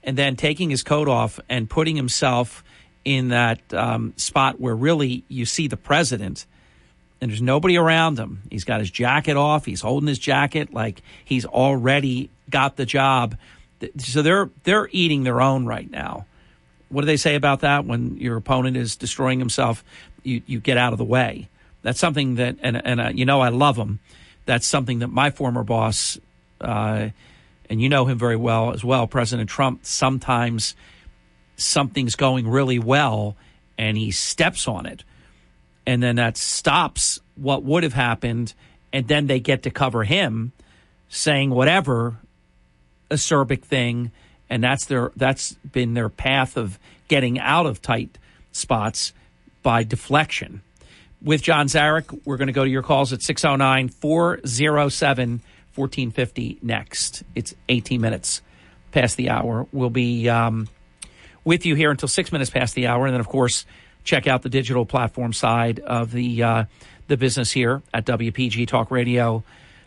and 0.05 0.17
then 0.17 0.37
taking 0.37 0.71
his 0.71 0.85
coat 0.85 1.09
off 1.09 1.41
and 1.49 1.69
putting 1.69 1.97
himself 1.97 2.63
in 3.05 3.29
that 3.29 3.61
um, 3.73 4.13
spot 4.17 4.61
where 4.61 4.75
really 4.75 5.25
you 5.29 5.45
see 5.45 5.69
the 5.69 5.77
president 5.77 6.47
and 7.21 7.31
there's 7.31 7.43
nobody 7.43 7.77
around 7.77 8.19
him. 8.19 8.43
He's 8.51 8.65
got 8.65 8.81
his 8.81 8.91
jacket 8.91 9.37
off. 9.37 9.65
He's 9.65 9.81
holding 9.81 10.07
his 10.07 10.19
jacket 10.19 10.73
like 10.73 11.03
he's 11.25 11.45
already 11.45 12.31
got 12.49 12.77
the 12.77 12.87
job. 12.87 13.37
So 13.99 14.23
they're 14.23 14.51
they're 14.65 14.89
eating 14.93 15.25
their 15.25 15.41
own 15.41 15.67
right 15.67 15.91
now. 15.91 16.27
What 16.89 17.03
do 17.03 17.07
they 17.07 17.17
say 17.17 17.35
about 17.35 17.61
that? 17.61 17.85
When 17.85 18.17
your 18.19 18.37
opponent 18.37 18.77
is 18.77 18.97
destroying 18.97 19.39
himself, 19.39 19.85
you 20.23 20.43
you 20.47 20.61
get 20.61 20.77
out 20.77 20.93
of 20.93 20.99
the 20.99 21.05
way. 21.05 21.49
That's 21.83 22.01
something 22.01 22.37
that, 22.37 22.57
and, 22.61 22.81
and 22.85 23.01
uh, 23.01 23.11
you 23.15 23.25
know, 23.25 23.41
I 23.41 23.51
love 23.51 23.77
him. 23.77 24.01
That's 24.47 24.67
something 24.67 25.01
that 25.01 25.09
my 25.09 25.31
former 25.31 25.63
boss, 25.63 26.19
uh, 26.61 27.11
and 27.71 27.81
you 27.81 27.89
know 27.89 28.05
him 28.05 28.19
very 28.19 28.37
well 28.37 28.73
as 28.73 28.83
well, 28.83 29.07
President 29.07 29.49
Trump, 29.49 29.85
sometimes 29.85 30.75
something's 31.59 32.17
going 32.17 32.49
really 32.49 32.79
well 32.79 33.37
and 33.77 33.97
he 33.97 34.11
steps 34.11 34.67
on 34.67 34.87
it. 34.87 35.05
And 35.87 36.03
then 36.03 36.17
that 36.17 36.37
stops 36.37 37.21
what 37.35 37.63
would 37.65 37.83
have 37.83 37.93
happened. 37.93 38.55
And 38.93 39.07
then 39.07 39.27
they 39.27 39.41
get 39.41 39.65
to 39.65 39.71
cover 39.71 40.05
him 40.05 40.53
saying 41.09 41.51
whatever 41.51 42.17
acerbic 43.11 43.63
thing. 43.63 44.11
And 44.49 44.65
that's 44.65 44.87
their, 44.87 45.13
that's 45.17 45.55
been 45.55 45.95
their 45.95 46.09
path 46.09 46.57
of 46.57 46.79
getting 47.09 47.39
out 47.39 47.67
of 47.67 47.83
tight 47.83 48.19
spots 48.53 49.13
by 49.63 49.83
deflection 49.83 50.63
with 51.23 51.43
John 51.43 51.67
Zarych. 51.67 52.21
We're 52.25 52.37
going 52.37 52.49
to 52.49 52.53
go 52.53 52.65
to 52.65 52.71
your 52.71 52.83
calls 52.83 53.13
at 53.13 53.23
609 53.23 53.89
407 53.89 55.43
1450 55.75 56.59
next. 56.61 57.23
It's 57.35 57.55
18 57.69 58.01
minutes 58.01 58.43
past 58.91 59.17
the 59.17 59.31
hour. 59.31 59.67
We'll 59.73 59.91
be 59.91 60.29
um, 60.29 60.69
with 61.49 61.67
you 61.67 61.75
here 61.75 61.91
until 61.91 62.09
six 62.09 62.31
minutes 62.31 62.51
past 62.51 62.75
the 62.75 62.87
hour. 62.87 63.07
And 63.07 63.15
then, 63.15 63.21
of 63.21 63.27
course, 63.27 63.65
check 64.05 64.27
out 64.27 64.43
the 64.43 64.51
digital 64.51 64.87
platform 64.87 65.33
side 65.33 65.81
of 65.81 66.13
the, 66.13 66.43
uh, 66.43 66.65
the 67.09 67.17
business 67.17 67.51
here 67.51 67.83
at 67.93 68.05
WPG 68.05 68.69
Talk 68.69 68.91
Radio 68.91 69.43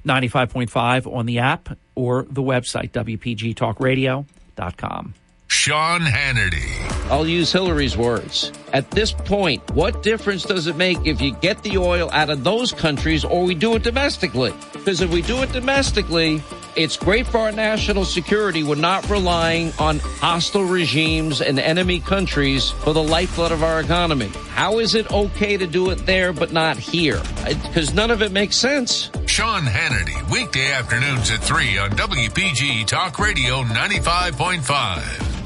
95.5 0.05 1.15
on 1.15 1.27
the 1.27 1.39
app 1.39 1.77
or 1.95 2.25
the 2.29 2.41
website, 2.41 2.91
WPGTalkRadio.com. 2.91 5.13
Sean 5.47 6.01
Hannity. 6.01 7.09
I'll 7.11 7.27
use 7.27 7.51
Hillary's 7.51 7.97
words. 7.97 8.53
At 8.71 8.89
this 8.91 9.11
point, 9.11 9.69
what 9.71 10.01
difference 10.01 10.43
does 10.43 10.67
it 10.67 10.77
make 10.77 11.05
if 11.05 11.21
you 11.21 11.35
get 11.35 11.61
the 11.61 11.77
oil 11.77 12.09
out 12.11 12.29
of 12.29 12.43
those 12.43 12.71
countries 12.71 13.25
or 13.25 13.43
we 13.43 13.53
do 13.53 13.75
it 13.75 13.83
domestically? 13.83 14.53
Because 14.71 15.01
if 15.01 15.11
we 15.11 15.21
do 15.21 15.43
it 15.43 15.51
domestically, 15.51 16.41
it's 16.75 16.97
great 16.97 17.27
for 17.27 17.39
our 17.39 17.51
national 17.51 18.05
security. 18.05 18.63
We're 18.63 18.75
not 18.75 19.09
relying 19.09 19.73
on 19.79 19.99
hostile 19.99 20.63
regimes 20.63 21.41
and 21.41 21.59
enemy 21.59 21.99
countries 21.99 22.71
for 22.71 22.93
the 22.93 23.03
lifeblood 23.03 23.51
of 23.51 23.63
our 23.63 23.79
economy. 23.79 24.27
How 24.49 24.79
is 24.79 24.95
it 24.95 25.11
okay 25.11 25.57
to 25.57 25.67
do 25.67 25.89
it 25.89 26.05
there 26.05 26.33
but 26.33 26.51
not 26.51 26.77
here? 26.77 27.21
Because 27.45 27.93
none 27.93 28.11
of 28.11 28.21
it 28.21 28.31
makes 28.31 28.57
sense. 28.57 29.09
Sean 29.25 29.63
Hannity, 29.63 30.31
weekday 30.31 30.71
afternoons 30.71 31.31
at 31.31 31.43
3 31.43 31.77
on 31.77 31.89
WPG 31.91 32.85
Talk 32.85 33.19
Radio 33.19 33.63
95.5. 33.63 35.40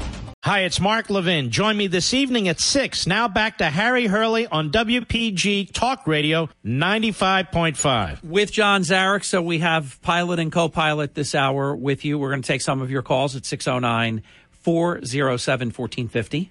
Hi, 0.46 0.60
it's 0.60 0.78
Mark 0.78 1.10
Levin. 1.10 1.50
Join 1.50 1.76
me 1.76 1.88
this 1.88 2.14
evening 2.14 2.46
at 2.46 2.60
6. 2.60 3.08
Now 3.08 3.26
back 3.26 3.58
to 3.58 3.64
Harry 3.64 4.06
Hurley 4.06 4.46
on 4.46 4.70
WPG 4.70 5.72
Talk 5.72 6.06
Radio 6.06 6.48
95.5. 6.64 8.22
With 8.22 8.52
John 8.52 8.82
Zarych. 8.82 9.24
So 9.24 9.42
we 9.42 9.58
have 9.58 10.00
pilot 10.02 10.38
and 10.38 10.52
co 10.52 10.68
pilot 10.68 11.16
this 11.16 11.34
hour 11.34 11.74
with 11.74 12.04
you. 12.04 12.16
We're 12.16 12.28
going 12.28 12.42
to 12.42 12.46
take 12.46 12.60
some 12.60 12.80
of 12.80 12.92
your 12.92 13.02
calls 13.02 13.34
at 13.34 13.44
609 13.44 14.22
407 14.52 15.66
1450. 15.70 16.50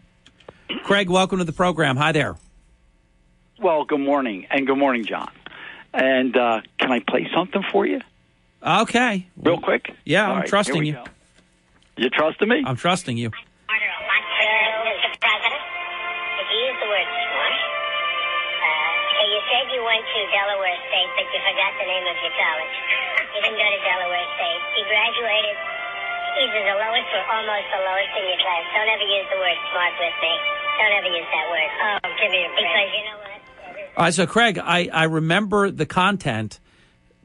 Craig, 0.83 1.09
welcome 1.09 1.37
to 1.39 1.45
the 1.45 1.53
program. 1.53 1.95
Hi 1.95 2.11
there. 2.11 2.35
Well, 3.61 3.85
good 3.85 4.01
morning, 4.01 4.45
and 4.51 4.67
good 4.67 4.77
morning, 4.77 5.05
John. 5.05 5.31
And 5.93 6.35
uh, 6.35 6.59
can 6.79 6.91
I 6.91 6.99
play 6.99 7.29
something 7.33 7.63
for 7.71 7.85
you? 7.85 8.01
Okay. 8.61 9.25
Real 9.37 9.61
quick? 9.61 9.89
Yeah, 10.03 10.25
All 10.25 10.33
I'm 10.33 10.39
right, 10.41 10.49
trusting 10.49 10.83
here 10.83 10.83
you. 10.83 10.93
go. 10.95 11.05
You 11.95 12.09
trusting 12.09 12.49
me? 12.49 12.61
I'm 12.65 12.75
trusting 12.75 13.15
you. 13.15 13.31
To 20.05 20.19
Delaware 20.29 20.77
State, 20.89 21.09
but 21.17 21.25
you 21.33 21.39
forgot 21.41 21.71
the 21.81 21.87
name 21.89 22.05
of 22.05 22.17
your 22.21 22.33
college. 22.37 22.75
You 23.33 23.39
didn't 23.41 23.59
go 23.59 23.67
to 23.67 23.81
Delaware 23.81 24.27
State. 24.37 24.61
You 24.77 24.83
graduated 24.85 25.55
either 26.45 26.61
the 26.67 26.77
lowest 26.77 27.09
or 27.15 27.23
almost 27.31 27.67
the 27.71 27.81
lowest 27.81 28.11
in 28.15 28.23
your 28.29 28.39
class. 28.39 28.63
Don't 28.75 28.91
ever 28.91 29.07
use 29.07 29.27
the 29.31 29.39
word 29.39 29.59
smart 29.71 29.93
with 29.97 30.17
me. 30.21 30.33
Don't 30.77 30.93
ever 30.93 31.11
use 31.11 31.29
that 31.31 31.45
word. 31.49 31.69
Oh, 31.81 32.09
give 32.19 32.31
me 32.31 32.41
a 32.43 32.49
break. 32.53 32.67
Because 32.67 32.91
you 32.93 33.03
know 33.07 33.17
what? 33.19 33.39
All 33.97 34.03
right, 34.03 34.13
so 34.13 34.27
Craig, 34.27 34.59
I, 34.59 34.89
I 34.91 35.03
remember 35.05 35.71
the 35.71 35.85
content 35.85 36.59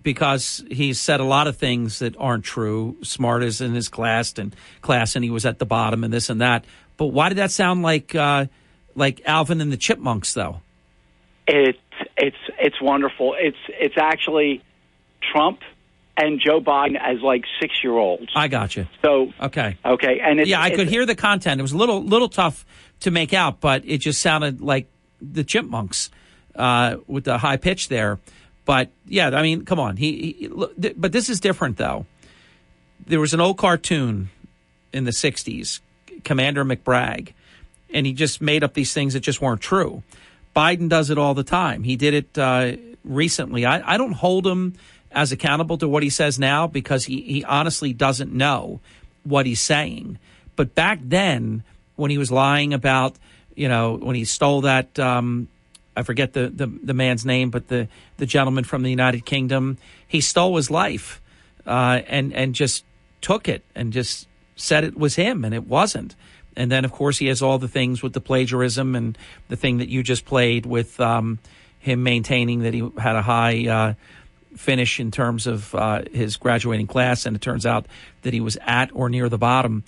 because 0.03 0.65
he 0.71 0.95
said 0.95 1.21
a 1.21 1.25
lot 1.25 1.47
of 1.47 1.57
things 1.57 1.99
that 1.99 2.17
aren't 2.19 2.45
true. 2.45 2.97
Smart 3.03 3.43
is 3.43 3.61
in 3.61 3.75
his 3.75 3.89
class 3.89 4.39
and 4.39 4.55
class, 4.81 5.17
and 5.17 5.25
he 5.25 5.31
was 5.31 5.45
at 5.45 5.59
the 5.59 5.67
bottom, 5.67 6.05
and 6.05 6.13
this 6.13 6.31
and 6.31 6.41
that. 6.41 6.65
But 6.97 7.07
why 7.07 7.29
did 7.29 7.39
that 7.39 7.51
sound 7.51 7.83
like 7.83 8.15
uh, 8.15 8.47
like 8.95 9.23
Alvin 9.27 9.61
and 9.61 9.73
the 9.73 9.77
Chipmunks, 9.77 10.35
though? 10.35 10.61
It's 11.53 11.79
it's 12.17 12.37
it's 12.59 12.81
wonderful. 12.81 13.35
It's 13.37 13.59
it's 13.69 13.97
actually 13.99 14.63
Trump 15.33 15.61
and 16.17 16.41
Joe 16.41 16.61
Biden 16.61 16.97
as 17.01 17.21
like 17.23 17.45
six 17.61 17.83
year 17.83 17.93
olds. 17.93 18.31
I 18.37 18.47
got 18.49 18.77
you. 18.77 18.87
So 19.03 19.33
okay, 19.41 19.77
okay, 19.85 20.21
and 20.21 20.39
it's, 20.39 20.49
yeah, 20.49 20.63
I 20.63 20.71
could 20.71 20.89
hear 20.89 21.05
the 21.07 21.17
content. 21.17 21.59
It 21.59 21.63
was 21.63 21.73
a 21.73 21.77
little 21.77 22.03
little 22.05 22.29
tough 22.29 22.65
to 23.01 23.11
make 23.11 23.33
out, 23.33 23.61
but 23.61 23.83
it 23.85 23.99
just 23.99 24.21
sounded 24.21 24.61
like 24.61 24.89
the 25.21 25.43
Chipmunks 25.43 26.11
uh, 26.55 26.97
with 27.07 27.25
the 27.25 27.39
high 27.39 27.57
pitch 27.57 27.89
there. 27.89 28.21
But 28.65 28.91
yeah, 29.07 29.31
I 29.31 29.43
mean, 29.43 29.65
come 29.65 29.81
on. 29.81 29.97
He, 29.97 30.37
he 30.39 30.49
look, 30.49 30.81
th- 30.81 30.95
but 30.97 31.11
this 31.11 31.29
is 31.29 31.41
different 31.41 31.79
though. 31.79 32.07
There 33.07 33.19
was 33.19 33.35
an 33.35 33.41
old 33.41 33.59
cartoon 33.59 34.31
in 34.93 35.05
the 35.05 35.11
'60s, 35.11 35.81
Commander 36.23 36.65
McBragg, 36.65 37.33
and 37.93 38.07
he 38.07 38.13
just 38.13 38.41
made 38.41 38.63
up 38.63 38.75
these 38.75 38.93
things 38.93 39.15
that 39.15 39.21
just 39.21 39.41
weren't 39.41 39.61
true. 39.61 40.05
Biden 40.61 40.91
does 40.91 41.09
it 41.09 41.17
all 41.17 41.33
the 41.33 41.43
time. 41.43 41.85
He 41.85 41.97
did 41.97 42.13
it 42.13 42.37
uh, 42.37 42.77
recently. 43.03 43.65
I, 43.65 43.95
I 43.95 43.97
don't 43.97 44.13
hold 44.13 44.47
him 44.47 44.75
as 45.11 45.33
accountable 45.33 45.79
to 45.79 45.89
what 45.89 46.03
he 46.03 46.11
says 46.11 46.39
now 46.39 46.67
because 46.67 47.07
he, 47.07 47.23
he 47.23 47.45
honestly 47.45 47.95
doesn't 47.95 48.31
know 48.31 48.81
what 49.25 49.47
he's 49.47 49.61
saying. 49.61 50.19
But 50.57 50.75
back 50.75 50.99
then, 51.03 51.63
when 51.97 52.11
he 52.11 52.19
was 52.19 52.31
lying 52.31 52.75
about, 52.75 53.17
you 53.55 53.69
know, 53.69 53.97
when 53.97 54.17
he 54.17 54.27
stole 54.27 54.61
that, 54.61 54.99
um, 54.99 55.49
I 55.97 56.03
forget 56.03 56.35
the, 56.35 56.51
the, 56.51 56.67
the 56.67 56.95
man's 56.95 57.25
name, 57.25 57.49
but 57.49 57.69
the, 57.69 57.89
the 58.19 58.27
gentleman 58.27 58.65
from 58.65 58.83
the 58.83 58.91
United 58.91 59.25
Kingdom, 59.25 59.79
he 60.07 60.21
stole 60.21 60.57
his 60.57 60.71
life 60.71 61.23
uh, 61.67 62.03
and, 62.07 62.35
and 62.35 62.55
just 62.55 62.85
took 63.23 63.49
it 63.49 63.65
and 63.75 63.95
just 63.95 64.29
said 64.57 64.85
it 64.85 64.99
was 64.99 65.17
him 65.17 65.43
and 65.43 65.55
it 65.55 65.67
wasn't. 65.67 66.15
And 66.57 66.71
then, 66.71 66.85
of 66.85 66.93
course, 66.93 67.19
he 67.19 67.27
has 67.27 67.43
all 67.43 67.59
the 67.59 67.69
things 67.69 68.03
with 68.03 68.13
the 68.13 68.21
plagiarism 68.21 68.95
and 68.97 69.17
the 69.49 69.57
thing 69.57 69.79
that 69.79 69.89
you 69.89 70.03
just 70.03 70.25
played 70.25 70.67
with 70.67 70.99
um, 71.01 71.39
him 71.79 72.03
maintaining 72.03 72.61
that 72.61 72.75
he 72.75 72.89
had 72.99 73.17
a 73.17 73.23
high 73.23 73.67
uh, 73.69 73.95
finish 74.57 75.01
in 75.01 75.11
terms 75.11 75.47
of 75.47 75.75
uh, 75.75 76.03
his 76.13 76.37
graduating 76.37 76.87
class, 76.87 77.27
and 77.27 77.37
it 77.37 77.43
turns 77.43 77.67
out 77.67 77.87
that 78.23 78.33
he 78.33 78.41
was 78.41 78.59
at 78.67 78.91
or 78.95 79.09
near 79.09 79.29
the 79.29 79.39
bottom. 79.39 79.85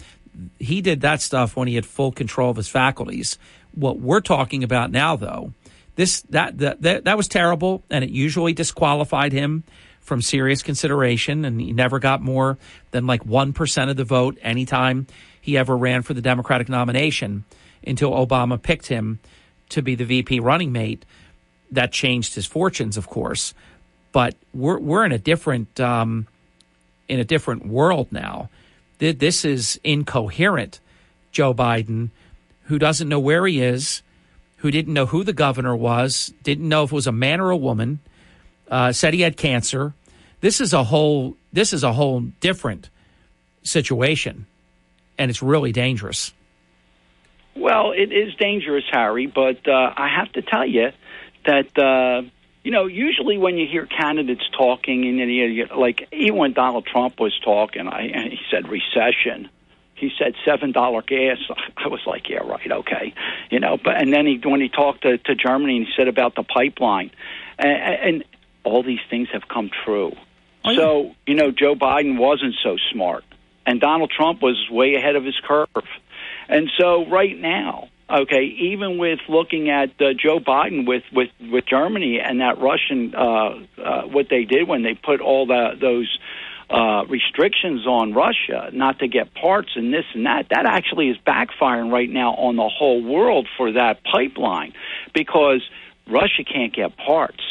He 0.58 0.80
did 0.80 1.02
that 1.02 1.20
stuff 1.20 1.56
when 1.56 1.68
he 1.68 1.74
had 1.74 1.84
full 1.84 2.12
control 2.12 2.50
of 2.50 2.56
his 2.56 2.68
faculties. 2.68 3.38
What 3.74 3.98
we're 3.98 4.20
talking 4.20 4.64
about 4.64 4.90
now, 4.90 5.16
though, 5.16 5.52
this 5.96 6.22
that 6.30 6.58
that 6.58 6.82
that, 6.82 7.04
that 7.04 7.16
was 7.16 7.28
terrible, 7.28 7.82
and 7.90 8.04
it 8.04 8.10
usually 8.10 8.52
disqualified 8.52 9.32
him 9.32 9.64
from 10.00 10.22
serious 10.22 10.62
consideration, 10.62 11.44
and 11.44 11.60
he 11.60 11.72
never 11.72 11.98
got 11.98 12.22
more 12.22 12.58
than 12.92 13.06
like 13.06 13.26
one 13.26 13.52
percent 13.52 13.90
of 13.90 13.96
the 13.96 14.04
vote 14.04 14.38
anytime 14.42 15.06
he 15.42 15.58
ever 15.58 15.76
ran 15.76 16.00
for 16.00 16.14
the 16.14 16.22
Democratic 16.22 16.70
nomination 16.70 17.44
until 17.86 18.12
Obama 18.12 18.60
picked 18.60 18.86
him 18.86 19.18
to 19.68 19.82
be 19.82 19.94
the 19.94 20.06
VP 20.06 20.40
running 20.40 20.72
mate. 20.72 21.04
That 21.70 21.92
changed 21.92 22.34
his 22.34 22.46
fortunes, 22.46 22.96
of 22.96 23.08
course 23.08 23.52
but 24.12 24.36
we're 24.54 24.78
we're 24.78 25.04
in 25.04 25.12
a 25.12 25.18
different 25.18 25.80
um, 25.80 26.26
in 27.08 27.18
a 27.18 27.24
different 27.24 27.66
world 27.66 28.08
now. 28.12 28.50
This 28.98 29.44
is 29.44 29.80
incoherent. 29.82 30.78
Joe 31.32 31.52
Biden, 31.52 32.10
who 32.64 32.78
doesn't 32.78 33.08
know 33.08 33.18
where 33.18 33.46
he 33.46 33.60
is, 33.60 34.02
who 34.58 34.70
didn't 34.70 34.94
know 34.94 35.06
who 35.06 35.24
the 35.24 35.32
governor 35.32 35.74
was, 35.74 36.32
didn't 36.42 36.68
know 36.68 36.84
if 36.84 36.92
it 36.92 36.94
was 36.94 37.06
a 37.06 37.12
man 37.12 37.40
or 37.40 37.50
a 37.50 37.56
woman, 37.56 37.98
uh, 38.70 38.92
said 38.92 39.14
he 39.14 39.22
had 39.22 39.36
cancer. 39.36 39.94
This 40.40 40.60
is 40.60 40.72
a 40.72 40.84
whole 40.84 41.36
this 41.52 41.72
is 41.72 41.82
a 41.82 41.94
whole 41.94 42.20
different 42.20 42.90
situation, 43.64 44.46
and 45.22 45.30
it's 45.30 45.42
really 45.42 45.70
dangerous. 45.70 46.32
Well, 47.54 47.92
it 47.92 48.12
is 48.12 48.34
dangerous, 48.34 48.84
Harry, 48.90 49.26
but 49.26 49.68
uh, 49.68 49.92
I 49.96 50.08
have 50.16 50.32
to 50.32 50.42
tell 50.42 50.66
you 50.66 50.90
that. 51.46 51.78
Uh, 51.78 52.28
you 52.64 52.70
know, 52.70 52.86
usually 52.86 53.38
when 53.38 53.56
you 53.56 53.66
hear 53.66 53.86
candidates 53.86 54.44
talking, 54.56 55.08
and 55.08 55.18
you 55.18 55.66
know, 55.66 55.76
like 55.80 56.06
even 56.12 56.36
when 56.36 56.52
Donald 56.52 56.86
Trump 56.86 57.18
was 57.18 57.36
talking, 57.44 57.88
I, 57.88 58.02
and 58.02 58.30
he 58.30 58.38
said 58.52 58.68
recession. 58.68 59.50
He 59.96 60.12
said 60.16 60.34
seven 60.44 60.70
dollar 60.70 61.02
gas. 61.02 61.38
I 61.76 61.88
was 61.88 62.00
like, 62.06 62.28
yeah, 62.28 62.38
right, 62.38 62.70
okay, 62.70 63.14
you 63.50 63.58
know. 63.58 63.78
But 63.82 64.00
and 64.00 64.12
then 64.12 64.26
he 64.26 64.40
when 64.44 64.60
he 64.60 64.68
talked 64.68 65.02
to, 65.02 65.18
to 65.18 65.34
Germany, 65.34 65.78
and 65.78 65.86
he 65.86 65.92
said 65.96 66.06
about 66.06 66.36
the 66.36 66.44
pipeline, 66.44 67.10
and, 67.58 67.72
and 67.72 68.24
all 68.62 68.84
these 68.84 69.02
things 69.10 69.28
have 69.32 69.48
come 69.48 69.70
true. 69.84 70.12
Oh, 70.64 70.70
yeah. 70.70 70.76
So 70.76 71.14
you 71.26 71.34
know, 71.34 71.50
Joe 71.50 71.74
Biden 71.74 72.16
wasn't 72.16 72.54
so 72.62 72.76
smart, 72.92 73.24
and 73.66 73.80
Donald 73.80 74.10
Trump 74.10 74.42
was 74.42 74.56
way 74.70 74.94
ahead 74.94 75.16
of 75.16 75.24
his 75.24 75.38
curve. 75.46 75.68
And 76.48 76.70
so 76.78 77.06
right 77.06 77.38
now, 77.38 77.88
okay, 78.10 78.44
even 78.44 78.98
with 78.98 79.20
looking 79.28 79.70
at 79.70 79.90
uh, 80.00 80.12
Joe 80.14 80.38
Biden 80.38 80.86
with, 80.86 81.04
with, 81.12 81.30
with 81.40 81.64
Germany 81.66 82.20
and 82.20 82.40
that 82.40 82.58
Russian, 82.58 83.14
uh, 83.14 83.20
uh, 83.80 84.02
what 84.02 84.26
they 84.28 84.44
did 84.44 84.68
when 84.68 84.82
they 84.82 84.94
put 84.94 85.20
all 85.20 85.46
the, 85.46 85.70
those 85.80 86.18
uh, 86.68 87.04
restrictions 87.06 87.86
on 87.86 88.14
Russia 88.14 88.70
not 88.72 88.98
to 89.00 89.08
get 89.08 89.34
parts 89.34 89.70
and 89.76 89.92
this 89.92 90.04
and 90.14 90.26
that, 90.26 90.46
that 90.50 90.64
actually 90.66 91.10
is 91.10 91.16
backfiring 91.26 91.92
right 91.92 92.08
now 92.08 92.34
on 92.34 92.56
the 92.56 92.68
whole 92.68 93.02
world 93.02 93.46
for 93.56 93.72
that 93.72 94.02
pipeline 94.04 94.72
because 95.14 95.62
Russia 96.06 96.44
can't 96.44 96.74
get 96.74 96.96
parts 96.96 97.42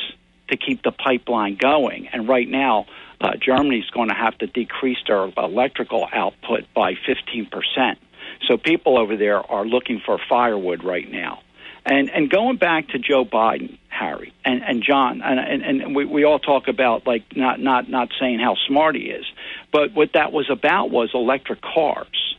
to 0.49 0.57
keep 0.57 0.83
the 0.83 0.91
pipeline 0.91 1.55
going. 1.55 2.07
And 2.07 2.27
right 2.27 2.47
now, 2.47 2.87
uh, 3.21 3.31
Germany's 3.39 3.89
going 3.91 4.09
to 4.09 4.15
have 4.15 4.37
to 4.39 4.47
decrease 4.47 4.97
their 5.07 5.29
electrical 5.37 6.07
output 6.11 6.65
by 6.73 6.93
15 7.05 7.47
percent. 7.47 7.99
So 8.47 8.57
people 8.57 8.97
over 8.97 9.15
there 9.15 9.39
are 9.39 9.65
looking 9.65 10.01
for 10.05 10.19
firewood 10.29 10.83
right 10.83 11.09
now. 11.09 11.41
And 11.85 12.09
and 12.09 12.29
going 12.29 12.57
back 12.57 12.89
to 12.89 12.99
Joe 12.99 13.25
Biden, 13.25 13.77
Harry, 13.89 14.33
and, 14.45 14.61
and 14.63 14.83
John, 14.83 15.21
and, 15.21 15.39
and, 15.39 15.81
and 15.81 15.95
we, 15.95 16.05
we 16.05 16.23
all 16.23 16.39
talk 16.39 16.67
about 16.67 17.07
like 17.07 17.35
not, 17.35 17.59
not, 17.59 17.89
not 17.89 18.09
saying 18.19 18.39
how 18.39 18.55
smart 18.67 18.95
he 18.95 19.03
is, 19.03 19.25
but 19.71 19.93
what 19.93 20.13
that 20.13 20.31
was 20.31 20.49
about 20.49 20.91
was 20.91 21.09
electric 21.13 21.61
cars. 21.61 22.35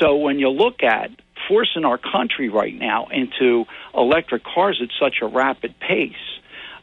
So 0.00 0.16
when 0.16 0.38
you 0.38 0.48
look 0.48 0.82
at 0.82 1.10
forcing 1.48 1.84
our 1.84 1.98
country 1.98 2.48
right 2.48 2.74
now 2.74 3.08
into 3.10 3.64
electric 3.94 4.42
cars 4.44 4.80
at 4.82 4.88
such 5.00 5.16
a 5.22 5.26
rapid 5.26 5.78
pace, 5.78 6.14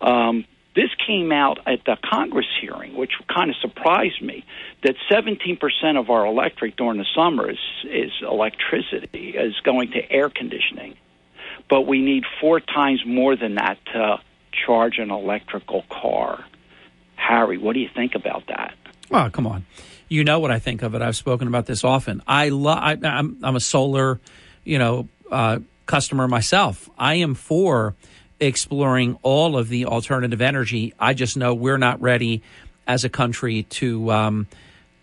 um, 0.01 0.45
this 0.75 0.89
came 1.05 1.31
out 1.31 1.59
at 1.65 1.83
the 1.85 1.97
Congress 2.03 2.45
hearing, 2.61 2.95
which 2.95 3.11
kind 3.27 3.49
of 3.49 3.55
surprised 3.57 4.21
me, 4.21 4.45
that 4.83 4.95
17% 5.11 5.99
of 5.99 6.09
our 6.09 6.25
electric 6.25 6.77
during 6.77 6.99
the 6.99 7.05
summer 7.15 7.49
is, 7.49 7.57
is 7.85 8.11
electricity, 8.21 9.29
is 9.29 9.55
going 9.63 9.91
to 9.91 10.11
air 10.11 10.29
conditioning. 10.29 10.95
But 11.69 11.81
we 11.81 12.01
need 12.01 12.23
four 12.39 12.59
times 12.59 13.01
more 13.05 13.35
than 13.35 13.55
that 13.55 13.77
to 13.93 14.17
charge 14.65 14.97
an 14.99 15.11
electrical 15.11 15.83
car. 15.89 16.45
Harry, 17.15 17.57
what 17.57 17.73
do 17.73 17.79
you 17.79 17.89
think 17.93 18.15
about 18.15 18.47
that? 18.47 18.73
Oh, 19.11 19.29
come 19.31 19.47
on. 19.47 19.65
You 20.07 20.23
know 20.23 20.39
what 20.39 20.51
I 20.51 20.59
think 20.59 20.81
of 20.81 20.95
it. 20.95 21.01
I've 21.01 21.15
spoken 21.15 21.47
about 21.47 21.65
this 21.65 21.83
often. 21.83 22.21
I 22.27 22.49
love. 22.49 23.03
I'm, 23.03 23.37
I'm 23.43 23.55
a 23.55 23.59
solar, 23.59 24.19
you 24.63 24.79
know, 24.79 25.07
uh, 25.31 25.59
customer 25.85 26.27
myself. 26.27 26.89
I 26.97 27.15
am 27.15 27.35
for 27.35 27.95
exploring 28.39 29.17
all 29.21 29.57
of 29.57 29.69
the 29.69 29.85
alternative 29.85 30.41
energy. 30.41 30.93
I 30.99 31.13
just 31.13 31.37
know 31.37 31.53
we're 31.53 31.77
not 31.77 32.01
ready 32.01 32.41
as 32.87 33.03
a 33.03 33.09
country 33.09 33.63
to 33.63 34.11
um, 34.11 34.47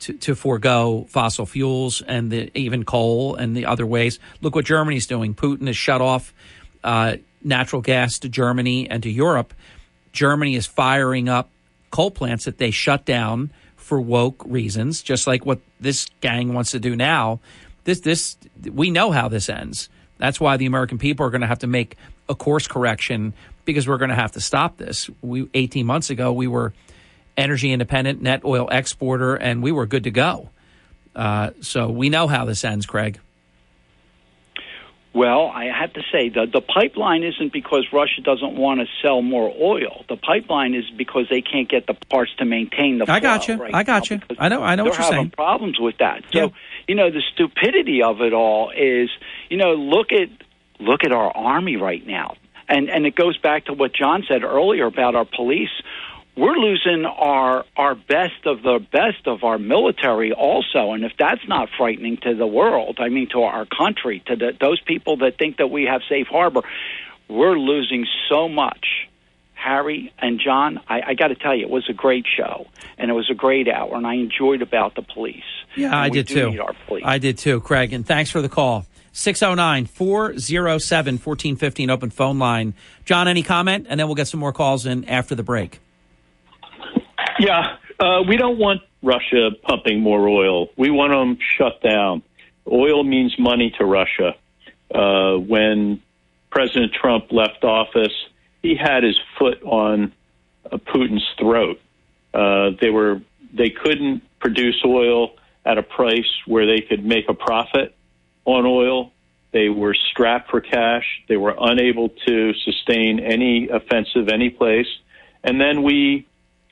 to, 0.01 0.13
to 0.13 0.35
forego 0.35 1.07
fossil 1.09 1.47
fuels 1.47 2.03
and 2.03 2.31
the, 2.31 2.51
even 2.59 2.85
coal 2.85 3.35
and 3.37 3.57
the 3.57 3.67
other 3.67 3.87
ways. 3.87 4.19
Look 4.41 4.55
what 4.55 4.65
Germany's 4.65 5.07
doing. 5.07 5.35
Putin 5.35 5.67
has 5.67 5.77
shut 5.77 6.01
off 6.01 6.35
uh, 6.85 7.17
natural 7.43 7.83
gas 7.83 8.19
to 8.21 8.29
Germany 8.29 8.91
and 8.91 9.03
to 9.03 9.11
Europe. 9.11 9.55
Germany 10.13 10.55
is 10.55 10.67
firing 10.67 11.29
up 11.29 11.51
coal 11.91 12.11
plants 12.11 12.45
that 12.45 12.59
they 12.59 12.71
shut 12.71 13.05
down 13.05 13.51
for 13.77 14.01
woke 14.01 14.43
reasons, 14.47 15.03
just 15.03 15.27
like 15.27 15.47
what 15.47 15.61
this 15.81 16.07
gang 16.21 16.53
wants 16.53 16.73
to 16.73 16.81
do 16.81 16.97
now. 16.97 17.41
This 17.85 18.01
this 18.01 18.37
we 18.65 18.91
know 18.91 19.13
how 19.13 19.29
this 19.29 19.49
ends. 19.49 19.89
That's 20.19 20.41
why 20.41 20.57
the 20.57 20.67
American 20.67 20.99
people 20.99 21.25
are 21.27 21.31
going 21.31 21.43
to 21.43 21.47
have 21.47 21.61
to 21.61 21.67
make 21.67 21.97
a 22.29 22.35
course 22.35 22.67
correction 22.67 23.35
because 23.65 23.89
we're 23.89 23.99
going 23.99 24.11
to 24.11 24.17
have 24.17 24.33
to 24.33 24.41
stop 24.41 24.77
this. 24.77 25.11
We 25.23 25.49
18 25.55 25.87
months 25.87 26.11
ago 26.11 26.33
we 26.33 26.47
were 26.47 26.73
energy 27.37 27.73
independent, 27.73 28.23
net 28.23 28.45
oil 28.45 28.69
exporter, 28.71 29.35
and 29.35 29.63
we 29.63 29.73
were 29.73 29.87
good 29.87 30.05
to 30.05 30.11
go. 30.11 30.51
Uh, 31.15 31.51
so 31.61 31.89
we 31.89 32.11
know 32.11 32.27
how 32.27 32.45
this 32.45 32.65
ends, 32.65 32.87
Craig. 32.87 33.19
Well, 35.17 35.47
I 35.47 35.65
have 35.65 35.95
to 35.95 36.03
say 36.13 36.29
the 36.29 36.45
the 36.45 36.61
pipeline 36.61 37.23
isn't 37.25 37.51
because 37.51 37.87
Russia 37.91 38.21
doesn't 38.23 38.55
want 38.55 38.81
to 38.81 38.87
sell 39.01 39.23
more 39.23 39.51
oil. 39.59 40.05
The 40.11 40.17
pipeline 40.19 40.75
is 40.75 40.85
because 40.95 41.25
they 41.31 41.41
can't 41.41 41.71
get 41.71 41.87
the 41.87 41.95
parts 41.95 42.33
to 42.37 42.45
maintain 42.45 42.99
the. 42.99 43.11
I 43.11 43.21
got 43.21 43.49
you. 43.49 43.55
Right 43.55 43.75
I 43.75 43.83
got 43.83 44.11
you. 44.11 44.21
I 44.39 44.51
know. 44.51 44.63
I 44.63 44.75
know 44.75 44.85
what 44.85 44.93
you're 44.93 45.03
having 45.03 45.19
saying. 45.19 45.31
problems 45.31 45.81
with 45.81 45.97
that. 46.01 46.23
So 46.35 46.53
you 46.87 46.95
know 46.95 47.11
the 47.11 47.23
stupidity 47.33 48.03
of 48.03 48.21
it 48.21 48.35
all 48.35 48.71
is 48.77 49.09
you 49.49 49.57
know 49.57 49.73
look 49.73 50.13
at 50.13 50.29
look 50.79 51.05
at 51.05 51.13
our 51.13 51.31
army 51.37 51.77
right 51.77 52.07
now, 52.07 52.37
and 52.69 52.89
and 52.89 53.07
it 53.07 53.15
goes 53.15 53.37
back 53.39 53.67
to 53.67 53.73
what 53.73 53.93
John 53.95 54.25
said 54.29 54.43
earlier 54.45 54.87
about 54.87 55.15
our 55.15 55.25
police 55.27 55.71
we're 56.37 56.55
losing 56.57 57.07
our 57.07 57.65
our 57.79 57.95
best 57.95 58.45
of 58.45 58.63
the 58.63 58.79
best 58.93 59.27
of 59.27 59.43
our 59.43 59.59
military 59.59 60.33
also 60.33 60.93
and 60.93 61.03
if 61.03 61.13
that's 61.19 61.41
not 61.49 61.69
frightening 61.79 62.19
to 62.19 62.35
the 62.35 62.47
world 62.47 62.99
i 63.01 63.09
mean 63.09 63.27
to 63.31 63.41
our 63.41 63.65
country 63.65 64.23
to 64.27 64.37
the, 64.37 64.53
those 64.61 64.79
people 64.83 65.17
that 65.17 65.39
think 65.39 65.57
that 65.57 65.69
we 65.69 65.85
have 65.85 66.03
safe 66.11 66.27
harbor 66.27 66.61
we're 67.29 67.59
losing 67.59 68.05
so 68.29 68.51
much 68.51 69.09
harry 69.55 70.13
and 70.19 70.39
john 70.39 70.79
i, 70.89 71.01
I 71.07 71.15
got 71.15 71.29
to 71.29 71.37
tell 71.37 71.55
you 71.55 71.63
it 71.65 71.71
was 71.71 71.89
a 71.89 71.95
great 71.95 72.27
show 72.37 72.67
and 72.99 73.11
it 73.11 73.15
was 73.15 73.31
a 73.31 73.35
great 73.35 73.67
hour 73.67 73.95
and 73.95 74.07
i 74.07 74.17
enjoyed 74.17 74.61
about 74.61 74.95
the 74.95 75.03
police 75.03 75.43
Yeah, 75.75 75.87
And 75.87 75.95
I 75.95 76.09
we 76.09 76.17
did 76.19 76.27
do 76.27 76.35
too. 76.35 76.51
need 76.51 76.61
our 76.61 76.75
police. 76.87 77.05
I 77.07 77.17
did 77.19 77.39
too, 77.39 77.61
Craig. 77.63 77.95
And 77.95 78.07
thanks 78.07 78.31
for 78.31 78.43
the 78.43 78.49
call. 78.51 78.85
609 79.17 79.87
407 79.87 81.15
1415 81.15 81.91
open 81.91 82.11
phone 82.11 82.39
line. 82.39 82.75
John, 83.07 83.29
any 83.29 83.43
comment? 83.43 83.87
And 83.89 83.99
then 83.99 84.09
we'll 84.09 84.15
get 84.15 84.29
some 84.29 84.41
more 84.41 84.53
calls 84.53 84.85
in 84.85 85.07
after 85.07 85.35
the 85.35 85.43
break. 85.43 85.81
Yeah, 87.39 87.79
uh, 87.99 88.23
we 88.29 88.37
don't 88.37 88.59
want 88.59 88.83
Russia 89.03 89.53
pumping 89.63 90.01
more 90.01 90.29
oil. 90.29 90.69
We 90.77 90.91
want 90.91 91.13
them 91.13 91.39
shut 91.57 91.81
down. 91.81 92.23
Oil 92.71 93.05
means 93.05 93.35
money 93.39 93.75
to 93.79 93.87
Russia. 93.87 94.35
Uh, 94.95 95.37
when 95.37 96.03
President 96.51 96.93
Trump 96.93 97.33
left 97.33 97.65
office, 97.65 98.13
he 98.63 98.77
had 98.77 99.03
his 99.03 99.19
foot 99.39 99.63
on 99.63 100.13
uh, 100.71 100.77
Putin's 100.77 101.27
throat. 101.39 101.81
Uh, 102.35 102.71
they 102.83 102.91
were 102.91 103.23
they 103.55 103.71
couldn't 103.71 104.23
produce 104.41 104.83
oil 104.85 105.37
at 105.65 105.79
a 105.79 105.83
price 105.83 106.31
where 106.47 106.67
they 106.67 106.83
could 106.83 107.05
make 107.05 107.31
a 107.31 107.35
profit 107.35 107.96
on 108.47 108.65
oil. 108.65 109.13
They 109.53 109.69
were 109.69 109.95
strapped 110.11 110.51
for 110.51 110.61
cash. 110.61 111.05
They 111.29 111.37
were 111.37 111.55
unable 111.59 112.09
to 112.27 112.55
sustain 112.55 113.21
any 113.21 113.69
offensive 113.69 114.29
any 114.29 114.51
place. 114.51 114.89
And 115.45 115.61
then 115.61 115.83
we 115.83 116.27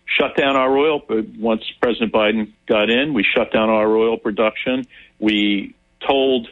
shut 0.06 0.36
down 0.36 0.56
our 0.56 0.76
oil. 0.76 1.02
Once 1.38 1.62
President 1.80 2.12
Biden 2.12 2.52
got 2.66 2.90
in, 2.90 3.14
we 3.14 3.22
shut 3.22 3.52
down 3.52 3.70
our 3.70 3.96
oil 3.96 4.16
production. 4.16 4.86
We 5.18 5.74
told 6.06 6.48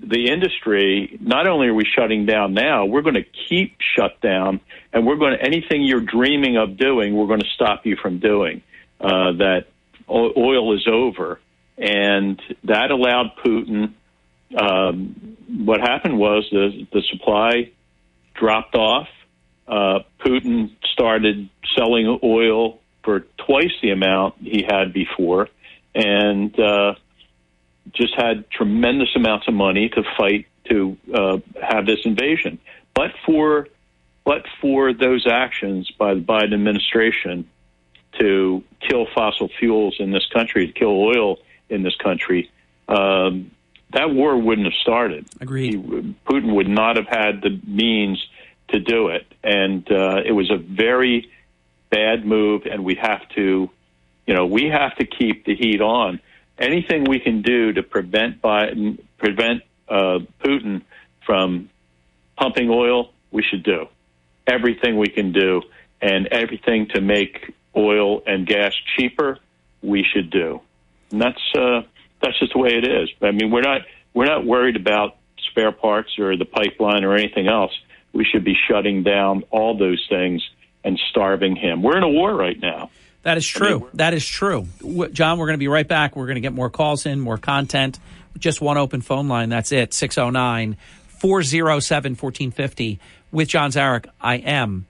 the 0.00 0.30
industry 0.30 1.16
not 1.20 1.46
only 1.46 1.68
are 1.68 1.74
we 1.74 1.84
shutting 1.84 2.26
down 2.26 2.54
now, 2.54 2.84
we're 2.84 3.02
going 3.02 3.14
to 3.14 3.24
keep 3.48 3.76
shut 3.96 4.20
down, 4.20 4.60
and 4.92 5.06
we're 5.06 5.16
going 5.16 5.36
to 5.38 5.42
anything 5.44 5.82
you're 5.82 6.00
dreaming 6.00 6.56
of 6.56 6.76
doing, 6.76 7.14
we're 7.14 7.26
going 7.26 7.40
to 7.40 7.50
stop 7.54 7.86
you 7.86 7.96
from 7.96 8.18
doing. 8.18 8.62
Uh, 9.00 9.32
that 9.32 9.66
oil 10.08 10.74
is 10.74 10.86
over, 10.86 11.40
and 11.78 12.40
that 12.64 12.90
allowed 12.90 13.32
Putin. 13.44 13.92
Um, 14.56 15.36
what 15.48 15.80
happened 15.80 16.18
was 16.18 16.46
the 16.50 16.86
the 16.92 17.02
supply 17.10 17.70
dropped 18.34 18.74
off. 18.74 19.08
Uh, 19.66 20.00
Putin 20.20 20.70
started 20.92 21.48
selling 21.76 22.18
oil 22.22 22.80
for 23.02 23.20
twice 23.46 23.72
the 23.82 23.90
amount 23.90 24.34
he 24.40 24.64
had 24.68 24.92
before, 24.92 25.48
and 25.94 26.58
uh, 26.58 26.94
just 27.92 28.14
had 28.16 28.50
tremendous 28.50 29.08
amounts 29.14 29.48
of 29.48 29.54
money 29.54 29.88
to 29.90 30.02
fight 30.18 30.46
to 30.70 30.96
uh, 31.12 31.38
have 31.62 31.86
this 31.86 32.00
invasion. 32.04 32.58
But 32.94 33.12
for 33.26 33.68
but 34.24 34.44
for 34.60 34.92
those 34.94 35.26
actions 35.30 35.90
by 35.98 36.14
the 36.14 36.20
Biden 36.20 36.54
administration 36.54 37.48
to 38.18 38.62
kill 38.88 39.06
fossil 39.14 39.50
fuels 39.58 39.96
in 39.98 40.12
this 40.12 40.26
country, 40.32 40.68
to 40.68 40.72
kill 40.72 41.02
oil 41.02 41.38
in 41.68 41.82
this 41.82 41.96
country, 41.96 42.50
um, 42.88 43.50
that 43.92 44.10
war 44.10 44.36
wouldn't 44.36 44.66
have 44.66 44.80
started. 44.80 45.26
Agreed. 45.40 45.82
Putin 46.28 46.54
would 46.54 46.68
not 46.68 46.96
have 46.96 47.06
had 47.06 47.42
the 47.42 47.60
means 47.66 48.24
to 48.68 48.80
do 48.80 49.08
it, 49.08 49.26
and 49.42 49.90
uh, 49.90 50.22
it 50.24 50.32
was 50.32 50.50
a 50.50 50.56
very 50.56 51.30
bad 51.90 52.26
move. 52.26 52.66
And 52.66 52.84
we 52.84 52.96
have 52.96 53.28
to, 53.36 53.70
you 54.26 54.34
know, 54.34 54.46
we 54.46 54.68
have 54.68 54.96
to 54.96 55.06
keep 55.06 55.44
the 55.44 55.54
heat 55.54 55.80
on. 55.80 56.20
Anything 56.58 57.04
we 57.04 57.20
can 57.20 57.42
do 57.42 57.72
to 57.72 57.82
prevent 57.82 58.40
Biden, 58.40 58.98
prevent 59.18 59.62
uh, 59.88 60.20
Putin 60.42 60.82
from 61.26 61.68
pumping 62.36 62.70
oil, 62.70 63.12
we 63.30 63.42
should 63.42 63.62
do. 63.62 63.86
Everything 64.46 64.98
we 64.98 65.08
can 65.08 65.32
do, 65.32 65.62
and 66.00 66.26
everything 66.28 66.88
to 66.94 67.00
make 67.00 67.54
oil 67.76 68.22
and 68.26 68.46
gas 68.46 68.74
cheaper, 68.96 69.38
we 69.82 70.04
should 70.04 70.30
do. 70.30 70.60
And 71.10 71.20
that's 71.20 71.54
uh, 71.56 71.82
that's 72.24 72.38
just 72.38 72.52
the 72.52 72.58
way 72.58 72.70
it 72.70 72.84
is. 72.84 73.10
I 73.22 73.30
mean, 73.30 73.50
we're 73.50 73.62
not 73.62 73.82
we're 74.14 74.26
not 74.26 74.44
worried 74.44 74.76
about 74.76 75.16
spare 75.50 75.72
parts 75.72 76.18
or 76.18 76.36
the 76.36 76.44
pipeline 76.44 77.04
or 77.04 77.14
anything 77.14 77.48
else. 77.48 77.72
We 78.12 78.24
should 78.24 78.44
be 78.44 78.56
shutting 78.68 79.02
down 79.02 79.44
all 79.50 79.76
those 79.76 80.04
things 80.08 80.42
and 80.84 81.00
starving 81.10 81.56
him. 81.56 81.82
We're 81.82 81.96
in 81.96 82.02
a 82.02 82.08
war 82.08 82.34
right 82.34 82.58
now. 82.60 82.90
That 83.22 83.38
is 83.38 83.46
true. 83.46 83.88
that 83.94 84.12
is 84.12 84.26
true. 84.26 84.66
John, 85.12 85.38
we're 85.38 85.46
going 85.46 85.54
to 85.54 85.58
be 85.58 85.68
right 85.68 85.88
back. 85.88 86.14
We're 86.14 86.26
going 86.26 86.34
to 86.34 86.42
get 86.42 86.52
more 86.52 86.68
calls 86.68 87.06
in, 87.06 87.20
more 87.20 87.38
content. 87.38 87.98
Just 88.38 88.60
one 88.60 88.76
open 88.76 89.00
phone 89.00 89.28
line. 89.28 89.48
That's 89.48 89.72
it 89.72 89.94
609 89.94 90.76
407 91.20 92.12
1450. 92.12 93.00
With 93.32 93.48
John 93.48 93.70
Zarych, 93.70 94.06
I 94.20 94.36
am. 94.36 94.86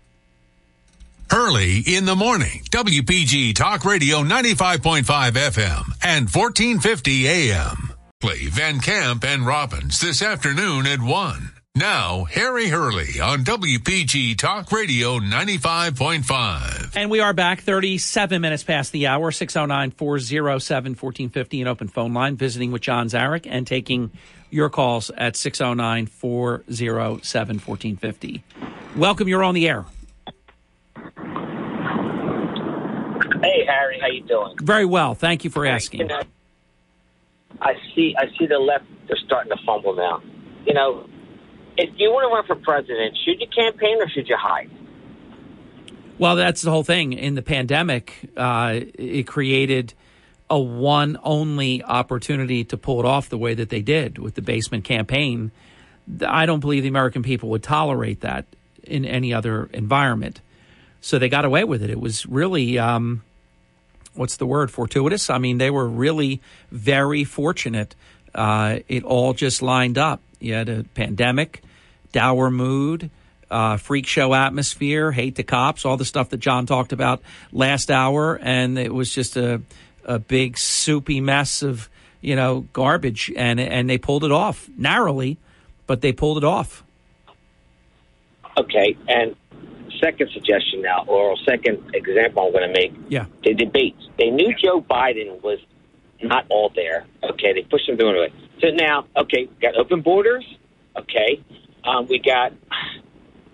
Hurley 1.30 1.78
in 1.86 2.04
the 2.04 2.14
morning. 2.14 2.62
WPG 2.70 3.54
Talk 3.54 3.84
Radio 3.84 4.22
95.5 4.22 5.04
FM 5.04 5.84
and 6.02 6.28
1450 6.28 7.28
AM. 7.28 7.92
Play 8.20 8.46
Van 8.46 8.80
Camp 8.80 9.24
and 9.24 9.46
Robbins 9.46 10.00
this 10.00 10.22
afternoon 10.22 10.86
at 10.86 11.00
1. 11.00 11.50
Now, 11.76 12.22
Harry 12.24 12.68
Hurley 12.68 13.20
on 13.20 13.44
WPG 13.44 14.38
Talk 14.38 14.70
Radio 14.70 15.18
95.5. 15.18 16.92
And 16.94 17.10
we 17.10 17.18
are 17.18 17.32
back 17.32 17.62
37 17.62 18.40
minutes 18.40 18.62
past 18.62 18.92
the 18.92 19.08
hour, 19.08 19.32
609 19.32 19.90
407 19.90 20.92
1450, 20.92 21.62
an 21.62 21.66
open 21.66 21.88
phone 21.88 22.14
line, 22.14 22.36
visiting 22.36 22.70
with 22.70 22.82
John 22.82 23.08
Zarych 23.08 23.48
and 23.50 23.66
taking 23.66 24.12
your 24.50 24.70
calls 24.70 25.10
at 25.10 25.34
609 25.34 26.06
407 26.06 27.56
1450. 27.56 28.44
Welcome, 28.94 29.26
you're 29.26 29.42
on 29.42 29.54
the 29.54 29.68
air. 29.68 29.84
Hey 33.42 33.64
Harry, 33.66 33.98
how 34.00 34.08
you 34.08 34.22
doing? 34.22 34.56
Very 34.60 34.84
well. 34.84 35.14
Thank 35.14 35.44
you 35.44 35.50
for 35.50 35.66
asking. 35.66 36.00
You 36.00 36.06
know, 36.06 36.22
I 37.60 37.74
see. 37.94 38.14
I 38.18 38.26
see 38.38 38.46
the 38.46 38.58
left. 38.58 38.84
They're 39.06 39.16
starting 39.24 39.52
to 39.52 39.58
fumble 39.64 39.94
now. 39.94 40.22
You 40.66 40.74
know, 40.74 41.08
if 41.76 41.90
you 41.96 42.10
want 42.10 42.28
to 42.28 42.34
run 42.34 42.46
for 42.46 42.62
president, 42.64 43.16
should 43.24 43.40
you 43.40 43.46
campaign 43.54 43.98
or 44.00 44.08
should 44.08 44.28
you 44.28 44.36
hide? 44.38 44.70
Well, 46.18 46.36
that's 46.36 46.62
the 46.62 46.70
whole 46.70 46.84
thing. 46.84 47.12
In 47.12 47.34
the 47.34 47.42
pandemic, 47.42 48.30
uh, 48.36 48.80
it 48.94 49.26
created 49.26 49.94
a 50.48 50.58
one 50.58 51.18
only 51.22 51.82
opportunity 51.82 52.64
to 52.64 52.76
pull 52.76 53.00
it 53.00 53.06
off 53.06 53.28
the 53.28 53.38
way 53.38 53.54
that 53.54 53.70
they 53.70 53.82
did 53.82 54.18
with 54.18 54.34
the 54.34 54.42
basement 54.42 54.84
campaign. 54.84 55.50
I 56.26 56.46
don't 56.46 56.60
believe 56.60 56.82
the 56.82 56.88
American 56.88 57.22
people 57.22 57.48
would 57.50 57.62
tolerate 57.62 58.20
that 58.20 58.46
in 58.82 59.04
any 59.04 59.34
other 59.34 59.68
environment. 59.72 60.40
So 61.04 61.18
they 61.18 61.28
got 61.28 61.44
away 61.44 61.64
with 61.64 61.82
it. 61.82 61.90
It 61.90 62.00
was 62.00 62.24
really, 62.24 62.78
um, 62.78 63.22
what's 64.14 64.38
the 64.38 64.46
word, 64.46 64.70
fortuitous? 64.70 65.28
I 65.28 65.36
mean, 65.36 65.58
they 65.58 65.70
were 65.70 65.86
really 65.86 66.40
very 66.70 67.24
fortunate. 67.24 67.94
Uh, 68.34 68.78
it 68.88 69.04
all 69.04 69.34
just 69.34 69.60
lined 69.60 69.98
up. 69.98 70.22
You 70.40 70.54
had 70.54 70.70
a 70.70 70.84
pandemic, 70.94 71.62
dour 72.12 72.50
mood, 72.50 73.10
uh, 73.50 73.76
freak 73.76 74.06
show 74.06 74.32
atmosphere, 74.32 75.12
hate 75.12 75.34
the 75.34 75.42
cops, 75.42 75.84
all 75.84 75.98
the 75.98 76.06
stuff 76.06 76.30
that 76.30 76.38
John 76.38 76.64
talked 76.64 76.94
about 76.94 77.20
last 77.52 77.90
hour, 77.90 78.38
and 78.40 78.78
it 78.78 78.92
was 78.92 79.14
just 79.14 79.36
a 79.36 79.60
a 80.06 80.18
big 80.18 80.56
soupy 80.56 81.20
mess 81.20 81.62
of 81.62 81.90
you 82.22 82.34
know 82.34 82.66
garbage, 82.72 83.30
and 83.36 83.60
and 83.60 83.90
they 83.90 83.98
pulled 83.98 84.24
it 84.24 84.32
off 84.32 84.70
narrowly, 84.78 85.36
but 85.86 86.00
they 86.00 86.12
pulled 86.12 86.38
it 86.38 86.44
off. 86.44 86.82
Okay, 88.56 88.96
and 89.06 89.36
second 90.02 90.30
suggestion 90.32 90.82
now, 90.82 91.04
or 91.06 91.36
second 91.48 91.94
example 91.94 92.46
I'm 92.46 92.52
going 92.52 92.68
to 92.68 92.72
make. 92.72 92.92
Yeah. 93.08 93.26
The 93.42 93.54
debates. 93.54 94.02
They 94.18 94.30
knew 94.30 94.54
Joe 94.54 94.80
Biden 94.80 95.42
was 95.42 95.58
not 96.22 96.46
all 96.50 96.70
there. 96.74 97.06
Okay, 97.22 97.52
they 97.52 97.62
pushed 97.62 97.88
him 97.88 97.96
through 97.96 98.24
it. 98.24 98.32
So 98.60 98.68
now, 98.68 99.06
okay, 99.16 99.48
got 99.60 99.76
open 99.76 100.00
borders. 100.00 100.44
Okay, 100.96 101.42
um, 101.84 102.06
we 102.08 102.18
got 102.18 102.52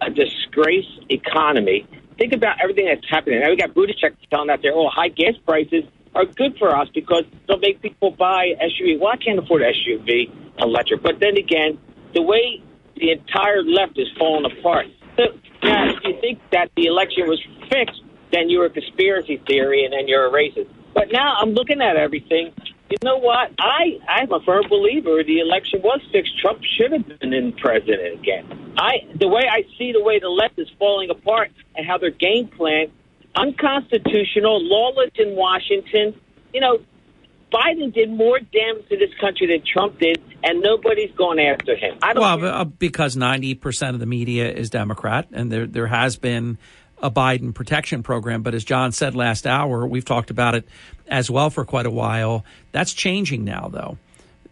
a 0.01 0.11
disgrace 0.11 0.89
economy. 1.09 1.87
Think 2.19 2.33
about 2.33 2.57
everything 2.63 2.87
that's 2.87 3.09
happening. 3.09 3.41
Now 3.41 3.51
we 3.51 3.57
got 3.57 3.71
Buttigieg 3.71 4.15
telling 4.31 4.51
out 4.51 4.61
there, 4.63 4.73
oh, 4.75 4.89
high 4.89 5.09
gas 5.09 5.35
prices 5.47 5.85
are 6.15 6.25
good 6.25 6.57
for 6.59 6.77
us 6.77 6.89
because 6.95 7.25
they'll 7.49 7.59
make 7.59 7.81
people 7.81 8.11
buy 8.11 8.49
SUV. 8.61 8.99
Well, 8.99 9.11
I 9.13 9.17
can't 9.17 9.39
afford 9.39 9.63
an 9.63 9.73
SUV 9.73 10.31
electric. 10.59 11.03
But 11.03 11.21
then 11.21 11.37
again, 11.39 11.79
the 12.15 12.23
way 12.23 12.63
the 12.97 13.13
entire 13.13 13.63
left 13.63 13.99
is 13.99 14.09
falling 14.19 14.51
apart. 14.51 14.87
So 15.17 15.25
now, 15.63 15.91
if 15.91 16.05
you 16.05 16.21
think 16.21 16.41
that 16.53 16.71
the 16.77 16.87
election 16.87 17.27
was 17.27 17.41
fixed, 17.71 18.03
then 18.33 18.49
you're 18.49 18.67
a 18.67 18.71
conspiracy 18.71 19.43
theory 19.47 19.85
and 19.85 19.93
then 19.93 20.09
you're 20.09 20.27
a 20.27 20.31
racist. 20.31 20.69
But 20.95 21.13
now 21.13 21.37
I'm 21.39 21.51
looking 21.51 21.81
at 21.81 21.97
everything. 21.97 22.53
You 22.91 22.97
know 23.05 23.19
what? 23.19 23.53
I 23.61 23.99
I'm 24.09 24.33
a 24.33 24.41
firm 24.41 24.65
believer 24.69 25.23
the 25.23 25.39
election 25.39 25.81
was 25.83 26.01
fixed. 26.11 26.39
Trump 26.41 26.61
should 26.77 26.93
have 26.93 27.21
been 27.21 27.33
in 27.33 27.53
president 27.53 28.21
again. 28.21 28.75
I 28.77 29.07
the 29.19 29.29
way 29.29 29.43
I 29.49 29.63
see 29.79 29.93
the 29.93 30.03
way 30.03 30.19
the 30.19 30.29
left 30.29 30.59
is 30.59 30.69
falling 30.79 31.11
apart 31.11 31.53
and 31.77 31.87
how 31.87 31.99
their 31.99 32.11
game 32.11 32.49
plan 32.49 32.91
unconstitutional, 33.37 34.59
lawless 34.63 35.11
in 35.17 35.37
Washington. 35.37 36.19
You 36.53 36.61
know, 36.61 36.79
Biden 37.53 37.93
did 37.93 38.11
more 38.11 38.39
damage 38.39 38.89
to 38.89 38.97
this 38.97 39.11
country 39.21 39.47
than 39.47 39.63
Trump 39.65 39.99
did, 39.99 40.21
and 40.43 40.61
nobody's 40.61 41.13
going 41.13 41.39
after 41.39 41.77
him. 41.77 41.99
I 42.03 42.13
don't. 42.13 42.43
Well, 42.43 42.61
uh, 42.61 42.65
because 42.65 43.17
ninety 43.17 43.55
percent 43.55 43.95
of 43.95 44.01
the 44.01 44.07
media 44.07 44.51
is 44.51 44.71
Democrat, 44.71 45.29
and 45.33 45.51
there 45.51 45.67
there 45.67 45.87
has 45.87 46.17
been 46.17 46.59
a 47.03 47.11
Biden 47.11 47.55
protection 47.55 48.03
program. 48.03 48.43
But 48.43 48.55
as 48.55 48.65
John 48.65 48.93
said 48.93 49.15
last 49.15 49.47
hour, 49.47 49.87
we've 49.87 50.05
talked 50.05 50.31
about 50.31 50.55
it 50.55 50.69
as 51.09 51.31
well 51.31 51.51
for 51.51 51.65
quite 51.65 51.87
a 51.87 51.91
while. 51.91 52.45
That's 52.73 52.93
changing 52.93 53.45
now, 53.45 53.69
though. 53.73 53.99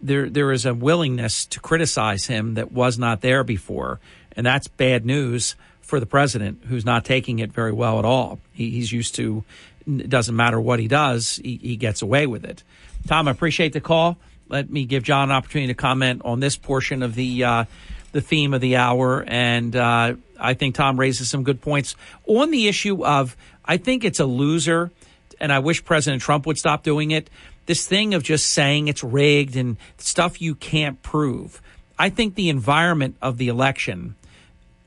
There 0.01 0.29
there 0.29 0.53
is 0.53 0.67
a 0.67 0.75
willingness 0.75 1.47
to 1.47 1.61
criticize 1.61 2.27
him 2.27 2.55
that 2.55 2.73
was 2.73 2.99
not 2.99 3.21
there 3.21 3.45
before, 3.45 4.01
and 4.37 4.47
that's 4.47 4.69
bad 4.69 5.05
news 5.05 5.57
for 5.81 6.01
the 6.01 6.07
president, 6.07 6.65
who's 6.67 6.85
not 6.85 7.05
taking 7.05 7.39
it 7.39 7.51
very 7.51 7.73
well 7.73 7.99
at 7.99 8.05
all. 8.05 8.39
He, 8.53 8.71
he's 8.71 8.93
used 8.93 9.15
to. 9.17 9.45
It 9.87 10.11
doesn't 10.11 10.37
matter 10.37 10.61
what 10.61 10.81
he 10.81 10.87
does, 10.87 11.41
he, 11.43 11.57
he 11.63 11.77
gets 11.77 12.03
away 12.03 12.27
with 12.27 12.45
it. 12.45 12.63
Tom, 13.07 13.27
I 13.27 13.31
appreciate 13.31 13.73
the 13.73 13.81
call. 13.81 14.19
Let 14.49 14.71
me 14.71 14.85
give 14.85 15.03
John 15.03 15.31
an 15.31 15.37
opportunity 15.37 15.69
to 15.69 15.75
comment 15.75 16.23
on 16.25 16.41
this 16.41 16.57
portion 16.57 17.03
of 17.03 17.15
the 17.15 17.45
uh, 17.45 17.65
the 18.13 18.21
theme 18.21 18.55
of 18.55 18.61
the 18.61 18.77
hour, 18.77 19.23
and 19.27 19.77
uh, 19.77 20.15
I 20.41 20.55
think 20.55 20.75
Tom 20.75 20.99
raises 20.99 21.29
some 21.29 21.43
good 21.43 21.61
points 21.61 21.95
on 22.27 22.51
the 22.51 22.69
issue 22.69 23.05
of. 23.05 23.37
I 23.65 23.77
think 23.77 24.03
it's 24.05 24.19
a 24.19 24.25
loser, 24.25 24.91
and 25.39 25.53
I 25.53 25.59
wish 25.59 25.85
President 25.85 26.23
Trump 26.23 26.47
would 26.47 26.59
stop 26.59 26.83
doing 26.83 27.11
it. 27.11 27.29
This 27.67 27.87
thing 27.87 28.15
of 28.15 28.23
just 28.23 28.47
saying 28.47 28.89
it's 28.89 29.05
rigged 29.05 29.57
and 29.57 29.77
stuff 29.99 30.41
you 30.41 30.55
can't 30.55 31.03
prove. 31.03 31.61
I 31.99 32.09
think 32.09 32.35
the 32.35 32.49
environment 32.49 33.17
of 33.21 33.37
the 33.37 33.49
election 33.49 34.15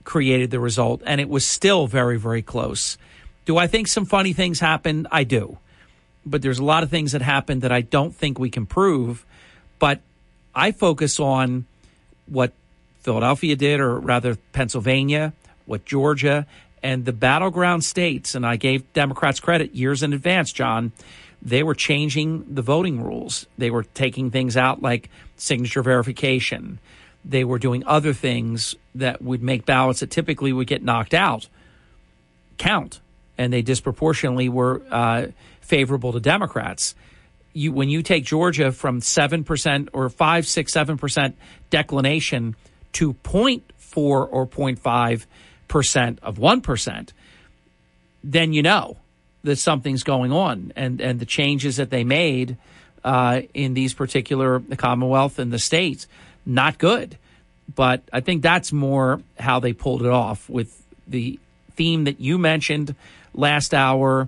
created 0.04 0.50
the 0.50 0.60
result, 0.60 1.04
and 1.06 1.22
it 1.22 1.30
was 1.30 1.46
still 1.46 1.86
very, 1.86 2.18
very 2.18 2.42
close. 2.42 2.98
Do 3.46 3.58
I 3.58 3.68
think 3.68 3.88
some 3.88 4.06
funny 4.06 4.34
things 4.34 4.60
happened? 4.60 5.08
I 5.12 5.26
do. 5.26 5.60
But 6.26 6.42
there's 6.42 6.60
a 6.60 6.64
lot 6.64 6.84
of 6.84 6.90
things 6.90 7.12
that 7.12 7.22
happened 7.22 7.62
that 7.62 7.72
I 7.72 7.82
don't 7.82 8.16
think 8.16 8.40
we 8.40 8.50
can 8.50 8.66
prove. 8.66 9.26
But 9.82 10.00
I 10.54 10.72
focus 10.72 11.20
on 11.20 11.66
what 12.28 12.54
Philadelphia 13.02 13.56
did, 13.56 13.80
or 13.80 14.00
rather 14.00 14.36
Pennsylvania, 14.54 15.34
what 15.66 15.86
Georgia, 15.86 16.46
and 16.84 17.04
the 17.04 17.12
battleground 17.12 17.84
states. 17.84 18.36
And 18.36 18.46
I 18.46 18.58
gave 18.58 18.94
Democrats 18.94 19.40
credit 19.40 19.74
years 19.74 20.04
in 20.04 20.14
advance, 20.14 20.54
John. 20.54 20.92
They 21.42 21.64
were 21.64 21.74
changing 21.74 22.54
the 22.54 22.62
voting 22.62 23.02
rules. 23.02 23.48
They 23.58 23.72
were 23.72 23.84
taking 23.84 24.30
things 24.30 24.56
out 24.56 24.84
like 24.84 25.10
signature 25.36 25.82
verification. 25.82 26.78
They 27.26 27.44
were 27.44 27.58
doing 27.58 27.84
other 27.88 28.14
things 28.14 28.76
that 28.94 29.24
would 29.24 29.42
make 29.42 29.66
ballots 29.66 30.02
that 30.02 30.12
typically 30.12 30.54
would 30.54 30.68
get 30.68 30.84
knocked 30.84 31.16
out 31.16 31.48
count, 32.60 33.02
and 33.40 33.52
they 33.52 33.64
disproportionately 33.64 34.48
were 34.48 34.84
uh, 34.92 35.28
favorable 35.62 36.14
to 36.14 36.20
Democrats. 36.20 36.94
You, 37.54 37.72
when 37.72 37.90
you 37.90 38.02
take 38.02 38.24
Georgia 38.24 38.72
from 38.72 39.02
seven 39.02 39.44
percent 39.44 39.90
or 39.94 40.10
five, 40.10 40.48
six, 40.48 40.74
seven 40.74 40.98
percent 40.98 41.36
declination 41.70 42.56
to 42.94 43.14
0.4 43.14 43.62
or 43.98 44.48
0.5 44.48 45.26
percent 45.68 46.20
of 46.22 46.38
one 46.38 46.62
percent, 46.62 47.14
then 48.24 48.54
you 48.54 48.62
know 48.62 48.98
that 49.44 49.58
something's 49.58 50.04
going 50.04 50.32
on, 50.32 50.72
and 50.76 51.02
and 51.02 51.20
the 51.20 51.26
changes 51.26 51.78
that 51.78 51.90
they 51.90 52.04
made 52.04 52.58
uh, 53.04 53.42
in 53.54 53.74
these 53.74 53.94
particular 53.94 54.60
the 54.60 54.76
Commonwealth 54.76 55.40
and 55.40 55.52
the 55.52 55.60
states 55.60 56.08
not 56.46 56.78
good. 56.78 57.18
But 57.74 58.02
I 58.12 58.20
think 58.20 58.42
that's 58.42 58.74
more 58.74 59.22
how 59.40 59.60
they 59.60 59.74
pulled 59.74 60.04
it 60.04 60.10
off 60.10 60.50
with 60.50 60.84
the 61.08 61.40
theme 61.76 62.04
that 62.04 62.20
you 62.20 62.38
mentioned 62.38 62.96
last 63.34 63.74
hour, 63.74 64.28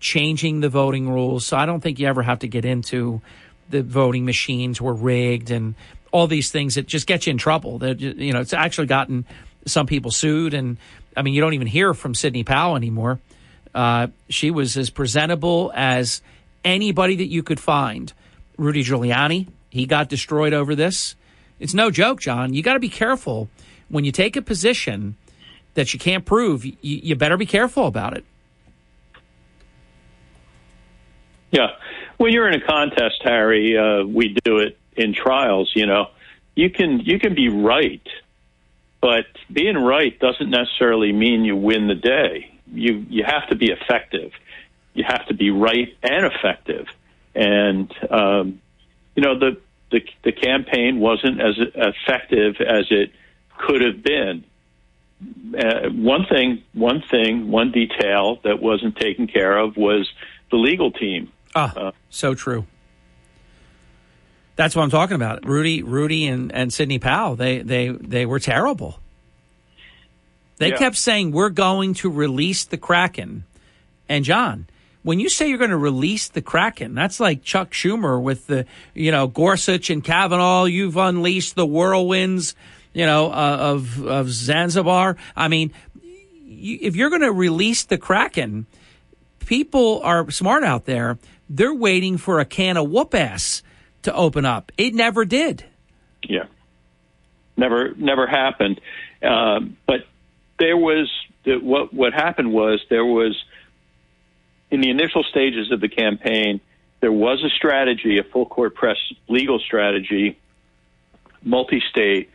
changing 0.00 0.60
the 0.60 0.68
voting 0.68 1.08
rules. 1.08 1.46
So 1.46 1.56
I 1.56 1.66
don't 1.66 1.80
think 1.80 1.98
you 1.98 2.08
ever 2.08 2.22
have 2.22 2.40
to 2.40 2.48
get 2.48 2.64
into 2.64 3.20
the 3.68 3.82
voting 3.82 4.24
machines 4.24 4.80
were 4.80 4.94
rigged 4.94 5.50
and 5.50 5.74
all 6.12 6.26
these 6.26 6.50
things 6.50 6.74
that 6.74 6.86
just 6.86 7.06
get 7.06 7.26
you 7.26 7.30
in 7.30 7.38
trouble. 7.38 7.78
That 7.78 8.00
you 8.00 8.32
know, 8.32 8.40
it's 8.40 8.52
actually 8.52 8.88
gotten 8.88 9.24
some 9.66 9.86
people 9.86 10.10
sued, 10.10 10.54
and 10.54 10.76
I 11.16 11.22
mean, 11.22 11.34
you 11.34 11.40
don't 11.40 11.54
even 11.54 11.66
hear 11.66 11.94
from 11.94 12.14
Sidney 12.14 12.44
Powell 12.44 12.76
anymore. 12.76 13.20
Uh, 13.74 14.08
she 14.28 14.50
was 14.50 14.76
as 14.76 14.90
presentable 14.90 15.70
as 15.74 16.22
anybody 16.64 17.16
that 17.16 17.28
you 17.28 17.42
could 17.42 17.60
find. 17.60 18.12
Rudy 18.56 18.82
Giuliani, 18.82 19.46
he 19.70 19.86
got 19.86 20.08
destroyed 20.08 20.52
over 20.52 20.74
this. 20.74 21.14
It's 21.60 21.74
no 21.74 21.90
joke, 21.90 22.20
John. 22.20 22.52
You 22.52 22.62
got 22.62 22.74
to 22.74 22.80
be 22.80 22.88
careful 22.88 23.48
when 23.88 24.04
you 24.04 24.12
take 24.12 24.36
a 24.36 24.42
position 24.42 25.16
that 25.74 25.94
you 25.94 26.00
can't 26.00 26.24
prove. 26.24 26.64
You, 26.64 26.76
you 26.80 27.14
better 27.14 27.36
be 27.36 27.46
careful 27.46 27.86
about 27.86 28.16
it. 28.16 28.24
Yeah, 31.50 31.68
when 32.16 32.32
you're 32.32 32.48
in 32.48 32.54
a 32.54 32.64
contest, 32.64 33.22
Harry, 33.24 33.76
uh, 33.76 34.04
we 34.04 34.36
do 34.44 34.58
it 34.58 34.78
in 34.96 35.14
trials. 35.14 35.72
You 35.74 35.86
know, 35.86 36.08
you 36.54 36.70
can 36.70 37.00
you 37.00 37.18
can 37.18 37.34
be 37.34 37.48
right, 37.48 38.06
but 39.00 39.26
being 39.52 39.76
right 39.76 40.18
doesn't 40.18 40.50
necessarily 40.50 41.12
mean 41.12 41.44
you 41.44 41.56
win 41.56 41.88
the 41.88 41.94
day. 41.94 42.52
You 42.72 43.04
you 43.08 43.24
have 43.24 43.48
to 43.48 43.56
be 43.56 43.70
effective. 43.72 44.32
You 44.94 45.04
have 45.06 45.26
to 45.26 45.34
be 45.34 45.50
right 45.50 45.96
and 46.02 46.26
effective. 46.26 46.86
And 47.34 47.92
um, 48.10 48.60
you 49.16 49.22
know 49.22 49.38
the 49.38 49.60
the, 49.90 50.00
the 50.22 50.32
campaign 50.32 51.00
wasn't 51.00 51.40
as 51.40 51.56
effective 51.58 52.56
as 52.60 52.86
it 52.90 53.12
could 53.58 53.80
have 53.82 54.02
been. 54.02 54.44
Uh, 55.58 55.90
one 55.90 56.24
thing, 56.26 56.62
one 56.72 57.02
thing, 57.02 57.50
one 57.50 57.72
detail 57.72 58.38
that 58.44 58.62
wasn't 58.62 58.96
taken 58.96 59.26
care 59.26 59.58
of 59.58 59.76
was 59.76 60.10
the 60.50 60.56
legal 60.56 60.90
team. 60.92 61.30
Ah, 61.54 61.76
uh, 61.76 61.92
so 62.08 62.34
true. 62.34 62.66
That's 64.56 64.76
what 64.76 64.82
I'm 64.82 64.90
talking 64.90 65.16
about. 65.16 65.46
Rudy, 65.46 65.82
Rudy, 65.82 66.26
and, 66.26 66.52
and 66.52 66.72
Sidney 66.72 66.98
Powell. 66.98 67.34
They 67.34 67.60
they 67.60 67.88
they 67.88 68.26
were 68.26 68.38
terrible. 68.38 69.00
They 70.58 70.70
yeah. 70.70 70.76
kept 70.76 70.96
saying 70.96 71.32
we're 71.32 71.48
going 71.48 71.94
to 71.94 72.10
release 72.10 72.64
the 72.64 72.76
Kraken, 72.76 73.44
and 74.08 74.24
John, 74.24 74.66
when 75.02 75.18
you 75.18 75.28
say 75.30 75.48
you're 75.48 75.58
going 75.58 75.70
to 75.70 75.76
release 75.76 76.28
the 76.28 76.42
Kraken, 76.42 76.94
that's 76.94 77.20
like 77.20 77.42
Chuck 77.42 77.70
Schumer 77.70 78.20
with 78.20 78.46
the, 78.46 78.66
you 78.94 79.10
know, 79.10 79.26
Gorsuch 79.26 79.88
and 79.88 80.04
Kavanaugh. 80.04 80.64
You've 80.64 80.96
unleashed 80.96 81.54
the 81.54 81.66
whirlwinds, 81.66 82.54
you 82.92 83.06
know, 83.06 83.32
uh, 83.32 83.56
of 83.58 84.06
of 84.06 84.30
Zanzibar. 84.30 85.16
I 85.34 85.48
mean, 85.48 85.72
you, 86.44 86.78
if 86.82 86.96
you're 86.96 87.08
going 87.08 87.22
to 87.22 87.32
release 87.32 87.84
the 87.84 87.96
Kraken, 87.96 88.66
people 89.46 90.02
are 90.04 90.30
smart 90.30 90.64
out 90.64 90.84
there. 90.84 91.18
They're 91.52 91.74
waiting 91.74 92.16
for 92.16 92.38
a 92.38 92.44
can 92.44 92.76
of 92.76 92.88
whoop 92.88 93.12
ass 93.12 93.62
to 94.02 94.14
open 94.14 94.44
up. 94.44 94.70
It 94.78 94.94
never 94.94 95.24
did. 95.24 95.64
Yeah, 96.22 96.44
never 97.56 97.92
never 97.96 98.26
happened. 98.28 98.80
Uh, 99.20 99.60
but 99.86 100.06
there 100.60 100.76
was 100.76 101.10
what 101.44 101.92
what 101.92 102.12
happened 102.12 102.52
was 102.52 102.80
there 102.88 103.04
was 103.04 103.36
in 104.70 104.80
the 104.80 104.90
initial 104.90 105.24
stages 105.24 105.72
of 105.72 105.80
the 105.80 105.88
campaign, 105.88 106.60
there 107.00 107.12
was 107.12 107.42
a 107.42 107.48
strategy, 107.48 108.18
a 108.18 108.22
full 108.22 108.46
court 108.46 108.76
press 108.76 108.98
legal 109.28 109.58
strategy, 109.58 110.38
multi 111.42 111.82
state, 111.90 112.30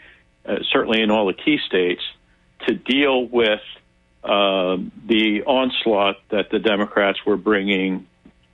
uh, 0.45 0.57
certainly 0.71 1.01
in 1.01 1.09
all 1.09 1.27
the 1.27 1.33
key 1.33 1.59
states, 1.65 2.01
to 2.67 2.73
deal 2.73 3.25
with 3.25 3.61
uh, 4.23 4.77
the 5.07 5.43
onslaught 5.45 6.17
that 6.29 6.49
the 6.49 6.59
Democrats 6.59 7.19
were 7.25 7.37
bringing 7.37 8.07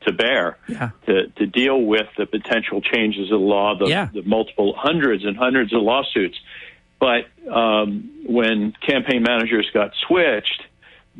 to 0.06 0.12
bear 0.14 0.58
Yeah. 0.68 0.90
to, 1.06 1.28
to 1.28 1.46
deal 1.46 1.80
with 1.82 2.08
the 2.18 2.26
potential 2.26 2.82
changes 2.82 3.32
of 3.32 3.40
the 3.40 3.46
law, 3.46 3.76
the, 3.78 3.86
Yeah. 3.88 4.10
the 4.14 4.24
multiple 4.24 4.74
hundreds 4.78 5.24
and 5.26 5.38
hundreds 5.38 5.74
of 5.74 5.82
lawsuits. 5.82 6.38
But 7.00 7.26
um, 7.52 8.10
when 8.26 8.74
campaign 8.86 9.24
managers 9.24 9.68
got 9.74 9.92
switched, 10.08 10.62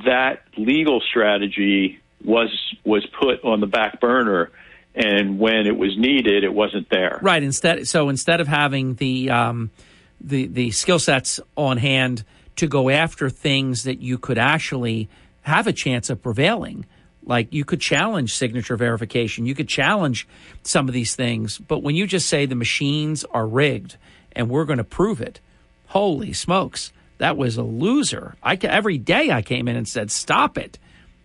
that 0.06 0.44
legal 0.58 1.02
strategy 1.02 2.00
was 2.24 2.50
was 2.84 3.06
put 3.20 3.44
on 3.44 3.60
the 3.62 3.68
back 3.68 4.00
burner, 4.00 4.52
and 4.94 5.40
when 5.40 5.66
it 5.66 5.76
was 5.76 5.98
needed, 5.98 6.44
it 6.44 6.54
wasn't 6.54 6.88
there. 6.90 7.18
Right. 7.22 7.42
Instead, 7.42 7.88
so 7.88 8.10
instead 8.10 8.40
of 8.42 8.48
having 8.48 8.94
the 8.96 9.32
um, 9.32 9.72
the 10.20 10.46
the 10.46 10.70
skill 10.72 11.00
sets 11.00 11.40
on 11.58 11.78
hand 11.78 12.24
to 12.58 12.68
go 12.68 12.90
after 12.90 13.30
things 13.30 13.84
that 13.84 14.02
you 14.02 14.18
could 14.20 14.38
actually 14.38 15.10
have 15.42 15.66
a 15.66 15.74
chance 15.74 16.12
of 16.12 16.22
prevailing, 16.22 16.86
like 17.24 17.54
you 17.54 17.66
could 17.66 17.82
challenge 17.82 18.34
signature 18.34 18.78
verification, 18.78 19.46
you 19.46 19.56
could 19.56 19.68
challenge 19.68 20.28
some 20.64 20.88
of 20.88 20.94
these 20.94 21.16
things. 21.16 21.58
But 21.58 21.84
when 21.84 21.96
you 21.96 22.08
just 22.08 22.28
say 22.28 22.46
the 22.46 22.56
machines 22.56 23.24
are 23.26 23.48
rigged 23.48 23.98
and 24.34 24.50
we're 24.50 24.66
going 24.66 24.78
to 24.78 24.84
prove 24.84 25.22
it, 25.22 25.40
holy 25.88 26.34
smokes, 26.34 26.92
that 27.18 27.38
was 27.38 27.58
a 27.58 27.64
loser. 27.64 28.36
I 28.42 28.56
every 28.56 28.98
day 28.98 29.32
I 29.32 29.42
came 29.42 29.68
in 29.68 29.76
and 29.76 29.88
said, 29.88 30.10
"Stop 30.10 30.58
it." 30.58 30.80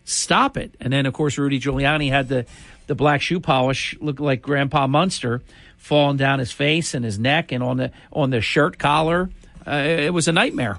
stop 0.07 0.57
it. 0.57 0.75
And 0.81 0.93
then, 0.93 1.05
of 1.05 1.13
course, 1.13 1.37
Rudy 1.37 1.61
Giuliani 1.61 2.09
had 2.09 2.29
the, 2.29 2.47
the 2.87 2.95
black 2.95 3.21
shoe 3.21 3.41
polish 3.41 3.95
look 4.01 4.21
like 4.21 4.41
Grandpa 4.41 4.87
Munster 4.87 5.43
falling 5.77 6.17
down 6.17 6.39
his 6.39 6.53
face 6.53 6.95
and 6.95 7.05
his 7.05 7.19
neck 7.19 7.53
and 7.53 7.63
on 7.63 7.77
the 7.77 7.93
on 8.13 8.31
the 8.31 8.41
shirt 8.41 8.79
collar. 8.79 9.29
Uh, 9.67 9.85
it 9.85 10.15
was 10.15 10.29
a 10.29 10.33
nightmare. 10.33 10.79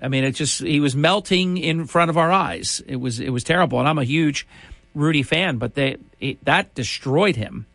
I 0.00 0.08
mean, 0.08 0.24
it 0.24 0.32
just 0.32 0.60
he 0.60 0.80
was 0.80 0.94
melting 0.94 1.58
in 1.58 1.86
front 1.86 2.10
of 2.10 2.16
our 2.16 2.30
eyes. 2.30 2.82
It 2.86 2.96
was 2.96 3.20
it 3.20 3.30
was 3.30 3.44
terrible. 3.44 3.78
And 3.78 3.88
I'm 3.88 3.98
a 3.98 4.04
huge 4.04 4.46
Rudy 4.94 5.22
fan, 5.22 5.58
but 5.58 5.74
they 5.74 5.96
it, 6.20 6.44
that 6.44 6.74
destroyed 6.74 7.36
him. 7.36 7.66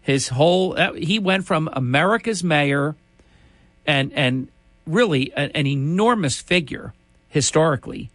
His 0.00 0.28
whole 0.28 0.78
uh, 0.78 0.92
he 0.92 1.18
went 1.18 1.46
from 1.46 1.68
America's 1.72 2.44
mayor 2.44 2.96
and 3.86 4.12
and 4.12 4.48
really 4.86 5.32
a, 5.32 5.56
an 5.56 5.66
enormous 5.66 6.40
figure 6.40 6.92
historically 7.28 8.10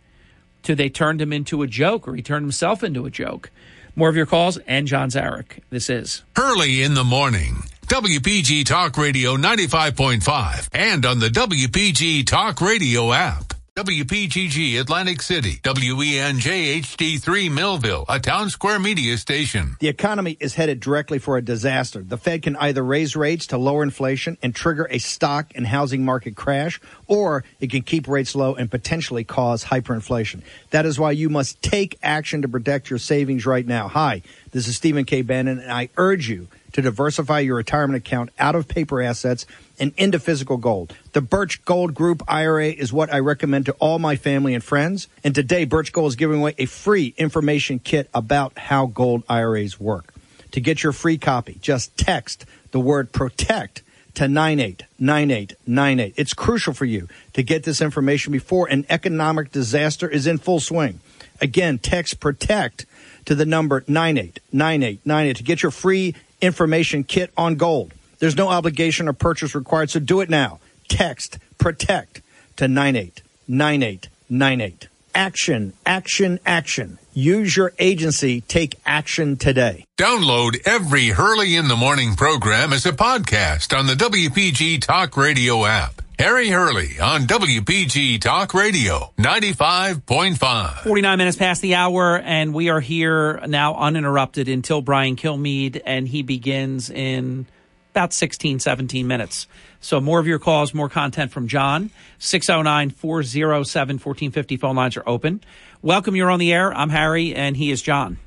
to 0.64 0.76
they 0.76 0.90
turned 0.90 1.22
him 1.22 1.34
into 1.34 1.62
a 1.62 1.68
joke 1.68 2.08
or 2.08 2.16
he 2.16 2.22
turned 2.22 2.44
himself 2.44 2.84
into 2.84 3.06
a 3.06 3.10
joke. 3.10 3.50
More 3.96 4.10
of 4.10 4.16
your 4.16 4.28
calls 4.28 4.58
and 4.60 4.88
John 4.88 5.10
Zarych. 5.10 5.60
This 5.70 5.90
is 5.90 6.24
Hurley 6.36 6.84
in 6.84 6.94
the 6.94 7.04
morning. 7.04 7.64
WPG 7.90 8.66
Talk 8.66 8.98
Radio 8.98 9.36
95.5 9.36 10.70
and 10.74 11.04
on 11.08 11.18
the 11.18 11.28
WPG 11.28 12.24
Talk 12.24 12.62
Radio 12.62 13.12
app. 13.12 13.56
WPGG 13.76 14.80
Atlantic 14.80 15.24
City, 15.24 15.56
WENJ 15.64 16.82
HD3 16.82 17.52
Millville, 17.52 18.06
a 18.08 18.20
town 18.20 18.52
square 18.52 18.78
media 18.78 19.18
station. 19.18 19.76
The 19.80 19.88
economy 19.88 20.38
is 20.40 20.54
headed 20.54 20.82
directly 20.82 21.18
for 21.18 21.38
a 21.38 21.42
disaster. 21.42 22.04
The 22.04 22.18
Fed 22.18 22.44
can 22.44 22.58
either 22.58 22.84
raise 22.84 23.16
rates 23.16 23.48
to 23.48 23.58
lower 23.58 23.82
inflation 23.82 24.38
and 24.44 24.54
trigger 24.54 24.88
a 24.92 25.00
stock 25.00 25.54
and 25.56 25.66
housing 25.66 26.06
market 26.06 26.36
crash, 26.36 26.80
or 27.08 27.44
it 27.60 27.72
can 27.72 27.82
keep 27.82 28.08
rates 28.08 28.36
low 28.36 28.54
and 28.54 28.70
potentially 28.70 29.24
cause 29.24 29.64
hyperinflation. 29.64 30.44
That 30.70 30.86
is 30.86 31.00
why 31.00 31.12
you 31.12 31.30
must 31.30 31.60
take 31.64 31.98
action 32.04 32.44
to 32.44 32.48
protect 32.48 32.92
your 32.92 33.00
savings 33.00 33.48
right 33.48 33.66
now. 33.66 33.88
Hi, 33.88 34.22
this 34.52 34.68
is 34.68 34.76
Stephen 34.76 35.06
K. 35.06 35.24
Bannon, 35.24 35.58
and 35.58 35.72
I 35.72 35.90
urge 35.98 36.30
you 36.30 36.50
to 36.74 36.82
diversify 36.82 37.40
your 37.40 37.56
retirement 37.56 37.98
account 37.98 38.30
out 38.40 38.56
of 38.56 38.68
paper 38.68 39.02
assets 39.02 39.46
and 39.80 39.94
into 39.98 40.20
physical 40.20 40.58
gold. 40.58 40.96
The 41.14 41.22
Birch 41.22 41.64
Gold 41.66 41.94
Group 41.94 42.22
IRA 42.28 42.70
is 42.70 42.94
what 42.94 43.12
I 43.14 43.20
recommend 43.20 43.66
to 43.68 43.74
all 43.74 44.00
my 44.00 44.16
family 44.16 44.54
and 44.54 44.64
friends. 44.64 45.08
And 45.24 45.34
today, 45.34 45.66
Birch 45.66 45.92
Gold 45.92 46.10
is 46.10 46.16
giving 46.16 46.40
away 46.40 46.56
a 46.58 46.66
free 46.66 47.14
information 47.18 47.80
kit 47.80 48.10
about 48.14 48.58
how 48.58 48.86
gold 48.86 49.24
IRAs 49.30 49.80
work. 49.80 50.14
To 50.52 50.62
get 50.62 50.84
your 50.84 50.94
free 50.94 51.18
copy, 51.18 51.58
just 51.62 51.96
text 51.98 52.46
the 52.72 52.80
word 52.80 53.12
protect 53.12 53.84
to 54.16 54.28
989898. 54.28 56.14
It's 56.18 56.34
crucial 56.34 56.74
for 56.74 56.86
you 56.86 57.08
to 57.34 57.44
get 57.44 57.64
this 57.64 57.82
information 57.82 58.32
before 58.32 58.68
an 58.68 58.86
economic 58.90 59.52
disaster 59.52 60.10
is 60.10 60.28
in 60.28 60.38
full 60.40 60.60
swing. 60.60 61.00
Again, 61.40 61.78
text 61.78 62.20
protect 62.20 62.86
to 63.26 63.36
the 63.36 63.46
number 63.46 63.84
989898 63.88 65.38
to 65.38 65.44
get 65.44 65.64
your 65.64 65.72
free 65.72 66.16
information 66.42 67.04
kit 67.04 67.32
on 67.38 67.56
gold. 67.56 67.94
There's 68.20 68.36
no 68.36 68.50
obligation 68.50 69.08
or 69.08 69.14
purchase 69.14 69.56
required, 69.56 69.90
so 69.90 70.00
do 70.00 70.22
it 70.22 70.30
now. 70.30 70.60
Text 70.88 71.40
protect 71.58 72.22
to 72.58 72.68
989898. 72.68 74.88
Action, 75.16 75.74
action, 75.86 76.40
action. 76.46 77.00
Use 77.14 77.58
your 77.58 77.74
agency. 77.80 78.42
Take 78.42 78.76
action 78.86 79.38
today. 79.38 79.86
Download 79.98 80.56
every 80.66 81.08
Hurley 81.10 81.56
in 81.56 81.68
the 81.68 81.76
Morning 81.76 82.16
program 82.16 82.72
as 82.74 82.86
a 82.86 82.92
podcast 82.92 83.76
on 83.78 83.88
the 83.88 83.96
WPG 83.96 84.80
Talk 84.82 85.18
Radio 85.18 85.66
app. 85.66 86.02
Harry 86.20 86.50
Hurley 86.50 87.00
on 87.00 87.22
WPG 87.22 88.20
Talk 88.20 88.54
Radio 88.54 89.14
95.5. 89.18 90.84
49 90.84 91.18
minutes 91.18 91.38
past 91.38 91.62
the 91.62 91.76
hour, 91.76 92.20
and 92.20 92.54
we 92.54 92.68
are 92.68 92.82
here 92.82 93.40
now 93.48 93.76
uninterrupted 93.76 94.50
until 94.50 94.82
Brian 94.82 95.16
Kilmeade, 95.16 95.82
and 95.86 96.06
he 96.06 96.22
begins 96.22 96.90
in 96.90 97.46
about 97.92 98.12
16, 98.12 98.60
17 98.60 99.08
minutes. 99.08 99.48
So 99.80 100.02
more 100.02 100.20
of 100.20 100.28
your 100.28 100.40
calls, 100.40 100.74
more 100.74 100.90
content 100.90 101.32
from 101.32 101.48
John. 101.48 101.90
609 102.18 102.90
407 102.90 103.94
1450 103.94 104.58
phone 104.58 104.76
lines 104.76 104.98
are 104.98 105.08
open. 105.08 105.42
Welcome, 105.82 106.18
you're 106.18 106.30
on 106.30 106.40
the 106.40 106.52
air. 106.52 106.74
I'm 106.74 106.90
Harry, 106.90 107.34
and 107.34 107.56
he 107.56 107.72
is 107.72 107.82
John. 107.82 108.18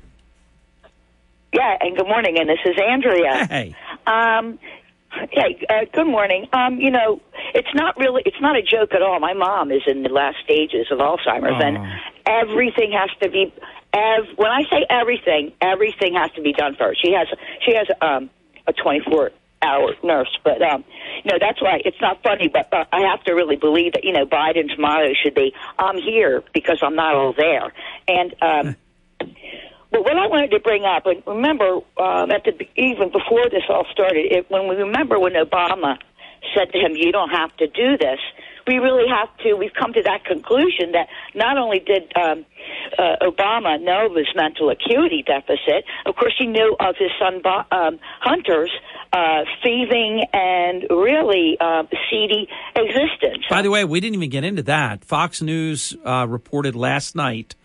Yeah, 1.53 1.77
and 1.79 1.95
good 1.95 2.07
morning, 2.07 2.39
and 2.39 2.49
this 2.49 2.57
is 2.65 2.75
Andrea. 2.83 3.45
Hey. 3.45 3.75
Um, 4.07 4.57
hey, 5.31 5.59
uh, 5.69 5.85
good 5.93 6.07
morning. 6.07 6.47
Um, 6.53 6.79
you 6.79 6.91
know, 6.91 7.21
it's 7.53 7.73
not 7.73 7.97
really, 7.97 8.23
it's 8.25 8.39
not 8.41 8.55
a 8.55 8.61
joke 8.61 8.93
at 8.93 9.01
all. 9.01 9.19
My 9.19 9.33
mom 9.33 9.71
is 9.71 9.81
in 9.87 10.03
the 10.03 10.09
last 10.09 10.37
stages 10.43 10.87
of 10.91 10.99
Alzheimer's, 10.99 11.61
and 11.63 11.77
everything 12.25 12.91
has 12.91 13.09
to 13.21 13.29
be. 13.29 13.53
Ev- 13.93 14.37
when 14.37 14.51
I 14.51 14.63
say 14.69 14.85
everything, 14.89 15.53
everything 15.61 16.15
has 16.15 16.31
to 16.31 16.41
be 16.41 16.53
done 16.53 16.75
first. 16.75 17.01
She 17.01 17.13
has, 17.13 17.27
she 17.65 17.75
has 17.75 17.87
um, 18.01 18.29
a 18.67 18.73
24 18.73 19.31
hour 19.61 19.93
nurse, 20.03 20.35
but 20.43 20.61
um, 20.61 20.83
you 21.23 21.31
know 21.31 21.37
that's 21.39 21.61
why 21.61 21.81
it's 21.85 22.01
not 22.01 22.21
funny. 22.23 22.47
But 22.47 22.73
uh, 22.73 22.85
I 22.91 23.01
have 23.01 23.23
to 23.25 23.33
really 23.33 23.55
believe 23.55 23.93
that 23.93 24.03
you 24.03 24.11
know 24.11 24.25
Biden's 24.25 24.77
motto 24.79 25.13
should 25.23 25.35
be, 25.35 25.53
"I'm 25.77 25.97
here 25.97 26.43
because 26.53 26.79
I'm 26.81 26.95
not 26.95 27.15
all 27.15 27.33
there," 27.33 27.73
and. 28.07 28.35
um 28.41 28.75
But 29.93 30.01
what 30.05 30.17
I 30.17 30.25
wanted 30.25 30.49
to 30.51 30.59
bring 30.59 30.85
up, 30.85 31.05
and 31.05 31.21
remember, 31.27 31.77
um, 32.01 32.31
at 32.31 32.43
the 32.43 32.57
even 32.75 33.13
before 33.13 33.45
this 33.53 33.61
all 33.69 33.85
started, 33.93 34.25
it, 34.25 34.49
when 34.49 34.67
we 34.67 34.75
remember 34.75 35.19
when 35.19 35.33
Obama 35.33 35.97
said 36.57 36.73
to 36.73 36.79
him, 36.79 36.95
"You 36.95 37.11
don't 37.11 37.29
have 37.29 37.55
to 37.57 37.67
do 37.67 37.95
this," 37.95 38.17
we 38.65 38.79
really 38.79 39.07
have 39.07 39.29
to. 39.43 39.53
We've 39.53 39.73
come 39.73 39.93
to 39.93 40.01
that 40.01 40.25
conclusion 40.25 40.93
that 40.93 41.09
not 41.35 41.57
only 41.57 41.77
did 41.77 42.11
um, 42.15 42.43
uh, 42.97 43.17
Obama 43.21 43.79
know 43.79 44.07
of 44.07 44.15
his 44.15 44.27
mental 44.35 44.71
acuity 44.71 45.21
deficit, 45.21 45.85
of 46.07 46.15
course, 46.15 46.33
he 46.39 46.47
knew 46.47 46.75
of 46.79 46.95
his 46.97 47.11
son 47.19 47.41
um, 47.71 47.99
Hunter's 48.19 48.71
uh, 49.11 49.43
thieving 49.63 50.25
and 50.33 50.87
really 50.89 51.57
uh, 51.61 51.83
seedy 52.09 52.49
existence. 52.75 53.45
By 53.47 53.61
the 53.61 53.69
way, 53.69 53.85
we 53.85 53.99
didn't 53.99 54.15
even 54.15 54.29
get 54.29 54.43
into 54.43 54.63
that. 54.63 55.05
Fox 55.05 55.39
News 55.39 55.95
uh, 56.03 56.25
reported 56.27 56.75
last 56.75 57.15
night, 57.15 57.55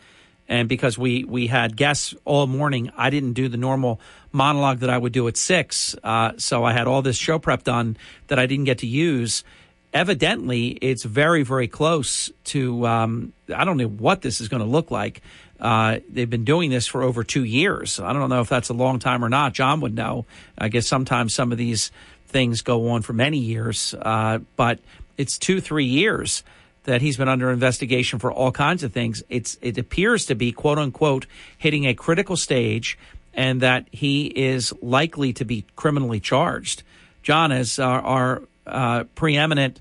and 0.49 0.69
because 0.69 0.97
we 0.97 1.25
we 1.25 1.47
had 1.47 1.77
guests 1.77 2.15
all 2.25 2.47
morning, 2.47 2.91
I 2.97 3.11
didn't 3.11 3.35
do 3.35 3.49
the 3.49 3.59
normal 3.59 4.01
monologue 4.33 4.79
that 4.79 4.91
I 4.91 4.97
would 4.97 5.13
do 5.13 5.29
at 5.29 5.37
six. 5.37 5.95
Uh, 6.03 6.33
so 6.39 6.65
I 6.65 6.73
had 6.73 6.87
all 6.87 7.03
this 7.03 7.17
show 7.17 7.39
prep 7.39 7.65
done 7.65 7.97
that 8.29 8.39
I 8.39 8.47
didn't 8.47 8.65
get 8.65 8.79
to 8.79 8.87
use. 8.87 9.45
Evidently, 9.93 10.69
it's 10.69 11.05
very 11.05 11.43
very 11.43 11.69
close 11.69 12.31
to. 12.45 12.87
Um, 12.87 13.33
I 13.55 13.65
don't 13.65 13.77
know 13.77 13.89
what 13.89 14.23
this 14.23 14.41
is 14.41 14.49
going 14.49 14.63
to 14.63 14.69
look 14.69 14.91
like. 14.91 15.23
Uh, 15.61 15.99
they've 16.09 16.31
been 16.31 16.45
doing 16.45 16.71
this 16.71 16.87
for 16.87 17.03
over 17.03 17.25
two 17.25 17.45
years. 17.45 17.99
I 17.99 18.13
don't 18.13 18.31
know 18.31 18.41
if 18.41 18.49
that's 18.49 18.69
a 18.69 18.75
long 18.75 19.01
time 19.01 19.25
or 19.25 19.29
not. 19.29 19.53
John 19.55 19.81
would 19.81 19.95
know. 19.95 20.25
I 20.57 20.69
guess 20.69 20.87
sometimes 20.87 21.35
some 21.35 21.53
of 21.53 21.59
these 21.59 21.91
things 22.29 22.63
go 22.63 22.91
on 22.91 23.03
for 23.03 23.13
many 23.13 23.39
years, 23.39 23.95
uh, 24.01 24.39
but 24.57 24.79
it's 25.17 25.37
two, 25.39 25.61
three 25.61 25.87
years 25.87 26.45
that 26.89 27.03
he's 27.03 27.19
been 27.19 27.29
under 27.29 27.51
investigation 27.51 28.19
for 28.19 28.33
all 28.33 28.51
kinds 28.51 28.83
of 28.83 28.93
things. 28.93 29.23
It's 29.29 29.59
it 29.61 29.77
appears 29.77 30.27
to 30.27 30.35
be 30.35 30.53
quote 30.53 30.79
unquote 30.79 31.27
hitting 31.59 31.87
a 31.87 31.95
critical 31.95 32.37
stage, 32.37 32.99
and 33.35 33.61
that 33.61 33.87
he 33.93 34.27
is 34.27 34.73
likely 34.81 35.33
to 35.35 35.45
be 35.45 35.65
criminally 35.77 36.19
charged. 36.19 36.83
John, 37.23 37.53
as 37.53 37.79
our, 37.79 38.01
our 38.01 38.43
uh, 38.67 39.05
preeminent 39.15 39.81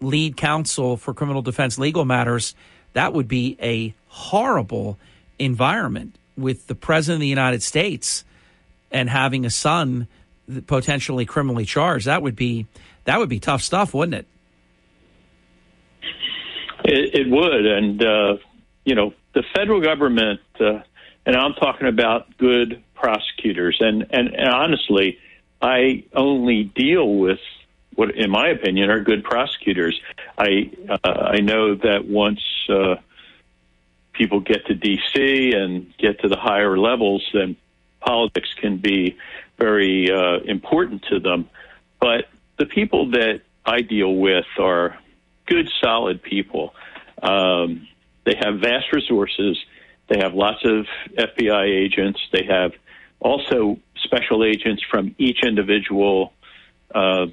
lead 0.00 0.36
counsel 0.36 0.98
for 0.98 1.14
criminal 1.14 1.40
defense 1.40 1.78
legal 1.78 2.04
matters, 2.04 2.54
that 2.92 3.14
would 3.14 3.26
be 3.26 3.56
a 3.62 3.94
horrible 4.08 4.98
environment 5.38 6.18
with 6.36 6.66
the 6.66 6.74
president 6.74 7.16
of 7.16 7.20
the 7.20 7.28
United 7.28 7.62
States 7.62 8.22
and 8.90 9.08
having 9.08 9.46
a 9.46 9.50
son 9.50 10.06
potentially 10.66 11.24
criminally 11.24 11.64
charged. 11.64 12.06
That 12.06 12.20
would 12.20 12.36
be 12.36 12.66
that 13.04 13.18
would 13.18 13.30
be 13.30 13.40
tough 13.40 13.62
stuff, 13.62 13.94
wouldn't 13.94 14.14
it? 14.14 14.26
It, 16.84 17.14
it 17.14 17.30
would, 17.30 17.66
and 17.66 18.04
uh, 18.04 18.36
you 18.84 18.94
know, 18.94 19.14
the 19.34 19.42
federal 19.54 19.80
government, 19.80 20.40
uh, 20.60 20.80
and 21.26 21.34
I'm 21.34 21.54
talking 21.54 21.88
about 21.88 22.36
good 22.36 22.82
prosecutors, 22.94 23.78
and, 23.80 24.06
and 24.10 24.28
and 24.34 24.48
honestly, 24.48 25.18
I 25.60 26.04
only 26.12 26.64
deal 26.64 27.14
with 27.14 27.40
what, 27.94 28.14
in 28.14 28.30
my 28.30 28.48
opinion, 28.48 28.90
are 28.90 29.00
good 29.00 29.24
prosecutors. 29.24 29.98
I 30.36 30.70
uh, 30.88 31.10
I 31.10 31.40
know 31.40 31.74
that 31.76 32.06
once 32.06 32.42
uh, 32.68 32.96
people 34.12 34.40
get 34.40 34.66
to 34.66 34.74
D.C. 34.74 35.52
and 35.54 35.92
get 35.96 36.20
to 36.20 36.28
the 36.28 36.36
higher 36.36 36.76
levels, 36.76 37.26
then 37.32 37.56
politics 38.00 38.52
can 38.60 38.76
be 38.76 39.16
very 39.58 40.10
uh, 40.10 40.40
important 40.44 41.04
to 41.10 41.20
them. 41.20 41.48
But 42.00 42.28
the 42.58 42.66
people 42.66 43.10
that 43.12 43.40
I 43.64 43.80
deal 43.80 44.14
with 44.14 44.46
are 44.58 44.98
good, 45.46 45.68
solid 45.82 46.22
people. 46.22 46.74
Um, 47.22 47.88
they 48.24 48.34
have 48.42 48.60
vast 48.60 48.92
resources. 48.92 49.58
They 50.08 50.18
have 50.18 50.34
lots 50.34 50.64
of 50.64 50.86
FBI 51.16 51.66
agents. 51.66 52.20
They 52.32 52.44
have 52.48 52.72
also 53.20 53.78
special 54.02 54.44
agents 54.44 54.82
from 54.90 55.14
each 55.18 55.38
individual 55.42 56.32
uh, 56.94 57.26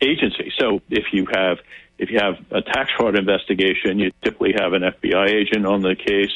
agency. 0.00 0.52
So 0.58 0.80
if 0.90 1.12
you 1.12 1.26
have 1.32 1.58
if 1.98 2.10
you 2.10 2.18
have 2.20 2.36
a 2.52 2.62
tax 2.62 2.90
fraud 2.96 3.16
investigation, 3.18 3.98
you 3.98 4.12
typically 4.22 4.54
have 4.58 4.72
an 4.72 4.82
FBI 4.82 5.30
agent 5.30 5.66
on 5.66 5.82
the 5.82 5.96
case, 5.96 6.32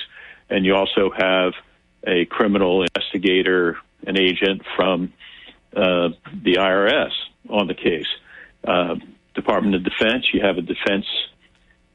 and 0.50 0.66
you 0.66 0.74
also 0.74 1.10
have 1.16 1.52
a 2.04 2.24
criminal 2.24 2.82
investigator, 2.82 3.78
an 4.04 4.18
agent 4.18 4.62
from 4.74 5.12
uh, 5.74 6.08
the 6.42 6.54
IRS 6.54 7.12
on 7.48 7.68
the 7.68 7.74
case. 7.74 8.08
Uh, 8.64 8.96
Department 9.34 9.74
of 9.74 9.84
Defense, 9.84 10.26
you 10.32 10.40
have 10.42 10.58
a 10.58 10.62
defense 10.62 11.06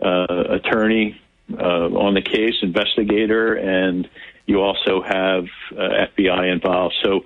uh, 0.01 0.43
attorney 0.49 1.19
uh, 1.51 1.90
on 1.90 2.14
the 2.14 2.22
case, 2.22 2.56
investigator, 2.61 3.56
and 3.56 4.09
you 4.45 4.61
also 4.61 5.01
have 5.01 5.45
uh, 5.72 6.07
FBI 6.17 6.51
involved. 6.51 6.95
So 7.03 7.25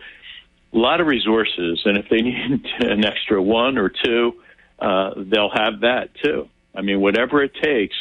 a 0.73 0.77
lot 0.77 1.01
of 1.01 1.07
resources, 1.07 1.81
and 1.85 1.97
if 1.97 2.09
they 2.09 2.21
need 2.21 2.65
an 2.79 3.05
extra 3.05 3.41
one 3.41 3.77
or 3.77 3.89
two, 3.89 4.41
uh, 4.79 5.11
they'll 5.17 5.51
have 5.51 5.81
that 5.81 6.09
too. 6.23 6.49
I 6.75 6.81
mean, 6.81 7.01
whatever 7.01 7.43
it 7.43 7.53
takes, 7.61 7.95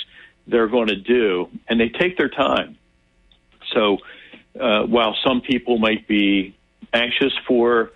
they're 0.47 0.69
going 0.69 0.89
to 0.89 0.97
do, 0.97 1.49
and 1.69 1.81
they 1.81 1.89
take 1.89 2.17
their 2.17 2.29
time. 2.29 2.77
So 3.75 3.99
uh, 4.59 4.83
while 4.85 5.17
some 5.25 5.43
people 5.43 5.79
might 5.79 6.09
be 6.09 6.57
anxious 6.93 7.33
for 7.47 7.93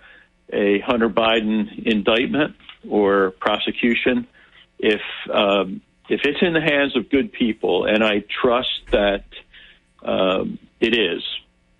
a 0.51 0.79
Hunter 0.79 1.09
Biden 1.09 1.85
indictment 1.85 2.55
or 2.89 3.31
prosecution, 3.39 4.27
if 4.79 5.01
um, 5.31 5.81
if 6.09 6.21
it's 6.23 6.41
in 6.41 6.53
the 6.53 6.61
hands 6.61 6.95
of 6.95 7.09
good 7.09 7.31
people, 7.31 7.85
and 7.85 8.03
I 8.03 8.23
trust 8.41 8.81
that 8.91 9.25
um, 10.03 10.59
it 10.79 10.95
is, 10.95 11.23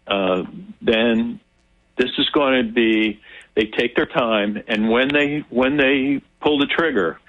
uh, 0.08 0.44
then 0.82 1.40
this 1.98 2.12
is 2.18 2.30
going 2.30 2.66
to 2.66 2.72
be. 2.72 3.22
They 3.56 3.68
take 3.68 3.96
their 3.96 4.06
time, 4.06 4.62
and 4.68 4.90
when 4.90 5.08
they 5.14 5.46
when 5.50 5.78
they 5.78 6.22
pull 6.42 6.60
the 6.60 6.66
trigger, 6.66 7.20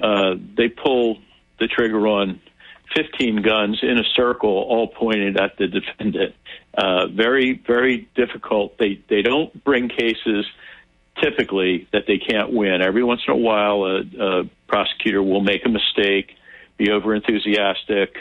uh, 0.00 0.34
they 0.56 0.68
pull 0.68 1.18
the 1.58 1.66
trigger 1.66 2.06
on 2.06 2.40
15 2.94 3.42
guns 3.42 3.78
in 3.82 3.98
a 3.98 4.04
circle, 4.14 4.50
all 4.50 4.88
pointed 4.88 5.40
at 5.40 5.56
the 5.58 5.66
defendant. 5.66 6.34
Uh, 6.76 7.06
very, 7.08 7.60
very 7.66 8.08
difficult. 8.14 8.78
They 8.78 9.00
they 9.08 9.22
don't 9.22 9.64
bring 9.64 9.88
cases 9.88 10.46
typically 11.22 11.88
that 11.92 12.04
they 12.06 12.18
can't 12.18 12.52
win. 12.52 12.82
Every 12.82 13.04
once 13.04 13.22
in 13.26 13.34
a 13.34 13.36
while, 13.36 13.84
a, 13.84 14.00
a 14.00 14.44
prosecutor 14.66 15.22
will 15.22 15.42
make 15.42 15.64
a 15.64 15.68
mistake, 15.68 16.32
be 16.76 16.90
over 16.90 17.14
enthusiastic, 17.14 18.16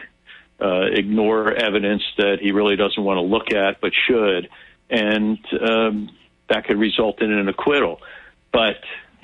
uh, 0.61 0.85
ignore 0.91 1.51
evidence 1.51 2.03
that 2.17 2.38
he 2.41 2.51
really 2.51 2.75
doesn't 2.75 3.03
want 3.03 3.17
to 3.17 3.22
look 3.22 3.51
at 3.51 3.81
but 3.81 3.91
should, 4.07 4.49
and 4.89 5.39
um, 5.61 6.09
that 6.49 6.65
could 6.65 6.77
result 6.77 7.22
in 7.22 7.31
an 7.31 7.49
acquittal. 7.49 7.99
But 8.51 8.77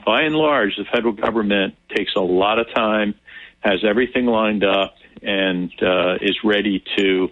by 0.06 0.23
and 0.23 0.35
large, 0.35 0.75
the 0.77 0.85
federal 0.85 1.14
government 1.14 1.75
takes 1.95 2.14
a 2.15 2.22
lot 2.22 2.59
of 2.59 2.67
time, 2.73 3.14
has 3.59 3.83
everything 3.83 4.25
lined 4.25 4.64
up, 4.64 4.95
and 5.22 5.72
uh, 5.81 6.15
is 6.22 6.38
ready 6.43 6.83
to 6.98 7.30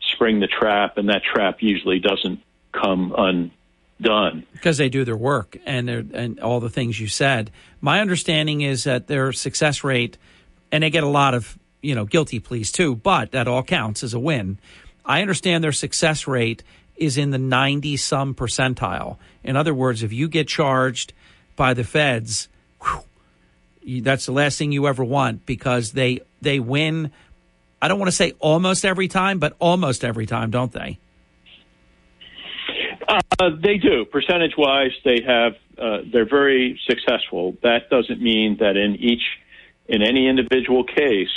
spring 0.00 0.40
the 0.40 0.48
trap, 0.48 0.98
and 0.98 1.08
that 1.08 1.22
trap 1.22 1.58
usually 1.60 2.00
doesn't 2.00 2.40
come 2.72 3.12
undone 4.00 4.46
because 4.52 4.78
they 4.78 4.88
do 4.88 5.04
their 5.04 5.16
work 5.16 5.56
and 5.66 5.88
and 5.88 6.40
all 6.40 6.60
the 6.60 6.70
things 6.70 6.98
you 6.98 7.08
said. 7.08 7.50
My 7.80 8.00
understanding 8.00 8.60
is 8.60 8.84
that 8.84 9.06
their 9.06 9.32
success 9.32 9.84
rate, 9.84 10.16
and 10.72 10.82
they 10.82 10.90
get 10.90 11.04
a 11.04 11.08
lot 11.08 11.34
of 11.34 11.58
you 11.82 11.94
know 11.94 12.04
guilty 12.04 12.40
pleas 12.40 12.72
too, 12.72 12.94
but 12.94 13.32
that 13.32 13.48
all 13.48 13.62
counts 13.62 14.02
as 14.02 14.14
a 14.14 14.18
win. 14.18 14.58
I 15.04 15.22
understand 15.22 15.64
their 15.64 15.72
success 15.72 16.26
rate 16.26 16.62
is 16.96 17.16
in 17.16 17.30
the 17.30 17.38
90 17.38 17.96
some 17.96 18.34
percentile. 18.34 19.16
In 19.42 19.56
other 19.56 19.72
words, 19.72 20.02
if 20.02 20.12
you 20.12 20.28
get 20.28 20.46
charged 20.46 21.14
by 21.56 21.72
the 21.72 21.84
feds, 21.84 22.48
whew, 22.82 24.02
that's 24.02 24.26
the 24.26 24.32
last 24.32 24.58
thing 24.58 24.72
you 24.72 24.86
ever 24.86 25.02
want 25.02 25.46
because 25.46 25.92
they 25.92 26.20
they 26.40 26.60
win. 26.60 27.10
I 27.82 27.88
don't 27.88 27.98
want 27.98 28.08
to 28.08 28.16
say 28.16 28.32
almost 28.40 28.84
every 28.84 29.08
time, 29.08 29.38
but 29.38 29.56
almost 29.58 30.04
every 30.04 30.26
time, 30.26 30.50
don't 30.50 30.72
they? 30.72 30.98
Uh, 33.10 33.50
they 33.60 33.76
do. 33.76 34.04
Percentage 34.04 34.56
wise, 34.56 34.92
they 35.04 35.20
have. 35.26 35.54
Uh, 35.76 35.98
they're 36.12 36.28
very 36.28 36.80
successful. 36.86 37.56
That 37.62 37.90
doesn't 37.90 38.20
mean 38.22 38.58
that 38.60 38.76
in 38.76 38.96
each, 38.96 39.22
in 39.88 40.02
any 40.02 40.28
individual 40.28 40.84
case, 40.84 41.34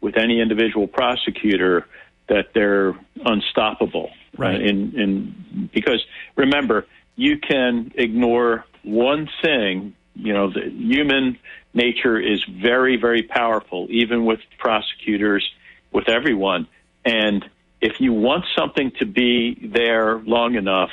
with 0.00 0.16
any 0.16 0.40
individual 0.40 0.86
prosecutor, 0.86 1.86
that 2.28 2.50
they're 2.54 2.94
unstoppable. 3.24 4.10
Right. 4.36 4.60
Uh, 4.60 4.64
in 4.64 5.00
in 5.00 5.70
because 5.74 6.04
remember, 6.36 6.86
you 7.16 7.38
can 7.38 7.90
ignore 7.96 8.64
one 8.84 9.28
thing. 9.42 9.94
You 10.14 10.34
know, 10.34 10.52
the 10.52 10.70
human 10.70 11.38
nature 11.74 12.20
is 12.20 12.44
very, 12.44 12.96
very 12.96 13.22
powerful, 13.22 13.88
even 13.90 14.24
with 14.24 14.40
prosecutors, 14.58 15.48
with 15.92 16.08
everyone. 16.08 16.68
And 17.04 17.44
if 17.80 18.00
you 18.00 18.12
want 18.12 18.44
something 18.56 18.92
to 18.98 19.06
be 19.06 19.70
there 19.72 20.18
long 20.18 20.54
enough, 20.54 20.90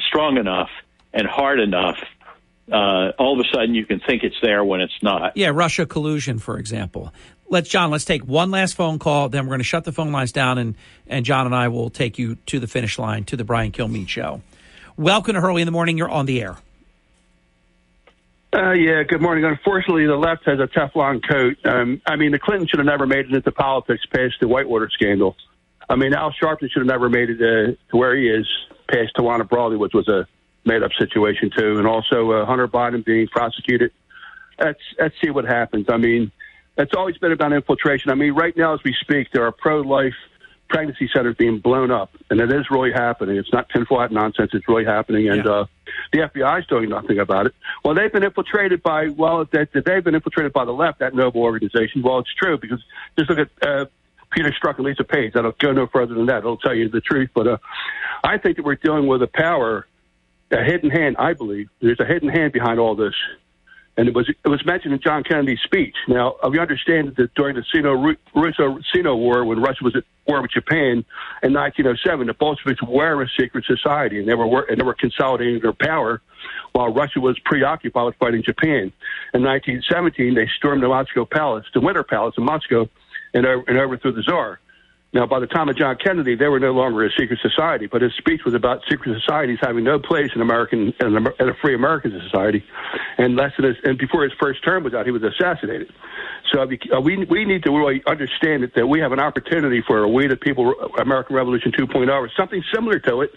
strong 0.00 0.36
enough, 0.36 0.70
and 1.12 1.26
hard 1.26 1.60
enough, 1.60 1.98
uh, 2.70 3.12
all 3.18 3.38
of 3.38 3.46
a 3.46 3.48
sudden 3.52 3.74
you 3.74 3.84
can 3.86 4.00
think 4.00 4.22
it's 4.22 4.36
there 4.42 4.64
when 4.64 4.80
it's 4.80 5.02
not. 5.02 5.36
Yeah, 5.36 5.50
Russia 5.52 5.86
collusion, 5.86 6.38
for 6.38 6.58
example. 6.58 7.12
Let's 7.48 7.68
John. 7.68 7.90
Let's 7.90 8.04
take 8.04 8.24
one 8.24 8.50
last 8.50 8.74
phone 8.74 8.98
call. 8.98 9.28
Then 9.28 9.44
we're 9.44 9.50
going 9.50 9.60
to 9.60 9.64
shut 9.64 9.84
the 9.84 9.92
phone 9.92 10.12
lines 10.12 10.32
down, 10.32 10.58
and 10.58 10.74
and 11.06 11.24
John 11.24 11.46
and 11.46 11.54
I 11.54 11.68
will 11.68 11.90
take 11.90 12.18
you 12.18 12.36
to 12.46 12.58
the 12.58 12.66
finish 12.66 12.98
line 12.98 13.24
to 13.24 13.36
the 13.36 13.44
Brian 13.44 13.70
Kilmeade 13.70 14.08
show. 14.08 14.40
Welcome 14.96 15.34
to 15.34 15.40
Hurley 15.40 15.60
in 15.62 15.66
the 15.66 15.72
morning. 15.72 15.98
You're 15.98 16.08
on 16.08 16.26
the 16.26 16.40
air. 16.40 16.56
Uh, 18.54 18.70
yeah, 18.70 19.02
good 19.02 19.20
morning. 19.20 19.44
Unfortunately, 19.44 20.06
the 20.06 20.14
left 20.14 20.44
has 20.46 20.60
a 20.60 20.68
Teflon 20.68 21.20
coat. 21.28 21.56
Um, 21.64 22.00
I 22.06 22.14
mean, 22.14 22.30
the 22.30 22.38
Clintons 22.38 22.70
should 22.70 22.78
have 22.78 22.86
never 22.86 23.04
made 23.04 23.26
it 23.26 23.34
into 23.34 23.50
politics 23.50 24.06
past 24.06 24.34
the 24.40 24.46
Whitewater 24.46 24.88
scandal. 24.90 25.36
I 25.88 25.96
mean, 25.96 26.14
Al 26.14 26.32
Sharpton 26.32 26.70
should 26.70 26.80
have 26.80 26.86
never 26.86 27.08
made 27.08 27.30
it 27.30 27.40
uh, 27.40 27.72
to 27.90 27.96
where 27.96 28.16
he 28.16 28.28
is 28.28 28.46
past 28.88 29.14
Tawana 29.16 29.48
Brawley, 29.48 29.76
which 29.76 29.94
was 29.94 30.08
a 30.08 30.26
made-up 30.64 30.92
situation 30.98 31.50
too, 31.56 31.78
and 31.78 31.86
also 31.86 32.30
uh, 32.32 32.46
Hunter 32.46 32.68
Biden 32.68 33.04
being 33.04 33.28
prosecuted. 33.28 33.92
Let's 34.58 34.80
let's 34.98 35.14
see 35.22 35.30
what 35.30 35.44
happens. 35.44 35.86
I 35.88 35.96
mean, 35.96 36.30
it's 36.76 36.92
always 36.96 37.18
been 37.18 37.32
about 37.32 37.52
infiltration. 37.52 38.10
I 38.10 38.14
mean, 38.14 38.32
right 38.32 38.56
now 38.56 38.74
as 38.74 38.80
we 38.84 38.94
speak, 39.00 39.28
there 39.32 39.44
are 39.46 39.52
pro-life 39.52 40.14
pregnancy 40.68 41.08
centers 41.14 41.36
being 41.36 41.58
blown 41.58 41.90
up, 41.90 42.10
and 42.30 42.40
it 42.40 42.52
is 42.52 42.66
really 42.70 42.92
happening. 42.92 43.36
It's 43.36 43.52
not 43.52 43.68
tinfoil 43.68 44.00
hat 44.00 44.12
nonsense. 44.12 44.50
It's 44.54 44.66
really 44.68 44.84
happening, 44.84 45.28
and 45.28 45.46
uh, 45.46 45.66
the 46.12 46.20
FBI 46.20 46.60
is 46.60 46.66
doing 46.66 46.88
nothing 46.88 47.18
about 47.18 47.46
it. 47.46 47.54
Well, 47.84 47.94
they've 47.94 48.12
been 48.12 48.24
infiltrated 48.24 48.82
by 48.82 49.08
well, 49.08 49.44
they, 49.50 49.66
they've 49.72 50.04
been 50.04 50.14
infiltrated 50.14 50.52
by 50.52 50.64
the 50.64 50.72
left, 50.72 51.00
that 51.00 51.14
noble 51.14 51.42
organization. 51.42 52.02
Well, 52.02 52.20
it's 52.20 52.34
true 52.34 52.58
because 52.58 52.82
just 53.18 53.30
look 53.30 53.38
at 53.38 53.50
uh, 53.66 53.86
Peter 54.34 54.50
Strzok 54.50 54.76
and 54.76 54.86
Lisa 54.86 55.04
Page. 55.04 55.32
That'll 55.34 55.52
go 55.52 55.72
no 55.72 55.86
further 55.86 56.14
than 56.14 56.26
that. 56.26 56.38
It'll 56.38 56.56
tell 56.56 56.74
you 56.74 56.88
the 56.88 57.00
truth. 57.00 57.30
But 57.34 57.46
uh, 57.46 57.56
I 58.22 58.38
think 58.38 58.56
that 58.56 58.64
we're 58.64 58.74
dealing 58.76 59.06
with 59.06 59.22
a 59.22 59.28
power, 59.28 59.86
a 60.50 60.64
hidden 60.64 60.90
hand. 60.90 61.16
I 61.18 61.34
believe 61.34 61.68
there's 61.80 62.00
a 62.00 62.06
hidden 62.06 62.28
hand 62.28 62.52
behind 62.52 62.78
all 62.78 62.94
this 62.94 63.14
and 63.96 64.08
it 64.08 64.14
was 64.14 64.28
it 64.28 64.48
was 64.48 64.64
mentioned 64.66 64.92
in 64.92 65.00
John 65.00 65.22
Kennedy's 65.22 65.60
speech. 65.60 65.94
Now 66.08 66.34
we 66.48 66.58
understand 66.58 67.14
that 67.16 67.34
during 67.34 67.56
the 67.56 68.16
Russo-Sino 68.34 69.16
War, 69.16 69.44
when 69.44 69.60
Russia 69.60 69.84
was 69.84 69.96
at 69.96 70.04
war 70.26 70.42
with 70.42 70.50
Japan 70.50 71.04
in 71.42 71.52
1907, 71.52 72.26
the 72.26 72.34
Bolsheviks 72.34 72.82
were 72.82 73.22
a 73.22 73.28
secret 73.38 73.64
society, 73.64 74.18
and 74.18 74.28
they 74.28 74.34
were 74.34 74.62
and 74.62 74.80
they 74.80 74.84
were 74.84 74.94
consolidating 74.94 75.60
their 75.60 75.72
power, 75.72 76.20
while 76.72 76.92
Russia 76.92 77.20
was 77.20 77.38
preoccupied 77.44 78.06
with 78.06 78.16
fighting 78.16 78.42
Japan. 78.42 78.92
In 79.32 79.42
1917, 79.42 80.34
they 80.34 80.48
stormed 80.56 80.82
the 80.82 80.88
Moscow 80.88 81.24
Palace, 81.24 81.66
the 81.72 81.80
Winter 81.80 82.02
Palace 82.02 82.34
in 82.36 82.44
Moscow, 82.44 82.88
and, 83.34 83.44
and 83.44 83.78
overthrew 83.78 84.12
the 84.12 84.22
Tsar. 84.22 84.60
Now, 85.14 85.26
by 85.26 85.38
the 85.38 85.46
time 85.46 85.68
of 85.68 85.76
John 85.76 85.96
Kennedy, 85.96 86.34
they 86.34 86.48
were 86.48 86.58
no 86.58 86.72
longer 86.72 87.04
a 87.04 87.10
secret 87.10 87.38
society, 87.40 87.86
but 87.86 88.02
his 88.02 88.12
speech 88.14 88.40
was 88.44 88.52
about 88.52 88.82
secret 88.90 89.16
societies 89.20 89.58
having 89.62 89.84
no 89.84 90.00
place 90.00 90.30
in 90.34 90.40
American 90.40 90.92
in 90.98 91.16
a 91.16 91.54
free 91.62 91.74
American 91.76 92.20
society. 92.20 92.64
And 93.16 93.36
less 93.36 93.52
than 93.56 93.66
his, 93.66 93.76
and 93.84 93.96
before 93.96 94.24
his 94.24 94.32
first 94.40 94.64
term 94.64 94.82
was 94.82 94.92
out, 94.92 95.06
he 95.06 95.12
was 95.12 95.22
assassinated. 95.22 95.92
So 96.52 96.68
you, 96.68 96.78
uh, 96.92 97.00
we 97.00 97.24
we 97.26 97.44
need 97.44 97.62
to 97.62 97.70
really 97.70 98.02
understand 98.08 98.64
it, 98.64 98.74
that 98.74 98.88
we 98.88 98.98
have 99.00 99.12
an 99.12 99.20
opportunity 99.20 99.84
for 99.86 100.02
a 100.02 100.08
We 100.08 100.26
the 100.26 100.36
People 100.36 100.74
American 100.98 101.36
Revolution 101.36 101.70
2.0 101.70 102.10
or 102.10 102.28
something 102.36 102.64
similar 102.74 102.98
to 102.98 103.20
it, 103.20 103.30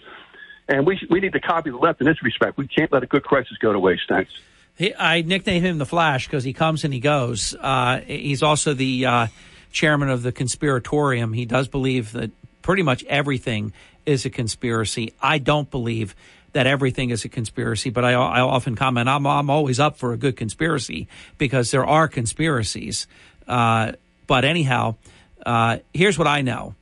and 0.68 0.84
we 0.84 1.00
we 1.08 1.20
need 1.20 1.32
to 1.34 1.40
copy 1.40 1.70
the 1.70 1.76
left 1.76 2.00
in 2.00 2.08
this 2.08 2.20
respect. 2.24 2.58
We 2.58 2.66
can't 2.66 2.92
let 2.92 3.04
a 3.04 3.06
good 3.06 3.22
crisis 3.22 3.56
go 3.58 3.72
to 3.72 3.78
waste. 3.78 4.02
Thanks. 4.08 4.32
He, 4.74 4.94
I 4.96 5.22
nickname 5.22 5.62
him 5.62 5.78
the 5.78 5.86
Flash 5.86 6.26
because 6.26 6.42
he 6.42 6.52
comes 6.52 6.82
and 6.82 6.92
he 6.92 7.00
goes. 7.00 7.54
Uh, 7.54 8.00
he's 8.00 8.42
also 8.42 8.74
the 8.74 9.06
uh, 9.06 9.26
chairman 9.70 10.08
of 10.08 10.22
the 10.22 10.32
Conspiratorium. 10.32 11.32
He 11.32 11.44
does 11.44 11.68
believe 11.68 12.12
that 12.12 12.30
pretty 12.62 12.82
much 12.82 13.04
everything 13.04 13.72
is 14.04 14.24
a 14.24 14.30
conspiracy. 14.30 15.12
I 15.20 15.38
don't 15.38 15.70
believe 15.70 16.14
that 16.52 16.66
everything 16.66 17.10
is 17.10 17.24
a 17.24 17.28
conspiracy, 17.28 17.90
but 17.90 18.04
I, 18.04 18.12
I 18.12 18.40
often 18.40 18.74
comment 18.74 19.08
I'm, 19.08 19.26
I'm 19.26 19.50
always 19.50 19.78
up 19.78 19.98
for 19.98 20.12
a 20.12 20.16
good 20.16 20.36
conspiracy 20.36 21.08
because 21.36 21.70
there 21.70 21.84
are 21.84 22.08
conspiracies. 22.08 23.06
Uh, 23.46 23.92
but 24.26 24.44
anyhow, 24.44 24.96
uh, 25.44 25.78
here's 25.92 26.18
what 26.18 26.26
I 26.26 26.42
know 26.42 26.74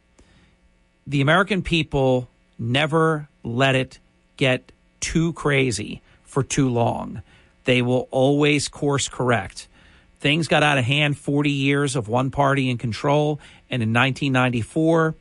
the 1.07 1.21
American 1.21 1.63
people 1.63 2.29
never 2.59 3.29
let 3.45 3.75
it 3.75 3.99
get 4.37 4.73
too 5.01 5.33
crazy 5.35 6.03
for 6.25 6.43
too 6.43 6.69
long. 6.69 7.23
They 7.65 7.83
will 7.83 8.09
always 8.11 8.69
course 8.69 9.09
correct. 9.09 9.69
Things 10.21 10.49
got 10.49 10.63
out 10.63 10.79
of 10.79 10.85
hand 10.85 11.19
40 11.19 11.51
years 11.51 11.97
of 11.97 12.09
one 12.09 12.31
party 12.31 12.71
in 12.71 12.79
control. 12.79 13.41
And 13.71 13.83
in 13.83 13.93
1994, 13.93 15.15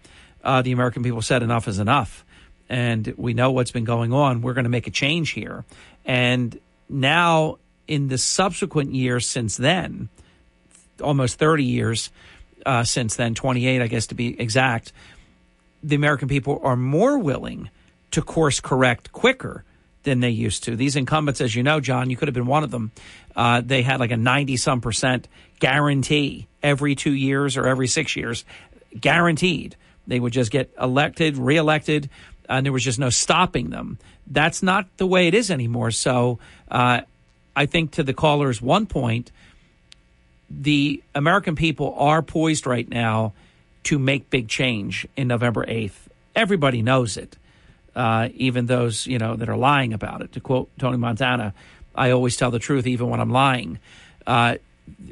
uh, 0.44 0.62
the 0.62 0.72
American 0.72 1.04
people 1.04 1.22
said 1.22 1.44
enough 1.44 1.68
is 1.68 1.80
enough 1.80 2.26
and 2.70 3.14
we 3.18 3.34
know 3.34 3.52
what's 3.52 3.72
been 3.72 3.84
going 3.84 4.14
on. 4.14 4.42
We're 4.42 4.54
going 4.54 4.64
to 4.64 4.70
make 4.70 4.88
a 4.88 4.92
change 4.92 5.32
here. 5.32 5.66
And 6.04 6.60
now, 6.90 7.58
in 7.88 8.08
the 8.08 8.18
subsequent 8.18 8.94
years 8.94 9.28
since 9.28 9.58
then, 9.58 10.10
almost 11.02 11.38
30 11.38 11.64
years 11.64 12.12
uh, 12.66 12.84
since 12.84 13.16
then, 13.16 13.36
28, 13.36 13.82
I 13.82 13.88
guess 13.88 14.08
to 14.08 14.16
be 14.16 14.40
exact, 14.40 14.92
the 15.84 15.96
American 15.96 16.28
people 16.28 16.60
are 16.64 16.76
more 16.76 17.20
willing 17.20 17.70
to 18.12 18.22
course 18.22 18.60
correct 18.60 19.12
quicker 19.12 19.64
than 20.06 20.22
they 20.22 20.30
used 20.30 20.64
to. 20.64 20.76
These 20.76 20.96
incumbents, 20.96 21.42
as 21.42 21.54
you 21.54 21.62
know, 21.62 21.82
John, 21.82 22.10
you 22.10 22.16
could 22.16 22.30
have 22.30 22.34
been 22.36 22.48
one 22.48 22.64
of 22.64 22.72
them. 22.72 22.92
Uh, 23.36 23.62
they 23.62 23.82
had 23.82 24.00
like 24.00 24.12
a 24.12 24.18
90 24.18 24.56
some 24.58 24.80
percent 24.80 25.28
guarantee 25.60 26.48
every 26.64 26.96
two 26.96 27.14
years 27.14 27.58
or 27.58 27.68
every 27.68 27.88
six 27.88 28.16
years, 28.16 28.46
guaranteed. 29.00 29.76
They 30.08 30.20
would 30.20 30.34
just 30.34 30.52
get 30.52 30.72
elected, 30.80 31.38
reelected 31.38 32.10
and 32.50 32.66
there 32.66 32.74
was 32.74 32.84
just 32.84 33.00
no 33.00 33.10
stopping 33.10 33.70
them. 33.70 33.98
That's 34.28 34.64
not 34.64 34.88
the 34.98 35.08
way 35.08 35.28
it 35.28 35.34
is 35.34 35.52
anymore. 35.52 35.92
So 35.92 36.40
uh, 36.70 37.02
I 37.56 37.66
think 37.66 37.92
to 37.92 38.04
the 38.04 38.14
caller's 38.14 38.62
one 38.62 38.86
point, 38.86 39.32
the 40.50 41.02
American 41.14 41.56
people 41.56 41.96
are 41.98 42.22
poised 42.22 42.68
right 42.68 42.88
now 42.88 43.34
to 43.84 44.00
make 44.00 44.30
big 44.30 44.48
change 44.48 45.08
in 45.16 45.28
November 45.28 45.66
8th. 45.66 45.94
Everybody 46.36 46.82
knows 46.82 47.18
it, 47.18 47.38
uh, 47.96 48.30
even 48.36 48.66
those 48.66 49.08
you 49.08 49.18
know 49.18 49.36
that 49.36 49.50
are 49.50 49.58
lying 49.58 49.94
about 49.94 50.22
it. 50.22 50.34
To 50.34 50.40
quote 50.40 50.70
Tony 50.78 50.98
Montana, 50.98 51.54
I 51.96 52.12
always 52.12 52.38
tell 52.38 52.52
the 52.52 52.60
truth 52.60 52.88
even 52.88 53.10
when 53.10 53.20
I'm 53.20 53.32
lying. 53.32 53.80
Uh, 54.28 54.56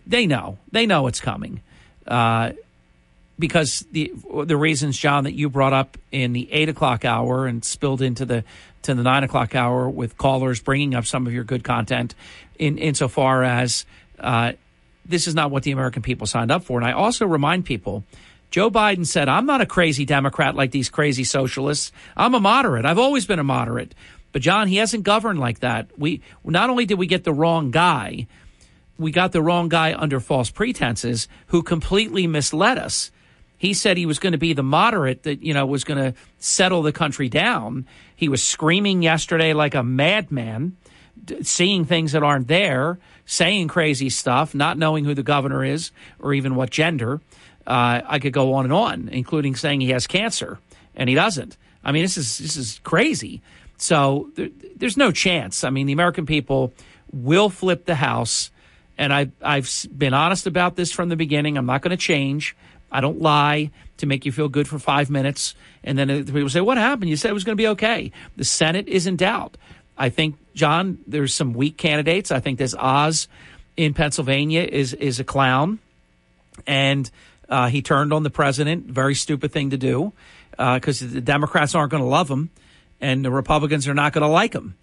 they 0.06 0.28
know. 0.28 0.58
They 0.72 0.86
know 0.86 1.08
it's 1.08 1.22
coming. 1.22 1.62
Uh, 2.06 2.52
because 3.40 3.86
the 3.92 4.14
the 4.45 4.58
reasons, 4.58 4.98
John, 4.98 5.24
that 5.24 5.34
you 5.34 5.50
brought 5.50 5.74
up 5.74 5.98
in 6.12 6.34
the 6.34 6.52
eight 6.52 6.70
o'clock 6.70 7.06
hour 7.06 7.48
and 7.48 7.64
spilled 7.66 8.02
into 8.02 8.26
the 8.26 8.44
to 8.84 8.94
the 8.94 9.03
nine 9.03 9.24
o'clock 9.24 9.56
hour 9.56 9.90
with 9.90 10.18
callers 10.18 10.62
bringing 10.62 10.94
up 10.94 11.06
some 11.06 11.26
of 11.26 11.34
your 11.34 11.44
good 11.44 11.64
content, 11.64 12.16
in 12.60 12.78
insofar 12.78 13.44
as 13.44 13.86
uh, 14.20 14.53
this 15.06 15.28
is 15.28 15.36
not 15.36 15.52
what 15.52 15.64
the 15.64 15.72
American 15.72 16.02
people 16.02 16.28
signed 16.28 16.52
up 16.52 16.64
for. 16.64 16.78
And 16.78 16.88
I 16.88 16.92
also 16.92 17.26
remind 17.26 17.66
people. 17.66 18.03
Joe 18.53 18.69
Biden 18.69 19.07
said, 19.07 19.30
I'm 19.30 19.48
not 19.48 19.61
a 19.61 19.65
crazy 19.65 20.06
Democrat 20.06 20.53
like 20.53 20.69
these 20.69 20.88
crazy 20.88 21.23
socialists. 21.23 21.91
I'm 22.15 22.35
a 22.35 22.40
moderate. 22.40 22.85
I've 22.85 22.99
always 22.99 23.25
been 23.25 23.40
a 23.40 23.43
moderate. 23.43 23.95
But 24.32 24.43
John, 24.43 24.67
he 24.67 24.75
hasn't 24.75 25.01
governed 25.01 25.40
like 25.40 25.61
that. 25.61 25.90
We 25.98 26.22
not 26.43 26.69
only 26.69 26.85
did 26.85 26.99
we 26.99 27.07
get 27.07 27.23
the 27.23 27.33
wrong 27.33 27.72
guy, 27.72 28.27
we 28.99 29.09
got 29.09 29.32
the 29.32 29.41
wrong 29.41 29.69
guy 29.69 29.95
under 29.95 30.19
false 30.19 30.51
pretenses 30.51 31.27
who 31.48 31.64
completely 31.64 32.27
misled 32.27 32.77
us. 32.77 33.09
He 33.57 33.73
said 33.73 33.98
he 33.98 34.06
was 34.06 34.19
going 34.19 34.33
to 34.33 34.38
be 34.38 34.53
the 34.53 34.61
moderate 34.61 35.23
that, 35.23 35.41
you 35.41 35.56
know, 35.56 35.65
was 35.65 35.83
going 35.83 35.98
to 35.98 36.19
settle 36.38 36.83
the 36.83 36.91
country 36.91 37.30
down. 37.30 37.88
He 38.15 38.30
was 38.30 38.43
screaming 38.43 39.01
yesterday 39.01 39.53
like 39.53 39.73
a 39.73 39.82
madman, 39.82 40.77
seeing 41.41 41.85
things 41.85 42.11
that 42.11 42.22
aren't 42.22 42.49
there, 42.49 42.99
saying 43.25 43.69
crazy 43.69 44.11
stuff, 44.11 44.53
not 44.53 44.77
knowing 44.77 45.06
who 45.06 45.15
the 45.15 45.23
governor 45.23 45.64
is 45.64 45.90
or 46.19 46.35
even 46.35 46.53
what 46.53 46.69
gender. 46.69 47.19
Uh, 47.66 48.01
I 48.06 48.19
could 48.19 48.33
go 48.33 48.53
on 48.53 48.66
and 48.66 48.74
on, 48.74 49.09
including 49.09 49.56
saying 49.56 49.82
he 49.82 49.90
has 49.90 50.08
cancer 50.08 50.59
and 50.95 51.09
he 51.09 51.16
doesn't. 51.16 51.58
I 51.83 51.92
mean, 51.92 52.03
this 52.03 52.17
is 52.17 52.38
this 52.38 52.58
is 52.58 52.80
crazy. 52.83 53.42
So 53.77 54.30
there, 54.35 54.50
there's 54.75 54.98
no 54.98 55.11
chance. 55.11 55.64
I 55.64 55.69
mean, 55.69 55.88
the 55.88 55.93
American 55.93 56.25
people 56.25 56.74
will 57.11 57.50
flip 57.50 57.85
the 57.85 57.95
House, 57.95 58.51
and 58.98 59.14
I, 59.14 59.32
I've 59.42 59.69
been 59.95 60.14
honest 60.14 60.48
about 60.48 60.75
this 60.75 60.92
from 60.92 61.09
the 61.09 61.16
beginning. 61.16 61.58
I'm 61.58 61.66
not 61.66 61.82
going 61.82 61.92
to 61.92 61.98
change. 61.98 62.56
I 62.92 63.01
don't 63.01 63.22
lie 63.22 63.72
to 63.98 64.06
make 64.06 64.25
you 64.25 64.32
feel 64.32 64.50
good 64.50 64.67
for 64.67 64.80
five 64.80 65.09
minutes. 65.09 65.56
And 65.83 65.98
then 65.98 66.25
people 66.25 66.50
say, 66.50 66.61
What 66.61 66.77
happened? 66.77 67.09
You 67.09 67.17
said 67.17 67.32
it 67.32 67.33
was 67.33 67.43
going 67.43 67.58
to 67.58 67.61
be 67.61 67.67
okay. 67.69 68.11
The 68.35 68.45
Senate 68.45 68.88
is 68.88 69.08
in 69.08 69.17
doubt. 69.17 69.58
I 69.98 70.09
think, 70.09 70.38
John, 70.53 71.00
there's 71.06 71.33
some 71.33 71.53
weak 71.53 71.77
candidates. 71.77 72.32
I 72.32 72.40
think 72.40 72.58
this 72.58 72.75
Oz 72.75 73.27
in 73.77 73.93
Pennsylvania 73.93 74.64
is, 74.64 74.93
is 74.93 75.19
a 75.19 75.24
clown. 75.24 75.80
And 76.66 77.09
uh, 77.49 77.67
he 77.67 77.81
turned 77.81 78.13
on 78.13 78.23
the 78.23 78.30
president. 78.30 78.85
Very 78.85 79.15
stupid 79.15 79.51
thing 79.51 79.69
to 79.72 79.77
do 79.77 80.13
because 80.51 81.01
uh, 81.01 81.07
the 81.09 81.22
Democrats 81.22 81.75
aren't 81.75 81.91
going 81.91 82.03
to 82.03 82.09
love 82.09 82.30
him 82.30 82.49
and 83.01 83.23
the 83.23 83.31
Republicans 83.31 83.88
are 83.88 83.93
not 83.93 84.13
going 84.13 84.22
to 84.22 84.27
like 84.27 84.53
him. 84.53 84.75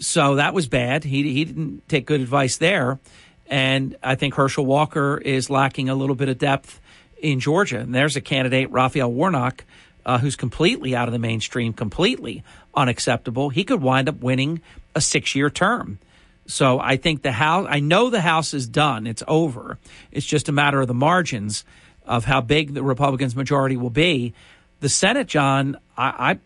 So 0.00 0.36
that 0.36 0.54
was 0.54 0.66
bad. 0.66 1.04
He, 1.04 1.32
he 1.32 1.44
didn't 1.44 1.88
take 1.88 2.06
good 2.06 2.20
advice 2.20 2.56
there. 2.56 2.98
And 3.46 3.96
I 4.02 4.14
think 4.14 4.34
Herschel 4.34 4.66
Walker 4.66 5.18
is 5.18 5.48
lacking 5.48 5.88
a 5.88 5.94
little 5.94 6.16
bit 6.16 6.28
of 6.28 6.38
depth 6.38 6.80
in 7.20 7.40
Georgia. 7.40 7.78
And 7.80 7.94
there's 7.94 8.16
a 8.16 8.20
candidate, 8.20 8.70
Raphael 8.70 9.10
Warnock, 9.10 9.64
uh, 10.04 10.18
who's 10.18 10.36
completely 10.36 10.94
out 10.94 11.08
of 11.08 11.12
the 11.12 11.18
mainstream, 11.18 11.72
completely 11.72 12.42
unacceptable. 12.74 13.48
He 13.48 13.64
could 13.64 13.80
wind 13.80 14.08
up 14.08 14.20
winning 14.20 14.60
a 14.94 15.00
six 15.00 15.34
year 15.34 15.50
term. 15.50 15.98
So 16.46 16.80
I 16.80 16.96
think 16.96 17.22
the 17.22 17.32
House, 17.32 17.66
I 17.68 17.80
know 17.80 18.08
the 18.08 18.22
House 18.22 18.54
is 18.54 18.66
done. 18.66 19.06
It's 19.06 19.22
over. 19.28 19.78
It's 20.10 20.26
just 20.26 20.48
a 20.48 20.52
matter 20.52 20.80
of 20.80 20.88
the 20.88 20.94
margins 20.94 21.64
of 22.08 22.24
how 22.24 22.40
big 22.40 22.74
the 22.74 22.82
Republicans' 22.82 23.36
majority 23.36 23.76
will 23.76 23.90
be. 23.90 24.34
The 24.80 24.88
Senate, 24.88 25.26
John, 25.26 25.76
I, 25.96 26.30
I 26.30 26.38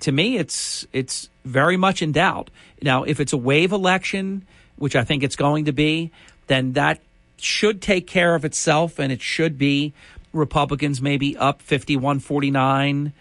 to 0.00 0.12
me, 0.12 0.38
it's 0.38 0.86
it's 0.92 1.28
very 1.44 1.76
much 1.76 2.02
in 2.02 2.12
doubt. 2.12 2.50
Now, 2.82 3.02
if 3.02 3.20
it's 3.20 3.32
a 3.32 3.36
wave 3.36 3.72
election, 3.72 4.46
which 4.76 4.94
I 4.94 5.04
think 5.04 5.22
it's 5.22 5.36
going 5.36 5.64
to 5.66 5.72
be, 5.72 6.12
then 6.46 6.74
that 6.74 7.00
should 7.36 7.82
take 7.82 8.06
care 8.06 8.34
of 8.34 8.44
itself, 8.44 8.98
and 8.98 9.12
it 9.12 9.20
should 9.20 9.58
be 9.58 9.92
Republicans 10.32 11.00
maybe 11.00 11.36
up 11.36 11.62
51 11.62 12.20
49, 12.20 13.12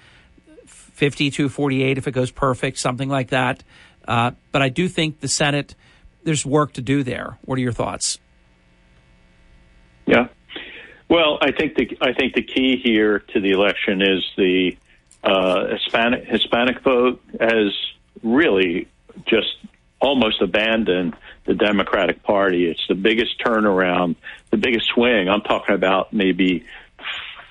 52 0.65 1.49
48 1.49 1.97
if 1.97 2.07
it 2.07 2.11
goes 2.11 2.31
perfect, 2.31 2.77
something 2.77 3.09
like 3.09 3.29
that. 3.29 3.63
Uh, 4.07 4.31
but 4.51 4.61
I 4.61 4.69
do 4.69 4.87
think 4.87 5.19
the 5.19 5.27
Senate, 5.27 5.75
there's 6.23 6.45
work 6.45 6.73
to 6.73 6.81
do 6.81 7.03
there. 7.03 7.37
What 7.45 7.57
are 7.57 7.61
your 7.61 7.73
thoughts? 7.73 8.19
Yeah. 10.05 10.27
Well, 11.09 11.37
I 11.41 11.51
think 11.51 11.75
the 11.75 11.97
I 12.01 12.13
think 12.13 12.33
the 12.33 12.41
key 12.41 12.81
here 12.83 13.19
to 13.19 13.39
the 13.39 13.51
election 13.51 14.01
is 14.01 14.25
the 14.35 14.77
uh, 15.23 15.67
Hispanic 15.67 16.25
Hispanic 16.25 16.81
vote 16.81 17.21
has 17.39 17.73
really 18.23 18.87
just 19.25 19.55
almost 19.99 20.41
abandoned 20.41 21.15
the 21.45 21.53
Democratic 21.53 22.23
Party. 22.23 22.69
It's 22.69 22.85
the 22.87 22.95
biggest 22.95 23.39
turnaround, 23.39 24.15
the 24.51 24.57
biggest 24.57 24.87
swing. 24.93 25.29
I'm 25.29 25.41
talking 25.41 25.73
about 25.73 26.13
maybe 26.13 26.65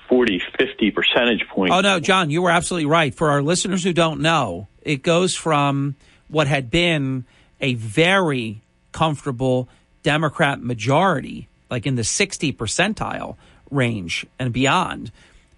40, 0.07 0.41
50 0.57 0.91
percentage 0.91 1.47
points. 1.49 1.75
Oh, 1.75 1.81
no, 1.81 1.99
John, 1.99 2.29
you 2.29 2.41
were 2.41 2.51
absolutely 2.51 2.85
right. 2.85 3.13
For 3.13 3.29
our 3.29 3.41
listeners 3.41 3.83
who 3.83 3.93
don't 3.93 4.21
know, 4.21 4.67
it 4.81 5.03
goes 5.03 5.35
from 5.35 5.95
what 6.29 6.47
had 6.47 6.71
been 6.71 7.25
a 7.59 7.73
very 7.73 8.61
comfortable 8.91 9.67
Democrat 10.03 10.61
majority, 10.61 11.47
like 11.69 11.85
in 11.85 11.95
the 11.95 12.03
60 12.03 12.53
percentile 12.53 13.35
range 13.69 14.25
and 14.39 14.53
beyond, 14.53 15.11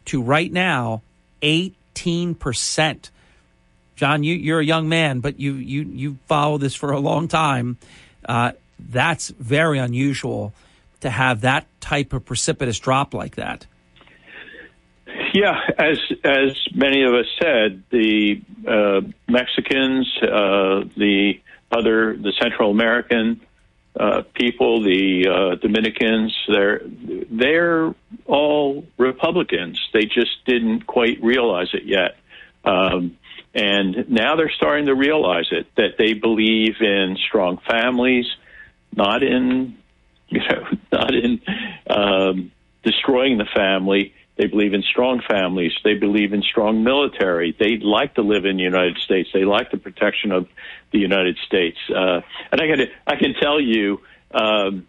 to 0.06 0.22
right 0.22 0.52
now, 0.52 1.02
18%. 1.42 3.10
John, 3.96 4.24
you, 4.24 4.36
you're 4.36 4.60
a 4.60 4.66
young 4.66 4.90
man, 4.90 5.20
but 5.20 5.40
you, 5.40 5.54
you, 5.54 5.84
you 5.84 6.18
follow 6.28 6.58
this 6.58 6.74
for 6.74 6.92
a 6.92 7.00
long 7.00 7.28
time. 7.28 7.78
Uh, 8.26 8.54
that's 8.80 9.30
very 9.30 9.78
unusual 9.78 10.54
to 11.02 11.10
have 11.10 11.42
that 11.42 11.68
type 11.80 12.14
of 12.14 12.26
precipitous 12.26 12.80
drop 12.80 13.14
like 13.14 13.36
that. 13.36 13.66
Yeah, 15.34 15.60
as 15.78 16.00
as 16.24 16.58
many 16.74 17.04
of 17.04 17.14
us 17.14 17.26
said, 17.42 17.84
the 17.92 18.42
uh, 18.68 19.02
Mexicans, 19.28 20.08
uh, 20.22 20.86
the 20.98 21.40
other, 21.72 22.16
the 22.16 22.34
Central 22.40 22.72
American 22.72 23.42
uh, 24.00 24.22
people, 24.34 24.82
the 24.82 25.28
uh, 25.28 25.56
Dominicans, 25.56 26.34
they're 26.48 26.82
they're 27.30 27.94
all 28.26 28.86
Republicans. 28.98 29.78
They 29.94 30.06
just 30.06 30.46
didn't 30.46 30.88
quite 30.88 31.22
realize 31.22 31.68
it 31.74 31.84
yet, 31.84 32.16
um, 32.64 33.18
and 33.54 34.10
now 34.10 34.38
they're 34.38 34.52
starting 34.56 34.86
to 34.86 34.96
realize 34.96 35.50
it. 35.52 35.68
That 35.76 35.98
they 35.98 36.14
believe 36.14 36.76
in 36.80 37.18
strong 37.28 37.60
families, 37.70 38.26
not 38.96 39.22
in 39.22 39.78
you 40.30 40.40
know 40.40 40.66
not 40.94 41.14
in 41.14 41.42
um, 41.90 42.52
destroying 42.84 43.38
the 43.38 43.48
family. 43.54 44.14
They 44.40 44.48
believe 44.48 44.74
in 44.74 44.84
strong 44.84 45.22
families. 45.30 45.74
They 45.84 45.96
believe 45.96 46.32
in 46.32 46.42
strong 46.44 46.82
military. 46.86 47.54
They 47.60 47.78
like 47.78 48.16
to 48.16 48.22
live 48.22 48.46
in 48.46 48.56
the 48.56 48.64
United 48.64 48.98
States. 49.00 49.28
They 49.34 49.44
like 49.44 49.70
the 49.70 49.78
protection 49.78 50.32
of 50.32 50.48
the 50.94 51.00
United 51.00 51.38
States. 51.46 51.78
Uh, 51.94 52.22
and 52.50 52.62
I 52.62 52.68
got 52.68 52.88
I 53.06 53.18
can 53.18 53.34
tell 53.34 53.60
you, 53.60 54.00
um, 54.34 54.88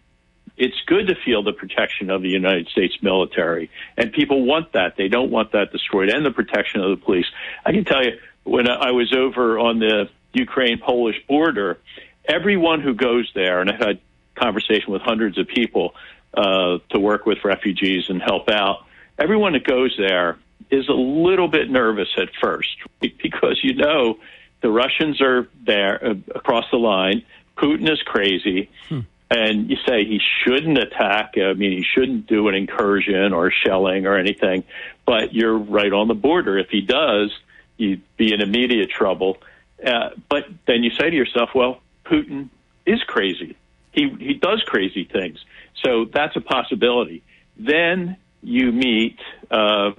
it's 0.55 0.81
good 0.87 1.09
to 1.09 1.15
feel 1.25 1.43
the 1.43 1.51
protection 1.51 2.09
of 2.09 2.21
the 2.21 2.29
United 2.29 2.69
States 2.69 2.95
military, 3.01 3.69
and 3.97 4.13
people 4.13 4.45
want 4.45 4.71
that. 4.71 4.95
They 4.95 5.09
don't 5.09 5.31
want 5.31 5.51
that 5.51 5.73
destroyed, 5.73 6.07
and 6.07 6.25
the 6.25 6.31
protection 6.31 6.79
of 6.79 6.91
the 6.91 7.05
police. 7.05 7.25
I 7.65 7.73
can 7.73 7.83
tell 7.83 8.05
you, 8.05 8.19
when 8.45 8.69
I 8.69 8.91
was 8.91 9.13
over 9.13 9.59
on 9.59 9.79
the 9.79 10.09
Ukraine-Polish 10.31 11.27
border, 11.27 11.77
everyone 12.23 12.79
who 12.79 12.93
goes 12.93 13.29
there, 13.35 13.59
and 13.59 13.69
I 13.69 13.75
had 13.75 13.99
conversation 14.35 14.93
with 14.93 15.01
hundreds 15.01 15.37
of 15.37 15.49
people 15.49 15.93
uh, 16.33 16.77
to 16.91 16.99
work 16.99 17.25
with 17.25 17.39
refugees 17.43 18.05
and 18.07 18.21
help 18.21 18.49
out 18.49 18.85
everyone 19.21 19.53
that 19.53 19.63
goes 19.63 19.95
there 19.97 20.37
is 20.69 20.87
a 20.89 20.93
little 20.93 21.47
bit 21.47 21.69
nervous 21.69 22.09
at 22.17 22.29
first 22.41 22.75
because 22.99 23.59
you 23.63 23.75
know 23.75 24.19
the 24.61 24.69
Russians 24.69 25.21
are 25.21 25.49
there 25.65 26.05
uh, 26.05 26.13
across 26.35 26.65
the 26.71 26.77
line. 26.77 27.23
Putin 27.57 27.91
is 27.91 28.01
crazy. 28.03 28.69
Hmm. 28.89 29.01
And 29.29 29.69
you 29.69 29.77
say 29.87 30.03
he 30.03 30.19
shouldn't 30.43 30.77
attack. 30.77 31.35
I 31.37 31.53
mean, 31.53 31.71
he 31.71 31.83
shouldn't 31.83 32.27
do 32.27 32.49
an 32.49 32.55
incursion 32.55 33.31
or 33.31 33.49
shelling 33.49 34.05
or 34.05 34.17
anything. 34.17 34.65
But 35.05 35.33
you're 35.33 35.57
right 35.57 35.91
on 35.91 36.09
the 36.09 36.13
border. 36.13 36.57
If 36.57 36.69
he 36.69 36.81
does, 36.81 37.31
you'd 37.77 38.01
be 38.17 38.33
in 38.33 38.41
immediate 38.41 38.89
trouble. 38.89 39.37
Uh, 39.85 40.09
but 40.27 40.47
then 40.67 40.83
you 40.83 40.91
say 40.91 41.09
to 41.09 41.15
yourself, 41.15 41.51
well, 41.55 41.81
Putin 42.05 42.49
is 42.85 43.01
crazy. 43.03 43.55
He 43.93 44.09
he 44.19 44.33
does 44.33 44.63
crazy 44.63 45.05
things. 45.05 45.39
So 45.83 46.05
that's 46.05 46.35
a 46.35 46.41
possibility. 46.41 47.23
Then 47.57 48.17
you 48.41 48.71
meet 48.71 49.17
uh, 49.49 49.91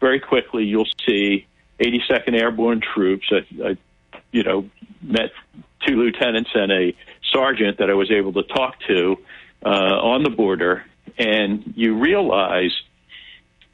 very 0.00 0.20
quickly. 0.20 0.64
You'll 0.64 0.88
see 1.06 1.46
82nd 1.80 2.34
Airborne 2.34 2.80
troops. 2.80 3.30
I, 3.30 3.68
I, 3.68 3.76
you 4.32 4.42
know, 4.42 4.68
met 5.02 5.30
two 5.86 5.96
lieutenants 5.96 6.50
and 6.54 6.70
a 6.70 6.96
sergeant 7.32 7.78
that 7.78 7.90
I 7.90 7.94
was 7.94 8.10
able 8.10 8.32
to 8.34 8.42
talk 8.42 8.74
to 8.88 9.16
uh, 9.64 9.68
on 9.68 10.22
the 10.22 10.30
border, 10.30 10.84
and 11.18 11.74
you 11.76 11.98
realize 11.98 12.72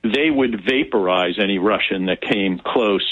they 0.02 0.30
would 0.30 0.64
vaporize 0.64 1.38
any 1.38 1.58
Russian 1.58 2.06
that 2.06 2.20
came 2.20 2.58
close 2.58 3.06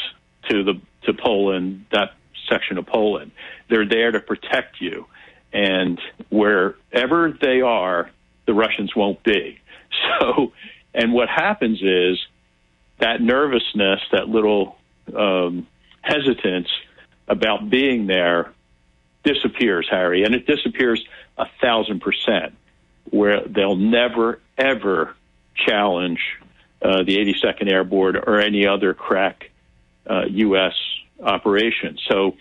to 0.51 0.65
the 0.65 0.81
to 1.05 1.13
Poland, 1.13 1.87
that 1.93 2.15
section 2.49 2.79
of 2.79 2.87
Poland. 2.87 3.31
They're 3.69 3.89
there 3.89 4.13
to 4.13 4.21
protect 4.21 4.81
you, 4.81 5.07
and 5.53 6.01
wherever 6.31 7.37
they 7.41 7.61
are, 7.61 8.11
the 8.47 8.55
Russians 8.55 8.95
won't 8.95 9.23
be. 9.23 9.59
So 10.21 10.53
and 10.95 11.13
what 11.13 11.29
happens 11.29 11.83
is 11.83 12.19
that 13.01 13.21
nervousness, 13.21 14.01
that 14.13 14.29
little 14.29 14.77
um, 15.15 15.67
hesitance 16.03 16.69
about 17.27 17.69
being 17.69 18.07
there 18.07 18.53
disappears, 19.25 19.89
Harry, 19.91 20.25
and 20.25 20.35
it 20.35 20.47
disappears 20.47 21.05
a 21.37 21.47
thousand 21.61 22.01
percent, 22.01 22.55
where 23.11 23.43
they'll 23.47 23.77
never, 23.77 24.41
ever 24.57 25.15
challenge 25.55 26.21
uh, 26.83 27.03
the 27.03 27.17
82nd 27.17 27.73
Airborne 27.73 28.17
or 28.17 28.41
any 28.41 28.67
other 28.67 28.95
crack 28.95 29.51
uh, 30.09 30.25
U.S. 30.29 30.75
operation. 31.23 31.99
So 32.09 32.37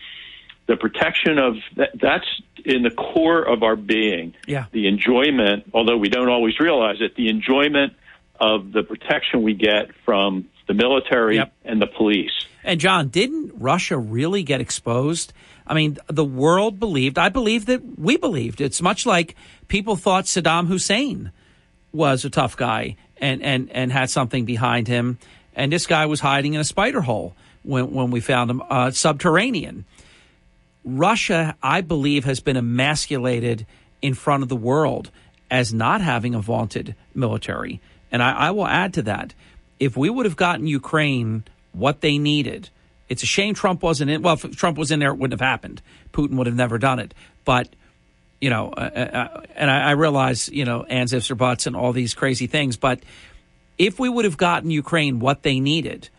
the 0.68 0.76
protection 0.76 1.40
of 1.40 1.56
that, 1.78 1.92
that's 2.00 2.28
in 2.66 2.84
the 2.84 2.92
core 2.92 3.42
of 3.42 3.64
our 3.64 3.76
being. 3.76 4.36
Yeah. 4.48 4.66
The 4.72 4.88
enjoyment, 4.88 5.72
although 5.74 5.98
we 5.98 6.10
don't 6.10 6.30
always 6.30 6.60
realize 6.60 6.98
it, 7.00 7.16
the 7.16 7.30
enjoyment 7.30 7.94
of 8.40 8.72
the 8.72 8.84
protection 8.84 9.44
we 9.44 9.54
get 9.54 9.92
from 10.06 10.50
the 10.68 10.74
military 10.74 11.38
yep. 11.38 11.54
and 11.64 11.82
the 11.82 11.88
police. 11.88 12.32
And 12.64 12.80
John, 12.80 13.10
didn't 13.10 13.52
Russia 13.56 13.98
really 13.98 14.44
get 14.44 14.62
exposed? 14.62 15.34
I 15.68 15.74
mean, 15.74 15.98
the 16.08 16.26
world 16.26 16.80
believed, 16.80 17.18
I 17.18 17.30
believe 17.30 17.66
that 17.68 18.00
we 18.00 18.18
believed. 18.18 18.62
It's 18.62 18.82
much 18.82 19.06
like 19.06 19.36
people 19.68 19.96
thought 19.96 20.26
Saddam 20.26 20.68
Hussein 20.68 21.32
was 21.92 22.26
a 22.26 22.30
tough 22.30 22.58
guy 22.58 22.96
and, 23.18 23.42
and, 23.42 23.70
and 23.72 23.92
had 23.92 24.10
something 24.10 24.46
behind 24.46 24.88
him. 24.88 25.20
And 25.56 25.72
this 25.72 25.86
guy 25.88 26.06
was 26.06 26.20
hiding 26.20 26.54
in 26.54 26.62
a 26.62 26.66
spider 26.66 27.02
hole 27.02 27.36
when, 27.64 27.92
when 27.92 28.12
we 28.12 28.20
found 28.20 28.50
him, 28.50 28.62
uh, 28.70 28.92
subterranean. 28.92 29.86
Russia, 30.84 31.56
I 31.62 31.82
believe, 31.82 32.26
has 32.26 32.40
been 32.40 32.58
emasculated 32.58 33.66
in 34.02 34.14
front 34.14 34.44
of 34.44 34.50
the 34.50 34.56
world 34.56 35.12
as 35.50 35.74
not 35.74 36.02
having 36.02 36.36
a 36.36 36.42
vaunted 36.42 36.96
military. 37.14 37.80
And 38.14 38.22
I, 38.24 38.32
I 38.32 38.52
will 38.52 38.68
add 38.68 38.94
to 38.94 39.02
that. 39.02 39.34
If 39.80 39.98
we 39.98 40.10
would 40.10 40.26
have 40.26 40.38
gotten 40.38 40.68
Ukraine 40.68 41.44
what 41.74 42.00
they 42.02 42.20
needed, 42.20 42.70
it's 43.10 43.24
a 43.24 43.26
shame 43.26 43.56
Trump 43.56 43.82
wasn't 43.82 44.12
in. 44.12 44.22
Well, 44.22 44.36
if 44.36 44.56
Trump 44.56 44.78
was 44.78 44.92
in 44.92 45.00
there, 45.00 45.10
it 45.10 45.18
wouldn't 45.18 45.40
have 45.40 45.46
happened. 45.46 45.82
Putin 46.14 46.36
would 46.38 46.48
have 46.48 46.56
never 46.56 46.78
done 46.78 47.00
it. 47.00 47.14
But 47.44 47.70
you 48.40 48.50
know, 48.50 48.70
uh, 48.70 48.80
uh, 48.96 49.00
uh 49.00 49.42
and 49.56 49.70
I, 49.70 49.90
I, 49.90 49.92
realize 49.92 50.48
you 50.50 50.66
know 50.66 50.84
ands 50.84 51.12
ifs 51.12 51.32
or 51.32 51.36
buts 51.36 51.66
and 51.66 51.76
all 51.76 51.92
these 51.92 52.14
crazy 52.14 52.48
things. 52.48 52.78
But 52.78 53.00
if 53.78 54.00
we 54.00 54.10
would 54.10 54.26
have 54.26 54.38
gotten 54.38 54.70
Ukraine 54.70 55.20
what 55.20 55.44
they 55.44 55.60
needed, 55.60 56.10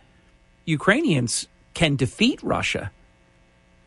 Ukrainians 0.65 1.47
can 1.75 1.97
defeat 1.97 2.43
Russia. 2.43 2.91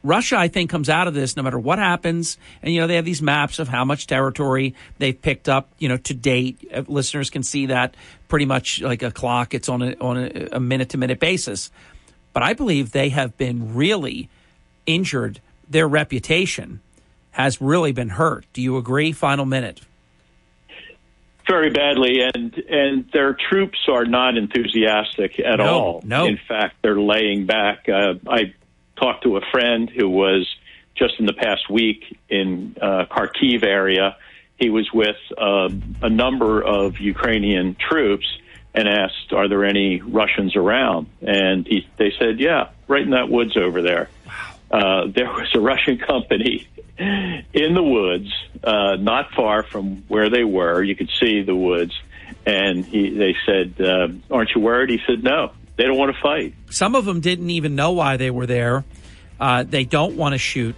Russia, 0.07 0.37
I 0.37 0.47
think, 0.47 0.69
comes 0.69 0.89
out 0.89 1.07
of 1.07 1.13
this 1.13 1.35
no 1.35 1.43
matter 1.43 1.59
what 1.59 1.79
happens. 1.79 2.37
And, 2.61 2.73
you 2.73 2.79
know, 2.79 2.87
they 2.87 2.95
have 2.95 3.05
these 3.05 3.21
maps 3.21 3.59
of 3.59 3.67
how 3.67 3.83
much 3.85 4.07
territory 4.07 4.73
they've 4.97 5.19
picked 5.19 5.49
up, 5.49 5.69
you 5.77 5.89
know, 5.89 5.97
to 5.97 6.13
date. 6.13 6.67
Uh, 6.73 6.83
listeners 6.87 7.29
can 7.29 7.43
see 7.43 7.67
that 7.67 7.95
pretty 8.27 8.45
much 8.45 8.81
like 8.81 9.03
a 9.03 9.11
clock. 9.11 9.53
It's 9.53 9.69
on 9.69 9.81
a, 9.81 9.95
on 9.99 10.49
a 10.51 10.59
minute 10.59 10.89
to 10.89 10.97
minute 10.97 11.19
basis. 11.19 11.69
But 12.33 12.43
I 12.43 12.53
believe 12.53 12.91
they 12.91 13.09
have 13.09 13.37
been 13.37 13.75
really 13.75 14.29
injured. 14.85 15.41
Their 15.69 15.87
reputation 15.87 16.79
has 17.31 17.61
really 17.61 17.91
been 17.91 18.09
hurt. 18.09 18.45
Do 18.53 18.61
you 18.61 18.77
agree? 18.77 19.11
Final 19.11 19.45
minute. 19.45 19.81
Very 21.47 21.69
badly, 21.69 22.19
and 22.21 22.53
and 22.69 23.09
their 23.13 23.33
troops 23.33 23.77
are 23.87 24.03
not 24.03 24.37
enthusiastic 24.37 25.39
at 25.39 25.59
no, 25.59 25.65
all. 25.65 26.01
No, 26.03 26.25
in 26.25 26.37
fact, 26.45 26.75
they're 26.81 26.99
laying 26.99 27.45
back. 27.45 27.87
Uh, 27.87 28.15
I 28.27 28.53
talked 28.99 29.23
to 29.23 29.37
a 29.37 29.41
friend 29.51 29.89
who 29.89 30.09
was 30.09 30.47
just 30.95 31.19
in 31.19 31.25
the 31.25 31.33
past 31.33 31.69
week 31.69 32.17
in 32.29 32.75
uh, 32.81 33.05
Kharkiv 33.09 33.63
area. 33.63 34.17
He 34.59 34.69
was 34.69 34.89
with 34.91 35.17
uh, 35.37 35.69
a 36.01 36.09
number 36.09 36.61
of 36.61 36.99
Ukrainian 36.99 37.75
troops 37.75 38.25
and 38.73 38.87
asked, 38.87 39.31
"Are 39.31 39.47
there 39.47 39.65
any 39.65 40.01
Russians 40.01 40.55
around?" 40.55 41.07
And 41.21 41.67
he, 41.67 41.87
they 41.97 42.11
said, 42.19 42.39
"Yeah, 42.39 42.69
right 42.87 43.01
in 43.01 43.11
that 43.11 43.29
woods 43.29 43.55
over 43.55 43.81
there." 43.81 44.09
Uh, 44.69 45.07
there 45.07 45.27
was 45.27 45.49
a 45.53 45.59
Russian 45.59 45.97
company 46.11 46.67
in 46.97 47.73
the 47.73 47.83
woods, 47.83 48.31
uh, 48.63 48.95
not 48.95 49.31
far 49.33 49.63
from 49.63 50.03
where 50.07 50.29
they 50.29 50.43
were. 50.43 50.81
You 50.83 50.95
could 50.95 51.11
see 51.19 51.43
the 51.43 51.55
woods, 51.55 51.93
and 52.45 52.83
he, 52.83 53.11
they 53.11 53.35
said, 53.45 53.79
uh, 53.79 54.07
"Aren't 54.31 54.55
you 54.55 54.61
worried?" 54.61 54.89
He 54.89 54.99
said, 55.05 55.23
"No." 55.23 55.51
They 55.77 55.83
don't 55.83 55.97
want 55.97 56.15
to 56.15 56.21
fight. 56.21 56.53
Some 56.69 56.95
of 56.95 57.05
them 57.05 57.21
didn't 57.21 57.49
even 57.51 57.75
know 57.75 57.91
why 57.91 58.17
they 58.17 58.31
were 58.31 58.47
there. 58.47 58.83
Uh, 59.39 59.63
they 59.63 59.85
don't 59.85 60.17
want 60.17 60.33
to 60.33 60.39
shoot 60.39 60.75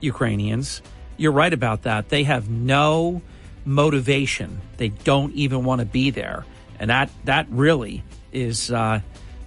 Ukrainians. 0.00 0.82
You're 1.16 1.32
right 1.32 1.52
about 1.52 1.82
that. 1.82 2.08
They 2.08 2.22
have 2.24 2.48
no 2.48 3.22
motivation. 3.64 4.60
They 4.76 4.88
don't 4.88 5.34
even 5.34 5.64
want 5.64 5.80
to 5.80 5.86
be 5.86 6.10
there, 6.10 6.46
and 6.78 6.90
that 6.90 7.10
that 7.24 7.46
really 7.50 8.04
is 8.32 8.70
uh, 8.70 9.00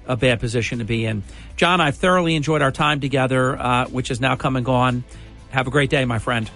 a 0.05 0.17
bad 0.17 0.39
position 0.39 0.79
to 0.79 0.85
be 0.85 1.05
in. 1.05 1.23
John, 1.55 1.79
I've 1.79 1.95
thoroughly 1.95 2.35
enjoyed 2.35 2.61
our 2.61 2.71
time 2.71 2.99
together, 2.99 3.57
uh, 3.57 3.87
which 3.87 4.11
is 4.11 4.19
now 4.19 4.35
come 4.35 4.55
and 4.55 4.65
gone. 4.65 5.03
Have 5.51 5.67
a 5.67 5.71
great 5.71 5.89
day, 5.89 6.03
my 6.05 6.19
friend. 6.19 6.49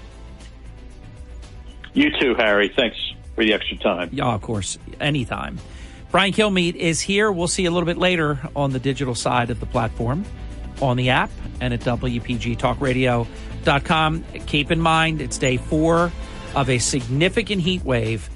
You 1.93 2.11
too, 2.19 2.35
Harry. 2.35 2.73
Thanks 2.75 2.97
for 3.35 3.43
the 3.43 3.53
extra 3.53 3.77
time. 3.77 4.09
Yeah, 4.11 4.33
of 4.33 4.41
course, 4.41 4.77
anytime. 4.99 5.59
Brian 6.14 6.32
Kilmeade 6.32 6.75
is 6.75 7.01
here. 7.01 7.30
We'll 7.32 7.48
see 7.48 7.64
you 7.64 7.72
a 7.72 7.74
little 7.74 7.88
bit 7.88 7.98
later 7.98 8.40
on 8.56 8.72
the 8.72 8.77
digital 8.77 9.16
side 9.16 9.50
of 9.50 9.59
the 9.59 9.66
platform, 9.66 10.24
on 10.80 10.95
the 10.95 11.09
app, 11.09 11.32
and 11.59 11.74
at 11.74 11.80
WPGTalkRadio.com. 11.80 14.24
Keep 14.45 14.69
in 14.69 14.80
mind, 14.80 15.22
it's 15.22 15.40
day 15.40 15.58
four 15.58 16.11
of 16.53 16.69
a 16.69 16.77
significant 16.77 17.64
heat 17.64 17.83
wave 17.83 18.30